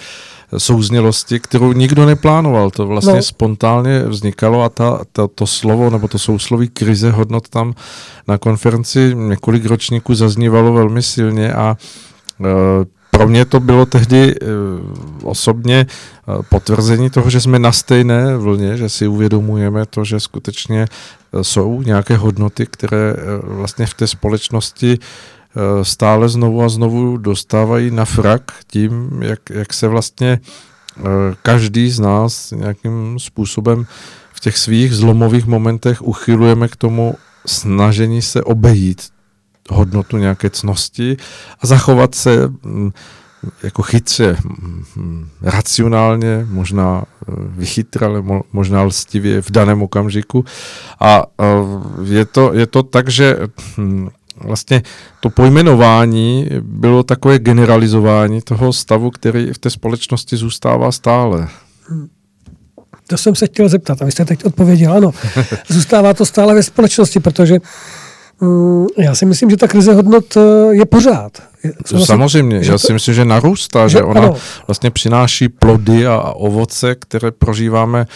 souznělosti, 0.59 1.41
kterou 1.41 1.73
nikdo 1.73 2.07
neplánoval. 2.07 2.71
To 2.71 2.87
vlastně 2.87 3.15
no. 3.15 3.23
spontánně 3.23 4.03
vznikalo 4.03 4.63
a 4.63 4.69
ta, 4.69 5.01
ta, 5.13 5.29
to 5.35 5.47
slovo 5.47 5.91
nebo 5.91 6.09
to 6.09 6.19
sousloví 6.19 6.69
krize 6.69 7.11
hodnot 7.11 7.49
tam 7.49 7.75
na 8.29 8.39
konferenci 8.39 9.15
několik 9.15 9.67
ročníků 9.67 10.15
zaznívalo 10.15 10.73
velmi 10.73 11.03
silně 11.03 11.53
a 11.53 11.77
e, 12.41 13.00
pro 13.21 13.29
mě 13.29 13.45
to 13.45 13.61
bylo 13.61 13.87
tehdy 13.87 14.35
uh, 14.41 14.49
osobně 15.23 15.87
uh, 15.87 16.43
potvrzení 16.49 17.11
toho, 17.11 17.31
že 17.31 17.41
jsme 17.41 17.59
na 17.59 17.73
stejné 17.73 18.37
vlně, 18.37 18.77
že 18.77 18.89
si 18.89 19.09
uvědomujeme 19.09 19.87
to, 19.87 20.05
že 20.05 20.21
skutečně 20.21 20.87
uh, 21.33 21.41
jsou 21.41 21.83
nějaké 21.83 22.17
hodnoty, 22.17 22.67
které 22.67 23.15
vlastně 23.43 23.87
v 23.87 23.95
té 23.95 24.07
společnosti 24.07 24.99
stále 25.83 26.29
znovu 26.29 26.63
a 26.63 26.69
znovu 26.69 27.17
dostávají 27.17 27.91
na 27.91 28.05
frak 28.05 28.53
tím, 28.67 29.11
jak, 29.23 29.41
jak 29.51 29.73
se 29.73 29.89
vlastně 29.89 30.41
každý 31.43 31.91
z 31.91 32.01
nás 32.01 32.51
nějakým 32.51 33.19
způsobem 33.19 33.87
v 34.33 34.41
těch 34.41 34.59
svých 34.59 34.95
zlomových 34.95 35.47
momentech 35.47 36.03
uchylujeme 36.03 36.69
k 36.69 36.77
tomu 36.77 37.15
snažení 37.47 38.23
se 38.23 38.43
obejít 38.43 39.20
hodnotu 39.71 40.17
nějaké 40.17 40.51
cnosti 40.51 41.17
a 41.61 41.67
zachovat 41.67 42.15
se 42.15 42.49
mm, 42.63 42.91
jako 43.63 43.83
chytře, 43.83 44.37
mm, 44.97 45.29
racionálně, 45.43 46.47
možná 46.51 47.05
e, 47.05 47.33
vychytrale, 47.37 48.23
možná 48.53 48.83
lstivě 48.83 49.43
v 49.43 49.51
daném 49.51 49.83
okamžiku. 49.83 50.45
A 51.01 51.23
je 52.05 52.25
to, 52.25 52.55
je 52.55 52.67
to 52.67 52.83
tak, 52.83 53.09
že 53.09 53.37
hm, 53.79 54.09
vlastně 54.45 54.83
to 55.21 55.31
pojmenování 55.31 56.49
bylo 56.61 57.03
takové 57.03 57.39
generalizování 57.39 58.43
toho 58.43 58.73
stavu, 58.73 59.11
který 59.11 59.53
v 59.53 59.59
té 59.59 59.71
společnosti 59.71 60.37
zůstává 60.37 60.93
stále. 60.93 61.49
To 63.07 63.19
jsem 63.19 63.35
se 63.35 63.47
chtěl 63.47 63.69
zeptat 63.69 64.03
a 64.03 64.05
vy 64.05 64.13
jste 64.13 64.25
teď 64.25 64.45
odpověděl, 64.45 64.93
ano. 64.93 65.11
Zůstává 65.69 66.15
to 66.15 66.27
stále 66.27 66.55
ve 66.55 66.63
společnosti, 66.63 67.21
protože 67.21 67.59
já 68.99 69.15
si 69.15 69.27
myslím, 69.27 69.51
že 69.51 69.57
ta 69.57 69.69
krize 69.69 69.95
hodnot 69.95 70.37
eh, 70.37 70.41
je 70.71 70.87
pořád. 70.87 71.43
Vlastně, 71.91 72.07
Samozřejmě, 72.07 72.61
já 72.65 72.79
si 72.79 72.93
myslím, 72.93 73.15
že 73.15 73.25
narůstá, 73.25 73.89
že, 73.89 73.99
že 73.99 74.03
ona 74.03 74.21
ano. 74.21 74.37
vlastně 74.67 74.91
přináší 74.91 75.49
plody 75.49 76.07
a, 76.07 76.15
a 76.15 76.33
ovoce, 76.33 76.95
které 76.95 77.31
prožíváme 77.31 78.07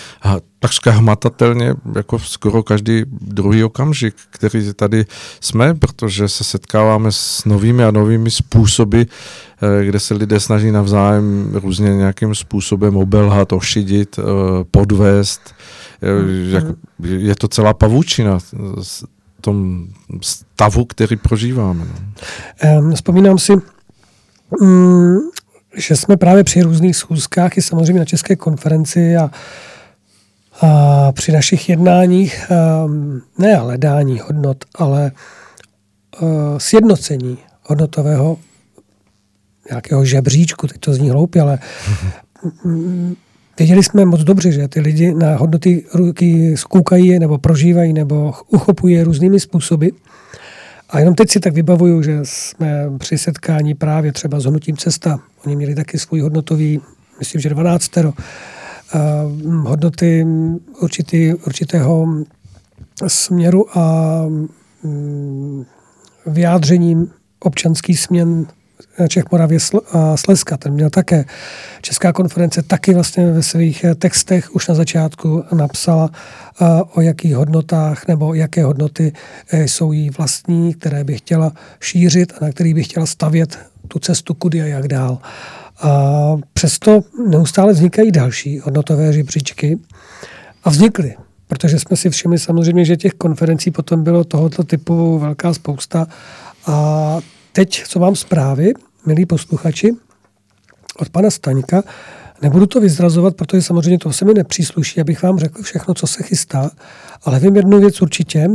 takřka 0.59 0.91
hmatatelně, 0.91 1.75
jako 1.95 2.19
skoro 2.19 2.63
každý 2.63 3.03
druhý 3.21 3.65
okamžik, 3.65 4.15
který 4.31 4.73
tady 4.75 5.07
jsme, 5.41 5.75
protože 5.75 6.29
se 6.29 6.45
setkáváme 6.45 7.13
s 7.13 7.45
novými 7.45 7.85
a 7.85 7.91
novými 7.91 8.31
způsoby, 8.31 9.03
eh, 9.03 9.85
kde 9.85 10.01
se 10.01 10.15
lidé 10.15 10.41
snaží 10.41 10.71
navzájem 10.71 11.51
různě 11.55 11.95
nějakým 11.95 12.35
způsobem 12.35 12.97
obelhat, 12.97 13.53
ošidit, 13.53 14.19
eh, 14.19 14.23
podvést, 14.71 15.55
Je, 16.03 16.51
jako, 16.51 16.75
je 17.05 17.35
to 17.35 17.49
celá 17.49 17.75
pavučina 17.75 18.39
tom 19.45 19.87
stavu, 20.23 20.85
který 20.85 21.17
prožíváme. 21.17 21.85
No. 21.85 22.79
Um, 22.79 22.95
vzpomínám 22.95 23.39
si, 23.39 23.53
um, 24.61 25.31
že 25.77 25.97
jsme 25.97 26.17
právě 26.17 26.45
při 26.45 26.63
různých 26.63 26.97
schůzkách 26.97 27.59
i 27.59 27.63
samozřejmě 27.63 27.99
na 27.99 28.05
České 28.05 28.37
konferenci 28.37 29.17
a, 29.17 29.31
a 30.61 31.13
při 31.13 31.33
našich 31.33 31.69
jednáních, 31.69 32.51
um, 32.87 33.23
ne 33.39 33.57
hledání 33.57 34.19
hodnot, 34.19 34.65
ale 34.75 35.13
uh, 36.21 36.59
sjednocení 36.59 37.39
hodnotového 37.63 38.39
nějakého 39.71 40.05
žebříčku, 40.05 40.67
teď 40.67 40.79
to 40.81 40.95
zní 40.95 41.11
hloupě, 41.11 41.43
ale 41.43 41.59
mm, 42.65 43.17
věděli 43.59 43.83
jsme 43.83 44.05
moc 44.05 44.21
dobře, 44.21 44.53
že 44.53 44.69
ty 44.69 44.81
lidi 44.81 45.15
na 45.15 45.37
hodnoty 45.37 45.85
ruky 45.95 46.57
zkoukají 46.57 47.19
nebo 47.19 47.39
prožívají 47.39 47.93
nebo 47.93 48.35
uchopují 48.49 49.03
různými 49.03 49.41
způsoby. 49.41 49.89
A 50.91 50.99
jenom 50.99 51.15
teď 51.15 51.31
si 51.31 51.41
tak 51.41 51.55
vybavuju, 51.55 52.03
že 52.03 52.21
jsme 52.23 52.91
při 52.99 53.19
setkání 53.19 53.75
právě 53.75 54.13
třeba 54.13 54.41
s 54.41 54.45
Hnutím 54.45 54.77
Cesta, 54.77 55.21
oni 55.47 55.57
měli 55.57 55.75
taky 55.75 55.99
svůj 55.99 56.21
hodnotový, 56.21 56.81
myslím, 57.19 57.41
že 57.41 57.49
12 57.49 57.97
uh, 57.97 58.13
hodnoty 59.67 60.27
určitý, 60.81 61.35
určitého 61.35 62.07
směru 63.07 63.79
a 63.79 64.21
um, 64.83 65.67
vyjádřením 66.27 67.11
občanský 67.41 67.97
směn 67.97 68.47
Čech, 69.09 69.25
Moravě 69.33 69.59
a 69.93 70.17
Slezska. 70.17 70.57
Ten 70.57 70.73
měl 70.73 70.91
také. 70.91 71.25
Česká 71.83 72.13
konference 72.13 72.63
taky 72.63 72.95
vlastně 72.95 73.31
ve 73.31 73.43
svých 73.43 73.85
textech 73.99 74.55
už 74.55 74.69
na 74.69 74.75
začátku 74.75 75.45
napsala, 75.53 76.11
o 76.95 77.01
jakých 77.01 77.35
hodnotách 77.35 78.09
nebo 78.09 78.35
jaké 78.35 78.65
hodnoty 78.65 79.13
e, 79.51 79.69
jsou 79.69 79.93
jí 79.93 80.11
vlastní, 80.11 80.75
které 80.75 81.05
by 81.05 81.17
chtěla 81.17 81.53
šířit 81.81 82.33
a 82.41 82.45
na 82.45 82.51
kterých 82.51 82.75
by 82.75 82.83
chtěla 82.83 83.07
stavět 83.07 83.59
tu 83.89 83.99
cestu 83.99 84.35
kudy 84.35 84.63
a 84.63 84.67
jak 84.67 84.89
dál. 84.89 85.19
A 85.83 85.91
přesto 86.53 87.01
neustále 87.29 87.73
vznikají 87.73 88.11
další 88.11 88.59
hodnotové 88.59 89.13
žebříčky 89.13 89.79
a 90.65 90.71
vznikly, 90.71 91.15
protože 91.47 91.79
jsme 91.79 91.97
si 91.97 92.11
všimli 92.11 92.39
samozřejmě, 92.39 92.85
že 92.85 92.97
těch 92.97 93.13
konferencí 93.13 93.71
potom 93.71 94.05
bylo 94.05 94.25
tohoto 94.25 94.65
typu 94.65 95.19
velká 95.19 95.55
spousta 95.55 96.07
a 96.67 97.19
teď, 97.55 97.83
co 97.89 97.99
mám 97.99 98.17
zprávy, 98.17 98.73
milí 99.07 99.27
posluchači, 99.27 99.93
od 100.99 101.11
pana 101.11 101.31
Staňka, 101.31 101.83
nebudu 102.43 102.67
to 102.67 102.81
vyzrazovat, 102.81 103.37
protože 103.37 103.63
samozřejmě 103.63 103.99
to 103.99 104.13
se 104.13 104.25
mi 104.25 104.35
nepřísluší, 104.35 105.01
abych 105.01 105.23
vám 105.23 105.39
řekl 105.39 105.63
všechno, 105.63 105.95
co 105.95 106.07
se 106.07 106.23
chystá, 106.23 106.71
ale 107.25 107.41
vím 107.41 107.57
jednu 107.57 107.81
věc 107.81 108.03
určitě 108.03 108.49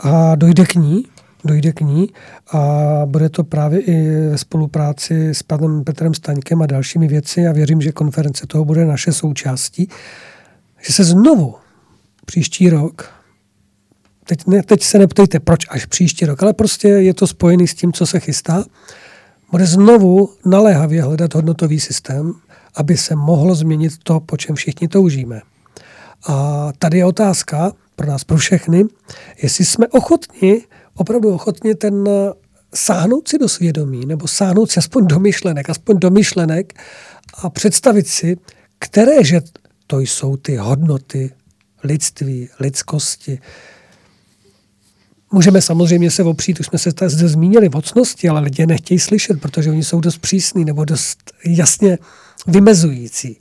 a 0.00 0.34
dojde 0.34 0.64
k 0.64 0.74
ní, 0.74 1.04
dojde 1.44 1.72
k 1.72 1.80
ní 1.80 2.08
a 2.52 2.82
bude 3.06 3.28
to 3.28 3.44
právě 3.44 3.80
i 3.80 4.10
ve 4.30 4.38
spolupráci 4.38 5.30
s 5.30 5.42
panem 5.42 5.84
Petrem 5.84 6.14
Staňkem 6.14 6.62
a 6.62 6.66
dalšími 6.66 7.08
věci 7.08 7.46
a 7.46 7.52
věřím, 7.52 7.80
že 7.80 7.92
konference 7.92 8.46
toho 8.46 8.64
bude 8.64 8.84
naše 8.84 9.12
součástí, 9.12 9.88
že 10.86 10.92
se 10.92 11.04
znovu 11.04 11.54
příští 12.26 12.70
rok 12.70 13.14
teď, 14.24 14.46
ne, 14.46 14.62
teď 14.62 14.82
se 14.82 14.98
neptejte, 14.98 15.40
proč 15.40 15.66
až 15.68 15.86
příští 15.86 16.26
rok, 16.26 16.42
ale 16.42 16.52
prostě 16.52 16.88
je 16.88 17.14
to 17.14 17.26
spojený 17.26 17.68
s 17.68 17.74
tím, 17.74 17.92
co 17.92 18.06
se 18.06 18.20
chystá. 18.20 18.64
Bude 19.50 19.66
znovu 19.66 20.30
naléhavě 20.44 21.02
hledat 21.02 21.34
hodnotový 21.34 21.80
systém, 21.80 22.32
aby 22.74 22.96
se 22.96 23.16
mohlo 23.16 23.54
změnit 23.54 23.92
to, 24.02 24.20
po 24.20 24.36
čem 24.36 24.56
všichni 24.56 24.88
toužíme. 24.88 25.40
A 26.26 26.68
tady 26.78 26.98
je 26.98 27.04
otázka 27.04 27.72
pro 27.96 28.06
nás, 28.06 28.24
pro 28.24 28.36
všechny, 28.36 28.84
jestli 29.42 29.64
jsme 29.64 29.88
ochotni, 29.88 30.62
opravdu 30.94 31.34
ochotni 31.34 31.74
ten 31.74 32.08
sáhnout 32.74 33.28
si 33.28 33.38
do 33.38 33.48
svědomí, 33.48 34.06
nebo 34.06 34.28
sáhnout 34.28 34.70
si 34.70 34.78
aspoň 34.78 35.06
do 35.06 35.20
myšlenek, 35.20 35.70
aspoň 35.70 35.98
do 35.98 36.10
myšlenek 36.10 36.80
a 37.34 37.50
představit 37.50 38.08
si, 38.08 38.36
které 38.78 39.24
že 39.24 39.40
to 39.86 40.00
jsou 40.00 40.36
ty 40.36 40.56
hodnoty 40.56 41.30
lidství, 41.84 42.48
lidskosti, 42.60 43.38
Můžeme 45.34 45.62
samozřejmě 45.62 46.10
se 46.10 46.22
opřít, 46.22 46.60
už 46.60 46.66
jsme 46.66 46.78
se 46.78 46.90
zde 47.06 47.28
zmínili, 47.28 47.68
vocnosti, 47.68 48.28
ale 48.28 48.40
lidé 48.40 48.66
nechtějí 48.66 49.00
slyšet, 49.00 49.40
protože 49.40 49.70
oni 49.70 49.84
jsou 49.84 50.00
dost 50.00 50.18
přísní 50.18 50.64
nebo 50.64 50.84
dost 50.84 51.18
jasně 51.46 51.98
vymezující. 52.46 53.36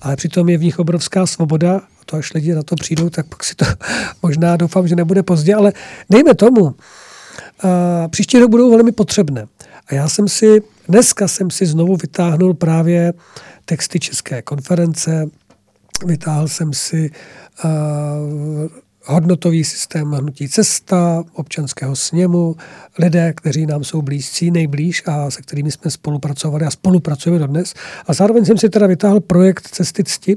Ale 0.00 0.16
přitom 0.16 0.48
je 0.48 0.58
v 0.58 0.62
nich 0.62 0.78
obrovská 0.78 1.26
svoboda, 1.26 1.80
to 2.06 2.16
až 2.16 2.34
lidi 2.34 2.54
na 2.54 2.62
to 2.62 2.74
přijdou, 2.74 3.10
tak 3.10 3.26
pak 3.26 3.44
si 3.44 3.54
to 3.54 3.64
možná 4.22 4.56
doufám, 4.56 4.88
že 4.88 4.96
nebude 4.96 5.22
pozdě, 5.22 5.54
ale 5.54 5.72
dejme 6.10 6.34
tomu, 6.34 6.74
a 7.62 8.08
příští 8.08 8.38
rok 8.38 8.50
budou 8.50 8.70
velmi 8.70 8.92
potřebné. 8.92 9.46
A 9.86 9.94
já 9.94 10.08
jsem 10.08 10.28
si, 10.28 10.62
dneska 10.88 11.28
jsem 11.28 11.50
si 11.50 11.66
znovu 11.66 11.96
vytáhnul 11.96 12.54
právě 12.54 13.12
texty 13.64 14.00
České 14.00 14.42
konference, 14.42 15.26
vytáhl 16.06 16.48
jsem 16.48 16.72
si 16.72 17.10
uh, 17.64 17.70
hodnotový 19.04 19.64
systém 19.64 20.12
hnutí 20.12 20.48
cesta, 20.48 21.24
občanského 21.32 21.96
sněmu, 21.96 22.56
lidé, 22.98 23.32
kteří 23.36 23.66
nám 23.66 23.84
jsou 23.84 24.02
blízcí, 24.02 24.50
nejblíž 24.50 25.02
a 25.06 25.30
se 25.30 25.42
kterými 25.42 25.70
jsme 25.70 25.90
spolupracovali 25.90 26.64
a 26.64 26.70
spolupracujeme 26.70 27.38
dodnes. 27.38 27.74
A 28.06 28.12
zároveň 28.12 28.44
jsem 28.44 28.58
si 28.58 28.68
teda 28.68 28.86
vytáhl 28.86 29.20
projekt 29.20 29.68
Cesty 29.68 30.04
cti, 30.04 30.36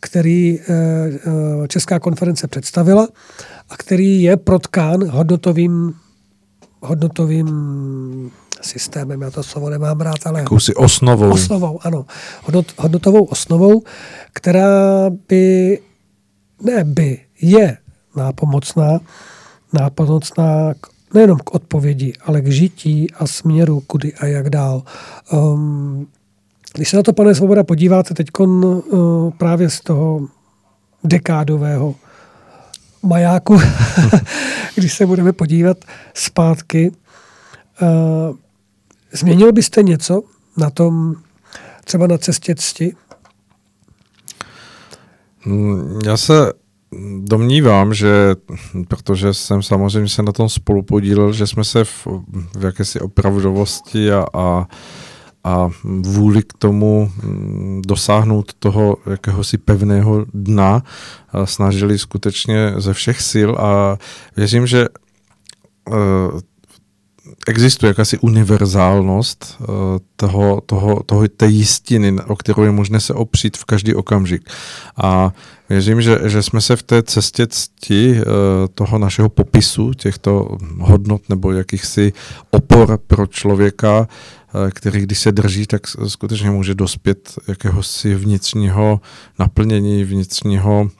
který 0.00 0.60
eh, 0.60 0.64
eh, 0.64 1.68
Česká 1.68 1.98
konference 1.98 2.48
představila 2.48 3.08
a 3.70 3.76
který 3.76 4.22
je 4.22 4.36
protkán 4.36 5.08
hodnotovým, 5.08 5.94
hodnotovým 6.80 7.50
systémem, 8.62 9.22
já 9.22 9.30
to 9.30 9.42
slovo 9.42 9.70
nemám 9.70 10.00
rád, 10.00 10.26
ale... 10.26 10.40
Jakousi 10.40 10.74
osnovou. 10.74 11.30
Osnovou, 11.30 11.78
ano. 11.82 12.06
Hodnot, 12.42 12.66
hodnotovou 12.78 13.24
osnovou, 13.24 13.82
která 14.32 15.10
by, 15.28 15.78
ne 16.64 16.84
by, 16.84 17.18
je 17.42 17.76
nápomocná, 18.20 19.00
nápomocná 19.72 20.74
k, 20.80 20.86
nejenom 21.14 21.38
k 21.38 21.54
odpovědi, 21.54 22.12
ale 22.24 22.40
k 22.40 22.52
žití 22.52 23.12
a 23.12 23.26
směru, 23.26 23.80
kudy 23.80 24.14
a 24.14 24.26
jak 24.26 24.50
dál. 24.50 24.82
Um, 25.32 26.06
když 26.74 26.88
se 26.88 26.96
na 26.96 27.02
to, 27.02 27.12
pane 27.12 27.34
Svoboda, 27.34 27.64
podíváte 27.64 28.14
teď 28.14 28.28
uh, 28.40 29.30
právě 29.30 29.70
z 29.70 29.80
toho 29.80 30.28
dekádového 31.04 31.94
majáku, 33.02 33.58
když 34.74 34.94
se 34.94 35.06
budeme 35.06 35.32
podívat 35.32 35.76
zpátky, 36.14 36.92
uh, 37.82 38.36
změnil 39.12 39.52
byste 39.52 39.82
něco 39.82 40.22
na 40.56 40.70
tom, 40.70 41.14
třeba 41.84 42.06
na 42.06 42.18
cestě 42.18 42.54
cti? 42.54 42.96
Hmm, 45.40 45.98
já 46.06 46.16
se 46.16 46.52
domnívám, 47.18 47.94
že 47.94 48.36
protože 48.88 49.34
jsem 49.34 49.62
samozřejmě 49.62 50.08
se 50.08 50.22
na 50.22 50.32
tom 50.32 50.48
spolu 50.48 50.82
podílel, 50.82 51.32
že 51.32 51.46
jsme 51.46 51.64
se 51.64 51.84
v, 51.84 52.06
v 52.58 52.64
jakési 52.64 53.00
opravdovosti 53.00 54.12
a, 54.12 54.26
a, 54.34 54.66
a 55.44 55.68
vůli 55.84 56.42
k 56.42 56.52
tomu 56.58 57.10
mm, 57.22 57.82
dosáhnout 57.86 58.54
toho 58.58 58.96
jakéhosi 59.10 59.58
pevného 59.58 60.26
dna 60.34 60.82
snažili 61.44 61.98
skutečně 61.98 62.74
ze 62.76 62.94
všech 62.94 63.20
sil 63.30 63.50
a 63.58 63.98
věřím, 64.36 64.66
že 64.66 64.88
uh, 65.88 66.40
existuje 67.46 67.90
jakási 67.90 68.18
univerzálnost 68.18 69.56
uh, 69.60 69.66
toho, 70.16 70.60
toho, 70.60 71.02
toho, 71.02 71.28
té 71.28 71.46
jistiny, 71.46 72.16
o 72.26 72.36
kterou 72.36 72.62
je 72.62 72.70
možné 72.70 73.00
se 73.00 73.14
opřít 73.14 73.56
v 73.56 73.64
každý 73.64 73.94
okamžik. 73.94 74.50
A 75.02 75.32
Věřím, 75.70 76.02
že, 76.02 76.18
že 76.26 76.42
jsme 76.42 76.60
se 76.60 76.76
v 76.76 76.82
té 76.82 77.02
cestě 77.02 77.46
cti 77.46 78.12
uh, 78.12 78.22
toho 78.74 78.98
našeho 78.98 79.28
popisu 79.28 79.94
těchto 79.94 80.58
hodnot 80.78 81.28
nebo 81.28 81.52
jakýchsi 81.52 82.12
opor 82.50 82.98
pro 83.06 83.26
člověka, 83.26 84.00
uh, 84.00 84.70
který 84.70 85.00
když 85.00 85.18
se 85.18 85.32
drží, 85.32 85.66
tak 85.66 85.82
skutečně 86.06 86.50
může 86.50 86.74
dospět 86.74 87.34
jakéhosi 87.48 88.14
vnitřního 88.14 89.00
naplnění, 89.38 90.04
vnitřního 90.04 90.90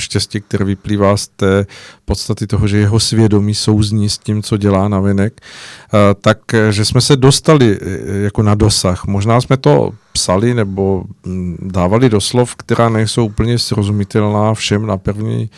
štěstí, 0.00 0.40
které 0.40 0.64
vyplývá 0.64 1.16
z 1.16 1.28
té 1.28 1.66
podstaty 2.04 2.46
toho, 2.46 2.68
že 2.68 2.78
jeho 2.78 3.00
svědomí 3.00 3.54
souzní 3.54 4.08
s 4.08 4.18
tím, 4.18 4.42
co 4.42 4.56
dělá 4.56 4.88
na 4.88 5.00
vinek, 5.00 5.40
tak 6.20 6.38
že 6.70 6.84
jsme 6.84 7.00
se 7.00 7.16
dostali 7.16 7.78
e, 7.80 8.18
jako 8.18 8.42
na 8.42 8.54
dosah. 8.54 9.06
Možná 9.06 9.40
jsme 9.40 9.56
to 9.56 9.92
psali 10.12 10.54
nebo 10.54 11.04
dávali 11.58 12.08
do 12.08 12.20
slov, 12.20 12.54
která 12.56 12.88
nejsou 12.88 13.26
úplně 13.26 13.58
srozumitelná 13.58 14.54
všem 14.54 14.86
na 14.86 14.96
první 14.96 15.50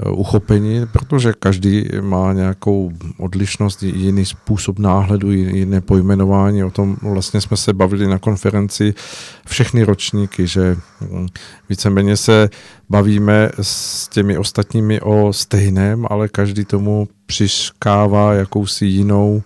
eh, 0.00 0.10
uchopení, 0.10 0.86
protože 0.92 1.32
každý 1.38 1.88
má 2.00 2.32
nějakou 2.32 2.92
odlišnost, 3.18 3.82
jiný 3.82 4.24
způsob 4.24 4.78
náhledu, 4.78 5.30
jiné 5.32 5.80
pojmenování. 5.80 6.64
O 6.64 6.70
tom 6.70 6.96
vlastně 7.02 7.40
jsme 7.40 7.56
se 7.56 7.72
bavili 7.72 8.06
na 8.06 8.18
konferenci 8.18 8.94
všechny 9.46 9.84
ročníky, 9.84 10.46
že 10.46 10.76
hm, 11.00 11.26
víceméně 11.68 12.16
se 12.16 12.50
bavíme 12.90 13.50
s 13.60 14.08
těmi 14.08 14.38
ostatními 14.38 15.00
o 15.00 15.32
stejném, 15.32 16.06
ale 16.10 16.28
každý 16.28 16.64
tomu 16.64 17.08
přiškává 17.26 18.34
jakousi 18.34 18.86
jinou 18.86 19.42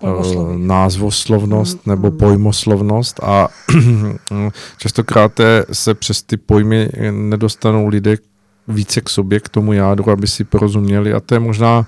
Pojmosloví. 0.00 0.66
názvoslovnost 0.66 1.86
Mm, 1.86 1.90
nebo 1.90 2.10
mm. 2.10 2.18
pojmoslovnost 2.18 3.20
a 3.22 3.48
častokrát 4.78 5.40
se 5.72 5.94
přes 5.94 6.22
ty 6.22 6.36
pojmy 6.36 6.88
nedostanou 7.10 7.88
lidé 7.88 8.16
více 8.68 9.00
k 9.00 9.10
sobě, 9.10 9.40
k 9.40 9.48
tomu 9.48 9.72
jádru, 9.72 10.10
aby 10.10 10.26
si 10.26 10.44
porozuměli 10.44 11.12
a 11.12 11.20
to 11.20 11.34
je 11.34 11.38
možná 11.38 11.86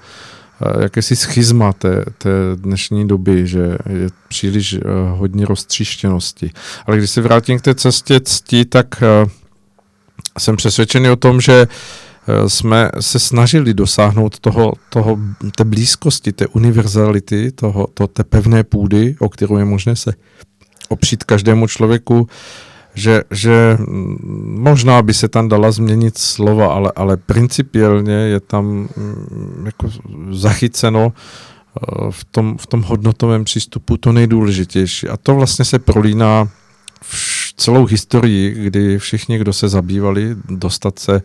eh, 0.63 0.83
jakési 0.83 1.17
schizma 1.17 1.73
té, 1.73 2.05
té 2.19 2.31
dnešní 2.55 3.09
doby, 3.09 3.47
že 3.47 3.79
je 3.89 4.09
příliš 4.29 4.73
eh, 4.73 4.81
hodně 5.11 5.47
roztříštěnosti. 5.47 6.51
Ale 6.87 6.99
když 6.99 7.11
se 7.11 7.21
vrátím 7.21 7.59
k 7.59 7.63
té 7.63 7.75
cestě 7.75 8.21
cti, 8.21 8.65
tak 8.65 9.03
eh, 9.03 9.31
jsem 10.39 10.57
přesvědčený 10.57 11.11
o 11.11 11.17
tom, 11.17 11.41
že 11.41 11.67
jsme 12.47 12.91
se 13.01 13.19
snažili 13.19 13.75
dosáhnout 13.75 14.39
toho, 14.39 14.73
toho, 14.91 15.19
té 15.57 15.65
blízkosti, 15.65 16.33
té 16.33 16.47
univerzality, 16.47 17.53
toho, 17.53 17.87
to, 17.95 18.07
té 18.07 18.25
pevné 18.25 18.65
půdy, 18.65 19.17
o 19.19 19.29
kterou 19.29 19.57
je 19.57 19.65
možné 19.65 19.97
se 19.97 20.13
opřít 20.89 21.25
každému 21.25 21.67
člověku, 21.67 22.29
že, 22.95 23.25
že 23.31 23.77
mm, 23.81 24.57
možná 24.61 25.03
by 25.03 25.15
se 25.15 25.29
tam 25.29 25.49
dala 25.49 25.71
změnit 25.71 26.19
slova, 26.19 26.75
ale, 26.75 26.93
ale 26.97 27.17
principiálně 27.17 28.13
je 28.13 28.41
tam 28.41 28.65
mm, 28.67 29.63
jako 29.67 29.91
zachyceno 30.31 31.13
eh, 31.13 32.11
v 32.11 32.25
tom, 32.25 32.59
v 32.59 32.67
tom 32.67 32.83
hodnotovém 32.83 33.45
přístupu 33.45 33.97
to 33.97 34.13
nejdůležitější. 34.13 35.09
A 35.09 35.17
to 35.17 35.35
vlastně 35.35 35.65
se 35.65 35.79
prolíná 35.79 36.49
v 37.03 37.55
celou 37.57 37.87
historii, 37.87 38.51
kdy 38.65 38.99
všichni, 38.99 39.39
kdo 39.39 39.53
se 39.53 39.69
zabývali, 39.69 40.37
dostat 40.51 40.99
se 40.99 41.23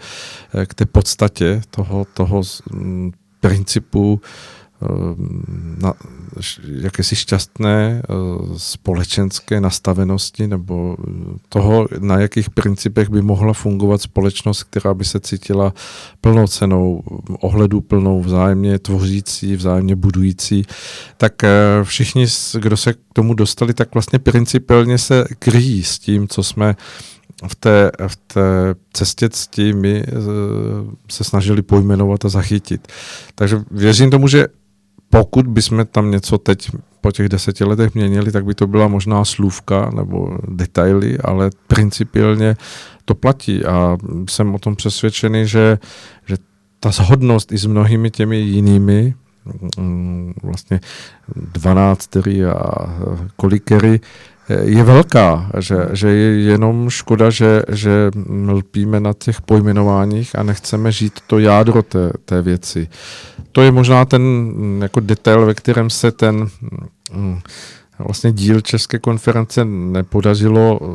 eh, 0.53 0.66
k 0.66 0.74
té 0.74 0.85
podstatě 0.85 1.61
toho, 1.69 2.06
toho 2.14 2.42
mm, 2.72 3.11
principu 3.40 4.22
na, 5.78 5.94
jakési 6.66 7.16
šťastné 7.16 8.02
eh, 8.02 8.03
společenské 8.58 9.62
nastavenosti 9.62 10.48
nebo 10.48 10.98
eh, 11.00 11.12
toho, 11.50 11.88
na 12.00 12.20
jakých 12.20 12.50
principech 12.50 13.10
by 13.10 13.22
mohla 13.22 13.53
fungovat 13.53 14.02
společnost, 14.02 14.64
která 14.64 14.94
by 14.94 15.06
se 15.06 15.20
cítila 15.20 15.74
plnocenou, 16.22 17.03
ohledu 17.40 17.82
plnou, 17.82 18.22
vzájemně 18.22 18.80
tvořící, 18.80 19.56
vzájemně 19.56 19.95
budující, 19.95 20.66
tak 21.18 21.44
eh, 21.44 21.50
všichni, 21.84 22.26
kdo 22.60 22.78
se 22.78 22.94
k 22.94 22.98
tomu 23.14 23.34
dostali, 23.34 23.74
tak 23.74 23.94
vlastně 23.94 24.20
principiálně 24.20 24.98
se 24.98 25.26
kryjí 25.40 25.84
s 25.84 26.00
tím, 26.00 26.28
co 26.28 26.44
jsme 26.44 26.76
v 27.48 27.56
té, 27.56 27.92
v 28.08 28.16
té 28.16 28.42
cestě 28.94 29.30
cti 29.30 29.74
my 29.74 30.03
se 31.12 31.24
snažili 31.24 31.62
pojmenovat 31.62 32.26
a 32.26 32.30
zachytit. 32.30 32.88
Takže 33.36 33.62
věřím 33.72 34.10
tomu, 34.10 34.28
že 34.28 34.48
pokud 35.14 35.48
bychom 35.48 35.85
tam 35.85 36.11
něco 36.11 36.38
teď 36.38 36.72
po 37.01 37.11
těch 37.11 37.30
deseti 37.30 37.64
letech 37.64 37.95
měnili, 37.95 38.32
tak 38.32 38.45
by 38.45 38.56
to 38.56 38.67
byla 38.67 38.88
možná 38.88 39.25
slůvka 39.25 39.92
nebo 39.95 40.38
detaily, 40.48 41.17
ale 41.17 41.50
principiálně 41.67 42.56
to 43.06 43.16
platí. 43.16 43.66
A 43.66 43.98
jsem 44.30 44.56
o 44.56 44.59
tom 44.59 44.75
přesvědčený, 44.75 45.48
že, 45.48 45.77
že 46.25 46.35
ta 46.80 46.92
shodnost 46.92 47.51
i 47.51 47.58
s 47.58 47.66
mnohými 47.66 48.11
těmi 48.11 48.38
jinými 48.38 49.14
mm, 49.77 50.33
vlastně 50.43 50.80
dvanáctery 51.35 52.45
a 52.45 52.64
kolikery 53.35 54.00
je 54.50 54.84
velká, 54.84 55.50
že, 55.60 55.76
že 55.92 56.08
je 56.08 56.40
jenom 56.40 56.90
škoda, 56.90 57.30
že, 57.30 57.62
že 57.70 58.12
lpíme 58.48 59.00
na 59.00 59.14
těch 59.14 59.42
pojmenováních 59.42 60.40
a 60.40 60.44
nechceme 60.44 60.92
žít 60.92 61.20
to 61.28 61.40
jádro 61.40 61.84
té, 61.84 62.12
té 62.26 62.42
věci. 62.42 62.88
To 63.52 63.62
je 63.62 63.72
možná 63.72 64.06
ten 64.06 64.22
mm, 64.22 64.82
jako 64.82 65.00
detail, 65.00 65.46
ve 65.46 65.54
kterém 65.54 65.90
se 65.90 66.12
ten 66.12 66.48
mm, 67.14 67.40
vlastně 68.00 68.32
díl 68.32 68.62
České 68.62 69.00
konference 69.00 69.66
nepodařilo 69.66 70.80
eh, 70.82 70.86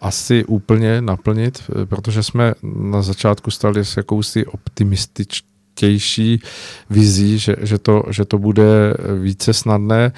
asi 0.00 0.44
úplně 0.44 1.00
naplnit, 1.00 1.62
eh, 1.82 1.86
protože 1.86 2.22
jsme 2.22 2.54
na 2.62 3.02
začátku 3.02 3.50
stali 3.50 3.84
s 3.84 3.96
jakousi 3.96 4.46
optimističtější 4.46 6.42
vizí, 6.90 7.38
že, 7.38 7.56
že, 7.60 7.78
to, 7.78 8.02
že 8.10 8.24
to 8.24 8.38
bude 8.38 8.94
více 9.22 9.52
snadné, 9.52 10.12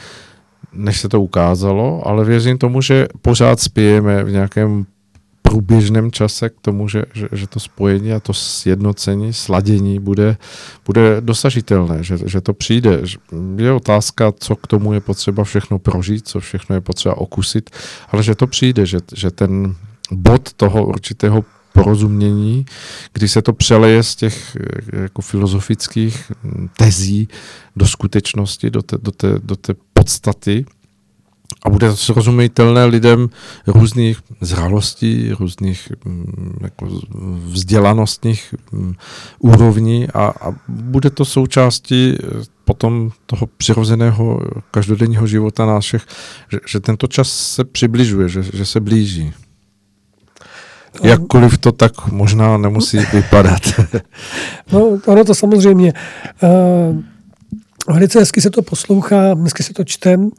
než 0.73 1.01
se 1.01 1.09
to 1.09 1.23
ukázalo, 1.23 2.07
ale 2.07 2.25
věřím 2.25 2.59
tomu, 2.59 2.83
že 2.83 3.07
pořád 3.23 3.61
spějeme 3.61 4.25
v 4.25 4.31
nějakém 4.31 4.87
průběžném 5.43 6.13
čase 6.13 6.49
k 6.49 6.61
tomu, 6.61 6.89
že, 6.89 7.03
že, 7.15 7.29
že 7.33 7.47
to 7.47 7.61
spojení 7.61 8.13
a 8.13 8.21
to 8.21 8.35
sjednocení, 8.35 9.33
sladění 9.33 10.01
bude, 10.01 10.37
bude 10.87 11.21
dosažitelné, 11.21 12.05
že, 12.05 12.19
že 12.27 12.41
to 12.41 12.55
přijde. 12.55 13.03
Je 13.57 13.73
otázka, 13.73 14.33
co 14.33 14.57
k 14.57 14.67
tomu 14.67 14.93
je 14.93 15.01
potřeba 15.01 15.45
všechno 15.45 15.79
prožít, 15.79 16.29
co 16.29 16.41
všechno 16.41 16.75
je 16.75 16.81
potřeba 16.81 17.17
okusit, 17.17 17.71
ale 18.09 18.23
že 18.23 18.35
to 18.35 18.47
přijde, 18.47 18.87
že, 18.87 18.99
že 19.15 19.31
ten 19.31 19.75
bod 20.13 20.53
toho 20.53 20.87
určitého 20.87 21.45
porozumění, 21.79 22.67
kdy 23.13 23.29
se 23.29 23.43
to 23.43 23.53
přeleje 23.53 24.03
z 24.03 24.17
těch 24.17 24.57
eh, 24.57 25.03
jako 25.03 25.23
filozofických 25.23 26.33
hm, 26.45 26.69
tezí 26.77 27.29
do 27.77 27.87
skutečnosti, 27.87 28.71
do 28.71 28.83
té, 28.83 28.99
do 28.99 29.11
té, 29.11 29.35
do 29.43 29.57
té 29.57 29.75
podstaty 29.93 30.65
a 31.63 31.71
bude 31.71 31.97
srozumitelné 31.97 32.85
lidem 32.85 33.29
různých 33.67 34.19
zralostí, 34.41 35.33
různých 35.39 35.93
hm, 36.05 36.59
jako 36.61 37.01
vzdělanostních 37.45 38.55
hm, 38.73 38.95
úrovní 39.39 40.09
a, 40.09 40.33
a 40.41 40.55
bude 40.69 41.11
to 41.11 41.25
součástí 41.25 42.15
eh, 42.15 42.45
potom 42.65 43.11
toho 43.27 43.47
přirozeného 43.47 44.41
každodenního 44.71 45.27
života 45.27 45.67
nás 45.67 45.85
všech, 45.85 46.07
že, 46.53 46.59
že 46.67 46.81
tento 46.81 47.07
čas 47.07 47.31
se 47.55 47.65
přibližuje, 47.65 48.29
že, 48.29 48.43
že 48.43 48.67
se 48.67 48.81
blíží. 48.81 49.33
Jakkoliv 51.03 51.59
to 51.59 51.73
tak 51.73 52.13
možná 52.13 52.57
nemusí 52.57 52.99
vypadat. 53.13 53.63
No, 54.73 54.99
ono 55.07 55.25
to 55.25 55.35
samozřejmě. 55.35 55.93
Uh, 56.43 57.03
velice 57.95 58.19
hezky 58.19 58.41
se 58.41 58.51
to 58.51 58.63
poslouchá, 58.63 59.35
dneska 59.35 59.65
se 59.65 59.73
to 59.73 59.85
čtem. 59.85 60.31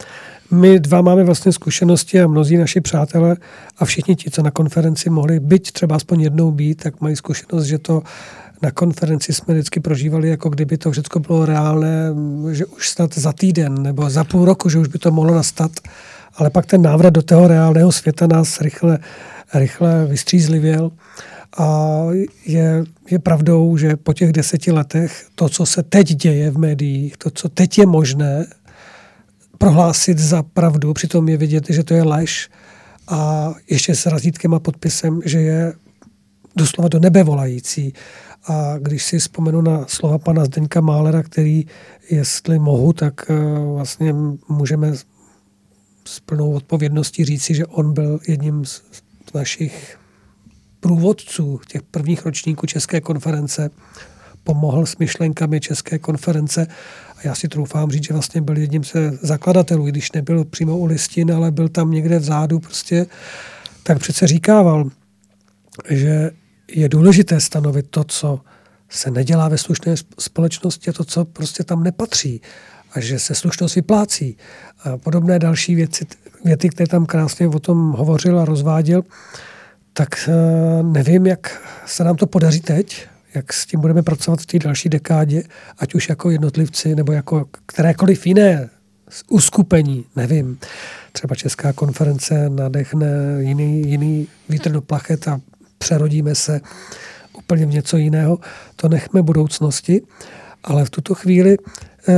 My 0.51 0.79
dva 0.79 1.01
máme 1.01 1.23
vlastně 1.23 1.51
zkušenosti 1.51 2.21
a 2.21 2.27
mnozí 2.27 2.57
naši 2.57 2.81
přátelé 2.81 3.35
a 3.77 3.85
všichni 3.85 4.15
ti, 4.15 4.31
co 4.31 4.43
na 4.43 4.51
konferenci 4.51 5.09
mohli 5.09 5.39
byť 5.39 5.71
třeba 5.71 5.95
aspoň 5.95 6.21
jednou 6.21 6.51
být, 6.51 6.83
tak 6.83 7.01
mají 7.01 7.15
zkušenost, 7.15 7.65
že 7.65 7.77
to 7.77 8.01
na 8.61 8.71
konferenci 8.71 9.33
jsme 9.33 9.53
vždycky 9.53 9.79
prožívali, 9.79 10.29
jako 10.29 10.49
kdyby 10.49 10.77
to 10.77 10.91
všechno 10.91 11.21
bylo 11.21 11.45
reálné, 11.45 12.13
že 12.51 12.65
už 12.65 12.89
snad 12.89 13.17
za 13.17 13.33
týden 13.33 13.83
nebo 13.83 14.09
za 14.09 14.23
půl 14.23 14.45
roku, 14.45 14.69
že 14.69 14.79
už 14.79 14.87
by 14.87 14.99
to 14.99 15.11
mohlo 15.11 15.35
nastat. 15.35 15.71
Ale 16.35 16.49
pak 16.49 16.65
ten 16.65 16.81
návrat 16.81 17.09
do 17.09 17.21
toho 17.21 17.47
reálného 17.47 17.91
světa 17.91 18.27
nás 18.27 18.61
rychle, 18.61 18.99
rychle 19.53 20.05
vystřízlivěl. 20.05 20.91
A 21.57 21.97
je, 22.45 22.83
je 23.11 23.19
pravdou, 23.19 23.77
že 23.77 23.95
po 23.95 24.13
těch 24.13 24.31
deseti 24.31 24.71
letech 24.71 25.27
to, 25.35 25.49
co 25.49 25.65
se 25.65 25.83
teď 25.83 26.07
děje 26.07 26.51
v 26.51 26.57
médiích, 26.57 27.17
to, 27.17 27.29
co 27.29 27.49
teď 27.49 27.77
je 27.77 27.85
možné 27.85 28.45
prohlásit 29.57 30.19
za 30.19 30.43
pravdu, 30.43 30.93
přitom 30.93 31.29
je 31.29 31.37
vidět, 31.37 31.65
že 31.69 31.83
to 31.83 31.93
je 31.93 32.03
lež 32.03 32.49
a 33.07 33.53
ještě 33.69 33.95
s 33.95 34.05
razítkem 34.05 34.53
a 34.53 34.59
podpisem, 34.59 35.21
že 35.25 35.41
je 35.41 35.73
doslova 36.55 36.89
do 36.89 36.99
nebe 36.99 37.23
volající. 37.23 37.93
A 38.47 38.75
když 38.77 39.05
si 39.05 39.19
vzpomenu 39.19 39.61
na 39.61 39.85
slova 39.87 40.17
pana 40.17 40.45
Zdeňka 40.45 40.81
Málera, 40.81 41.23
který, 41.23 41.65
jestli 42.09 42.59
mohu, 42.59 42.93
tak 42.93 43.13
eh, 43.29 43.35
vlastně 43.73 44.15
můžeme 44.49 44.93
s 46.05 46.19
plnou 46.19 46.53
odpovědností 46.53 47.25
říci, 47.25 47.55
že 47.55 47.65
on 47.65 47.93
byl 47.93 48.19
jedním 48.27 48.65
z 48.65 48.81
našich 49.33 49.97
průvodců 50.79 51.59
těch 51.67 51.81
prvních 51.81 52.25
ročníků 52.25 52.67
České 52.67 53.01
konference, 53.01 53.69
pomohl 54.43 54.85
s 54.85 54.97
myšlenkami 54.97 55.59
České 55.59 55.99
konference 55.99 56.67
a 57.17 57.19
já 57.23 57.35
si 57.35 57.47
troufám 57.47 57.91
říct, 57.91 58.03
že 58.03 58.13
vlastně 58.13 58.41
byl 58.41 58.57
jedním 58.57 58.83
ze 58.83 59.11
zakladatelů, 59.21 59.87
i 59.87 59.91
když 59.91 60.11
nebyl 60.11 60.45
přímo 60.45 60.77
u 60.77 60.85
listin, 60.85 61.31
ale 61.31 61.51
byl 61.51 61.69
tam 61.69 61.91
někde 61.91 62.19
vzadu 62.19 62.59
prostě, 62.59 63.05
tak 63.83 63.99
přece 63.99 64.27
říkával, 64.27 64.89
že 65.89 66.31
je 66.67 66.89
důležité 66.89 67.39
stanovit 67.39 67.85
to, 67.89 68.03
co 68.03 68.39
se 68.89 69.11
nedělá 69.11 69.47
ve 69.47 69.57
slušné 69.57 69.95
společnosti 70.19 70.89
a 70.89 70.93
to, 70.93 71.03
co 71.03 71.25
prostě 71.25 71.63
tam 71.63 71.83
nepatří 71.83 72.41
a 72.91 72.99
že 72.99 73.19
se 73.19 73.35
slušnost 73.35 73.75
vyplácí. 73.75 74.37
A 74.83 74.97
podobné 74.97 75.39
další 75.39 75.75
věci, 75.75 76.05
věty, 76.45 76.69
které 76.69 76.87
tam 76.87 77.05
krásně 77.05 77.47
o 77.47 77.59
tom 77.59 77.91
hovořil 77.91 78.39
a 78.39 78.45
rozváděl, 78.45 79.03
tak 79.93 80.29
nevím, 80.81 81.27
jak 81.27 81.61
se 81.85 82.03
nám 82.03 82.15
to 82.15 82.27
podaří 82.27 82.59
teď, 82.59 83.07
jak 83.35 83.53
s 83.53 83.65
tím 83.65 83.81
budeme 83.81 84.03
pracovat 84.03 84.41
v 84.41 84.45
té 84.45 84.59
další 84.59 84.89
dekádě, 84.89 85.43
ať 85.77 85.95
už 85.95 86.09
jako 86.09 86.29
jednotlivci 86.29 86.95
nebo 86.95 87.11
jako 87.11 87.45
kterékoliv 87.65 88.27
jiné 88.27 88.69
uskupení, 89.29 90.05
nevím. 90.15 90.59
Třeba 91.11 91.35
Česká 91.35 91.73
konference 91.73 92.49
nadechne 92.49 93.07
jiný, 93.39 93.89
jiný 93.89 94.27
vítr 94.49 94.71
do 94.71 94.81
plachet 94.81 95.27
a 95.27 95.41
přerodíme 95.77 96.35
se 96.35 96.61
úplně 97.37 97.65
v 97.65 97.69
něco 97.69 97.97
jiného. 97.97 98.39
To 98.75 98.89
nechme 98.89 99.21
budoucnosti, 99.21 100.01
ale 100.63 100.85
v 100.85 100.89
tuto 100.89 101.15
chvíli 101.15 101.57
e, 101.57 102.15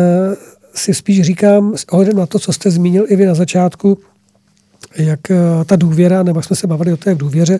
si 0.74 0.93
spíš 0.93 1.22
říkám, 1.22 1.75
ohledem 1.91 2.17
na 2.17 2.25
to, 2.25 2.40
co 2.40 2.53
jste 2.53 2.72
zmínil 2.72 3.06
i 3.08 3.16
vy 3.16 3.25
na 3.25 3.33
začátku, 3.33 3.98
jak 4.95 5.31
e, 5.31 5.35
ta 5.65 5.75
důvěra, 5.75 6.23
nebo 6.23 6.41
jsme 6.41 6.55
se 6.55 6.67
bavili 6.67 6.93
o 6.93 6.97
té 6.97 7.15
důvěře, 7.15 7.59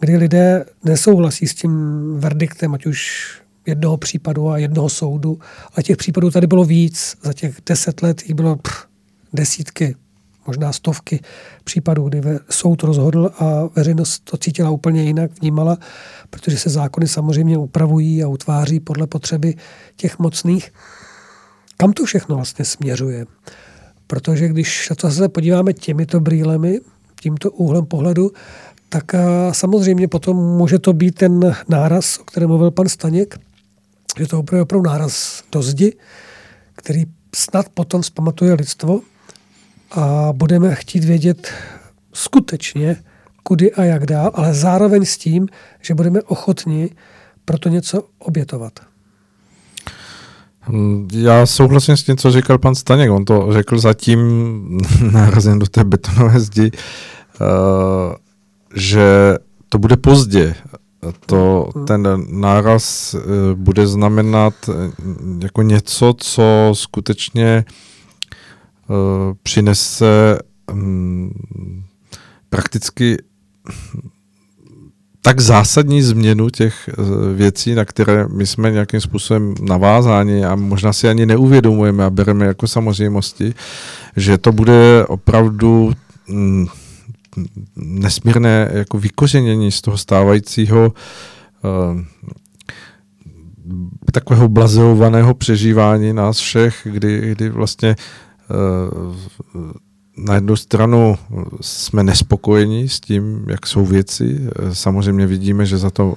kdy 0.00 0.16
lidé 0.16 0.64
nesouhlasí 0.84 1.46
s 1.46 1.54
tím 1.54 1.70
verdiktem, 2.18 2.74
ať 2.74 2.86
už 2.86 3.30
jednoho 3.66 3.96
případu 3.96 4.50
a 4.50 4.58
jednoho 4.58 4.88
soudu, 4.88 5.38
ale 5.74 5.82
těch 5.82 5.96
případů 5.96 6.30
tady 6.30 6.46
bylo 6.46 6.64
víc. 6.64 7.16
Za 7.22 7.32
těch 7.32 7.56
deset 7.66 8.02
let 8.02 8.22
jich 8.22 8.34
bylo 8.34 8.56
pff, 8.56 8.86
desítky, 9.32 9.96
možná 10.46 10.72
stovky 10.72 11.20
případů, 11.64 12.08
kdy 12.08 12.22
soud 12.50 12.82
rozhodl 12.82 13.30
a 13.38 13.68
veřejnost 13.76 14.18
to 14.30 14.36
cítila 14.36 14.70
úplně 14.70 15.02
jinak, 15.02 15.30
vnímala, 15.40 15.78
protože 16.30 16.58
se 16.58 16.70
zákony 16.70 17.08
samozřejmě 17.08 17.58
upravují 17.58 18.22
a 18.22 18.28
utváří 18.28 18.80
podle 18.80 19.06
potřeby 19.06 19.54
těch 19.96 20.18
mocných. 20.18 20.72
Kam 21.76 21.92
to 21.92 22.04
všechno 22.04 22.36
vlastně 22.36 22.64
směřuje? 22.64 23.26
Protože 24.06 24.48
když 24.48 24.92
se 25.08 25.28
podíváme 25.28 25.72
těmito 25.72 26.20
brýlemi, 26.20 26.80
tímto 27.20 27.50
úhlem 27.50 27.86
pohledu, 27.86 28.30
tak 28.88 29.04
samozřejmě 29.52 30.08
potom 30.08 30.36
může 30.36 30.78
to 30.78 30.92
být 30.92 31.14
ten 31.14 31.56
náraz, 31.68 32.18
o 32.18 32.24
kterém 32.24 32.48
mluvil 32.48 32.70
pan 32.70 32.88
Staněk, 32.88 33.38
že 34.18 34.26
to 34.26 34.38
opravdu, 34.38 34.62
opravdu 34.62 34.90
náraz 34.90 35.42
do 35.52 35.62
zdi, 35.62 35.96
který 36.74 37.04
snad 37.36 37.68
potom 37.68 38.02
zpamatuje 38.02 38.54
lidstvo 38.54 39.00
a 39.90 40.28
budeme 40.32 40.74
chtít 40.74 41.04
vědět 41.04 41.52
skutečně, 42.12 42.96
kudy 43.42 43.72
a 43.72 43.84
jak 43.84 44.06
dál, 44.06 44.30
ale 44.34 44.54
zároveň 44.54 45.04
s 45.04 45.18
tím, 45.18 45.48
že 45.80 45.94
budeme 45.94 46.22
ochotni 46.22 46.90
pro 47.44 47.58
to 47.58 47.68
něco 47.68 48.08
obětovat. 48.18 48.80
Já 51.12 51.46
souhlasím 51.46 51.96
s 51.96 52.02
tím, 52.02 52.16
co 52.16 52.30
říkal 52.30 52.58
pan 52.58 52.74
Staněk. 52.74 53.10
On 53.10 53.24
to 53.24 53.48
řekl 53.52 53.78
zatím 53.78 54.20
nárazem 55.12 55.58
do 55.58 55.66
té 55.66 55.84
betonové 55.84 56.40
zdi, 56.40 56.70
uh, 57.40 57.46
že 58.74 59.36
to 59.68 59.78
bude 59.78 59.96
pozdě. 59.96 60.54
To, 61.26 61.70
ten 61.86 62.08
náraz 62.28 63.14
uh, 63.14 63.22
bude 63.54 63.86
znamenat 63.86 64.54
uh, 64.68 64.74
jako 65.38 65.62
něco, 65.62 66.14
co 66.18 66.70
skutečně 66.72 67.64
přinese 69.42 70.38
um, 70.72 71.30
prakticky 72.50 73.16
tak 75.26 75.40
zásadní 75.40 76.02
změnu 76.02 76.50
těch 76.50 76.90
věcí, 77.34 77.74
na 77.74 77.84
které 77.84 78.28
my 78.28 78.46
jsme 78.46 78.70
nějakým 78.70 79.00
způsobem 79.00 79.54
navázáni 79.60 80.44
a 80.44 80.54
možná 80.54 80.92
si 80.92 81.08
ani 81.08 81.26
neuvědomujeme 81.26 82.04
a 82.04 82.10
bereme 82.10 82.46
jako 82.46 82.66
samozřejmosti, 82.66 83.54
že 84.16 84.38
to 84.38 84.52
bude 84.52 85.06
opravdu 85.08 85.92
mm, 86.28 86.66
nesmírné 87.76 88.70
jako 88.72 88.98
vykořenění 88.98 89.72
z 89.72 89.80
toho 89.80 89.98
stávajícího 89.98 90.92
uh, 90.92 92.00
takového 94.12 94.48
blazeovaného 94.48 95.34
přežívání 95.34 96.12
nás 96.12 96.38
všech, 96.38 96.86
kdy, 96.90 97.30
kdy 97.34 97.48
vlastně 97.48 97.96
uh, 99.54 99.72
na 100.16 100.34
jednu 100.34 100.56
stranu 100.56 101.16
jsme 101.60 102.02
nespokojeni 102.02 102.88
s 102.88 103.00
tím, 103.00 103.44
jak 103.48 103.66
jsou 103.66 103.86
věci. 103.86 104.40
Samozřejmě 104.72 105.26
vidíme, 105.26 105.66
že 105.66 105.78
za 105.78 105.90
to 105.90 106.14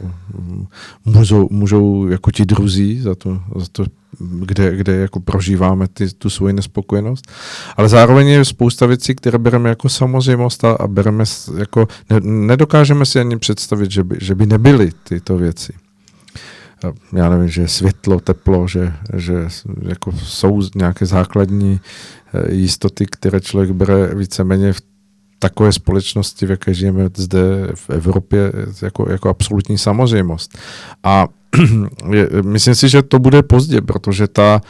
můžou, 1.05 1.47
můžou 1.51 2.07
jako 2.07 2.31
ti 2.31 2.45
druzí, 2.45 3.01
za 3.01 3.15
to, 3.15 3.41
za 3.55 3.65
to 3.71 3.85
kde, 4.19 4.77
kde 4.77 4.95
jako 4.95 5.19
prožíváme 5.19 5.87
ty, 5.87 6.09
tu 6.09 6.29
svoji 6.29 6.53
nespokojenost. 6.53 7.31
Ale 7.77 7.89
zároveň 7.89 8.27
je 8.27 8.45
spousta 8.45 8.85
věcí, 8.85 9.15
které 9.15 9.37
bereme 9.37 9.69
jako 9.69 9.89
samozřejmost 9.89 10.65
a, 10.65 10.87
bereme 10.87 11.23
jako, 11.57 11.87
ne, 12.09 12.19
nedokážeme 12.19 13.05
si 13.05 13.19
ani 13.19 13.37
představit, 13.37 13.91
že 13.91 14.03
by, 14.03 14.17
že 14.21 14.35
by 14.35 14.45
nebyly 14.45 14.91
tyto 15.03 15.37
věci 15.37 15.73
já 17.13 17.29
nevím, 17.29 17.49
že 17.49 17.67
světlo, 17.67 18.19
teplo, 18.19 18.67
že, 18.67 18.93
že 19.15 19.33
jako 19.81 20.11
jsou 20.11 20.61
nějaké 20.75 21.05
základní 21.05 21.79
eh, 22.33 22.53
jistoty, 22.53 23.05
které 23.05 23.41
člověk 23.41 23.71
bere 23.71 24.15
víceméně 24.15 24.73
v 24.73 24.81
takové 25.39 25.71
společnosti, 25.71 26.45
v 26.45 26.49
jaké 26.49 26.73
žijeme 26.73 27.09
zde 27.17 27.39
v 27.75 27.89
Evropě, 27.89 28.51
jako, 28.81 29.11
jako 29.11 29.29
absolutní 29.29 29.77
samozřejmost. 29.77 30.57
A 31.03 31.27
je, 32.11 32.29
myslím 32.43 32.75
si, 32.75 32.89
že 32.89 33.01
to 33.01 33.19
bude 33.19 33.43
pozdě, 33.43 33.81
protože 33.81 34.27
ta, 34.27 34.61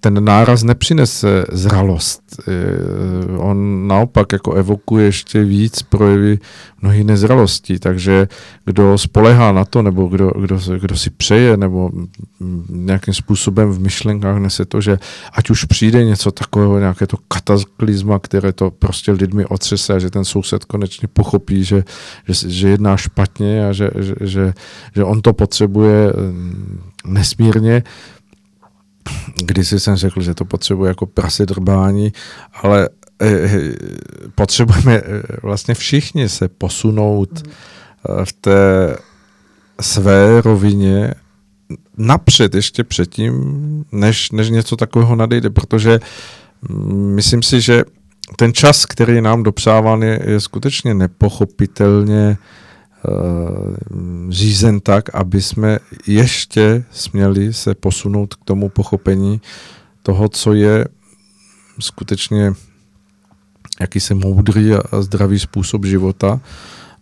ten 0.00 0.24
náraz 0.24 0.62
nepřinese 0.62 1.44
zralost. 1.52 2.22
On 3.38 3.88
naopak 3.88 4.32
jako 4.32 4.52
evokuje 4.52 5.04
ještě 5.04 5.44
víc 5.44 5.82
projevy 5.82 6.38
mnohých 6.82 7.04
nezralostí, 7.04 7.78
takže 7.78 8.28
kdo 8.64 8.98
spolehá 8.98 9.52
na 9.52 9.64
to, 9.64 9.82
nebo 9.82 10.06
kdo, 10.06 10.30
kdo, 10.30 10.58
kdo 10.80 10.96
si 10.96 11.10
přeje, 11.10 11.56
nebo 11.56 11.90
nějakým 12.68 13.14
způsobem 13.14 13.72
v 13.72 13.80
myšlenkách 13.80 14.38
nese 14.38 14.64
to, 14.64 14.80
že 14.80 14.98
ať 15.32 15.50
už 15.50 15.64
přijde 15.64 16.04
něco 16.04 16.32
takového, 16.32 16.78
nějaké 16.78 17.06
to 17.06 17.16
kataklizma, 17.28 18.18
které 18.18 18.52
to 18.52 18.70
prostě 18.70 19.12
lidmi 19.12 19.46
otřese 19.46 19.94
a 19.94 19.98
že 19.98 20.10
ten 20.10 20.24
soused 20.24 20.64
konečně 20.64 21.08
pochopí, 21.08 21.64
že, 21.64 21.84
že, 22.28 22.50
že 22.50 22.68
jedná 22.68 22.96
špatně 22.96 23.68
a 23.68 23.72
že, 23.72 23.90
že, 23.98 24.14
že, 24.20 24.52
že 24.94 25.04
on 25.04 25.22
to 25.22 25.32
potřebuje 25.32 26.12
mm, 26.16 26.80
nesmírně, 27.06 27.82
když 29.44 29.68
jsem 29.68 29.96
řekl, 29.96 30.22
že 30.22 30.34
to 30.34 30.44
potřebuje 30.44 30.88
jako 30.88 31.06
prase 31.06 31.46
drbání, 31.46 32.12
ale 32.62 32.88
eh, 33.22 33.60
potřebujeme 34.34 34.94
eh, 34.94 35.22
vlastně 35.42 35.74
všichni 35.74 36.28
se 36.28 36.48
posunout 36.48 37.42
eh, 37.42 38.24
v 38.24 38.32
té 38.32 38.96
své 39.80 40.40
rovině 40.40 41.14
napřed, 41.96 42.54
ještě 42.54 42.84
předtím, 42.84 43.84
než, 43.92 44.30
než 44.30 44.50
něco 44.50 44.76
takového 44.76 45.16
nadejde, 45.16 45.50
protože 45.50 46.00
mm, 46.68 47.14
myslím 47.14 47.42
si, 47.42 47.60
že 47.60 47.84
ten 48.36 48.52
čas, 48.52 48.86
který 48.86 49.20
nám 49.20 49.42
dopřáván, 49.42 50.02
je, 50.02 50.20
je 50.24 50.40
skutečně 50.40 50.94
nepochopitelně 50.94 52.30
Eh, 52.30 52.65
řízen 54.28 54.80
tak, 54.80 55.14
aby 55.14 55.42
jsme 55.42 55.78
ještě 56.06 56.84
směli 56.90 57.52
se 57.52 57.74
posunout 57.74 58.34
k 58.34 58.44
tomu 58.44 58.68
pochopení 58.68 59.40
toho, 60.02 60.28
co 60.28 60.52
je 60.52 60.84
skutečně 61.80 62.52
jakýsi 63.80 64.14
moudrý 64.14 64.74
a 64.74 65.02
zdravý 65.02 65.38
způsob 65.38 65.84
života. 65.84 66.40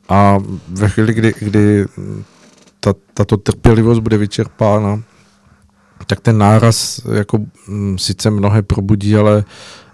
A 0.09 0.39
ve 0.69 0.89
chvíli, 0.89 1.15
kdy, 1.15 1.35
kdy 1.41 1.87
ta, 2.81 2.95
tato 3.15 3.37
trpělivost 3.37 4.01
bude 4.01 4.19
vyčerpána, 4.19 5.03
tak 6.07 6.21
ten 6.21 6.39
náraz 6.39 7.01
jako 7.13 7.39
mm, 7.69 7.99
sice 7.99 8.31
mnohé 8.31 8.63
probudí, 8.63 9.17
ale, 9.17 9.45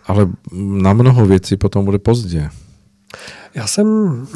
ale 0.07 0.29
na 0.53 0.93
mnoho 0.93 1.27
věcí 1.27 1.57
potom 1.57 1.85
bude 1.85 1.99
pozdě. 1.99 2.51
Já 3.55 3.67
jsem 3.67 3.87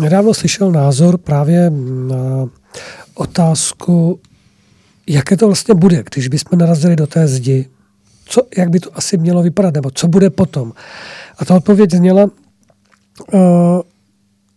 nedávno 0.01 0.34
slyšel 0.34 0.73
názor 0.73 1.18
právě 1.18 1.70
na 2.09 2.49
otázku, 3.15 4.20
jaké 5.07 5.36
to 5.36 5.47
vlastně 5.47 5.75
bude, 5.75 6.05
když 6.15 6.28
bychom 6.28 6.59
narazili 6.59 6.97
do 6.97 7.07
té 7.07 7.28
zdi. 7.28 7.68
Co, 8.25 8.43
jak 8.57 8.70
by 8.70 8.81
to 8.81 8.97
asi 8.97 9.17
mělo 9.17 9.43
vypadat, 9.43 9.75
nebo 9.75 9.91
co 9.91 10.09
bude 10.09 10.31
potom. 10.31 10.73
A 11.39 11.44
ta 11.44 11.57
odpověď 11.57 11.91
zněla, 11.91 12.25
uh, 12.25 13.41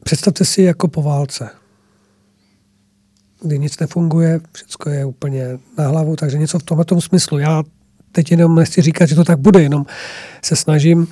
představte 0.04 0.46
si 0.46 0.62
jako 0.62 0.88
po 0.88 1.02
válce, 1.02 1.50
kdy 3.42 3.60
nic 3.60 3.80
nefunguje, 3.80 4.40
všechno 4.52 4.92
je 4.92 5.06
úplně 5.06 5.60
na 5.78 5.88
hlavu, 5.88 6.16
takže 6.16 6.38
něco 6.38 6.60
v 6.60 6.64
tomhle 6.64 6.86
smyslu. 7.00 7.40
Já 7.40 7.64
teď 8.12 8.32
jenom 8.32 8.56
nechci 8.56 8.82
říkat, 8.82 9.06
že 9.06 9.16
to 9.16 9.24
tak 9.24 9.40
bude, 9.40 9.62
jenom 9.64 9.86
se 10.44 10.56
snažím 10.56 11.08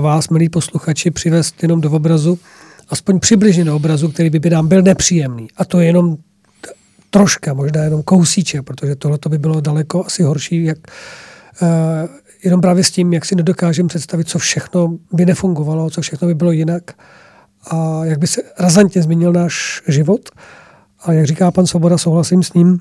vás, 0.00 0.28
milí 0.28 0.48
posluchači, 0.48 1.10
přivést 1.10 1.62
jenom 1.62 1.80
do 1.80 1.90
obrazu, 1.90 2.38
aspoň 2.88 3.20
přibližně 3.20 3.64
do 3.64 3.76
obrazu, 3.76 4.08
který 4.08 4.30
by, 4.30 4.38
by 4.38 4.50
nám 4.50 4.68
byl 4.68 4.82
nepříjemný. 4.82 5.48
A 5.56 5.64
to 5.64 5.80
je 5.80 5.86
jenom 5.86 6.16
troška, 7.10 7.54
možná 7.54 7.82
jenom 7.82 8.02
kousíček, 8.02 8.62
protože 8.62 8.96
tohle 8.96 9.18
by 9.28 9.38
bylo 9.38 9.60
daleko 9.60 10.06
asi 10.06 10.22
horší, 10.22 10.64
jak 10.64 10.78
uh, 11.62 11.68
jenom 12.44 12.60
právě 12.60 12.84
s 12.84 12.90
tím, 12.90 13.12
jak 13.12 13.24
si 13.24 13.34
nedokážeme 13.34 13.88
představit, 13.88 14.28
co 14.28 14.38
všechno 14.38 14.98
by 15.12 15.26
nefungovalo, 15.26 15.90
co 15.90 16.00
všechno 16.00 16.28
by 16.28 16.34
bylo 16.34 16.52
jinak 16.52 16.82
a 17.70 18.04
jak 18.04 18.18
by 18.18 18.26
se 18.26 18.42
razantně 18.58 19.02
změnil 19.02 19.32
náš 19.32 19.82
život. 19.88 20.28
A 21.04 21.12
jak 21.12 21.26
říká 21.26 21.50
pan 21.50 21.66
Svoboda, 21.66 21.98
souhlasím 21.98 22.42
s 22.42 22.52
ním, 22.52 22.78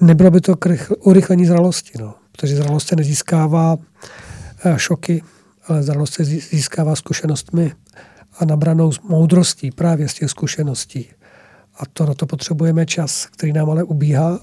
nebylo 0.00 0.30
by 0.30 0.40
to 0.40 0.56
k 0.56 0.66
rychl- 0.66 0.96
urychlení 1.00 1.46
zralosti, 1.46 1.92
no. 1.98 2.14
protože 2.32 2.56
zralost 2.56 2.88
se 2.88 2.96
nezískává 2.96 3.76
eh, 4.64 4.74
šoky, 4.78 5.22
ale 5.66 5.82
zralost 5.82 6.14
se 6.14 6.22
zí- 6.22 6.40
získává 6.50 6.96
zkušenostmi 6.96 7.72
a 8.42 8.44
nabranou 8.44 8.92
z 8.92 9.00
moudrostí 9.00 9.70
právě 9.70 10.08
z 10.08 10.14
těch 10.14 10.30
zkušeností. 10.30 11.08
A 11.78 11.82
to 11.92 12.06
na 12.06 12.14
to 12.14 12.26
potřebujeme 12.26 12.86
čas, 12.86 13.26
který 13.26 13.52
nám 13.52 13.70
ale 13.70 13.82
ubíhá. 13.82 14.40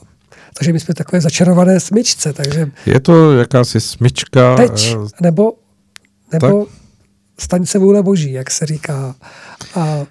Takže 0.53 0.73
my 0.73 0.79
jsme 0.79 0.93
takové 0.93 1.21
začarované 1.21 1.79
smyčce, 1.79 2.33
takže 2.33 2.71
Je 2.85 2.99
to 2.99 3.33
jakási 3.33 3.81
smyčka. 3.81 4.55
teď, 4.55 4.95
eh, 4.95 5.07
nebo, 5.21 5.53
nebo 6.33 6.67
stanice 7.39 7.79
vůle 7.79 8.03
boží, 8.03 8.31
jak 8.31 8.51
se 8.51 8.65
říká. 8.65 9.15
A 9.75 10.05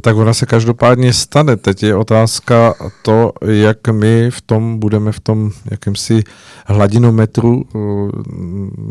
Tak 0.00 0.16
ona 0.16 0.34
se 0.34 0.46
každopádně 0.46 1.12
stane. 1.12 1.56
Teď 1.56 1.82
je 1.82 1.96
otázka 1.96 2.74
to, 3.02 3.32
jak 3.46 3.88
my 3.88 4.30
v 4.30 4.40
tom 4.40 4.78
budeme 4.78 5.12
v 5.12 5.20
tom 5.20 5.50
jakýmsi 5.70 6.22
hladinometru, 6.66 7.64
eh, 7.74 7.78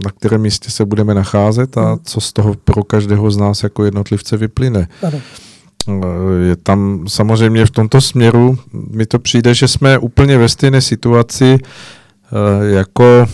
na 0.06 0.12
kterém 0.18 0.42
místě 0.42 0.72
se 0.72 0.86
budeme 0.86 1.14
nacházet 1.14 1.78
a 1.78 1.82
Mhm. 1.90 2.00
co 2.04 2.22
z 2.22 2.34
toho 2.34 2.54
pro 2.64 2.84
každého 2.84 3.32
z 3.32 3.38
nás 3.38 3.64
jako 3.64 3.84
jednotlivce 3.86 4.38
vyplyne. 4.38 4.88
ano, 5.08 5.20
Eh, 5.90 6.48
Je 6.50 6.56
tam 6.56 7.06
samozřejmě 7.08 7.66
v 7.66 7.70
tomto 7.72 8.02
směru, 8.02 8.58
mi 8.92 9.06
to 9.06 9.20
přijde, 9.20 9.54
že 9.54 9.68
jsme 9.68 9.98
úplně 9.98 10.38
ve 10.38 10.50
stejné 10.50 10.82
situaci, 10.82 11.58
eh, 11.62 12.74
jako 12.76 13.26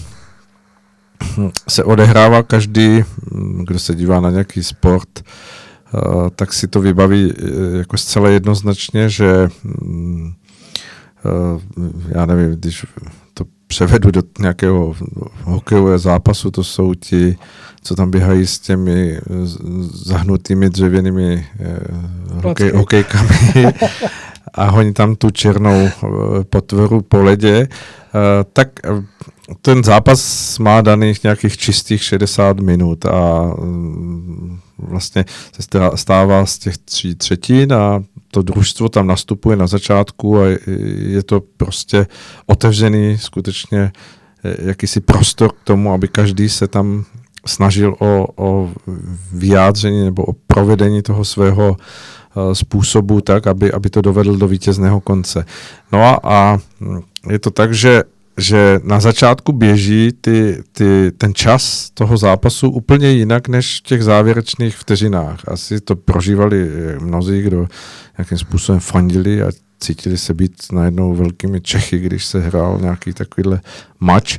se 1.69 1.83
odehrává 1.83 2.43
každý, 2.43 3.03
hm, 3.31 3.63
kdo 3.67 3.79
se 3.79 3.95
dívá 3.95 4.19
na 4.19 4.29
nějaký 4.31 4.63
sport, 4.63 5.09
eh, 5.19 5.23
tak 6.35 6.53
si 6.53 6.67
to 6.67 6.81
vybaví 6.81 7.33
eh, 7.37 7.77
jako 7.77 7.97
zcela 7.97 8.29
jednoznačně, 8.29 9.09
že 9.09 9.49
hm, 9.63 10.33
eh, 11.25 11.61
já 12.09 12.25
nevím, 12.25 12.51
když 12.51 12.85
to 13.33 13.43
převedu 13.67 14.11
do 14.11 14.21
nějakého 14.39 14.95
hokejového 15.43 15.99
zápasu, 15.99 16.51
to 16.51 16.63
jsou 16.63 16.93
ti, 16.93 17.37
co 17.81 17.95
tam 17.95 18.11
běhají 18.11 18.47
s 18.47 18.59
těmi 18.59 19.19
zahnutými 19.93 20.69
dřevěnými 20.69 21.47
eh, 21.59 21.79
hokej, 22.43 22.71
hokejkami. 22.71 23.33
A 24.57 24.69
honí 24.69 24.93
tam 24.93 25.15
tu 25.15 25.29
černou 25.29 25.85
eh, 25.85 25.89
potvoru 26.43 27.01
po 27.01 27.23
ledě, 27.23 27.67
eh, 27.67 28.43
tak 28.53 28.69
eh, 28.85 29.03
ten 29.61 29.83
zápas 29.83 30.59
má 30.59 30.81
daných 30.81 31.23
nějakých 31.23 31.57
čistých 31.57 32.03
60 32.03 32.59
minut 32.59 33.05
a 33.05 33.53
mm, 33.59 34.59
vlastně 34.77 35.25
se 35.55 35.61
stá- 35.61 35.95
stává 35.95 36.45
z 36.45 36.57
těch 36.57 36.77
tří 36.77 37.15
třetin 37.15 37.73
a 37.73 38.03
to 38.31 38.41
družstvo 38.41 38.89
tam 38.89 39.07
nastupuje 39.07 39.57
na 39.57 39.67
začátku 39.67 40.39
a 40.39 40.45
je- 40.47 41.23
to 41.23 41.41
prostě 41.57 42.07
otevřený 42.45 43.17
skutečně 43.17 43.91
eh, 44.43 44.55
jakýsi 44.67 44.99
prostor 44.99 45.51
k 45.51 45.63
tomu, 45.63 45.93
aby 45.93 46.07
každý 46.07 46.49
se 46.49 46.67
tam 46.67 47.05
snažil 47.45 47.95
o, 47.99 48.27
o 48.35 48.71
vyjádření 49.31 50.05
nebo 50.05 50.23
o 50.25 50.33
provedení 50.47 51.01
toho 51.01 51.25
svého 51.25 51.77
eh, 51.79 52.55
způsobu 52.55 53.21
tak, 53.21 53.47
aby, 53.47 53.71
aby 53.71 53.89
to 53.89 54.01
dovedl 54.01 54.37
do 54.37 54.47
vítězného 54.47 54.99
konce. 55.01 55.45
No 55.91 56.03
a, 56.03 56.19
a 56.23 56.57
je 57.29 57.39
to 57.39 57.51
tak, 57.51 57.73
že 57.73 58.03
že 58.37 58.79
na 58.83 58.99
začátku 58.99 59.51
běží 59.51 60.11
ty, 60.21 60.63
ty, 60.71 61.11
ten 61.17 61.33
čas 61.33 61.89
toho 61.93 62.17
zápasu 62.17 62.69
úplně 62.69 63.11
jinak 63.11 63.47
než 63.47 63.79
v 63.79 63.81
těch 63.81 64.03
závěrečných 64.03 64.77
vteřinách. 64.77 65.39
Asi 65.47 65.81
to 65.81 65.95
prožívali 65.95 66.69
eh, 66.69 66.99
mnozí, 66.99 67.41
kdo 67.41 67.67
nějakým 68.17 68.37
způsobem 68.37 68.79
fandili 68.79 69.43
a 69.43 69.51
cítili 69.79 70.17
se 70.17 70.33
být 70.33 70.53
najednou 70.71 71.15
velkými 71.15 71.61
Čechy, 71.61 71.99
když 71.99 72.25
se 72.25 72.39
hrál 72.39 72.77
nějaký 72.81 73.13
takovýhle 73.13 73.61
mač, 73.99 74.37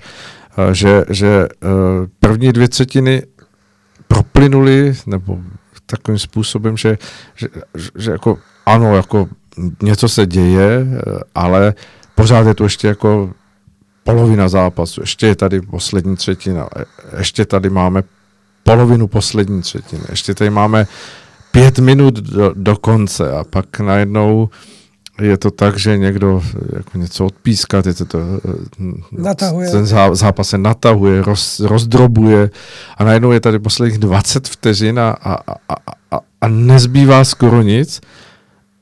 že, 0.72 1.04
že 1.10 1.28
eh, 1.28 1.68
první 2.20 2.52
dvě 2.52 2.68
třetiny 2.68 3.22
proplynuly, 4.08 4.94
nebo 5.06 5.38
takovým 5.86 6.18
způsobem, 6.18 6.76
že, 6.76 6.98
že, 7.34 7.48
že, 7.76 7.90
že 7.98 8.10
jako 8.10 8.38
ano, 8.66 8.96
jako 8.96 9.28
něco 9.82 10.08
se 10.08 10.26
děje, 10.26 10.86
eh, 10.86 11.20
ale 11.34 11.74
pořád 12.14 12.46
je 12.46 12.54
to 12.54 12.64
ještě 12.64 12.88
jako 12.88 13.32
polovina 14.08 14.48
zápasu, 14.48 15.00
ještě 15.00 15.26
je 15.26 15.36
tady 15.36 15.60
poslední 15.60 16.16
třetina, 16.16 16.68
e- 16.76 17.18
ještě 17.18 17.44
tady 17.44 17.70
máme 17.70 18.02
polovinu 18.62 19.06
poslední 19.06 19.62
třetiny, 19.62 20.02
ještě 20.10 20.34
tady 20.34 20.50
máme 20.50 20.86
pět 21.50 21.78
minut 21.78 22.14
do, 22.14 22.52
do 22.56 22.76
konce 22.76 23.32
a 23.32 23.44
pak 23.44 23.80
najednou 23.80 24.48
je 25.20 25.36
to 25.38 25.50
tak, 25.50 25.78
že 25.78 25.98
někdo 25.98 26.42
jako 26.76 26.98
něco 26.98 27.26
odpíská, 27.26 27.82
to, 27.82 28.18
eh, 28.18 28.92
Natahuje. 29.12 29.70
ten 29.70 29.84
zá- 29.84 30.14
zápas 30.14 30.48
se 30.48 30.58
natahuje, 30.58 31.22
roz, 31.22 31.60
rozdrobuje 31.60 32.50
a 32.96 33.04
najednou 33.04 33.32
je 33.32 33.40
tady 33.40 33.58
posledních 33.58 33.98
20 33.98 34.48
vteřin 34.48 35.00
a, 35.00 35.10
a, 35.10 35.34
a, 35.34 35.74
a, 36.10 36.20
a 36.40 36.48
nezbývá 36.48 37.24
skoro 37.24 37.62
nic 37.62 38.00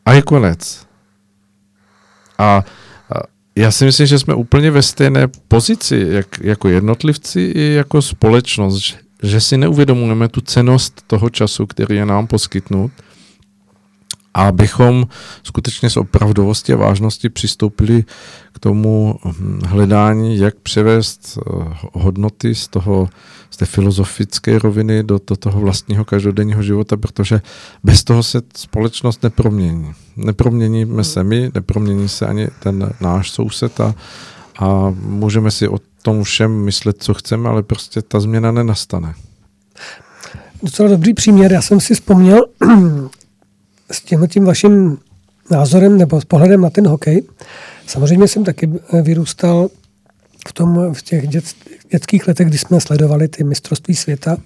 a 0.07 0.13
je 0.13 0.23
konec. 0.23 0.87
A 2.39 2.65
já 3.57 3.71
si 3.71 3.85
myslím, 3.85 4.07
že 4.07 4.19
jsme 4.19 4.35
úplně 4.35 4.71
ve 4.71 4.83
stejné 4.83 5.29
pozici, 5.49 6.07
jak, 6.11 6.27
jako 6.41 6.69
jednotlivci 6.69 7.41
i 7.41 7.73
jako 7.73 8.03
společnost, 8.03 8.77
že, 8.77 8.95
že 9.23 9.41
si 9.41 9.57
neuvědomujeme 9.57 10.29
tu 10.29 10.41
cenost 10.41 11.03
toho 11.07 11.31
času, 11.31 11.67
který 11.67 11.97
je 11.97 12.07
nám 12.07 12.27
poskytnut 12.27 12.93
a 14.37 14.49
abychom 14.49 15.07
skutečně 15.43 15.91
s 15.91 15.97
opravdovosti 15.97 16.73
a 16.73 16.77
vážností 16.77 17.29
přistoupili 17.29 18.05
k 18.53 18.59
tomu 18.59 19.19
hm, 19.25 19.61
hledání, 19.65 20.39
jak 20.39 20.55
převést 20.57 21.39
eh, 21.39 21.51
hodnoty 21.93 22.55
z 22.55 22.69
toho 22.69 23.09
z 23.51 23.57
té 23.57 23.67
filozofické 23.67 24.59
roviny 24.59 25.03
do, 25.03 25.21
do 25.27 25.37
toho 25.37 25.61
vlastního 25.61 26.05
každodenního 26.05 26.63
života, 26.63 26.97
protože 26.97 27.41
bez 27.85 28.05
toho 28.05 28.23
se 28.23 28.43
společnost 28.57 29.23
nepromění. 29.23 29.93
Neproměníme 30.17 31.05
se 31.05 31.25
my, 31.25 31.51
nepromění 31.55 32.09
se 32.09 32.27
ani 32.27 32.49
ten 32.63 32.93
náš 33.01 33.31
soused 33.31 33.81
a, 33.81 33.95
a 34.59 34.95
můžeme 35.01 35.51
si 35.51 35.69
o 35.69 35.79
tom 36.03 36.25
všem 36.25 36.65
myslet, 36.65 36.97
co 37.03 37.15
chceme, 37.15 37.49
ale 37.49 37.63
prostě 37.63 38.03
ta 38.03 38.21
změna 38.21 38.53
nenastane. 38.53 39.15
docela 40.63 40.89
dobrý 40.89 41.15
příměr. 41.15 41.53
Já 41.53 41.63
jsem 41.63 41.81
si 41.81 41.95
vzpomněl 41.95 42.47
s 43.91 44.01
tím, 44.01 44.29
tím 44.29 44.45
vaším 44.45 44.99
názorem 45.51 45.99
nebo 45.99 46.21
s 46.21 46.25
pohledem 46.25 46.61
na 46.61 46.71
ten 46.71 46.87
hokej. 46.87 47.23
Samozřejmě 47.87 48.29
jsem 48.29 48.45
taky 48.45 48.71
eh, 48.93 49.03
vyrůstal 49.03 49.69
v, 50.49 50.53
tom, 50.53 50.95
v 50.95 51.03
těch 51.03 51.29
dět, 51.29 51.45
dětských 51.91 52.29
letech, 52.29 52.47
kdy 52.47 52.59
jsme 52.59 52.81
sledovali 52.81 53.29
ty 53.29 53.45
mistrovství 53.45 53.95
světa, 53.95 54.37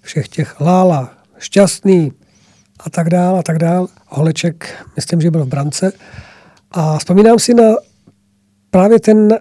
všech 0.00 0.28
těch 0.28 0.60
Lála, 0.60 1.12
Šťastný 1.38 2.12
a 2.80 2.90
tak 2.90 3.10
dál 3.10 3.38
a 3.38 3.42
tak 3.42 3.58
dál. 3.58 3.88
Holeček, 4.06 4.84
myslím, 4.96 5.20
že 5.20 5.30
byl 5.30 5.44
v 5.44 5.48
brance. 5.48 5.92
A 6.70 6.98
vzpomínám 6.98 7.38
si 7.38 7.54
na 7.54 7.74
právě 8.70 9.00
ten 9.00 9.38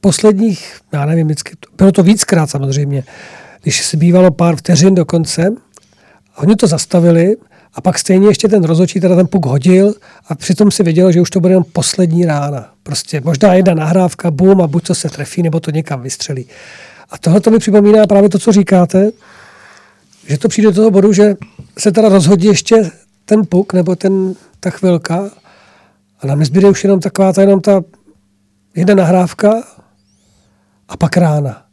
posledních, 0.00 0.80
já 0.92 1.06
nevím, 1.06 1.26
vždycky, 1.26 1.52
bylo 1.76 1.92
to 1.92 2.02
víckrát 2.02 2.50
samozřejmě, 2.50 3.04
když 3.62 3.86
se 3.86 3.96
bývalo 3.96 4.30
pár 4.30 4.56
vteřin 4.56 4.94
do 4.94 5.04
konce, 5.04 5.48
a 6.34 6.38
oni 6.38 6.56
to 6.56 6.66
zastavili 6.66 7.36
a 7.74 7.80
pak 7.80 7.98
stejně 7.98 8.28
ještě 8.28 8.48
ten 8.48 8.64
rozočí 8.64 9.00
teda 9.00 9.16
ten 9.16 9.26
puk 9.26 9.46
hodil 9.46 9.94
a 10.28 10.34
přitom 10.34 10.70
si 10.70 10.82
věděl, 10.82 11.12
že 11.12 11.20
už 11.20 11.30
to 11.30 11.40
bude 11.40 11.54
jen 11.54 11.62
poslední 11.72 12.24
rána. 12.24 12.70
Prostě 12.82 13.20
možná 13.24 13.54
jedna 13.54 13.74
nahrávka, 13.74 14.30
bum 14.30 14.60
a 14.60 14.66
buď 14.66 14.86
to 14.86 14.94
se 14.94 15.08
trefí, 15.08 15.42
nebo 15.42 15.60
to 15.60 15.70
někam 15.70 16.02
vystřelí. 16.02 16.46
A 17.10 17.18
tohle 17.18 17.40
to 17.40 17.50
mi 17.50 17.58
připomíná 17.58 18.06
právě 18.06 18.28
to, 18.28 18.38
co 18.38 18.52
říkáte, 18.52 19.10
že 20.26 20.38
to 20.38 20.48
přijde 20.48 20.68
do 20.68 20.74
toho 20.74 20.90
bodu, 20.90 21.12
že 21.12 21.34
se 21.78 21.92
teda 21.92 22.08
rozhodí 22.08 22.46
ještě 22.46 22.90
ten 23.24 23.46
puk 23.46 23.72
nebo 23.72 23.96
ten, 23.96 24.34
ta 24.60 24.70
chvilka 24.70 25.30
a 26.20 26.26
nám 26.26 26.38
nezbyde 26.38 26.68
už 26.68 26.84
jenom 26.84 27.00
taková 27.00 27.32
ta, 27.32 27.40
jenom 27.40 27.60
ta 27.60 27.82
jedna 28.74 28.94
nahrávka 28.94 29.62
a 30.88 30.96
pak 30.96 31.16
rána. 31.16 31.69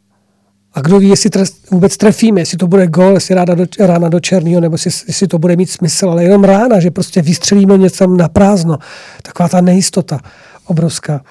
A 0.72 0.80
kdo 0.80 0.98
ví, 0.98 1.08
jestli 1.08 1.30
trest, 1.30 1.70
vůbec 1.70 1.96
trefíme, 1.96 2.40
jestli 2.40 2.58
to 2.58 2.66
bude 2.66 2.86
gol, 2.86 3.14
jestli 3.14 3.34
rána 3.34 3.54
do, 3.54 3.64
rána 3.80 4.08
do 4.08 4.20
černého, 4.20 4.60
nebo 4.60 4.74
jestli, 4.74 4.90
jestli 5.08 5.26
to 5.28 5.38
bude 5.38 5.56
mít 5.56 5.70
smysl, 5.70 6.10
ale 6.10 6.24
jenom 6.24 6.44
rána, 6.44 6.80
že 6.80 6.90
prostě 6.90 7.22
vystřelíme 7.22 7.78
něco 7.78 8.06
na 8.06 8.28
prázdno. 8.28 8.78
Taková 9.22 9.48
ta 9.48 9.60
nejistota 9.60 10.20
obrovská. 10.64 11.24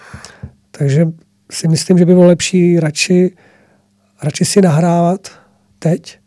Takže 0.71 1.07
si 1.51 1.67
myslím, 1.67 1.97
že 1.97 2.05
by 2.05 2.13
bylo 2.13 2.27
lepší 2.27 2.79
radši, 2.79 3.35
radši 4.23 4.45
si 4.45 4.61
nahrávat 4.61 5.31
teď 5.79 6.19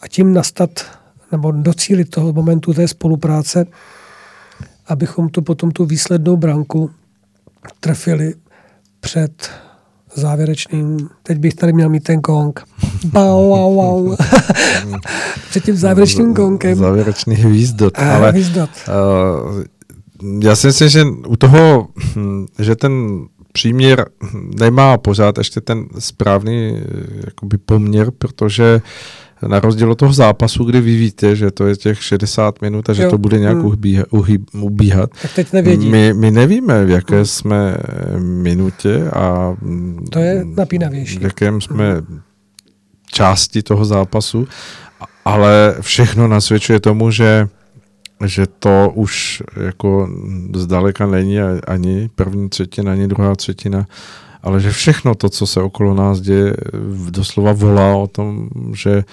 a 0.00 0.08
tím 0.08 0.34
nastat 0.34 0.84
nebo 1.32 1.52
docílit 1.52 2.10
toho 2.10 2.32
momentu 2.32 2.74
té 2.74 2.88
spolupráce, 2.88 3.66
abychom 4.86 5.28
tu 5.28 5.42
potom 5.42 5.70
tu 5.70 5.84
výslednou 5.84 6.36
branku 6.36 6.90
trefili 7.80 8.34
před 9.00 9.50
závěrečným, 10.14 11.08
teď 11.22 11.38
bych 11.38 11.54
tady 11.54 11.72
měl 11.72 11.88
mít 11.88 12.04
ten 12.04 12.20
gong. 12.20 12.60
Bau, 13.04 13.48
wow, 13.48 13.74
wow. 13.74 14.16
před 15.50 15.64
tím 15.64 15.76
závěrečným 15.76 16.34
gongem. 16.34 16.78
Závěrečný 16.78 17.34
hvízdot. 17.34 17.98
A, 17.98 18.14
ale 18.16 18.30
hvízdot. 18.30 18.70
Uh, 18.88 19.62
já 20.42 20.56
si 20.56 20.66
myslím, 20.66 20.88
že 20.88 21.04
u 21.28 21.36
toho, 21.36 21.88
hm, 22.16 22.46
že 22.58 22.76
ten 22.76 22.92
příměr 23.52 24.06
nemá 24.60 24.98
pořád 24.98 25.38
ještě 25.38 25.60
ten 25.60 25.86
správný 25.98 26.76
eh, 26.76 26.84
jakoby 27.26 27.58
poměr, 27.58 28.10
protože 28.18 28.82
na 29.48 29.60
rozdíl 29.60 29.90
od 29.92 29.98
toho 29.98 30.12
zápasu, 30.12 30.64
kdy 30.64 30.80
vy 30.80 30.96
víte, 30.96 31.36
že 31.36 31.50
to 31.50 31.66
je 31.66 31.76
těch 31.76 32.02
60 32.02 32.62
minut 32.62 32.90
a 32.90 32.92
že 32.92 33.02
Jo. 33.02 33.10
to 33.10 33.18
bude 33.18 33.38
nějak 33.38 33.56
Hmm. 33.56 33.66
ubíha, 33.66 34.04
ubíhat. 34.52 35.10
Tak 35.22 35.32
teď 35.34 35.52
nevědí. 35.52 35.88
My, 35.88 36.14
my 36.14 36.30
nevíme, 36.30 36.84
v 36.84 36.90
jaké 36.90 37.24
jsme 37.24 37.76
minutě 38.18 39.10
a 39.10 39.56
To 40.10 40.18
je 40.18 40.44
napínavější. 40.56 41.18
v 41.18 41.22
jakém 41.22 41.60
jsme 41.60 42.02
části 43.12 43.62
toho 43.62 43.84
zápasu, 43.84 44.48
ale 45.24 45.74
všechno 45.80 46.28
nasvědčuje 46.28 46.80
tomu, 46.80 47.10
že 47.10 47.48
že 48.26 48.46
to 48.58 48.92
už 48.94 49.42
jako 49.66 50.08
zdaleka 50.56 51.06
není 51.06 51.38
ani 51.66 52.10
první 52.14 52.48
třetina, 52.48 52.92
ani 52.92 53.08
druhá 53.08 53.34
třetina, 53.34 53.86
ale 54.42 54.60
že 54.60 54.70
všechno 54.70 55.14
to, 55.14 55.28
co 55.28 55.46
se 55.46 55.60
okolo 55.60 55.94
nás 55.94 56.20
děje, 56.20 56.54
doslova 57.10 57.52
volá 57.52 57.96
o 57.96 58.06
tom, 58.06 58.48
že, 58.74 59.04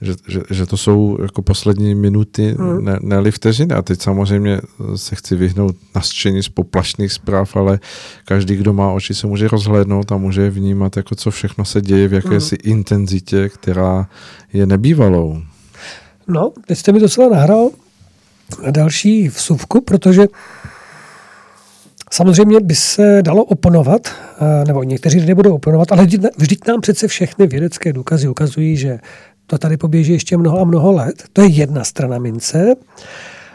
že, 0.00 0.14
že, 0.28 0.40
že 0.50 0.66
to 0.66 0.76
jsou 0.76 1.18
jako 1.22 1.42
poslední 1.42 1.94
minuty, 1.94 2.56
Hmm. 2.58 2.84
ne, 2.84 2.98
ne 3.02 3.30
vteřiny. 3.30 3.74
A 3.74 3.82
teď 3.82 4.02
samozřejmě 4.02 4.60
se 4.96 5.14
chci 5.16 5.36
vyhnout 5.36 5.76
nasčení 5.94 6.42
z 6.42 6.48
poplašných 6.48 7.12
zpráv, 7.12 7.56
ale 7.56 7.78
každý, 8.24 8.56
kdo 8.56 8.72
má 8.72 8.92
oči, 8.92 9.14
se 9.14 9.26
může 9.26 9.48
rozhlédnout 9.48 10.12
a 10.12 10.16
může 10.16 10.50
vnímat, 10.50 10.96
jako 10.96 11.14
co 11.14 11.30
všechno 11.30 11.64
se 11.64 11.80
děje 11.80 12.08
v 12.08 12.14
jakési 12.14 12.54
intenzitě, 12.54 13.48
která 13.48 14.08
je 14.52 14.66
nebývalou. 14.66 15.42
No, 16.28 16.52
teď 16.66 16.78
jste 16.78 16.92
mi 16.92 17.00
docela 17.00 17.28
nahrál 17.28 17.70
na 18.64 18.70
další 18.70 19.28
vsuvku, 19.28 19.80
protože 19.80 20.26
samozřejmě 22.14 22.60
by 22.60 22.74
se 22.74 23.22
dalo 23.22 23.44
oponovat, 23.44 24.08
eh, 24.08 24.64
nebo 24.66 24.82
někteří 24.82 25.20
lidé 25.20 25.34
budou 25.34 25.54
oponovat, 25.54 25.92
ale 25.92 26.06
vždyť, 26.36 26.66
nám 26.68 26.80
přece 26.80 27.08
všechny 27.08 27.46
vědecké 27.46 27.92
důkazy 27.92 28.28
ukazují, 28.28 28.76
že 28.76 28.98
to 29.46 29.58
tady 29.58 29.76
poběží 29.76 30.12
ještě 30.12 30.36
mnoho 30.36 30.60
a 30.60 30.64
mnoho 30.64 30.92
let. 30.92 31.24
To 31.32 31.42
je 31.42 31.48
jedna 31.48 31.84
strana 31.84 32.18
mince. 32.18 32.74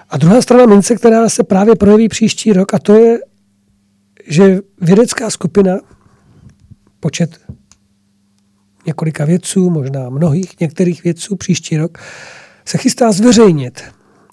A 0.10 0.18
druhá 0.18 0.42
strana 0.42 0.66
mince, 0.66 0.96
která 0.96 1.30
se 1.30 1.44
právě 1.44 1.76
projeví 1.76 2.10
příští 2.10 2.54
rok, 2.54 2.74
a 2.74 2.80
to 2.80 2.94
je, 2.94 3.20
že 4.28 4.60
vědecká 4.82 5.30
skupina, 5.30 5.80
počet 7.00 7.38
několika 8.86 9.26
vědců, 9.26 9.70
možná 9.70 10.10
mnohých 10.10 10.60
některých 10.60 11.04
vědců 11.04 11.36
příští 11.36 11.78
rok, 11.78 11.98
se 12.66 12.78
chystá 12.78 13.12
zveřejnit 13.12 13.84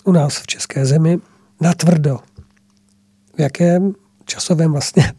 u 0.04 0.12
nás 0.12 0.36
v 0.36 0.46
České 0.46 0.86
zemi 0.86 1.18
natvrdo, 1.60 2.18
v 3.36 3.40
jakém 3.40 3.94
časovém 4.26 4.72
vlastně 4.72 5.12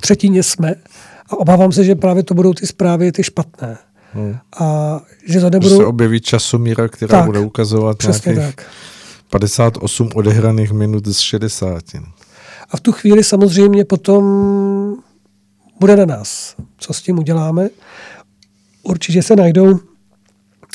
třetině 0.00 0.42
jsme. 0.42 0.74
A 1.28 1.36
obávám 1.36 1.72
se, 1.72 1.84
že 1.84 1.94
právě 1.94 2.22
to 2.22 2.34
budou 2.34 2.54
ty 2.54 2.66
zprávy 2.66 3.12
ty 3.12 3.22
špatné. 3.22 3.78
Hmm. 4.12 4.36
A 4.60 5.00
že 5.26 5.26
to 5.26 5.28
Že 5.32 5.40
se 5.40 5.50
nebudou... 5.50 5.86
objeví 5.88 6.20
časomíra, 6.20 6.88
která 6.88 7.18
Tak, 7.18 7.26
bude 7.26 7.40
ukazovat 7.40 7.96
nějakých 8.02 8.54
tak. 8.54 8.66
58 9.30 10.10
odehraných 10.14 10.72
minut 10.72 11.06
z 11.06 11.18
60. 11.18 11.82
A 12.70 12.76
v 12.76 12.80
tu 12.80 12.92
chvíli 12.92 13.24
samozřejmě 13.24 13.84
potom 13.84 14.22
bude 15.80 15.96
na 15.96 16.04
nás, 16.04 16.54
co 16.78 16.92
s 16.92 17.02
tím 17.02 17.18
uděláme. 17.18 17.68
Určitě 18.82 19.22
se 19.22 19.36
najdou 19.36 19.78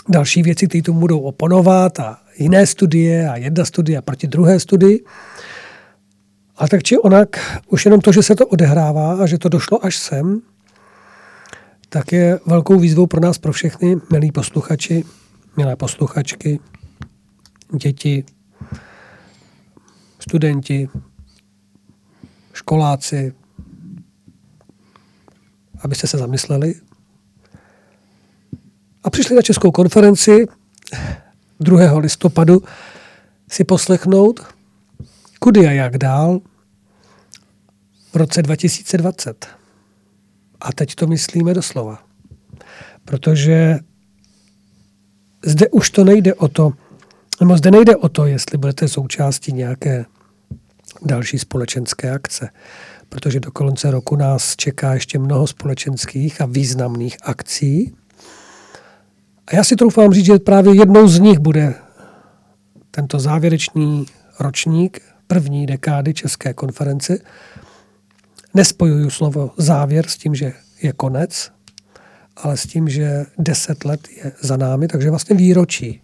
další 0.09 0.43
věci, 0.43 0.67
které 0.67 0.81
tomu 0.81 0.99
budou 0.99 1.19
oponovat 1.19 1.99
a 1.99 2.17
jiné 2.39 2.67
studie 2.67 3.29
a 3.29 3.37
jedna 3.37 3.65
studie 3.65 4.01
proti 4.01 4.27
druhé 4.27 4.59
studii. 4.59 5.05
A 6.57 6.67
tak 6.67 6.83
či 6.83 6.97
onak, 6.97 7.61
už 7.67 7.85
jenom 7.85 8.01
to, 8.01 8.11
že 8.11 8.23
se 8.23 8.35
to 8.35 8.47
odehrává 8.47 9.23
a 9.23 9.25
že 9.25 9.37
to 9.37 9.49
došlo 9.49 9.85
až 9.85 9.97
sem, 9.97 10.41
tak 11.89 12.11
je 12.11 12.39
velkou 12.45 12.79
výzvou 12.79 13.07
pro 13.07 13.21
nás, 13.21 13.37
pro 13.37 13.51
všechny, 13.51 13.97
milí 14.11 14.31
posluchači, 14.31 15.03
milé 15.57 15.75
posluchačky, 15.75 16.59
děti, 17.73 18.25
studenti, 20.19 20.89
školáci, 22.53 23.33
abyste 25.81 26.07
se 26.07 26.17
zamysleli 26.17 26.75
a 29.03 29.09
přišli 29.09 29.35
na 29.35 29.41
Českou 29.41 29.71
konferenci 29.71 30.47
2. 31.59 31.97
listopadu 31.97 32.63
si 33.49 33.63
poslechnout, 33.63 34.56
kudy 35.47 35.67
a 35.67 35.71
jak 35.71 35.97
dál 35.97 36.39
v 38.11 38.15
roce 38.15 38.41
2020. 38.41 39.47
A 40.61 40.73
teď 40.73 40.95
to 40.95 41.07
myslíme 41.07 41.53
doslova. 41.53 42.03
Protože 43.05 43.79
zde 45.45 45.69
už 45.69 45.89
to 45.89 46.03
nejde 46.03 46.33
o 46.33 46.47
to, 46.47 46.73
nebo 47.39 47.57
zde 47.57 47.71
nejde 47.71 47.95
o 47.95 48.09
to, 48.09 48.25
jestli 48.25 48.57
budete 48.57 48.87
součástí 48.87 49.53
nějaké 49.53 50.05
další 51.05 51.39
společenské 51.39 52.11
akce, 52.11 52.49
protože 53.09 53.39
do 53.39 53.51
konce 53.51 53.91
roku 53.91 54.15
nás 54.15 54.55
čeká 54.55 54.93
ještě 54.93 55.19
mnoho 55.19 55.47
společenských 55.47 56.41
a 56.41 56.45
významných 56.45 57.17
akcí. 57.23 57.95
A 59.47 59.55
já 59.55 59.63
si 59.63 59.75
troufám 59.75 60.13
říct, 60.13 60.25
že 60.25 60.39
právě 60.39 60.75
jednou 60.75 61.07
z 61.07 61.19
nich 61.19 61.39
bude 61.39 61.75
tento 62.91 63.19
závěrečný 63.19 64.05
ročník 64.39 65.16
první 65.27 65.65
dekády 65.65 66.13
České 66.13 66.53
konference. 66.53 67.19
Nespojuju 68.53 69.09
slovo 69.09 69.51
závěr 69.57 70.07
s 70.07 70.17
tím, 70.17 70.35
že 70.35 70.53
je 70.81 70.93
konec, 70.93 71.51
ale 72.37 72.57
s 72.57 72.63
tím, 72.63 72.89
že 72.89 73.25
deset 73.37 73.85
let 73.85 74.07
je 74.23 74.31
za 74.41 74.57
námi, 74.57 74.87
takže 74.87 75.09
vlastně 75.09 75.35
výročí 75.35 76.01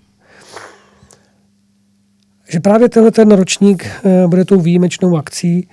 že 2.53 2.60
právě 2.60 2.90
tenhle 2.90 3.11
ten 3.11 3.32
ročník 3.32 3.85
eh, 3.85 4.27
bude 4.27 4.45
tou 4.45 4.61
výjimečnou 4.61 5.18
akcí, 5.18 5.68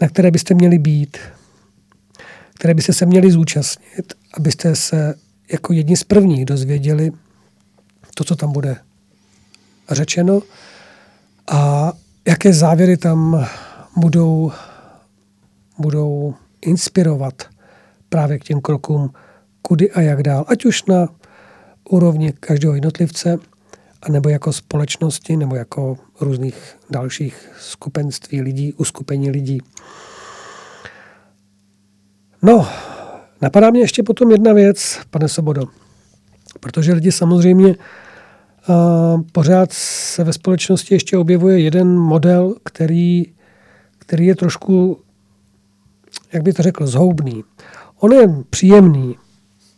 na 0.00 0.08
které 0.08 0.30
byste 0.30 0.54
měli 0.54 0.78
být, 0.78 1.18
které 2.54 2.74
byste 2.74 2.92
se 2.92 3.06
měli 3.06 3.30
zúčastnit, 3.30 4.14
abyste 4.34 4.76
se 4.76 5.14
jako 5.52 5.72
jedni 5.72 5.96
z 5.96 6.04
prvních 6.04 6.44
dozvěděli 6.44 7.12
to, 8.14 8.24
co 8.24 8.36
tam 8.36 8.52
bude 8.52 8.76
řečeno 9.90 10.42
a 11.50 11.92
jaké 12.26 12.52
závěry 12.52 12.96
tam 12.96 13.46
budou, 13.96 14.52
budou 15.78 16.34
inspirovat 16.60 17.42
právě 18.08 18.38
k 18.38 18.44
těm 18.44 18.60
krokům, 18.60 19.10
kudy 19.62 19.90
a 19.90 20.00
jak 20.00 20.22
dál, 20.22 20.44
ať 20.48 20.64
už 20.64 20.84
na 20.84 21.08
úrovni 21.88 22.32
každého 22.32 22.74
jednotlivce, 22.74 23.36
anebo 24.02 24.28
jako 24.28 24.52
společnosti, 24.52 25.36
nebo 25.36 25.56
jako 25.56 25.98
různých 26.20 26.76
dalších 26.90 27.50
skupenství 27.60 28.42
lidí, 28.42 28.72
uskupení 28.72 29.30
lidí. 29.30 29.58
No, 32.42 32.68
napadá 33.42 33.70
mě 33.70 33.80
ještě 33.80 34.02
potom 34.02 34.30
jedna 34.30 34.52
věc, 34.52 35.00
pane 35.10 35.28
Sobodo, 35.28 35.62
protože 36.60 36.92
lidi 36.92 37.12
samozřejmě 37.12 37.74
pořád 39.32 39.72
se 39.72 40.24
ve 40.24 40.32
společnosti 40.32 40.94
ještě 40.94 41.18
objevuje 41.18 41.60
jeden 41.60 41.98
model, 41.98 42.54
který, 42.64 43.24
který 43.98 44.26
je 44.26 44.36
trošku, 44.36 45.00
jak 46.32 46.42
by 46.42 46.52
to 46.52 46.62
řekl, 46.62 46.86
zhoubný. 46.86 47.44
On 48.00 48.12
je 48.12 48.28
příjemný 48.50 49.16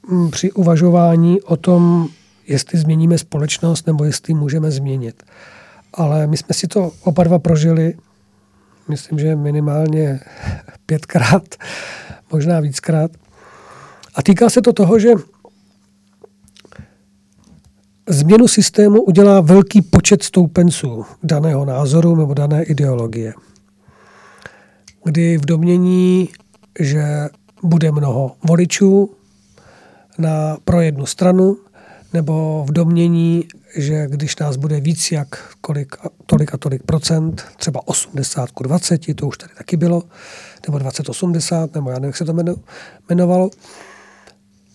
mm, 0.09 0.31
při 0.31 0.53
uvažování 0.53 1.43
o 1.43 1.57
tom, 1.57 2.09
jestli 2.47 2.79
změníme 2.79 3.19
společnost 3.19 3.87
nebo 3.87 4.05
jestli 4.05 4.35
můžeme 4.35 4.71
změnit. 4.71 5.23
Ale 5.95 6.27
my 6.27 6.37
jsme 6.37 6.55
si 6.55 6.67
to 6.67 6.93
oba 7.03 7.25
dva 7.25 7.39
prožili, 7.39 7.95
myslím, 8.89 9.19
že 9.19 9.37
minimálně 9.37 10.21
pětkrát, 10.87 11.55
možná 12.33 12.61
víckrát. 12.61 13.11
A 14.15 14.23
týká 14.23 14.51
se 14.51 14.63
to 14.63 14.73
toho, 14.73 14.99
že 14.99 15.11
změnu 18.09 18.49
systému 18.49 19.03
udělá 19.03 19.41
velký 19.41 19.83
počet 19.83 20.23
stoupenců 20.23 21.05
daného 21.23 21.65
názoru 21.65 22.17
nebo 22.17 22.35
dané 22.35 22.63
ideologie. 22.63 23.35
Kdy 25.05 25.39
v 25.39 25.47
domění, 25.47 26.29
že 26.81 27.29
bude 27.63 27.93
mnoho 27.93 28.37
voličů 28.45 29.11
na, 30.19 30.57
pro 30.65 30.81
jednu 30.81 31.07
stranu, 31.07 31.57
nebo 32.13 32.65
v 32.69 32.73
domění, 32.73 33.45
že 33.77 34.07
když 34.09 34.37
nás 34.37 34.57
bude 34.57 34.81
víc 34.81 35.13
jak 35.13 35.55
kolik, 35.61 35.97
tolik 36.27 36.55
a 36.55 36.57
tolik 36.57 36.83
procent, 36.83 37.45
třeba 37.57 37.89
80 37.89 38.51
ku 38.51 38.63
20, 38.63 39.15
to 39.15 39.27
už 39.27 39.39
tady 39.39 39.53
taky 39.59 39.77
bylo, 39.77 40.03
nebo 40.69 40.79
20-80, 40.79 41.69
nebo 41.75 41.91
já 41.91 41.95
nevím, 41.95 42.07
jak 42.07 42.17
se 42.17 42.25
to 42.25 42.33
jmeno- 42.33 42.57
jmenovalo, 43.09 43.51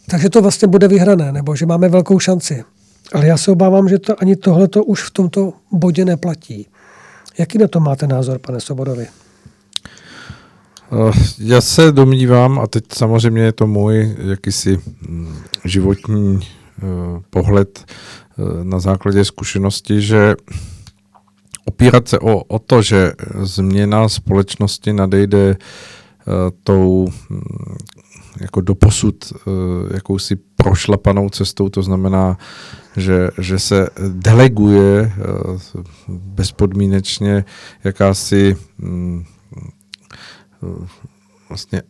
takže 0.10 0.30
to 0.30 0.42
vlastně 0.42 0.68
bude 0.68 0.88
vyhrané, 0.88 1.32
nebo 1.32 1.56
že 1.56 1.66
máme 1.66 1.90
velkou 1.90 2.20
šanci. 2.20 2.64
Ale 3.11 3.27
já 3.27 3.38
se 3.38 3.51
obávám, 3.51 3.90
že 3.90 3.99
to 3.99 4.22
ani 4.22 4.35
tohle 4.35 4.67
to 4.67 4.83
už 4.83 5.03
v 5.03 5.11
tomto 5.11 5.53
bodě 5.72 6.06
neplatí. 6.06 6.67
Jaký 7.38 7.57
na 7.57 7.67
to 7.67 7.80
máte 7.80 8.07
názor, 8.07 8.40
pane 8.40 8.59
Sobodovi? 8.59 9.07
Eh, 10.91 11.11
Já 11.40 11.61
se 11.61 11.91
domnívám, 11.91 12.59
a 12.59 12.67
teď 12.67 12.83
samozřejmě 12.93 13.41
je 13.41 13.51
to 13.51 13.67
můj 13.67 14.15
jakýsi 14.30 14.80
mm, 15.07 15.35
životní 15.65 16.40
eh, 16.41 16.85
pohled 17.30 17.85
eh, 17.88 18.64
na 18.64 18.80
základě 18.80 19.25
zkušenosti, 19.25 20.01
že 20.01 20.35
opírat 21.65 22.07
se 22.07 22.19
o, 22.19 22.43
o 22.43 22.59
to, 22.59 22.82
že 22.82 23.11
změna 23.41 24.09
společnosti 24.09 24.93
nadejde 24.93 25.57
tou 26.64 27.07
mm, 27.30 27.41
jako 28.41 28.61
doposud 28.61 29.33
jakousi 29.93 30.35
prošlapanou 30.56 31.30
cestou, 31.30 31.69
to 31.69 31.82
znamená, 31.83 32.38
že, 32.97 33.30
že 33.38 33.59
se 33.59 33.89
deleguje 34.09 35.11
bezpodmínečně 36.07 37.45
jakási 37.83 38.57
mm, 38.77 39.23
vlastně 41.49 41.81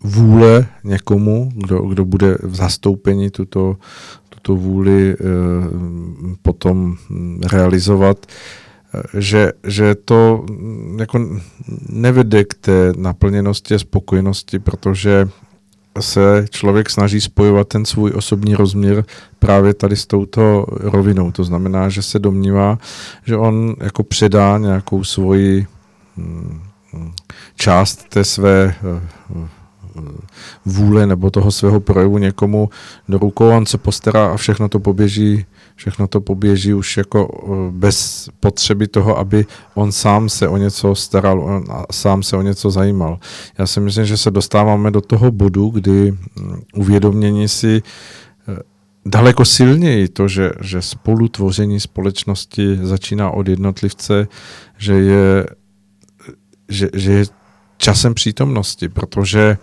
vůle 0.00 0.66
někomu, 0.84 1.52
kdo, 1.54 1.78
kdo 1.80 2.04
bude 2.04 2.38
v 2.42 2.54
zastoupení 2.54 3.30
tuto, 3.30 3.76
tuto 4.28 4.56
vůli 4.56 5.16
potom 6.42 6.96
realizovat, 7.52 8.26
že, 9.18 9.52
že 9.66 9.94
to 9.94 10.46
jako 10.98 11.40
nevede 11.88 12.44
k 12.44 12.54
té 12.54 12.92
naplněnosti 12.96 13.74
a 13.74 13.78
spokojenosti, 13.78 14.58
protože 14.58 15.28
se 16.00 16.46
člověk 16.50 16.90
snaží 16.90 17.20
spojovat 17.20 17.68
ten 17.68 17.84
svůj 17.84 18.12
osobní 18.14 18.54
rozměr 18.54 19.04
právě 19.38 19.74
tady 19.74 19.96
s 19.96 20.06
touto 20.06 20.66
rovinou. 20.70 21.32
To 21.32 21.44
znamená, 21.44 21.88
že 21.88 22.02
se 22.02 22.18
domnívá, 22.18 22.78
že 23.26 23.36
on 23.36 23.74
jako 23.80 24.02
předá 24.02 24.58
nějakou 24.58 25.04
svoji 25.04 25.66
část 27.56 28.08
té 28.08 28.24
své 28.24 28.74
vůle 30.64 31.06
nebo 31.06 31.30
toho 31.30 31.50
svého 31.50 31.80
projevu 31.80 32.18
někomu 32.18 32.70
do 33.08 33.18
rukou, 33.18 33.48
on 33.48 33.66
se 33.66 33.78
postará 33.78 34.26
a 34.26 34.36
všechno 34.36 34.68
to 34.68 34.80
poběží, 34.80 35.44
všechno 35.76 36.08
to 36.08 36.20
poběží 36.20 36.74
už 36.74 36.96
jako 36.96 37.28
bez 37.70 38.28
potřeby 38.40 38.88
toho, 38.88 39.18
aby 39.18 39.46
on 39.74 39.92
sám 39.92 40.28
se 40.28 40.48
o 40.48 40.56
něco 40.56 40.94
staral, 40.94 41.40
on 41.40 41.64
sám 41.90 42.22
se 42.22 42.36
o 42.36 42.42
něco 42.42 42.70
zajímal. 42.70 43.18
Já 43.58 43.66
si 43.66 43.80
myslím, 43.80 44.04
že 44.04 44.16
se 44.16 44.30
dostáváme 44.30 44.90
do 44.90 45.00
toho 45.00 45.30
bodu, 45.30 45.68
kdy 45.68 46.14
uvědomění 46.74 47.48
si 47.48 47.82
daleko 49.06 49.44
silněji 49.44 50.08
to, 50.08 50.28
že, 50.28 50.50
že 50.60 50.82
spolutvoření 50.82 51.80
společnosti 51.80 52.78
začíná 52.82 53.30
od 53.30 53.48
jednotlivce, 53.48 54.28
že 54.78 54.94
je 54.94 55.46
že, 56.68 56.88
že 56.94 57.12
je 57.12 57.24
časem 57.76 58.14
přítomnosti, 58.14 58.88
protože 58.88 59.58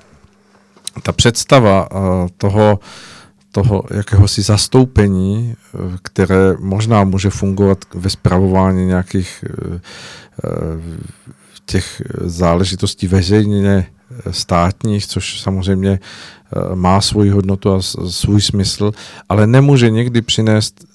ta 1.04 1.12
představa 1.12 1.92
uh, 1.92 2.00
toho, 2.38 2.80
toho 3.52 3.84
jakéhosi 3.94 4.42
zastoupení, 4.42 5.56
uh, 5.74 5.82
které 6.02 6.54
možná 6.60 7.04
může 7.04 7.30
fungovat 7.30 7.78
ve 7.94 8.10
zpravování 8.10 8.86
nějakých 8.86 9.46
uh, 9.70 9.80
těch 11.66 12.02
záležitostí 12.22 13.08
veřejně 13.08 13.86
státních, 14.32 15.08
což 15.08 15.42
samozřejmě 15.42 16.00
má 16.76 17.02
svoji 17.02 17.30
hodnotu 17.30 17.74
a 17.74 17.82
svůj 18.10 18.42
smysl, 18.42 18.92
ale 19.30 19.48
nemůže 19.48 19.90
někdy 19.90 20.22
přinést 20.22 20.86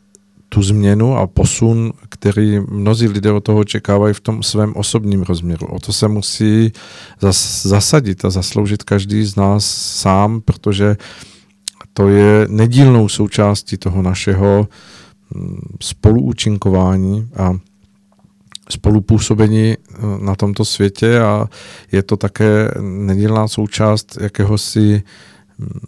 tu 0.49 0.63
změnu 0.63 1.17
a 1.17 1.27
posun, 1.27 1.93
který 2.25 2.61
mnozí 2.61 3.09
lidé 3.09 3.33
od 3.33 3.45
toho 3.45 3.59
očekávají 3.59 4.15
v 4.15 4.21
tom 4.21 4.43
svém 4.43 4.73
osobním 4.77 5.23
rozměru. 5.23 5.67
O 5.67 5.79
to 5.79 5.93
se 5.93 6.09
musí 6.09 6.73
zas, 7.21 7.67
zasadit 7.67 8.25
a 8.25 8.31
zasloužit 8.31 8.83
každý 8.83 9.25
z 9.25 9.37
nás 9.37 9.65
sám, 10.01 10.41
protože 10.41 10.97
to 11.93 12.09
je 12.09 12.47
nedílnou 12.49 13.09
součástí 13.09 13.77
toho 13.77 14.03
našeho 14.03 14.69
mm, 15.35 15.61
spoluúčinkování 15.83 17.29
a 17.37 17.57
spolupůsobení 18.71 19.77
eh, 19.77 19.97
na 20.21 20.35
tomto 20.35 20.65
světě 20.65 21.21
a 21.21 21.49
je 21.93 22.03
to 22.03 22.17
také 22.17 22.71
nedílná 22.81 23.49
součást 23.49 24.19
jakéhosi 24.21 25.03
mm, 25.59 25.81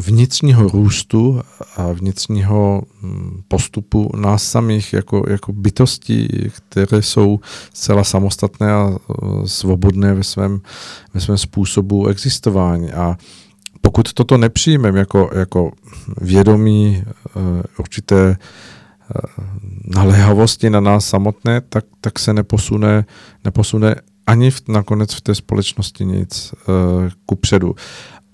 vnitřního 0.00 0.68
růstu 0.68 1.40
a 1.76 1.92
vnitřního 1.92 2.82
mm, 3.02 3.42
postupu 3.48 4.10
nás 4.16 4.42
samých 4.42 4.92
jako, 4.92 5.24
jako 5.28 5.52
bytostí, 5.52 6.28
které 6.56 7.02
jsou 7.02 7.40
zcela 7.72 8.04
samostatné 8.04 8.72
a 8.72 8.90
e, 8.90 9.48
svobodné 9.48 10.14
ve 10.14 10.24
svém, 10.24 10.60
ve 11.14 11.20
svém 11.20 11.38
způsobu 11.38 12.06
existování. 12.06 12.92
A 12.92 13.16
pokud 13.84 14.12
toto 14.12 14.38
nepřijmeme 14.38 14.98
jako, 14.98 15.30
jako 15.34 15.70
vědomí 16.20 17.02
uh, 17.36 17.42
určité 17.78 18.28
uh, 18.28 18.36
naléhavosti 19.96 20.70
na 20.70 20.80
nás 20.80 21.08
samotné, 21.08 21.60
tak, 21.60 21.84
tak 22.00 22.18
se 22.18 22.32
neposune, 22.32 23.04
neposune 23.44 23.94
ani 24.26 24.50
v, 24.50 24.68
nakonec 24.68 25.14
v 25.14 25.20
té 25.20 25.34
společnosti 25.34 26.04
nic 26.04 26.52
uh, 26.52 26.74
ku 27.26 27.36
předu. 27.36 27.74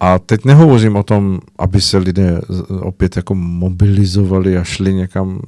A 0.01 0.19
teď 0.19 0.45
nehovořím 0.45 0.97
o 0.97 1.03
tom, 1.03 1.41
aby 1.59 1.81
se 1.81 1.99
lidé 1.99 2.41
opět 2.81 3.17
jako 3.17 3.35
mobilizovali 3.35 4.59
a 4.59 4.65
šli 4.65 4.95
někam 4.95 5.41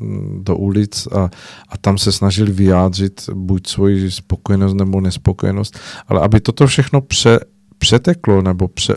do 0.43 0.57
ulic 0.57 1.07
a, 1.07 1.31
a 1.69 1.79
tam 1.81 1.99
se 1.99 2.13
snažili 2.13 2.53
vyjádřit 2.53 3.31
buď 3.35 3.67
svoji 3.67 4.11
spokojenost 4.11 4.75
nebo 4.75 5.01
nespokojenost, 5.01 5.79
ale 6.09 6.21
aby 6.21 6.41
toto 6.41 6.67
všechno 6.67 7.01
pře, 7.01 7.41
přeteklo 7.79 8.43
nebo 8.43 8.69
pře, 8.69 8.97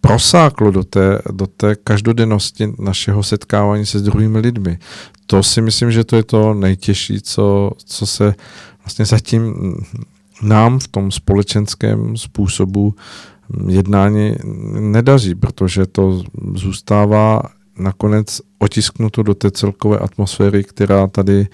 prosáklo 0.00 0.70
do 0.70 0.84
té, 0.84 1.18
do 1.32 1.46
té 1.46 1.76
každodennosti 1.76 2.72
našeho 2.78 3.22
setkávání 3.22 3.86
se 3.86 3.98
s 3.98 4.02
druhými 4.02 4.38
lidmi. 4.38 4.78
To 5.26 5.42
si 5.42 5.62
myslím, 5.62 5.90
že 5.90 6.04
to 6.04 6.16
je 6.16 6.22
to 6.22 6.54
nejtěžší, 6.54 7.20
co, 7.20 7.70
co 7.84 8.06
se 8.06 8.34
vlastně 8.84 9.04
zatím 9.04 9.54
nám 10.42 10.78
v 10.78 10.88
tom 10.88 11.10
společenském 11.10 12.16
způsobu 12.16 12.94
jednání 13.68 14.34
nedaří, 14.80 15.34
protože 15.34 15.86
to 15.86 16.22
zůstává 16.54 17.42
nakonec 17.78 18.40
otisknuto 18.58 19.22
do 19.22 19.34
té 19.34 19.50
celkové 19.50 19.98
atmosféry, 19.98 20.64
která 20.64 21.06
tady 21.06 21.46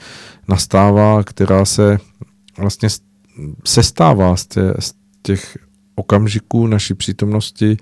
nastává, 0.48 1.22
která 1.22 1.64
se 1.64 1.98
vlastně 2.58 2.88
sestává 3.64 4.36
z, 4.36 4.46
tě, 4.46 4.74
z 4.78 4.94
těch 5.22 5.58
okamžiků 5.94 6.66
naší 6.66 6.94
přítomnosti, 6.94 7.76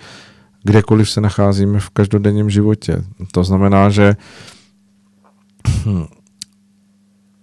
kdekoliv 0.64 1.10
se 1.10 1.20
nacházíme 1.20 1.80
v 1.80 1.90
každodenním 1.90 2.50
životě. 2.50 3.04
To 3.32 3.44
znamená, 3.44 3.90
že 3.90 4.16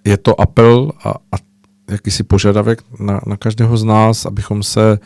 je 0.05 0.17
to 0.17 0.41
apel 0.41 0.91
a, 1.03 1.09
a 1.09 1.35
jakýsi 1.89 2.23
požadavek 2.23 2.83
na, 2.99 3.21
na 3.27 3.37
každého 3.37 3.77
z 3.77 3.83
nás, 3.83 4.25
abychom 4.25 4.63
se 4.63 4.99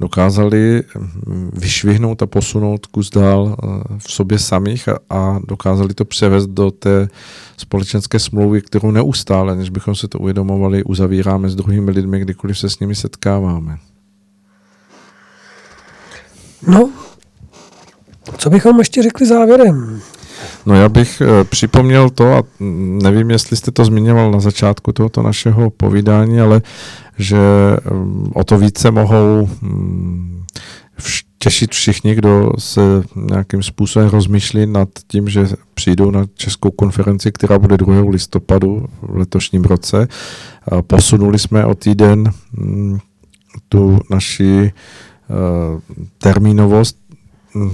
dokázali 0.00 0.82
hm, 0.94 1.50
vyšvihnout 1.52 2.22
a 2.22 2.26
posunout 2.26 2.86
kus 2.86 3.10
dál 3.10 3.56
eh, 3.58 3.66
v 3.98 4.12
sobě 4.12 4.38
samých 4.38 4.88
a, 4.88 4.98
a 5.10 5.38
dokázali 5.48 5.94
to 5.94 6.04
převést 6.04 6.46
do 6.46 6.70
té 6.70 7.08
společenské 7.56 8.18
smlouvy, 8.18 8.62
kterou 8.62 8.90
neustále, 8.90 9.56
než 9.56 9.70
bychom 9.70 9.94
se 9.94 10.08
to 10.08 10.18
uvědomovali, 10.18 10.84
uzavíráme 10.84 11.50
s 11.50 11.54
druhými 11.54 11.90
lidmi, 11.90 12.20
kdykoliv 12.20 12.58
se 12.58 12.70
s 12.70 12.78
nimi 12.78 12.94
setkáváme. 12.94 13.78
No, 16.66 16.90
co 18.38 18.50
bychom 18.50 18.78
ještě 18.78 19.02
řekli 19.02 19.26
závěrem? 19.26 20.00
No 20.66 20.74
já 20.74 20.88
bych 20.88 21.20
e, 21.20 21.44
připomněl 21.44 22.10
to, 22.10 22.32
a 22.32 22.42
nevím, 23.02 23.30
jestli 23.30 23.56
jste 23.56 23.70
to 23.70 23.84
zmiňoval 23.84 24.30
na 24.30 24.40
začátku 24.40 24.92
tohoto 24.92 25.22
našeho 25.22 25.70
povídání, 25.70 26.40
ale 26.40 26.62
že 27.18 27.38
mm, 27.92 28.30
o 28.34 28.44
to 28.44 28.58
více 28.58 28.90
mohou 28.90 29.48
mm, 29.62 30.44
těšit 31.38 31.72
všichni, 31.72 32.14
kdo 32.14 32.52
se 32.58 32.80
nějakým 33.16 33.62
způsobem 33.62 34.08
rozmýšlí 34.08 34.66
nad 34.66 34.88
tím, 35.08 35.28
že 35.28 35.46
přijdou 35.74 36.10
na 36.10 36.26
českou 36.34 36.70
konferenci, 36.70 37.32
která 37.32 37.58
bude 37.58 37.76
2. 37.76 38.10
listopadu 38.10 38.86
v 39.02 39.16
letošním 39.16 39.64
roce. 39.64 40.08
Posunuli 40.80 41.38
jsme 41.38 41.64
o 41.64 41.74
týden 41.74 42.32
mm, 42.52 42.98
tu 43.68 43.98
naši 44.10 44.72
termínovost 46.18 46.96
Mhm, 46.96 47.07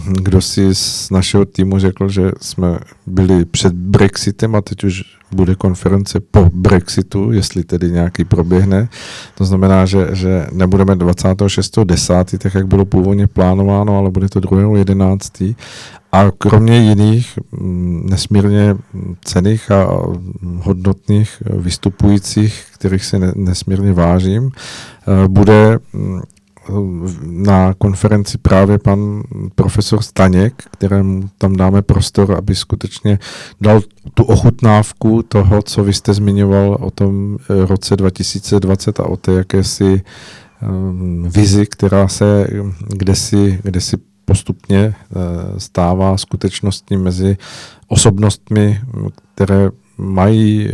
kdo 0.07 0.41
si 0.41 0.75
z 0.75 1.11
našeho 1.11 1.45
týmu 1.45 1.79
řekl, 1.79 2.09
že 2.09 2.31
jsme 2.41 2.79
byli 3.07 3.45
před 3.45 3.73
Brexitem 3.73 4.55
a 4.55 4.61
teď 4.61 4.85
už 4.85 5.03
bude 5.35 5.55
konference 5.55 6.21
po 6.21 6.51
Brexitu, 6.55 7.33
jestli 7.33 7.65
tedy 7.65 7.91
nějaký 7.91 8.25
proběhne. 8.25 8.89
To 9.35 9.45
znamená, 9.45 9.87
že, 9.87 10.09
že 10.13 10.47
nebudeme 10.53 10.95
26.10., 10.95 12.39
tak 12.39 12.55
jak 12.55 12.67
bylo 12.67 12.85
původně 12.85 13.27
plánováno, 13.27 13.99
ale 13.99 14.11
bude 14.11 14.29
to 14.29 14.41
2.11. 14.41 15.55
A 16.13 16.31
kromě 16.39 16.83
jiných 16.83 17.39
mm, 17.53 18.07
nesmírně 18.11 18.77
cených 19.25 19.71
a 19.71 19.89
hodnotných 20.59 21.43
vystupujících, 21.51 22.65
kterých 22.75 23.05
se 23.05 23.19
nesmírně 23.35 23.93
vážím, 23.93 24.51
eh, 24.51 25.29
bude 25.29 25.79
mm, 25.93 26.21
na 27.23 27.75
konferenci 27.75 28.39
právě 28.39 28.79
pan 28.79 29.23
profesor 29.55 30.03
Staněk, 30.03 30.63
kterému 30.71 31.29
tam 31.39 31.57
dáme 31.57 31.83
prostor, 31.83 32.35
aby 32.39 32.55
skutečně 32.55 33.19
dal 33.61 33.81
tu 34.15 34.25
ochutnávku 34.25 35.23
toho, 35.23 35.63
co 35.63 35.85
vy 35.85 35.93
jste 35.93 36.15
zmiňoval 36.15 36.77
o 36.81 36.91
tom 36.91 37.37
eh, 37.37 37.67
roce 37.67 37.97
2020 37.97 39.01
a 39.01 39.07
o 39.07 39.17
té 39.17 39.33
jakési 39.33 40.03
um, 40.63 41.29
vizi, 41.29 41.67
která 41.67 42.09
se 42.09 42.47
kde 42.89 43.15
si, 43.15 43.61
kde 43.63 43.81
si 43.81 43.97
postupně 44.25 44.95
uh, 45.11 45.23
stává 45.59 46.17
skutečností 46.17 46.97
mezi 46.97 47.37
osobnostmi, 47.89 48.81
které 49.35 49.71
mají 49.99 50.69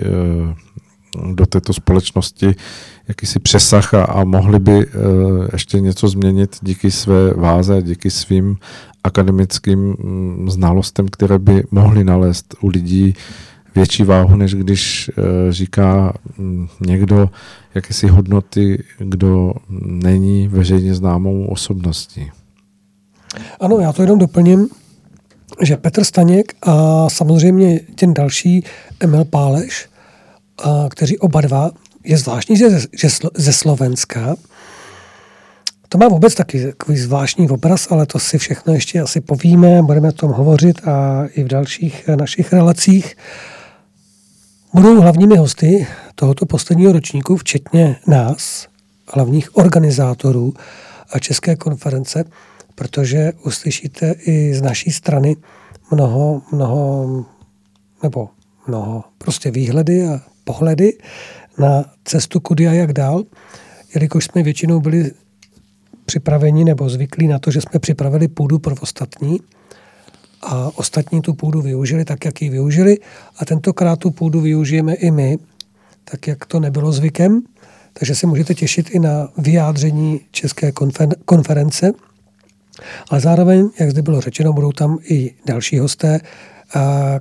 do 1.33 1.47
této 1.47 1.73
společnosti 1.73 2.55
jakýsi 3.09 3.39
přesah 3.39 3.95
a, 3.95 4.05
a 4.05 4.25
mohli 4.25 4.59
by 4.59 4.87
uh, 4.87 4.93
ještě 5.53 5.81
něco 5.81 6.09
změnit 6.09 6.57
díky 6.63 6.91
své 6.91 7.35
váze, 7.35 7.83
díky 7.83 8.11
svým 8.11 8.57
akademickým 9.05 9.79
um, 9.99 10.51
znalostem, 10.51 11.09
které 11.09 11.39
by 11.39 11.65
mohly 11.71 12.05
nalézt 12.05 12.55
u 12.61 12.69
lidí 12.69 13.15
větší 13.75 14.03
váhu, 14.03 14.37
než 14.37 14.55
když 14.55 15.11
uh, 15.19 15.25
říká 15.51 16.13
um, 16.39 16.69
někdo 16.87 17.31
jakési 17.75 18.07
hodnoty, 18.07 18.85
kdo 18.99 19.53
není 19.87 20.49
veřejně 20.49 20.95
známou 20.95 21.45
osobností. 21.45 22.31
Ano, 23.61 23.79
já 23.79 23.93
to 23.93 24.03
jenom 24.03 24.19
doplním, 24.19 24.69
že 25.63 25.77
Petr 25.77 26.05
Staněk 26.05 26.53
a 26.63 27.09
samozřejmě 27.09 27.81
ten 27.95 28.15
další 28.15 28.65
Emil 29.01 29.25
Páleš, 29.25 29.90
kteří 30.89 31.19
oba 31.19 31.41
dva, 31.41 31.71
je 32.05 32.19
zvláštní, 32.19 32.57
že 32.57 32.69
ze, 33.35 33.53
Slovenska, 33.53 34.37
to 35.89 35.99
má 35.99 36.09
vůbec 36.09 36.35
taky 36.35 36.67
takový 36.67 36.99
zvláštní 36.99 37.51
obraz, 37.51 37.87
ale 37.91 38.07
to 38.07 38.19
si 38.19 38.39
všechno 38.39 38.75
ještě 38.75 39.01
asi 39.01 39.21
povíme, 39.21 39.83
budeme 39.83 40.09
o 40.09 40.13
tom 40.13 40.31
hovořit 40.31 40.89
a 40.89 41.27
i 41.27 41.45
v 41.45 41.49
dalších 41.49 42.09
našich 42.09 42.53
relacích. 42.53 43.17
Budou 44.75 45.01
hlavními 45.01 45.37
hosty 45.37 45.87
tohoto 46.15 46.47
posledního 46.47 46.93
ročníku, 46.93 47.37
včetně 47.37 47.97
nás, 48.07 48.69
hlavních 49.15 49.57
organizátorů 49.57 50.55
České 51.21 51.57
konference, 51.57 52.25
protože 52.75 53.33
uslyšíte 53.45 54.15
i 54.27 54.55
z 54.55 54.63
naší 54.63 54.91
strany 54.91 55.37
mnoho, 55.91 56.43
mnoho, 56.53 57.25
nebo 58.03 58.29
mnoho 58.67 59.05
prostě 59.19 59.51
výhledy 59.51 60.09
a 60.09 60.21
pohledy 60.51 60.99
na 61.59 61.85
cestu 62.05 62.41
kudy 62.41 62.69
a 62.69 62.73
jak 62.73 62.93
dál, 62.93 63.23
jelikož 63.95 64.25
jsme 64.25 64.43
většinou 64.43 64.81
byli 64.81 65.11
připraveni 66.07 66.65
nebo 66.65 66.89
zvyklí 66.89 67.29
na 67.29 67.39
to, 67.39 67.51
že 67.51 67.61
jsme 67.61 67.81
připravili 67.81 68.29
půdu 68.29 68.59
pro 68.59 68.75
ostatní 68.81 69.41
a 70.43 70.79
ostatní 70.79 71.23
tu 71.23 71.35
půdu 71.35 71.63
využili 71.63 72.05
tak, 72.05 72.25
jak 72.25 72.43
ji 72.43 72.51
využili 72.51 72.99
a 73.39 73.45
tentokrát 73.45 73.99
tu 73.99 74.11
půdu 74.11 74.41
využijeme 74.41 74.95
i 74.95 75.11
my, 75.11 75.39
tak 76.05 76.27
jak 76.27 76.47
to 76.47 76.61
nebylo 76.61 76.93
zvykem. 76.93 77.43
Takže 77.93 78.15
se 78.15 78.27
můžete 78.27 78.55
těšit 78.55 78.91
i 78.91 78.99
na 78.99 79.29
vyjádření 79.39 80.21
České 80.31 80.73
konference. 81.25 81.93
Ale 83.11 83.21
zároveň, 83.21 83.71
jak 83.81 83.91
zde 83.91 84.03
bylo 84.03 84.21
řečeno, 84.21 84.53
budou 84.53 84.73
tam 84.73 84.99
i 85.03 85.35
další 85.47 85.79
hosté, 85.79 86.21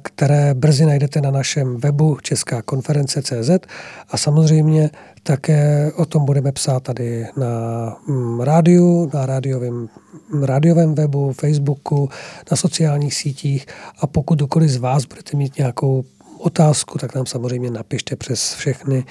které 0.02 0.54
brzy 0.54 0.86
najdete 0.86 1.22
na 1.22 1.32
našem 1.32 1.78
webu 1.78 2.18
Česká 2.22 2.62
konference 2.62 3.22
CZ 3.22 3.50
a 4.10 4.18
samozřejmě 4.18 4.90
také 5.24 5.92
o 5.96 6.06
tom 6.06 6.26
budeme 6.26 6.52
psát 6.52 6.84
tady 6.84 7.28
na 7.38 7.48
mm, 8.08 8.40
rádiu, 8.40 9.12
na 9.14 9.26
rádiovém, 9.26 9.90
rádiovém 10.44 10.96
webu, 10.96 11.34
Facebooku, 11.34 12.10
na 12.52 12.58
sociálních 12.58 13.14
sítích. 13.14 13.66
A 14.00 14.08
pokud 14.08 14.36
kdokoliv 14.36 14.70
z 14.70 14.78
vás 14.78 15.06
budete 15.06 15.38
mít 15.38 15.58
nějakou 15.58 16.04
otázku, 16.38 16.98
tak 16.98 17.16
nám 17.16 17.26
samozřejmě 17.26 17.72
napište 17.72 18.16
přes 18.16 18.54
všechny 18.54 19.06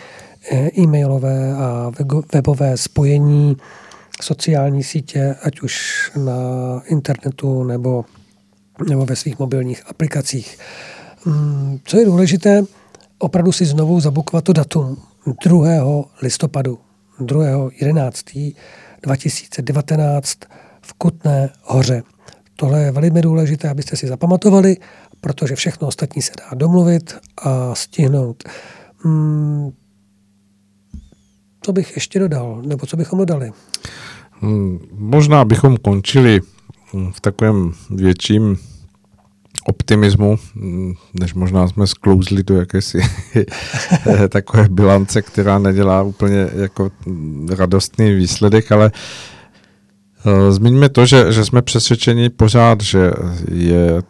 eh, 0.51 0.71
e-mailové 0.79 1.53
a 1.55 1.93
webové 2.35 2.77
spojení, 2.77 3.57
sociální 4.23 4.83
sítě, 4.83 5.37
ať 5.43 5.61
už 5.61 6.11
na 6.17 6.33
internetu 6.87 7.65
nebo 7.65 8.05
nebo 8.89 9.07
ve 9.07 9.17
svých 9.17 9.39
mobilních 9.39 9.83
aplikacích. 9.87 10.59
Mm, 11.27 11.79
co 11.85 11.99
je 11.99 12.05
důležité, 12.05 12.65
opravdu 13.19 13.53
si 13.53 13.67
znovu 13.67 14.01
zabukovat 14.01 14.45
to 14.45 14.53
datum 14.53 14.97
2. 15.45 16.05
listopadu, 16.23 16.79
2. 17.21 17.45
11. 17.81 18.25
2019 19.03 20.39
v 20.81 20.93
Kutné 20.93 21.51
hoře. 21.63 22.03
Tohle 22.57 22.83
je 22.83 22.91
velmi 22.91 23.23
důležité, 23.23 23.69
abyste 23.69 23.97
si 23.97 24.07
zapamatovali, 24.07 24.77
protože 25.21 25.55
všechno 25.55 25.89
ostatní 25.89 26.23
se 26.23 26.33
dá 26.39 26.55
domluvit 26.55 27.15
a 27.37 27.75
stihnout. 27.75 28.45
Hmm, 28.99 29.71
co 31.61 31.73
bych 31.73 31.95
ještě 31.95 32.19
dodal, 32.19 32.63
nebo 32.67 32.87
co 32.87 32.97
bychom 32.97 33.19
dodali? 33.19 33.53
Hmm, 34.31 34.79
možná 34.93 35.45
bychom 35.45 35.77
končili 35.77 36.41
v 37.13 37.21
takovém 37.21 37.73
větším 37.91 38.57
optimismu, 39.67 40.39
než 41.21 41.35
možná 41.35 41.69
jsme 41.69 41.87
sklouzli 41.87 42.43
do 42.43 42.57
jakési 42.57 43.01
takové 44.29 44.69
bilance, 44.69 45.23
která 45.23 45.59
nedělá 45.59 46.03
úplně 46.03 46.49
jako 46.55 46.91
radostný 47.57 48.15
výsledek, 48.15 48.73
ale 48.73 48.91
eh, 50.27 50.53
zmiňme 50.53 50.89
to, 50.89 51.07
že, 51.07 51.33
že 51.33 51.45
jsme 51.45 51.63
přesvědčeni 51.63 52.31
pořád, 52.31 52.81
že 52.81 53.13
je 53.53 54.03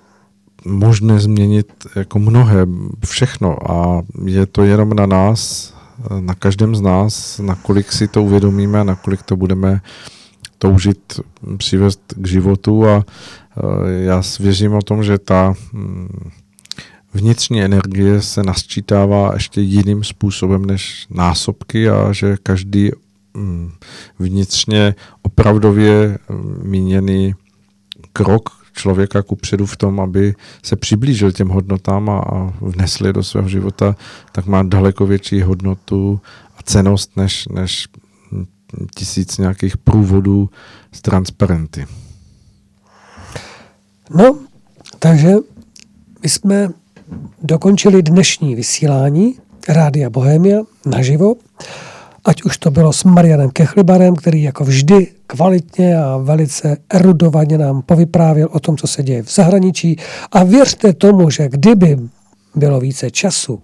možné 0.64 1.20
změnit 1.20 1.72
jako 1.96 2.18
mnohé, 2.18 2.66
všechno. 3.06 3.70
A 3.70 4.02
je 4.24 4.46
to 4.46 4.64
jenom 4.64 4.94
na 4.94 5.06
nás, 5.06 5.74
na 6.20 6.34
každém 6.34 6.76
z 6.76 6.80
nás, 6.80 7.38
nakolik 7.38 7.92
si 7.92 8.08
to 8.08 8.22
uvědomíme, 8.22 8.84
nakolik 8.84 9.22
to 9.22 9.36
budeme 9.36 9.72
uh, 9.72 9.78
toužit 10.58 11.20
přivést 11.56 12.00
k 12.16 12.26
životu 12.26 12.88
a 12.88 13.04
já 13.86 14.22
věřím 14.40 14.74
o 14.74 14.82
tom, 14.82 15.04
že 15.04 15.18
ta 15.18 15.54
mm, 15.72 16.30
vnitřní 17.14 17.62
energie 17.62 18.22
se 18.22 18.42
nasčítává 18.42 19.30
ještě 19.34 19.60
jiným 19.60 20.04
způsobem 20.04 20.66
než 20.66 21.06
násobky 21.10 21.90
a 21.90 22.12
že 22.12 22.36
každý 22.42 22.90
mm, 23.34 23.72
vnitřně 24.18 24.94
opravdově 25.22 26.18
mm, 26.28 26.60
míněný 26.62 27.34
krok 28.12 28.50
člověka 28.72 29.22
ku 29.22 29.36
předu 29.36 29.66
v 29.66 29.76
tom, 29.76 30.00
aby 30.00 30.34
se 30.62 30.76
přiblížil 30.76 31.32
těm 31.32 31.48
hodnotám 31.48 32.10
a, 32.10 32.18
a 32.18 32.52
vnesl 32.60 33.06
je 33.06 33.12
do 33.12 33.22
svého 33.22 33.48
života, 33.48 33.96
tak 34.32 34.46
má 34.46 34.62
daleko 34.62 35.06
větší 35.06 35.42
hodnotu 35.42 36.20
a 36.56 36.62
cenost 36.62 37.16
než, 37.16 37.48
než 37.48 37.88
tisíc 38.94 39.38
nějakých 39.38 39.76
průvodů 39.76 40.50
s 40.92 41.02
transparenty. 41.02 41.86
No, 44.14 44.38
takže 44.98 45.34
my 46.22 46.28
jsme 46.28 46.68
dokončili 47.42 48.02
dnešní 48.02 48.54
vysílání 48.54 49.34
Rádia 49.68 50.10
Bohemia 50.10 50.60
naživo, 50.86 51.34
ať 52.24 52.42
už 52.42 52.58
to 52.58 52.70
bylo 52.70 52.92
s 52.92 53.04
Marianem 53.04 53.50
Kechlibarem, 53.50 54.16
který 54.16 54.42
jako 54.42 54.64
vždy 54.64 55.06
kvalitně 55.26 55.98
a 55.98 56.16
velice 56.16 56.76
erudovaně 56.90 57.58
nám 57.58 57.82
povyprávěl 57.82 58.48
o 58.52 58.60
tom, 58.60 58.76
co 58.76 58.86
se 58.86 59.02
děje 59.02 59.22
v 59.22 59.34
zahraničí. 59.34 59.96
A 60.32 60.44
věřte 60.44 60.92
tomu, 60.92 61.30
že 61.30 61.48
kdyby 61.48 61.98
bylo 62.54 62.80
více 62.80 63.10
času, 63.10 63.62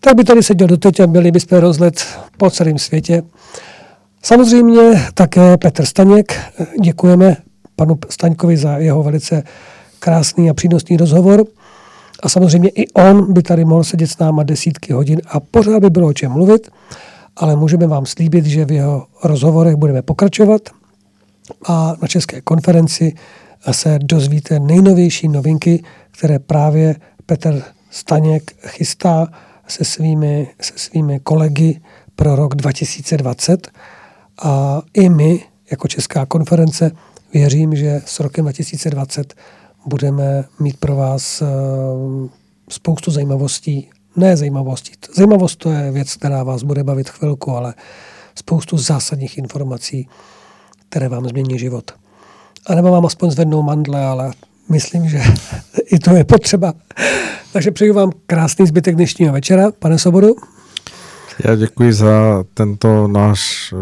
tak 0.00 0.16
by 0.16 0.24
tady 0.24 0.42
seděl 0.42 0.68
doteď 0.68 1.00
a 1.00 1.06
byli 1.06 1.30
bychom 1.30 1.58
rozlet 1.58 2.06
po 2.36 2.50
celém 2.50 2.78
světě 2.78 3.22
Samozřejmě 4.26 5.06
také 5.14 5.56
Petr 5.56 5.84
Staněk. 5.84 6.32
Děkujeme 6.82 7.36
panu 7.76 7.98
Staňkovi 8.08 8.56
za 8.56 8.76
jeho 8.78 9.02
velice 9.02 9.42
krásný 9.98 10.50
a 10.50 10.54
přínosný 10.54 10.96
rozhovor. 10.96 11.44
A 12.22 12.28
samozřejmě 12.28 12.68
i 12.68 12.88
on 12.88 13.32
by 13.32 13.42
tady 13.42 13.64
mohl 13.64 13.84
sedět 13.84 14.06
s 14.06 14.18
náma 14.18 14.42
desítky 14.42 14.92
hodin 14.92 15.20
a 15.28 15.40
pořád 15.40 15.80
by 15.80 15.90
bylo 15.90 16.08
o 16.08 16.12
čem 16.12 16.32
mluvit, 16.32 16.70
ale 17.36 17.56
můžeme 17.56 17.86
vám 17.86 18.06
slíbit, 18.06 18.46
že 18.46 18.64
v 18.64 18.72
jeho 18.72 19.06
rozhovorech 19.24 19.74
budeme 19.74 20.02
pokračovat 20.02 20.62
a 21.68 21.94
na 22.02 22.08
České 22.08 22.40
konferenci 22.40 23.14
se 23.70 23.98
dozvíte 24.02 24.60
nejnovější 24.60 25.28
novinky, 25.28 25.82
které 26.10 26.38
právě 26.38 26.96
Petr 27.26 27.62
Staněk 27.90 28.52
chystá 28.66 29.28
se 29.68 29.84
svými, 29.84 30.48
se 30.60 30.72
svými 30.76 31.20
kolegy 31.20 31.80
pro 32.16 32.36
rok 32.36 32.54
2020. 32.54 33.68
A 34.42 34.82
i 34.94 35.08
my, 35.08 35.44
jako 35.70 35.88
Česká 35.88 36.26
konference, 36.26 36.90
věřím, 37.32 37.76
že 37.76 38.02
s 38.06 38.20
rokem 38.20 38.44
2020 38.44 39.34
budeme 39.86 40.44
mít 40.58 40.76
pro 40.76 40.96
vás 40.96 41.42
eh, 41.42 41.46
spoustu 42.68 43.10
zajímavostí. 43.10 43.90
Ne 44.16 44.36
zajímavostí. 44.36 44.92
Zajímavost 45.14 45.56
to 45.56 45.72
je 45.72 45.90
věc, 45.90 46.14
která 46.14 46.42
vás 46.42 46.62
bude 46.62 46.84
bavit 46.84 47.08
chvilku, 47.08 47.50
ale 47.50 47.74
spoustu 48.34 48.78
zásadních 48.78 49.38
informací, 49.38 50.08
které 50.88 51.08
vám 51.08 51.28
změní 51.28 51.58
život. 51.58 51.90
A 52.66 52.74
nebo 52.74 52.90
vám 52.90 53.06
aspoň 53.06 53.30
zvednou 53.30 53.62
mandle, 53.62 54.04
ale 54.04 54.32
myslím, 54.68 55.08
že 55.08 55.22
i 55.92 55.98
to 55.98 56.16
je 56.16 56.24
potřeba. 56.24 56.72
Takže 57.52 57.70
přeju 57.70 57.94
vám 57.94 58.10
krásný 58.26 58.66
zbytek 58.66 58.94
dnešního 58.94 59.32
večera. 59.32 59.70
Pane 59.78 59.98
Sobodu. 59.98 60.34
Já 61.44 61.56
děkuji 61.56 61.92
za 61.92 62.44
tento 62.54 63.08
náš 63.08 63.74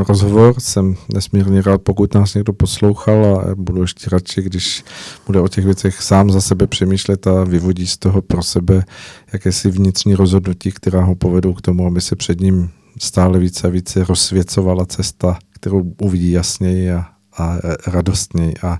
eh, 0.00 0.04
rozhovor. 0.08 0.54
Jsem 0.58 0.96
nesmírně 1.14 1.62
rád, 1.62 1.82
pokud 1.82 2.14
nás 2.14 2.34
někdo 2.34 2.52
poslouchal 2.52 3.24
a 3.26 3.54
budu 3.54 3.80
ještě 3.80 4.10
radši, 4.10 4.42
když 4.42 4.84
bude 5.26 5.40
o 5.40 5.48
těch 5.48 5.64
věcech 5.64 6.02
sám 6.02 6.30
za 6.30 6.40
sebe 6.40 6.66
přemýšlet 6.66 7.26
a 7.26 7.44
vyvodí 7.44 7.86
z 7.86 7.96
toho 7.96 8.22
pro 8.22 8.42
sebe 8.42 8.84
jakési 9.32 9.70
vnitřní 9.70 10.14
rozhodnutí, 10.14 10.72
která 10.72 11.04
ho 11.04 11.14
povedou 11.14 11.54
k 11.54 11.60
tomu, 11.60 11.86
aby 11.86 12.00
se 12.00 12.16
před 12.16 12.40
ním 12.40 12.70
stále 13.02 13.38
více 13.38 13.66
a 13.66 13.70
více 13.70 14.04
rozsvěcovala 14.04 14.86
cesta, 14.86 15.38
kterou 15.50 15.92
uvidí 16.02 16.30
jasněji 16.30 16.90
a, 16.90 17.06
a 17.38 17.58
radostněji. 17.86 18.54
A 18.62 18.78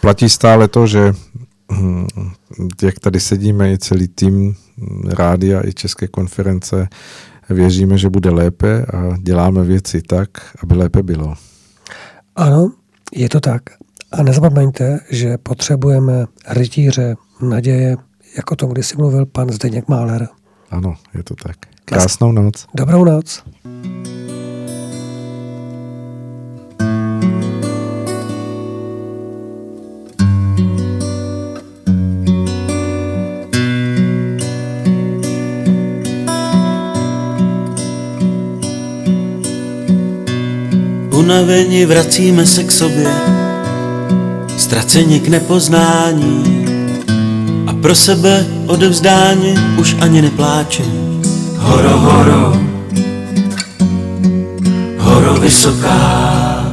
platí 0.00 0.28
stále 0.28 0.68
to, 0.68 0.86
že 0.86 1.12
hm, 1.72 2.06
jak 2.82 2.98
tady 2.98 3.20
sedíme 3.20 3.72
i 3.72 3.78
celý 3.78 4.08
tým 4.08 4.54
rádia 5.06 5.66
i 5.66 5.72
České 5.72 6.08
konference, 6.08 6.88
věříme, 7.50 7.98
že 7.98 8.10
bude 8.10 8.30
lépe 8.30 8.86
a 8.86 9.16
děláme 9.18 9.64
věci 9.64 10.02
tak, 10.02 10.28
aby 10.62 10.74
lépe 10.74 11.02
bylo. 11.02 11.34
Ano, 12.36 12.72
je 13.14 13.28
to 13.28 13.40
tak. 13.40 13.62
A 14.12 14.22
nezapomeňte, 14.22 14.98
že 15.10 15.38
potřebujeme 15.38 16.24
rytíře 16.48 17.16
naděje, 17.42 17.96
jako 18.36 18.56
to 18.56 18.66
kdysi 18.66 18.96
mluvil 18.96 19.26
pan 19.26 19.50
Zdeněk 19.50 19.88
Máler. 19.88 20.28
Ano, 20.70 20.94
je 21.14 21.22
to 21.22 21.34
tak. 21.34 21.56
Krásnou 21.84 22.32
noc. 22.32 22.66
Dobrou 22.74 23.04
noc. 23.04 23.44
Unaveni 41.24 41.86
vracíme 41.86 42.46
se 42.46 42.64
k 42.64 42.72
sobě, 42.72 43.10
ztraceni 44.56 45.20
k 45.20 45.28
nepoznání 45.28 46.64
a 47.66 47.72
pro 47.72 47.94
sebe 47.94 48.46
odevzdání 48.66 49.54
už 49.78 49.96
ani 50.00 50.22
nepláčem. 50.22 51.22
Horo, 51.56 51.98
horo, 51.98 52.56
horo 54.98 55.34
vysoká. 55.34 56.72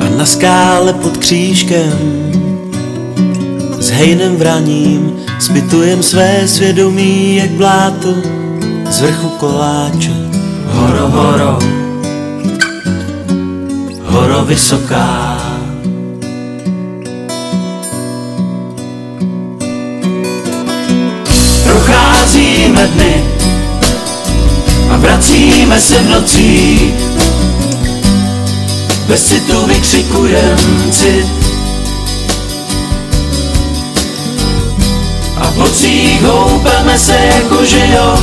A 0.00 0.16
na 0.16 0.26
skále 0.26 0.92
pod 0.92 1.16
křížkem 1.16 1.92
s 3.78 3.90
hejnem 3.90 4.36
vraním 4.36 5.17
Spitujem 5.38 6.02
své 6.02 6.48
svědomí 6.48 7.36
jak 7.36 7.50
bláto 7.50 8.14
z 8.90 9.00
vrchu 9.00 9.28
koláče. 9.28 10.12
Horo, 10.66 11.08
horo, 11.08 11.58
horo 14.04 14.44
vysoká. 14.44 15.38
Procházíme 21.64 22.86
dny 22.86 23.24
a 24.90 24.96
vracíme 24.96 25.80
se 25.80 25.94
v 25.94 26.10
nocí. 26.10 26.94
Bez 29.08 29.28
citu 29.28 29.66
vykřikujem 29.66 30.58
cit 30.90 31.37
Nocích 35.68 36.22
houpeme 36.22 36.98
se 36.98 37.14
jakože 37.14 37.88
jo. 37.94 38.18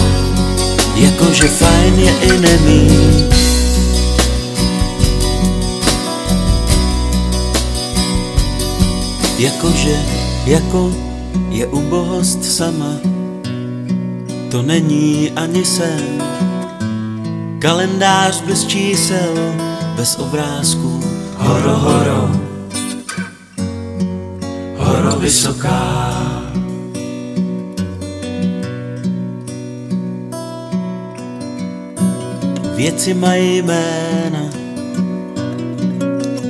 Jakože 0.96 1.48
fajn 1.48 2.00
je 2.00 2.12
i 2.12 2.40
nemít 2.40 3.36
Jakože, 9.38 10.02
jako 10.46 10.92
je 11.50 11.68
ubohost 11.68 12.44
sama. 12.44 12.94
To 14.52 14.62
není 14.62 15.32
ani 15.36 15.66
sen. 15.66 16.24
Kalendář 17.60 18.42
bez 18.42 18.66
čísel, 18.68 19.54
bez 19.96 20.16
obrázků. 20.16 21.04
Horo, 21.38 21.78
horo. 21.78 22.32
Horo 24.78 25.20
vysoká 25.20 26.16
Věci 32.76 33.14
mají 33.14 33.62
jména 33.62 34.40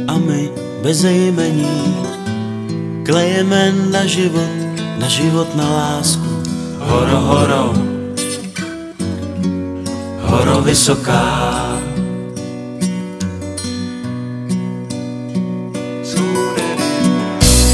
a 0.07 0.17
my 0.17 0.49
bez 0.81 1.03
jmení 1.03 1.95
klejeme 3.05 3.73
na 3.91 4.05
život, 4.05 4.49
na 4.97 5.07
život, 5.07 5.55
na 5.55 5.69
lásku. 5.69 6.43
Horo, 6.79 7.19
horo, 7.21 7.73
horo 10.21 10.61
vysoká. 10.61 11.61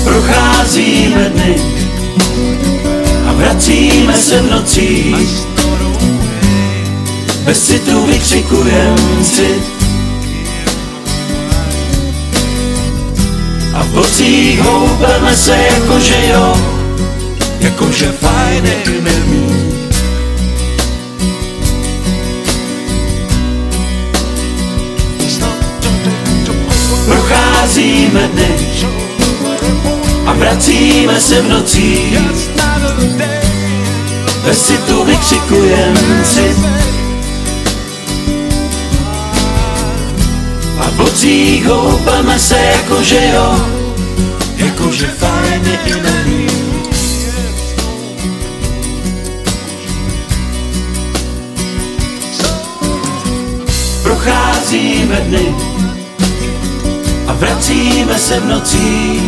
Procházíme 0.04 1.30
dny 1.30 1.56
a 3.30 3.34
vracíme 3.34 4.14
se 4.14 4.42
v 4.42 4.52
nocích 4.52 5.51
bez 7.46 7.68
citu 7.68 8.06
vykřikujem 8.06 8.96
cit 9.24 9.64
A 13.74 13.84
v 13.84 13.88
bocích 13.88 14.62
houpeme 14.62 15.36
se 15.36 15.58
jakože 15.58 16.28
jo. 16.34 16.56
Jakože 17.60 18.12
fajn 18.12 18.66
je. 18.66 18.82
Procházíme 27.06 28.28
dny 28.28 28.48
a 30.26 30.34
vracíme 30.34 31.20
se 31.20 31.42
v 31.42 31.50
nocích 31.50 32.18
Bez 34.46 34.68
citu 34.68 35.04
vykřikujem 35.04 36.24
cit 36.24 36.81
bocích 41.04 41.66
houpeme 41.66 42.40
se 42.40 42.58
jakože 42.58 43.32
jo. 43.34 43.66
Jakože 44.56 45.08
fajn 45.08 45.66
je 45.66 45.80
i 45.86 46.02
nemí 46.02 46.48
Procházíme 54.04 55.16
dny 55.16 55.56
a 57.28 57.34
vracíme 57.34 58.20
se 58.20 58.40
v 58.40 58.46
nocí 58.46 59.22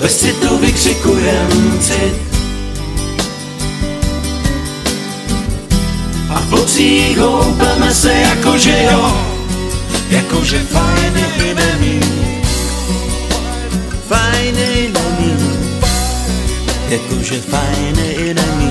Bez 0.00 0.20
citu 0.20 0.58
vykřikujem 0.58 1.78
cit. 1.80 2.14
A 6.28 6.40
v 6.40 6.44
bocích 6.44 7.18
houpeme 7.18 7.94
se 7.94 8.12
jakože 8.12 8.88
jo 8.92 9.33
Jakože 10.44 10.60
fajn 10.68 11.16
je 11.16 11.28
i 11.40 11.54
nemí 11.54 12.00
Fajn 14.08 14.56
je 17.96 18.12
i 18.12 18.34
nemí 18.34 18.63